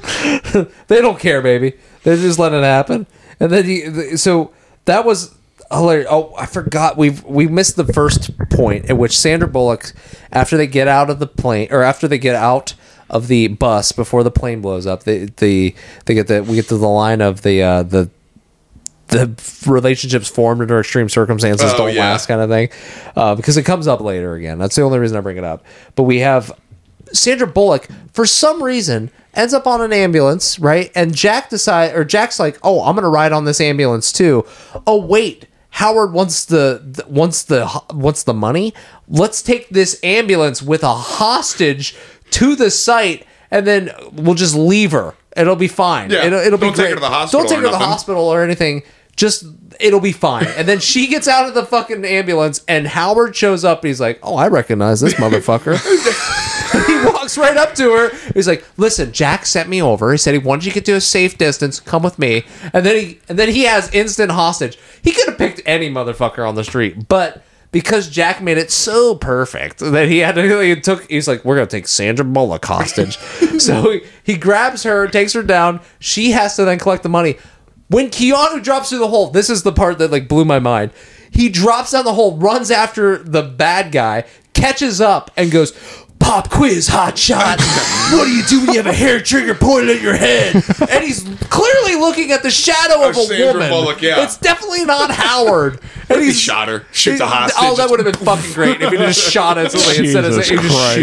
they 0.89 1.01
don't 1.01 1.19
care, 1.19 1.43
baby. 1.43 1.75
They're 2.03 2.17
just 2.17 2.39
letting 2.39 2.61
it 2.61 2.65
happen. 2.65 3.07
And 3.39 3.51
then 3.51 3.65
he, 3.65 4.17
so 4.17 4.53
that 4.85 5.05
was 5.05 5.35
hilarious. 5.71 6.09
Oh, 6.11 6.35
I 6.37 6.47
forgot 6.47 6.97
We've 6.97 7.23
we 7.25 7.47
missed 7.47 7.77
the 7.77 7.85
first 7.93 8.31
point 8.51 8.91
at 8.91 8.97
which 8.99 9.17
Sandra 9.19 9.49
Bullock, 9.49 9.93
after 10.33 10.57
they 10.57 10.67
get 10.67 10.89
out 10.89 11.11
of 11.11 11.19
the 11.19 11.27
plane 11.27 11.69
or 11.71 11.83
after 11.83 12.09
they 12.09 12.19
get 12.19 12.35
out 12.37 12.75
of 13.09 13.27
the 13.29 13.49
bus 13.49 13.93
before 13.93 14.23
the 14.23 14.31
plane 14.31 14.61
blows 14.61 14.87
up, 14.87 15.03
they 15.05 15.27
the 15.37 15.75
they 16.07 16.15
get 16.15 16.27
the 16.29 16.43
we 16.43 16.55
get 16.57 16.69
to 16.69 16.77
the 16.77 16.89
line 16.89 17.21
of 17.21 17.43
the 17.43 17.63
uh, 17.63 17.83
the 17.83 18.11
the 19.09 19.37
relationships 19.67 20.29
formed 20.29 20.61
under 20.61 20.79
extreme 20.79 21.09
circumstances 21.09 21.73
Oh, 21.75 21.79
don't 21.79 21.95
yeah. 21.95 22.11
last 22.13 22.29
kind 22.29 22.41
of 22.41 22.49
thing 22.49 22.69
uh, 23.17 23.35
because 23.35 23.57
it 23.57 23.65
comes 23.65 23.89
up 23.89 24.01
later 24.01 24.35
again 24.35 24.57
that's 24.59 24.77
the 24.77 24.83
only 24.83 25.01
reason 25.01 25.17
i 25.17 25.21
bring 25.21 25.37
it 25.37 25.43
up 25.43 25.65
but 25.97 26.05
we 26.05 26.21
have 26.21 26.53
sandra 27.13 27.49
bullock 27.49 27.89
for 28.13 28.25
some 28.25 28.63
reason 28.63 29.11
ends 29.35 29.53
up 29.53 29.67
on 29.67 29.81
an 29.81 29.93
ambulance 29.93 30.61
right 30.61 30.93
and 30.95 31.13
jack 31.13 31.51
decide 31.51 31.93
or 31.97 32.05
jack's 32.05 32.39
like 32.39 32.57
oh 32.63 32.85
i'm 32.85 32.95
gonna 32.95 33.09
ride 33.09 33.33
on 33.33 33.45
this 33.47 33.61
ambulance 33.61 34.13
too 34.13 34.47
oh 34.87 35.05
wait 35.05 35.47
howard 35.71 36.13
wants 36.13 36.45
the, 36.47 37.05
wants 37.09 37.43
the 37.45 37.83
wants 37.93 38.23
the 38.25 38.35
money 38.35 38.75
let's 39.09 39.41
take 39.43 39.69
this 39.71 39.99
ambulance 40.03 40.63
with 40.63 40.83
a 40.83 40.95
hostage 40.95 41.97
to 42.31 42.55
the 42.57 42.71
site 42.71 43.25
and 43.51 43.67
then 43.67 43.91
we'll 44.13 44.35
just 44.35 44.55
leave 44.55 44.93
her 44.93 45.15
it'll 45.37 45.57
be 45.57 45.69
fine 45.69 46.11
Yeah, 46.11 46.25
it'll, 46.27 46.41
it'll 46.41 46.59
be 46.59 46.67
don't 46.67 46.77
take 46.77 46.77
great 46.77 46.89
her 46.91 46.95
to 46.97 47.01
the 47.01 47.09
hospital 47.09 47.41
don't 47.41 47.49
take 47.49 47.59
or 47.59 47.63
her 47.63 47.67
to 47.69 47.73
the 47.73 47.79
hospital 47.85 48.25
or 48.25 48.43
anything. 48.43 48.83
Just 49.17 49.45
it'll 49.81 50.01
be 50.01 50.13
fine. 50.13 50.47
And 50.57 50.67
then 50.67 50.79
she 50.79 51.07
gets 51.07 51.29
out 51.29 51.47
of 51.47 51.53
the 51.55 51.67
fucking 51.67 52.05
ambulance, 52.07 52.65
and 52.67 52.87
Howard 52.87 53.37
shows 53.37 53.65
up. 53.65 53.81
And 53.83 53.89
he's 53.89 54.01
like, 54.01 54.19
"Oh, 54.23 54.37
I 54.37 54.49
recognize 54.49 55.01
this 55.01 55.15
motherfucker." 55.15 55.77
he 56.87 57.05
walks 57.05 57.37
right 57.37 57.57
up 57.57 57.75
to 57.75 57.91
her. 57.93 58.11
He's 58.33 58.47
like, 58.49 58.65
"Listen, 58.79 59.13
Jack 59.13 59.45
sent 59.45 59.69
me 59.69 59.83
over. 59.83 60.13
He 60.13 60.17
said 60.17 60.33
he 60.33 60.39
wanted 60.39 60.65
you 60.65 60.71
to 60.71 60.75
get 60.77 60.85
to 60.87 60.93
a 60.93 61.01
safe 61.01 61.37
distance. 61.37 61.81
Come 61.81 62.03
with 62.03 62.19
me." 62.19 62.45
And 62.73 62.87
then 62.87 62.97
he 62.97 63.21
and 63.29 63.39
then 63.39 63.51
he 63.51 63.65
has 63.65 63.93
instant 63.93 64.31
hostage. 64.31 64.79
He 65.03 65.13
could 65.13 65.29
have 65.29 65.37
picked 65.37 65.60
any 65.67 65.91
motherfucker 65.91 66.47
on 66.47 66.55
the 66.55 66.65
street, 66.65 67.09
but. 67.09 67.45
Because 67.73 68.09
Jack 68.09 68.43
made 68.43 68.59
it 68.59 68.73
so 68.73 69.15
perfect 69.15 69.79
that 69.79 70.09
he 70.09 70.19
had 70.19 70.35
to, 70.35 70.61
he 70.61 70.75
took, 70.81 71.09
he's 71.09 71.29
like, 71.29 71.45
we're 71.45 71.55
gonna 71.55 71.69
take 71.69 71.87
Sandra 71.87 72.25
Bullock 72.25 72.65
hostage. 72.65 73.17
so 73.61 73.93
he, 73.93 74.01
he 74.25 74.37
grabs 74.37 74.83
her, 74.83 75.07
takes 75.07 75.35
her 75.35 75.43
down. 75.45 75.81
She 76.01 76.33
has 76.33 76.57
to 76.57 76.65
then 76.65 76.81
collect 76.81 77.05
the 77.05 77.09
money. 77.09 77.39
When 77.87 78.09
Keanu 78.09 78.61
drops 78.61 78.89
through 78.89 78.99
the 78.99 79.07
hole, 79.07 79.31
this 79.31 79.49
is 79.49 79.63
the 79.63 79.71
part 79.71 79.99
that 79.99 80.11
like 80.11 80.27
blew 80.27 80.45
my 80.45 80.59
mind. 80.59 80.91
He 81.31 81.49
drops 81.49 81.93
down 81.93 82.05
the 82.05 82.15
hole, 82.15 82.37
runs 82.37 82.73
after 82.73 83.19
the 83.19 83.43
bad 83.43 83.93
guy, 83.93 84.25
catches 84.53 85.01
up, 85.01 85.31
and 85.37 85.53
goes, 85.53 85.73
"Pop 86.21 86.49
quiz, 86.51 86.87
hot 86.87 87.19
shot. 87.19 87.59
what 88.13 88.27
do 88.27 88.31
you 88.31 88.45
do 88.45 88.61
when 88.61 88.69
you 88.71 88.77
have 88.77 88.87
a 88.87 88.93
hair 88.93 89.21
trigger 89.21 89.55
pointed 89.55 89.97
at 89.97 90.03
your 90.03 90.15
head?" 90.15 90.55
And 90.91 91.03
he's 91.05 91.23
clearly 91.51 91.97
looking 91.97 92.31
at 92.33 92.43
the 92.43 92.51
shadow 92.51 93.03
of, 93.09 93.11
Of 93.11 93.17
a 93.17 93.25
Sandra 93.27 93.53
woman. 93.55 93.71
Bullock, 93.71 94.03
yeah. 94.03 94.23
It's 94.23 94.37
definitely 94.37 94.85
not 94.85 95.11
Howard. 95.11 95.81
And 96.11 96.19
he 96.21 96.27
he's 96.27 96.41
shot 96.41 96.67
her, 96.67 96.85
shoot 96.91 97.13
the 97.13 97.17
he- 97.19 97.23
oh, 97.23 97.27
hostage. 97.27 97.57
Oh, 97.61 97.77
that 97.77 97.89
would 97.89 98.01
have 98.01 98.13
been 98.13 98.25
fucking 98.27 98.53
great 98.53 98.83
if 98.83 98.91
he 98.91 98.97
just 98.99 99.31
shot 99.31 99.59
it 99.59 99.67
instantly 99.73 99.99
instead 100.07 100.25
of 100.25 100.33
Jesus 100.33 100.49
he 100.49 100.57
just 100.57 100.69
Christ. 100.69 100.95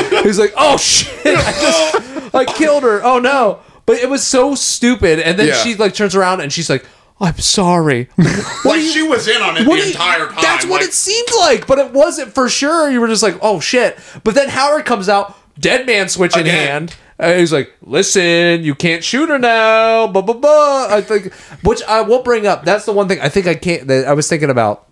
shoots. 0.00 0.22
He's 0.24 0.38
like, 0.38 0.54
"Oh 0.56 0.78
shit, 0.78 1.26
I 1.26 1.52
just 1.60 2.34
I 2.34 2.44
killed 2.46 2.82
her. 2.82 3.04
Oh 3.04 3.18
no!" 3.18 3.60
But 3.84 3.98
it 3.98 4.08
was 4.08 4.26
so 4.26 4.54
stupid. 4.54 5.20
And 5.20 5.38
then 5.38 5.48
Yeah. 5.48 5.54
she 5.62 5.74
like 5.74 5.92
turns 5.94 6.14
around 6.16 6.40
and 6.40 6.50
she's 6.50 6.70
like, 6.70 6.86
"I'm 7.20 7.38
sorry." 7.38 8.08
like 8.64 8.80
she 8.80 9.02
was 9.02 9.28
in 9.28 9.40
on 9.42 9.56
it 9.56 9.64
the 9.64 9.70
you- 9.76 9.82
entire 9.88 10.26
time. 10.26 10.38
That's 10.42 10.64
what 10.66 10.80
like, 10.80 10.88
it 10.90 10.94
seemed 10.94 11.28
like, 11.38 11.66
but 11.66 11.78
it 11.78 11.92
wasn't 11.92 12.34
for 12.34 12.48
sure. 12.48 12.90
You 12.90 13.00
were 13.00 13.08
just 13.08 13.22
like, 13.22 13.36
"Oh 13.42 13.60
shit!" 13.60 13.98
But 14.24 14.34
then 14.34 14.48
Howard 14.48 14.84
comes 14.84 15.08
out, 15.08 15.36
dead 15.58 15.86
man 15.86 16.08
switch 16.08 16.34
in 16.34 16.42
Again. 16.42 16.68
hand. 16.68 16.96
And 17.18 17.40
he's 17.40 17.52
like, 17.52 17.72
"Listen, 17.82 18.62
you 18.62 18.74
can't 18.74 19.02
shoot 19.02 19.28
her 19.30 19.38
now." 19.38 20.06
Blah 20.06 20.22
blah 20.22 20.34
blah. 20.34 20.88
I 20.90 21.00
think, 21.00 21.32
which 21.62 21.82
I 21.84 22.02
will 22.02 22.22
bring 22.22 22.46
up. 22.46 22.64
That's 22.64 22.84
the 22.84 22.92
one 22.92 23.08
thing 23.08 23.20
I 23.20 23.28
think 23.30 23.46
I 23.46 23.54
can't. 23.54 23.86
That 23.88 24.06
I 24.06 24.12
was 24.12 24.28
thinking 24.28 24.50
about 24.50 24.86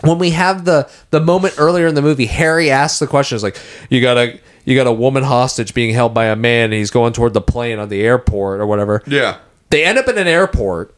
when 0.00 0.18
we 0.18 0.30
have 0.30 0.64
the 0.64 0.88
the 1.10 1.20
moment 1.20 1.54
earlier 1.58 1.86
in 1.86 1.94
the 1.94 2.00
movie. 2.02 2.24
Harry 2.26 2.70
asks 2.70 2.98
the 2.98 3.06
question, 3.06 3.36
"Is 3.36 3.42
like, 3.42 3.58
you 3.90 4.00
got 4.00 4.16
a 4.16 4.40
you 4.64 4.74
got 4.74 4.86
a 4.86 4.92
woman 4.92 5.22
hostage 5.22 5.74
being 5.74 5.92
held 5.92 6.14
by 6.14 6.24
a 6.26 6.34
man, 6.36 6.64
and 6.64 6.72
he's 6.72 6.90
going 6.90 7.12
toward 7.12 7.34
the 7.34 7.42
plane 7.42 7.78
on 7.78 7.90
the 7.90 8.00
airport 8.00 8.60
or 8.60 8.66
whatever." 8.66 9.02
Yeah. 9.06 9.36
they 9.68 9.84
end 9.84 9.98
up 9.98 10.08
in 10.08 10.16
an 10.16 10.26
airport 10.26 10.94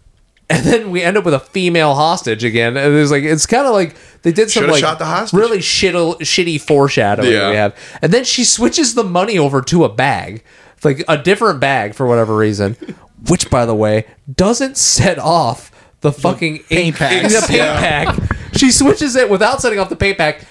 and 0.50 0.64
then 0.64 0.90
we 0.90 1.02
end 1.02 1.16
up 1.16 1.24
with 1.24 1.34
a 1.34 1.40
female 1.40 1.94
hostage 1.94 2.42
again 2.44 2.76
and 2.76 2.94
it's 2.94 3.10
like 3.10 3.22
it's 3.24 3.46
kind 3.46 3.66
of 3.66 3.72
like 3.72 3.94
they 4.22 4.32
did 4.32 4.50
some 4.50 4.62
Should've 4.62 4.72
like 4.72 4.80
shot 4.80 4.98
the 4.98 5.04
hostage. 5.06 5.38
really 5.38 5.60
shit, 5.60 5.94
shitty 5.94 6.60
foreshadowing 6.60 7.30
Yeah. 7.32 7.50
we 7.50 7.56
have 7.56 7.76
and 8.02 8.12
then 8.12 8.24
she 8.24 8.44
switches 8.44 8.94
the 8.94 9.04
money 9.04 9.38
over 9.38 9.60
to 9.62 9.84
a 9.84 9.88
bag 9.88 10.42
like 10.84 11.04
a 11.08 11.18
different 11.18 11.60
bag 11.60 11.94
for 11.94 12.06
whatever 12.06 12.36
reason 12.36 12.76
which 13.28 13.50
by 13.50 13.66
the 13.66 13.74
way 13.74 14.06
doesn't 14.32 14.76
set 14.76 15.18
off 15.18 15.70
the 16.00 16.12
fucking 16.12 16.60
paint 16.70 16.96
pack. 16.96 17.22
the 17.24 17.40
paint 17.40 17.50
Yeah. 17.50 17.80
pack 17.80 18.18
she 18.56 18.70
switches 18.70 19.16
it 19.16 19.28
without 19.28 19.60
setting 19.60 19.78
off 19.78 19.88
the 19.88 19.96
paint 19.96 20.16
pack 20.18 20.44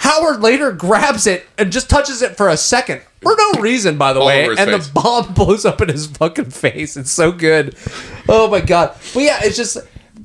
Howard 0.00 0.40
later 0.40 0.72
grabs 0.72 1.26
it 1.26 1.46
and 1.58 1.70
just 1.70 1.90
touches 1.90 2.22
it 2.22 2.34
for 2.36 2.48
a 2.48 2.56
second 2.56 3.02
for 3.20 3.34
no 3.36 3.60
reason, 3.60 3.98
by 3.98 4.14
the 4.14 4.20
All 4.20 4.26
way, 4.26 4.46
and 4.46 4.56
face. 4.58 4.86
the 4.88 4.92
bomb 4.94 5.34
blows 5.34 5.66
up 5.66 5.82
in 5.82 5.90
his 5.90 6.06
fucking 6.06 6.46
face. 6.50 6.96
It's 6.96 7.10
so 7.10 7.32
good. 7.32 7.76
Oh 8.26 8.48
my 8.50 8.60
god! 8.60 8.96
But 9.12 9.22
yeah, 9.22 9.40
it's 9.42 9.58
just 9.58 9.76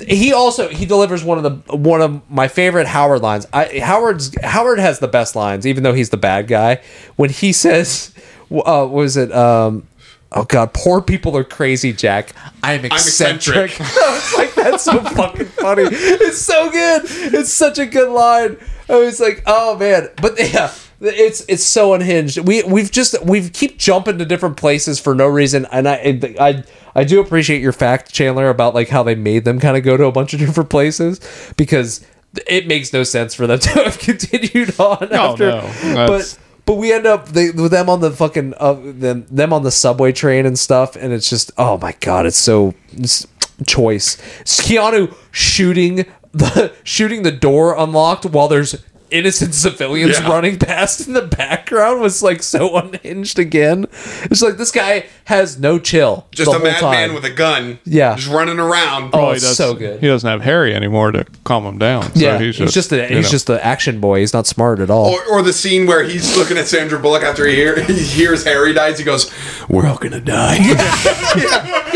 he 0.07 0.31
also 0.31 0.69
he 0.69 0.85
delivers 0.85 1.25
one 1.25 1.37
of 1.37 1.43
the 1.43 1.75
one 1.77 2.01
of 2.01 2.29
my 2.31 2.47
favorite 2.47 2.87
Howard 2.87 3.21
lines. 3.21 3.45
I 3.51 3.79
Howard's 3.79 4.33
Howard 4.43 4.79
has 4.79 4.99
the 4.99 5.09
best 5.09 5.35
lines, 5.35 5.67
even 5.67 5.83
though 5.83 5.93
he's 5.93 6.09
the 6.09 6.17
bad 6.17 6.47
guy. 6.47 6.81
When 7.17 7.29
he 7.29 7.51
says, 7.51 8.13
uh, 8.15 8.23
"What 8.47 8.91
was 8.91 9.17
it?" 9.17 9.31
Um, 9.33 9.87
Oh 10.31 10.43
god, 10.43 10.73
poor 10.73 11.01
people 11.01 11.37
are 11.37 11.43
crazy, 11.45 11.93
Jack. 11.93 12.31
I'm 12.63 12.83
eccentric. 12.83 13.71
eccentric. 13.71 13.71
it's 13.79 14.37
like 14.37 14.55
that's 14.55 14.83
so 14.83 15.01
fucking 15.01 15.45
funny. 15.45 15.83
It's 15.89 16.39
so 16.39 16.71
good. 16.71 17.03
It's 17.05 17.53
such 17.53 17.77
a 17.77 17.85
good 17.85 18.09
line. 18.09 18.57
I 18.89 18.97
was 18.97 19.19
like, 19.19 19.43
oh 19.45 19.77
man, 19.77 20.09
but 20.21 20.33
yeah, 20.53 20.71
it's 21.01 21.43
it's 21.47 21.63
so 21.63 21.93
unhinged. 21.93 22.37
We 22.39 22.63
we've 22.63 22.91
just 22.91 23.21
we've 23.25 23.51
keep 23.53 23.77
jumping 23.77 24.17
to 24.19 24.25
different 24.25 24.57
places 24.57 24.99
for 24.99 25.15
no 25.15 25.27
reason, 25.27 25.65
and 25.71 25.87
I 25.87 26.19
I 26.39 26.63
I 26.95 27.03
do 27.03 27.19
appreciate 27.19 27.61
your 27.61 27.71
fact, 27.73 28.13
Chandler, 28.13 28.49
about 28.49 28.73
like 28.75 28.89
how 28.89 29.03
they 29.03 29.15
made 29.15 29.43
them 29.45 29.59
kind 29.59 29.75
of 29.77 29.83
go 29.83 29.97
to 29.97 30.05
a 30.05 30.11
bunch 30.11 30.33
of 30.33 30.39
different 30.39 30.69
places 30.69 31.19
because 31.57 32.05
it 32.47 32.67
makes 32.67 32.91
no 32.93 33.03
sense 33.03 33.33
for 33.33 33.47
them 33.47 33.59
to 33.65 33.69
have 33.69 33.97
continued 33.97 34.79
on 34.79 35.07
No, 35.11 35.31
after. 35.31 35.45
no, 35.51 35.61
that's- 35.61 36.35
but 36.35 36.39
but 36.65 36.75
we 36.77 36.91
end 36.91 37.05
up 37.05 37.27
they, 37.29 37.51
with 37.51 37.71
them 37.71 37.89
on 37.89 38.01
the 38.01 38.11
fucking 38.11 38.53
uh, 38.57 38.73
them 38.73 39.25
them 39.29 39.53
on 39.53 39.63
the 39.63 39.71
subway 39.71 40.11
train 40.11 40.45
and 40.45 40.57
stuff, 40.57 40.95
and 40.95 41.11
it's 41.13 41.29
just 41.29 41.51
oh 41.57 41.77
my 41.77 41.93
god, 42.01 42.25
it's 42.25 42.37
so 42.37 42.73
it's 42.93 43.27
choice. 43.67 44.17
Keanu 44.43 45.13
shooting 45.31 46.05
the 46.35 46.73
shooting 46.83 47.23
the 47.23 47.31
door 47.31 47.75
unlocked 47.77 48.25
while 48.25 48.47
there's 48.47 48.83
innocent 49.11 49.53
civilians 49.55 50.19
Yeah. 50.19 50.27
running 50.27 50.57
past 50.57 51.07
in 51.07 51.13
the 51.13 51.21
background 51.21 52.01
was 52.01 52.21
like 52.23 52.41
so 52.43 52.75
unhinged 52.77 53.37
again. 53.39 53.85
It's 54.23 54.41
like 54.41 54.57
this 54.57 54.71
guy 54.71 55.05
has 55.25 55.59
no 55.59 55.77
chill. 55.79 56.27
Just 56.31 56.51
the 56.51 56.57
a 56.57 56.59
whole 56.59 56.91
madman 56.91 57.13
with 57.13 57.23
a 57.23 57.29
gun. 57.29 57.79
Yeah. 57.85 58.15
Just 58.15 58.29
running 58.29 58.59
around. 58.59 59.11
Oh, 59.13 59.29
he 59.29 59.35
it's 59.37 59.55
so 59.55 59.75
good. 59.75 59.99
He 60.01 60.07
doesn't 60.07 60.27
have 60.29 60.41
Harry 60.41 60.73
anymore 60.75 61.11
to 61.11 61.23
calm 61.43 61.65
him 61.65 61.77
down. 61.77 62.03
So 62.03 62.09
yeah, 62.15 62.39
he's 62.39 62.57
he's 62.57 62.73
just, 62.73 62.89
just, 62.89 62.91
a, 62.93 63.07
he's 63.07 63.25
know. 63.25 63.29
just 63.29 63.47
the 63.47 63.63
action 63.65 64.01
boy. 64.01 64.19
He's 64.19 64.33
not 64.33 64.47
smart 64.47 64.79
at 64.79 64.89
all. 64.89 65.13
Or, 65.13 65.23
or 65.25 65.41
the 65.43 65.53
scene 65.53 65.85
where 65.85 66.03
he's 66.03 66.35
looking 66.35 66.57
at 66.57 66.67
Sandra 66.67 66.99
Bullock 66.99 67.23
after 67.23 67.45
he, 67.45 67.55
hear, 67.55 67.81
he 67.83 67.93
hears 68.03 68.43
Harry 68.43 68.73
dies. 68.73 68.97
He 68.97 69.05
goes, 69.05 69.31
"We're 69.69 69.85
all 69.87 69.97
gonna 69.97 70.19
die." 70.19 70.57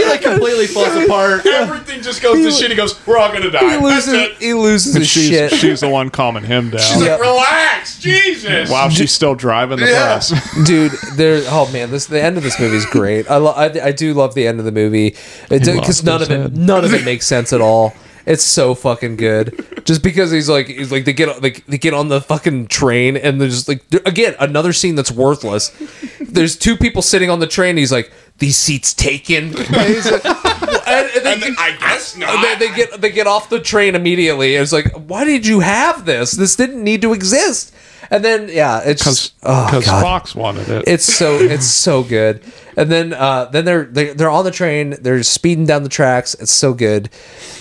He 0.04 0.10
like 0.10 0.22
completely 0.22 0.68
falls 0.68 0.96
apart. 0.96 1.46
Everything 1.46 2.02
just 2.02 2.22
goes 2.22 2.38
to 2.38 2.52
shit. 2.52 2.72
He 2.72 2.78
goes, 2.78 3.06
"We're 3.06 3.18
all 3.18 3.32
gonna 3.32 3.52
die." 3.52 3.78
he 3.78 3.84
loses 3.84 4.14
it. 4.14 4.32
he 4.38 4.54
loses 4.54 4.94
his 4.94 5.08
she's, 5.08 5.28
shit. 5.30 5.52
she's 5.54 5.80
the 5.82 5.90
one 5.90 6.10
calming 6.10 6.44
him 6.44 6.70
down. 6.70 6.82
She's 6.82 7.02
Yeah. 7.04 7.12
like, 7.14 7.22
"Relax, 7.22 8.00
Jesus." 8.00 8.70
Wow, 8.70 8.90
she's 8.90 9.12
still 9.12 9.36
driving 9.36 9.80
the 9.80 9.86
Yeah. 9.88 10.16
bus. 10.16 10.34
dude 10.66 10.92
there 11.16 11.42
oh 11.48 11.70
man 11.72 11.90
this 11.92 12.06
the 12.08 12.22
end 12.22 12.38
of 12.38 12.44
this 12.44 12.60
movie 12.60 12.76
is 12.78 12.86
great 12.86 13.30
i 13.30 13.38
lo- 13.38 13.52
I, 13.52 13.66
I 13.88 13.92
do 13.92 14.14
love 14.14 14.34
the 14.36 14.46
end 14.48 14.60
of 14.60 14.66
the 14.66 14.72
movie 14.72 15.16
because 15.50 16.04
none 16.04 16.22
of 16.22 16.30
it 16.30 16.40
head. 16.40 16.58
none 16.58 16.84
of 16.86 16.94
it 16.94 17.04
makes 17.12 17.26
sense 17.26 17.54
at 17.54 17.62
all 17.62 17.94
it's 18.26 18.44
so 18.44 18.76
fucking 18.76 19.16
good 19.16 19.66
just 19.86 20.04
because 20.04 20.32
he's 20.32 20.50
like 20.50 20.68
he's 20.68 20.92
like 20.92 21.06
they 21.06 21.14
get 21.14 21.42
like 21.42 21.66
they 21.68 21.78
get 21.78 21.94
on 21.94 22.10
the 22.10 22.22
fucking 22.22 22.68
train 22.68 23.16
and 23.18 23.40
there's 23.42 23.68
like 23.68 23.82
again 24.06 24.36
another 24.40 24.74
scene 24.74 24.96
that's 24.96 25.12
worthless 25.12 25.72
there's 26.20 26.56
two 26.56 26.76
people 26.78 27.02
sitting 27.02 27.30
on 27.30 27.40
the 27.40 27.48
train 27.48 27.78
he's 27.78 27.92
like 27.92 28.12
these 28.40 28.57
seats 28.57 28.94
taken 28.94 29.45
and, 29.57 29.68
he's 29.68 30.06
and, 30.07 30.24
and 30.26 31.26
they, 31.26 31.34
And 31.34 31.41
then, 31.44 31.56
I 31.60 31.76
guess 31.80 32.16
not. 32.18 32.41
they, 32.60 32.68
they 32.68 32.76
get 32.76 33.02
they 33.02 33.11
get 33.11 33.28
off 33.28 33.49
the 33.49 33.60
train 33.60 33.95
immediately. 33.95 34.56
It's 34.56 34.74
like, 34.74 34.91
why 34.94 35.26
did 35.26 35.45
you 35.45 35.60
have 35.60 36.06
this? 36.06 36.32
This 36.32 36.56
didn't 36.56 36.84
need 36.84 37.02
to 37.03 37.14
exist. 37.14 37.74
And 38.11 38.26
then 38.26 38.49
yeah, 38.49 38.82
it's 38.84 39.03
Because 39.03 39.34
oh 39.44 39.82
Fox 39.82 40.34
wanted 40.34 40.68
it. 40.70 40.86
it's 40.88 41.03
so 41.06 41.36
it's 41.40 41.68
so 41.68 42.02
good. 42.03 42.41
And 42.76 42.90
then 42.91 43.14
uh, 43.14 43.45
then 43.45 43.66
they're 43.66 43.84
they, 43.86 44.14
they're 44.14 44.30
on 44.32 44.45
the 44.45 44.52
train. 44.52 44.95
They're 45.02 45.22
speeding 45.22 45.66
down 45.66 45.84
the 45.84 45.90
tracks. 45.90 46.34
It's 46.36 46.52
so 46.52 46.74
good. 46.74 47.10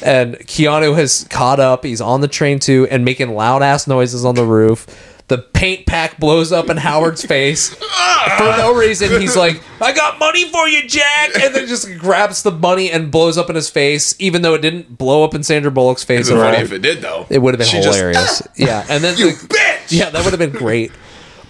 And 0.02 0.36
Keanu 0.36 0.96
has 0.96 1.26
caught 1.28 1.60
up. 1.60 1.84
He's 1.84 2.00
on 2.00 2.20
the 2.22 2.28
train 2.28 2.60
too 2.60 2.86
and 2.90 3.04
making 3.04 3.34
loud 3.34 3.62
ass 3.62 3.86
noises 3.86 4.24
on 4.24 4.36
the 4.36 4.44
roof. 4.44 4.86
The 5.28 5.38
paint 5.38 5.84
pack 5.86 6.18
blows 6.18 6.52
up 6.52 6.70
in 6.70 6.78
Howard's 6.78 7.22
face 7.24 7.74
for 7.74 8.44
no 8.44 8.74
reason. 8.74 9.20
He's 9.20 9.36
like, 9.36 9.62
"I 9.80 9.92
got 9.92 10.18
money 10.18 10.48
for 10.50 10.66
you, 10.66 10.88
Jack," 10.88 11.38
and 11.38 11.54
then 11.54 11.66
just 11.66 11.86
grabs 11.98 12.42
the 12.42 12.50
money 12.50 12.90
and 12.90 13.10
blows 13.10 13.36
up 13.36 13.50
in 13.50 13.54
his 13.56 13.68
face, 13.68 14.14
even 14.18 14.40
though 14.40 14.54
it 14.54 14.62
didn't 14.62 14.96
blow 14.96 15.24
up 15.24 15.34
in 15.34 15.42
Sandra 15.42 15.70
Bullock's 15.70 16.02
face. 16.02 16.28
It'd 16.28 16.38
at 16.38 16.50
be 16.50 16.52
funny 16.56 16.64
if 16.64 16.72
it 16.72 16.80
did 16.80 17.02
though. 17.02 17.26
It 17.28 17.38
would 17.40 17.52
have 17.54 17.58
been 17.58 17.68
She 17.68 17.82
just- 17.82 17.98
hilarious. 17.98 18.42
yeah, 18.56 18.86
and 18.88 19.04
then 19.04 19.18
You 19.18 19.26
like, 19.26 19.34
bitch! 19.36 19.92
yeah, 19.92 20.08
that 20.08 20.24
would 20.24 20.30
have 20.32 20.38
been 20.38 20.50
great. 20.58 20.92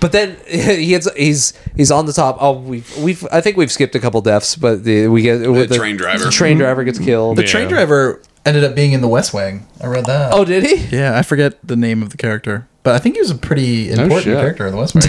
But 0.00 0.10
then 0.12 0.36
he 0.48 0.88
gets, 0.88 1.08
he's 1.14 1.52
he's 1.76 1.90
on 1.92 2.06
the 2.06 2.12
top. 2.12 2.38
Oh, 2.40 2.58
we've 2.58 2.96
we've 2.98 3.24
I 3.30 3.40
think 3.40 3.56
we've 3.56 3.70
skipped 3.70 3.94
a 3.94 4.00
couple 4.00 4.20
deaths, 4.22 4.56
but 4.56 4.82
the, 4.84 5.06
we 5.08 5.22
get 5.22 5.38
the, 5.38 5.68
train 5.76 5.96
driver. 5.96 6.24
The 6.24 6.30
train 6.32 6.58
driver 6.58 6.82
gets 6.82 6.98
killed. 6.98 7.36
The 7.38 7.44
train 7.44 7.68
driver 7.68 8.20
ended 8.44 8.64
up 8.64 8.74
being 8.74 8.92
in 8.92 9.02
the 9.02 9.08
West 9.08 9.32
Wing. 9.32 9.66
I 9.80 9.86
read 9.86 10.06
that. 10.06 10.32
oh, 10.34 10.44
did 10.44 10.64
he? 10.64 10.96
yeah, 10.96 11.16
I 11.16 11.22
forget 11.22 11.58
the 11.66 11.76
name 11.76 12.02
of 12.02 12.10
the 12.10 12.16
character, 12.16 12.66
but 12.88 12.94
I 12.94 12.98
think 13.00 13.16
he 13.16 13.20
was 13.20 13.30
a 13.30 13.34
pretty 13.34 13.90
important 13.90 14.22
shit. 14.22 14.38
character 14.38 14.66
in 14.66 14.72
the 14.72 14.78
West 14.78 14.94
Wing. 14.94 15.02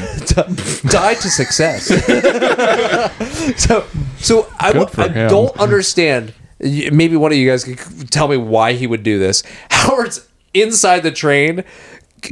died 0.91 1.15
to 1.21 1.29
success. 1.29 1.85
so, 3.57 3.85
so 4.17 4.51
I, 4.59 4.73
Good 4.73 4.79
w- 4.79 4.87
for 4.89 5.01
I 5.03 5.07
him. 5.07 5.29
don't 5.29 5.57
understand. 5.57 6.33
Maybe 6.59 7.15
one 7.15 7.31
of 7.31 7.37
you 7.37 7.49
guys 7.49 7.63
could 7.63 8.11
tell 8.11 8.27
me 8.27 8.35
why 8.35 8.73
he 8.73 8.85
would 8.85 9.01
do 9.03 9.17
this. 9.17 9.43
Howard's 9.71 10.27
inside 10.53 11.03
the 11.03 11.11
train. 11.11 11.63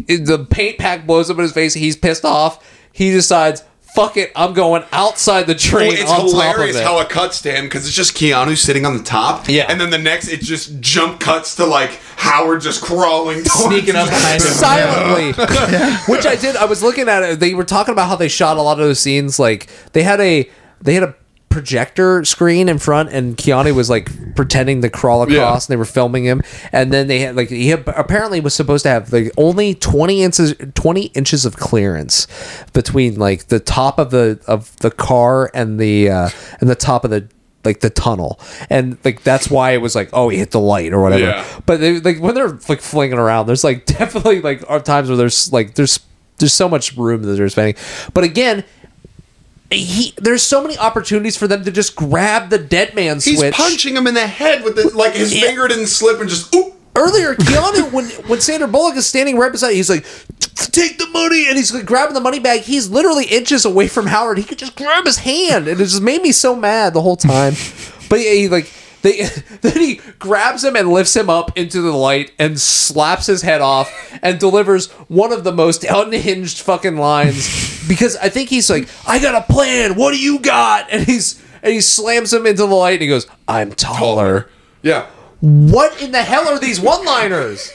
The 0.07 0.45
paint 0.49 0.80
pack 0.80 1.07
blows 1.07 1.30
up 1.30 1.38
in 1.38 1.44
his 1.44 1.53
face. 1.53 1.74
He's 1.74 1.95
pissed 1.95 2.26
off. 2.26 2.69
He 2.91 3.10
decides, 3.11 3.64
"Fuck 3.98 4.18
it, 4.18 4.32
I'm 4.36 4.53
going 4.53 4.84
outside 4.94 5.48
the 5.48 5.56
train." 5.56 5.90
Well, 5.94 6.02
it's 6.02 6.11
on 6.11 6.18
top 6.18 6.26
of 6.26 6.32
hilarious 6.32 6.76
it. 6.78 6.84
how 6.84 6.99
it 6.99 7.10
cuts 7.10 7.41
to 7.41 7.52
him 7.52 7.65
because 7.65 7.86
it's 7.88 7.95
just 7.95 8.15
Keanu 8.15 8.56
sitting 8.57 8.86
on 8.86 8.95
the 8.98 9.03
top. 9.03 9.49
Yeah. 9.49 9.65
And 9.68 9.82
then 9.82 9.90
the 9.90 9.98
next, 9.98 10.28
it 10.30 10.41
just 10.41 10.80
jump 10.80 11.19
cuts 11.19 11.56
to 11.56 11.65
like 11.65 11.99
Howard 12.18 12.61
just 12.61 12.82
crawling, 12.84 13.44
Sneaking 13.44 13.95
up 13.95 14.07
behind 14.07 14.41
him. 14.41 14.49
silently 14.49 15.32
which 16.14 16.26
i 16.26 16.36
did 16.36 16.56
i 16.56 16.65
was 16.65 16.82
looking 16.84 17.07
at 17.07 17.24
it 17.24 17.40
they 17.40 17.53
were 17.53 17.64
talking 17.64 17.91
about 17.91 18.07
how 18.07 18.15
they 18.15 18.28
shot 18.28 18.57
a 18.57 18.61
lot 18.61 18.80
of 18.80 18.86
those 18.86 18.99
scenes 18.99 19.40
like 19.40 19.68
they 19.94 20.03
had 20.03 20.19
a 20.19 20.49
they 20.82 20.94
had 20.95 21.03
a 21.03 21.15
projector 21.57 22.23
screen 22.23 22.69
in 22.69 22.77
front 22.77 23.09
and 23.09 23.35
Keanu 23.35 23.73
was 23.73 23.89
like 23.89 24.09
pretending 24.35 24.81
to 24.84 24.89
crawl 24.91 25.23
across 25.23 25.35
Yeah. 25.35 25.53
and 25.53 25.61
they 25.69 25.75
were 25.75 25.85
filming 25.85 26.23
him 26.23 26.41
and 26.71 26.93
then 26.93 27.07
they 27.07 27.19
had 27.19 27.35
like 27.35 27.49
he 27.49 27.69
had, 27.69 27.84
apparently 27.88 28.39
was 28.39 28.53
supposed 28.53 28.84
to 28.84 28.89
have 28.89 29.11
like 29.11 29.31
only 29.38 29.73
20 29.73 30.21
inches 30.23 30.53
20 30.75 31.05
inches 31.15 31.45
of 31.45 31.57
clearance 31.57 32.27
between 32.73 33.15
like 33.17 33.47
the 33.47 33.59
top 33.59 33.97
of 33.97 34.11
the 34.11 34.39
of 34.45 34.75
the 34.77 34.91
car 34.91 35.49
and 35.55 35.79
the 35.79 36.09
uh 36.11 36.29
and 36.61 36.69
the 36.69 36.75
top 36.75 37.03
of 37.03 37.09
the 37.09 37.27
like 37.65 37.79
the 37.79 37.89
tunnel 37.89 38.39
and 38.69 38.99
like 39.03 39.23
that's 39.23 39.49
why 39.49 39.71
it 39.71 39.81
was 39.81 39.95
like 39.95 40.09
oh 40.13 40.29
he 40.29 40.38
hit 40.38 40.51
the 40.51 40.59
light 40.59 40.93
or 40.93 41.01
whatever 41.01 41.23
Yeah. 41.23 41.45
but 41.65 41.79
they, 41.79 41.99
like 41.99 42.19
when 42.19 42.35
they're 42.35 42.59
like 42.69 42.81
flinging 42.81 43.17
around 43.17 43.47
there's 43.47 43.63
like 43.63 43.85
definitely 43.97 44.41
like 44.41 44.63
are 44.69 44.79
times 44.79 45.09
where 45.09 45.17
there's 45.17 45.51
like 45.51 45.73
there's 45.73 45.99
there's 46.38 46.53
so 46.53 46.69
much 46.69 46.95
room 46.95 47.23
that 47.23 47.34
they're 47.34 47.49
spending 47.49 47.75
but 48.13 48.23
again 48.23 48.63
he 49.72 50.14
there's 50.18 50.44
so 50.44 50.61
many 50.61 50.77
opportunities 50.77 51.35
for 51.35 51.48
them 51.48 51.64
to 51.65 51.72
just 51.72 51.95
grab 51.95 52.49
the 52.49 52.57
dead 52.57 52.95
man 52.95 53.19
switch. 53.19 53.39
He's 53.41 53.53
punching 53.53 53.95
him 53.95 54.07
in 54.07 54.14
the 54.14 54.26
head 54.27 54.64
with 54.64 54.76
the 54.76 54.89
like 54.95 55.14
his 55.14 55.34
Yeah. 55.35 55.41
finger 55.41 55.68
didn't 55.68 55.88
slip 55.88 56.19
and 56.22 56.30
just 56.30 56.53
oop. 56.56 56.73
earlier 56.95 57.35
Keanu 57.39 57.91
when 57.91 58.06
when 58.30 58.39
Sandra 58.41 58.68
Bullock 58.68 58.95
is 58.95 59.06
standing 59.07 59.38
right 59.38 59.52
beside 59.52 59.73
he's 59.73 59.89
like 59.89 60.06
take 60.72 60.98
the 60.98 61.07
money 61.10 61.48
and 61.48 61.57
he's 61.57 61.73
like 61.73 61.85
grabbing 61.85 62.14
the 62.14 62.22
money 62.22 62.39
bag 62.39 62.61
he's 62.61 62.89
literally 62.89 63.26
inches 63.26 63.65
away 63.65 63.88
from 63.88 64.07
Howard 64.07 64.38
he 64.38 64.44
could 64.44 64.57
just 64.57 64.76
grab 64.76 65.06
his 65.06 65.18
hand 65.18 65.68
and 65.68 65.80
it 65.81 65.84
just 65.85 66.02
made 66.02 66.22
me 66.22 66.31
so 66.31 66.56
mad 66.56 66.94
the 66.94 67.02
whole 67.02 67.15
time 67.18 67.53
but 68.10 68.19
yeah, 68.19 68.31
he 68.34 68.48
like 68.48 68.72
they 69.02 69.22
then 69.61 69.78
he 69.80 70.02
grabs 70.19 70.64
him 70.64 70.76
and 70.76 70.90
lifts 70.91 71.15
him 71.15 71.30
up 71.30 71.57
into 71.57 71.82
the 71.82 71.91
light 71.91 72.32
and 72.40 72.60
slaps 72.60 73.26
his 73.28 73.41
head 73.41 73.61
off 73.61 73.91
and 74.22 74.40
delivers 74.40 74.90
one 75.07 75.32
of 75.32 75.44
the 75.44 75.52
most 75.52 75.84
unhinged 75.84 76.60
fucking 76.60 76.98
lines 76.98 77.88
because 77.88 78.15
I 78.18 78.30
think 78.30 78.49
he's 78.49 78.69
like 78.69 78.88
I 79.07 79.19
got 79.19 79.36
a 79.36 79.52
plan 79.53 79.95
what 79.95 80.11
do 80.11 80.19
you 80.19 80.40
got 80.40 80.90
and 80.91 81.06
he's 81.06 81.41
and 81.64 81.74
he 81.74 81.82
slams 81.82 82.34
him 82.34 82.45
into 82.45 82.65
the 82.65 82.74
light 82.76 82.94
and 82.94 83.02
he 83.03 83.07
goes 83.07 83.28
I'm 83.48 83.72
taller 83.72 84.49
Yeah. 84.82 85.07
what 85.41 86.02
in 86.02 86.11
the 86.11 86.24
hell 86.24 86.48
are 86.48 86.60
these 86.60 86.80
one-liners? 86.80 87.72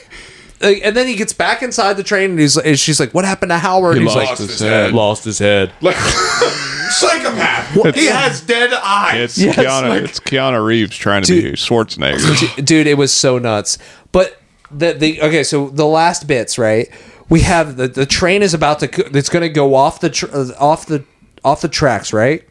And 0.61 0.95
then 0.95 1.07
he 1.07 1.15
gets 1.17 1.33
back 1.33 1.61
inside 1.61 1.97
the 1.97 2.03
train 2.03 2.31
and 2.31 2.39
he's 2.39 2.55
and 2.55 2.79
she's 2.79 2.97
like, 2.97 3.13
"What 3.13 3.25
happened 3.25 3.49
to 3.49 3.57
Howard?" 3.57 3.97
And 3.97 4.05
he's 4.07 4.15
lost 4.15 4.39
like, 4.39 4.49
his 4.49 4.59
head. 4.61 4.93
Lost 4.93 5.25
his 5.25 5.37
head. 5.37 5.73
Like 5.81 5.97
psychopath. 6.93 7.95
he 7.95 8.05
has 8.07 8.41
dead 8.41 8.71
eyes. 8.73 9.19
It's 9.21 9.37
Yes, 9.37 9.55
Keanu. 9.57 9.89
like- 9.89 10.03
it's 10.03 10.19
Keanu 10.19 10.65
Reeves 10.65 10.95
trying 10.95 11.23
to 11.23 11.41
be 11.41 11.51
Schwarzenegger. 11.53 12.63
dude, 12.65 12.87
it 12.87 12.97
was 12.97 13.13
so 13.13 13.37
nuts. 13.37 13.77
But 14.11 14.39
the 14.71 14.93
the 14.93 15.21
okay, 15.21 15.43
so 15.43 15.69
the 15.69 15.85
last 15.85 16.27
bits, 16.27 16.57
right? 16.57 16.89
We 17.29 17.41
have 17.41 17.77
the 17.77 17.87
the 17.87 18.05
train 18.05 18.41
is 18.43 18.53
about 18.53 18.79
to 18.79 19.17
it's 19.17 19.29
going 19.29 19.41
to 19.43 19.49
go 19.49 19.75
off 19.75 19.99
the 19.99 20.09
tr- 20.09 20.27
uh, 20.33 20.49
off 20.59 20.85
the 20.85 21.03
off 21.43 21.61
the 21.61 21.67
tracks, 21.69 22.13
right? 22.13 22.47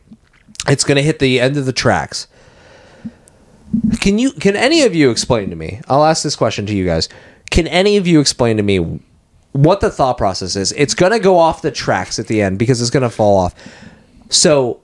It's 0.69 0.85
going 0.85 0.97
to 0.97 1.03
hit 1.03 1.19
the 1.19 1.41
end 1.41 1.57
of 1.57 1.67
the 1.67 1.73
tracks. 1.73 2.27
Can 4.01 4.19
you 4.19 4.33
can 4.33 4.55
any 4.57 4.83
of 4.83 4.95
you 4.95 5.11
explain 5.11 5.51
to 5.51 5.57
me? 5.57 5.81
I'll 5.89 6.05
ask 6.05 6.23
this 6.23 6.37
question 6.37 6.67
to 6.67 6.75
you 6.75 6.85
guys. 6.85 7.09
Can 7.51 7.67
any 7.67 7.97
of 7.97 8.07
you 8.07 8.21
explain 8.21 8.57
to 8.59 8.63
me 8.63 9.01
what 9.53 9.81
the 9.81 9.91
thought 9.91 10.19
process 10.19 10.57
is? 10.57 10.73
It's 10.73 10.95
going 10.95 11.13
to 11.13 11.19
go 11.19 11.39
off 11.39 11.63
the 11.63 11.71
tracks 11.71 12.19
at 12.19 12.27
the 12.27 12.43
end 12.43 12.59
because 12.59 12.81
it's 12.81 12.91
going 12.91 13.03
to 13.03 13.11
fall 13.11 13.39
off. 13.39 13.55
So 14.33 14.81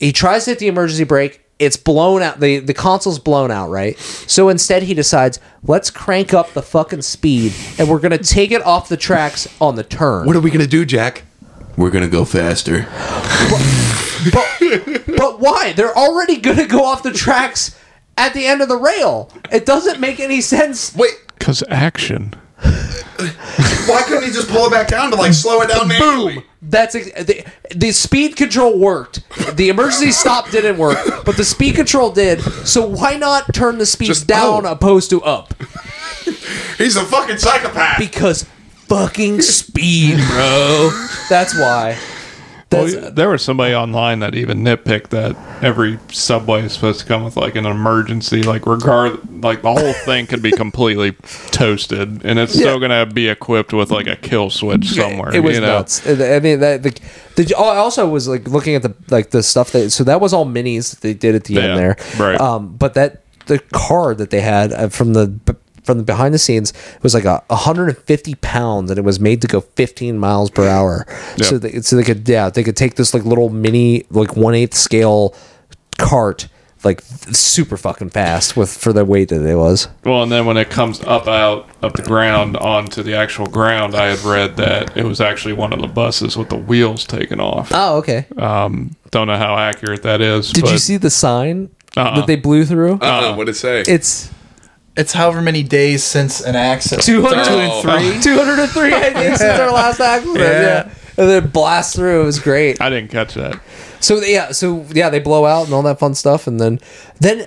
he 0.00 0.12
tries 0.12 0.44
to 0.44 0.50
hit 0.52 0.58
the 0.58 0.68
emergency 0.68 1.04
brake. 1.04 1.42
It's 1.58 1.76
blown 1.76 2.20
out. 2.22 2.40
The 2.40 2.58
the 2.58 2.74
console's 2.74 3.18
blown 3.18 3.50
out, 3.50 3.70
right? 3.70 3.98
So 3.98 4.50
instead, 4.50 4.82
he 4.82 4.92
decides, 4.92 5.40
let's 5.62 5.90
crank 5.90 6.34
up 6.34 6.52
the 6.52 6.60
fucking 6.62 7.00
speed, 7.02 7.54
and 7.78 7.88
we're 7.88 8.00
gonna 8.00 8.18
take 8.18 8.50
it 8.50 8.62
off 8.66 8.88
the 8.90 8.96
tracks 8.98 9.48
on 9.60 9.74
the 9.76 9.82
turn. 9.84 10.26
What 10.26 10.36
are 10.36 10.40
we 10.40 10.50
gonna 10.50 10.66
do, 10.66 10.84
Jack? 10.84 11.22
We're 11.78 11.90
gonna 11.90 12.08
go 12.08 12.24
faster. 12.26 12.86
but, 14.32 15.06
but 15.16 15.40
why? 15.40 15.72
They're 15.74 15.96
already 15.96 16.36
gonna 16.38 16.66
go 16.66 16.84
off 16.84 17.02
the 17.02 17.12
tracks 17.12 17.78
at 18.18 18.34
the 18.34 18.46
end 18.46 18.60
of 18.60 18.68
the 18.68 18.76
rail. 18.76 19.30
It 19.50 19.64
doesn't 19.66 19.98
make 20.00 20.20
any 20.20 20.40
sense. 20.42 20.94
Wait, 20.94 21.12
Because 21.38 21.62
action. 21.70 22.34
Why 22.62 24.02
couldn't 24.06 24.24
he 24.24 24.30
just 24.30 24.48
pull 24.48 24.66
it 24.66 24.70
back 24.70 24.88
down 24.88 25.10
to 25.10 25.16
like 25.16 25.32
slow 25.32 25.60
it 25.62 25.68
down 25.68 25.88
manually? 25.88 26.44
That's 26.62 26.94
ex- 26.94 27.12
the, 27.24 27.44
the 27.74 27.92
speed 27.92 28.36
control 28.36 28.78
worked. 28.78 29.20
The 29.56 29.68
emergency 29.68 30.10
stop 30.10 30.50
didn't 30.50 30.78
work, 30.78 30.98
but 31.24 31.36
the 31.36 31.44
speed 31.44 31.76
control 31.76 32.10
did. 32.10 32.40
So 32.66 32.86
why 32.86 33.16
not 33.16 33.54
turn 33.54 33.78
the 33.78 33.86
speed 33.86 34.06
Just- 34.06 34.26
down 34.26 34.66
oh. 34.66 34.72
opposed 34.72 35.10
to 35.10 35.22
up? 35.22 35.54
He's 36.78 36.96
a 36.96 37.04
fucking 37.04 37.38
psychopath. 37.38 37.98
Because 37.98 38.44
fucking 38.88 39.42
speed, 39.42 40.16
bro. 40.28 40.90
That's 41.28 41.54
why. 41.58 41.98
Well, 42.72 43.12
there 43.12 43.28
was 43.28 43.42
somebody 43.42 43.74
online 43.74 44.18
that 44.20 44.34
even 44.34 44.64
nitpicked 44.64 45.10
that 45.10 45.36
every 45.62 46.00
subway 46.10 46.62
is 46.62 46.72
supposed 46.72 47.00
to 47.00 47.06
come 47.06 47.22
with 47.22 47.36
like 47.36 47.54
an 47.54 47.64
emergency, 47.64 48.42
like 48.42 48.66
regard, 48.66 49.42
like 49.42 49.62
the 49.62 49.72
whole 49.72 49.92
thing 49.92 50.26
could 50.26 50.42
be 50.42 50.50
completely 50.50 51.12
toasted, 51.52 52.24
and 52.24 52.38
it's 52.40 52.52
still 52.52 52.80
gonna 52.80 53.06
be 53.06 53.28
equipped 53.28 53.72
with 53.72 53.90
like 53.92 54.08
a 54.08 54.16
kill 54.16 54.50
switch 54.50 54.90
somewhere. 54.90 55.32
It 55.34 55.40
was 55.40 55.54
you 55.54 55.60
know? 55.60 55.78
nuts. 55.78 56.06
I 56.06 56.40
mean, 56.40 56.60
that, 56.60 56.82
the, 56.82 56.98
the, 57.36 57.54
I 57.56 57.76
also 57.76 58.08
was 58.08 58.26
like 58.26 58.48
looking 58.48 58.74
at 58.74 58.82
the 58.82 58.94
like 59.10 59.30
the 59.30 59.44
stuff 59.44 59.70
that 59.70 59.90
so 59.90 60.02
that 60.04 60.20
was 60.20 60.32
all 60.32 60.44
minis 60.44 60.90
that 60.90 61.02
they 61.02 61.14
did 61.14 61.36
at 61.36 61.44
the 61.44 61.54
Yeah, 61.54 61.60
end 61.62 61.78
there, 61.78 61.96
right. 62.18 62.40
Um, 62.40 62.76
but 62.76 62.94
that 62.94 63.22
the 63.46 63.60
card 63.72 64.18
that 64.18 64.30
they 64.30 64.40
had 64.40 64.72
uh, 64.72 64.88
from 64.88 65.12
the 65.12 65.38
from 65.86 65.98
the 65.98 66.04
behind 66.04 66.34
the 66.34 66.38
scenes 66.38 66.70
it 66.96 67.02
was 67.02 67.14
like 67.14 67.24
a 67.24 67.42
150 67.48 68.34
pounds, 68.36 68.90
and 68.90 68.98
it 68.98 69.04
was 69.04 69.18
made 69.18 69.40
to 69.42 69.46
go 69.46 69.60
15 69.62 70.18
miles 70.18 70.50
per 70.50 70.68
hour. 70.68 71.06
So 71.38 71.54
Yeah. 71.54 71.58
they, 71.58 71.80
so 71.80 71.96
they 71.96 72.02
could 72.04 72.28
yeah 72.28 72.50
they 72.50 72.62
could 72.64 72.76
take 72.76 72.96
this 72.96 73.14
like 73.14 73.24
little 73.24 73.48
mini 73.48 74.04
like 74.10 74.36
one 74.36 74.54
eighth 74.54 74.74
scale 74.74 75.34
cart 75.98 76.48
like 76.84 77.00
super 77.32 77.76
fucking 77.76 78.10
fast 78.10 78.56
with 78.56 78.70
for 78.70 78.92
the 78.92 79.04
weight 79.04 79.30
that 79.30 79.44
it 79.44 79.56
was. 79.56 79.88
Well, 80.04 80.22
and 80.22 80.30
then 80.30 80.46
when 80.46 80.56
it 80.56 80.70
comes 80.70 81.00
up 81.02 81.26
out 81.26 81.68
of 81.82 81.94
the 81.94 82.02
ground 82.02 82.56
onto 82.56 83.02
the 83.02 83.14
actual 83.16 83.46
ground, 83.46 83.94
I 83.96 84.06
had 84.14 84.20
read 84.20 84.56
that 84.58 84.96
it 84.96 85.04
was 85.04 85.20
actually 85.20 85.54
one 85.54 85.72
of 85.72 85.80
the 85.80 85.88
buses 85.88 86.36
with 86.36 86.48
the 86.48 86.56
wheels 86.56 87.04
taken 87.04 87.40
off. 87.40 87.70
Oh, 87.74 87.96
okay. 87.98 88.26
Um, 88.36 88.94
don't 89.10 89.26
know 89.26 89.36
how 89.38 89.56
accurate 89.56 90.02
that 90.04 90.20
is. 90.20 90.50
Did 90.52 90.68
you 90.70 90.78
see 90.78 90.96
the 90.96 91.10
sign 91.10 91.70
Uh-uh. 91.96 92.20
that 92.20 92.26
they 92.28 92.36
blew 92.36 92.64
through? 92.64 92.98
Uh, 93.00 93.34
what'd 93.34 93.52
it 93.52 93.58
say? 93.58 93.80
it's 93.80 94.30
It's 94.96 95.12
however 95.12 95.42
many 95.42 95.62
days 95.62 96.02
since 96.02 96.40
an 96.40 96.56
accident. 96.56 97.02
203 97.02 98.20
203 98.22 98.94
I 98.94 99.12
think 99.12 99.36
since 99.36 99.60
our 99.60 99.70
last 99.70 100.00
accident 100.00 100.38
yeah. 100.38 100.60
Yeah. 100.60 100.82
and 101.18 101.28
then 101.28 101.48
blast 101.48 101.96
through 101.96 102.22
it 102.22 102.24
was 102.24 102.38
great 102.38 102.80
I 102.80 102.88
didn't 102.90 103.10
catch 103.10 103.34
that. 103.34 103.60
so 104.00 104.16
yeah 104.20 104.52
so 104.52 104.86
yeah 104.92 105.10
they 105.10 105.18
blow 105.20 105.44
out 105.44 105.66
and 105.66 105.74
all 105.74 105.82
that 105.82 105.98
fun 105.98 106.14
stuff 106.14 106.46
and 106.46 106.58
then 106.60 106.78
then 107.20 107.46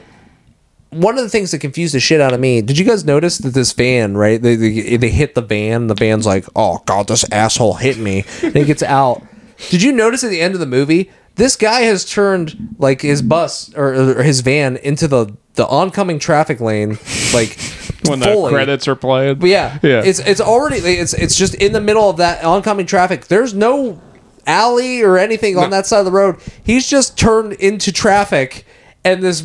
one 0.92 1.18
of 1.18 1.24
the 1.24 1.30
things 1.30 1.52
that 1.52 1.60
confused 1.60 1.94
the 1.94 2.00
shit 2.00 2.20
out 2.22 2.34
of 2.34 2.40
me 2.40 2.62
did 2.62 2.78
you 2.78 2.86
guys 2.86 3.06
notice 3.06 3.38
that 3.40 3.54
this 3.54 3.72
van 3.74 4.16
right 4.18 4.42
they, 4.42 4.56
they, 4.56 4.98
they 4.98 5.10
hit 5.10 5.36
the 5.36 5.42
van 5.42 5.88
the 5.88 5.94
van's 5.96 6.26
like 6.26 6.46
oh 6.56 6.82
god 6.86 7.08
this 7.08 7.24
asshole 7.32 7.76
hit 7.76 7.98
me 7.98 8.26
and 8.44 8.56
it 8.56 8.66
gets 8.66 8.82
out 8.84 9.24
did 9.70 9.82
you 9.84 9.92
notice 9.92 10.24
at 10.24 10.30
the 10.32 10.42
end 10.42 10.54
of 10.56 10.60
the 10.60 10.66
movie 10.66 11.12
this 11.40 11.56
guy 11.56 11.82
has 11.82 12.06
turned 12.06 12.76
like 12.78 13.02
his 13.02 13.22
bus 13.22 13.74
or, 13.76 13.94
or 14.20 14.24
his 14.24 14.42
van 14.42 14.78
into 14.78 15.08
the 15.08 15.36
the 15.56 15.66
oncoming 15.68 16.20
traffic 16.20 16.60
lane 16.62 16.98
like 17.34 17.58
When 18.06 18.20
the 18.20 18.28
fully. 18.28 18.54
credits 18.54 18.88
are 18.88 18.96
playing. 18.96 19.40
But 19.40 19.50
yeah, 19.50 19.78
Yeah. 19.82 20.02
It's 20.06 20.20
it's 20.20 20.40
already 20.42 20.78
it's 20.78 21.14
it's 21.14 21.36
just 21.36 21.54
in 21.56 21.74
the 21.74 21.82
middle 21.82 22.10
of 22.10 22.18
that 22.18 22.44
oncoming 22.46 22.86
traffic. 22.86 23.28
There's 23.28 23.54
no 23.54 24.02
alley 24.48 25.02
or 25.02 25.18
anything 25.18 25.58
on 25.58 25.70
that 25.72 25.86
side 25.86 26.00
of 26.00 26.06
the 26.06 26.12
road. 26.12 26.38
He's 26.64 26.88
just 26.88 27.18
turned 27.18 27.54
into 27.54 27.92
traffic, 27.92 28.66
and 29.04 29.22
this 29.22 29.44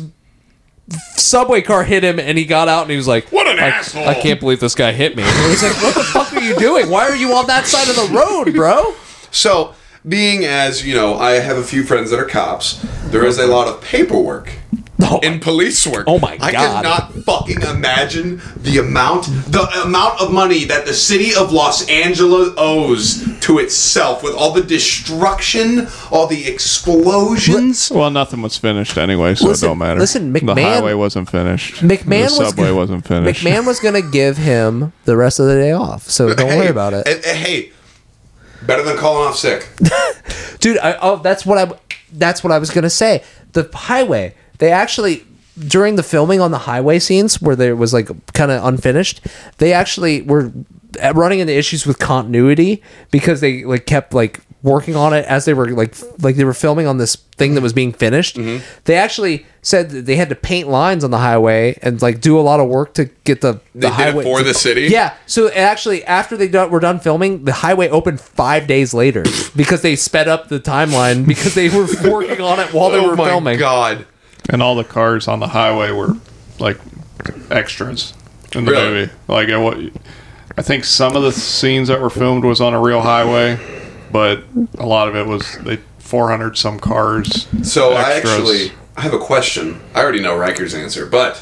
subway 1.15 1.61
car 1.61 1.83
hit 1.83 2.03
him, 2.03 2.19
and 2.19 2.37
he 2.37 2.45
got 2.45 2.67
out, 2.69 2.83
and 2.83 2.91
he 2.91 2.97
was 2.97 3.07
like, 3.07 3.31
What 3.31 3.47
an 3.47 3.59
I, 3.59 3.67
asshole." 3.69 4.07
I 4.07 4.13
can't 4.15 4.39
believe 4.39 4.59
this 4.59 4.75
guy 4.75 4.91
hit 4.93 5.15
me." 5.15 5.23
And 5.23 5.49
he's 5.51 5.61
like, 5.63 5.75
"What 5.83 5.95
the 5.95 6.03
fuck 6.03 6.33
are 6.33 6.41
you 6.41 6.55
doing? 6.57 6.89
Why 6.89 7.09
are 7.09 7.15
you 7.15 7.33
on 7.33 7.47
that 7.47 7.65
side 7.67 7.89
of 7.89 7.95
the 7.95 8.15
road, 8.17 8.53
bro?" 8.53 8.93
So, 9.31 9.75
being 10.07 10.45
as 10.45 10.85
you 10.85 10.93
know, 10.95 11.15
I 11.15 11.33
have 11.33 11.57
a 11.57 11.63
few 11.63 11.83
friends 11.83 12.11
that 12.11 12.19
are 12.19 12.25
cops. 12.25 12.79
There 13.05 13.25
is 13.25 13.37
a 13.37 13.47
lot 13.47 13.67
of 13.67 13.81
paperwork 13.81 14.51
Oh, 15.01 15.19
in 15.19 15.41
police 15.41 15.85
work. 15.85 16.05
Oh 16.07 16.19
my 16.19 16.37
god! 16.37 16.47
I 16.47 16.51
cannot 16.53 17.13
fucking 17.25 17.61
imagine 17.63 18.41
the 18.55 18.77
amount, 18.79 19.25
the 19.51 19.63
amount 19.83 20.21
of 20.21 20.31
money 20.31 20.63
that 20.63 20.85
the 20.85 20.93
city 20.93 21.35
of 21.35 21.51
Los 21.51 21.87
Angeles 21.89 22.53
owes 22.57 23.21
to 23.41 23.59
itself 23.59 24.23
with 24.23 24.33
all 24.35 24.53
the 24.53 24.63
destruction, 24.63 25.87
all 26.11 26.27
the 26.27 26.47
explosions. 26.47 27.91
Well, 27.91 28.09
nothing 28.09 28.41
was 28.41 28.57
finished 28.57 28.97
anyway, 28.97 29.35
so 29.35 29.47
Listen- 29.47 29.65
it 29.65 29.69
don't 29.69 29.77
matter. 29.79 29.99
listen, 29.99 30.31
the 30.33 30.39
McMahon- 30.39 30.63
highway 30.63 30.93
wasn't 30.93 31.29
finished. 31.29 31.75
McMahon 31.83 32.07
the 32.07 32.39
was 32.39 32.47
subway 32.49 32.63
gonna- 32.67 32.75
wasn't 32.75 33.05
finished. 33.07 33.43
McMahon 33.43 33.65
was 33.65 33.79
gonna 33.81 34.01
give 34.01 34.37
him 34.37 34.93
the 35.03 35.17
rest 35.17 35.39
of 35.39 35.47
the 35.47 35.55
day 35.55 35.71
off, 35.73 36.09
so 36.09 36.33
don't 36.33 36.47
worry 36.57 36.67
about 36.67 36.93
it. 36.93 37.05
eh, 37.05 37.33
Hey, 37.33 37.71
better 38.65 38.83
than 38.83 38.97
calling 38.97 39.27
off 39.27 39.37
sick. 39.37 39.67
dude 40.59 40.77
I, 40.79 40.97
oh 41.01 41.17
that's 41.17 41.45
what 41.45 41.57
i 41.57 41.79
that's 42.13 42.43
what 42.43 42.51
i 42.51 42.57
was 42.57 42.71
gonna 42.71 42.89
say 42.89 43.23
the 43.53 43.69
highway 43.73 44.33
they 44.57 44.71
actually 44.71 45.23
during 45.59 45.95
the 45.95 46.03
filming 46.03 46.41
on 46.41 46.51
the 46.51 46.59
highway 46.59 46.99
scenes 46.99 47.41
where 47.41 47.55
there 47.55 47.75
was 47.75 47.93
like 47.93 48.09
kind 48.33 48.51
of 48.51 48.63
unfinished 48.65 49.21
they 49.57 49.73
actually 49.73 50.21
were 50.21 50.51
uh, 51.03 51.13
running 51.13 51.39
into 51.39 51.53
issues 51.53 51.85
with 51.85 51.99
continuity 51.99 52.81
because 53.11 53.41
they 53.41 53.63
like 53.63 53.85
kept 53.85 54.13
like 54.13 54.41
working 54.65 54.95
on 54.95 55.13
it 55.13 55.23
as 55.27 55.45
they 55.45 55.53
were 55.53 55.69
like 55.69 55.95
like 56.21 56.35
they 56.35 56.43
were 56.43 56.53
filming 56.53 56.87
on 56.87 56.97
this 56.97 57.15
thing 57.37 57.53
that 57.53 57.61
was 57.61 57.71
being 57.73 57.93
finished 57.93 58.35
mm-hmm. 58.35 58.63
they 58.85 58.95
actually 58.95 59.45
said 59.61 59.89
that 59.91 60.05
they 60.05 60.15
had 60.15 60.27
to 60.29 60.35
paint 60.35 60.67
lines 60.67 61.03
on 61.03 61.11
the 61.11 61.19
highway 61.19 61.77
and 61.83 62.01
like 62.01 62.19
do 62.19 62.39
a 62.39 62.41
lot 62.41 62.59
of 62.59 62.67
work 62.67 62.93
to 62.93 63.05
get 63.25 63.41
the, 63.41 63.53
the 63.53 63.59
They 63.75 63.79
did 63.81 63.87
it 63.87 63.93
highway 63.93 64.23
for 64.23 64.41
the 64.43 64.53
city? 64.53 64.87
yeah 64.87 65.13
so 65.27 65.49
actually 65.51 66.03
after 66.05 66.35
they 66.35 66.47
done, 66.47 66.71
were 66.71 66.79
done 66.79 66.99
filming 66.99 67.45
the 67.45 67.53
highway 67.53 67.87
opened 67.89 68.19
five 68.19 68.65
days 68.67 68.93
later 68.93 69.23
because 69.55 69.81
they 69.83 69.95
sped 69.95 70.27
up 70.27 70.49
the 70.49 70.59
timeline 70.59 71.27
because 71.27 71.53
they 71.53 71.69
were 71.69 71.87
working 72.11 72.41
on 72.41 72.59
it 72.59 72.73
while 72.73 72.89
they 72.89 72.99
oh 72.99 73.09
were 73.09 73.15
my 73.15 73.25
filming 73.29 73.59
god. 73.59 74.05
and 74.49 74.61
all 74.63 74.75
the 74.75 74.83
cars 74.83 75.27
on 75.27 75.39
the 75.39 75.47
highway 75.49 75.91
were 75.91 76.13
like 76.59 76.77
extras 77.51 78.13
in 78.53 78.65
the 78.65 78.71
Really? 78.71 78.89
movie. 78.91 79.11
Like, 79.27 79.49
it, 79.49 79.57
wa- 79.57 79.89
I 80.57 80.61
think 80.61 80.85
some 80.85 81.15
of 81.17 81.23
the 81.23 81.31
scenes 81.33 81.89
that 81.89 81.99
were 81.99 82.09
filmed 82.09 82.45
was 82.45 82.61
on 82.61 82.73
a 82.73 82.79
real 82.79 83.01
highway, 83.01 83.57
but 84.11 84.43
a 84.77 84.85
lot 84.85 85.07
of 85.07 85.15
it 85.15 85.25
was 85.25 85.57
they 85.59 85.77
400 85.99 86.57
some 86.57 86.79
cars. 86.79 87.47
So 87.63 87.93
I 87.93 88.13
actually 88.13 88.71
I 88.95 89.01
have 89.01 89.13
a 89.13 89.19
question. 89.19 89.81
I 89.93 90.01
already 90.01 90.21
know 90.21 90.37
Riker's 90.37 90.73
answer, 90.73 91.05
but 91.05 91.37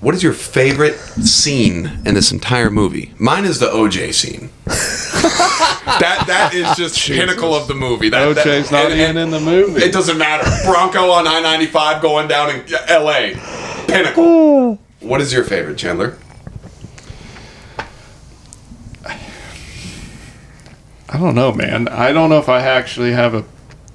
what 0.00 0.14
is 0.14 0.22
your 0.22 0.32
favorite 0.34 0.94
scene 0.96 2.00
in 2.04 2.14
this 2.14 2.30
entire 2.32 2.70
movie? 2.70 3.14
Mine 3.18 3.44
is 3.44 3.58
the 3.60 3.66
OJ 3.66 4.12
scene. 4.14 4.50
that 4.66 6.24
that 6.26 6.52
is 6.54 6.76
just 6.76 6.98
pinnacle 7.06 7.54
of 7.54 7.68
the 7.68 7.74
movie. 7.74 8.08
That, 8.08 8.34
that- 8.34 8.46
OJ's 8.46 8.70
not 8.70 8.86
and- 8.86 8.94
even 8.94 9.16
and 9.16 9.18
in 9.18 9.30
the 9.30 9.40
movie. 9.40 9.82
It 9.82 9.92
doesn't 9.92 10.18
matter. 10.18 10.44
Bronco 10.64 11.10
on 11.10 11.26
I 11.26 11.40
ninety 11.40 11.66
five 11.66 12.02
going 12.02 12.28
down 12.28 12.50
in 12.50 12.64
L.A. 12.88 13.34
Pinnacle. 13.86 14.78
What 15.00 15.20
is 15.20 15.32
your 15.32 15.44
favorite, 15.44 15.78
Chandler? 15.78 16.18
I 21.08 21.18
don't 21.18 21.34
know, 21.34 21.52
man. 21.52 21.88
I 21.88 22.12
don't 22.12 22.30
know 22.30 22.38
if 22.38 22.48
I 22.48 22.60
actually 22.60 23.12
have 23.12 23.34
a 23.34 23.44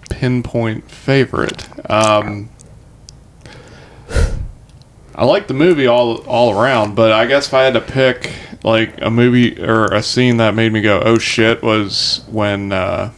pinpoint 0.10 0.90
favorite. 0.90 1.68
Um, 1.90 2.50
I 5.16 5.26
like 5.26 5.48
the 5.48 5.54
movie 5.54 5.88
all 5.88 6.20
all 6.26 6.58
around, 6.58 6.96
but 6.96 7.12
I 7.12 7.26
guess 7.26 7.48
if 7.48 7.54
I 7.54 7.64
had 7.64 7.74
to 7.74 7.82
pick 7.82 8.32
like 8.64 9.02
a 9.02 9.10
movie 9.10 9.62
or 9.62 9.86
a 9.86 10.02
scene 10.02 10.38
that 10.38 10.56
made 10.56 10.72
me 10.72 10.82
go, 10.82 11.02
"Oh 11.04 11.18
shit," 11.18 11.62
was 11.62 12.24
when 12.30 12.72
uh, 12.72 13.12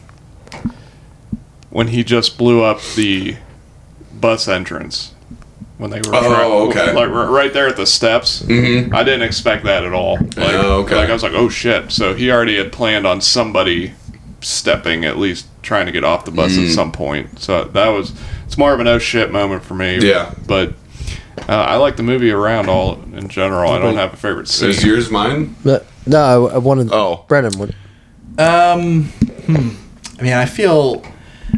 when 1.70 1.88
he 1.88 2.02
just 2.02 2.36
blew 2.36 2.62
up 2.62 2.80
the 2.96 3.36
bus 4.12 4.48
entrance 4.48 5.13
when 5.78 5.90
they 5.90 5.98
were 5.98 6.14
Oh, 6.14 6.68
okay. 6.68 6.92
like 6.92 7.10
right 7.10 7.52
there 7.52 7.66
at 7.68 7.76
the 7.76 7.86
steps. 7.86 8.42
Mm-hmm. 8.42 8.94
I 8.94 9.02
didn't 9.02 9.22
expect 9.22 9.64
that 9.64 9.84
at 9.84 9.92
all. 9.92 10.18
Like, 10.18 10.36
Oh, 10.54 10.82
okay. 10.84 10.96
like 10.96 11.08
I 11.10 11.12
was 11.12 11.22
like, 11.22 11.32
"Oh 11.32 11.48
shit!" 11.48 11.90
So 11.90 12.14
he 12.14 12.30
already 12.30 12.56
had 12.56 12.72
planned 12.72 13.06
on 13.06 13.20
somebody 13.20 13.94
stepping 14.40 15.04
at 15.04 15.18
least 15.18 15.46
trying 15.62 15.86
to 15.86 15.92
get 15.92 16.04
off 16.04 16.24
the 16.24 16.30
bus 16.30 16.52
Mm. 16.52 16.66
at 16.68 16.74
some 16.74 16.92
point. 16.92 17.38
So 17.40 17.64
that 17.64 17.88
was 17.88 18.12
it's 18.46 18.56
more 18.58 18.72
of 18.74 18.80
an 18.80 18.86
oh 18.86 18.98
shit 18.98 19.32
moment 19.32 19.64
for 19.64 19.74
me. 19.74 19.98
Yeah. 19.98 20.34
but 20.46 20.74
uh, 21.48 21.52
I 21.52 21.76
like 21.76 21.96
the 21.96 22.02
movie 22.04 22.30
around 22.30 22.68
all 22.68 22.94
in 23.14 23.28
general. 23.28 23.72
I 23.72 23.78
don't 23.80 23.96
have 23.96 24.12
a 24.12 24.16
favorite 24.16 24.46
scene. 24.48 24.70
Is 24.70 24.84
yours 24.84 25.10
mine? 25.10 25.56
But 25.64 25.86
no, 26.06 26.46
I, 26.48 26.54
I 26.54 26.58
wanted. 26.58 26.90
Oh. 26.92 27.24
Brendan 27.26 27.58
would. 27.58 27.74
Um, 28.38 29.04
hmm. 29.46 29.70
I 30.18 30.22
mean, 30.22 30.32
I 30.32 30.46
feel, 30.46 31.04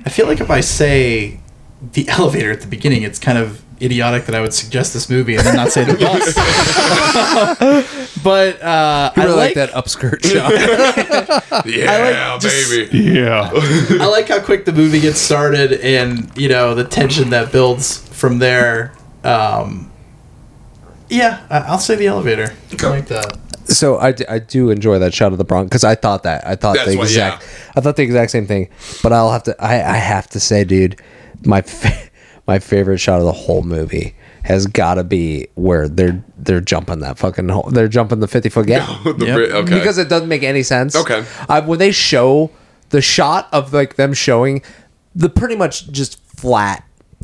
I 0.04 0.08
feel 0.08 0.26
like 0.26 0.40
if 0.40 0.50
I 0.50 0.60
say 0.60 1.40
the 1.92 2.08
elevator 2.08 2.50
at 2.50 2.62
the 2.62 2.66
beginning, 2.66 3.02
it's 3.02 3.18
kind 3.18 3.36
of 3.38 3.62
idiotic 3.80 4.24
that 4.26 4.34
I 4.34 4.40
would 4.40 4.54
suggest 4.54 4.92
this 4.94 5.08
movie 5.10 5.34
and 5.36 5.44
then 5.44 5.56
not 5.56 5.70
say 5.70 5.84
the 5.84 5.94
bus. 5.94 6.34
but 8.24 8.62
uh, 8.62 9.12
I 9.14 9.20
I 9.20 9.24
really 9.24 9.36
like, 9.36 9.56
like 9.56 9.70
that 9.70 9.70
upskirt 9.70 10.24
shot. 11.52 11.66
Yeah, 11.66 12.38
just- 12.38 12.70
baby. 12.70 12.98
yeah, 12.98 13.50
I 13.52 14.06
like 14.06 14.28
how 14.28 14.40
quick 14.40 14.64
the 14.64 14.72
movie 14.72 15.00
gets 15.00 15.18
started 15.18 15.72
and 15.74 16.30
you 16.36 16.48
know 16.48 16.74
the 16.74 16.84
tension 16.84 17.30
that 17.30 17.52
builds 17.52 17.98
from 18.16 18.38
there. 18.38 18.92
Um, 19.24 19.90
yeah, 21.08 21.46
I- 21.50 21.60
I'll 21.60 21.78
say 21.78 21.94
the 21.96 22.06
elevator. 22.06 22.54
I 22.82 22.86
like 22.88 23.06
that. 23.08 23.38
so 23.66 23.98
I, 23.98 24.12
d- 24.12 24.26
I 24.28 24.38
do 24.38 24.70
enjoy 24.70 24.98
that 25.00 25.12
shot 25.14 25.32
of 25.32 25.38
the 25.38 25.44
Bronco 25.44 25.68
because 25.68 25.84
I 25.84 25.94
thought 25.96 26.22
that 26.24 26.46
I 26.46 26.54
thought 26.56 26.76
That's 26.76 26.90
the 26.90 26.96
what- 26.96 27.04
exact 27.08 27.42
yeah. 27.42 27.72
I 27.76 27.80
thought 27.80 27.96
the 27.96 28.02
exact 28.02 28.30
same 28.30 28.46
thing. 28.46 28.68
But 29.02 29.12
I'll 29.12 29.30
have 29.32 29.42
to 29.44 29.56
I, 29.62 29.74
I 29.74 29.96
have 29.96 30.28
to 30.30 30.40
say, 30.40 30.64
dude, 30.64 31.00
my 31.44 31.62
fa- 31.62 32.05
my 32.46 32.58
favorite 32.58 32.98
shot 32.98 33.18
of 33.18 33.24
the 33.24 33.32
whole 33.32 33.62
movie 33.62 34.14
has 34.44 34.66
got 34.66 34.94
to 34.94 35.04
be 35.04 35.48
where 35.54 35.88
they're 35.88 36.22
they're 36.38 36.60
jumping 36.60 37.00
that 37.00 37.18
fucking 37.18 37.48
hole. 37.48 37.68
They're 37.70 37.88
jumping 37.88 38.20
the 38.20 38.28
fifty 38.28 38.48
foot 38.48 38.66
gap 38.66 38.88
The 39.04 39.12
Brit- 39.14 39.52
okay. 39.52 39.74
because 39.74 39.98
it 39.98 40.08
doesn't 40.08 40.28
make 40.28 40.42
any 40.44 40.62
sense. 40.62 40.94
Okay. 40.94 41.24
I, 41.48 41.60
when 41.60 41.78
they 41.78 41.90
show 41.92 42.50
the 42.90 43.00
shot 43.02 43.48
of 43.52 43.72
like 43.72 43.96
them 43.96 44.12
showing 44.14 44.62
the 45.14 45.28
pretty 45.28 45.56
much 45.56 45.90
just 45.90 46.20
flat. 46.24 46.82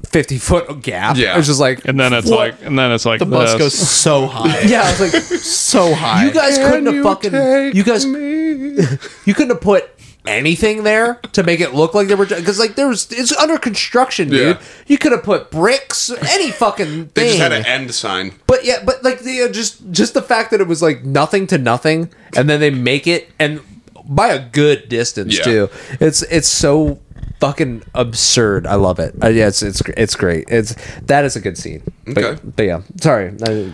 50 0.09 0.39
foot 0.39 0.83
gap. 0.83 1.17
Yeah. 1.17 1.39
It's 1.39 1.47
just 1.47 1.61
like, 1.61 1.85
And 1.85 2.01
then 2.01 2.13
it's 2.13 2.29
what? 2.29 2.39
like, 2.39 2.63
and 2.65 2.77
then 2.77 2.91
it's 2.91 3.07
like 3.07 3.21
The 3.21 3.27
bus 3.27 3.53
this. 3.53 3.59
goes 3.61 3.75
so 3.75 4.27
high. 4.27 4.61
yeah, 4.67 4.83
I 4.83 4.91
was 4.91 5.01
like, 5.01 5.23
so 5.23 5.95
high. 5.95 6.25
you 6.25 6.33
guys 6.33 6.59
couldn't 6.59 6.93
have 6.93 7.05
fucking, 7.05 7.31
take 7.31 7.75
you 7.75 7.85
guys, 7.85 8.05
you 9.27 9.35
couldn't 9.35 9.51
have 9.51 9.61
put 9.61 9.89
anything 10.27 10.85
there 10.85 11.15
to 11.33 11.43
make 11.43 11.61
it 11.61 11.75
look 11.75 11.95
like 11.95 12.09
they 12.09 12.15
were, 12.15 12.27
because 12.27 12.59
like 12.59 12.75
there 12.75 12.89
was, 12.89 13.11
it's 13.11 13.37
under 13.37 13.59
construction, 13.59 14.29
dude. 14.29 14.57
Yeah. 14.57 14.63
You 14.87 14.99
could 14.99 15.13
have 15.13 15.23
put 15.23 15.51
bricks, 15.51 16.11
any 16.11 16.51
fucking 16.51 17.09
thing. 17.09 17.11
They 17.15 17.27
just 17.29 17.39
had 17.41 17.53
an 17.53 17.67
end 17.67 17.93
sign. 17.95 18.35
But 18.47 18.65
yeah, 18.65 18.83
but 18.85 19.03
like 19.03 19.21
the 19.21 19.43
uh, 19.43 19.49
just 19.49 19.91
just 19.91 20.15
the 20.15 20.23
fact 20.23 20.51
that 20.51 20.61
it 20.61 20.67
was 20.69 20.83
like 20.83 21.05
nothing 21.05 21.47
to 21.49 21.59
nothing, 21.59 22.11
and 22.37 22.49
then 22.49 22.61
they 22.61 22.71
make 22.71 23.07
it 23.07 23.31
and 23.39 23.61
by 24.05 24.29
a 24.29 24.49
good 24.49 24.89
distance 24.89 25.39
Yeah. 25.39 25.45
too. 25.45 25.71
It's 26.01 26.23
it's 26.23 26.49
so 26.49 26.99
fucking 27.41 27.83
absurd. 27.95 28.67
I 28.67 28.75
love 28.75 28.99
it. 28.99 29.15
Uh, 29.23 29.29
yeah, 29.29 29.49
it's 29.49 29.63
it's 29.63 29.83
it's 29.97 30.15
great. 30.17 30.49
It's 30.49 30.75
that 31.03 31.25
is 31.25 31.37
a 31.37 31.41
good 31.41 31.57
scene. 31.59 31.83
But, 32.07 32.25
Okay. 32.25 32.41
but 32.57 32.63
yeah, 32.65 32.83
sorry, 33.01 33.33
I 33.47 33.73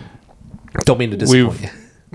don't 0.85 0.97
mean 0.99 1.11
to 1.11 1.17
disappoint 1.17 1.51
We've, 1.51 1.61
you. 1.61 1.69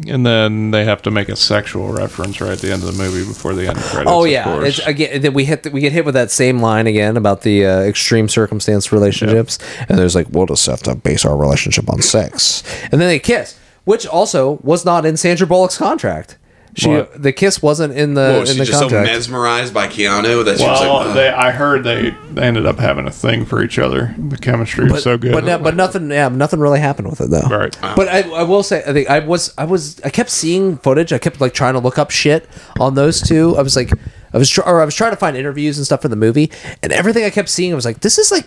And 0.07 0.27
then 0.27 0.71
they 0.71 0.85
have 0.85 1.03
to 1.03 1.11
make 1.11 1.29
a 1.29 1.37
sexual 1.37 1.93
reference 1.93 2.41
right 2.41 2.53
at 2.53 2.59
the 2.59 2.73
end 2.73 2.83
of 2.83 2.97
the 2.97 3.03
movie 3.03 3.27
before 3.27 3.55
the 3.55 3.69
end 3.69 3.79
credits. 3.79 4.11
Oh 4.11 4.25
of 4.25 4.31
yeah, 4.31 4.63
it's 4.63 4.81
again. 4.81 5.23
Then 5.23 5.35
we 5.35 5.45
hit 5.45 5.63
the, 5.63 5.71
we 5.71 5.81
get 5.81 5.93
hit 5.93 6.05
with 6.05 6.15
that 6.15 6.31
same 6.31 6.61
line 6.61 6.87
again 6.87 7.17
about 7.17 7.43
the 7.43 7.65
uh, 7.65 7.81
extreme 7.81 8.29
circumstance 8.29 8.93
relationships, 8.93 9.59
and 9.89 9.99
there's 9.99 10.15
like 10.15 10.27
we'll 10.31 10.47
just 10.47 10.67
have 10.67 10.83
to 10.83 10.95
base 10.95 11.25
our 11.25 11.37
relationship 11.37 11.89
on 11.89 12.03
sex, 12.03 12.63
and 12.85 13.01
then 13.01 13.09
they 13.09 13.19
kiss, 13.19 13.59
which 13.85 14.07
also 14.07 14.59
was 14.63 14.85
not 14.85 15.07
in 15.07 15.17
Sandra 15.17 15.47
Bullock's 15.47 15.79
contract. 15.79 16.39
She 16.77 16.89
What? 16.89 17.23
the 17.23 17.33
kiss 17.33 17.63
wasn't 17.63 17.95
in 17.95 18.15
the 18.15 18.21
Whoa, 18.21 18.41
in 18.41 18.47
she's 18.47 18.59
the 18.59 18.65
just 18.65 18.81
contract. 18.81 19.07
so 19.07 19.13
mesmerized 19.13 19.73
by 19.73 19.87
Keanu 19.87 20.45
that 20.45 20.59
she 20.59 20.67
was 20.67 20.81
well, 20.81 20.97
like, 20.97 21.07
"Ugh." 21.09 21.15
they, 21.15 21.29
I 21.29 21.51
heard 21.53 21.85
they, 21.85 22.11
they 22.33 22.43
ended 22.43 22.67
up 22.67 22.79
having 22.81 23.07
a 23.07 23.13
thing 23.13 23.45
for 23.45 23.63
each 23.63 23.79
other. 23.79 24.13
The 24.19 24.37
chemistry 24.37 24.91
was 24.91 25.05
so 25.05 25.17
good. 25.17 25.33
But 25.33 25.45
no, 25.45 25.59
but 25.59 25.77
nothing. 25.77 26.11
Yeah, 26.11 26.29
nothing 26.31 26.59
really 26.59 26.81
happened 26.81 27.09
with 27.11 27.21
it 27.21 27.31
though. 27.31 27.43
Right. 27.49 27.77
But 27.81 28.09
I, 28.09 28.23
I 28.31 28.43
will 28.43 28.63
say, 28.65 28.83
I 28.87 28.93
think 28.93 29.09
I 29.09 29.21
was, 29.21 29.55
I 29.57 29.65
was, 29.65 30.01
I 30.03 30.11
kept 30.11 30.31
seeing 30.31 30.77
footage. 30.79 31.13
I 31.13 31.19
kept 31.19 31.41
like 31.41 31.55
trying 31.55 31.75
to 31.75 31.81
look 31.81 31.97
up 31.99 32.11
shit 32.11 32.49
on 32.81 32.95
those 32.95 33.21
two. 33.21 33.57
I 33.57 33.63
was 33.63 33.77
like, 33.77 33.93
I 34.33 34.39
was, 34.39 34.51
try, 34.51 34.65
or 34.69 34.81
I 34.83 34.85
was 34.85 34.97
trying 34.97 35.13
to 35.13 35.17
find 35.17 35.37
interviews 35.37 35.79
and 35.79 35.87
stuff 35.87 36.03
for 36.03 36.09
the 36.09 36.17
movie, 36.17 36.51
and 36.83 36.93
everything 36.93 37.25
I 37.25 37.31
kept 37.31 37.49
seeing, 37.51 37.71
I 37.71 37.77
was 37.77 37.85
like, 37.85 38.01
this 38.01 38.19
is 38.19 38.33
like 38.33 38.47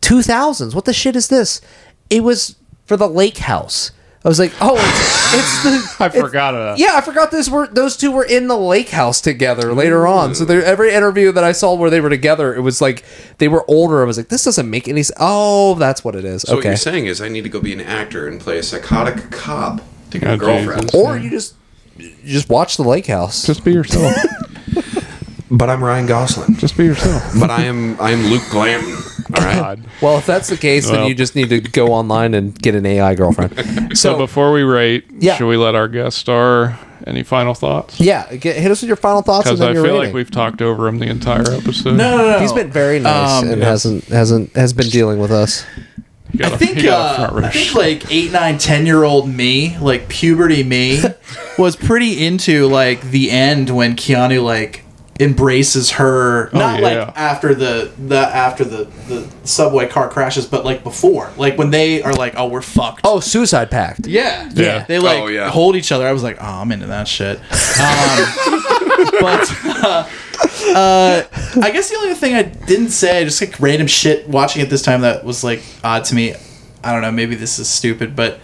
two 0.00 0.22
thousands. 0.22 0.72
What 0.74 0.84
the 0.84 0.92
shit 0.92 1.16
is 1.16 1.26
this? 1.28 1.60
It 2.10 2.22
was 2.22 2.54
for 2.86 2.96
the 2.96 3.08
Lake 3.08 3.38
House. 3.38 3.90
I 4.24 4.28
was 4.28 4.38
like, 4.38 4.52
oh, 4.62 4.76
it's, 4.78 5.34
it's 5.34 5.62
the. 5.62 5.96
I 6.04 6.06
it's- 6.06 6.18
forgot 6.22 6.54
of 6.54 6.60
that. 6.60 6.78
Yeah, 6.78 6.92
I 6.94 7.02
forgot 7.02 7.30
this. 7.30 7.50
Were 7.50 7.66
those 7.66 7.94
two 7.96 8.10
were 8.10 8.24
in 8.24 8.48
the 8.48 8.56
lake 8.56 8.88
house 8.88 9.20
together 9.20 9.74
later 9.74 10.06
on? 10.06 10.34
So 10.34 10.46
there, 10.46 10.64
every 10.64 10.94
interview 10.94 11.30
that 11.32 11.44
I 11.44 11.52
saw 11.52 11.74
where 11.74 11.90
they 11.90 12.00
were 12.00 12.08
together, 12.08 12.54
it 12.54 12.60
was 12.60 12.80
like 12.80 13.04
they 13.36 13.48
were 13.48 13.64
older. 13.68 14.02
I 14.02 14.06
was 14.06 14.16
like, 14.16 14.28
this 14.28 14.44
doesn't 14.44 14.70
make 14.70 14.88
any. 14.88 15.02
sense. 15.02 15.16
Oh, 15.20 15.74
that's 15.74 16.02
what 16.02 16.14
it 16.16 16.24
is. 16.24 16.40
So 16.42 16.54
what 16.54 16.60
okay. 16.60 16.70
you're 16.70 16.76
saying 16.78 17.04
is 17.06 17.20
I 17.20 17.28
need 17.28 17.42
to 17.42 17.50
go 17.50 17.60
be 17.60 17.74
an 17.74 17.82
actor 17.82 18.26
and 18.26 18.40
play 18.40 18.56
a 18.56 18.62
psychotic 18.62 19.30
cop 19.30 19.82
to 20.12 20.18
get 20.18 20.30
Oh, 20.30 20.34
a 20.34 20.38
girlfriend. 20.38 20.82
Jesus. 20.90 20.94
Or 20.94 21.18
you 21.18 21.28
just 21.28 21.54
you 21.98 22.14
just 22.24 22.48
watch 22.48 22.78
the 22.78 22.82
lake 22.84 23.06
house. 23.06 23.44
Just 23.46 23.62
be 23.62 23.72
yourself. 23.72 24.16
But 25.56 25.70
I'm 25.70 25.82
Ryan 25.84 26.06
Gosling. 26.06 26.56
Just 26.56 26.76
be 26.76 26.84
yourself. 26.84 27.22
But 27.40 27.50
I 27.50 27.62
am 27.64 28.00
I 28.00 28.10
am 28.10 28.24
Luke 28.24 28.42
Glanton. 28.50 28.92
All 29.36 29.44
right. 29.44 29.54
God. 29.56 29.84
well, 30.02 30.18
if 30.18 30.26
that's 30.26 30.48
the 30.48 30.56
case, 30.56 30.86
then 30.88 31.00
Well. 31.00 31.08
you 31.08 31.14
just 31.14 31.34
need 31.36 31.48
to 31.50 31.60
go 31.60 31.88
online 31.92 32.34
and 32.34 32.54
get 32.60 32.74
an 32.74 32.84
AI 32.86 33.14
girlfriend. 33.14 33.54
So 33.96 34.12
So, 34.14 34.18
before 34.18 34.52
we 34.52 34.62
rate, 34.62 35.04
Yeah. 35.18 35.36
should 35.36 35.46
we 35.48 35.56
let 35.56 35.74
our 35.74 35.88
guest 35.88 36.18
star? 36.18 36.78
Any 37.06 37.22
final 37.22 37.52
thoughts? 37.54 38.00
yeah, 38.00 38.34
get, 38.34 38.56
hit 38.56 38.70
us 38.70 38.80
with 38.80 38.88
your 38.88 38.96
final 38.96 39.20
thoughts 39.22 39.46
and 39.48 39.58
Because 39.58 39.60
then 39.60 39.68
I 39.68 39.72
your 39.74 39.84
feel 39.84 39.92
rating. 39.94 40.06
like 40.08 40.14
we've 40.14 40.30
talked 40.30 40.62
over 40.62 40.88
him 40.88 40.98
the 40.98 41.06
entire 41.06 41.42
episode. 41.52 41.96
no, 41.96 42.16
no, 42.16 42.30
no. 42.32 42.38
He's 42.40 42.52
been 42.52 42.70
very 42.70 42.98
nice 42.98 43.42
Um, 43.42 43.50
and 43.50 43.60
yeah. 43.60 43.68
hasn't 43.68 44.04
hasn't 44.06 44.56
has 44.56 44.72
been 44.72 44.88
dealing 44.88 45.18
with 45.18 45.30
us. 45.30 45.64
You 46.32 46.40
got 46.40 46.52
I 46.52 46.54
a- 46.54 46.58
think 46.58 46.82
got 46.82 46.84
a 46.84 46.94
uh, 46.94 47.16
front 47.28 47.32
row 47.34 47.48
I 47.48 47.50
think 47.50 47.68
seat. 47.68 47.76
like 47.78 48.10
eight, 48.10 48.32
nine, 48.32 48.58
ten 48.58 48.86
year 48.86 49.04
old 49.04 49.28
me, 49.28 49.76
like 49.78 50.08
puberty 50.08 50.64
me, 50.64 51.00
was 51.58 51.76
pretty 51.76 52.24
into 52.26 52.66
like 52.66 53.02
the 53.02 53.30
end 53.30 53.68
when 53.70 53.96
Keanu 53.96 54.42
like 54.42 54.83
embraces 55.20 55.92
her. 55.92 56.50
Not 56.52 56.80
yeah. 56.80 56.86
like 57.04 57.16
after 57.16 57.54
the 57.54 57.90
the 57.98 58.16
after 58.18 58.64
the 58.64 58.84
the 59.08 59.28
subway 59.44 59.88
car 59.88 60.08
crashes, 60.08 60.46
but 60.46 60.64
like 60.64 60.82
before, 60.82 61.30
like 61.36 61.56
when 61.56 61.70
they 61.70 62.02
are 62.02 62.12
like, 62.14 62.34
oh, 62.36 62.48
we're 62.48 62.62
fucked. 62.62 63.02
Oh, 63.04 63.20
Suicide 63.20 63.70
Pact. 63.70 64.06
Yeah, 64.06 64.50
Yeah. 64.54 64.84
They 64.84 64.98
like 64.98 65.22
Oh, 65.22 65.26
yeah. 65.28 65.50
hold 65.50 65.76
each 65.76 65.92
other. 65.92 66.06
I 66.06 66.12
was 66.12 66.22
like, 66.22 66.38
oh, 66.40 66.44
I'm 66.60 66.72
into 66.72 66.86
that 66.86 67.06
shit. 67.08 67.38
Um, 67.38 67.44
but 69.20 69.50
uh, 69.64 70.08
uh, 70.74 71.22
I 71.62 71.70
guess 71.70 71.90
the 71.90 71.96
only 71.96 72.14
thing 72.14 72.34
I 72.34 72.42
didn't 72.42 72.90
say, 72.90 73.24
just 73.24 73.40
like 73.40 73.58
random 73.60 73.86
shit 73.86 74.28
watching 74.28 74.62
it 74.62 74.70
this 74.70 74.82
time 74.82 75.02
that 75.02 75.24
was 75.24 75.44
like 75.44 75.62
odd 75.82 76.04
to 76.06 76.14
me. 76.14 76.34
I 76.82 76.92
don't 76.92 77.02
know. 77.02 77.12
Maybe 77.12 77.34
this 77.34 77.58
is 77.58 77.68
stupid, 77.68 78.14
but 78.14 78.40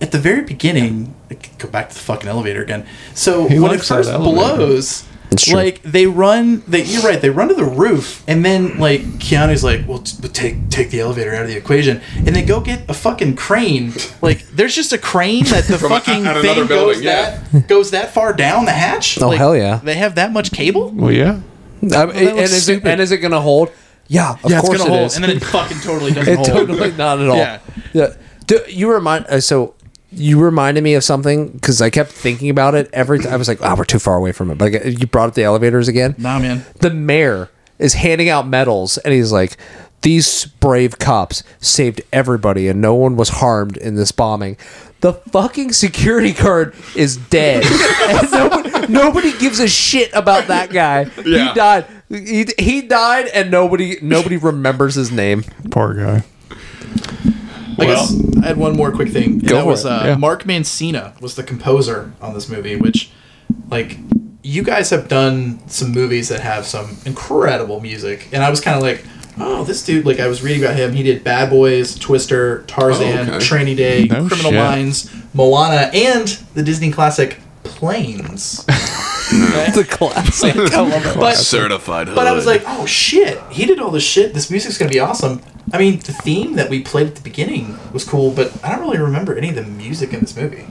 at 0.00 0.12
the 0.12 0.18
very 0.18 0.42
beginning, 0.42 1.14
like, 1.30 1.56
go 1.58 1.68
back 1.68 1.88
to 1.88 1.94
the 1.94 2.00
fucking 2.00 2.28
elevator 2.28 2.62
again. 2.62 2.86
So 3.14 3.48
He 3.48 3.58
when 3.58 3.70
it 3.70 3.74
likes 3.76 3.88
that 3.88 3.94
first 3.96 4.10
elevator. 4.10 4.56
blows. 4.56 5.08
It's 5.32 5.44
true. 5.46 5.54
Like 5.56 5.82
they 5.82 6.06
run, 6.06 6.62
they 6.68 6.84
you're 6.84 7.02
right. 7.02 7.20
They 7.20 7.30
run 7.30 7.48
to 7.48 7.54
the 7.54 7.64
roof, 7.64 8.22
and 8.28 8.44
then 8.44 8.78
like 8.78 9.00
Keanu's 9.18 9.64
like, 9.64 9.86
"Well, 9.88 9.98
t- 10.00 10.28
take 10.28 10.68
take 10.70 10.90
the 10.90 11.00
elevator 11.00 11.34
out 11.34 11.42
of 11.42 11.48
the 11.48 11.56
equation," 11.56 12.00
and 12.16 12.28
they 12.36 12.42
go 12.42 12.60
get 12.60 12.88
a 12.88 12.94
fucking 12.94 13.36
crane. 13.36 13.92
Like 14.20 14.46
there's 14.48 14.74
just 14.74 14.92
a 14.92 14.98
crane 14.98 15.44
that 15.46 15.64
the 15.64 15.78
fucking 15.88 16.26
out- 16.26 16.36
out 16.36 16.42
thing 16.42 16.50
another 16.52 16.66
goes 16.66 16.96
building, 16.96 17.02
yeah. 17.02 17.42
that 17.52 17.68
goes 17.68 17.90
that 17.92 18.12
far 18.14 18.32
down 18.32 18.64
the 18.64 18.72
hatch. 18.72 19.20
Oh, 19.20 19.28
Like, 19.28 19.38
hell 19.38 19.56
yeah. 19.56 19.76
They 19.82 19.94
have 19.94 20.14
that 20.16 20.32
much 20.32 20.52
cable. 20.52 20.90
Well, 20.90 21.12
yeah. 21.12 21.40
I 21.82 22.06
mean, 22.06 22.16
and, 22.28 22.38
is 22.38 22.52
it, 22.52 22.60
stupid. 22.62 22.86
and 22.88 23.00
is 23.00 23.10
it 23.10 23.18
going 23.18 23.32
to 23.32 23.40
hold? 23.40 23.70
Yeah, 24.06 24.32
of 24.44 24.50
yeah, 24.50 24.58
it's 24.58 24.66
course 24.66 24.78
gonna 24.78 24.92
it 24.92 24.96
hold, 24.96 25.06
is. 25.06 25.14
and 25.16 25.24
then 25.24 25.36
it 25.36 25.42
fucking 25.44 25.78
totally 25.80 26.12
doesn't 26.14 26.32
It 26.32 26.36
hold. 26.36 26.46
totally 26.48 26.92
not 26.92 27.18
at 27.20 27.28
all. 27.28 27.36
Yeah. 27.36 27.58
Yeah. 27.92 28.14
Do, 28.46 28.60
you 28.68 28.92
remind 28.92 29.26
uh, 29.26 29.40
so 29.40 29.74
you 30.12 30.40
reminded 30.40 30.84
me 30.84 30.94
of 30.94 31.04
something 31.04 31.48
because 31.48 31.80
I 31.80 31.90
kept 31.90 32.10
thinking 32.10 32.50
about 32.50 32.74
it 32.74 32.90
every 32.92 33.18
time. 33.18 33.32
I 33.32 33.36
was 33.36 33.48
like, 33.48 33.58
"Oh, 33.62 33.74
we're 33.76 33.84
too 33.84 33.98
far 33.98 34.16
away 34.16 34.32
from 34.32 34.50
it." 34.50 34.58
But 34.58 34.74
I, 34.74 34.88
you 34.88 35.06
brought 35.06 35.28
up 35.28 35.34
the 35.34 35.44
elevators 35.44 35.88
again. 35.88 36.14
Nah, 36.18 36.38
man. 36.38 36.64
The 36.80 36.90
mayor 36.90 37.50
is 37.78 37.94
handing 37.94 38.28
out 38.28 38.46
medals, 38.46 38.98
and 38.98 39.14
he's 39.14 39.32
like, 39.32 39.56
"These 40.02 40.46
brave 40.46 40.98
cops 40.98 41.42
saved 41.60 42.02
everybody, 42.12 42.68
and 42.68 42.80
no 42.80 42.94
one 42.94 43.16
was 43.16 43.28
harmed 43.30 43.76
in 43.76 43.94
this 43.94 44.12
bombing." 44.12 44.56
The 45.00 45.14
fucking 45.14 45.72
security 45.72 46.32
guard 46.32 46.74
is 46.94 47.16
dead, 47.16 47.64
and 48.02 48.30
nobody, 48.30 48.92
nobody 48.92 49.38
gives 49.38 49.58
a 49.58 49.66
shit 49.66 50.10
about 50.14 50.46
that 50.46 50.70
guy. 50.70 51.10
Yeah. 51.24 51.48
He 51.48 51.54
died. 51.54 51.86
He, 52.08 52.46
he 52.58 52.82
died, 52.82 53.26
and 53.28 53.50
nobody 53.50 53.96
nobody 54.02 54.36
remembers 54.36 54.94
his 54.94 55.10
name. 55.10 55.42
Poor 55.70 55.94
guy. 55.94 56.22
I 57.78 57.84
Well- 57.84 57.88
guess 57.96 58.14
I 58.42 58.46
had 58.48 58.56
one 58.56 58.76
more 58.76 58.90
quick 58.92 59.08
thing. 59.10 59.24
And 59.24 59.46
Go 59.48 59.56
that 59.56 59.62
for 59.62 59.68
was 59.68 59.84
it. 59.84 59.90
uh, 59.92 60.02
Yeah. 60.04 60.14
Mark 60.16 60.44
Mancina 60.44 61.20
was 61.20 61.34
the 61.36 61.42
composer 61.42 62.12
on 62.20 62.34
this 62.34 62.48
movie, 62.48 62.76
which 62.76 63.10
like 63.70 63.98
you 64.42 64.62
guys 64.62 64.90
have 64.90 65.08
done 65.08 65.60
some 65.68 65.92
movies 65.92 66.28
that 66.28 66.40
have 66.40 66.66
some 66.66 66.96
incredible 67.06 67.80
music, 67.80 68.28
and 68.32 68.42
I 68.42 68.50
was 68.50 68.60
kind 68.60 68.76
of 68.76 68.82
like, 68.82 69.04
oh, 69.38 69.62
this 69.64 69.84
dude. 69.84 70.04
Like 70.04 70.18
I 70.20 70.26
was 70.26 70.42
reading 70.42 70.64
about 70.64 70.76
him. 70.76 70.92
He 70.92 71.02
did 71.04 71.22
Bad 71.22 71.48
Boys, 71.50 71.96
Twister, 71.98 72.64
Tarzan, 72.66 73.30
Oh, 73.30 73.34
okay. 73.34 73.44
Training 73.44 73.76
Day, 73.76 74.04
No 74.10 74.26
Criminal 74.26 74.50
shit. 74.50 74.54
Minds, 74.54 75.10
Moana, 75.32 75.90
and 75.94 76.26
the 76.54 76.62
Disney 76.62 76.90
classic 76.90 77.38
Planes. 77.64 78.64
It's 79.34 79.78
a 79.78 79.84
classic. 79.84 80.54
I 80.56 80.80
love 80.80 81.06
it. 81.06 81.16
but 81.18 81.36
Certified. 81.36 82.08
but 82.14 82.26
I 82.26 82.32
was 82.32 82.44
like, 82.44 82.62
oh 82.66 82.84
shit, 82.84 83.40
he 83.50 83.64
did 83.64 83.78
all 83.80 83.90
this 83.90 84.02
shit. 84.04 84.34
This 84.34 84.50
music's 84.50 84.76
gonna 84.76 84.90
be 84.90 84.98
awesome. 85.00 85.40
I 85.72 85.78
mean, 85.78 85.98
the 86.00 86.12
theme 86.12 86.54
that 86.54 86.68
we 86.70 86.80
played 86.82 87.06
at 87.08 87.14
the 87.16 87.22
beginning 87.22 87.78
was 87.92 88.04
cool, 88.04 88.30
but 88.32 88.52
I 88.64 88.70
don't 88.70 88.80
really 88.80 88.98
remember 88.98 89.36
any 89.36 89.48
of 89.50 89.54
the 89.54 89.62
music 89.64 90.12
in 90.12 90.20
this 90.20 90.36
movie. 90.36 90.66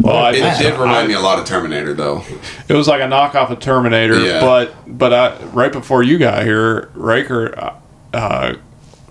Well, 0.00 0.16
I, 0.16 0.30
it 0.32 0.36
just- 0.38 0.60
did 0.60 0.74
I- 0.74 0.80
remind 0.80 1.08
me 1.08 1.14
a 1.14 1.20
lot 1.20 1.38
of 1.38 1.44
Terminator, 1.44 1.94
though. 1.94 2.24
It 2.68 2.74
was 2.74 2.88
like 2.88 3.00
a 3.00 3.04
knockoff 3.04 3.50
of 3.50 3.60
Terminator, 3.60 4.18
Yeah. 4.20 4.40
but 4.40 4.74
but 4.86 5.12
I, 5.12 5.36
right 5.46 5.72
before 5.72 6.02
you 6.02 6.18
got 6.18 6.42
here, 6.44 6.88
Riker 6.94 7.58
uh, 7.58 7.74
uh, 8.14 8.54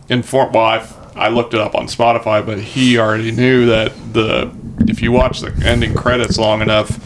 informed. 0.09 0.53
Well, 0.55 0.63
I, 0.65 0.87
I 1.15 1.29
looked 1.29 1.53
it 1.53 1.59
up 1.59 1.75
on 1.75 1.87
Spotify, 1.87 2.45
but 2.45 2.59
he 2.59 2.97
already 2.97 3.31
knew 3.31 3.65
that 3.67 3.91
the 4.13 4.51
if 4.87 5.01
you 5.01 5.11
watch 5.11 5.39
the 5.41 5.51
ending 5.65 5.93
credits 5.93 6.37
long 6.37 6.61
enough, 6.61 6.99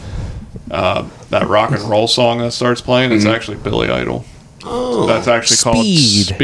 uh, 0.70 1.08
that 1.30 1.48
rock 1.48 1.70
and 1.72 1.80
roll 1.82 2.06
song 2.08 2.38
that 2.40 2.52
starts 2.52 2.80
playing 2.80 3.12
is 3.12 3.26
actually 3.26 3.56
Billy 3.58 3.88
Idol. 3.90 4.24
Oh, 4.64 5.06
that's 5.06 5.26
actually 5.26 5.56
Speed. 5.56 6.28
called 6.28 6.36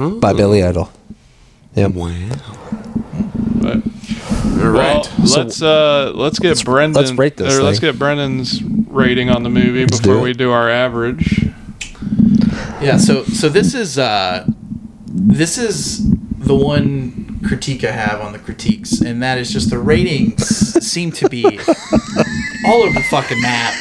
Speed. 0.00 0.20
by 0.20 0.32
Billy 0.32 0.62
Idol. 0.62 0.90
Yep. 1.76 1.92
Wow. 1.92 2.10
But 3.60 3.76
All 3.76 4.70
right. 4.70 5.08
well, 5.08 5.08
let's 5.36 5.62
uh 5.62 6.12
let's 6.14 6.38
get 6.38 6.64
Brendan. 6.64 7.00
let's 7.02 7.12
rate 7.16 7.36
this 7.36 7.54
or 7.56 7.62
let's 7.62 7.78
thing. 7.80 7.92
get 7.92 7.98
Brendan's 7.98 8.62
rating 8.62 9.30
on 9.30 9.42
the 9.42 9.50
movie 9.50 9.84
do 9.84 9.96
before 9.98 10.16
it. 10.16 10.22
we 10.22 10.32
do 10.32 10.50
our 10.50 10.68
average. 10.70 11.50
Yeah, 12.80 12.96
so 12.96 13.24
so 13.24 13.48
this 13.48 13.74
is 13.74 13.98
uh 13.98 14.46
this 15.06 15.58
is 15.58 16.06
the 16.38 16.54
one 16.54 17.40
critique 17.46 17.84
I 17.84 17.90
have 17.92 18.20
on 18.20 18.32
the 18.32 18.38
critiques, 18.38 19.00
and 19.00 19.22
that 19.22 19.38
is 19.38 19.52
just 19.52 19.70
the 19.70 19.78
ratings 19.78 20.46
seem 20.86 21.10
to 21.12 21.28
be 21.28 21.44
all 22.66 22.82
over 22.82 22.92
the 22.92 23.04
fucking 23.10 23.40
map. 23.40 23.74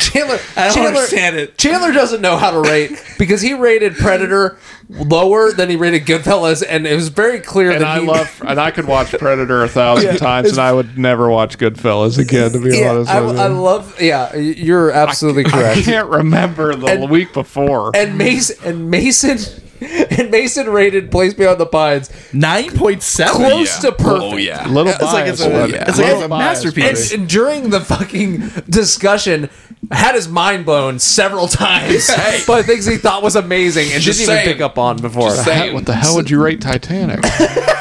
Chandler, 0.00 0.38
I 0.56 0.66
don't 0.66 0.74
Chandler, 0.74 0.88
understand 1.00 1.36
it. 1.36 1.58
Chandler 1.58 1.92
doesn't 1.92 2.20
know 2.20 2.36
how 2.36 2.50
to 2.50 2.60
rate 2.60 3.02
because 3.18 3.40
he 3.40 3.54
rated 3.54 3.96
Predator 3.96 4.58
lower 4.88 5.50
than 5.52 5.68
he 5.70 5.76
rated 5.76 6.04
Goodfellas, 6.06 6.62
and 6.66 6.86
it 6.86 6.94
was 6.94 7.08
very 7.08 7.40
clear 7.40 7.72
And 7.72 7.80
that 7.82 7.88
I 7.88 8.00
he 8.00 8.06
love, 8.06 8.42
and 8.46 8.60
I 8.60 8.70
could 8.70 8.86
watch 8.86 9.10
Predator 9.12 9.62
a 9.64 9.68
thousand 9.68 10.16
times, 10.18 10.50
and 10.50 10.58
I 10.58 10.72
would 10.72 10.96
never 10.98 11.28
watch 11.28 11.58
Goodfellas 11.58 12.18
again. 12.18 12.52
To 12.52 12.60
be 12.60 12.78
Yeah, 12.78 12.90
honest 12.92 13.10
I, 13.10 13.20
with 13.20 13.36
you, 13.36 13.42
I 13.42 13.46
love. 13.48 14.00
Yeah, 14.00 14.34
you're 14.36 14.90
absolutely 14.92 15.44
I 15.46 15.50
correct. 15.50 15.78
I 15.78 15.82
can't 15.82 16.08
remember 16.08 16.74
the 16.74 16.86
And- 16.86 17.10
week 17.10 17.32
before. 17.32 17.90
And 17.94 18.16
Mason 18.16 18.56
and 18.64 18.90
Mason 18.90 19.38
and 20.10 20.30
Mason 20.30 20.68
rated 20.68 21.10
Place 21.10 21.34
Beyond 21.34 21.60
the 21.60 21.66
Pines 21.66 22.10
Nine 22.32 22.70
point 22.70 23.02
seven. 23.02 23.34
close 23.34 23.52
oh, 23.52 23.88
Yeah. 23.88 23.90
to 23.90 23.92
perfect. 23.92 24.22
Oh 24.22 24.36
yeah. 24.36 24.68
little 24.68 24.92
It's 24.92 25.02
like 25.02 25.26
it's 25.26 25.40
bias, 25.40 25.46
a, 25.46 25.50
buddy. 25.50 25.74
it's 25.74 25.98
like 25.98 26.06
it's 26.14 26.22
a 26.22 26.28
masterpiece. 26.28 27.12
And, 27.12 27.20
and 27.20 27.28
during 27.30 27.70
the 27.70 27.80
fucking 27.80 28.38
discussion, 28.68 29.48
had 29.90 30.14
his 30.14 30.28
mind 30.28 30.64
blown 30.64 30.98
several 30.98 31.46
times 31.48 32.08
Hey. 32.08 32.42
by 32.46 32.62
things 32.62 32.86
he 32.86 32.96
thought 32.96 33.22
was 33.22 33.36
amazing 33.36 33.92
and 33.92 34.02
Just 34.02 34.18
didn't 34.20 34.34
even 34.40 34.52
pick 34.52 34.60
up 34.60 34.78
on 34.78 34.96
before. 34.98 35.28
Just 35.30 35.44
saying. 35.44 35.74
What 35.74 35.86
the 35.86 35.94
hell 35.94 36.14
would 36.16 36.28
you 36.30 36.42
rate 36.42 36.60
Titanic? 36.60 37.20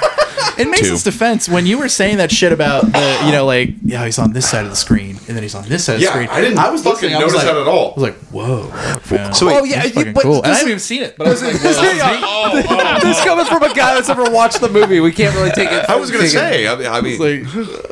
In 0.60 0.72
Mason's 0.72 1.04
defense, 1.04 1.48
when 1.48 1.66
you 1.66 1.78
were 1.78 1.90
saying 1.90 2.18
that 2.18 2.32
shit 2.32 2.52
about 2.52 2.86
the, 2.92 3.22
you 3.26 3.32
know, 3.32 3.46
like, 3.46 3.70
yeah, 3.84 4.04
he's 4.06 4.18
on 4.20 4.34
this 4.34 4.50
side 4.50 4.64
of 4.66 4.70
the 4.70 4.76
screen, 4.76 5.18
and 5.28 5.36
then 5.36 5.42
he's 5.44 5.56
on 5.56 5.68
this 5.68 5.86
side 5.86 5.96
of 5.96 6.02
the 6.02 6.08
screen. 6.08 6.28
I 6.30 6.42
didn't 6.42 6.58
I 6.58 6.70
was 6.70 6.84
fucking 6.84 7.10
listening, 7.12 7.16
I 7.16 7.24
was 7.24 7.34
notice 7.34 7.48
like, 7.48 7.56
that 7.56 7.62
at 7.62 7.68
all. 7.68 7.92
I 7.92 7.94
was 7.94 8.04
like, 8.04 8.16
whoa. 8.32 8.70
Man. 9.16 9.34
So 9.34 9.48
wait, 9.48 9.58
Oh 9.60 9.64
yeah, 9.64 9.76
That's 9.76 9.88
you- 9.90 9.94
fucking 9.94 10.14
but 10.14 10.24
cool. 10.24 10.38
And 10.38 10.46
I 10.46 10.50
this, 10.50 10.58
haven't 10.58 10.70
even 10.72 10.80
seen 10.80 11.04
it, 11.04 11.18
but 11.18 11.28
I 11.28 11.30
was 11.32 11.44
like, 11.44 11.54
whoa. 11.54 11.60
this 11.62 11.78
oh, 11.78 12.64
oh, 12.64 13.02
oh. 13.04 13.24
coming 13.26 13.46
from 13.46 13.64
a 13.64 13.74
guy 13.74 13.94
that's 13.96 14.08
never 14.08 14.30
watched 14.30 14.62
the 14.62 14.70
movie. 14.70 15.00
We 15.00 15.12
can't 15.12 15.36
really 15.36 15.52
take 15.52 15.72
it. 15.72 15.86
I 15.90 15.96
was 15.96 16.12
gonna 16.12 16.24
take 16.24 16.34
it- 16.34 16.38
say. 16.38 16.68
I, 16.68 16.98
I 16.98 17.02
mean, 17.02 17.20
no, 17.20 17.44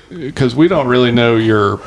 Because 0.09 0.57
we 0.57 0.69
don't 0.69 0.87
really 0.89 1.13
know 1.13 1.37
your 1.37 1.79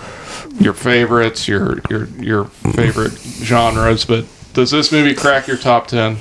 your 0.64 0.74
favorites, 0.74 1.48
your 1.48 1.80
your 1.90 2.06
your 2.20 2.46
favorite 2.46 3.14
genres, 3.14 4.06
but 4.06 4.26
does 4.54 4.72
this 4.72 4.92
movie 4.92 5.16
crack 5.16 5.48
your 5.48 5.58
top 5.58 5.88
ten 5.88 6.18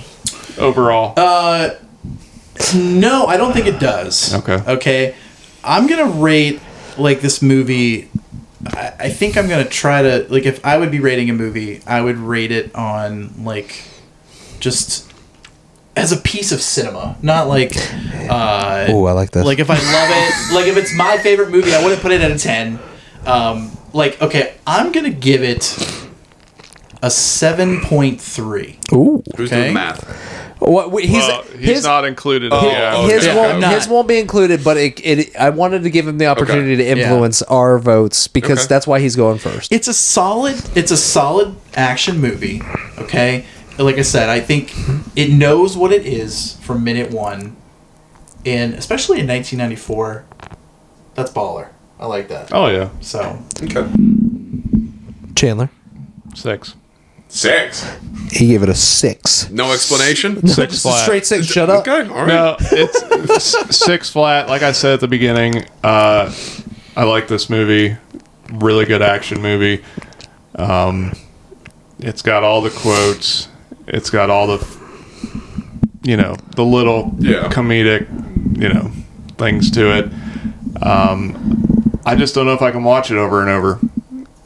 overall? 0.59 1.15
Uh, 1.17 1.75
no, 2.75 3.27
I 3.27 3.37
don't 3.37 3.53
think 3.53 3.67
it 3.67 3.81
does. 3.81 4.35
Okay. 4.35 4.63
Okay. 4.67 5.15
I'm 5.65 5.87
gonna 5.87 6.11
rate 6.11 6.61
like 6.97 7.21
this 7.21 7.43
movie. 7.43 8.09
I, 8.67 8.93
I 8.99 9.09
think 9.11 9.37
I'm 9.37 9.49
gonna 9.49 9.65
try 9.65 10.03
to 10.03 10.27
like 10.29 10.47
if 10.47 10.65
I 10.65 10.79
would 10.79 10.91
be 10.91 11.01
rating 11.01 11.31
a 11.31 11.35
movie, 11.35 11.83
I 11.87 12.01
would 12.01 12.19
rate 12.19 12.53
it 12.53 12.75
on 12.75 13.45
like 13.45 13.85
just 14.61 15.11
as 15.97 16.13
a 16.13 16.17
piece 16.17 16.53
of 16.53 16.63
cinema, 16.63 17.17
not 17.23 17.49
like. 17.49 17.73
Uh, 18.29 18.87
Ooh, 18.91 19.07
I 19.07 19.13
like 19.13 19.33
this. 19.33 19.45
Like 19.45 19.59
if 19.59 19.71
I 19.71 19.75
love 19.75 20.09
it, 20.11 20.55
like 20.55 20.67
if 20.67 20.77
it's 20.77 20.95
my 20.97 21.19
favorite 21.19 21.51
movie, 21.51 21.75
I 21.75 21.83
wouldn't 21.83 22.01
put 22.01 22.13
it 22.13 22.21
at 22.21 22.31
a 22.31 22.39
ten. 22.39 22.79
Um, 23.27 23.77
like 23.93 24.21
okay, 24.23 24.55
I'm 24.67 24.93
gonna 24.93 25.11
give 25.11 25.43
it 25.43 25.77
a 27.03 27.11
seven 27.11 27.81
point 27.81 28.21
three. 28.21 28.79
Ooh, 28.93 29.23
Who's 29.37 29.51
Okay. 29.53 29.63
doing 29.63 29.75
math? 29.75 30.05
what? 30.59 30.91
wait, 30.91 31.07
He's 31.09 31.27
Well, 31.27 31.43
he's 31.45 31.69
his, 31.77 31.85
not 31.85 32.05
included. 32.05 32.53
in 32.53 32.53
Oh, 32.53 32.61
the 32.61 32.77
uh, 32.77 32.97
oh, 32.99 33.09
his 33.09 33.25
Yeah, 33.25 33.35
won't 33.35 33.55
I'm 33.55 33.61
not. 33.61 33.73
his 33.75 33.89
won't 33.89 34.07
be 34.09 34.19
included, 34.19 34.63
but 34.63 34.77
it, 34.77 35.01
it 35.05 35.37
I 35.37 35.49
wanted 35.51 35.85
to 35.85 35.91
give 35.91 36.07
him 36.07 36.19
the 36.19 36.27
opportunity 36.27 36.77
to 36.77 36.87
influence 36.87 37.41
our 37.43 37.79
votes 37.79 38.29
because 38.29 38.59
Okay. 38.61 38.67
that's 38.69 38.87
why 38.87 39.01
he's 39.01 39.17
going 39.17 39.39
first. 39.39 39.73
it's 39.73 39.89
a 39.89 39.95
solid 39.95 40.61
it's 40.77 40.91
a 40.91 40.97
solid 40.99 41.57
action 41.75 42.21
movie 42.21 42.61
okay 42.99 43.47
like 43.79 43.97
i 43.97 44.03
said 44.03 44.29
i 44.29 44.39
think 44.41 44.75
it 45.17 45.31
knows 45.33 45.75
what 45.77 45.91
it 45.93 46.05
is 46.05 46.57
from 46.61 46.85
minute 46.85 47.11
one 47.11 47.57
and 48.45 48.75
especially 48.75 49.19
in 49.21 49.27
1994 49.27 50.25
that's 51.15 51.31
baller 51.33 51.69
i 52.01 52.07
like 52.07 52.29
that 52.29 52.53
Oh 52.53 52.67
yeah, 52.67 52.89
so 53.01 53.39
Okay. 53.63 53.87
Chandler, 55.37 55.71
six. 56.35 56.75
Six. 57.29 57.89
he 58.33 58.49
gave 58.49 58.63
it 58.65 58.69
a 58.69 58.75
six. 58.75 59.49
No 59.51 59.73
explanation. 59.73 60.45
Six 60.49 60.73
Just 60.73 60.85
a 60.85 60.89
flat. 60.89 61.03
straight 61.05 61.25
six. 61.27 61.47
Shut 61.47 61.71
up. 61.71 61.87
Okay. 61.87 62.09
All 62.11 62.17
right. 62.25 62.27
No, 62.27 62.57
it's 62.61 63.55
s- 63.55 63.77
six 63.77 64.11
flat. 64.11 64.49
Like 64.49 64.63
I 64.63 64.73
said 64.73 64.95
at 64.95 65.01
the 65.01 65.07
beginning, 65.09 65.65
uh, 65.85 66.35
I 66.97 67.05
like 67.05 67.29
this 67.29 67.49
movie. 67.49 67.97
Really 68.53 68.85
good 68.85 69.01
action 69.01 69.41
movie. 69.41 69.85
Um, 70.57 71.13
it's 72.01 72.21
got 72.23 72.43
all 72.43 72.61
the 72.63 72.71
quotes. 72.71 73.47
It's 73.87 74.11
got 74.11 74.29
all 74.29 74.49
the, 74.49 74.67
you 76.03 76.17
know, 76.17 76.35
the 76.57 76.65
little 76.65 77.15
Yeah. 77.21 77.49
comedic, 77.49 78.09
you 78.61 78.71
know, 78.71 78.91
things 79.39 79.71
to 79.73 79.97
it. 79.99 80.11
Um, 80.83 81.70
I 82.05 82.17
just 82.17 82.35
don't 82.35 82.47
know 82.47 82.55
if 82.55 82.63
I 82.63 82.71
can 82.71 82.85
watch 82.85 83.11
it 83.11 83.17
over 83.17 83.41
and 83.41 83.51
over 83.51 83.79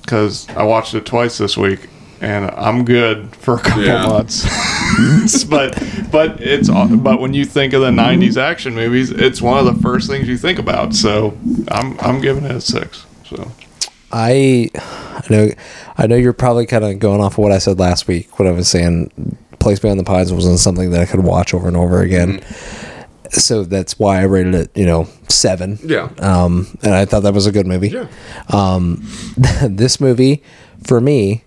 because 0.02 0.48
I 0.50 0.62
watched 0.64 0.94
it 0.94 1.06
twice 1.06 1.38
this 1.38 1.56
week. 1.56 1.88
And 2.20 2.50
I'm 2.52 2.84
good 2.86 3.34
for 3.36 3.56
a 3.56 3.58
couple 3.58 3.84
Yeah. 3.84 4.06
months, 4.08 5.44
but 5.44 5.72
but 6.10 6.40
it's 6.40 6.70
but 6.70 7.20
when 7.20 7.34
you 7.34 7.44
think 7.44 7.74
of 7.74 7.82
the 7.82 7.90
'90s 7.90 8.38
action 8.40 8.74
movies, 8.74 9.10
it's 9.10 9.42
one 9.42 9.58
of 9.58 9.66
the 9.66 9.82
first 9.82 10.08
things 10.08 10.26
you 10.26 10.38
think 10.38 10.58
about. 10.58 10.94
So 10.94 11.36
I'm 11.68 11.98
I'm 12.00 12.20
giving 12.22 12.44
it 12.44 12.50
a 12.52 12.60
six. 12.62 13.04
So 13.26 13.50
I, 14.10 14.70
I 14.76 15.22
know, 15.28 15.48
I 15.98 16.06
know 16.06 16.16
you're 16.16 16.32
probably 16.32 16.64
kind 16.66 16.84
of 16.84 16.98
going 16.98 17.20
off 17.20 17.32
of 17.34 17.38
what 17.38 17.52
I 17.52 17.58
said 17.58 17.80
last 17.80 18.06
week 18.06 18.38
What 18.38 18.46
I 18.46 18.52
was 18.52 18.68
saying 18.68 19.36
Place 19.58 19.80
Beyond 19.80 19.98
the 19.98 20.04
Pines 20.04 20.32
wasn't 20.32 20.60
something 20.60 20.90
that 20.90 21.00
I 21.00 21.06
could 21.06 21.24
watch 21.24 21.52
over 21.52 21.66
and 21.66 21.76
over 21.76 22.00
again. 22.00 22.38
Mm-hmm. 22.38 22.93
So 23.34 23.64
that's 23.64 23.98
why 23.98 24.20
I 24.20 24.22
rated 24.24 24.54
it, 24.54 24.76
you 24.76 24.86
know, 24.86 25.08
seven. 25.28 25.78
Yeah. 25.84 26.08
Um, 26.18 26.66
and 26.82 26.94
I 26.94 27.04
thought 27.04 27.24
that 27.24 27.34
was 27.34 27.46
a 27.46 27.52
good 27.52 27.66
movie. 27.66 27.88
Yeah. 27.88 28.06
Um, 28.52 29.02
this 29.62 30.00
movie 30.00 30.42
for 30.86 31.00
me 31.00 31.44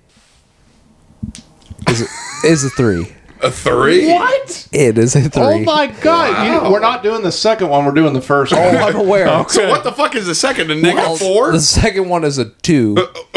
is 1.87 2.07
is 2.43 2.63
a 2.65 2.69
three. 2.71 3.07
A 3.41 3.51
three. 3.51 4.07
what? 4.07 4.67
It 4.71 4.97
is 4.97 5.15
a 5.15 5.29
three. 5.29 5.43
Oh 5.43 5.59
my 5.59 5.87
god! 6.01 6.47
You- 6.47 6.59
Wow. 6.61 6.71
we're 6.71 6.79
not 6.79 7.03
doing 7.03 7.21
the 7.21 7.31
second 7.31 7.69
one. 7.69 7.85
We're 7.85 7.91
doing 7.91 8.13
the 8.13 8.21
first 8.21 8.51
one. 8.51 8.61
Oh, 8.61 8.77
I'm 8.79 8.95
aware. 8.95 9.27
okay. 9.29 9.47
So 9.53 9.69
what 9.69 9.83
the 9.83 9.91
fuck 9.91 10.15
is 10.15 10.25
the 10.25 10.33
second? 10.35 10.71
A 10.71 10.75
negative 10.75 10.95
Well, 11.05 11.15
four? 11.17 11.51
The 11.51 11.59
second 11.61 12.09
one 12.09 12.23
is 12.23 12.37
a 12.39 12.45
two. 12.45 12.95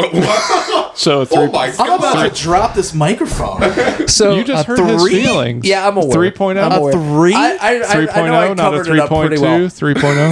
So 1.00 1.20
oh 1.20 1.24
three. 1.24 1.38
oh 1.38 1.50
my 1.50 1.74
i'm 1.78 1.98
about 1.98 2.28
to 2.34 2.42
drop 2.42 2.74
this 2.74 2.92
microphone 2.92 3.60
So 4.08 4.34
You 4.34 4.44
just 4.44 4.64
a 4.64 4.66
heard 4.66 4.80
his 4.80 5.00
three? 5.02 5.22
feelings. 5.22 5.66
Yeah, 5.66 5.88
I'm 5.88 5.96
aware. 5.96 6.30
3.0? 6.30 6.62
I'm 6.62 6.72
A 6.72 6.92
three? 6.92 7.32
I, 7.34 7.40
I, 7.40 7.56
I, 7.58 8.22
I 8.22 8.28
know 8.28 8.40
I 8.40 8.48
3.0, 8.48 8.56
not 8.56 8.74
a 8.74 8.76
covered 8.82 8.94
it 8.94 9.00
up 9.00 9.08
pretty 9.08 9.36
3.2, 9.36 9.40
well. 9.40 9.58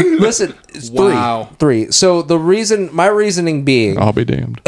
3.0. 0.03 0.20
Listen, 0.20 0.55
it's 0.70 0.90
Wow. 0.90 1.45
three, 1.59 1.85
three. 1.85 1.93
So 1.93 2.20
the 2.20 2.39
reason, 2.39 2.90
my 2.95 3.07
reasoning 3.07 3.65
being, 3.65 3.99
I'll 3.99 4.12
be 4.12 4.24
damned. 4.27 4.61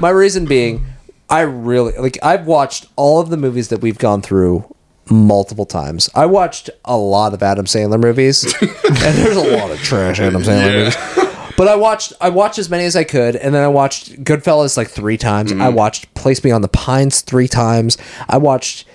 my 0.00 0.10
reason 0.10 0.46
being, 0.46 0.84
I 1.30 1.42
really 1.42 1.92
like. 1.98 2.18
I've 2.22 2.46
watched 2.46 2.86
all 2.96 3.20
of 3.20 3.28
the 3.30 3.36
movies 3.36 3.68
that 3.68 3.80
we've 3.80 3.98
gone 3.98 4.22
through 4.22 4.64
multiple 5.10 5.66
times. 5.66 6.08
I 6.14 6.26
watched 6.26 6.70
a 6.84 6.96
lot 6.96 7.32
of 7.34 7.42
Adam 7.42 7.66
Sandler 7.66 8.00
movies, 8.00 8.44
and 8.60 8.70
there's 9.16 9.36
a 9.36 9.56
lot 9.56 9.70
of 9.70 9.78
trash 9.82 10.18
Adam 10.20 10.42
Sandler 10.42 10.66
Yeah. 10.66 10.78
movies. 10.78 11.17
But 11.58 11.66
I 11.66 11.74
watched 11.74 12.12
I 12.20 12.28
watched 12.28 12.60
as 12.60 12.70
many 12.70 12.84
as 12.84 12.94
I 12.94 13.02
could, 13.02 13.34
and 13.34 13.52
then 13.52 13.64
I 13.64 13.66
watched 13.66 14.22
Goodfellas 14.22 14.76
like 14.76 14.88
three 14.88 15.16
times. 15.16 15.50
I 15.50 15.56
mm-hmm. 15.56 15.74
watched 15.74 16.14
Place 16.14 16.38
Beyond 16.38 16.62
the 16.62 16.68
Pines 16.68 17.20
three 17.20 17.48
times. 17.48 17.98
I 18.28 18.38
watched 18.38 18.86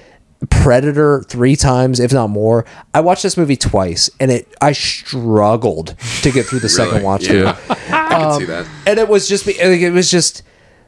Predator 0.49 1.23
three 1.23 1.57
times, 1.57 1.99
if 1.99 2.13
not 2.13 2.29
more. 2.29 2.63
I 2.93 3.01
watched 3.01 3.21
this 3.23 3.35
movie 3.35 3.57
twice, 3.57 4.09
and 4.17 4.31
it 4.31 4.47
I 4.61 4.71
struggled 4.71 5.95
to 6.21 6.31
get 6.31 6.45
through 6.45 6.59
the 6.59 6.69
second 6.81 7.03
watch. 7.03 7.27
Yeah. 7.27 7.57
I 7.69 7.75
can 7.75 8.39
see 8.39 8.45
um, 8.45 8.45
that. 8.45 8.67
and 8.87 8.97
it 8.97 9.09
was 9.09 9.27
just 9.27 9.45
like, 9.45 9.57
it 9.57 9.91
was 9.91 10.09
just 10.09 10.41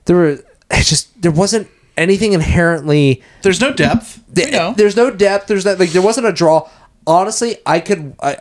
there 0.05 0.15
were 0.15 0.29
it 0.71 0.83
just 0.83 1.21
there 1.21 1.31
wasn't 1.31 1.67
anything 1.97 2.31
inherently 2.31 3.21
there's 3.41 3.59
no 3.59 3.73
depth 3.73 4.23
you 4.35 4.51
know. 4.51 4.73
there's 4.75 4.95
no 4.95 5.09
depth 5.09 5.47
there's 5.47 5.63
that 5.63 5.79
like 5.79 5.91
there 5.91 6.01
wasn't 6.01 6.25
a 6.25 6.31
draw 6.31 6.69
honestly 7.07 7.55
i 7.65 7.79
could 7.79 8.13
i 8.21 8.37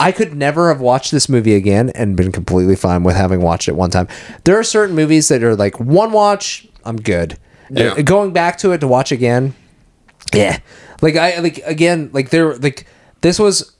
I 0.00 0.12
could 0.12 0.34
never 0.34 0.68
have 0.68 0.80
watched 0.80 1.12
this 1.12 1.28
movie 1.28 1.54
again 1.54 1.90
and 1.90 2.16
been 2.16 2.32
completely 2.32 2.76
fine 2.76 3.04
with 3.04 3.16
having 3.16 3.40
watched 3.40 3.68
it 3.68 3.76
one 3.76 3.90
time. 3.90 4.08
There 4.44 4.58
are 4.58 4.64
certain 4.64 4.94
movies 4.96 5.28
that 5.28 5.42
are 5.42 5.54
like 5.56 5.78
one 5.78 6.12
watch, 6.12 6.66
I'm 6.84 6.96
good. 6.96 7.38
Yeah. 7.70 7.92
Uh, 7.92 8.02
going 8.02 8.32
back 8.32 8.58
to 8.58 8.72
it 8.72 8.78
to 8.78 8.88
watch 8.88 9.12
again, 9.12 9.54
yeah. 10.32 10.58
Like 11.00 11.16
I 11.16 11.38
like 11.38 11.58
again, 11.64 12.10
like 12.12 12.30
there 12.30 12.54
like 12.56 12.86
this 13.20 13.38
was 13.38 13.74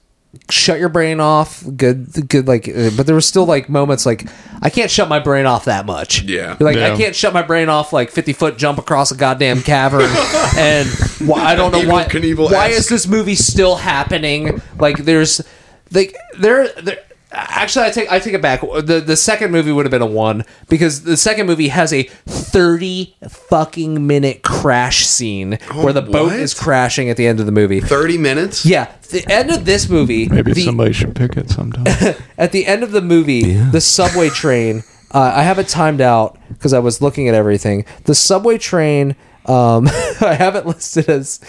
shut 0.49 0.79
your 0.79 0.89
brain 0.89 1.19
off. 1.19 1.63
Good, 1.75 2.27
good. 2.29 2.47
Like, 2.47 2.67
uh, 2.67 2.91
but 2.95 3.05
there 3.05 3.15
was 3.15 3.25
still 3.25 3.45
like 3.45 3.69
moments 3.69 4.05
like 4.05 4.27
I 4.61 4.69
can't 4.69 4.91
shut 4.91 5.09
my 5.09 5.19
brain 5.19 5.45
off 5.45 5.65
that 5.65 5.85
much. 5.85 6.23
Yeah. 6.23 6.57
like 6.59 6.77
Yeah. 6.77 6.93
I 6.93 6.97
can't 6.97 7.15
shut 7.15 7.33
my 7.33 7.41
brain 7.41 7.69
off 7.69 7.93
like 7.93 8.11
fifty 8.11 8.33
foot 8.33 8.57
jump 8.57 8.79
across 8.79 9.11
a 9.11 9.15
goddamn 9.15 9.61
cavern, 9.61 10.01
and 10.57 10.87
why, 11.19 11.43
I 11.43 11.55
don't 11.55 11.71
know 11.71 11.81
Evel 11.81 11.91
why. 11.91 12.05
Knievel-esque. 12.05 12.53
Why 12.53 12.67
is 12.69 12.89
this 12.89 13.07
movie 13.07 13.35
still 13.35 13.75
happening? 13.75 14.61
Like, 14.79 14.97
there's 14.97 15.41
like 15.91 16.15
there 16.39 16.67
there. 16.81 16.99
Actually, 17.31 17.85
I 17.85 17.89
take 17.89 18.11
I 18.11 18.19
take 18.19 18.33
it 18.33 18.41
back. 18.41 18.61
the 18.61 19.03
The 19.05 19.17
second 19.17 19.51
movie 19.51 19.71
would 19.71 19.85
have 19.85 19.91
been 19.91 20.01
a 20.01 20.05
one 20.05 20.45
because 20.69 21.03
the 21.03 21.17
second 21.17 21.47
movie 21.47 21.67
has 21.67 21.91
a 21.91 22.03
thirty 22.03 23.15
fucking 23.27 24.07
minute 24.07 24.41
crash 24.41 25.05
scene 25.05 25.57
where 25.73 25.91
the 25.91 26.01
boat 26.01 26.27
what? 26.27 26.39
is 26.39 26.53
crashing 26.53 27.09
at 27.09 27.17
the 27.17 27.27
end 27.27 27.41
of 27.41 27.45
the 27.45 27.51
movie. 27.51 27.81
Thirty 27.81 28.17
minutes. 28.17 28.65
Yeah, 28.65 28.89
the 29.09 29.29
end 29.29 29.51
of 29.51 29.65
this 29.65 29.89
movie. 29.89 30.29
Maybe 30.29 30.53
the, 30.53 30.63
somebody 30.63 30.93
should 30.93 31.13
pick 31.13 31.35
it 31.35 31.49
sometime. 31.49 31.85
at 32.37 32.53
the 32.53 32.65
end 32.65 32.83
of 32.83 32.91
the 32.91 33.01
movie, 33.01 33.53
the 33.53 33.81
subway 33.81 34.29
train. 34.29 34.83
Uh, 35.11 35.33
I 35.35 35.43
have 35.43 35.59
it 35.59 35.67
timed 35.67 36.01
out 36.01 36.37
because 36.49 36.71
I 36.73 36.79
was 36.79 37.01
looking 37.01 37.27
at 37.27 37.35
everything. 37.35 37.85
The 38.05 38.15
subway 38.15 38.57
train. 38.57 39.15
Um, 39.45 39.87
I 40.21 40.35
have 40.37 40.55
it 40.55 40.65
listed 40.65 41.09
as 41.09 41.39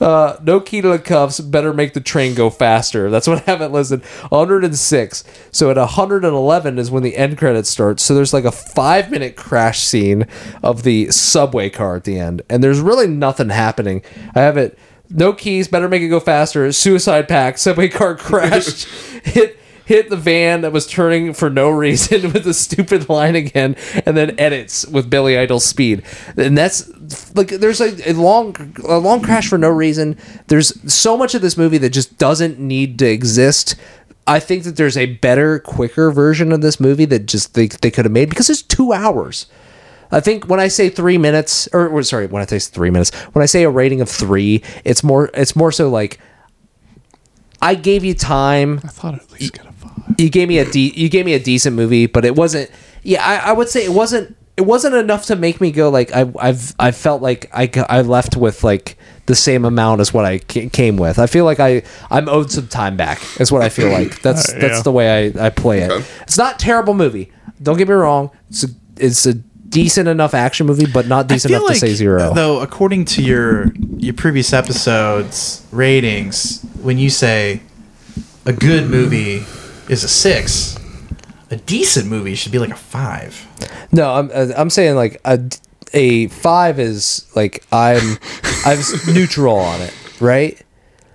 uh, 0.00 0.36
no 0.42 0.60
key 0.60 0.80
to 0.80 0.88
the 0.88 0.98
cuffs. 0.98 1.40
Better 1.40 1.72
make 1.72 1.94
the 1.94 2.00
train 2.00 2.34
go 2.34 2.50
faster. 2.50 3.10
That's 3.10 3.26
what 3.26 3.46
I 3.46 3.50
have 3.50 3.60
it 3.60 3.68
listed. 3.68 4.02
106. 4.04 5.24
So 5.50 5.70
at 5.70 5.76
111 5.76 6.78
is 6.78 6.90
when 6.90 7.02
the 7.02 7.16
end 7.16 7.38
credits 7.38 7.68
start. 7.68 8.00
So 8.00 8.14
there's 8.14 8.32
like 8.32 8.44
a 8.44 8.52
five 8.52 9.10
minute 9.10 9.36
crash 9.36 9.80
scene 9.80 10.26
of 10.62 10.82
the 10.82 11.10
subway 11.10 11.70
car 11.70 11.96
at 11.96 12.04
the 12.04 12.18
end, 12.18 12.42
and 12.48 12.62
there's 12.62 12.80
really 12.80 13.06
nothing 13.06 13.50
happening. 13.50 14.02
I 14.34 14.40
have 14.40 14.56
it. 14.56 14.78
No 15.10 15.34
keys. 15.34 15.68
Better 15.68 15.88
make 15.88 16.02
it 16.02 16.08
go 16.08 16.20
faster. 16.20 16.70
Suicide 16.72 17.28
pack. 17.28 17.58
Subway 17.62 17.88
car 17.88 18.16
crashed. 18.16 18.88
hit 19.24 19.58
hit 19.92 20.08
the 20.08 20.16
van 20.16 20.62
that 20.62 20.72
was 20.72 20.86
turning 20.86 21.34
for 21.34 21.50
no 21.50 21.68
reason 21.68 22.32
with 22.32 22.46
a 22.46 22.54
stupid 22.54 23.10
line 23.10 23.36
again, 23.36 23.76
and 24.06 24.16
then 24.16 24.38
edits 24.40 24.86
with 24.86 25.10
Billy 25.10 25.36
Idol's 25.36 25.66
speed. 25.66 26.02
And 26.34 26.56
that's 26.56 26.88
like 27.36 27.48
there's 27.48 27.82
a, 27.82 28.10
a 28.10 28.14
long 28.14 28.74
a 28.88 28.96
long 28.96 29.20
crash 29.20 29.48
for 29.48 29.58
no 29.58 29.68
reason. 29.68 30.16
There's 30.46 30.72
so 30.90 31.18
much 31.18 31.34
of 31.34 31.42
this 31.42 31.58
movie 31.58 31.76
that 31.78 31.90
just 31.90 32.16
doesn't 32.16 32.58
need 32.58 32.98
to 33.00 33.06
exist. 33.06 33.74
I 34.26 34.40
think 34.40 34.64
that 34.64 34.76
there's 34.76 34.96
a 34.96 35.06
better, 35.16 35.58
quicker 35.58 36.10
version 36.10 36.52
of 36.52 36.62
this 36.62 36.80
movie 36.80 37.04
that 37.06 37.26
just 37.26 37.52
they, 37.54 37.66
they 37.66 37.90
could 37.90 38.06
have 38.06 38.12
made 38.12 38.30
because 38.30 38.48
it's 38.48 38.62
two 38.62 38.94
hours. 38.94 39.46
I 40.10 40.20
think 40.20 40.48
when 40.48 40.60
I 40.60 40.68
say 40.68 40.88
three 40.88 41.18
minutes, 41.18 41.68
or, 41.72 41.88
or 41.88 42.02
sorry, 42.02 42.26
when 42.26 42.42
I 42.42 42.46
say 42.46 42.58
three 42.60 42.90
minutes, 42.90 43.14
when 43.34 43.42
I 43.42 43.46
say 43.46 43.64
a 43.64 43.70
rating 43.70 44.00
of 44.00 44.08
three, 44.08 44.62
it's 44.84 45.04
more 45.04 45.28
it's 45.34 45.54
more 45.54 45.70
so 45.70 45.90
like 45.90 46.18
I 47.60 47.74
gave 47.74 48.04
you 48.04 48.14
time 48.14 48.80
I 48.84 48.88
thought 48.88 49.14
at 49.14 49.30
least 49.32 49.52
get. 49.52 49.71
You 50.18 50.30
gave 50.30 50.48
me 50.48 50.58
a 50.58 50.64
de- 50.70 50.92
you 50.94 51.08
gave 51.08 51.24
me 51.26 51.34
a 51.34 51.38
decent 51.40 51.76
movie, 51.76 52.06
but 52.06 52.24
it 52.24 52.34
wasn't. 52.36 52.70
Yeah, 53.02 53.24
I, 53.24 53.50
I 53.50 53.52
would 53.52 53.68
say 53.68 53.84
it 53.84 53.92
wasn't. 53.92 54.36
It 54.56 54.62
wasn't 54.62 54.94
enough 54.94 55.24
to 55.26 55.36
make 55.36 55.60
me 55.62 55.70
go 55.72 55.88
like 55.88 56.12
I 56.14 56.30
I've 56.38 56.74
I 56.78 56.90
felt 56.90 57.22
like 57.22 57.50
I, 57.54 57.70
I 57.88 58.02
left 58.02 58.36
with 58.36 58.62
like 58.62 58.98
the 59.26 59.34
same 59.34 59.64
amount 59.64 60.00
as 60.02 60.12
what 60.12 60.24
I 60.26 60.38
came 60.38 60.96
with. 60.98 61.18
I 61.18 61.26
feel 61.26 61.44
like 61.46 61.58
I 61.58 61.82
I'm 62.10 62.28
owed 62.28 62.50
some 62.50 62.68
time 62.68 62.96
back. 62.96 63.18
Is 63.40 63.50
what 63.50 63.62
I 63.62 63.70
feel 63.70 63.90
like. 63.98 64.20
That's 64.20 64.50
Uh, 64.52 64.58
that's 64.60 64.78
yeah. 64.78 64.82
the 64.82 64.92
way 64.92 65.32
I 65.36 65.46
I 65.46 65.50
play 65.50 65.80
it. 65.80 65.90
Okay. 65.90 66.04
It's 66.22 66.36
not 66.36 66.56
a 66.56 66.58
terrible 66.58 66.92
movie. 66.94 67.32
Don't 67.62 67.78
get 67.78 67.88
me 67.88 67.94
wrong. 67.94 68.30
It's 68.50 68.64
a, 68.64 68.68
it's 68.98 69.24
a 69.24 69.34
decent 69.34 70.06
enough 70.06 70.34
action 70.34 70.66
movie, 70.66 70.84
but 70.86 71.06
not 71.08 71.28
decent 71.28 71.54
enough 71.54 71.68
to 71.68 71.74
say 71.76 71.94
zero. 71.94 72.34
Though, 72.34 72.60
according 72.60 73.06
to 73.06 73.22
your 73.22 73.72
your 73.96 74.12
previous 74.14 74.52
episodes 74.52 75.66
ratings, 75.72 76.60
when 76.82 76.98
you 76.98 77.08
say 77.08 77.62
a 78.44 78.52
good 78.52 78.90
movie 78.90 79.44
is 79.92 80.04
a 80.04 80.08
six, 80.08 80.78
a 81.50 81.56
decent 81.56 82.08
movie 82.08 82.34
should 82.34 82.50
be 82.50 82.58
like 82.58 82.70
a 82.70 82.76
five. 82.76 83.46
No, 83.92 84.12
I'm 84.14 84.30
uh, 84.32 84.52
I'm 84.56 84.70
saying 84.70 84.96
like 84.96 85.20
a 85.24 85.38
a 85.92 86.28
five 86.28 86.78
is 86.78 87.30
like 87.36 87.64
I'm 87.70 88.18
I'm 88.64 88.78
neutral 89.06 89.56
on 89.56 89.82
it, 89.82 89.94
right? 90.20 90.60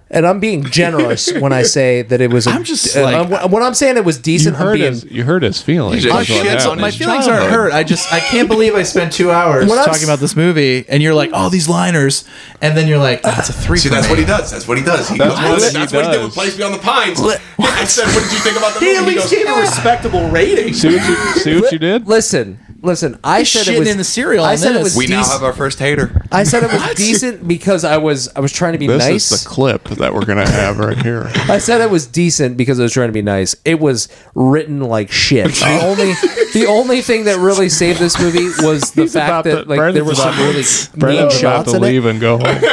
And 0.09 0.25
I'm 0.25 0.39
being 0.39 0.63
generous 0.63 1.29
when 1.41 1.51
I 1.51 1.63
say 1.63 2.01
that 2.01 2.21
it 2.21 2.31
was. 2.31 2.47
A, 2.47 2.51
I'm 2.51 2.63
just 2.63 2.95
uh, 2.95 3.01
like- 3.03 3.51
when 3.51 3.61
I'm 3.61 3.73
saying 3.73 3.97
it 3.97 4.05
was 4.05 4.17
You 4.17 4.23
decent, 4.23 4.55
I'm 4.55 4.61
heard 4.67 4.73
being. 4.75 4.93
his. 4.93 5.03
You 5.03 5.23
heard 5.25 5.43
his 5.43 5.61
feelings. 5.61 6.03
He's 6.03 6.11
That's 6.11 6.27
just 6.27 6.39
what 6.39 6.45
shits 6.47 6.49
happened. 6.51 6.71
on 6.71 6.79
my 6.79 6.88
his 6.88 6.95
feelings 6.97 7.27
aren't 7.27 7.51
hurt. 7.51 7.73
I 7.73 7.84
just 7.84 8.13
I 8.13 8.21
can't 8.21 8.47
believe 8.47 8.73
I 8.73 8.84
spent 8.84 9.11
two 9.11 9.31
hours 9.31 9.67
When 9.69 9.77
I'm 9.77 9.84
talking 9.85 10.03
s- 10.03 10.03
about 10.05 10.19
this 10.19 10.35
movie, 10.38 10.85
and 10.88 11.03
you're 11.03 11.13
like, 11.13 11.31
"Oh, 11.34 11.49
these 11.49 11.67
liners," 11.67 12.23
and 12.61 12.77
then 12.77 12.88
you're 12.88 12.99
like, 12.99 13.19
oh, 13.25 13.35
"It's 13.38 13.49
a 13.49 13.53
three. 13.53 13.77
See, 13.79 13.89
for 13.89 13.95
that's 13.95 14.07
me." 14.07 14.11
what 14.11 14.19
he 14.19 14.25
does. 14.25 14.49
That's 14.49 14.65
what 14.65 14.77
he 14.77 14.84
does. 14.85 15.09
He 15.09 15.17
That's 15.17 15.35
goes, 15.35 15.43
what 15.43 15.59
that's, 15.59 15.67
he 15.73 15.77
that's 15.79 15.93
what 15.93 16.05
he 16.05 16.11
did 16.11 16.17
does. 16.17 16.25
with 16.27 16.34
Place 16.35 16.55
Beyond 16.55 16.73
the 16.75 16.79
Pines. 16.79 17.19
I 17.19 17.84
said, 17.85 18.05
"What 18.05 18.23
did 18.23 18.31
you 18.31 18.39
think 18.39 18.55
about 18.57 18.73
the 18.75 18.79
He 18.79 18.85
movie?" 18.85 18.97
at 18.97 19.03
He 19.03 19.15
least 19.15 19.29
goes, 19.29 19.43
gave 19.43 19.47
a 19.57 19.59
respectable 19.59 20.29
rating. 20.29 20.73
See 20.73 20.88
what 20.95 21.07
you 21.09 21.15
see 21.41 21.59
what 21.59 21.71
you 21.73 21.79
did? 21.79 22.07
Listen, 22.07 22.59
listen. 22.81 23.19
I 23.23 23.39
He's 23.39 23.49
said 23.51 23.67
it 23.67 23.75
shitting 23.75 23.79
was 23.79 23.89
in 23.89 23.97
the 23.97 24.03
cereal 24.03 24.43
I 24.45 24.51
on 24.53 24.57
said 24.57 24.71
it 24.71 24.73
this. 24.75 24.83
was. 24.83 24.95
"We 24.97 25.07
now 25.07 25.23
dec- 25.23 25.31
have 25.31 25.43
our 25.43 25.53
first 25.53 25.79
hater." 25.79 26.21
I 26.31 26.43
said 26.43 26.63
it 26.63 26.71
was 26.71 26.95
decent 26.95 27.47
because 27.47 27.83
I 27.83 27.97
was 27.97 28.29
I 28.35 28.39
was 28.39 28.51
trying 28.51 28.73
to 28.73 28.79
be 28.79 28.87
This 28.87 29.03
nice. 29.07 29.31
is 29.31 29.43
the 29.43 29.49
clip 29.49 29.85
that 29.89 30.13
we're 30.13 30.25
gonna 30.25 30.49
have 30.49 30.77
right 30.79 30.97
here. 30.97 31.23
I 31.49 31.57
said 31.57 31.81
it 31.81 31.89
was 31.89 32.05
decent 32.07 32.57
because 32.57 32.79
I 32.79 32.83
was 32.83 32.93
trying 32.93 33.09
to 33.09 33.13
be 33.13 33.21
nice. 33.21 33.55
It 33.65 33.79
was 33.79 34.07
written 34.35 34.79
like 34.81 35.11
shit. 35.11 35.47
The 35.47 35.79
only 35.83 36.13
the 36.53 36.65
only 36.67 37.01
thing 37.01 37.23
that 37.25 37.37
really 37.39 37.69
saved 37.69 37.99
this 37.99 38.19
movie 38.19 38.47
was 38.65 38.91
the 38.91 39.03
He's 39.03 39.15
about 39.15 39.45
fact 39.45 39.55
that 39.55 39.63
to- 39.63 39.69
like 39.69 39.77
there 39.77 39.77
Brendan's 40.03 40.07
were 40.07 40.15
some 40.15 40.29
about- 40.33 40.39
really 40.39 40.53
mean 40.63 40.99
Brendan's 40.99 41.33
about 41.39 41.41
shots 41.41 41.71
to 41.71 41.77
in 41.77 41.83
it. 41.83 41.87
leave 41.87 42.05
and 42.05 42.19
go 42.21 42.37
home. 42.37 42.57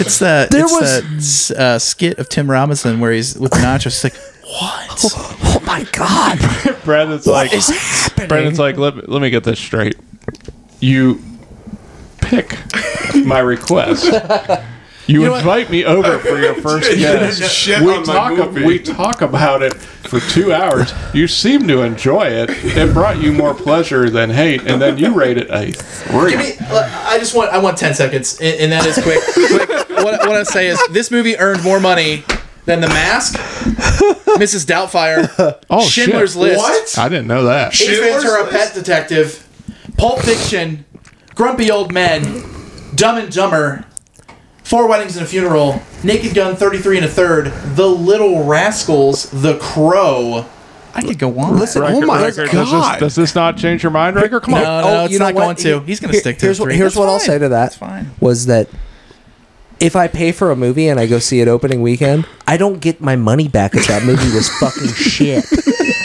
It's 0.00 0.18
that 0.20 0.50
There 0.50 0.64
it's 0.64 0.72
was- 0.72 1.48
that 1.48 1.58
uh, 1.58 1.78
skit 1.78 2.18
of 2.18 2.28
Tim 2.28 2.50
Robinson 2.50 3.00
where 3.00 3.12
he's 3.12 3.36
with 3.38 3.52
the 3.52 3.58
nachos. 3.58 3.86
It's 3.86 4.04
like, 4.04 4.14
what? 4.44 5.62
My 5.74 5.82
god! 5.90 6.38
Brendan's 6.84 7.26
like, 7.26 7.52
is 7.52 7.68
happening? 7.68 8.28
Brendan's 8.28 8.60
like, 8.60 8.76
let 8.76 8.94
me, 8.94 9.02
let 9.08 9.20
me 9.20 9.28
get 9.28 9.42
this 9.42 9.58
straight. 9.58 9.96
You 10.78 11.20
pick 12.18 12.56
my 13.24 13.40
request. 13.40 14.06
You, 15.06 15.34
invite 15.34 15.68
me 15.68 15.84
over 15.84 16.18
for 16.20 16.38
your 16.40 16.54
first 16.54 16.90
You 16.90 16.96
guest. 16.96 17.68
we 17.82 18.02
talk. 18.04 18.38
movie. 18.38 18.64
we 18.64 18.78
talk 18.78 19.20
about 19.20 19.62
it 19.62 19.74
for 19.74 20.18
two 20.18 20.50
hours. 20.50 20.94
You 21.12 21.28
seem 21.28 21.68
to 21.68 21.82
enjoy 21.82 22.28
it. 22.28 22.48
It 22.48 22.94
brought 22.94 23.20
you 23.20 23.30
more 23.30 23.52
pleasure 23.52 24.08
than 24.08 24.30
hate, 24.30 24.62
and 24.62 24.80
then 24.80 24.96
you 24.96 25.12
rate 25.12 25.36
it 25.36 25.50
a 25.50 25.72
three. 25.72 26.30
Give 26.30 26.40
me, 26.40 26.56
I 26.70 27.18
just 27.18 27.36
want 27.36 27.50
I 27.50 27.58
want 27.58 27.76
ten 27.76 27.92
seconds, 27.92 28.40
and, 28.40 28.58
and 28.58 28.72
that 28.72 28.86
is 28.86 28.94
quick. 28.94 29.20
quick. 29.34 29.68
What, 30.02 30.26
what 30.26 30.36
I 30.36 30.42
say 30.42 30.68
is 30.68 30.82
this 30.90 31.10
movie 31.10 31.36
earned 31.36 31.62
more 31.62 31.80
money 31.80 32.24
than 32.66 32.80
The 32.80 32.88
Mask, 32.88 33.34
Mrs. 34.38 34.66
Doubtfire, 34.66 35.58
Oh, 35.70 35.86
Schindler's 35.86 36.32
shit. 36.32 36.40
List, 36.42 36.58
What? 36.58 36.98
I 36.98 37.08
didn't 37.08 37.26
know 37.26 37.44
that. 37.44 37.68
Ace 37.72 37.76
Schindler's 37.78 38.22
Ventura: 38.24 38.42
List? 38.44 38.52
Pet 38.56 38.74
Detective, 38.74 39.48
Pulp 39.96 40.20
Fiction, 40.20 40.84
Grumpy 41.34 41.70
Old 41.70 41.92
Men, 41.92 42.22
Dumb 42.94 43.18
and 43.18 43.32
Dumber, 43.32 43.84
Four 44.62 44.88
Weddings 44.88 45.16
and 45.16 45.26
a 45.26 45.28
Funeral, 45.28 45.82
Naked 46.02 46.34
Gun 46.34 46.56
33 46.56 46.96
and 46.98 47.06
a 47.06 47.08
Third, 47.08 47.46
The 47.76 47.86
Little 47.86 48.44
Rascals, 48.44 49.30
The 49.30 49.58
Crow. 49.58 50.46
I 50.96 51.02
could 51.02 51.18
go 51.18 51.36
on. 51.40 51.58
Listen, 51.58 51.82
Riker, 51.82 51.96
Oh 51.96 52.00
my 52.02 52.22
Riker, 52.22 52.46
Does 52.46 52.70
God. 52.70 52.94
this, 52.94 53.00
does 53.00 53.14
this 53.16 53.34
not 53.34 53.56
change 53.56 53.82
your 53.82 53.90
mind, 53.90 54.14
Riker? 54.14 54.38
Come 54.40 54.54
on. 54.54 54.62
No, 54.62 54.80
no, 54.80 54.86
Oh, 55.00 55.04
it's 55.04 55.12
you 55.12 55.18
know 55.18 55.24
not 55.26 55.34
what? 55.34 55.42
going 55.42 55.56
to. 55.56 55.80
He's 55.80 55.98
going 55.98 56.12
to 56.14 56.20
stick 56.20 56.38
to 56.38 56.46
here's 56.46 56.58
the 56.58 56.62
what, 56.62 56.66
three. 56.68 56.76
here's 56.76 56.92
That's 56.94 57.00
what 57.00 57.08
I'll 57.08 57.18
fine. 57.18 57.26
say 57.26 57.34
to 57.40 57.48
that. 57.48 57.50
That's 57.50 57.76
fine. 57.76 58.10
Was 58.20 58.46
that 58.46 58.68
if 59.80 59.96
I 59.96 60.08
pay 60.08 60.32
for 60.32 60.50
a 60.50 60.56
movie 60.56 60.88
and 60.88 60.98
I 61.00 61.06
go 61.06 61.18
see 61.18 61.40
it 61.40 61.48
opening 61.48 61.82
weekend, 61.82 62.26
I 62.46 62.56
don't 62.56 62.80
get 62.80 63.00
my 63.00 63.16
money 63.16 63.48
back 63.48 63.74
if 63.74 63.86
that 63.88 64.02
movie 64.04 64.34
was 64.34 64.48
fucking 64.58 64.88
shit. 64.94 65.44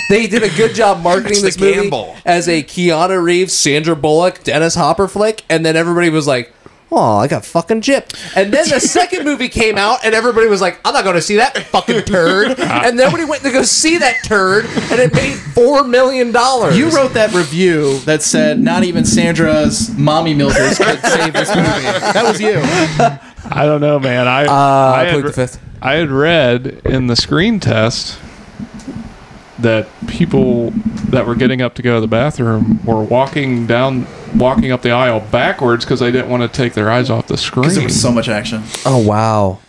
They 0.10 0.28
did 0.28 0.44
a 0.44 0.50
good 0.56 0.74
job 0.74 1.02
marketing 1.04 1.34
It's 1.34 1.41
this 1.41 1.56
the 1.56 1.66
movie 1.66 1.82
gamble. 1.90 2.16
as 2.26 2.48
a 2.48 2.64
Keanu 2.64 3.22
Reeves, 3.22 3.54
Sandra 3.54 3.96
Bullock, 3.96 4.44
Dennis 4.44 4.76
Hopper 4.76 5.08
flick, 5.08 5.44
and 5.50 5.66
then 5.66 5.76
everybody 5.76 6.10
was 6.10 6.26
like, 6.26 6.52
"Oh, 6.91 7.18
I 7.18 7.28
got 7.28 7.46
fucking 7.46 7.82
gypped." 7.82 8.18
And 8.36 8.52
then 8.52 8.68
the 8.70 8.80
second 8.80 9.24
movie 9.24 9.50
came 9.50 9.78
out, 9.78 10.04
and 10.04 10.16
everybody 10.16 10.48
was 10.48 10.62
like, 10.62 10.80
"I'm 10.84 10.96
not 10.96 11.04
going 11.04 11.16
to 11.16 11.22
see 11.22 11.36
that 11.36 11.56
fucking 11.68 12.02
turd." 12.06 12.58
And 12.90 12.98
nobody 12.98 13.24
went 13.26 13.44
to 13.44 13.52
go 13.52 13.62
see 13.62 14.00
that 14.00 14.24
turd, 14.24 14.66
and 14.66 15.00
it 15.00 15.14
made 15.14 15.36
four 15.38 15.84
million 15.84 16.32
dollars. 16.32 16.76
You 16.76 16.90
wrote 16.90 17.14
that 17.14 17.32
review 17.34 18.00
that 18.00 18.24
said 18.24 18.60
not 18.60 18.84
even 18.84 19.06
Sandra's 19.06 19.96
mommy 19.96 20.34
milkers 20.34 20.78
could 20.80 21.00
save 21.04 21.34
this 21.34 21.50
movie. 21.56 21.84
That 22.14 22.24
was 22.26 22.41
you. 22.41 22.56
I 23.52 23.66
don't 23.66 23.82
know, 23.82 24.00
man. 24.00 24.28
I 24.28 24.46
Uh, 24.46 24.52
I, 24.52 25.02
I 25.02 25.06
had, 25.06 25.24
the 25.24 25.34
fifth. 25.34 25.60
I 25.82 25.94
had 25.96 26.10
read 26.10 26.82
in 26.86 27.08
the 27.08 27.16
screen 27.16 27.60
test 27.60 28.18
that 29.60 29.88
people 30.08 30.72
that 31.10 31.26
were 31.28 31.36
getting 31.36 31.62
up 31.62 31.74
to 31.76 31.82
go 31.82 31.96
to 31.96 32.02
the 32.02 32.08
bathroom 32.08 32.84
were 32.86 33.04
walking 33.04 33.68
down, 33.68 34.08
walking 34.36 34.72
up 34.72 34.82
the 34.82 34.92
aisle 34.92 35.20
backwards 35.32 35.84
because 35.84 36.00
they 36.00 36.12
didn't 36.12 36.30
want 36.30 36.42
to 36.44 36.48
take 36.48 36.74
their 36.74 36.90
eyes 36.90 37.10
off 37.10 37.28
the 37.28 37.38
screen. 37.38 37.64
Because 37.64 37.76
there 37.76 37.84
was 37.84 38.02
so 38.02 38.12
much 38.12 38.30
action. 38.30 38.64
Oh 38.86 38.98
wow! 39.06 39.60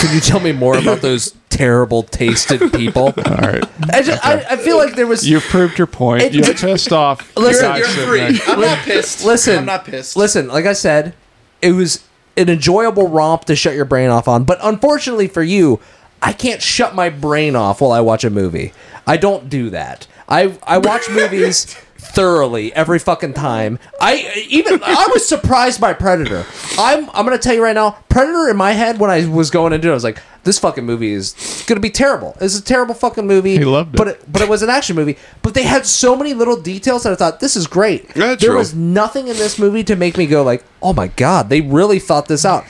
Could 0.00 0.12
you 0.12 0.20
tell 0.20 0.40
me 0.40 0.52
more 0.52 0.76
about 0.76 1.00
those 1.00 1.34
terrible 1.48 2.02
tasted 2.02 2.72
people? 2.74 3.04
All 3.16 3.36
right, 3.38 3.64
I, 3.90 4.02
just, 4.02 4.24
I, 4.26 4.44
I 4.50 4.56
feel 4.56 4.76
like 4.76 4.96
there 4.96 5.06
was. 5.06 5.26
you've 5.26 5.44
proved 5.44 5.78
your 5.78 5.86
point. 5.86 6.22
It- 6.22 6.34
You're 6.34 6.52
pissed 6.54 6.92
off. 6.92 7.34
Listen, 7.36 7.62
guy 7.68 7.78
you're 7.78 7.86
free. 7.88 8.40
I'm 8.46 8.60
not 8.60 8.78
pissed. 8.84 9.24
listen, 9.24 9.58
I'm 9.58 9.64
not 9.64 9.84
pissed. 9.86 10.16
Listen, 10.16 10.48
like 10.48 10.66
I 10.66 10.74
said, 10.74 11.14
it 11.62 11.72
was 11.72 12.05
an 12.36 12.48
enjoyable 12.48 13.08
romp 13.08 13.44
to 13.46 13.56
shut 13.56 13.74
your 13.74 13.84
brain 13.84 14.10
off 14.10 14.28
on. 14.28 14.44
But 14.44 14.58
unfortunately 14.62 15.28
for 15.28 15.42
you, 15.42 15.80
I 16.22 16.32
can't 16.32 16.62
shut 16.62 16.94
my 16.94 17.08
brain 17.08 17.56
off 17.56 17.80
while 17.80 17.92
I 17.92 18.00
watch 18.00 18.24
a 18.24 18.30
movie. 18.30 18.72
I 19.06 19.16
don't 19.16 19.48
do 19.48 19.70
that. 19.70 20.06
I 20.28 20.58
I 20.62 20.78
watch 20.78 21.08
movies 21.10 21.76
thoroughly 22.08 22.72
every 22.74 22.98
fucking 22.98 23.34
time. 23.34 23.78
I 24.00 24.44
even 24.48 24.82
I 24.82 25.08
was 25.12 25.26
surprised 25.28 25.80
by 25.80 25.92
Predator. 25.92 26.44
I'm 26.78 27.08
I'm 27.10 27.24
gonna 27.24 27.38
tell 27.38 27.54
you 27.54 27.62
right 27.62 27.74
now, 27.74 27.98
Predator 28.08 28.48
in 28.50 28.56
my 28.56 28.72
head 28.72 28.98
when 28.98 29.10
I 29.10 29.26
was 29.26 29.50
going 29.50 29.72
into 29.72 29.88
it, 29.88 29.90
I 29.90 29.94
was 29.94 30.04
like, 30.04 30.20
this 30.44 30.58
fucking 30.58 30.84
movie 30.84 31.12
is 31.12 31.64
gonna 31.66 31.80
be 31.80 31.90
terrible. 31.90 32.36
It's 32.40 32.58
a 32.58 32.62
terrible 32.62 32.94
fucking 32.94 33.26
movie. 33.26 33.58
He 33.58 33.64
loved 33.64 33.94
it. 33.94 33.98
but 33.98 34.08
it, 34.08 34.32
but 34.32 34.42
it 34.42 34.48
was 34.48 34.62
an 34.62 34.70
action 34.70 34.96
movie. 34.96 35.16
But 35.42 35.54
they 35.54 35.64
had 35.64 35.86
so 35.86 36.16
many 36.16 36.34
little 36.34 36.60
details 36.60 37.02
that 37.02 37.12
I 37.12 37.16
thought 37.16 37.40
this 37.40 37.56
is 37.56 37.66
great. 37.66 38.08
There 38.14 38.36
true. 38.36 38.56
was 38.56 38.74
nothing 38.74 39.28
in 39.28 39.36
this 39.36 39.58
movie 39.58 39.84
to 39.84 39.96
make 39.96 40.16
me 40.16 40.26
go 40.26 40.42
like, 40.42 40.64
oh 40.82 40.92
my 40.92 41.08
god, 41.08 41.48
they 41.48 41.60
really 41.60 41.98
thought 41.98 42.28
this 42.28 42.44
out. 42.44 42.64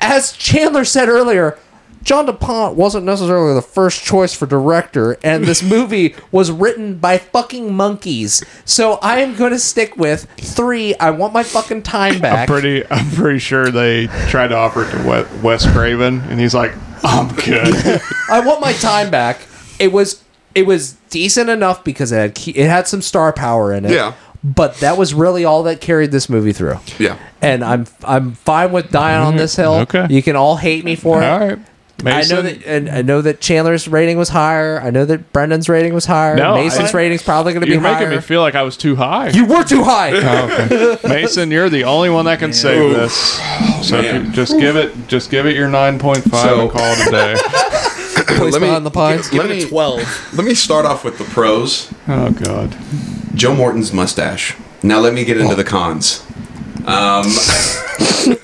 As 0.00 0.32
Chandler 0.32 0.84
said 0.84 1.08
earlier. 1.08 1.58
Jan 2.02 2.26
de 2.26 2.32
Bont 2.32 2.76
wasn't 2.76 3.04
necessarily 3.04 3.54
the 3.54 3.62
first 3.62 4.02
choice 4.02 4.34
for 4.34 4.46
director, 4.46 5.18
and 5.22 5.44
this 5.44 5.62
movie 5.76 6.14
was 6.32 6.50
written 6.50 6.96
by 6.98 7.18
fucking 7.18 7.74
monkeys. 7.74 8.42
So 8.64 8.94
I 9.02 9.20
am 9.20 9.36
going 9.36 9.52
to 9.52 9.58
stick 9.58 9.96
with 9.96 10.24
three. 10.38 10.94
I 10.96 11.10
want 11.10 11.32
my 11.32 11.42
fucking 11.42 11.82
time 11.82 12.20
back. 12.20 12.48
I'm 12.48 12.52
pretty. 12.60 12.84
I'm 12.90 13.10
pretty 13.10 13.38
sure 13.38 13.70
they 13.70 14.06
tried 14.28 14.48
to 14.48 14.56
offer 14.56 14.84
it 14.84 14.90
to 14.92 15.08
Wes, 15.08 15.42
Wes 15.42 15.72
Craven, 15.72 16.20
and 16.28 16.40
he's 16.40 16.54
like, 16.54 16.72
"I'm 17.04 17.34
good." 17.34 18.00
I 18.30 18.40
want 18.40 18.60
my 18.60 18.72
time 18.74 19.10
back. 19.10 19.40
It 19.78 19.92
was 19.92 20.22
it 20.54 20.66
was 20.66 20.92
decent 21.10 21.48
enough 21.50 21.84
because 21.84 22.12
it 22.12 22.16
had 22.16 22.34
key- 22.34 22.52
it 22.52 22.68
had 22.68 22.88
some 22.88 23.02
star 23.02 23.32
power 23.32 23.72
in 23.72 23.84
it. 23.84 23.92
Yeah. 23.92 24.14
But 24.42 24.76
that 24.76 24.96
was 24.96 25.12
really 25.12 25.44
all 25.44 25.64
that 25.64 25.82
carried 25.82 26.12
this 26.12 26.30
movie 26.30 26.52
through. 26.54 26.78
Yeah. 26.98 27.18
And 27.42 27.62
I'm 27.62 27.86
I'm 28.04 28.32
fine 28.32 28.72
with 28.72 28.90
dying 28.90 29.20
on 29.22 29.36
this 29.36 29.54
hill. 29.54 29.84
Mm-hmm. 29.84 29.96
Okay. 29.96 30.14
You 30.14 30.22
can 30.22 30.34
all 30.34 30.56
hate 30.56 30.82
me 30.84 30.96
for 30.96 31.22
it. 31.22 31.26
All 31.26 31.38
right, 31.40 31.58
I 32.04 32.22
know 32.22 32.42
that, 32.42 32.64
and 32.66 32.88
I 32.88 33.02
know 33.02 33.20
that 33.22 33.40
Chandler's 33.40 33.86
rating 33.88 34.16
was 34.18 34.28
higher. 34.30 34.80
I 34.80 34.90
know 34.90 35.04
that 35.04 35.32
Brendan's 35.32 35.68
rating 35.68 35.92
was 35.94 36.06
higher. 36.06 36.36
No, 36.36 36.54
Mason's 36.54 36.94
I- 36.94 36.96
rating's 36.96 37.22
probably 37.22 37.52
going 37.52 37.60
to 37.62 37.66
be 37.66 37.76
higher. 37.76 37.90
You're 37.92 37.98
making 38.00 38.16
me 38.16 38.20
feel 38.22 38.40
like 38.40 38.54
I 38.54 38.62
was 38.62 38.76
too 38.76 38.96
high. 38.96 39.28
you 39.30 39.44
were 39.46 39.64
too 39.64 39.82
high. 39.84 40.10
Oh, 40.14 40.66
okay. 40.96 41.08
Mason, 41.08 41.50
you're 41.50 41.68
the 41.70 41.84
only 41.84 42.10
one 42.10 42.24
that 42.26 42.38
can 42.38 42.52
save 42.52 42.90
this. 42.94 43.12
So 43.86 43.96
if 43.98 44.04
man. 44.04 44.26
you 44.26 44.32
just 44.32 44.58
give 44.58 44.76
it, 44.76 44.94
just 45.08 45.30
give 45.30 45.46
it 45.46 45.56
your 45.56 45.68
nine 45.68 45.98
point 45.98 46.22
five 46.24 46.44
So- 46.48 46.60
and 46.62 46.70
call 46.70 46.94
today. 47.04 47.32
a 47.32 47.36
day. 47.36 48.38
Let 48.40 48.54
me- 48.54 48.58
behind 48.60 48.86
the 48.86 48.90
pines. 48.90 49.28
give- 49.28 49.42
Give 49.42 49.50
it 49.50 49.64
a 49.64 49.68
twelve. 49.68 50.34
Let 50.34 50.44
me 50.46 50.54
start 50.54 50.86
off 50.86 51.04
with 51.04 51.18
the 51.18 51.24
pros. 51.24 51.92
Oh 52.08 52.30
God. 52.32 52.76
Joe 53.34 53.54
Morton's 53.54 53.92
mustache. 53.92 54.56
Now 54.82 54.98
let 55.00 55.12
me 55.14 55.24
get 55.24 55.36
into 55.38 55.54
the 55.54 55.64
cons. 55.64 56.24
Um, 56.86 57.24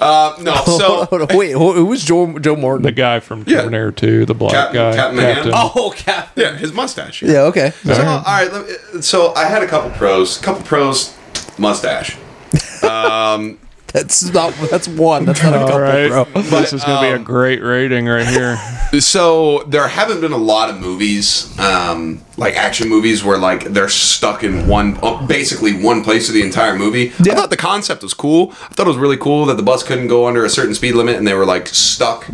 uh, 0.00 0.36
no, 0.40 0.54
so 0.64 1.26
Wait, 1.36 1.52
who, 1.52 1.72
who 1.72 1.86
was 1.86 2.04
Joe 2.04 2.38
Joe 2.38 2.56
Morton? 2.56 2.82
The 2.82 2.92
guy 2.92 3.20
from 3.20 3.44
Yeah. 3.46 3.58
Terminator 3.62 3.92
2, 3.92 4.26
the 4.26 4.34
black 4.34 4.52
Captain- 4.52 4.74
guy. 4.76 4.94
Captain 4.96 5.16
Man. 5.16 5.50
oh, 5.54 5.92
Cap. 5.96 6.30
yeah, 6.36 6.56
his 6.56 6.72
mustache. 6.72 7.22
Yeah. 7.22 7.42
Okay. 7.42 7.72
So, 7.84 7.92
all 8.06 8.22
right. 8.22 8.52
let 8.52 8.66
me- 8.94 9.02
So 9.02 9.34
I 9.34 9.44
had 9.46 9.62
a 9.62 9.66
couple 9.66 9.90
pros. 9.90 10.38
Couple 10.38 10.62
pros. 10.64 11.14
Mustache. 11.58 12.16
That's 13.92 14.22
not. 14.34 14.52
That's 14.70 14.86
one. 14.86 15.24
That's 15.24 15.42
not 15.42 15.54
a 15.54 15.58
couple, 15.60 15.80
right. 15.80 16.08
bro. 16.08 16.24
this 16.42 16.74
is 16.74 16.84
going 16.84 16.96
to 16.96 17.02
be 17.02 17.12
a 17.12 17.16
um, 17.16 17.24
great 17.24 17.62
rating 17.62 18.06
right 18.06 18.26
here. 18.26 18.58
So 19.00 19.64
there 19.64 19.86
haven't 19.86 20.22
been 20.22 20.32
a 20.32 20.38
lot 20.38 20.70
of 20.70 20.80
movies, 20.80 21.58
um, 21.58 22.24
like 22.38 22.56
action 22.56 22.88
movies, 22.88 23.22
where 23.22 23.36
like 23.36 23.64
they're 23.64 23.90
stuck 23.90 24.42
in 24.42 24.66
one, 24.66 24.98
oh, 25.02 25.26
basically 25.26 25.82
one 25.82 26.02
place 26.02 26.28
for 26.28 26.32
the 26.32 26.40
entire 26.40 26.74
movie. 26.74 27.08
I 27.10 27.34
thought 27.34 27.50
the 27.50 27.58
concept 27.58 28.02
was 28.02 28.14
cool. 28.14 28.52
I 28.52 28.72
thought 28.72 28.86
it 28.86 28.88
was 28.88 28.96
really 28.96 29.18
cool 29.18 29.44
that 29.44 29.58
the 29.58 29.62
bus 29.62 29.82
couldn't 29.82 30.08
go 30.08 30.26
under 30.26 30.42
a 30.42 30.48
certain 30.48 30.74
speed 30.74 30.94
limit, 30.94 31.16
and 31.16 31.28
they 31.28 31.34
were 31.34 31.44
like 31.44 31.66
stuck 31.66 32.28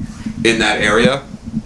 in 0.45 0.61
that 0.61 0.81
area. 0.81 1.19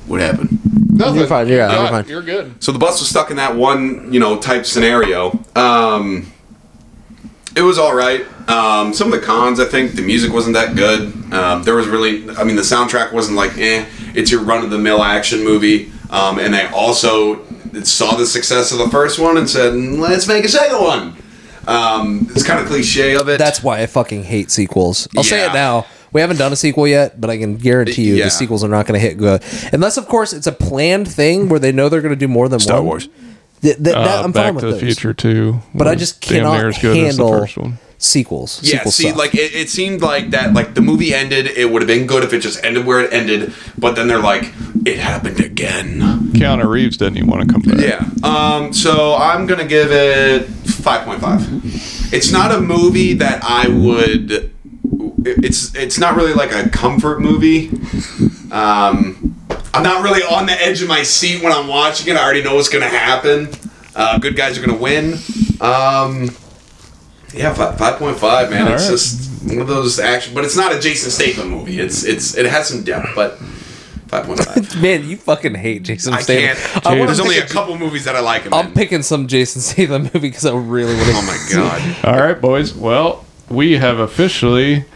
What 0.06 0.20
happened? 0.20 0.58
Nothing. 0.90 1.16
You're 1.16 1.26
fine, 1.26 1.48
yeah, 1.48 1.70
You're 1.70 1.80
you're 1.80 1.88
fine. 1.90 2.08
You're 2.08 2.22
good. 2.22 2.64
So 2.64 2.72
the 2.72 2.78
bus 2.78 2.98
was 2.98 3.10
stuck 3.10 3.30
in 3.30 3.36
that 3.36 3.56
one, 3.56 4.10
you 4.10 4.20
know, 4.20 4.38
type 4.38 4.64
scenario. 4.64 5.38
Um, 5.54 6.32
it 7.56 7.62
was 7.62 7.78
all 7.78 7.94
right. 7.94 8.24
Um, 8.48 8.94
some 8.94 9.12
of 9.12 9.18
the 9.20 9.24
cons, 9.26 9.60
I 9.60 9.64
think, 9.64 9.92
the 9.92 10.02
music 10.02 10.32
wasn't 10.32 10.54
that 10.54 10.76
good. 10.76 11.12
Um, 11.32 11.62
there 11.64 11.74
was 11.74 11.86
really, 11.88 12.28
I 12.36 12.44
mean, 12.44 12.56
the 12.56 12.62
soundtrack 12.62 13.12
wasn't 13.12 13.36
like, 13.36 13.56
eh, 13.58 13.84
it's 14.14 14.30
your 14.30 14.42
run 14.42 14.64
of 14.64 14.70
the 14.70 14.78
mill 14.78 15.02
action 15.02 15.44
movie. 15.44 15.90
Um, 16.10 16.38
and 16.38 16.54
they 16.54 16.66
also 16.68 17.44
saw 17.82 18.14
the 18.16 18.26
success 18.26 18.72
of 18.72 18.78
the 18.78 18.88
first 18.88 19.18
one 19.18 19.36
and 19.36 19.48
said, 19.48 19.74
let's 19.74 20.26
make 20.26 20.44
a 20.44 20.48
second 20.48 20.80
one. 20.80 21.16
Um, 21.66 22.26
it's 22.30 22.44
kind 22.46 22.60
of 22.60 22.66
cliche 22.66 23.14
of 23.16 23.28
it. 23.28 23.38
That's 23.38 23.62
why 23.62 23.82
I 23.82 23.86
fucking 23.86 24.22
hate 24.24 24.50
sequels. 24.50 25.06
I'll 25.16 25.22
say 25.24 25.44
it 25.44 25.52
now. 25.52 25.86
We 26.10 26.22
haven't 26.22 26.38
done 26.38 26.50
a 26.50 26.56
sequel 26.56 26.88
yet, 26.88 27.20
but 27.20 27.28
I 27.28 27.36
can 27.36 27.56
guarantee 27.56 28.04
you 28.04 28.14
Yeah. 28.14 28.24
the 28.24 28.30
sequels 28.30 28.64
are 28.64 28.68
not 28.68 28.86
going 28.86 28.98
to 28.98 29.06
hit 29.06 29.18
good, 29.18 29.42
unless, 29.74 29.98
of 29.98 30.06
course, 30.08 30.32
it's 30.32 30.46
a 30.46 30.52
planned 30.52 31.06
thing 31.06 31.50
where 31.50 31.60
they 31.60 31.70
know 31.70 31.90
they're 31.90 32.00
going 32.00 32.14
to 32.14 32.16
do 32.18 32.28
more 32.28 32.48
than 32.48 32.54
one. 32.56 32.60
Star 32.60 32.76
one. 32.78 32.86
Wars. 32.86 33.08
Th- 33.60 33.74
th- 33.76 33.78
that- 33.84 33.96
Uh, 33.96 34.22
I'm 34.24 34.32
Back 34.32 34.44
fine 34.46 34.54
with 34.54 34.62
to 34.62 34.66
the 34.68 34.72
those. 34.72 34.80
Future 34.80 35.12
too, 35.14 35.60
but 35.74 35.86
I 35.86 35.92
was 35.92 36.00
just 36.00 36.20
damn 36.20 36.38
cannot 36.40 36.56
near 36.58 36.68
as 36.68 36.78
good 36.78 36.96
as 36.96 37.16
the 37.16 37.24
handle 37.24 37.40
first 37.40 37.56
one. 37.58 37.78
sequels. 37.98 38.60
Yeah, 38.62 38.78
sequel 38.78 38.92
see, 38.92 39.02
stuff. 39.08 39.16
like 39.18 39.34
it, 39.34 39.52
it 39.54 39.68
seemed 39.68 40.00
like 40.02 40.30
that. 40.30 40.52
Like 40.54 40.74
the 40.74 40.80
movie 40.80 41.12
ended, 41.14 41.46
it 41.46 41.70
would 41.70 41.82
have 41.82 41.88
been 41.88 42.06
good 42.06 42.22
if 42.22 42.32
it 42.32 42.40
just 42.40 42.62
ended 42.64 42.86
where 42.86 43.00
it 43.00 43.12
ended. 43.12 43.52
But 43.76 43.96
then 43.96 44.06
they're 44.08 44.20
like, 44.22 44.52
it 44.86 44.98
happened 44.98 45.40
again. 45.40 45.98
Keanu 46.32 46.68
Reeves 46.68 46.96
didn't 46.96 47.16
even 47.16 47.28
want 47.30 47.46
to 47.48 47.52
come 47.52 47.62
back. 47.62 47.80
Yeah. 47.80 48.04
Um. 48.22 48.72
So 48.72 49.14
I'm 49.16 49.46
gonna 49.46 49.66
give 49.66 49.90
it 49.90 50.46
five 50.46 51.04
point 51.04 51.20
five. 51.20 51.42
It's 52.14 52.30
not 52.30 52.52
a 52.52 52.60
movie 52.60 53.14
that 53.14 53.42
I 53.42 53.66
would. 53.68 54.52
It's 55.24 55.74
it's 55.74 55.98
not 55.98 56.14
really 56.14 56.32
like 56.32 56.52
a 56.54 56.68
comfort 56.68 57.20
movie. 57.20 57.70
Um, 58.52 59.34
I'm 59.74 59.82
not 59.82 60.02
really 60.02 60.22
on 60.22 60.46
the 60.46 60.52
edge 60.52 60.82
of 60.82 60.88
my 60.88 61.02
seat 61.02 61.42
when 61.42 61.52
I'm 61.52 61.68
watching 61.68 62.12
it. 62.12 62.16
I 62.18 62.24
already 62.24 62.42
know 62.42 62.54
what's 62.54 62.68
gonna 62.68 62.86
happen. 62.88 63.50
Uh, 63.94 64.18
good 64.18 64.36
guys 64.36 64.58
are 64.58 64.64
gonna 64.66 64.78
win. 64.78 65.14
Um. 65.60 66.30
Yeah, 67.34 67.52
five 67.52 67.98
point 67.98 68.16
five, 68.18 68.50
man. 68.50 68.66
All 68.68 68.72
it's 68.74 68.84
right. 68.84 68.90
just 68.90 69.44
one 69.44 69.58
of 69.60 69.66
those 69.68 69.98
action, 70.00 70.34
but 70.34 70.44
it's 70.44 70.56
not 70.56 70.74
a 70.74 70.80
Jason 70.80 71.10
Statham 71.10 71.48
movie. 71.50 71.78
It's 71.78 72.02
it's 72.04 72.34
it 72.36 72.46
has 72.46 72.68
some 72.68 72.82
depth, 72.84 73.10
but 73.14 73.36
five 74.08 74.24
point 74.24 74.42
five. 74.42 74.80
man, 74.82 75.06
you 75.06 75.18
fucking 75.18 75.54
hate 75.54 75.82
Jason 75.82 76.14
I 76.14 76.20
Statham. 76.22 76.56
can't. 76.56 76.86
I 76.86 76.90
wanna 76.92 77.06
There's 77.06 77.20
only 77.20 77.36
a 77.38 77.42
pick 77.42 77.50
couple 77.50 77.76
movies 77.76 78.04
that 78.04 78.16
I 78.16 78.20
like 78.20 78.42
him 78.44 78.54
I'm 78.54 78.68
in. 78.68 78.72
picking 78.72 79.02
some 79.02 79.26
Jason 79.28 79.60
Statham 79.62 80.04
movie 80.04 80.20
because 80.20 80.46
I 80.46 80.56
really 80.56 80.94
want 80.94 81.06
to. 81.08 81.12
Oh 81.16 81.22
my 81.22 81.46
god. 81.52 82.04
All 82.06 82.18
right, 82.18 82.40
boys. 82.40 82.74
Well, 82.74 83.26
we 83.50 83.72
have 83.76 83.98
officially 83.98 84.86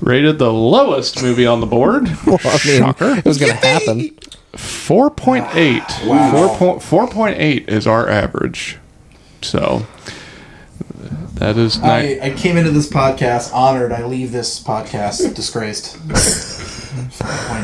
rated 0.00 0.38
the 0.38 0.52
lowest 0.52 1.22
movie 1.22 1.46
on 1.46 1.60
the 1.60 1.66
board. 1.66 2.08
I 2.26 2.30
mean, 2.30 2.78
Shocker. 2.78 3.16
it 3.16 3.24
was 3.24 3.38
going 3.38 3.52
to 3.52 3.66
happen. 3.66 4.10
4.8. 4.52 6.06
Wow. 6.06 6.78
4.8 6.78 7.68
is 7.68 7.86
our 7.86 8.08
average. 8.08 8.78
So 9.42 9.86
that 11.34 11.56
is 11.58 11.78
nice. 11.78 12.20
I, 12.20 12.26
I 12.26 12.30
came 12.30 12.56
into 12.56 12.70
this 12.70 12.88
podcast 12.88 13.52
honored. 13.52 13.92
I 13.92 14.04
leave 14.04 14.32
this 14.32 14.62
podcast 14.62 15.34
disgraced. 15.34 15.98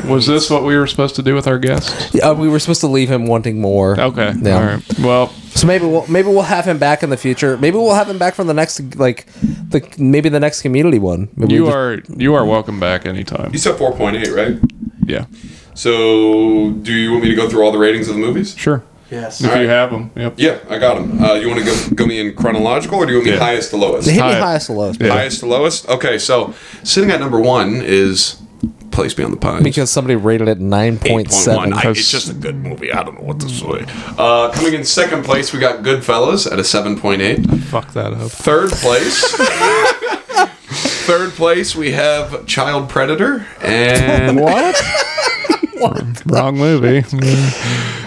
Was 0.07 0.27
this 0.27 0.49
what 0.49 0.63
we 0.63 0.75
were 0.77 0.87
supposed 0.87 1.15
to 1.15 1.23
do 1.23 1.33
with 1.35 1.47
our 1.47 1.59
guest? 1.59 2.15
Uh, 2.15 2.33
we 2.37 2.47
were 2.49 2.59
supposed 2.59 2.81
to 2.81 2.87
leave 2.87 3.09
him 3.09 3.25
wanting 3.27 3.59
more. 3.61 3.99
Okay. 3.99 4.33
Yeah. 4.41 4.55
All 4.55 4.63
right. 4.65 4.99
Well, 4.99 5.27
So 5.55 5.67
maybe 5.67 5.85
we'll 5.85 6.05
maybe 6.07 6.27
we'll 6.29 6.41
have 6.43 6.65
him 6.65 6.77
back 6.79 7.03
in 7.03 7.09
the 7.09 7.17
future. 7.17 7.57
Maybe 7.57 7.77
we'll 7.77 7.93
have 7.95 8.09
him 8.09 8.17
back 8.17 8.33
from 8.35 8.47
the 8.47 8.53
next 8.53 8.95
like 8.97 9.27
the 9.69 9.81
maybe 9.97 10.29
the 10.29 10.39
next 10.39 10.61
community 10.61 10.99
one. 10.99 11.29
Maybe 11.35 11.53
you 11.53 11.63
we 11.63 11.67
just- 11.69 11.77
are 11.77 12.01
you 12.17 12.33
are 12.35 12.45
welcome 12.45 12.79
back 12.79 13.05
anytime. 13.05 13.51
You 13.53 13.59
said 13.59 13.75
4.8, 13.75 14.35
right? 14.35 14.59
Yeah. 15.05 15.25
So, 15.75 16.71
do 16.83 16.93
you 16.93 17.11
want 17.11 17.23
me 17.23 17.29
to 17.31 17.35
go 17.35 17.49
through 17.49 17.63
all 17.65 17.71
the 17.71 17.79
ratings 17.79 18.07
of 18.07 18.13
the 18.15 18.21
movies? 18.21 18.55
Sure. 18.55 18.83
Yes. 19.09 19.41
If 19.43 19.55
you 19.59 19.67
have 19.67 19.91
them. 19.91 20.11
Yep. 20.15 20.33
Yeah, 20.37 20.59
I 20.69 20.77
got 20.79 20.95
them. 20.95 21.21
Uh, 21.23 21.33
you 21.33 21.47
want 21.47 21.59
to 21.59 21.65
go, 21.65 21.95
go 21.95 22.05
me 22.05 22.19
in 22.19 22.35
chronological, 22.35 22.97
or 22.99 23.05
do 23.05 23.11
you 23.11 23.17
want 23.19 23.25
me 23.27 23.33
Yeah. 23.33 23.39
highest 23.39 23.69
to 23.71 23.77
lowest? 23.77 24.07
hit 24.07 24.15
me 24.15 24.21
Hi- 24.21 24.39
highest 24.39 24.67
to 24.67 24.73
lowest 24.73 25.01
Yeah. 25.01 25.09
Highest 25.09 25.39
to 25.41 25.45
lowest? 25.45 25.87
Okay, 25.89 26.17
so 26.17 26.53
sitting 26.83 27.11
at 27.11 27.19
number 27.19 27.39
one 27.39 27.81
is 27.83 28.35
Place 28.93 29.13
Beyond 29.13 29.33
the 29.33 29.37
Pines. 29.37 29.63
because 29.63 29.89
somebody 29.91 30.15
rated 30.15 30.47
it 30.47 30.59
9.7. 30.59 31.73
I- 31.73 31.89
It's 31.89 32.09
just 32.11 32.29
a 32.29 32.33
good 32.33 32.55
movie. 32.55 32.91
I 32.93 33.03
don't 33.03 33.15
know 33.19 33.25
what 33.25 33.39
to 33.41 33.49
say. 33.49 33.85
Uh, 34.17 34.51
coming 34.51 34.73
in 34.75 34.83
second 34.85 35.25
place, 35.25 35.51
we 35.51 35.59
got 35.59 35.83
Goodfellas 35.83 36.49
at 36.51 36.59
a 36.59 36.63
7.8. 36.63 37.59
Fuck 37.63 37.91
that 37.93 38.13
up. 38.13 38.31
Third 38.31 38.71
place. 38.71 39.23
Third 41.05 41.31
place, 41.31 41.75
we 41.75 41.91
have 41.91 42.45
Child 42.45 42.87
Predator. 42.89 43.45
And 43.61 44.39
What? 45.83 46.23
Wrong 46.25 46.55
movie. 46.57 47.01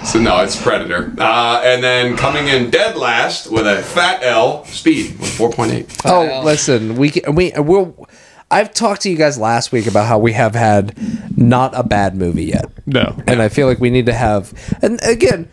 So 0.05 0.19
no, 0.19 0.41
it's 0.41 0.61
Predator. 0.61 1.13
Uh, 1.19 1.61
and 1.63 1.85
then 1.85 2.17
coming 2.17 2.49
in 2.49 2.71
dead 2.71 2.97
last 2.97 3.51
with 3.53 3.67
a 3.67 3.83
fat 3.83 4.23
L, 4.23 4.65
Speed 4.65 5.19
with 5.19 5.29
4.8. 5.37 6.01
Oh, 6.07 6.43
listen, 6.45 6.97
we 6.97 7.11
can, 7.11 7.35
we 7.35 7.53
will. 7.57 8.09
I've 8.51 8.73
talked 8.73 9.03
to 9.03 9.11
you 9.11 9.17
guys 9.17 9.39
last 9.39 9.73
week 9.73 9.87
about 9.87 10.07
how 10.07 10.19
we 10.19 10.33
have 10.33 10.55
had 10.55 10.97
not 11.37 11.73
a 11.75 11.83
bad 11.83 12.15
movie 12.17 12.45
yet, 12.45 12.67
No. 12.87 13.17
and 13.27 13.43
I 13.43 13.49
feel 13.49 13.67
like 13.67 13.81
we 13.81 13.91
need 13.91 14.07
to 14.07 14.13
have. 14.13 14.53
And 14.83 15.01
again, 15.05 15.51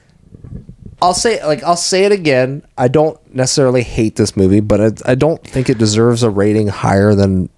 I'll 1.02 1.14
say 1.15 1.44
like 1.45 1.64
I'll 1.64 1.76
say 1.76 2.06
it 2.06 2.11
again. 2.11 2.61
I 2.78 2.88
don't 2.88 3.18
necessarily 3.36 3.84
hate 3.84 4.15
this 4.15 4.38
movie, 4.38 4.60
but 4.61 4.80
I, 4.80 5.11
I 5.11 5.15
don't 5.15 5.44
think 5.45 5.70
it 5.70 5.78
deserves 5.78 6.24
a 6.24 6.30
rating 6.30 6.68
higher 6.68 7.14
than 7.15 7.49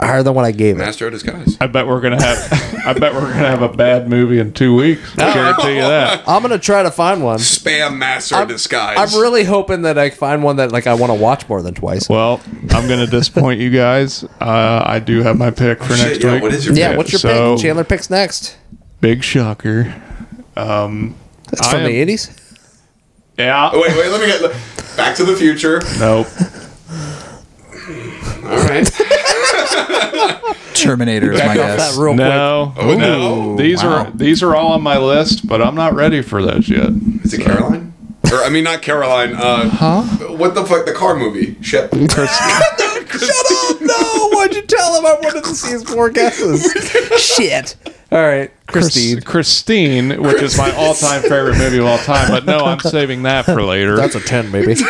higher 0.00 0.22
than 0.22 0.34
what 0.34 0.44
I 0.44 0.52
gave 0.52 0.76
it. 0.76 0.78
Master 0.80 1.06
of 1.06 1.12
Disguise. 1.12 1.56
I 1.60 1.66
bet 1.66 1.86
we're 1.86 2.00
gonna 2.00 2.22
have. 2.22 2.52
I 2.86 2.92
bet 2.92 3.14
we're 3.14 3.20
gonna 3.20 3.34
have 3.34 3.62
a 3.62 3.68
bad 3.68 4.08
movie 4.08 4.38
in 4.38 4.52
two 4.52 4.74
weeks. 4.74 5.16
I 5.18 5.32
guarantee 5.34 5.76
you 5.76 5.80
that. 5.82 6.24
I'm 6.28 6.42
gonna 6.42 6.58
try 6.58 6.82
to 6.82 6.90
find 6.90 7.22
one. 7.22 7.38
Spam 7.38 7.96
Master 7.96 8.36
of 8.36 8.48
Disguise. 8.48 8.96
I'm 9.14 9.20
really 9.20 9.44
hoping 9.44 9.82
that 9.82 9.98
I 9.98 10.10
find 10.10 10.42
one 10.42 10.56
that 10.56 10.72
like 10.72 10.86
I 10.86 10.94
want 10.94 11.10
to 11.10 11.18
watch 11.18 11.48
more 11.48 11.62
than 11.62 11.74
twice. 11.74 12.08
Well, 12.08 12.40
I'm 12.70 12.88
gonna 12.88 13.06
disappoint 13.06 13.60
you 13.60 13.70
guys. 13.70 14.24
Uh, 14.40 14.82
I 14.84 14.98
do 14.98 15.22
have 15.22 15.36
my 15.38 15.50
pick 15.50 15.82
for 15.82 15.94
Shit, 15.94 16.06
next 16.08 16.24
yeah, 16.24 16.32
week. 16.34 16.42
what 16.42 16.54
is 16.54 16.66
your 16.66 16.74
yeah, 16.74 16.88
pick? 16.90 16.98
what's 16.98 17.12
your 17.12 17.18
so- 17.20 17.54
pick? 17.56 17.62
Chandler 17.62 17.84
picks 17.84 18.10
next. 18.10 18.56
Big 19.00 19.22
shocker. 19.22 19.94
Um, 20.56 21.14
That's 21.50 21.62
I 21.68 21.70
from 21.70 21.80
am- 21.82 21.86
the 21.86 22.04
'80s. 22.14 22.66
yeah. 23.38 23.70
Oh, 23.72 23.80
wait, 23.80 23.96
wait, 23.96 24.08
let 24.10 24.20
me 24.20 24.26
get 24.26 24.96
Back 24.96 25.14
to 25.16 25.24
the 25.24 25.36
Future. 25.36 25.80
Nope. 26.00 26.26
All 28.44 28.56
right. 28.66 28.90
Terminator 30.74 31.32
is 31.32 31.38
my 31.40 31.46
Back 31.46 31.58
off 31.58 31.76
guess. 31.78 31.96
that 31.96 32.00
real 32.02 32.14
No. 32.14 32.72
Oh, 32.76 32.96
no. 32.96 33.56
These 33.56 33.82
wow. 33.82 34.04
are 34.06 34.10
these 34.12 34.42
are 34.42 34.54
all 34.54 34.72
on 34.72 34.82
my 34.82 34.96
list, 34.98 35.46
but 35.46 35.60
I'm 35.60 35.74
not 35.74 35.94
ready 35.94 36.22
for 36.22 36.42
those 36.42 36.68
yet. 36.68 36.90
Is 37.24 37.34
it 37.34 37.42
Caroline? 37.42 37.92
Or 38.30 38.42
I 38.44 38.48
mean, 38.50 38.64
not 38.64 38.82
Caroline. 38.82 39.34
Uh, 39.34 39.68
huh? 39.70 40.02
What 40.36 40.54
the 40.54 40.64
fuck? 40.64 40.86
The 40.86 40.92
car 40.92 41.16
movie. 41.16 41.56
Shit. 41.62 41.90
Shut 42.10 42.28
up! 42.30 43.80
No, 43.80 44.28
why'd 44.32 44.54
you 44.54 44.62
tell 44.62 44.98
him 44.98 45.06
I 45.06 45.14
wanted 45.22 45.44
to 45.44 45.54
see 45.54 45.70
his 45.72 45.82
four 45.82 46.10
guesses? 46.10 46.62
Shit. 47.20 47.76
All 48.12 48.18
right, 48.22 48.50
Christine. 48.66 49.20
Christine, 49.22 50.22
which 50.22 50.42
is 50.42 50.56
my 50.56 50.70
all-time 50.76 51.22
favorite 51.22 51.58
movie 51.58 51.78
of 51.78 51.86
all 51.86 51.98
time. 51.98 52.28
But 52.30 52.44
no, 52.44 52.58
I'm 52.60 52.80
saving 52.80 53.22
that 53.22 53.44
for 53.46 53.62
later. 53.62 53.96
That's 53.96 54.14
a 54.14 54.20
ten, 54.20 54.52
baby. 54.52 54.74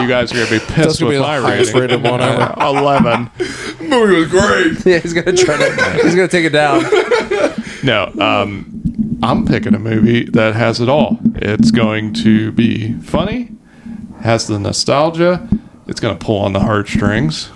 you 0.00 0.08
guys 0.08 0.32
are 0.32 0.36
gonna 0.36 0.50
be 0.50 0.58
That's 0.58 0.72
pissed 0.72 1.00
gonna 1.00 1.10
be 1.12 1.16
with 1.18 1.26
the 1.26 1.28
my 1.28 1.38
highest 1.40 1.74
rating. 1.74 2.02
rated 2.02 2.10
one 2.10 2.20
ever. 2.20 2.54
Eleven. 2.60 3.30
movie 3.80 4.16
was 4.16 4.28
great. 4.28 4.84
yeah, 4.86 4.98
he's 4.98 5.12
gonna 5.14 5.36
try 5.36 5.56
to. 5.56 6.00
He's 6.02 6.14
gonna 6.14 6.28
take 6.28 6.44
it 6.44 6.50
down. 6.50 6.82
No, 7.82 8.12
um, 8.20 9.18
I'm 9.22 9.46
picking 9.46 9.74
a 9.74 9.78
movie 9.78 10.24
that 10.24 10.54
has 10.54 10.80
it 10.80 10.88
all. 10.88 11.18
It's 11.36 11.70
going 11.70 12.12
to 12.14 12.52
be 12.52 12.94
funny, 13.00 13.52
has 14.22 14.46
the 14.46 14.58
nostalgia, 14.58 15.48
it's 15.86 15.98
going 16.00 16.16
to 16.16 16.24
pull 16.24 16.38
on 16.38 16.52
the 16.52 16.60
heartstrings. 16.60 17.50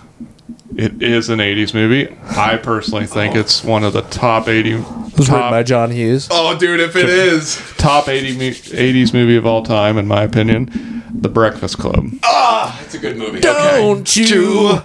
It 0.77 1.03
is 1.03 1.29
an 1.29 1.39
80s 1.41 1.75
movie. 1.75 2.17
I 2.37 2.57
personally 2.57 3.07
think 3.07 3.35
it's 3.37 3.63
one 3.63 3.85
of 3.85 3.93
the 3.93 4.03
top 4.03 4.49
80 4.49 4.73
It 4.73 4.79
was 5.19 5.29
written 5.31 5.51
by 5.51 5.61
top, 5.63 5.67
John 5.67 5.91
Hughes. 5.91 6.29
Oh, 6.31 6.57
dude, 6.59 6.81
if 6.81 6.97
it 6.97 7.09
is. 7.09 7.57
top 7.77 8.09
80 8.09 8.37
mu- 8.39 8.51
80s 8.51 9.13
movie 9.13 9.37
of 9.37 9.47
all 9.47 9.63
time 9.63 9.99
in 9.99 10.07
my 10.07 10.23
opinion. 10.23 11.03
The 11.17 11.29
Breakfast 11.29 11.79
Club. 11.79 12.07
Ah, 12.25 12.79
it's 12.83 12.95
a 12.95 12.99
good 12.99 13.17
movie. 13.17 13.39
Don't 13.41 14.15
you 14.17 14.79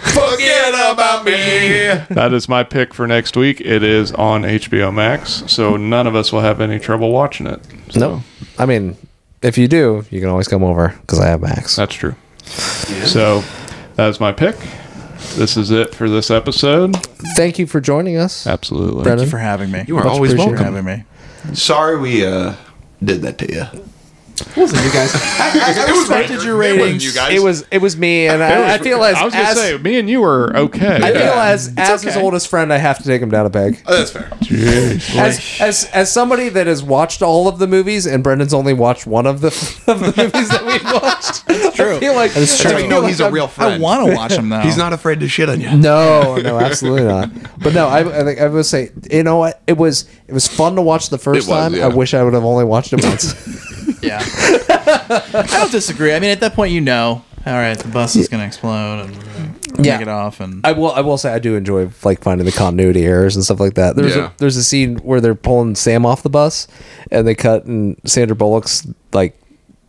forget 0.00 0.70
about 0.92 1.24
me. 1.24 1.32
That 2.14 2.32
is 2.32 2.48
my 2.48 2.62
pick 2.64 2.94
for 2.94 3.06
next 3.06 3.36
week. 3.36 3.60
It 3.60 3.82
is 3.82 4.10
on 4.12 4.42
HBO 4.42 4.92
Max, 4.92 5.44
so 5.46 5.76
none 5.76 6.06
of 6.06 6.16
us 6.16 6.32
will 6.32 6.40
have 6.40 6.60
any 6.60 6.78
trouble 6.80 7.12
watching 7.12 7.46
it. 7.46 7.60
So 7.90 8.00
No, 8.00 8.22
I 8.58 8.64
mean, 8.66 8.96
if 9.42 9.58
you 9.58 9.68
do, 9.68 10.04
you 10.10 10.20
can 10.20 10.30
always 10.30 10.48
come 10.48 10.64
over 10.64 10.94
because 11.02 11.20
I 11.20 11.26
have 11.26 11.42
Max. 11.42 11.76
That's 11.76 11.94
true. 11.94 12.14
So 13.04 13.44
that's 13.94 14.18
my 14.18 14.32
pick. 14.32 14.56
This 15.36 15.56
is 15.56 15.70
it 15.72 15.94
for 15.94 16.08
this 16.08 16.30
episode. 16.30 16.96
Thank 17.36 17.58
you 17.58 17.66
for 17.66 17.80
joining 17.80 18.16
us, 18.16 18.46
Absolutely. 18.46 19.02
Brendan. 19.02 19.18
Thank 19.18 19.26
you 19.26 19.30
for 19.30 19.38
having 19.38 19.70
me. 19.72 19.84
You 19.88 19.96
are 19.98 20.04
Much 20.04 20.12
always 20.12 20.32
appreciated. 20.32 20.58
for 20.58 20.62
welcome. 20.64 20.86
having 20.86 21.04
me. 21.48 21.54
Sorry 21.54 21.98
we 21.98 22.24
uh, 22.24 22.54
did 23.02 23.22
that 23.22 23.38
to 23.38 23.52
you. 23.52 23.84
Wasn't 24.56 24.84
you 24.84 24.90
guys? 24.92 25.12
I, 25.14 25.52
I 25.54 25.88
It 25.88 25.92
was 25.92 26.00
respected 26.08 26.42
your 26.42 26.60
It 26.62 26.72
wasn't 26.72 26.82
ratings. 26.82 27.04
you 27.04 27.12
guys. 27.12 27.34
It 27.34 27.42
was 27.42 27.64
it 27.70 27.78
was 27.78 27.96
me, 27.96 28.26
and 28.26 28.42
I, 28.42 28.74
I 28.74 28.78
feel 28.78 29.02
as 29.04 29.16
I 29.16 29.24
was 29.24 29.32
gonna 29.32 29.44
as, 29.48 29.56
say 29.56 29.78
me 29.78 29.98
and 29.98 30.10
you 30.10 30.20
were 30.22 30.56
okay. 30.56 30.96
I 30.96 31.12
feel 31.12 31.20
Yeah. 31.20 31.44
as 31.50 31.72
as 31.76 32.02
his 32.02 32.16
oldest 32.16 32.48
friend, 32.48 32.72
I 32.72 32.78
have 32.78 32.98
to 32.98 33.04
take 33.04 33.22
him 33.22 33.30
down 33.30 33.46
a 33.46 33.50
peg. 33.50 33.80
Oh, 33.86 33.96
that's 33.96 34.10
fair. 34.10 34.28
Jeez. 34.40 35.14
As, 35.16 35.60
as 35.60 35.84
as 35.92 36.12
somebody 36.12 36.48
that 36.48 36.66
has 36.66 36.82
watched 36.82 37.22
all 37.22 37.46
of 37.46 37.58
the 37.58 37.66
movies, 37.68 38.06
and 38.06 38.24
Brendan's 38.24 38.52
only 38.54 38.72
watched 38.74 39.06
one 39.06 39.26
of 39.26 39.40
the 39.40 39.48
of 39.86 40.00
the 40.00 40.06
movies 40.16 40.48
that 40.48 40.64
we've 40.66 40.84
watched. 40.92 41.46
That's 41.64 41.76
true. 41.76 41.96
I 41.96 42.00
feel 42.00 42.14
like 42.14 42.32
That's 42.32 42.64
I 42.64 42.70
true. 42.70 42.78
feel 42.80 42.88
No, 42.88 43.00
like 43.00 43.08
he's 43.08 43.20
a 43.20 43.24
I'm- 43.24 43.34
real 43.34 43.50
I 43.58 43.78
want 43.78 44.08
to 44.08 44.14
watch 44.16 44.32
him 44.32 44.48
now. 44.48 44.62
He's 44.62 44.76
not 44.76 44.92
afraid 44.92 45.20
to 45.20 45.28
shit 45.28 45.48
on 45.48 45.60
you. 45.60 45.70
No, 45.76 46.36
no, 46.36 46.58
absolutely 46.58 47.04
not. 47.04 47.30
But 47.60 47.74
no, 47.74 47.86
I, 47.88 48.00
I 48.00 48.24
think 48.24 48.40
I 48.40 48.48
would 48.48 48.66
say, 48.66 48.90
you 49.10 49.22
know 49.22 49.36
what? 49.38 49.62
It 49.66 49.76
was 49.76 50.08
it 50.28 50.32
was 50.32 50.46
fun 50.48 50.74
to 50.76 50.82
watch 50.82 51.08
the 51.10 51.18
first 51.18 51.46
It 51.46 51.50
was, 51.50 51.58
time. 51.58 51.74
yeah. 51.74 51.84
I 51.86 51.88
wish 51.88 52.14
I 52.14 52.22
would 52.22 52.34
have 52.34 52.44
only 52.44 52.64
watched 52.64 52.92
it 52.92 53.02
once. 53.04 53.32
Yeah. 54.04 54.20
I 54.68 55.46
don't 55.50 55.72
disagree. 55.72 56.14
I 56.14 56.20
mean, 56.20 56.30
at 56.30 56.40
that 56.40 56.54
point, 56.54 56.72
you 56.72 56.80
know, 56.80 57.24
all 57.46 57.52
right, 57.52 57.78
the 57.78 57.88
bus 57.88 58.16
is 58.16 58.28
going 58.28 58.40
to 58.40 58.46
explode 58.46 59.06
and 59.06 59.16
Yeah. 59.84 59.98
take 59.98 60.02
it 60.02 60.08
off, 60.08 60.40
and 60.40 60.64
I 60.64 60.72
will. 60.72 60.92
I 60.92 61.00
will 61.00 61.18
say 61.18 61.32
I 61.32 61.38
do 61.38 61.56
enjoy 61.56 61.90
like 62.04 62.22
finding 62.22 62.44
the 62.46 62.52
continuity 62.52 63.04
errors 63.04 63.34
and 63.36 63.44
stuff 63.44 63.60
like 63.60 63.74
that. 63.74 63.96
There's 63.96 64.14
Yeah. 64.16 64.26
a 64.26 64.30
there's 64.38 64.56
a 64.56 64.64
scene 64.64 64.96
where 64.98 65.20
they're 65.20 65.34
pulling 65.34 65.74
Sam 65.74 66.06
off 66.06 66.22
the 66.22 66.30
bus, 66.30 66.68
and 67.10 67.26
they 67.26 67.34
cut 67.34 67.64
and 67.64 67.96
Sandra 68.06 68.36
Bullock's 68.36 68.86
like 69.12 69.36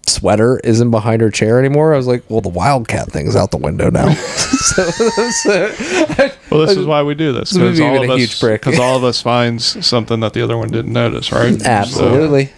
sweater 0.07 0.59
isn't 0.63 0.91
behind 0.91 1.21
her 1.21 1.29
chair 1.31 1.57
anymore. 1.59 1.93
I 1.93 1.97
was 1.97 2.05
like, 2.07 2.23
well, 2.29 2.41
the 2.41 2.49
Wildcat 2.49 3.11
thing's 3.11 3.35
out 3.35 3.49
the 3.51 3.57
window 3.57 3.89
now. 3.89 4.13
so, 4.13 4.83
so- 4.83 6.31
Well, 6.51 6.65
this 6.67 6.77
is 6.77 6.85
why 6.85 7.01
we 7.01 7.15
do 7.15 7.31
this 7.33 7.49
This 7.49 7.57
movie 7.57 7.77
because 7.77 7.81
all 7.81 7.93
been 7.93 8.03
of 8.03 8.09
a 8.11 8.13
us 8.13 8.19
huge 8.19 8.39
prick. 8.39 8.61
because 8.61 8.79
all 8.79 8.95
of 8.97 9.03
us 9.03 9.19
finds 9.21 9.83
something 9.85 10.19
that 10.19 10.33
the 10.33 10.43
other 10.43 10.57
one 10.57 10.69
didn't 10.69 10.93
notice, 10.93 11.31
right? 11.31 11.59
So- 11.59 11.65
absolutely. 11.67 12.51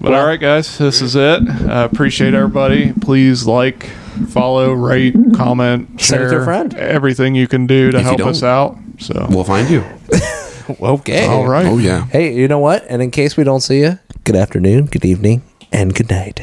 But 0.00 0.14
all 0.14 0.26
right, 0.26 0.40
guys, 0.40 0.78
this 0.78 1.00
is 1.02 1.14
it. 1.16 1.48
Uh, 1.48 1.88
appreciate 1.90 2.34
everybody. 2.34 2.92
Please 2.92 3.46
like, 3.46 3.84
follow, 4.28 4.72
rate, 4.72 5.14
comment, 5.34 6.00
share 6.00 6.30
to 6.30 6.38
a 6.40 6.44
friend. 6.44 6.74
everything 6.74 7.34
you 7.34 7.46
can 7.46 7.66
do 7.66 7.90
to 7.90 7.98
If 7.98 8.04
help 8.04 8.20
us 8.20 8.42
out. 8.42 8.76
So, 8.98 9.26
We'll 9.30 9.44
find 9.44 9.68
you. 9.70 9.84
Okay. 10.78 11.26
all 11.26 11.48
right. 11.48 11.66
Oh, 11.66 11.78
yeah. 11.78 12.06
Hey, 12.06 12.32
you 12.32 12.46
know 12.46 12.60
what? 12.60 12.84
And 12.88 13.02
in 13.02 13.10
case 13.10 13.36
we 13.36 13.42
don't 13.42 13.60
see 13.60 13.80
you, 13.80 13.98
good 14.22 14.36
afternoon, 14.36 14.86
good 14.86 15.04
evening, 15.04 15.42
and 15.72 15.92
good 15.92 16.08
night. 16.08 16.40